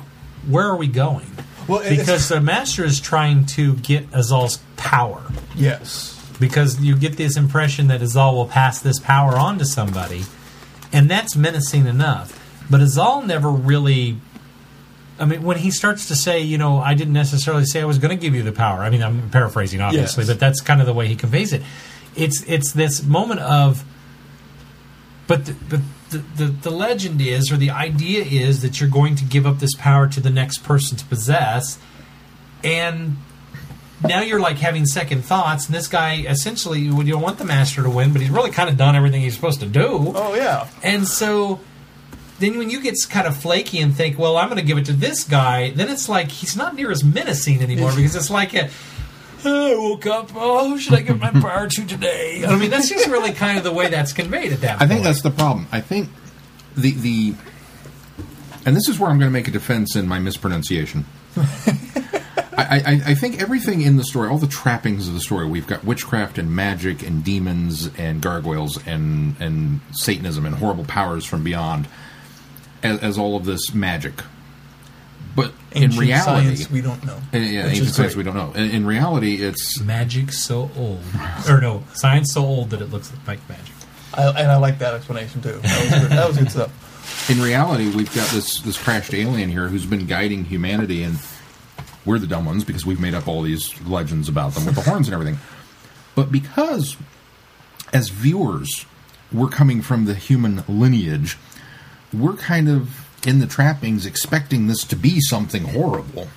where 0.48 0.66
are 0.68 0.76
we 0.76 0.88
going? 0.88 1.28
well, 1.68 1.88
Because 1.88 2.28
the 2.30 2.42
master 2.42 2.84
is 2.84 3.00
trying 3.00 3.46
to 3.48 3.76
get 3.76 4.10
Azal's 4.12 4.58
power. 4.78 5.22
yes, 5.56 6.20
Because 6.40 6.80
you 6.82 6.96
get 6.96 7.18
this 7.18 7.38
impression 7.38 7.88
that 7.88 8.02
Azal 8.02 8.34
will 8.34 8.48
pass 8.48 8.80
this 8.80 9.00
power 9.00 9.38
on 9.38 9.60
to 9.60 9.66
somebody, 9.66 10.24
and 10.94 11.10
that's 11.10 11.36
menacing 11.36 11.88
enough. 11.88 12.40
But 12.70 12.80
Azal 12.80 13.26
never 13.26 13.50
really. 13.50 14.18
I 15.20 15.26
mean, 15.26 15.44
when 15.44 15.58
he 15.58 15.70
starts 15.70 16.08
to 16.08 16.16
say, 16.16 16.40
you 16.40 16.58
know, 16.58 16.78
I 16.80 16.94
didn't 16.96 17.14
necessarily 17.14 17.66
say 17.66 17.82
I 17.82 17.86
was 17.86 17.98
going 18.00 18.18
to 18.18 18.22
give 18.22 18.34
you 18.34 18.42
the 18.42 18.52
power. 18.52 18.80
I 18.82 18.90
mean, 18.90 19.04
I'm 19.04 19.30
paraphrasing, 19.30 19.80
obviously, 19.80 20.24
Yes. 20.24 20.30
but 20.30 20.40
that's 20.40 20.60
kind 20.60 20.80
of 20.82 20.88
the 20.88 20.94
way 20.94 21.08
he 21.08 21.16
conveys 21.16 21.54
it. 21.54 21.62
It's 22.16 22.44
it's 22.48 22.72
this 22.74 23.04
moment 23.04 23.40
of, 23.42 23.84
but 25.28 25.46
the, 25.46 25.56
but 25.70 25.80
the, 26.10 26.18
the 26.18 26.46
the 26.46 26.70
legend 26.72 27.22
is, 27.22 27.52
or 27.52 27.58
the 27.58 27.70
idea 27.72 28.24
is, 28.24 28.62
that 28.62 28.80
you're 28.80 28.90
going 28.90 29.16
to 29.16 29.24
give 29.24 29.46
up 29.46 29.60
this 29.60 29.76
power 29.76 30.08
to 30.08 30.20
the 30.20 30.30
next 30.30 30.60
person 30.64 30.98
to 30.98 31.06
possess, 31.06 31.78
and 32.64 33.18
now 34.04 34.22
you're 34.22 34.40
like 34.40 34.58
having 34.58 34.86
second 34.86 35.24
thoughts, 35.24 35.68
and 35.68 35.76
this 35.76 35.88
guy 35.88 36.18
essentially 36.28 36.80
you 36.80 37.04
don't 37.04 37.22
want 37.22 37.38
the 37.38 37.46
master 37.46 37.84
to 37.84 37.90
win, 37.90 38.12
but 38.14 38.22
he's 38.22 38.30
really 38.32 38.52
kind 38.52 38.70
of 38.70 38.78
done 38.78 38.96
everything 38.96 39.22
he's 39.22 39.36
supposed 39.36 39.60
to 39.62 39.66
do. 39.66 40.12
oh 40.16 40.36
yeah, 40.36 40.68
And 40.84 41.08
so 41.08 41.60
then 42.40 42.58
when 42.58 42.70
you 42.70 42.82
get 42.82 42.96
kind 43.10 43.28
of 43.28 43.38
flaky 43.38 43.80
and 43.80 43.96
think, 43.96 44.18
well, 44.20 44.36
I'm 44.38 44.48
going 44.50 44.60
to 44.60 44.66
give 44.66 44.78
it 44.78 44.86
to 44.86 44.94
this 44.94 45.24
guy, 45.24 45.70
then 45.72 45.88
it's 45.90 46.10
like 46.10 46.30
he's 46.30 46.58
not 46.58 46.76
near 46.76 46.92
as 46.92 47.04
menacing 47.04 47.62
anymore 47.62 47.92
because 47.96 48.16
it's 48.16 48.30
like 48.30 48.54
a. 48.54 48.70
"Oh, 49.46 49.72
I 49.74 49.78
woke 49.78 50.06
up. 50.08 50.32
Oh, 50.36 50.70
who 50.70 50.78
should 50.80 50.94
I 50.94 51.02
give 51.02 51.20
my 51.20 51.32
power 51.32 51.68
to 51.68 51.86
today? 51.86 52.44
I 52.46 52.58
mean, 52.58 52.70
that's 52.70 52.90
just 52.90 53.08
really 53.08 53.32
kind 53.34 53.58
of 53.58 53.64
the 53.64 53.72
way 53.74 53.90
that's 53.90 54.14
conveyed 54.14 54.52
at 54.54 54.62
that 54.62 54.76
I 54.76 54.80
point. 54.80 54.90
think 54.90 55.04
that's 55.04 55.22
the 55.22 55.32
problem. 55.32 55.68
I 55.72 55.80
think 55.82 56.10
the 56.76 56.92
the 56.92 57.36
and 58.66 58.76
this 58.76 58.88
is 58.88 59.00
where 59.00 59.10
I'm 59.10 59.20
going 59.20 59.30
to 59.30 59.34
make 59.34 59.48
a 59.48 59.52
defense 59.52 59.96
in 59.96 60.08
my 60.08 60.20
mispronunciation. 60.20 61.06
I, 62.58 62.82
I, 62.86 63.02
I 63.12 63.16
think 63.16 63.42
everything 63.42 63.82
in 63.82 63.98
the 63.98 64.04
story, 64.04 64.30
all 64.30 64.38
the 64.38 64.48
trappings 64.48 65.08
of 65.08 65.14
the 65.14 65.20
story, 65.20 65.48
we've 65.48 65.68
got 65.68 65.84
witchcraft 65.84 66.38
and 66.38 66.56
magic 66.56 67.02
and 67.02 67.24
demons 67.24 67.90
and 67.98 68.22
gargoyles 68.22 68.86
and 68.86 69.36
and 69.40 69.82
Satanism 69.92 70.46
and 70.46 70.56
horrible 70.56 70.86
powers 70.86 71.26
from 71.26 71.44
beyond, 71.44 71.88
as, 72.82 73.00
as 73.00 73.18
all 73.18 73.36
of 73.36 73.46
this 73.46 73.74
magic. 73.74 74.14
But 75.36 75.52
ancient 75.74 75.94
in 75.94 76.00
reality, 76.00 76.56
science 76.56 76.72
we 76.72 76.82
don't 76.82 77.04
know. 77.04 77.18
uh, 77.34 77.38
yeah, 77.38 77.64
which 77.64 77.72
ancient 77.72 77.88
is 77.88 77.96
science 77.96 78.16
we 78.16 78.24
don't 78.24 78.36
know. 78.36 78.52
In, 78.54 78.70
in 78.70 78.86
reality, 78.86 79.36
it's 79.44 79.80
magic 79.82 80.32
so 80.32 80.70
old, 80.78 81.02
or 81.50 81.60
no, 81.60 81.84
science 81.94 82.34
so 82.34 82.46
old 82.46 82.70
that 82.70 82.82
it 82.82 82.92
looks 82.92 83.12
like 83.26 83.48
magic. 83.50 83.74
I, 84.14 84.28
and 84.28 84.52
I 84.52 84.58
like 84.58 84.80
that 84.80 84.94
explanation 84.94 85.42
too. 85.42 85.54
That 85.54 85.92
was 85.92 86.02
good, 86.02 86.12
that 86.12 86.28
was 86.28 86.38
good 86.38 86.52
stuff. 86.52 87.30
in 87.30 87.42
reality, 87.42 87.90
we've 87.96 88.14
got 88.14 88.30
this 88.30 88.60
this 88.60 88.78
crashed 88.78 89.14
alien 89.14 89.50
here 89.50 89.68
who's 89.68 89.86
been 89.86 90.06
guiding 90.06 90.46
humanity, 90.46 91.04
and 91.04 91.18
we're 92.06 92.20
the 92.20 92.28
dumb 92.28 92.46
ones 92.46 92.64
because 92.64 92.86
we've 92.86 93.00
made 93.00 93.14
up 93.14 93.28
all 93.28 93.42
these 93.42 93.80
legends 93.82 94.28
about 94.30 94.54
them 94.54 94.66
with 94.66 94.76
the 94.76 94.82
horns 94.82 95.08
and 95.08 95.14
everything. 95.14 95.38
But 96.16 96.32
because, 96.32 96.98
as 97.92 98.10
viewers, 98.10 98.86
we're 99.32 99.48
coming 99.50 99.82
from 99.82 100.06
the 100.06 100.14
human 100.14 100.64
lineage, 100.68 101.38
we're 102.14 102.36
kind 102.36 102.70
of 102.70 103.08
in 103.26 103.40
the 103.40 103.48
trappings 103.48 104.06
expecting 104.06 104.68
this 104.68 104.84
to 104.86 104.96
be 104.96 105.20
something 105.22 105.64
horrible. 105.64 106.28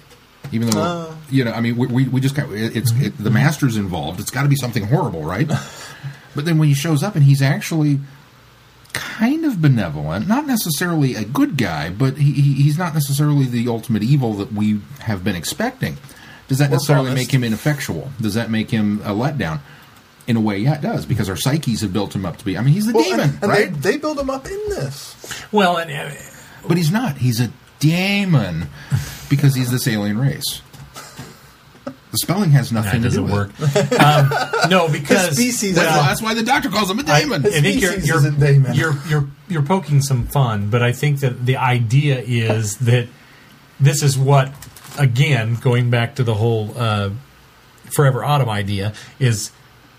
Even 0.53 0.71
though, 0.71 0.81
Uh. 0.83 1.15
you 1.29 1.45
know, 1.45 1.53
I 1.53 1.61
mean, 1.61 1.77
we, 1.77 1.87
we, 1.89 2.05
we 2.09 2.21
just 2.21 2.37
got 2.37 2.51
it's 2.53 2.93
it, 2.93 3.19
the 3.19 3.31
master's 3.31 3.77
involved. 3.77 4.21
It's 4.21 4.31
got 4.31 4.45
to 4.45 4.49
be 4.49 4.57
something 4.57 4.85
horrible, 4.87 5.25
right? 5.25 5.51
But 6.37 6.45
then 6.45 6.59
when 6.59 6.69
he 6.69 6.75
shows 6.75 7.03
up 7.03 7.15
and 7.17 7.25
he's 7.25 7.41
actually 7.41 7.99
kind 8.97 9.45
of 9.45 9.61
benevolent, 9.63 10.27
not 10.27 10.47
necessarily 10.47 11.15
a 11.15 11.25
good 11.25 11.57
guy, 11.57 11.91
but 11.91 12.17
he, 12.17 12.33
he- 12.33 12.63
he's 12.63 12.77
not 12.79 12.95
necessarily 12.95 13.45
the 13.47 13.69
ultimate 13.69 14.03
evil 14.03 14.33
that 14.35 14.53
we 14.53 14.81
have 15.01 15.23
been 15.23 15.37
expecting. 15.37 15.97
Does 16.49 16.59
that 16.59 16.69
Or 16.71 16.73
necessarily 16.73 17.07
promised. 17.07 17.27
make 17.29 17.35
him 17.35 17.45
ineffectual? 17.45 18.11
Does 18.21 18.35
that 18.35 18.51
make 18.51 18.71
him 18.71 19.01
a 19.05 19.11
letdown? 19.11 19.61
In 20.29 20.37
a 20.37 20.41
way, 20.41 20.59
yeah, 20.59 20.75
it 20.75 20.81
does 20.81 21.07
because 21.07 21.29
our 21.29 21.37
psyches 21.37 21.83
have 21.83 21.93
built 21.93 22.13
him 22.15 22.27
up 22.27 22.37
to 22.39 22.45
be. 22.45 22.59
I 22.59 22.61
mean, 22.63 22.75
he's 22.75 22.87
the 22.87 22.93
Well, 22.95 23.05
demon, 23.05 23.21
and, 23.21 23.33
and 23.43 23.49
right? 23.53 23.73
they, 23.73 23.93
they 23.93 23.97
build 23.97 24.19
him 24.19 24.29
up 24.29 24.45
in 24.47 24.61
this. 24.71 25.15
Well, 25.53 25.77
and 25.77 25.89
uh, 25.91 26.11
but 26.67 26.77
he's 26.77 26.91
not. 26.91 27.19
He's 27.19 27.41
a 27.41 27.51
demon 27.79 28.67
because 29.31 29.55
he's 29.55 29.71
this 29.71 29.87
alien 29.87 30.19
race. 30.19 30.63
The 32.17 32.27
spelling 32.27 32.51
has 32.51 32.73
nothing 32.73 33.03
that 33.03 33.11
to 33.11 33.17
do 33.17 33.27
doesn't 33.27 33.59
with 33.59 33.77
work. 33.77 33.93
it. 33.93 34.01
um, 34.01 34.71
no, 34.71 34.89
because 34.93 35.33
species 35.37 35.75
That's, 35.77 35.87
Well, 35.89 36.01
why, 36.01 36.09
that's 36.09 36.23
why 36.23 36.35
the 36.35 36.43
doctor 36.43 36.69
calls 36.71 36.91
him 36.91 36.99
a 36.99 37.03
demon. 37.03 37.45
I 37.47 37.51
think 37.61 37.81
you're 37.83 37.99
you're, 37.99 38.17
isn't 38.17 38.41
Damon. 38.41 38.75
you're 38.75 38.95
you're 39.09 39.27
you're 39.49 39.63
poking 39.63 40.01
some 40.03 40.27
fun, 40.27 40.71
but 40.71 40.83
I 40.83 40.93
think 40.93 41.21
that 41.21 41.45
the 41.47 41.57
idea 41.57 42.21
is 42.21 42.77
that 42.79 43.09
this 43.79 44.03
is 44.03 44.17
what 44.17 44.51
again 44.99 45.57
going 45.57 45.91
back 45.91 46.15
to 46.17 46.25
the 46.25 46.35
whole 46.35 46.73
uh, 46.77 47.11
forever 47.95 48.25
autumn 48.25 48.49
idea 48.49 48.95
is 49.19 49.51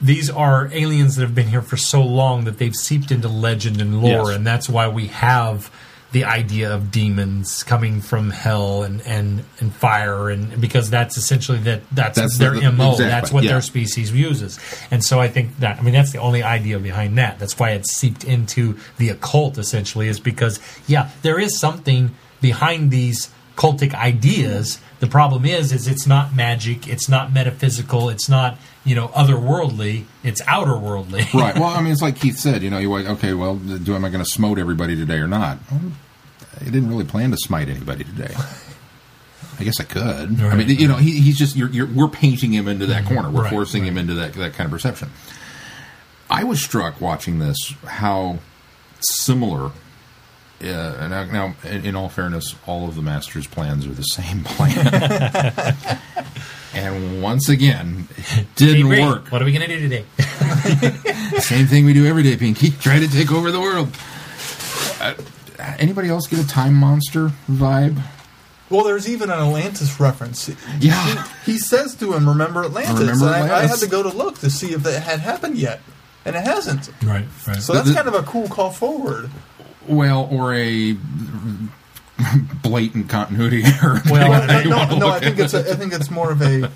these 0.02 0.30
are 0.30 0.70
aliens 0.74 1.16
that 1.16 1.22
have 1.24 1.34
been 1.36 1.48
here 1.48 1.62
for 1.62 1.78
so 1.78 2.04
long 2.04 2.46
that 2.46 2.58
they've 2.60 2.76
seeped 2.76 3.12
into 3.12 3.28
legend 3.28 3.82
and 3.82 4.02
lore, 4.02 4.28
Yes. 4.30 4.36
and 4.38 4.46
that's 4.46 4.68
why 4.70 4.88
we 4.88 5.08
have 5.08 5.72
the 6.18 6.26
idea 6.26 6.74
of 6.74 6.90
demons 6.90 7.62
coming 7.62 8.02
from 8.02 8.32
hell 8.32 8.82
and 8.82 9.02
and, 9.02 9.44
and 9.60 9.72
fire 9.72 10.32
and 10.32 10.60
because 10.60 10.90
that's 10.90 11.16
essentially 11.16 11.60
that 11.60 11.84
that's, 11.92 12.18
That's 12.18 12.40
their 12.40 12.56
the- 12.56 12.72
mo 12.72 12.94
exactly, 12.94 13.06
that's 13.06 13.32
what 13.32 13.44
yeah. 13.44 13.52
their 13.52 13.62
species 13.62 14.12
uses 14.12 14.58
and 14.90 15.04
so 15.04 15.20
i 15.20 15.28
think 15.28 15.56
that 15.60 15.78
i 15.78 15.82
mean 15.84 15.94
that's 15.94 16.12
the 16.12 16.18
only 16.18 16.42
idea 16.42 16.80
behind 16.80 17.20
that 17.20 17.38
that's 17.38 17.60
why 17.60 17.70
it's 17.72 17.94
seeped 17.96 18.24
into 18.24 18.80
the 18.98 19.10
occult 19.10 19.60
essentially 19.60 20.08
is 20.08 20.20
because 20.20 20.60
yeah 20.88 21.12
there 21.22 21.40
is 21.40 21.60
something 21.60 22.16
behind 22.42 22.90
these 22.90 23.30
cultic 23.56 23.94
ideas 23.94 24.80
the 25.00 25.08
problem 25.08 25.46
is 25.46 25.72
is 25.72 25.88
it's 25.88 26.08
not 26.08 26.36
magic 26.36 26.88
it's 26.88 27.08
not 27.08 27.32
metaphysical 27.32 28.10
it's 28.10 28.28
not 28.28 28.58
you 28.86 28.96
know 28.96 29.10
otherworldly 29.10 30.06
it's 30.24 30.42
outerworldly 30.44 31.32
right. 31.34 31.56
Well, 31.56 31.66
I 31.66 31.82
mean, 31.82 31.92
it's 31.92 32.02
like 32.08 32.16
Keith 32.20 32.38
said. 32.38 32.64
You 32.64 32.70
know, 32.70 32.78
you 32.80 32.90
went, 32.90 33.08
okay. 33.08 33.34
Well, 33.34 33.56
do 33.56 33.96
am 33.96 34.04
I 34.06 34.10
going 34.10 34.24
to 34.24 34.30
smote 34.30 34.58
everybody 34.60 34.96
today 34.96 35.18
or 35.18 35.28
not? 35.28 35.58
I 36.62 36.64
didn't 36.66 36.90
really 36.90 37.06
plan 37.06 37.32
to 37.32 37.38
smite 37.38 37.70
anybody 37.70 38.04
today. 38.04 38.34
I 39.60 39.64
guess 39.64 39.80
I 39.80 39.84
could. 39.84 40.04
I 40.06 40.26
mean, 40.56 40.68
Right. 40.68 40.68
you 40.68 40.88
know, 40.88 40.98
he, 40.98 41.20
he's 41.20 41.38
just 41.38 41.56
you're, 41.56 41.70
you're, 41.70 41.88
we're 41.88 42.08
painting 42.08 42.52
him 42.52 42.68
into 42.68 42.86
that 42.88 43.06
corner. 43.06 43.30
We're 43.30 43.44
Right, 43.44 43.50
forcing 43.52 43.86
him 43.86 43.98
into 43.98 44.14
that 44.16 44.34
that 44.34 44.54
kind 44.54 44.66
of 44.66 44.72
perception. 44.72 45.10
I 46.30 46.44
was 46.44 46.62
struck 46.62 47.00
watching 47.02 47.40
this 47.40 47.74
how 47.86 48.40
similar. 49.00 49.72
Uh, 50.60 50.66
and 50.68 51.12
now, 51.12 51.24
now, 51.26 51.56
in, 51.64 51.86
in 51.86 51.96
all 51.96 52.10
fairness, 52.10 52.56
all 52.66 52.88
of 52.90 52.96
the 52.96 53.02
master's 53.04 53.46
plans 53.46 53.86
are 53.86 53.92
the 53.94 54.02
same 54.02 54.44
plan. 54.46 55.76
and 56.74 57.22
once 57.22 57.48
again, 57.48 58.08
it 58.18 58.48
didn't 58.56 58.90
work. 58.90 59.28
what 59.32 59.42
are 59.42 59.46
we 59.46 59.52
going 59.52 59.68
to 59.70 59.80
do 59.80 59.88
today 59.88 60.06
Same 61.40 61.68
thing 61.68 61.86
we 61.86 61.94
do 61.94 62.06
every 62.08 62.24
day, 62.24 62.36
Pinky. 62.38 62.72
Try 62.72 63.00
to 63.00 63.08
take 63.08 63.32
over 63.32 63.52
the 63.52 63.60
world. 63.62 63.90
Uh, 65.00 65.14
anybody 65.80 66.10
else 66.10 66.28
get 66.28 66.40
a 66.40 66.48
time 66.48 66.74
monster 66.74 67.32
vibe? 67.50 68.02
Well, 68.70 68.84
there's 68.84 69.08
even 69.08 69.30
an 69.30 69.40
Atlantis 69.40 70.00
reference. 70.00 70.50
Yeah. 70.80 71.24
He, 71.46 71.54
he 71.54 71.58
says 71.58 71.96
to 71.96 72.14
him, 72.14 72.28
"Remember 72.28 72.64
Atlantis?" 72.66 73.00
Remember 73.00 73.28
and 73.28 73.52
I, 73.52 73.60
I 73.64 73.68
had 73.68 73.80
to 73.80 73.88
go 73.88 74.04
to 74.04 74.10
look 74.10 74.40
to 74.40 74.50
see 74.50 74.74
if 74.74 74.84
that 74.84 75.02
had 75.04 75.20
happened 75.22 75.58
yet, 75.58 75.80
and 76.26 76.36
it 76.36 76.44
hasn't. 76.44 76.90
right 77.04 77.26
right 77.48 77.58
So 77.62 77.74
that's 77.74 77.88
the- 77.90 77.96
kind 77.96 78.08
of 78.08 78.14
a 78.16 78.24
cool 78.24 78.48
call 78.50 78.72
forward. 78.72 79.30
Well, 79.88 80.28
or 80.30 80.54
a 80.54 80.98
blatant 82.64 83.10
continuity 83.10 83.64
error. 83.64 84.02
Well, 84.10 84.30
Well, 84.30 84.42
Depending 84.42 84.74
on 84.74 84.88
how 84.88 84.94
no, 84.96 85.00
no, 85.00 85.10
I 85.10 85.20
think 85.20 85.40
it's 85.40 85.54
a, 85.54 85.60
I 85.72 85.76
think 85.76 85.94
it's 85.94 86.12
more 86.12 86.32
of 86.32 86.42
a. 86.42 86.70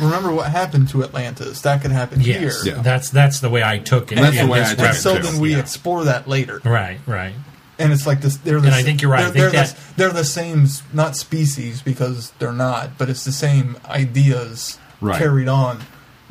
Remember 0.00 0.32
what 0.32 0.50
happened 0.50 0.88
to 0.88 1.04
Atlantis? 1.04 1.60
That 1.60 1.82
could 1.82 1.92
happen 1.92 2.20
yes 2.20 2.62
here. 2.64 2.74
Yeah. 2.74 2.82
that's 2.82 3.10
that's 3.10 3.38
the 3.40 3.50
way 3.50 3.62
i 3.62 3.78
took 3.78 4.10
it 4.10 4.16
That's 4.16 4.36
the 4.40 4.46
way 4.46 4.60
I 4.62 4.74
took 4.74 4.80
it, 4.90 4.94
so 4.94 5.16
then 5.18 5.38
we 5.40 5.52
Yeah. 5.52 5.58
explore 5.60 6.04
that 6.04 6.26
later. 6.26 6.60
right 6.64 6.98
right 7.06 7.34
and 7.78 7.92
it's 7.92 8.06
like 8.06 8.20
this. 8.20 8.36
They're 8.36 8.60
the, 8.60 8.66
And 8.66 8.74
I 8.74 8.82
think 8.82 9.02
you're 9.02 9.10
right. 9.10 9.32
They're, 9.32 9.50
they're, 9.50 9.64
that- 9.64 9.76
the, 9.76 9.94
they're 9.96 10.10
the 10.12 10.24
same, 10.24 10.66
not 10.92 11.16
species 11.16 11.82
because 11.82 12.30
they're 12.38 12.52
not, 12.52 12.98
but 12.98 13.08
it's 13.10 13.24
the 13.24 13.32
same 13.32 13.76
ideas 13.86 14.78
Right. 15.00 15.18
carried 15.18 15.48
on 15.48 15.80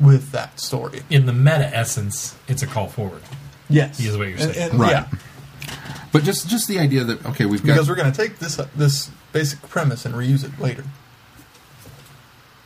with 0.00 0.30
that 0.32 0.58
story. 0.58 1.02
in 1.10 1.26
the 1.26 1.32
meta 1.32 1.70
essence, 1.76 2.34
it's 2.48 2.62
a 2.62 2.66
call 2.66 2.88
forward. 2.88 3.20
Yes, 3.68 4.00
Is 4.00 4.16
what 4.16 4.28
you're 4.28 4.38
saying. 4.38 4.70
and- 4.72 4.80
Right. 4.80 4.90
Yeah, 4.92 5.06
But 6.12 6.24
just 6.24 6.48
just 6.48 6.68
the 6.68 6.78
idea 6.78 7.04
that 7.04 7.24
okay, 7.26 7.44
we've 7.44 7.60
got 7.62 7.74
because 7.74 7.88
we're 7.88 7.94
going 7.96 8.10
to 8.12 8.16
take 8.16 8.38
this 8.38 8.58
this 8.76 9.10
basic 9.32 9.62
premise 9.68 10.04
and 10.06 10.14
reuse 10.14 10.42
it 10.44 10.58
later, 10.60 10.84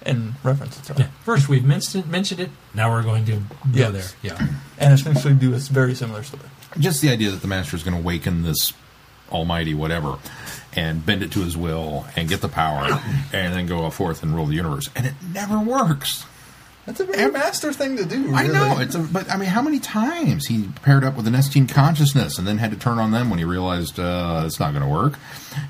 and 0.03 0.35
reference 0.45 0.79
it 0.79 0.85
to 0.85 0.93
it, 0.95 0.99
Yeah. 1.01 1.07
First, 1.25 1.49
we've 1.49 1.65
mentioned 1.65 2.07
mentioned 2.09 2.41
it. 2.41 2.51
Now 2.75 2.91
we're 2.91 3.03
going 3.03 3.25
to 3.27 3.33
go 3.37 3.43
Yes. 3.73 3.93
there. 3.93 4.31
Yeah. 4.39 4.47
and 4.79 4.95
essentially 4.95 5.35
do 5.35 5.55
a 5.55 5.59
very 5.59 5.95
similar 5.95 6.23
story. 6.23 6.45
Just 6.79 7.03
the 7.03 7.11
idea 7.11 7.31
that 7.31 7.43
the 7.43 7.49
master 7.49 7.77
is 7.77 7.83
going 7.83 7.95
to 7.95 8.01
awaken 8.01 8.43
this 8.43 8.73
almighty 9.31 9.75
whatever 9.75 10.19
and 10.75 11.05
bend 11.05 11.23
it 11.23 11.33
to 11.33 11.41
his 11.41 11.57
will 11.57 12.07
and 12.15 12.29
get 12.29 12.41
the 12.41 12.49
power 12.49 13.01
and 13.33 13.55
then 13.55 13.67
go 13.67 13.89
forth 13.91 14.23
and 14.23 14.35
rule 14.35 14.47
the 14.47 14.55
universe. 14.55 14.89
And 14.95 15.07
it 15.07 15.15
never 15.33 15.59
works 15.59 16.25
That's 16.87 17.01
a 17.01 17.05
very 17.05 17.31
master 17.33 17.73
thing 17.73 17.97
to 17.97 18.05
do. 18.05 18.33
i 18.35 18.43
really. 18.43 18.55
know 18.55 18.79
it's 18.79 18.95
a, 18.95 19.01
but 19.01 19.29
i 19.31 19.37
mean 19.37 19.49
how 19.49 19.61
many 19.61 19.81
times 19.81 20.47
he 20.47 20.69
paired 20.83 21.03
up 21.05 21.17
with 21.17 21.27
an 21.27 21.35
Nestene 21.35 21.69
consciousness 21.69 22.39
and 22.39 22.47
then 22.47 22.59
had 22.59 22.71
to 22.71 22.77
turn 22.79 22.99
on 22.99 23.11
them 23.11 23.29
when 23.29 23.39
he 23.41 23.45
realized 23.45 23.99
uh, 23.99 24.45
it's 24.47 24.61
not 24.61 24.71
going 24.73 24.85
to 24.85 24.89
work 24.89 25.19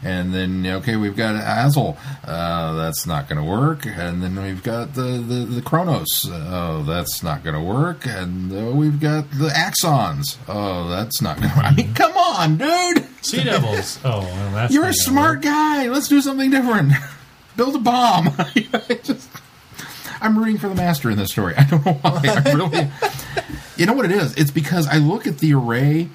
and 0.05 0.35
then 0.35 0.67
okay 0.67 0.97
we've 0.97 1.17
got 1.17 1.35
Azal 1.43 1.97
uh, 2.25 2.75
that's 2.75 3.07
not 3.07 3.29
going 3.29 3.43
to 3.43 3.49
work 3.51 3.87
and 3.87 4.23
then 4.23 4.41
we've 4.41 4.63
got 4.63 4.95
the 4.95 5.03
the, 5.27 5.47
the 5.47 5.63
Kronos 5.63 6.27
oh 6.31 6.83
that's 6.83 7.23
not 7.23 7.43
going 7.43 7.55
to 7.57 7.63
work 7.63 8.05
and 8.07 8.53
uh, 8.53 8.71
we've 8.73 9.01
got 9.01 9.31
the 9.31 9.49
Axons 9.49 10.37
oh 10.49 10.89
that's 10.91 11.23
not 11.23 11.39
going 11.39 11.49
to 11.55 11.57
I 11.57 11.75
mean 11.75 11.95
come 11.95 12.13
on 12.17 12.59
dude 12.59 13.07
Sea 13.23 13.43
devils. 13.43 13.99
Oh, 14.05 14.21
well, 14.21 14.53
that's 14.53 14.73
you're 14.73 14.85
not 14.85 14.91
a 14.93 14.95
smart 14.95 15.37
work. 15.37 15.43
guy. 15.43 15.89
Let's 15.89 16.07
do 16.09 16.21
something 16.21 16.49
different. 16.51 16.93
Build 17.57 17.75
a 17.75 17.79
bomb. 17.79 18.27
I'm 20.21 20.39
rooting 20.39 20.59
for 20.59 20.69
the 20.69 20.75
master 20.75 21.11
in 21.11 21.19
this 21.19 21.31
story. 21.31 21.55
I 21.59 21.65
don't 21.65 21.85
know 21.85 21.95
why. 21.95 22.21
I 22.25 22.53
really. 22.53 22.89
you 23.77 23.87
know 23.87 23.95
what 23.95 24.05
it 24.05 24.13
is? 24.13 24.35
It's 24.35 24.51
because 24.51 24.87
I 24.87 24.97
look 24.99 25.27
at 25.27 25.39
the 25.39 25.55
array 25.55 26.09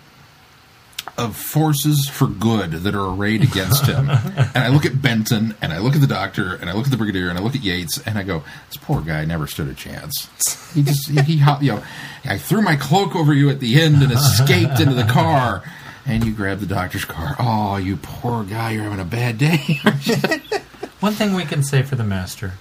of 1.18 1.36
forces 1.36 2.08
for 2.08 2.28
good 2.28 2.72
that 2.72 2.96
are 2.96 3.14
arrayed 3.14 3.44
against 3.44 3.86
him, 3.86 4.10
and 4.10 4.58
I 4.58 4.70
look 4.70 4.86
at 4.86 5.02
Benton, 5.02 5.56
and 5.62 5.74
I 5.74 5.80
look 5.80 5.94
at 5.96 6.02
the 6.02 6.08
doctor, 6.08 6.56
and 6.56 6.70
I 6.70 6.74
look 6.74 6.86
at 6.86 6.92
the 6.92 6.98
brigadier, 6.98 7.30
and 7.30 7.38
I 7.38 7.42
look 7.42 7.56
at 7.56 7.62
Yates, 7.62 8.00
and 8.06 8.18
I 8.18 8.24
go, 8.24 8.44
"This 8.68 8.78
poor 8.78 9.02
guy 9.02 9.26
never 9.26 9.48
stood 9.48 9.68
a 9.68 9.74
chance. 9.74 10.30
He 10.74 10.84
just 10.84 11.10
he, 11.10 11.22
he 11.22 11.34
you 11.66 11.74
know, 11.74 11.84
I 12.26 12.38
threw 12.38 12.62
my 12.62 12.76
cloak 12.76 13.16
over 13.16 13.34
you 13.34 13.50
at 13.50 13.60
the 13.60 13.82
end 13.82 14.02
and 14.02 14.12
escaped 14.12 14.80
into 14.80 14.96
the 14.96 15.06
car." 15.06 15.64
And 16.04 16.26
you 16.26 16.34
grabbed 16.34 16.62
the 16.62 16.66
doctor's 16.66 17.06
car. 17.06 17.36
Oh, 17.38 17.78
you 17.78 17.96
poor 17.96 18.44
guy! 18.44 18.72
You're 18.72 18.84
having 18.84 19.00
a 19.00 19.06
bad 19.06 19.38
day. 19.38 19.80
One 21.00 21.14
thing 21.14 21.36
we 21.36 21.46
can 21.46 21.62
say 21.62 21.84
for 21.84 21.96
the 21.96 22.04
master 22.04 22.54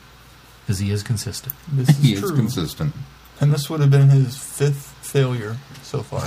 is 0.71 0.79
he 0.79 0.91
is 0.91 1.03
consistent. 1.03 1.55
This 1.73 1.89
is 1.91 1.97
he 1.99 2.15
true. 2.15 2.25
is 2.31 2.31
consistent. 2.33 2.95
And 3.41 3.53
this 3.53 3.69
would 3.69 3.81
have 3.81 3.91
been 3.91 4.09
his 4.09 4.37
fifth 4.37 4.95
failure 5.03 5.57
so 5.83 6.03
far. 6.03 6.23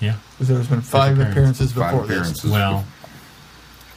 Yeah. 0.00 0.16
Because 0.32 0.48
there's 0.48 0.66
been 0.68 0.80
five 0.82 1.12
appearance. 1.12 1.32
appearances 1.32 1.72
before 1.72 1.90
Five 1.90 2.04
appearances. 2.04 2.50
Well, 2.50 2.84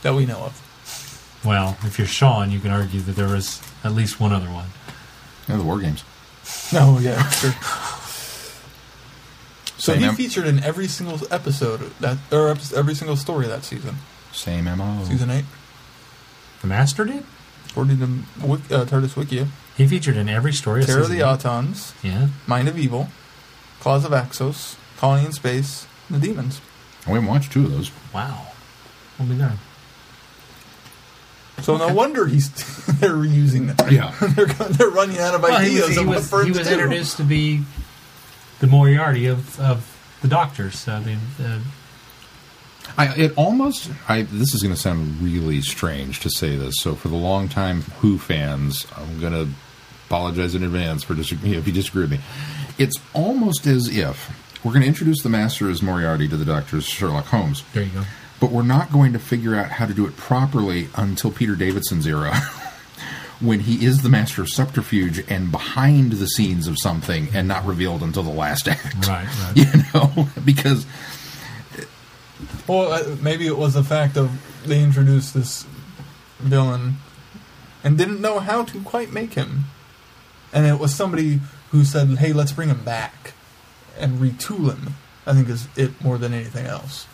that 0.04 0.14
we 0.14 0.26
know 0.26 0.38
of. 0.40 1.42
well, 1.44 1.78
if 1.84 1.98
you're 1.98 2.08
Sean, 2.08 2.52
you 2.52 2.60
can 2.60 2.70
argue 2.72 3.02
that 3.02 3.16
there 3.16 3.28
was 3.28 3.62
at 3.84 3.92
least 3.94 4.20
one 4.20 4.32
other 4.32 4.48
one. 4.52 4.68
Yeah, 5.50 5.58
the 5.58 5.64
war 5.64 5.80
games. 5.80 6.04
No, 6.72 6.98
yeah, 7.00 7.28
sure. 7.30 7.54
So 9.78 9.92
Same 9.92 10.02
he 10.02 10.08
em- 10.08 10.16
featured 10.16 10.48
in 10.48 10.64
every 10.64 10.88
single 10.88 11.20
episode 11.32 11.92
that, 12.00 12.18
or 12.32 12.48
every 12.76 12.96
single 12.96 13.18
story 13.18 13.46
that 13.48 13.64
season, 13.64 13.96
Same 14.32 14.64
mo. 14.66 15.04
season 15.06 15.30
eight, 15.30 15.46
The 16.62 16.68
master 16.68 17.04
did. 17.06 17.24
According 17.76 17.98
to 17.98 18.04
uh, 18.06 18.86
TARDIS 18.86 19.16
Wikia. 19.16 19.48
He 19.76 19.86
featured 19.86 20.16
in 20.16 20.30
every 20.30 20.54
story. 20.54 20.80
of 20.80 20.88
Terror 20.88 21.02
of 21.02 21.10
the 21.10 21.18
eight. 21.18 21.24
Autons, 21.24 21.94
Yeah. 22.02 22.30
Mind 22.48 22.70
of 22.70 22.80
Evil, 22.80 23.10
Claws 23.82 24.06
of 24.06 24.14
Axos, 24.14 24.78
Colony 24.96 25.26
in 25.26 25.34
Space, 25.34 25.86
and 26.08 26.22
the 26.22 26.26
Dæmons. 26.26 26.62
We 27.06 27.16
haven't 27.16 27.28
watched 27.28 27.52
two 27.52 27.66
of 27.66 27.72
those. 27.74 27.92
Wow. 28.14 28.48
What 29.18 29.28
we 29.28 29.38
done? 29.38 29.58
So 31.64 31.76
no 31.76 31.94
wonder 31.94 32.28
he's 32.28 32.50
they're 33.00 33.10
reusing 33.12 33.76
that. 33.76 33.92
Yeah. 33.92 34.16
they're 34.22 34.46
they're 34.46 34.90
running 34.90 35.18
out 35.18 35.36
of 35.36 35.42
Well, 35.42 35.60
he 35.60 35.72
ideas 35.72 35.90
was, 35.90 35.98
he 35.98 36.06
was, 36.06 36.30
for 36.30 36.44
it 36.44 36.46
he 36.46 36.52
was 36.52 36.72
introduced 36.72 37.18
to 37.18 37.24
be 37.24 37.64
the 38.60 38.68
Moriarty 38.68 39.26
of, 39.26 39.60
of 39.60 40.18
the 40.22 40.30
Doctors. 40.30 40.88
I 40.88 41.02
mean, 41.02 41.20
uh, 41.44 41.60
I, 42.98 43.14
it 43.16 43.34
almost. 43.38 43.92
I, 44.08 44.24
this 44.24 44.54
is 44.54 44.62
going 44.62 44.74
to 44.74 44.80
sound 44.80 45.22
really 45.22 45.62
strange 45.62 46.20
to 46.22 46.30
say 46.30 46.56
this. 46.56 46.76
So, 46.80 46.96
for 46.96 47.10
the 47.10 47.16
long 47.16 47.50
time 47.50 47.82
Who 48.00 48.18
fans, 48.18 48.86
I'm 48.96 49.20
going 49.20 49.34
to 49.34 49.50
apologize 50.08 50.56
in 50.56 50.64
advance 50.64 51.04
for 51.04 51.14
disagree, 51.14 51.56
if 51.56 51.68
you 51.68 51.74
disagree 51.74 52.04
with 52.04 52.12
me. 52.12 52.20
It's 52.78 52.98
almost 53.14 53.66
as 53.66 53.90
if 53.96 54.30
we're 54.64 54.72
going 54.72 54.84
to 54.84 54.88
introduce 54.88 55.22
the 55.24 55.30
Master 55.30 55.70
as 55.70 55.82
Moriarty 55.82 56.28
to 56.28 56.38
the 56.38 56.46
Doctor's 56.46 56.86
Sherlock 56.86 57.26
Holmes, 57.26 57.64
there 57.74 57.84
you 57.84 57.90
go. 57.90 58.04
but 58.40 58.52
we're 58.52 58.64
not 58.64 58.92
going 58.92 59.14
to 59.14 59.20
figure 59.20 59.56
out 59.56 59.72
how 59.72 59.86
to 59.86 59.94
do 59.94 60.06
it 60.06 60.16
properly 60.18 60.90
until 60.96 61.32
Peter 61.32 61.56
Davison's 61.56 62.08
era. 62.08 62.34
When 63.42 63.60
he 63.60 63.86
is 63.86 64.02
the 64.02 64.08
master 64.08 64.42
of 64.42 64.48
subterfuge 64.50 65.20
and 65.30 65.52
behind 65.52 66.14
the 66.14 66.26
scenes 66.26 66.68
of 66.70 66.78
something 66.80 67.28
and 67.34 67.50
not 67.50 67.66
revealed 67.66 68.02
until 68.02 68.24
the 68.24 68.30
last 68.30 68.66
act. 68.66 69.06
Right, 69.06 69.28
right. 69.28 69.54
You 69.56 69.66
know? 69.94 70.30
Because 70.46 70.86
Well, 72.68 72.92
uh, 72.92 73.16
maybe 73.22 73.46
it 73.46 73.58
was 73.58 73.76
the 73.76 73.84
fact 73.84 74.18
of 74.18 74.32
they 74.66 74.82
introduced 74.84 75.34
this 75.34 75.66
villain 76.40 76.96
and 77.84 77.98
didn't 77.98 78.22
know 78.22 78.40
how 78.40 78.64
to 78.66 78.82
quite 78.82 79.14
make 79.14 79.34
him, 79.34 79.66
and 80.52 80.66
it 80.66 80.80
was 80.80 80.94
somebody 80.94 81.42
who 81.70 81.84
said, 81.84 82.18
"Hey, 82.18 82.34
let's 82.34 82.52
bring 82.52 82.70
him 82.70 82.84
back 82.84 83.34
and 84.00 84.20
retool 84.20 84.72
him." 84.72 84.96
I 85.28 85.34
think 85.34 85.50
is 85.50 85.68
it 85.76 86.02
more 86.04 86.18
than 86.18 86.34
anything 86.34 86.66
else. 86.66 87.08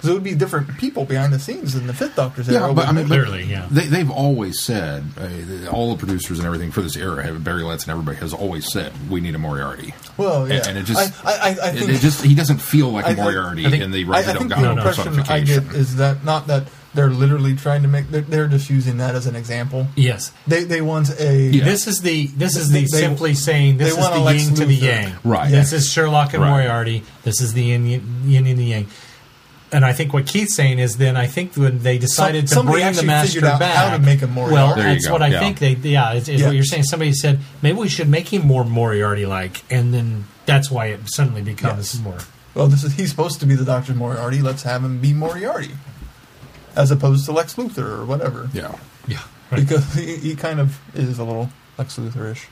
Because 0.00 0.10
it 0.10 0.14
would 0.14 0.24
be 0.24 0.34
different 0.34 0.78
people 0.78 1.04
behind 1.04 1.32
the 1.32 1.38
scenes 1.38 1.74
than 1.74 1.86
the 1.86 1.92
Fifth 1.92 2.16
Doctor's 2.16 2.48
era. 2.48 2.68
Yeah, 2.68 2.72
but 2.72 2.88
I 2.88 2.92
mean, 2.92 3.04
it? 3.04 3.08
Clearly, 3.08 3.44
yeah. 3.44 3.68
They, 3.70 3.84
they've 3.84 4.10
always 4.10 4.60
said 4.62 5.04
uh, 5.20 5.68
all 5.70 5.90
the 5.94 5.98
producers 5.98 6.38
and 6.38 6.46
everything 6.46 6.70
for 6.70 6.80
this 6.80 6.96
era, 6.96 7.22
have 7.22 7.44
Barry 7.44 7.62
Letts 7.62 7.84
and 7.84 7.90
everybody 7.90 8.16
has 8.18 8.32
always 8.32 8.70
said 8.72 8.92
we 9.10 9.20
need 9.20 9.34
a 9.34 9.38
Moriarty. 9.38 9.92
well, 10.16 10.48
yeah, 10.48 10.54
and- 10.56 10.68
and 10.68 10.78
it 10.78 10.84
just- 10.84 11.24
I, 11.26 11.32
I, 11.32 11.48
I 11.68 11.72
think 11.72 11.90
it 11.90 12.00
just 12.00 12.24
he 12.24 12.34
doesn't 12.34 12.58
feel 12.58 12.88
like 12.90 13.04
a 13.04 13.08
I- 13.08 13.12
I- 13.12 13.14
Moriarty 13.16 13.66
I 13.66 13.70
think- 13.70 13.82
in 13.82 13.90
the 13.90 14.04
I, 14.06 14.16
I 14.16 14.20
of 14.20 14.26
think 14.38 14.38
Delgado 14.50 14.62
the 14.62 14.70
impression 14.78 15.02
I 15.02 15.16
personification. 15.16 15.64
get 15.68 15.74
is 15.76 15.96
that 15.96 16.24
not 16.24 16.46
that 16.46 16.64
they're 16.92 17.10
literally 17.10 17.54
trying 17.54 17.82
to 17.82 17.88
make 17.88 18.08
they're, 18.08 18.22
they're 18.22 18.48
just 18.48 18.68
using 18.68 18.96
that 18.96 19.14
as 19.14 19.26
an 19.26 19.36
example. 19.36 19.86
Yes. 19.94 20.32
They 20.48 20.64
they 20.64 20.80
want 20.80 21.08
a 21.20 21.36
Yeah. 21.50 21.62
This 21.64 21.86
is 21.86 22.00
the 22.00 22.26
this 22.28 22.56
is 22.56 22.70
the 22.70 22.80
They- 22.80 22.86
simply 22.86 23.34
saying 23.34 23.76
this 23.76 23.94
they 23.94 24.00
is 24.00 24.04
want 24.04 24.14
the 24.14 24.20
Lex 24.20 24.44
yin 24.46 24.54
to 24.56 24.64
the 24.66 24.74
yang. 24.74 25.12
Right. 25.22 25.50
This 25.50 25.72
is 25.72 25.88
Sherlock 25.92 26.34
and 26.34 26.42
Right. 26.42 26.48
Moriarty. 26.50 27.04
This 27.22 27.40
is 27.40 27.52
the 27.52 27.62
yin, 27.62 27.86
yin, 27.86 28.22
yin 28.26 28.46
and 28.46 28.58
the 28.58 28.64
yang. 28.64 28.86
And 29.72 29.84
I 29.84 29.92
think 29.92 30.12
what 30.12 30.26
Keith's 30.26 30.54
saying 30.56 30.80
is 30.80 30.96
then 30.96 31.16
I 31.16 31.26
think 31.28 31.54
when 31.54 31.78
they 31.84 31.96
decided 31.96 32.48
to 32.48 32.62
bring 32.64 32.92
the 32.92 33.04
master 33.04 33.46
out 33.46 33.60
back, 33.60 33.76
how 33.76 33.96
to 33.96 34.02
make 34.02 34.18
him 34.20 34.32
Moriarty. 34.32 34.54
well, 34.54 34.74
There 34.74 34.88
you 34.88 34.94
that's 34.94 35.06
go, 35.06 35.12
what 35.12 35.22
I 35.22 35.28
yeah. 35.28 35.38
think 35.38 35.58
they 35.60 35.72
yeah 35.74 36.12
is, 36.14 36.28
is 36.28 36.40
Yeah. 36.40 36.46
what 36.48 36.56
you're 36.56 36.64
saying. 36.64 36.82
Somebody 36.84 37.12
said 37.12 37.38
maybe 37.62 37.78
we 37.78 37.88
should 37.88 38.08
make 38.08 38.32
him 38.32 38.44
more 38.46 38.64
Moriarty 38.64 39.26
like, 39.26 39.62
and 39.70 39.94
then 39.94 40.24
that's 40.46 40.70
why 40.72 40.86
it 40.86 41.00
suddenly 41.06 41.42
becomes 41.42 41.94
Yes. 41.94 42.02
more. 42.02 42.18
Well, 42.54 42.66
this 42.66 42.82
is 42.82 42.94
he's 42.94 43.10
supposed 43.10 43.38
to 43.40 43.46
be 43.46 43.54
the 43.54 43.64
Doctor 43.64 43.94
Moriarty. 43.94 44.40
Let's 44.42 44.64
have 44.64 44.82
him 44.84 44.98
be 45.00 45.12
Moriarty, 45.12 45.70
as 46.74 46.90
opposed 46.90 47.24
to 47.26 47.32
Lex 47.32 47.54
Luthor 47.54 48.00
or 48.00 48.04
whatever. 48.04 48.50
yeah, 48.52 48.74
Yeah. 49.06 49.22
Right. 49.52 49.60
Because 49.60 49.94
he, 49.94 50.16
he 50.16 50.34
kind 50.34 50.58
of 50.58 50.80
is 50.96 51.18
a 51.20 51.24
little 51.24 51.50
Lex 51.78 51.96
Luthor-ish. 51.96 52.48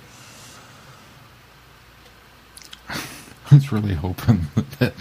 I 2.88 3.54
was 3.54 3.72
really 3.72 3.94
hoping 3.94 4.46
that 4.78 4.94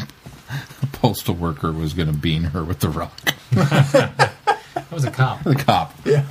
a 0.82 0.88
postal 0.88 1.36
worker 1.36 1.72
was 1.72 1.94
going 1.94 2.08
to 2.12 2.18
bean 2.18 2.44
her 2.44 2.64
with 2.64 2.80
the 2.80 2.90
rock. 2.90 3.18
That 3.52 4.92
was 4.92 5.04
a 5.06 5.12
cop. 5.12 5.44
The 5.44 5.56
cop. 5.56 5.94
Yeah, 6.06 6.24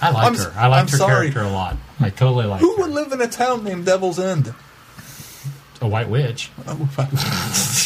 I 0.00 0.10
liked 0.10 0.26
I'm 0.26 0.34
her. 0.36 0.52
I 0.56 0.66
liked 0.68 0.88
I'm 0.88 0.88
her 0.92 0.96
sorry. 0.98 1.30
character 1.30 1.40
a 1.40 1.50
lot. 1.50 1.76
I 2.00 2.10
totally 2.10 2.46
liked 2.46 2.60
her. 2.62 2.66
who 2.66 2.76
her. 2.76 2.82
would 2.82 2.90
live 2.92 3.12
in 3.12 3.20
a 3.20 3.26
town 3.28 3.64
named 3.64 3.86
Devil's 3.86 4.18
End? 4.18 4.54
a 5.80 5.88
white 5.88 6.08
witch. 6.08 6.50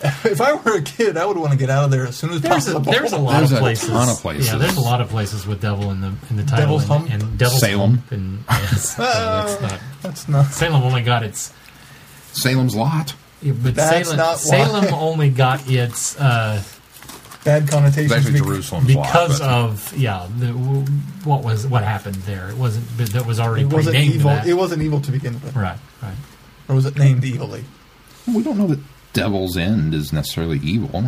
If 0.00 0.40
I 0.40 0.52
were 0.54 0.76
a 0.76 0.82
kid, 0.82 1.16
I 1.16 1.26
would 1.26 1.36
want 1.36 1.50
to 1.50 1.58
get 1.58 1.70
out 1.70 1.84
of 1.86 1.90
there 1.90 2.06
as 2.06 2.14
soon 2.16 2.30
as 2.30 2.40
There's 2.40 2.68
a, 2.68 2.74
possible. 2.74 2.92
there's 2.92 3.12
a 3.12 3.18
lot 3.18 3.32
There's 3.38 3.50
of 3.50 3.58
a 3.58 3.60
places. 3.60 3.88
ton 3.90 4.08
of 4.08 4.16
places. 4.18 4.46
Yeah, 4.46 4.56
there's 4.58 4.76
a 4.76 4.80
lot 4.80 5.00
of 5.00 5.08
places 5.08 5.44
with 5.44 5.60
devil 5.60 5.90
in 5.90 6.00
the 6.00 6.12
in 6.30 6.36
the 6.36 6.44
title 6.44 6.78
Devil's 6.78 6.82
and, 6.84 6.92
Hump? 6.92 7.10
and 7.10 7.36
Devil's 7.38 7.60
Salem. 7.60 7.90
Hump 7.98 8.12
and 8.12 8.44
yes, 8.48 8.96
no, 8.96 9.04
that's 9.04 9.60
not. 9.60 9.80
That's 10.02 10.28
not. 10.28 10.46
Salem 10.52 10.82
only 10.84 11.02
got 11.02 11.24
its, 11.24 11.52
Salem's 12.42 12.74
Lot. 12.76 13.14
yeah, 13.42 13.52
but 13.52 13.74
That's 13.74 14.08
Salem, 14.08 14.16
not 14.16 14.28
why. 14.32 14.36
Salem 14.36 14.94
only 14.94 15.30
got 15.30 15.68
its 15.70 16.18
uh, 16.18 16.62
Bad 17.44 17.62
It's 17.62 17.70
connotations. 17.72 18.12
actually 18.12 18.38
Jerusalem's 18.40 18.94
Lot. 18.94 19.06
because 19.06 19.40
but- 19.40 19.48
of 19.48 19.96
yeah, 19.96 20.26
the, 20.38 20.48
what 21.24 21.42
was 21.44 21.66
what 21.66 21.82
happened 21.84 22.16
there. 22.16 22.48
It 22.50 22.56
wasn't 22.56 22.86
but 22.96 23.06
that 23.10 23.26
was 23.26 23.38
already 23.40 23.62
It 23.64 23.72
wasn't 23.72 23.94
prenamed 23.96 24.14
evil. 24.16 24.30
that. 24.30 24.46
It 24.46 24.54
wasn't 24.54 24.82
evil 24.82 25.00
to 25.00 25.10
begin 25.12 25.34
with, 25.34 25.54
right, 25.56 25.78
right. 26.02 26.14
or 26.68 26.74
was 26.74 26.84
it 26.86 26.96
named 26.98 27.24
evilly? 27.24 27.64
we 28.26 28.42
don't 28.42 28.58
know 28.58 28.66
that 28.66 28.80
Devil's 29.14 29.56
End 29.56 29.94
is 29.94 30.12
necessarily 30.12 30.58
evil. 30.58 31.02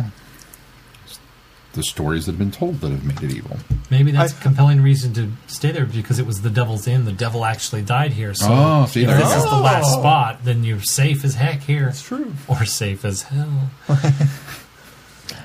The 1.73 1.83
stories 1.83 2.25
that 2.25 2.33
have 2.33 2.39
been 2.39 2.51
told 2.51 2.81
that 2.81 2.89
have 2.91 3.05
made 3.05 3.23
it 3.23 3.33
evil. 3.35 3.55
Maybe 3.89 4.11
that's 4.11 4.33
I- 4.33 4.37
a 4.37 4.41
compelling 4.41 4.81
reason 4.81 5.13
to 5.13 5.31
stay 5.47 5.71
there 5.71 5.85
because 5.85 6.19
it 6.19 6.25
was 6.25 6.41
the 6.41 6.49
Devil's 6.49 6.85
End. 6.87 7.07
The 7.07 7.13
devil 7.13 7.45
actually 7.45 7.81
died 7.81 8.11
here. 8.11 8.33
So 8.33 8.47
Oh, 8.49 8.85
see, 8.87 9.03
if 9.03 9.07
there 9.07 9.17
this 9.17 9.33
is 9.37 9.43
go. 9.45 9.51
the 9.51 9.61
last 9.61 9.93
spot, 9.93 10.43
then 10.43 10.65
you're 10.65 10.81
safe 10.81 11.23
as 11.23 11.35
heck 11.35 11.61
here. 11.61 11.87
It's 11.87 12.01
true. 12.01 12.33
Or 12.49 12.65
safe 12.65 13.05
as 13.05 13.21
hell. 13.23 13.69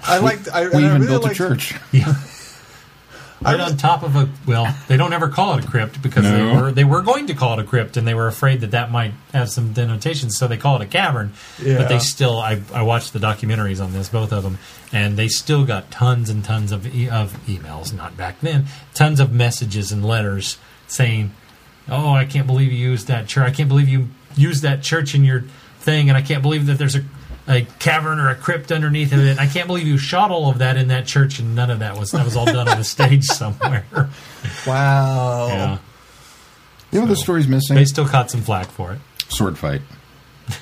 I 0.04 0.18
liked. 0.18 0.48
I, 0.52 0.62
We 0.62 0.66
and 0.68 0.76
I 0.76 0.88
even 0.88 1.02
really 1.02 1.06
built 1.06 1.30
a 1.30 1.34
church. 1.34 1.74
Yeah. 1.92 2.12
Right 3.52 3.60
on 3.60 3.76
top 3.76 4.02
of 4.02 4.16
a 4.16 4.28
well, 4.46 4.74
they 4.88 4.96
don't 4.96 5.12
ever 5.12 5.28
call 5.28 5.56
it 5.56 5.64
a 5.64 5.68
crypt 5.68 6.02
because 6.02 6.24
they 6.24 6.42
were 6.42 6.72
they 6.72 6.84
were 6.84 7.00
going 7.02 7.28
to 7.28 7.34
call 7.34 7.58
it 7.58 7.62
a 7.62 7.64
crypt 7.64 7.96
and 7.96 8.06
they 8.06 8.14
were 8.14 8.26
afraid 8.26 8.60
that 8.62 8.72
that 8.72 8.90
might 8.90 9.12
have 9.32 9.48
some 9.50 9.72
denotations, 9.72 10.36
so 10.36 10.48
they 10.48 10.56
call 10.56 10.76
it 10.76 10.82
a 10.82 10.86
cavern. 10.86 11.32
Yeah. 11.62 11.78
But 11.78 11.88
they 11.88 11.98
still, 11.98 12.38
I, 12.38 12.60
I 12.74 12.82
watched 12.82 13.12
the 13.12 13.18
documentaries 13.18 13.82
on 13.82 13.92
this, 13.92 14.08
both 14.08 14.32
of 14.32 14.42
them, 14.42 14.58
and 14.92 15.16
they 15.16 15.28
still 15.28 15.64
got 15.64 15.90
tons 15.90 16.28
and 16.28 16.44
tons 16.44 16.72
of 16.72 16.92
e- 16.94 17.08
of 17.08 17.32
emails, 17.46 17.92
not 17.94 18.16
back 18.16 18.40
then, 18.40 18.66
tons 18.94 19.20
of 19.20 19.32
messages 19.32 19.92
and 19.92 20.04
letters 20.04 20.58
saying, 20.88 21.32
"Oh, 21.88 22.12
I 22.12 22.24
can't 22.24 22.46
believe 22.46 22.72
you 22.72 22.78
used 22.78 23.06
that 23.06 23.28
church. 23.28 23.46
I 23.46 23.50
can't 23.52 23.68
believe 23.68 23.88
you 23.88 24.08
used 24.36 24.62
that 24.62 24.82
church 24.82 25.14
in 25.14 25.24
your 25.24 25.44
thing, 25.78 26.08
and 26.08 26.18
I 26.18 26.22
can't 26.22 26.42
believe 26.42 26.66
that 26.66 26.78
there's 26.78 26.96
a." 26.96 27.04
A 27.48 27.62
cavern 27.78 28.18
or 28.18 28.28
a 28.28 28.34
crypt 28.34 28.72
underneath 28.72 29.12
of 29.12 29.20
it. 29.20 29.38
I 29.38 29.46
can't 29.46 29.68
believe 29.68 29.86
you 29.86 29.98
shot 29.98 30.30
all 30.32 30.50
of 30.50 30.58
that 30.58 30.76
in 30.76 30.88
that 30.88 31.06
church, 31.06 31.38
and 31.38 31.54
none 31.54 31.70
of 31.70 31.78
that 31.78 31.96
was 31.96 32.10
that 32.10 32.24
was 32.24 32.34
all 32.36 32.44
done 32.46 32.68
on 32.68 32.76
the 32.78 32.84
stage 32.84 33.24
somewhere. 33.24 33.84
Wow. 34.66 35.46
Yeah, 35.48 35.78
You 36.92 37.00
know 37.00 37.06
the 37.06 37.16
story's 37.16 37.46
missing? 37.48 37.76
they 37.76 37.84
still 37.84 38.06
caught 38.08 38.30
some 38.30 38.42
flack 38.42 38.66
for 38.66 38.92
it. 38.92 38.98
sword 39.28 39.58
fight. 39.58 39.82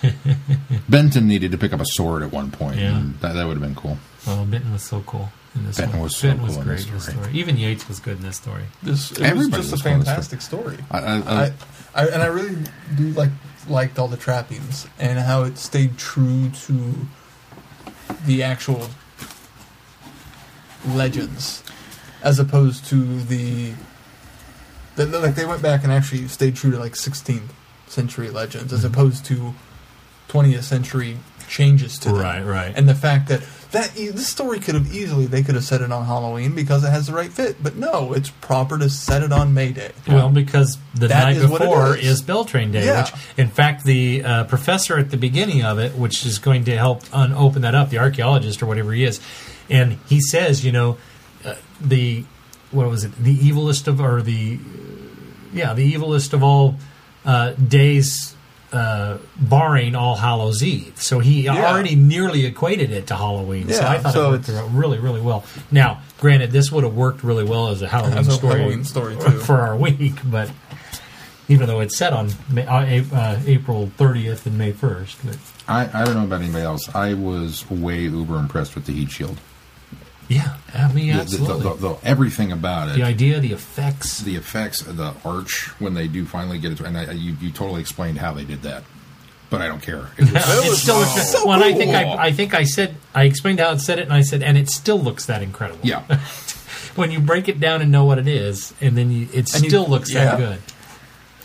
Benton 0.88 1.26
needed 1.26 1.52
to 1.52 1.58
pick 1.58 1.72
up 1.72 1.80
a 1.80 1.84
sword 1.86 2.22
at 2.22 2.32
one 2.32 2.50
point. 2.50 2.78
Yeah. 2.78 2.98
and 2.98 3.18
that, 3.20 3.34
that 3.34 3.46
would 3.46 3.54
have 3.54 3.62
been 3.62 3.74
cool. 3.74 3.98
Well, 4.26 4.44
Benton 4.46 4.72
was 4.72 4.82
so 4.82 5.02
cool 5.06 5.30
in 5.54 5.66
this 5.66 5.76
Benton 5.76 5.98
one. 5.98 6.04
was 6.04 6.16
so 6.16 6.28
Benton 6.28 6.38
cool 6.40 6.46
was 6.48 6.56
in 6.56 6.62
great 6.64 6.86
in 6.86 6.94
this 6.94 7.02
story. 7.04 7.18
story. 7.18 7.34
Even 7.38 7.56
Yates 7.56 7.88
was 7.88 8.00
good 8.00 8.16
in 8.18 8.22
this 8.22 8.36
story. 8.36 8.64
This 8.82 9.10
it 9.12 9.20
Everybody 9.22 9.62
was 9.62 9.70
was 9.72 9.80
just 9.82 9.82
a 9.82 9.84
cool 9.84 9.92
in 9.94 9.98
this 10.00 10.08
fantastic 10.08 10.40
story. 10.42 10.78
I, 10.90 10.98
I, 10.98 11.14
I, 11.16 11.44
I, 11.44 11.52
I 11.94 12.06
and 12.08 12.22
I 12.22 12.26
really 12.26 12.56
do 12.96 13.08
like 13.10 13.30
liked 13.68 13.98
all 13.98 14.08
the 14.08 14.16
trappings 14.16 14.86
and 14.98 15.18
how 15.18 15.42
it 15.42 15.58
stayed 15.58 15.96
true 15.96 16.50
to 16.50 16.94
the 18.26 18.42
actual 18.42 18.88
legends, 20.86 21.62
as 22.22 22.38
opposed 22.38 22.84
to 22.86 23.20
the, 23.22 23.72
the 24.96 25.06
like 25.06 25.34
they 25.34 25.46
went 25.46 25.62
back 25.62 25.82
and 25.82 25.92
actually 25.92 26.28
stayed 26.28 26.56
true 26.56 26.70
to 26.70 26.78
like 26.78 26.92
16th 26.92 27.50
century 27.86 28.30
legends, 28.30 28.72
as 28.72 28.80
mm-hmm. 28.80 28.92
opposed 28.92 29.24
to 29.26 29.54
20th 30.28 30.62
century 30.62 31.18
changes 31.48 31.98
to 32.00 32.08
them. 32.08 32.18
Right, 32.18 32.42
right. 32.42 32.72
And 32.76 32.88
the 32.88 32.94
fact 32.94 33.28
that 33.28 33.42
that 33.74 33.96
e- 33.96 34.08
this 34.08 34.26
story 34.26 34.58
could 34.58 34.74
have 34.74 34.92
easily 34.94 35.26
they 35.26 35.42
could 35.42 35.54
have 35.54 35.62
set 35.64 35.80
it 35.82 35.92
on 35.92 36.04
Halloween 36.06 36.54
because 36.54 36.82
it 36.82 36.90
has 36.90 37.06
the 37.06 37.12
right 37.12 37.30
fit, 37.30 37.62
but 37.62 37.76
no, 37.76 38.12
it's 38.14 38.30
proper 38.30 38.78
to 38.78 38.88
set 38.90 39.22
it 39.22 39.30
on 39.32 39.54
May 39.54 39.70
Day. 39.72 39.92
Well, 40.08 40.30
because 40.30 40.78
the 40.94 41.06
That 41.08 41.24
night 41.24 41.36
is 41.36 41.46
what 41.50 41.60
it 41.60 41.64
before 41.68 41.96
is. 41.96 42.06
is 42.06 42.22
Beltane 42.22 42.72
Day, 42.72 42.86
Yeah. 42.86 43.02
which, 43.02 43.12
in 43.36 43.48
fact, 43.48 43.84
the 43.84 44.24
uh, 44.24 44.44
professor 44.44 44.98
at 44.98 45.10
the 45.10 45.16
beginning 45.18 45.62
of 45.62 45.78
it, 45.78 45.94
which 45.94 46.24
is 46.26 46.38
going 46.38 46.64
to 46.64 46.76
help 46.76 47.02
un- 47.12 47.32
open 47.34 47.62
that 47.62 47.74
up, 47.74 47.90
the 47.90 47.98
archaeologist 47.98 48.62
or 48.62 48.66
whatever 48.66 48.92
he 48.92 49.04
is, 49.04 49.20
and 49.70 49.98
he 50.08 50.20
says, 50.20 50.64
you 50.64 50.72
know, 50.72 50.96
uh, 51.44 51.54
the 51.80 52.24
what 52.70 52.88
was 52.88 53.04
it, 53.04 53.12
the 53.22 53.36
evilest 53.38 53.86
of, 53.86 54.00
or 54.00 54.20
the 54.22 54.58
yeah, 55.52 55.74
the 55.74 55.92
evilest 55.94 56.32
of 56.32 56.42
all 56.42 56.76
uh, 57.24 57.52
days. 57.52 58.33
Uh, 58.74 59.18
barring 59.38 59.94
All 59.94 60.16
Hallows 60.16 60.60
Eve, 60.60 60.94
so 60.96 61.20
he 61.20 61.42
Yeah. 61.44 61.64
already 61.70 61.94
nearly 61.94 62.44
equated 62.44 62.90
it 62.90 63.06
to 63.06 63.14
Halloween. 63.14 63.68
so 63.72 63.86
I 63.86 63.98
thought 63.98 64.12
so 64.14 64.28
it 64.28 64.30
worked 64.32 64.48
it's- 64.48 64.70
really, 64.72 64.98
really 64.98 65.20
well. 65.20 65.44
Now, 65.70 66.00
granted, 66.18 66.50
this 66.50 66.72
would 66.72 66.82
have 66.82 66.94
worked 66.94 67.22
really 67.22 67.44
well 67.44 67.68
as 67.68 67.82
a 67.82 67.86
Halloween 67.88 68.18
As 68.18 68.26
a 68.26 68.32
story, 68.32 68.58
Halloween 68.58 68.84
story, 68.84 69.14
too. 69.14 69.30
for 69.38 69.60
our 69.60 69.76
week, 69.76 70.14
but 70.24 70.50
even 71.48 71.68
though 71.68 71.78
it's 71.78 71.96
set 71.96 72.12
on 72.12 72.30
May, 72.50 72.66
uh, 72.66 73.04
uh, 73.14 73.38
April 73.46 73.92
30th 73.96 74.44
and 74.46 74.58
May 74.58 74.72
1st. 74.72 75.16
But 75.24 75.36
I, 75.68 75.88
I 76.02 76.04
don't 76.04 76.14
know 76.16 76.24
about 76.24 76.40
anybody 76.42 76.64
else. 76.64 76.92
I 76.94 77.14
was 77.14 77.64
way 77.70 78.00
uber 78.00 78.38
impressed 78.38 78.74
with 78.74 78.86
the 78.86 78.92
heat 78.92 79.10
shield. 79.12 79.38
Yeah, 80.28 80.56
I 80.72 80.92
mean, 80.92 81.08
The- 81.08 81.12
the- 81.14 81.20
absolutely. 81.20 81.62
The, 81.62 81.74
the, 81.74 81.88
the- 81.94 82.06
everything 82.08 82.52
about 82.52 82.88
it. 82.90 82.96
the 82.96 83.02
idea, 83.02 83.40
the 83.40 83.52
effects. 83.52 84.20
the 84.20 84.36
effects, 84.36 84.86
uh, 84.86 84.92
the 84.92 85.14
arch 85.24 85.68
when 85.80 85.94
they 85.94 86.08
do 86.08 86.24
finally 86.24 86.58
get 86.58 86.72
it, 86.72 86.80
and 86.80 86.96
I, 86.96 87.12
you, 87.12 87.36
you 87.40 87.50
totally 87.50 87.80
explained 87.80 88.18
how 88.18 88.32
they 88.32 88.44
did 88.44 88.62
that, 88.62 88.84
but 89.50 89.60
I 89.62 89.66
don't 89.68 89.82
care. 89.82 90.08
It 90.16 90.22
was, 90.32 90.64
it 90.66 90.68
was 90.70 90.82
still 90.82 90.98
looks. 90.98 91.30
so 91.30 91.46
well, 91.46 91.54
and 91.62 91.64
I 91.64 91.74
think. 91.76 91.94
I, 91.94 92.14
I 92.26 92.32
think 92.32 92.54
I 92.54 92.64
said 92.64 92.96
I 93.14 93.24
explained 93.24 93.60
how 93.60 93.70
it 93.72 93.80
said 93.80 93.98
it, 93.98 94.02
and 94.02 94.12
I 94.12 94.22
said, 94.22 94.42
and 94.42 94.56
it 94.58 94.68
still 94.70 94.98
looks 94.98 95.26
that 95.26 95.42
incredible. 95.42 95.80
yeah, 95.82 96.00
when 96.96 97.10
you 97.10 97.20
break 97.20 97.48
it 97.48 97.60
down 97.60 97.82
and 97.82 97.90
know 97.92 98.04
what 98.04 98.18
it 98.18 98.26
is, 98.28 98.72
and 98.80 98.96
then 98.96 99.10
you, 99.10 99.28
it 99.32 99.52
And 99.54 99.62
you- 99.64 99.68
still 99.70 99.86
looks 99.86 100.12
that 100.14 100.38
good. 100.38 100.58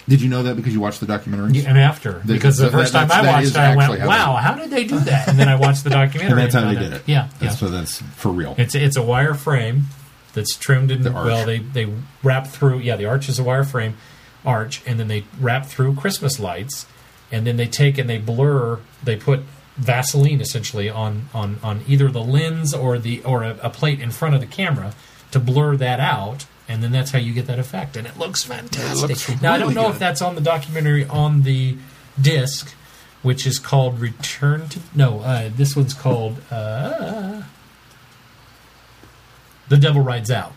Did 0.09 0.21
you 0.21 0.27
know 0.27 0.43
that 0.43 0.55
because 0.57 0.73
you 0.73 0.81
watched 0.81 0.99
the 0.99 1.05
documentary? 1.05 1.51
Yeah, 1.53 1.69
And 1.69 1.77
after, 1.77 2.21
because 2.25 2.57
the 2.57 2.65
that- 2.65 2.71
first 2.71 2.91
time 2.93 3.09
I 3.11 3.25
watched 3.25 3.47
it, 3.51 3.55
I 3.57 3.75
went, 3.75 4.01
"Wow, 4.05 4.35
how 4.35 4.55
did 4.55 4.69
they 4.71 4.83
do 4.83 4.99
that?" 4.99 5.29
And 5.29 5.39
then 5.39 5.47
I 5.47 5.55
watched 5.55 5.83
the 5.85 5.89
documentary, 6.01 6.31
and 6.31 6.39
that's 6.41 6.53
how 6.55 6.67
they 6.67 6.75
did 6.79 6.91
out- 6.93 6.99
it. 6.99 7.03
Yeah, 7.05 7.15
yeah. 7.25 7.29
that's, 7.47 7.59
so 7.59 7.69
that's 7.69 8.01
for 8.17 8.29
real. 8.31 8.55
It's 8.57 8.75
it's 8.75 8.97
a 8.97 9.01
wire 9.03 9.33
frame 9.35 9.85
that's 10.33 10.55
trimmed 10.57 10.91
in 10.91 11.03
The 11.03 11.11
arch. 11.13 11.25
well. 11.25 11.45
They 11.45 11.59
they 11.59 11.87
wrap 12.23 12.47
through. 12.47 12.79
Yeah, 12.79 12.97
the 12.97 13.05
arch 13.05 13.29
is 13.29 13.39
a 13.39 13.43
wire 13.43 13.63
frame 13.63 13.95
arch, 14.45 14.81
and 14.85 14.99
then 14.99 15.07
they 15.07 15.23
wrap 15.39 15.65
through 15.67 15.95
Christmas 15.95 16.39
lights, 16.39 16.85
and 17.31 17.45
then 17.47 17.55
they 17.57 17.67
take 17.67 17.97
and 17.97 18.09
they 18.09 18.17
blur. 18.17 18.79
They 19.03 19.15
put 19.15 19.41
Vaseline 19.77 20.41
essentially 20.41 20.89
on 20.89 21.29
on 21.33 21.57
on 21.63 21.81
either 21.87 22.09
the 22.09 22.21
lens 22.21 22.73
or 22.73 22.97
the 22.99 23.21
or 23.23 23.43
a, 23.43 23.57
a 23.61 23.69
plate 23.69 23.99
in 24.01 24.11
front 24.11 24.35
of 24.35 24.41
the 24.41 24.47
camera 24.47 24.93
to 25.31 25.39
blur 25.39 25.75
that 25.77 25.99
out. 25.99 26.45
And 26.69 26.81
then 26.83 26.91
that's 26.91 27.09
how 27.11 27.17
you 27.17 27.33
get 27.33 27.47
that 27.47 27.57
effect, 27.59 27.97
and 27.97 28.05
it 28.05 28.17
looks 28.17 28.43
fantastic. 28.43 29.09
looks 29.09 29.41
now 29.41 29.53
I 29.53 29.57
don't 29.57 29.69
really 29.69 29.81
know 29.81 29.89
if 29.89 29.97
that's 29.99 30.21
on 30.21 30.35
the 30.35 30.41
documentary 30.41 31.03
on 31.05 31.41
the 31.41 31.77
disc, 32.21 32.73
which 33.23 33.47
is 33.47 33.57
called 33.57 33.99
Return 33.99 34.69
to. 34.69 34.79
No, 34.93 35.21
uh, 35.21 35.49
this 35.55 35.75
one's 35.75 35.95
called 35.95 36.37
uh, 36.51 37.41
The 39.67 39.77
Devil 39.77 40.01
Rides 40.03 40.31
Out. 40.31 40.53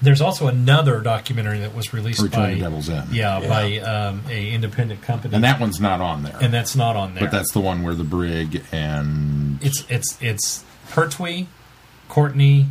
There's 0.00 0.20
also 0.20 0.46
another 0.48 1.00
documentary 1.00 1.58
that 1.60 1.74
was 1.74 1.92
released 1.92 2.20
Return 2.22 2.40
by 2.40 2.54
to 2.54 2.60
Devil's 2.60 2.88
End. 2.88 3.10
yeah, 3.12 3.40
Yeah. 3.40 3.48
by 3.48 3.78
um, 3.78 4.22
a 4.28 4.50
independent 4.50 5.02
company, 5.02 5.34
and 5.34 5.44
that 5.44 5.60
one's 5.60 5.80
not 5.80 6.00
on 6.00 6.22
there. 6.22 6.36
and 6.40 6.52
that's 6.52 6.74
not 6.74 6.96
on 6.96 7.14
there. 7.14 7.24
but 7.24 7.30
that's 7.30 7.52
the 7.52 7.60
one 7.60 7.82
where 7.82 7.94
the 7.94 8.04
brig 8.04 8.64
and 8.72 9.62
it's 9.62 9.84
it's 9.88 10.18
it's 10.20 10.64
Pertwee, 10.90 11.46
Courtney, 12.08 12.66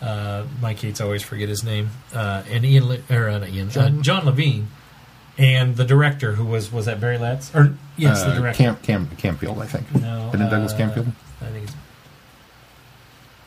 uh, 0.00 0.44
Mike 0.60 0.82
Yates 0.82 1.00
always 1.00 1.22
forget 1.22 1.48
his 1.48 1.62
name, 1.64 1.90
uh, 2.14 2.42
and 2.50 2.64
Ian 2.64 2.88
Le- 2.88 2.98
or 3.10 3.28
uh, 3.28 3.38
not 3.38 3.48
Ian 3.50 3.70
John. 3.70 4.02
John- 4.02 4.24
John 4.24 4.34
Levene, 4.34 4.64
and 5.38 5.76
the 5.76 5.84
director 5.84 6.32
who 6.32 6.44
was 6.44 6.72
was 6.72 6.86
that 6.86 7.00
Barry 7.00 7.18
Letts 7.18 7.54
or 7.54 7.74
yes 7.96 8.22
the 8.24 8.30
uh, 8.32 8.34
director 8.38 8.62
Camp, 8.62 8.82
Camp, 8.82 9.10
Campfield, 9.18 9.60
I 9.62 9.66
think. 9.66 9.94
no 9.94 10.28
Isn't 10.34 10.46
it 10.46 10.50
Douglas 10.50 10.72
uh, 10.72 10.76
Camfield? 10.78 11.12
I 11.42 11.46
think 11.46 11.64
it's 11.64 11.74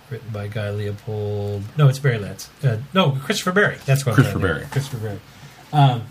written 0.09 0.29
by 0.31 0.47
Guy 0.47 0.69
Leopold. 0.71 1.63
No, 1.77 1.87
it's 1.87 1.99
Barry. 1.99 2.23
Uh, 2.63 2.77
no, 2.93 3.11
Christopher 3.11 3.51
Barry. 3.51 3.77
That's 3.85 4.05
what 4.05 4.11
I'm 4.11 4.15
Christopher. 4.15 4.39
Barry. 4.39 4.65
Christopher 4.71 4.97
Barry. 5.07 5.19
Um, 5.71 6.03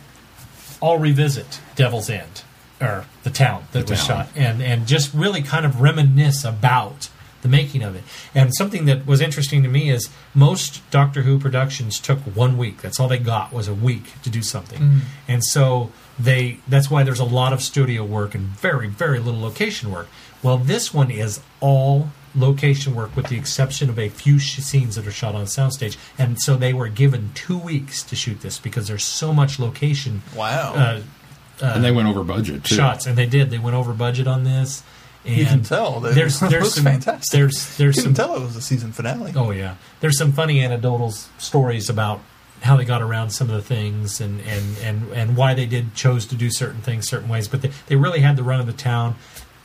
I'll 0.82 0.98
revisit 0.98 1.60
Devil's 1.76 2.10
End 2.10 2.42
or 2.80 3.06
the 3.22 3.30
town 3.30 3.64
that 3.72 3.86
The 3.86 3.92
was 3.92 4.04
town. 4.04 4.26
shot, 4.26 4.28
and 4.36 4.60
and 4.62 4.86
just 4.86 5.14
really 5.14 5.42
kind 5.42 5.64
of 5.64 5.80
reminisce 5.80 6.44
about 6.44 7.08
the 7.42 7.48
making 7.48 7.82
of 7.82 7.94
it. 7.94 8.04
And 8.34 8.54
something 8.54 8.86
that 8.86 9.06
was 9.06 9.20
interesting 9.20 9.62
to 9.62 9.68
me 9.68 9.90
is 9.90 10.08
most 10.34 10.80
Doctor 10.90 11.22
Who 11.22 11.38
productions 11.38 12.00
took 12.00 12.18
one 12.20 12.56
week. 12.56 12.80
That's 12.82 12.98
all 12.98 13.08
they 13.08 13.18
got 13.18 13.52
was 13.52 13.68
a 13.68 13.74
week 13.74 14.20
to 14.22 14.30
do 14.30 14.42
something, 14.42 15.02
and 15.28 15.44
so 15.44 15.90
they 16.18 16.58
that's 16.68 16.90
why 16.90 17.02
there's 17.02 17.20
a 17.20 17.24
lot 17.24 17.52
of 17.52 17.60
studio 17.62 18.04
work 18.04 18.34
and 18.34 18.46
very 18.46 18.86
very 18.88 19.18
little 19.18 19.40
location 19.40 19.90
work. 19.90 20.08
Well, 20.42 20.58
this 20.58 20.92
one 20.94 21.10
is 21.10 21.40
all 21.60 22.08
location 22.34 22.94
work 22.94 23.14
with 23.14 23.26
the 23.26 23.36
exception 23.36 23.90
of 23.90 23.98
a 23.98 24.08
few 24.08 24.38
sh- 24.38 24.58
scenes 24.60 24.94
that 24.96 25.06
are 25.06 25.10
shot 25.12 25.34
on 25.34 25.44
soundstage 25.44 25.98
and 26.18 26.40
so 26.40 26.56
they 26.56 26.72
were 26.72 26.88
given 26.88 27.30
two 27.34 27.58
weeks 27.58 28.02
to 28.02 28.16
shoot 28.16 28.40
this 28.40 28.58
because 28.58 28.88
there's 28.88 29.04
so 29.04 29.34
much 29.34 29.58
location 29.58 30.22
Wow. 30.34 30.72
uh, 30.74 31.00
and 31.60 31.84
they 31.84 31.90
went 31.92 32.08
over 32.08 32.24
budget 32.24 32.64
too. 32.64 32.74
shots 32.74 33.06
and 33.06 33.18
they 33.18 33.26
did 33.26 33.50
they 33.50 33.58
went 33.58 33.76
over 33.76 33.92
budget 33.92 34.26
on 34.26 34.44
this 34.44 34.82
and 35.24 35.36
you 35.36 35.44
can 35.46 35.62
tell. 35.62 36.00
That 36.00 36.14
there's 36.14 36.42
it 36.42 36.50
there's 36.50 36.62
looks 36.62 36.74
some 36.74 36.84
fantastic. 36.84 37.38
there's 37.38 37.76
there's 37.76 37.96
you 37.96 38.02
some 38.02 38.14
can 38.14 38.26
tell 38.26 38.36
it 38.36 38.40
was 38.40 38.56
a 38.56 38.62
season 38.62 38.92
finale. 38.92 39.32
Oh 39.36 39.50
yeah, 39.50 39.76
there's 40.00 40.18
some 40.18 40.32
funny 40.32 40.64
anecdotal 40.64 41.10
stories 41.10 41.88
about 41.88 42.20
how 42.62 42.76
they 42.76 42.84
got 42.84 43.02
around 43.02 43.30
some 43.30 43.50
of 43.50 43.56
the 43.56 43.62
things 43.62 44.20
and 44.20 44.40
and 44.42 44.78
and 44.78 45.12
and 45.12 45.36
why 45.36 45.54
they 45.54 45.66
did 45.66 45.94
chose 45.94 46.26
to 46.26 46.34
do 46.34 46.50
certain 46.50 46.80
things 46.80 47.08
certain 47.08 47.28
ways. 47.28 47.48
But 47.48 47.62
they, 47.62 47.70
they 47.86 47.96
really 47.96 48.20
had 48.20 48.36
the 48.36 48.42
run 48.42 48.60
of 48.60 48.66
the 48.66 48.72
town. 48.72 49.16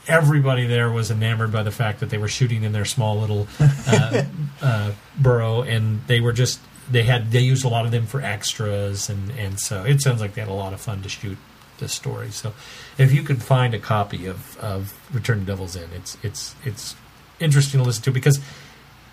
Everybody 0.06 0.66
there 0.66 0.90
was 0.90 1.10
enamored 1.10 1.52
by 1.52 1.62
the 1.62 1.70
fact 1.70 2.00
that 2.00 2.10
they 2.10 2.18
were 2.18 2.28
shooting 2.28 2.62
in 2.62 2.72
their 2.72 2.86
small 2.86 3.18
little 3.20 3.46
uh, 3.60 4.24
uh, 4.62 4.92
borough, 5.18 5.62
and 5.62 6.00
they 6.06 6.20
were 6.20 6.32
just 6.32 6.60
they 6.90 7.02
had 7.02 7.30
they 7.30 7.40
used 7.40 7.64
a 7.64 7.68
lot 7.68 7.84
of 7.84 7.90
them 7.92 8.06
for 8.06 8.20
extras, 8.20 9.08
and 9.08 9.30
and 9.32 9.60
so 9.60 9.84
it 9.84 10.00
sounds 10.00 10.20
like 10.20 10.34
they 10.34 10.40
had 10.40 10.50
a 10.50 10.54
lot 10.54 10.72
of 10.72 10.80
fun 10.80 11.02
to 11.02 11.08
shoot 11.08 11.38
this 11.78 11.92
story. 11.92 12.30
So 12.30 12.52
if 12.96 13.12
you 13.12 13.22
could 13.22 13.42
find 13.42 13.74
a 13.74 13.78
copy 13.78 14.26
of 14.26 14.56
of 14.58 14.97
Return 15.12 15.40
to 15.40 15.44
Devil's 15.46 15.76
End, 15.76 15.90
it's 15.94 16.16
it's 16.22 16.54
it's 16.64 16.94
interesting 17.40 17.78
to 17.80 17.84
listen 17.86 18.02
to 18.04 18.10
because 18.10 18.40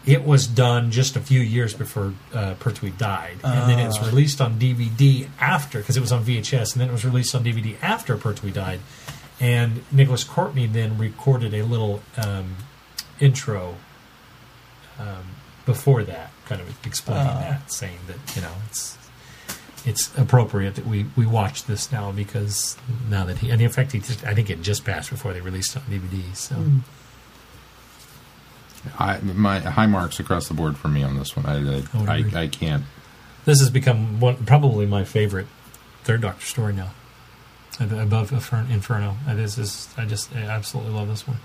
it 0.05 0.23
was 0.23 0.45
done 0.45 0.91
just 0.91 1.15
a 1.15 1.19
few 1.19 1.39
years 1.39 1.73
before 1.73 2.13
uh, 2.33 2.53
Pertwee 2.59 2.91
died, 2.91 3.37
and 3.43 3.69
then 3.69 3.79
it 3.79 3.87
was 3.87 3.99
released 4.05 4.39
on 4.41 4.59
DVD 4.59 5.27
after 5.39 5.79
because 5.79 5.97
it 5.97 6.01
was 6.01 6.11
on 6.11 6.23
VHS, 6.23 6.73
and 6.73 6.81
then 6.81 6.89
it 6.89 6.91
was 6.91 7.03
released 7.05 7.33
on 7.33 7.43
DVD 7.43 7.75
after 7.81 8.15
Pertwee 8.17 8.51
died. 8.51 8.79
And 9.39 9.83
Nicholas 9.91 10.23
Courtney 10.23 10.65
then 10.67 10.97
recorded 10.97 11.53
a 11.53 11.63
little 11.63 12.01
um, 12.17 12.55
intro 13.19 13.75
um, 14.99 15.25
before 15.65 16.03
that, 16.03 16.31
kind 16.45 16.61
of 16.61 16.85
explaining 16.85 17.27
Ah. 17.27 17.39
that, 17.39 17.71
saying 17.71 17.97
that 18.07 18.35
you 18.35 18.41
know 18.41 18.51
it's 18.69 18.97
it's 19.85 20.15
appropriate 20.17 20.75
that 20.75 20.85
we, 20.85 21.05
we 21.15 21.25
watch 21.25 21.65
this 21.65 21.91
now 21.91 22.11
because 22.11 22.75
now 23.09 23.25
that 23.25 23.37
he 23.39 23.51
and 23.51 23.61
in 23.61 23.69
fact 23.69 23.91
he 23.91 23.99
just, 23.99 24.25
I 24.25 24.33
think 24.33 24.49
it 24.49 24.61
just 24.61 24.83
passed 24.83 25.09
before 25.09 25.33
they 25.33 25.41
released 25.41 25.75
it 25.75 25.83
on 25.83 25.85
DVD. 25.85 26.35
So 26.35 26.55
hmm. 26.55 26.79
I, 28.99 29.19
my 29.19 29.59
high 29.59 29.87
marks 29.87 30.19
across 30.19 30.47
the 30.47 30.53
board 30.53 30.77
for 30.77 30.87
me 30.87 31.03
on 31.03 31.17
this 31.17 31.35
one. 31.35 31.45
I 31.45 31.77
I 31.77 31.83
I. 31.93 32.23
I, 32.35 32.41
I 32.43 32.47
can't. 32.47 32.83
this 33.45 33.59
has 33.59 33.69
become 33.69 34.19
one 34.19 34.45
probably 34.45 34.85
my 34.85 35.03
favorite 35.03 35.47
Third 36.03 36.21
Doctor 36.21 36.45
story 36.45 36.73
now, 36.73 36.91
above 37.79 38.31
Inferno. 38.31 39.17
This 39.27 39.57
is 39.57 39.89
I 39.97 40.05
just 40.05 40.35
I 40.35 40.41
absolutely 40.41 40.93
love 40.93 41.07
this 41.07 41.27
one. 41.27 41.37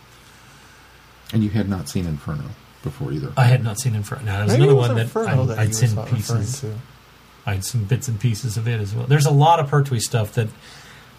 And 1.33 1.45
you 1.45 1.51
had 1.51 1.69
not 1.69 1.89
seen 1.89 2.07
Inferno 2.07 2.45
before 2.83 3.13
either. 3.13 3.33
I 3.37 3.45
had 3.45 3.63
not 3.63 3.79
seen 3.79 3.95
Inferno. 3.95 4.25
Now, 4.25 4.39
there's 4.39 4.59
Maybe 4.59 4.65
another 4.65 4.73
it 4.73 4.81
was 4.81 4.89
one 4.89 4.97
that, 4.97 5.03
Inferno 5.03 5.43
I, 5.43 5.47
that 5.47 5.59
he 5.59 5.63
I'd 5.65 5.75
seen 5.75 5.97
referring 5.97 6.17
pieces. 6.17 6.65
I 7.51 7.61
some 7.61 7.85
bits 7.85 8.09
and 8.09 8.19
pieces 8.19 8.57
of 8.57 8.69
it 8.69 8.81
as 8.81 8.95
well. 8.95 9.07
There's 9.07 9.27
a 9.27 9.31
lot 9.31 9.61
of 9.61 9.69
Pertwee 9.69 10.01
stuff 10.01 10.35
that 10.35 10.49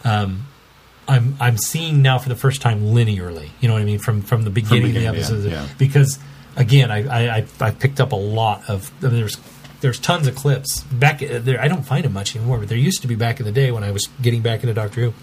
um, 0.04 0.48
I'm 1.08 1.36
I'm 1.40 1.58
seeing 1.58 2.02
now 2.02 2.18
for 2.18 2.30
the 2.30 2.36
first 2.36 2.62
time 2.62 2.82
linearly. 2.82 3.50
You 3.60 3.68
know 3.68 3.76
what 3.76 3.82
I 3.82 3.86
mean 3.86 4.00
from 4.00 4.22
from 4.22 4.44
the 4.44 4.50
beginning, 4.50 4.94
beginning, 4.94 5.08
of 5.08 5.44
the 5.44 5.50
yeah, 5.50 5.64
yeah. 5.64 5.68
because 5.78 6.20
again 6.56 6.92
I, 6.92 7.04
I 7.08 7.38
I 7.38 7.46
I 7.60 7.72
picked 7.72 8.00
up 8.00 8.12
a 8.12 8.18
lot 8.18 8.70
of 8.70 8.92
there's 9.02 9.38
there's 9.82 10.00
tons 10.00 10.28
of 10.28 10.36
clips 10.36 10.82
back 10.84 11.20
there. 11.20 11.60
I 11.60 11.68
don't 11.68 11.84
find 11.84 12.06
them 12.06 12.14
much 12.14 12.36
anymore, 12.36 12.60
but 12.60 12.70
there 12.70 12.78
used 12.78 13.02
to 13.02 13.08
be 13.08 13.16
back 13.16 13.40
in 13.40 13.46
the 13.46 13.52
day 13.52 13.72
when 13.72 13.84
I 13.84 13.92
was 13.92 14.08
getting 14.22 14.42
back 14.42 14.62
into 14.62 14.74
Doctor 14.74 15.02
Who. 15.02 15.14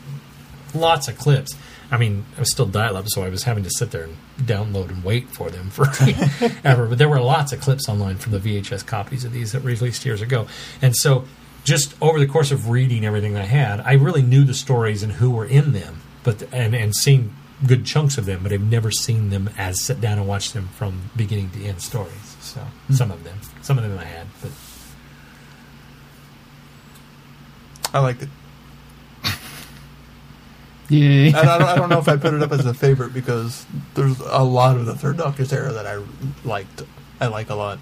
Lots 0.78 1.09
of 1.09 1.17
clips. 1.17 1.55
I 1.91 1.97
mean, 1.97 2.26
I 2.36 2.41
was 2.41 2.50
still 2.50 2.67
dial-up, 2.67 3.08
so 3.08 3.23
I 3.23 3.31
was 3.31 3.44
having 3.44 3.65
to 3.65 3.70
sit 3.70 3.91
there 3.91 4.05
and 4.05 4.17
download 4.39 4.91
and 4.91 5.02
wait 5.02 5.31
for 5.31 5.49
them 5.49 5.70
forever. 5.70 6.86
but 6.89 6.99
there 6.99 7.08
were 7.08 7.20
lots 7.20 7.52
of 7.52 7.60
clips 7.60 7.89
online 7.89 8.17
from 8.17 8.33
the 8.33 8.39
VHS 8.39 8.86
copies 8.86 9.25
of 9.25 9.33
these 9.33 9.52
that 9.52 9.62
were 9.62 9.70
released 9.70 10.05
years 10.05 10.20
ago, 10.20 10.47
and 10.83 10.94
so 10.94 11.25
just 11.65 11.94
over 12.00 12.18
the 12.18 12.26
course 12.26 12.50
of 12.50 12.68
reading 12.68 13.05
everything 13.05 13.36
I 13.36 13.44
had, 13.44 13.81
I 13.81 13.92
really 13.94 14.23
knew 14.23 14.44
the 14.44 14.55
stories 14.55 15.02
and 15.02 15.12
who 15.12 15.31
were 15.31 15.44
in 15.44 15.73
them, 15.73 16.00
but 16.25 16.42
and 16.52 16.75
and 16.75 16.94
seen 16.94 17.34
good 17.67 17.84
chunks 17.84 18.18
of 18.18 18.26
them, 18.26 18.41
but 18.42 18.52
I've 18.52 18.62
never 18.62 18.91
seen 18.91 19.31
them 19.31 19.50
as 19.58 19.81
sit 19.81 20.00
down 20.00 20.18
and 20.18 20.28
watch 20.28 20.52
them 20.52 20.68
from 20.68 21.10
beginning 21.17 21.50
to 21.50 21.65
end 21.65 21.83
stories. 21.83 22.36
So 22.41 22.60
hmm. 22.60 22.94
some 22.94 23.10
of 23.10 23.25
them, 23.25 23.39
some 23.62 23.78
of 23.78 23.84
them 23.84 23.99
I 23.99 24.05
had, 24.05 24.26
but 24.41 24.50
I 27.92 28.00
liked 28.00 28.23
it. 28.23 28.28
Yay! 30.89 31.28
And 31.28 31.36
I 31.36 31.58
don't, 31.58 31.68
I 31.68 31.75
don't 31.76 31.89
know 31.91 31.99
if 31.99 32.08
I 32.08 32.17
put 32.17 32.33
it 32.34 32.42
up 32.42 32.50
as 32.52 32.65
a 32.67 32.73
favorite 32.86 33.12
because 33.12 33.67
there's 33.94 34.18
a 34.20 34.42
lot 34.42 34.76
of 34.76 34.86
the 34.86 34.94
Third 34.94 35.18
Doctor's 35.18 35.52
era 35.52 35.73
that 35.73 35.86
I 35.86 36.02
liked. 36.44 36.83
I 37.20 37.26
like 37.26 37.50
a 37.50 37.55
lot, 37.55 37.78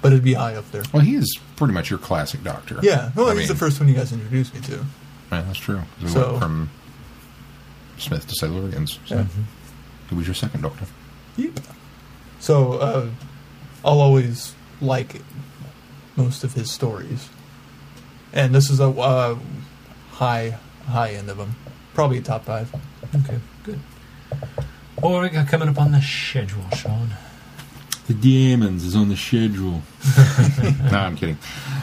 but 0.00 0.12
it'd 0.12 0.24
be 0.24 0.34
high 0.34 0.54
up 0.54 0.70
there. 0.70 0.82
well, 0.92 1.02
he 1.02 1.14
is 1.16 1.38
pretty 1.56 1.74
much 1.74 1.90
your 1.90 1.98
classic 1.98 2.42
Doctor. 2.42 2.78
Yeah, 2.82 3.10
well, 3.14 3.26
I 3.26 3.30
he's 3.32 3.40
mean, 3.40 3.48
the 3.48 3.54
first 3.56 3.78
one 3.80 3.88
you 3.88 3.94
guys 3.94 4.12
introduced 4.12 4.54
me 4.54 4.60
to. 4.62 4.76
Yeah, 5.32 5.42
that's 5.42 5.58
true. 5.58 5.82
We 6.02 6.08
So- 6.08 6.28
went 6.30 6.38
from 6.42 6.70
Smith 7.98 8.26
to 8.28 8.34
Silurians. 8.34 8.98
So 9.06 9.16
Yeah. 9.16 9.24
He 10.08 10.14
was 10.14 10.26
your 10.26 10.34
second 10.34 10.62
Doctor. 10.62 10.86
Yeah. 11.36 11.50
So 12.40 12.72
uh, 12.74 13.08
I'll 13.84 14.00
always 14.00 14.54
like 14.80 15.20
most 16.16 16.42
of 16.42 16.54
his 16.54 16.70
stories, 16.70 17.28
and 18.32 18.54
this 18.54 18.70
is 18.70 18.80
a 18.80 18.88
uh, 18.88 19.38
high 20.12 20.58
high 20.88 21.10
end 21.12 21.28
of 21.28 21.36
them. 21.36 21.54
Probably 21.94 22.18
a 22.18 22.22
top 22.22 22.44
five. 22.44 22.72
okay, 23.14 23.38
good. 23.64 23.78
What 25.00 25.16
do 25.16 25.20
we 25.22 25.28
got 25.30 25.48
coming 25.48 25.68
up 25.68 25.80
on 25.80 25.92
the 25.92 26.00
schedule, 26.00 26.68
Sean? 26.76 27.10
The 28.06 28.14
Dæmons 28.14 28.84
is 28.84 28.96
on 28.96 29.08
the 29.08 29.16
schedule. 29.16 29.82
no, 30.90 30.98
I'm 30.98 31.16
kidding. 31.16 31.38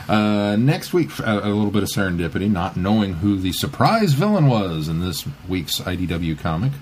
Uh, 0.09 0.55
next 0.57 0.93
week, 0.93 1.17
a, 1.19 1.39
a 1.39 1.49
little 1.49 1.71
bit 1.71 1.83
of 1.83 1.89
serendipity, 1.89 2.51
not 2.51 2.75
knowing 2.75 3.13
who 3.13 3.37
the 3.37 3.53
surprise 3.53 4.13
villain 4.13 4.47
was 4.47 4.87
in 4.87 4.99
this 4.99 5.25
week's 5.47 5.79
IDW 5.79 6.37
comic. 6.39 6.73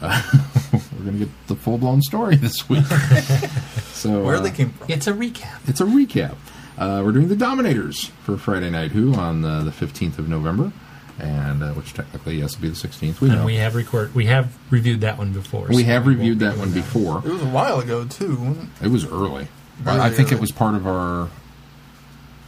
Uh, 0.00 0.22
we're 0.72 1.04
going 1.04 1.18
to 1.18 1.24
get 1.26 1.46
the 1.48 1.56
full 1.56 1.78
blown 1.78 2.02
story 2.02 2.36
this 2.36 2.68
week. 2.68 2.84
so 3.92 4.22
Where 4.22 4.36
uh, 4.36 4.40
they 4.40 4.50
came 4.50 4.70
from? 4.70 4.90
It's 4.90 5.06
a 5.06 5.12
recap. 5.12 5.68
it's 5.68 5.80
a 5.80 5.84
recap. 5.84 6.36
Uh, 6.76 7.02
we're 7.04 7.12
doing 7.12 7.28
the 7.28 7.36
Dominators 7.36 8.06
for 8.22 8.36
Friday 8.36 8.70
Night 8.70 8.90
Who 8.92 9.14
on 9.14 9.44
uh, 9.44 9.62
the 9.62 9.70
15th 9.70 10.18
of 10.18 10.28
November, 10.28 10.72
and 11.18 11.62
uh, 11.62 11.72
which 11.72 11.94
technically 11.94 12.38
yes, 12.38 12.56
will 12.56 12.62
be 12.62 12.68
the 12.68 12.74
16th. 12.74 13.20
We 13.20 13.28
know. 13.28 13.44
We 13.44 13.56
have 13.56 13.74
record. 13.74 14.14
We 14.14 14.26
have 14.26 14.56
reviewed 14.70 15.00
that 15.02 15.18
one 15.18 15.32
before. 15.32 15.66
We 15.68 15.82
so 15.82 15.84
have 15.84 16.06
won't 16.06 16.18
reviewed 16.18 16.40
that 16.40 16.56
doing 16.56 16.60
one 16.60 16.72
before. 16.72 17.18
It 17.18 17.32
was 17.32 17.42
a 17.42 17.48
while 17.48 17.80
ago 17.80 18.04
too. 18.04 18.56
it? 18.80 18.86
It 18.86 18.88
was 18.88 19.04
early. 19.04 19.48
Really 19.82 20.00
I 20.00 20.10
think 20.10 20.32
it 20.32 20.40
was 20.40 20.52
part 20.52 20.74
of 20.74 20.86
our 20.86 21.28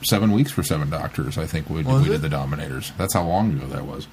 seven 0.03 0.33
weeks 0.33 0.51
for 0.51 0.63
seven 0.63 0.91
doctors. 0.91 1.39
I 1.39 1.47
think 1.47 1.69
we, 1.69 1.83
Was 1.83 2.03
we 2.03 2.09
it? 2.09 2.13
did 2.13 2.23
the 2.23 2.29
Dominators. 2.29 2.93
That's 2.97 3.15
how 3.15 3.25
long 3.25 3.53
ago 3.53 3.67
that 3.67 3.85
was. 3.85 4.07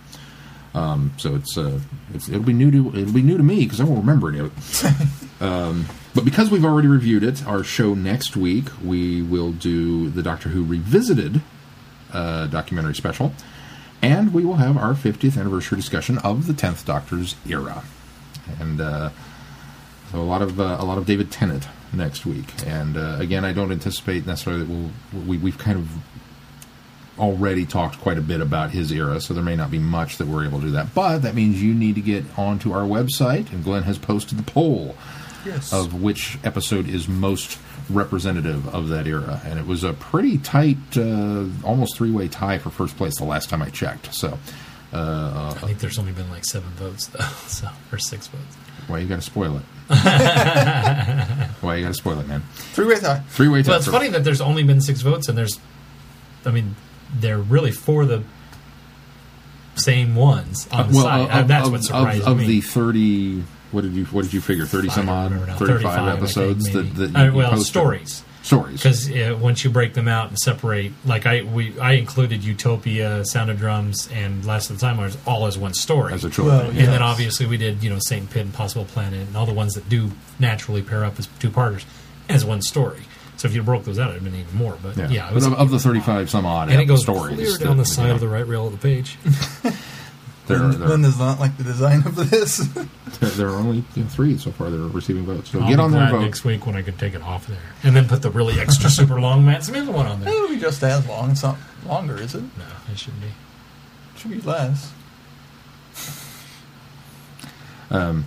Um, 0.74 1.14
so 1.18 1.36
it's, 1.36 1.56
uh, 1.56 1.80
it's 2.14 2.28
it'll 2.30 2.42
be 2.42 2.54
new 2.54 2.72
to 2.72 3.00
it'll 3.00 3.14
be 3.14 3.22
new 3.22 3.38
to 3.38 3.44
me 3.44 3.64
because 3.64 3.80
I 3.80 3.84
won't 3.84 4.00
remember 4.00 4.30
any 4.30 4.40
of 4.40 4.52
it. 4.52 5.42
um, 5.42 5.86
but 6.16 6.26
because 6.26 6.50
we've 6.50 6.66
already 6.66 6.88
reviewed 6.88 7.24
it, 7.24 7.46
our 7.46 7.64
show 7.64 7.94
next 7.94 8.36
week 8.36 8.66
we 8.84 9.22
will 9.22 9.52
do 9.52 10.10
the 10.10 10.24
Doctor 10.24 10.50
Who 10.50 10.64
revisited 10.64 11.42
uh, 12.12 12.48
documentary 12.48 12.96
special, 12.96 13.34
and 14.04 14.34
we 14.34 14.46
will 14.46 14.58
have 14.58 14.78
our 14.78 14.94
50th 14.94 15.38
anniversary 15.40 15.78
discussion 15.78 16.20
of 16.20 16.46
the 16.46 16.54
10th 16.54 16.86
Doctor's 16.86 17.36
era, 17.48 17.84
and. 18.60 18.80
Uh, 18.80 19.10
so 20.12 20.20
a 20.20 20.22
lot 20.22 20.44
of 20.44 20.60
uh, 20.60 20.78
a 20.80 20.86
lot 20.86 21.00
of 21.00 21.08
David 21.08 21.32
Tennant 21.32 21.68
next 21.92 22.24
week, 22.24 22.46
and 22.68 22.96
uh, 22.96 23.16
again, 23.20 23.44
I 23.44 23.52
don't 23.52 23.72
anticipate 23.72 24.28
necessarily 24.28 24.64
that 24.64 24.70
we'll 24.72 25.24
we, 25.26 25.40
we've 25.40 25.58
kind 25.58 25.76
of 25.80 25.90
already 27.18 27.66
talked 27.66 28.00
quite 28.00 28.20
a 28.20 28.22
bit 28.22 28.40
about 28.40 28.70
his 28.70 28.92
era, 28.92 29.20
so 29.20 29.34
there 29.34 29.42
may 29.44 29.56
not 29.56 29.72
be 29.72 29.80
much 29.80 30.18
that 30.20 30.28
we're 30.28 30.46
able 30.46 30.60
to 30.60 30.66
do 30.68 30.72
that. 30.74 30.94
But 30.94 31.20
that 31.24 31.34
means 31.34 31.64
you 31.64 31.74
need 31.74 31.96
to 31.96 32.02
get 32.02 32.26
onto 32.38 32.72
our 32.74 32.84
website, 32.84 33.52
and 33.52 33.64
Glenn 33.64 33.84
has 33.84 33.98
posted 33.98 34.38
the 34.38 34.44
poll 34.44 34.96
Yes. 35.46 35.74
of 35.74 36.00
which 36.00 36.38
episode 36.44 36.88
is 36.88 37.08
most 37.08 37.58
representative 37.90 38.68
of 38.74 38.90
that 38.90 39.08
era, 39.08 39.42
and 39.46 39.60
it 39.60 39.66
was 39.66 39.84
a 39.84 39.94
pretty 39.94 40.38
tight, 40.38 40.78
uh, 40.98 41.46
almost 41.64 41.96
three 41.98 42.12
way 42.12 42.28
tie 42.28 42.58
for 42.58 42.70
first 42.70 42.98
place 42.98 43.18
the 43.18 43.26
last 43.26 43.50
time 43.50 43.62
I 43.62 43.70
checked. 43.70 44.14
So. 44.14 44.38
Uh, 44.92 45.52
I 45.58 45.66
think 45.66 45.80
there's 45.80 45.98
only 45.98 46.12
been 46.12 46.30
like 46.30 46.46
seven 46.46 46.70
votes 46.72 47.08
though, 47.08 47.20
so 47.48 47.68
or 47.92 47.98
six 47.98 48.28
votes. 48.28 48.56
why 48.86 49.00
you 49.00 49.08
got 49.08 49.16
to 49.16 49.22
spoil 49.24 49.58
it? 49.58 49.64
why 51.62 51.76
you 51.78 51.82
got 51.82 51.88
to 51.88 51.94
spoil 51.96 52.20
it, 52.20 52.28
man? 52.28 52.44
Three 52.54 52.86
way 52.86 53.00
tie. 53.00 53.20
Three 53.30 53.48
way 53.48 53.64
tie. 53.64 53.70
Well, 53.72 53.80
it's 53.80 53.88
funny 53.88 54.10
that 54.10 54.24
there's 54.24 54.40
only 54.42 54.62
been 54.64 54.82
six 54.82 55.02
votes, 55.02 55.28
and 55.30 55.36
there's, 55.38 55.60
I 56.46 56.52
mean, 56.52 56.76
they're 57.16 57.40
really 57.40 57.72
for 57.72 58.06
the 58.06 58.24
same 59.76 60.16
ones 60.16 60.68
on 60.72 60.90
the 60.90 60.94
side. 61.02 61.22
uh, 61.22 61.34
Uh, 61.40 61.44
That's 61.44 61.66
of, 61.68 61.72
what 61.74 61.84
surprised 61.84 62.22
of, 62.22 62.28
of 62.28 62.38
me. 62.38 62.46
the 62.46 62.62
thirty. 62.62 63.44
What 63.74 63.82
did 63.82 63.94
you 63.94 64.06
What 64.06 64.24
did 64.24 64.34
you 64.34 64.40
figure? 64.42 64.66
Thirty 64.66 64.90
some 64.90 65.10
odd, 65.10 65.30
don't 65.32 65.40
remember 65.42 65.52
now. 65.52 65.58
thirty-five 65.58 65.84
35, 65.84 66.08
I 66.08 66.12
think, 66.12 66.22
episodes 66.24 66.72
that, 66.72 66.96
that 66.96 67.16
Uh, 67.16 67.20
you, 67.24 67.32
you 67.32 67.38
well, 67.38 67.50
posted? 67.52 67.68
stories. 67.68 68.24
Stories. 68.44 68.76
Because 68.84 69.10
uh, 69.10 69.38
once 69.40 69.64
you 69.64 69.70
break 69.70 69.94
them 69.94 70.10
out 70.10 70.28
and 70.28 70.38
separate, 70.38 70.92
like 71.06 71.26
I 71.26 71.44
we 71.44 71.80
I 71.80 71.94
included 71.94 72.44
Utopia, 72.44 73.24
Sound 73.26 73.50
of 73.50 73.58
Drums, 73.58 74.10
and 74.14 74.46
Last 74.46 74.70
of 74.70 74.80
the 74.80 74.86
Time 74.86 74.98
Wars 74.98 75.18
all 75.26 75.48
as 75.48 75.58
one 75.58 75.74
story. 75.74 76.14
as 76.14 76.26
a 76.26 76.30
trilogy. 76.30 76.58
Well, 76.58 76.68
And 76.70 76.88
then 76.88 77.02
obviously 77.02 77.46
we 77.46 77.56
did, 77.58 77.82
you 77.84 77.90
know, 77.90 78.00
Satan 78.00 78.28
Pit 78.28 78.42
and 78.44 78.54
Possible 78.54 78.84
Planet 78.86 79.28
and 79.28 79.38
all 79.38 79.46
the 79.46 79.54
ones 79.54 79.76
that 79.76 79.88
do 79.90 80.12
naturally 80.40 80.82
pair 80.82 81.04
up 81.06 81.18
as 81.20 81.28
two 81.40 81.50
parters 81.50 81.86
as 82.30 82.44
one 82.44 82.62
story. 82.62 83.00
So 83.38 83.48
if 83.48 83.56
you 83.56 83.64
broke 83.64 83.86
those 83.86 83.98
out, 83.98 84.10
it'd 84.12 84.22
have 84.22 84.32
been 84.32 84.40
even 84.40 84.56
more. 84.58 84.78
But 84.84 84.98
yeah, 84.98 85.08
yeah, 85.10 85.26
it 85.26 85.30
But 85.30 85.36
was, 85.36 85.46
of, 85.48 85.54
of 85.54 85.70
the 85.72 85.80
thirty-five 85.80 86.30
some 86.30 86.46
odd 86.46 86.70
and 86.70 86.82
it 86.82 86.86
goes 86.86 87.02
stories 87.02 87.36
clear 87.36 87.52
that- 87.58 87.64
down 87.64 87.78
the 87.78 87.86
side 87.86 88.08
you 88.08 88.14
of 88.14 88.20
the 88.20 88.28
right 88.28 88.46
rail 88.46 88.68
of 88.68 88.74
the 88.74 88.78
page. 88.78 89.18
There, 90.46 90.60
Lynn, 90.60 90.80
there, 90.80 90.90
Lynn 90.90 91.02
does 91.04 91.18
not 91.18 91.40
like 91.40 91.56
the 91.58 91.64
design 91.64 92.06
of 92.06 92.16
this. 92.16 92.58
there, 93.20 93.30
there 93.30 93.48
are 93.48 93.56
only 93.56 93.84
you 93.96 94.04
know, 94.04 94.10
three 94.10 94.38
so 94.38 94.52
far 94.52 94.70
that 94.70 94.78
are 94.78 94.90
receiving 94.90 95.24
votes. 95.24 95.52
So 95.52 95.62
I'll 95.62 95.68
get 95.70 95.80
on 95.80 95.92
there 95.92 96.10
vote. 96.10 96.20
next 96.20 96.44
week 96.44 96.66
when 96.66 96.76
I 96.76 96.82
can 96.82 96.98
take 96.98 97.14
it 97.14 97.22
off 97.22 97.48
there, 97.48 97.58
and 97.84 97.96
then 97.96 98.08
put 98.08 98.22
the 98.22 98.30
really 98.30 98.60
extra 98.60 98.90
super 98.90 99.22
long 99.22 99.46
Matt 99.46 99.64
Smith 99.64 99.88
one 99.88 100.06
on 100.06 100.20
there. 100.20 100.34
It'll 100.34 100.50
be 100.50 100.60
just 100.60 100.84
as 100.84 101.08
long. 101.08 101.32
It's 101.32 101.44
not 101.44 101.58
longer, 101.86 102.18
is 102.18 102.36
it? 102.36 102.42
No, 102.42 102.66
it 102.92 103.00
shouldn't 103.00 103.22
be. 103.22 103.28
It 103.28 104.20
should 104.20 104.32
be 104.32 104.42
less. 104.42 104.92
Um, 107.90 108.26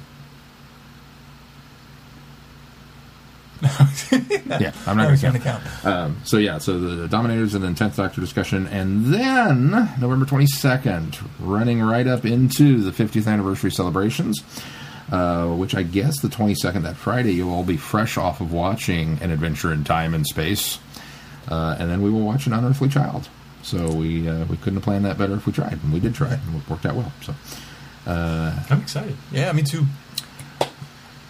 yeah, 3.63 4.73
I'm 4.87 4.97
not 4.97 5.07
going 5.21 5.33
to 5.35 5.39
count. 5.39 5.63
count. 5.63 5.87
Um, 5.87 6.17
so 6.25 6.37
yeah, 6.37 6.59
so 6.59 6.79
the 6.79 7.09
Dominators 7.09 7.55
and 7.55 7.65
then 7.65 7.75
Tenth 7.75 7.97
Doctor 7.97 8.21
discussion, 8.21 8.67
and 8.67 9.07
then 9.07 9.71
November 10.01 10.27
22nd, 10.27 11.19
running 11.41 11.81
right 11.83 12.07
up 12.07 12.25
into 12.25 12.83
the 12.83 12.91
50th 12.91 13.27
anniversary 13.27 13.71
celebrations. 13.71 14.43
uh, 15.11 15.47
which 15.55 15.75
I 15.77 15.85
guess 15.85 16.21
the 16.21 16.27
22nd, 16.29 16.83
that 16.83 16.97
Friday, 16.97 17.33
you'll 17.35 17.53
all 17.55 17.63
be 17.63 17.77
fresh 17.77 18.17
off 18.17 18.41
of 18.41 18.53
watching 18.53 19.19
An 19.23 19.31
Adventure 19.31 19.73
in 19.73 19.85
Time 19.85 20.15
and 20.15 20.27
Space. 20.27 20.81
Uh, 21.49 21.77
and 21.79 21.89
then 21.89 22.03
we 22.03 22.11
will 22.11 22.23
watch 22.23 22.47
An 22.49 22.53
Unearthly 22.53 22.89
Child. 22.89 23.29
So 23.63 23.93
we 23.95 24.29
uh, 24.29 24.45
we 24.47 24.57
couldn't 24.57 24.75
have 24.75 24.83
planned 24.83 25.05
that 25.05 25.17
better 25.17 25.35
if 25.35 25.47
we 25.47 25.53
tried, 25.53 25.75
and 25.83 25.93
we 25.93 26.01
did 26.01 26.15
try, 26.15 26.29
and 26.33 26.57
it 26.57 26.69
worked 26.69 26.87
out 26.87 26.95
well. 26.97 27.13
So 27.23 27.35
I'm 28.71 28.81
excited. 28.81 29.17
Yeah, 29.33 29.53
me 29.53 29.63
too. 29.63 29.87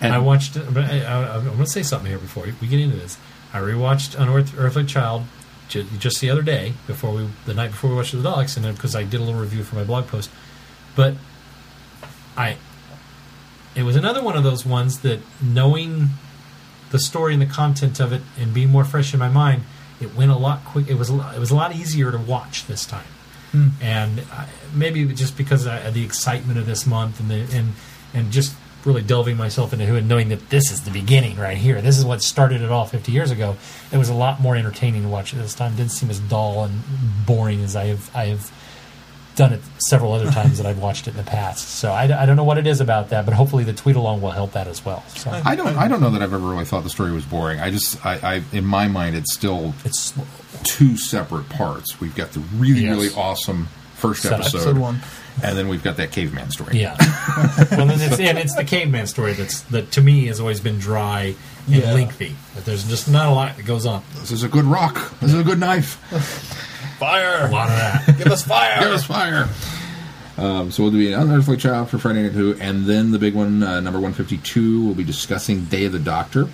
And 0.01 0.13
I 0.13 0.19
watched. 0.19 0.57
I, 0.57 1.03
I, 1.03 1.37
I'm 1.37 1.45
going 1.45 1.59
to 1.59 1.67
say 1.67 1.83
something 1.83 2.11
here 2.11 2.19
before 2.19 2.47
we 2.61 2.67
get 2.67 2.81
into 2.81 2.97
this. 2.97 3.19
I 3.53 3.61
rewatched 3.61 4.19
Unearthly 4.21 4.85
Child 4.85 5.25
just 5.69 6.21
the 6.21 6.31
other 6.31 6.43
day, 6.43 6.75
before 6.87 7.13
we 7.13 7.29
the 7.45 7.55
night 7.55 7.71
before 7.71 7.91
we 7.91 7.97
watched 7.97 8.13
the 8.13 8.19
Daleks, 8.19 8.57
and 8.57 8.75
because 8.75 8.95
I 8.95 9.05
did 9.05 9.21
a 9.21 9.25
little 9.25 9.41
review 9.41 9.63
for 9.65 9.77
my 9.77 9.85
blog 9.85 10.07
post. 10.07 10.31
But 10.95 11.15
I, 12.37 12.57
it 13.75 13.83
was 13.83 13.97
another 13.97 14.23
one 14.23 14.37
of 14.37 14.45
those 14.45 14.65
ones 14.65 15.01
that 15.01 15.21
knowing 15.43 16.11
the 16.91 16.99
story 16.99 17.33
and 17.33 17.43
the 17.43 17.47
content 17.47 18.01
of 18.01 18.13
it 18.13 18.23
and 18.39 18.55
being 18.55 18.71
more 18.71 18.85
fresh 18.85 19.13
in 19.13 19.19
my 19.19 19.29
mind, 19.29 19.65
it 20.01 20.15
went 20.15 20.31
a 20.31 20.37
lot 20.37 20.65
quick. 20.65 20.89
It 20.89 20.95
was 20.95 21.09
a 21.09 21.15
lot, 21.15 21.35
it 21.35 21.41
was 21.41 21.51
a 21.51 21.57
lot 21.57 21.75
easier 21.75 22.13
to 22.13 22.19
watch 22.19 22.67
this 22.67 22.87
time, 22.87 23.09
hmm. 23.53 23.69
and 23.81 24.21
I, 24.33 24.49
maybe 24.75 25.05
just 25.07 25.37
because 25.37 25.67
of 25.67 25.95
the 25.95 26.05
excitement 26.05 26.59
of 26.59 26.67
this 26.67 26.87
month 26.87 27.19
and 27.19 27.31
the 27.31 27.57
and 27.57 27.73
and 28.15 28.31
just 28.31 28.55
really 28.87 29.03
delving 29.03 29.37
myself 29.37 29.73
into 29.73 29.85
who 29.85 29.97
and 29.97 30.09
knowing 30.09 30.29
that 30.31 30.49
this 30.49 30.71
is 30.71 30.83
the 30.83 30.91
beginning 30.91 31.37
right 31.37 31.59
here. 31.59 31.83
This 31.83 31.99
is 31.99 32.05
what 32.05 32.23
started 32.23 32.63
it 32.63 32.71
all 32.71 32.87
50 32.87 33.11
years 33.13 33.31
ago. 33.33 33.57
It 33.93 33.97
was 33.99 34.09
a 34.09 34.15
lot 34.15 34.41
more 34.41 34.55
entertaining 34.57 35.03
to 35.03 35.09
watch 35.09 35.33
it 35.33 35.37
this 35.37 35.55
time. 35.55 35.73
It 35.75 35.77
didn't 35.77 35.93
seem 35.93 36.09
as 36.09 36.21
dull 36.21 36.65
and 36.65 36.81
boring 37.27 37.63
as 37.63 37.75
I 37.77 37.87
have 37.87 38.11
I 38.15 38.27
have 38.27 38.51
done 39.35 39.53
it 39.53 39.61
several 39.87 40.13
other 40.13 40.31
times 40.31 40.57
that 40.57 40.67
I've 40.67 40.79
watched 40.79 41.07
it 41.07 41.11
in 41.11 41.17
the 41.19 41.23
past. 41.23 41.69
So 41.69 41.91
I, 41.93 42.05
I 42.23 42.25
don't 42.25 42.37
know 42.37 42.45
what 42.45 42.57
it 42.57 42.67
is 42.67 42.81
about 42.81 43.11
that, 43.11 43.27
but 43.27 43.35
hopefully 43.35 43.65
the 43.65 43.75
tweet 43.75 43.95
along 43.97 44.23
will 44.23 44.31
help 44.31 44.53
that 44.53 44.67
as 44.67 44.83
well. 44.83 45.05
So 45.09 45.31
I 45.31 45.55
don't 45.57 45.77
I 45.77 45.89
don't 45.89 46.01
know 46.01 46.09
that 46.11 46.23
I've 46.23 46.33
ever 46.33 46.47
really 46.47 46.65
thought 46.65 46.85
the 46.85 46.89
story 46.91 47.13
was 47.13 47.27
boring. 47.27 47.61
I 47.61 47.71
just 47.71 48.05
I, 48.07 48.15
I 48.37 48.43
in 48.57 48.65
my 48.65 48.89
mind 48.89 49.15
it's 49.17 49.35
still 49.35 49.75
it's 49.85 50.15
two 50.65 50.97
separate 50.97 51.49
parts. 51.51 52.01
We've 52.01 52.15
got 52.15 52.31
the 52.33 52.41
really 52.57 52.83
Yes. 52.83 52.91
really 52.97 53.09
awesome 53.15 53.69
first 53.95 54.23
Setup. 54.23 54.41
episode, 54.41 54.59
Episode 54.59 54.79
one. 54.79 55.01
And 55.43 55.57
then 55.57 55.69
we've 55.69 55.83
got 55.83 55.97
that 55.99 56.13
caveman 56.13 56.51
story. 56.51 56.79
Yeah. 56.81 56.97
well, 57.73 57.87
then 57.87 58.01
it's, 58.01 58.19
and 58.21 58.39
it's 58.39 58.55
the 58.55 58.65
caveman 58.65 59.07
story 59.07 59.33
that's 59.35 59.61
that 59.63 59.93
to 59.93 60.01
me 60.01 60.27
has 60.27 60.41
always 60.41 60.61
been 60.61 60.79
dry 60.79 61.35
and 61.67 61.75
Yeah. 61.77 61.93
lengthy. 61.93 62.35
But 62.55 62.65
there's 62.65 62.89
just 62.89 63.09
not 63.11 63.27
a 63.29 63.31
lot 63.33 63.57
that 63.57 63.67
goes 63.67 63.87
on. 63.87 64.03
This 64.21 64.31
is 64.33 64.43
a 64.43 64.49
good 64.49 64.65
rock. 64.65 65.13
This 65.21 65.33
is 65.35 65.41
a 65.41 65.45
good 65.45 65.59
knife. 65.61 65.95
fire. 66.99 67.35
A 67.35 67.49
Fire! 67.49 67.51
lot 67.51 67.69
of 67.69 67.77
that. 67.77 68.15
Give 68.19 68.29
us 68.29 68.43
fire! 68.45 68.81
Give 68.81 68.93
us 68.93 69.05
fire. 69.05 69.49
Um, 70.39 70.71
so 70.71 70.83
we'll 70.83 70.93
do 70.93 71.07
an 71.15 71.21
unearthly 71.21 71.57
child 71.57 71.89
for 71.91 71.99
Friday 71.99 72.23
Night 72.25 72.33
Who, 72.33 72.55
and 72.61 72.85
then 72.85 73.11
the 73.11 73.19
big 73.19 73.35
one, 73.35 73.63
uh, 73.63 73.81
number 73.81 73.99
one 74.01 74.13
fifty 74.13 74.37
two. 74.39 74.85
We'll 74.85 74.95
be 74.95 75.05
discussing 75.05 75.65
Day 75.65 75.85
of 75.87 75.93
the 75.93 75.99
Doctor. 75.99 76.49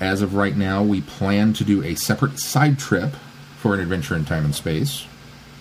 As 0.00 0.20
of 0.20 0.34
right 0.34 0.56
now, 0.56 0.82
we 0.82 1.00
plan 1.00 1.52
to 1.54 1.64
do 1.64 1.82
a 1.82 1.94
separate 1.94 2.38
side 2.38 2.78
trip 2.78 3.14
for 3.58 3.72
an 3.74 3.80
adventure 3.80 4.14
in 4.14 4.24
time 4.24 4.44
and 4.44 4.54
space. 4.54 5.06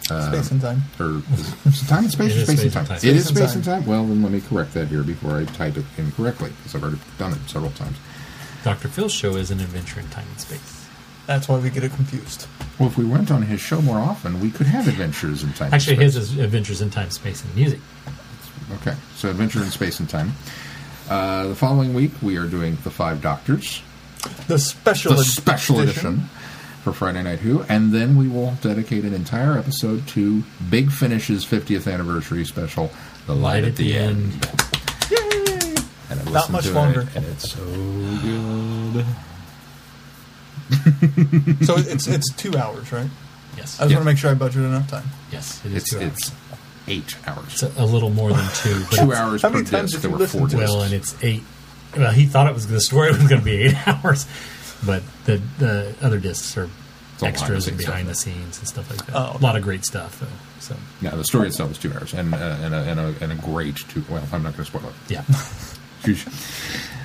Space 0.06 0.52
and 0.52 0.62
time. 0.62 0.84
Or 1.00 1.22
is 1.66 1.82
it 1.84 1.88
time 1.88 2.04
and 2.04 2.12
space 2.12 2.36
or 2.36 2.44
space, 2.46 2.60
space 2.60 2.64
and 2.64 2.74
time? 2.74 2.80
and 2.82 2.88
time. 2.90 2.98
It 2.98 3.00
Space 3.02 3.12
is 3.16 3.28
and 3.28 3.38
space 3.38 3.48
time. 3.50 3.56
and 3.58 3.66
time. 3.66 3.86
Well, 3.86 4.06
then 4.06 4.22
let 4.22 4.32
me 4.32 4.42
correct 4.42 4.74
that 4.76 4.88
here 4.88 5.02
before 5.04 5.38
I 5.40 5.46
type 5.46 5.78
it 5.78 5.86
incorrectly 5.98 6.52
because 6.58 6.76
I've 6.76 6.84
already 6.84 7.00
done 7.18 7.34
it 7.34 7.40
several 7.50 7.72
times. 7.72 7.98
Dr. 8.64 8.88
Phil's 8.88 9.12
show 9.14 9.36
is 9.36 9.50
an 9.52 9.60
adventure 9.60 10.00
in 10.00 10.08
time 10.10 10.26
and 10.30 10.40
space. 10.40 10.88
That's 11.26 11.48
why 11.50 11.58
we 11.58 11.72
get 11.72 11.84
it 11.84 11.92
confused. 11.94 12.46
Well, 12.80 12.88
if 12.88 12.98
we 12.98 13.06
went 13.06 13.32
on 13.32 13.42
his 13.44 13.60
show 13.62 13.82
more 13.82 13.98
often, 13.98 14.40
we 14.40 14.52
could 14.52 14.68
have 14.68 14.88
adventures 14.88 15.42
in 15.44 15.54
time. 15.54 15.68
and 15.68 15.74
Actually, 15.76 15.96
space. 15.96 16.14
his 16.14 16.32
is 16.32 16.38
adventures 16.38 16.82
in 16.82 16.92
time, 16.92 17.10
space, 17.10 17.44
and 17.44 17.56
music. 17.56 17.80
Okay, 18.82 18.96
so 19.16 19.30
Adventure 19.30 19.64
in 19.64 19.70
Space 19.72 20.00
and 20.00 20.10
Time. 20.10 20.34
Uh, 21.10 21.48
the 21.48 21.56
following 21.56 21.94
week, 21.94 22.12
we 22.22 22.38
are 22.38 22.48
doing 22.48 22.78
The 22.84 22.90
Five 22.92 23.22
Doctors, 23.22 23.82
The 24.48 24.58
special 24.60 25.14
the 25.14 25.24
special 25.24 25.80
edition 25.80 26.30
for 26.86 26.94
Friday 26.94 27.24
Night 27.24 27.40
Who, 27.40 27.64
and 27.64 27.92
then 27.92 28.16
we 28.16 28.28
will 28.28 28.52
dedicate 28.62 29.06
an 29.06 29.14
entire 29.16 29.58
episode 29.58 30.08
to 30.10 30.44
Big 30.70 30.92
Finish's 30.92 31.44
50th 31.44 31.92
anniversary 31.92 32.46
special, 32.46 32.92
The 33.26 33.34
Light, 33.36 33.64
at 33.64 33.76
the, 33.76 33.98
End. 33.98 34.34
Yay! 35.10 35.76
And 36.12 36.20
I 36.30 36.32
Not 36.32 36.52
much 36.52 36.66
to 36.66 36.70
it, 36.70 36.74
longer. 36.76 37.08
and 37.16 37.26
it's 37.26 37.50
so 37.52 37.66
good. 38.94 39.06
So 41.66 41.76
it's 41.78 42.08
it's 42.08 42.32
two 42.36 42.56
hours, 42.56 42.92
right? 42.92 43.10
Yes. 43.58 43.80
I 43.80 43.84
just 43.86 43.90
Yeah. 43.92 43.98
want 43.98 44.02
to 44.02 44.04
make 44.06 44.18
sure 44.20 44.30
I 44.30 44.34
budget 44.36 44.62
enough 44.64 44.88
time. 44.88 45.06
yes, 45.32 45.62
it 45.66 45.72
is 45.72 45.78
It's 45.84 45.90
two 45.92 45.98
hours. 46.00 46.12
it's 46.14 46.32
eight 46.88 47.16
hours. 47.28 47.46
It's 47.54 47.64
a, 47.64 47.72
a 47.78 47.86
little 47.86 48.12
more 48.12 48.32
than 48.32 48.48
two. 48.54 48.84
Two 48.92 49.12
hours 49.12 49.42
How 49.42 49.50
per 49.50 49.56
many 49.56 49.66
times 49.68 49.92
disc. 49.92 50.02
did 50.02 50.04
There 50.04 50.10
you 50.12 50.14
were 50.18 50.20
listen 50.20 50.40
four 50.40 50.48
discs. 50.50 50.72
Well, 50.72 50.82
and 50.84 50.94
it's 50.94 51.16
eight. 51.24 51.44
Well, 51.98 52.12
he 52.12 52.26
thought 52.28 52.48
it 52.48 52.54
was 52.54 52.68
the 52.68 52.80
story 52.82 53.10
was 53.10 53.20
going 53.28 53.40
to 53.42 53.46
be 53.46 53.56
eight 53.64 53.76
hours, 53.88 54.28
but 54.86 55.04
the 55.26 55.42
the 55.58 55.96
other 56.02 56.20
discs 56.20 56.58
are 56.58 56.70
all 57.22 57.28
extras 57.28 57.68
and 57.68 57.78
behind 57.78 57.92
behind 57.94 58.08
the 58.08 58.12
the 58.12 58.16
scenes 58.16 58.60
and 58.60 58.68
stuff 58.68 58.90
like 58.90 59.06
that. 59.06 59.16
Oh, 59.16 59.38
A 59.38 59.42
lot 59.42 59.56
of 59.56 59.64
great 59.64 59.86
stuff, 59.86 60.20
though. 60.20 60.28
So 60.60 60.76
Yeah, 61.02 61.12
the 61.12 61.24
story 61.24 61.48
itself 61.48 61.72
is 61.72 61.78
two 61.78 61.94
hours, 61.94 62.14
and 62.14 62.34
uh, 62.34 62.38
and, 62.38 62.74
a, 62.74 62.78
and, 62.80 63.00
a, 63.00 63.16
and 63.22 63.32
a 63.32 63.36
great 63.36 63.76
two. 63.78 64.04
Well, 64.10 64.24
I'm 64.34 64.44
not 64.44 64.54
going 64.58 64.66
to 64.66 64.72
spoil 64.72 64.90
it. 64.90 64.96
yeah, 65.10 65.24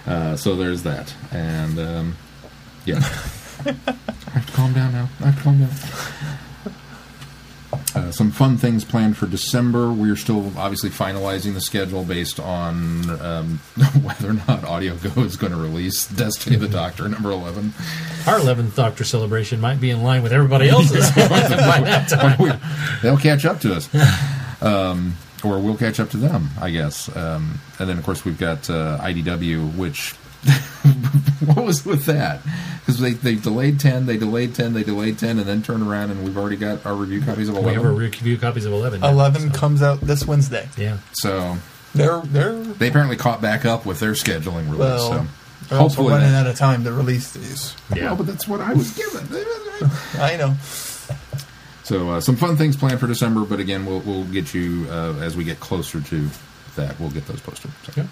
Uh, 0.07 0.35
so 0.37 0.57
there's 0.57 0.83
that, 0.83 1.15
and 1.31 1.79
um, 1.79 2.17
yeah, 2.87 2.97
I 3.67 3.73
have 4.33 4.47
to 4.47 4.53
calm 4.53 4.73
down 4.73 4.93
now. 4.93 5.09
I 5.21 5.27
have 5.27 5.37
to 5.37 5.43
calm 5.43 5.59
down. 5.61 5.71
Uh, 7.95 8.11
some 8.11 8.31
fun 8.31 8.57
things 8.57 8.85
planned 8.85 9.17
for 9.17 9.27
December. 9.27 9.93
We're 9.93 10.17
still 10.17 10.47
obviously 10.59 10.91
finalizing 10.91 11.55
the 11.55 11.61
schedule 11.61 12.05
based 12.05 12.39
on 12.41 13.09
um, 13.21 13.59
whether 14.03 14.31
or 14.31 14.33
not 14.35 14.65
Audio 14.65 14.97
Go 14.97 15.23
is 15.23 15.37
going 15.37 15.53
to 15.53 15.59
release 15.59 16.07
Destiny 16.07 16.57
of 16.57 16.63
the 16.63 16.69
Doctor 16.69 17.09
number 17.09 17.31
eleven. 17.31 17.73
our 18.27 18.39
eleventh 18.39 18.77
Doctor 18.77 19.05
celebration 19.05 19.61
might 19.61 19.81
be 19.81 19.91
in 19.91 20.03
line 20.03 20.23
with 20.23 20.33
everybody 20.33 20.69
else's 20.69 21.11
by 21.15 21.81
that 21.81 22.09
time. 22.09 22.61
They'll 23.03 23.17
catch 23.19 23.45
up 23.45 23.61
to 23.61 23.75
us. 23.75 23.89
Um, 24.63 25.17
or 25.43 25.59
we'll 25.59 25.77
catch 25.77 25.99
up 26.01 26.11
to 26.11 26.17
them, 26.17 26.51
I 26.61 26.71
guess. 26.71 27.15
Um, 27.17 27.61
and 27.79 27.89
then, 27.89 27.99
of 27.99 28.05
course, 28.05 28.25
we've 28.25 28.39
got 28.39 28.69
uh, 28.69 28.99
IDW, 29.01 29.77
which. 29.77 30.15
what 31.45 31.65
was 31.65 31.85
with 31.85 32.05
that? 32.07 32.41
Because 32.81 32.99
they, 33.01 33.13
they 33.13 33.35
delayed 33.35 33.79
10, 33.81 34.07
they 34.07 34.17
delayed 34.17 34.55
10, 34.55 34.73
they 34.73 34.83
delayed 34.83 35.19
10, 35.19 35.39
and 35.39 35.47
then 35.47 35.63
turned 35.63 35.83
around, 35.87 36.11
and 36.11 36.25
we've 36.25 36.37
already 36.37 36.57
got 36.57 36.85
our 36.87 36.95
review 36.95 37.21
copies 37.21 37.49
of 37.49 37.57
11. 37.57 37.67
We 37.69 37.75
have 37.75 37.83
11. 37.85 37.99
review 37.99 38.39
copies 38.39 38.65
of 38.65 38.73
eleven. 38.73 39.01
now, 39.01 39.11
Eleven 39.11 39.53
so, 39.53 39.59
comes 39.59 39.83
out 39.83 40.01
this 40.01 40.27
Wednesday. 40.27 40.69
Yeah, 40.77 40.99
so 41.13 41.57
They're 41.95 42.21
they're 42.21 42.55
they 42.55 42.89
apparently 42.89 43.17
caught 43.17 43.41
back 43.41 43.65
up 43.65 43.85
with 43.85 44.01
their 44.01 44.13
scheduling 44.13 44.65
release. 44.67 44.79
well, 44.79 44.99
so 44.99 45.27
they're 45.69 45.79
also 45.79 45.97
hopefully. 46.03 46.13
running 46.15 46.33
that- 46.33 46.47
out 46.47 46.51
of 46.51 46.57
time 46.57 46.85
to 46.85 46.93
release 46.93 47.33
these. 47.33 47.77
yeah. 47.95 48.07
Well, 48.07 48.17
but 48.17 48.27
that's 48.27 48.49
what 48.49 48.61
I 48.61 48.73
was 48.73 48.93
given. 48.97 49.27
I 50.19 50.37
know. 50.37 50.55
So 51.85 52.11
uh, 52.11 52.21
some 52.21 52.37
fun 52.37 52.57
things 52.57 52.77
planned 52.77 53.01
for 53.01 53.07
December, 53.09 53.45
but 53.45 53.59
again, 53.61 53.85
we'll 53.85 54.01
we'll 54.01 54.25
get 54.25 54.55
you 54.55 54.87
uh, 54.91 55.15
as 55.21 55.37
we 55.37 55.45
get 55.45 55.59
closer 55.61 56.01
to 56.01 56.29
that. 56.77 56.99
We'll 57.01 57.11
get 57.11 57.27
those 57.27 57.41
posted. 57.41 57.71
So. 57.83 58.07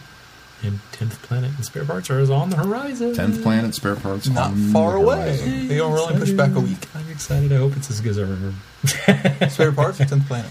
Yeah. 0.63 0.69
And 0.71 0.81
tenth 0.93 1.23
planet 1.23 1.53
and 1.57 1.65
spare 1.65 1.85
parts 1.85 2.11
are 2.11 2.21
on 2.33 2.51
the 2.51 2.57
horizon. 2.57 3.15
Tenth 3.15 3.43
planet 3.43 3.75
spare 3.75 3.95
parts 3.97 4.29
Not 4.29 4.51
on 4.51 4.57
far 4.73 4.93
the 4.93 4.99
away. 4.99 5.17
horizon. 5.37 5.69
They 5.69 5.77
don't 5.77 5.93
really 5.93 6.19
push 6.19 6.33
back 6.33 6.55
a 6.57 6.61
week. 6.61 6.87
I'm 6.95 7.09
excited. 7.11 7.53
I 7.53 7.57
hope 7.57 7.77
it's 7.77 7.91
as 7.91 8.01
good 8.01 8.11
as 8.11 8.19
I 8.19 8.23
remember. 8.23 9.49
Spare 9.51 9.73
parts 9.73 10.01
or 10.01 10.05
tenth 10.07 10.27
planet. 10.27 10.51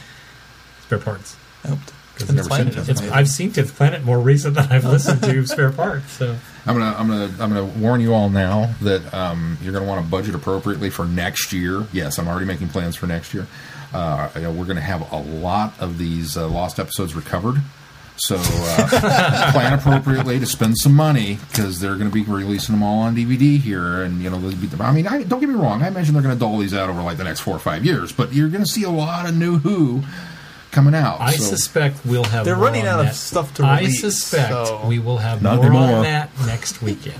Spare 0.83 0.99
parts. 0.99 1.35
I 1.63 1.69
hope. 1.69 1.79
I've 2.19 2.25
Tenth 2.25 2.35
never 2.35 2.47
planet 2.47 2.73
seen 2.73 2.83
Tenth 2.85 3.01
It's. 3.01 3.11
I've 3.11 3.29
seen 3.29 3.51
Tenth 3.51 3.75
Planet 3.75 4.03
more 4.03 4.19
recent 4.19 4.55
than 4.55 4.71
I've 4.71 4.85
listened 4.85 5.21
to 5.21 5.45
Spare 5.45 5.71
Parts. 5.71 6.11
So 6.13 6.35
I'm 6.65 6.75
gonna 6.75 6.95
I'm 6.97 7.07
gonna 7.07 7.25
I'm 7.39 7.49
gonna 7.53 7.65
warn 7.65 8.01
you 8.01 8.13
all 8.15 8.29
now 8.29 8.73
that 8.81 9.13
um, 9.13 9.57
you're 9.61 9.71
gonna 9.71 9.85
want 9.85 10.03
to 10.03 10.09
budget 10.09 10.33
appropriately 10.33 10.89
for 10.89 11.05
next 11.05 11.53
year. 11.53 11.85
Yes, 11.93 12.17
I'm 12.17 12.27
already 12.27 12.47
making 12.47 12.69
plans 12.69 12.95
for 12.95 13.05
next 13.05 13.35
year. 13.35 13.45
Uh, 13.93 14.29
you 14.35 14.41
know, 14.41 14.51
we're 14.51 14.65
gonna 14.65 14.81
have 14.81 15.11
a 15.11 15.19
lot 15.19 15.79
of 15.79 15.99
these 15.99 16.35
uh, 16.37 16.47
lost 16.47 16.79
episodes 16.79 17.13
recovered. 17.13 17.57
So 18.19 18.35
uh, 18.39 19.51
plan 19.51 19.73
appropriately 19.73 20.39
to 20.39 20.45
spend 20.45 20.77
some 20.77 20.93
money 20.95 21.37
because 21.49 21.79
they're 21.79 21.95
going 21.95 22.09
to 22.09 22.13
be 22.13 22.23
releasing 22.23 22.73
them 22.73 22.83
all 22.83 23.01
on 23.01 23.15
DVD 23.15 23.59
here, 23.59 24.01
and 24.01 24.21
you 24.21 24.29
know, 24.29 24.39
they'll 24.39 24.59
be, 24.59 24.69
I 24.83 24.91
mean, 24.91 25.07
I, 25.07 25.23
don't 25.23 25.39
get 25.39 25.49
me 25.49 25.55
wrong. 25.55 25.83
I 25.83 25.87
imagine 25.87 26.13
they're 26.13 26.23
going 26.23 26.35
to 26.35 26.39
dole 26.39 26.57
these 26.57 26.73
out 26.73 26.89
over 26.89 27.01
like 27.03 27.17
the 27.17 27.23
next 27.23 27.41
four 27.41 27.55
or 27.55 27.59
five 27.59 27.85
years, 27.85 28.11
but 28.11 28.33
you're 28.33 28.49
going 28.49 28.63
to 28.63 28.69
see 28.69 28.83
a 28.83 28.89
lot 28.89 29.29
of 29.29 29.35
new 29.37 29.59
Who 29.59 30.01
coming 30.71 30.95
out. 30.95 31.21
I 31.21 31.33
so. 31.33 31.43
suspect 31.43 32.05
we'll 32.05 32.23
have. 32.23 32.43
They're 32.43 32.55
more 32.55 32.65
running 32.65 32.87
on 32.87 32.99
out 33.01 33.05
of 33.07 33.13
stuff 33.13 33.53
to 33.55 33.63
I 33.65 33.87
suspect 33.87 34.49
so- 34.49 34.87
we 34.87 34.97
will 34.99 35.17
have 35.17 35.41
Not 35.43 35.57
more 35.57 35.65
anymore. 35.65 35.97
on 35.97 36.03
that 36.03 36.29
next 36.45 36.81
weekend. 36.81 37.19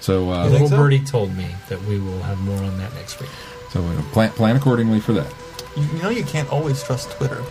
So, 0.00 0.32
uh, 0.32 0.48
Little 0.48 0.68
so? 0.68 0.76
Birdie 0.76 1.04
told 1.04 1.36
me 1.36 1.54
that 1.68 1.80
we 1.82 1.98
will 2.00 2.22
have 2.22 2.40
more 2.40 2.56
on 2.56 2.76
that 2.78 2.92
next 2.94 3.20
week. 3.20 3.30
so 3.70 3.84
uh, 3.84 4.02
plan, 4.12 4.30
plan 4.30 4.56
accordingly 4.56 4.98
for 4.98 5.12
that. 5.12 5.32
You, 5.76 5.84
you 5.84 6.02
know 6.02 6.10
you 6.10 6.24
can't 6.24 6.50
always 6.52 6.82
trust 6.82 7.12
Twitter. 7.12 7.38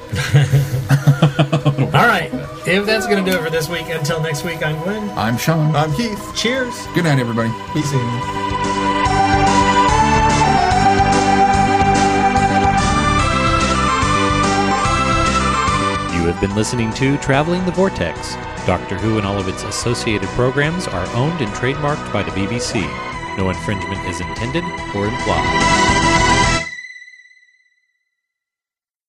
All 1.92 2.06
right, 2.08 2.30
if 2.68 2.86
that's 2.86 3.08
going 3.08 3.24
to 3.24 3.32
do 3.32 3.36
it 3.36 3.44
for 3.44 3.50
this 3.50 3.68
week, 3.68 3.90
until 3.90 4.22
next 4.22 4.44
week, 4.44 4.64
I'm 4.64 4.80
Glenn. 4.84 5.10
I'm 5.18 5.38
Sean. 5.38 5.76
I'm 5.76 5.92
Keith. 5.94 6.32
Cheers. 6.36 6.76
Good 6.94 7.06
night, 7.06 7.18
everybody. 7.18 7.50
Be 7.74 7.82
seeing 7.82 8.04
you. 8.04 8.18
You 16.14 16.28
have 16.28 16.40
been 16.40 16.56
listening 16.56 16.94
to 16.94 17.18
Traveling 17.18 17.66
the 17.66 17.72
Vortex. 17.72 18.36
Doctor 18.68 18.96
Who 19.00 19.18
and 19.18 19.26
all 19.26 19.40
of 19.40 19.48
its 19.48 19.64
associated 19.64 20.30
programs 20.30 20.88
are 20.88 21.08
owned 21.16 21.42
and 21.42 21.52
trademarked 21.54 22.14
by 22.14 22.22
the 22.22 22.30
BBC. 22.32 22.82
No 23.36 23.50
infringement 23.50 24.06
is 24.06 24.22
intended 24.22 24.64
or 24.96 25.08
implied. 25.08 25.91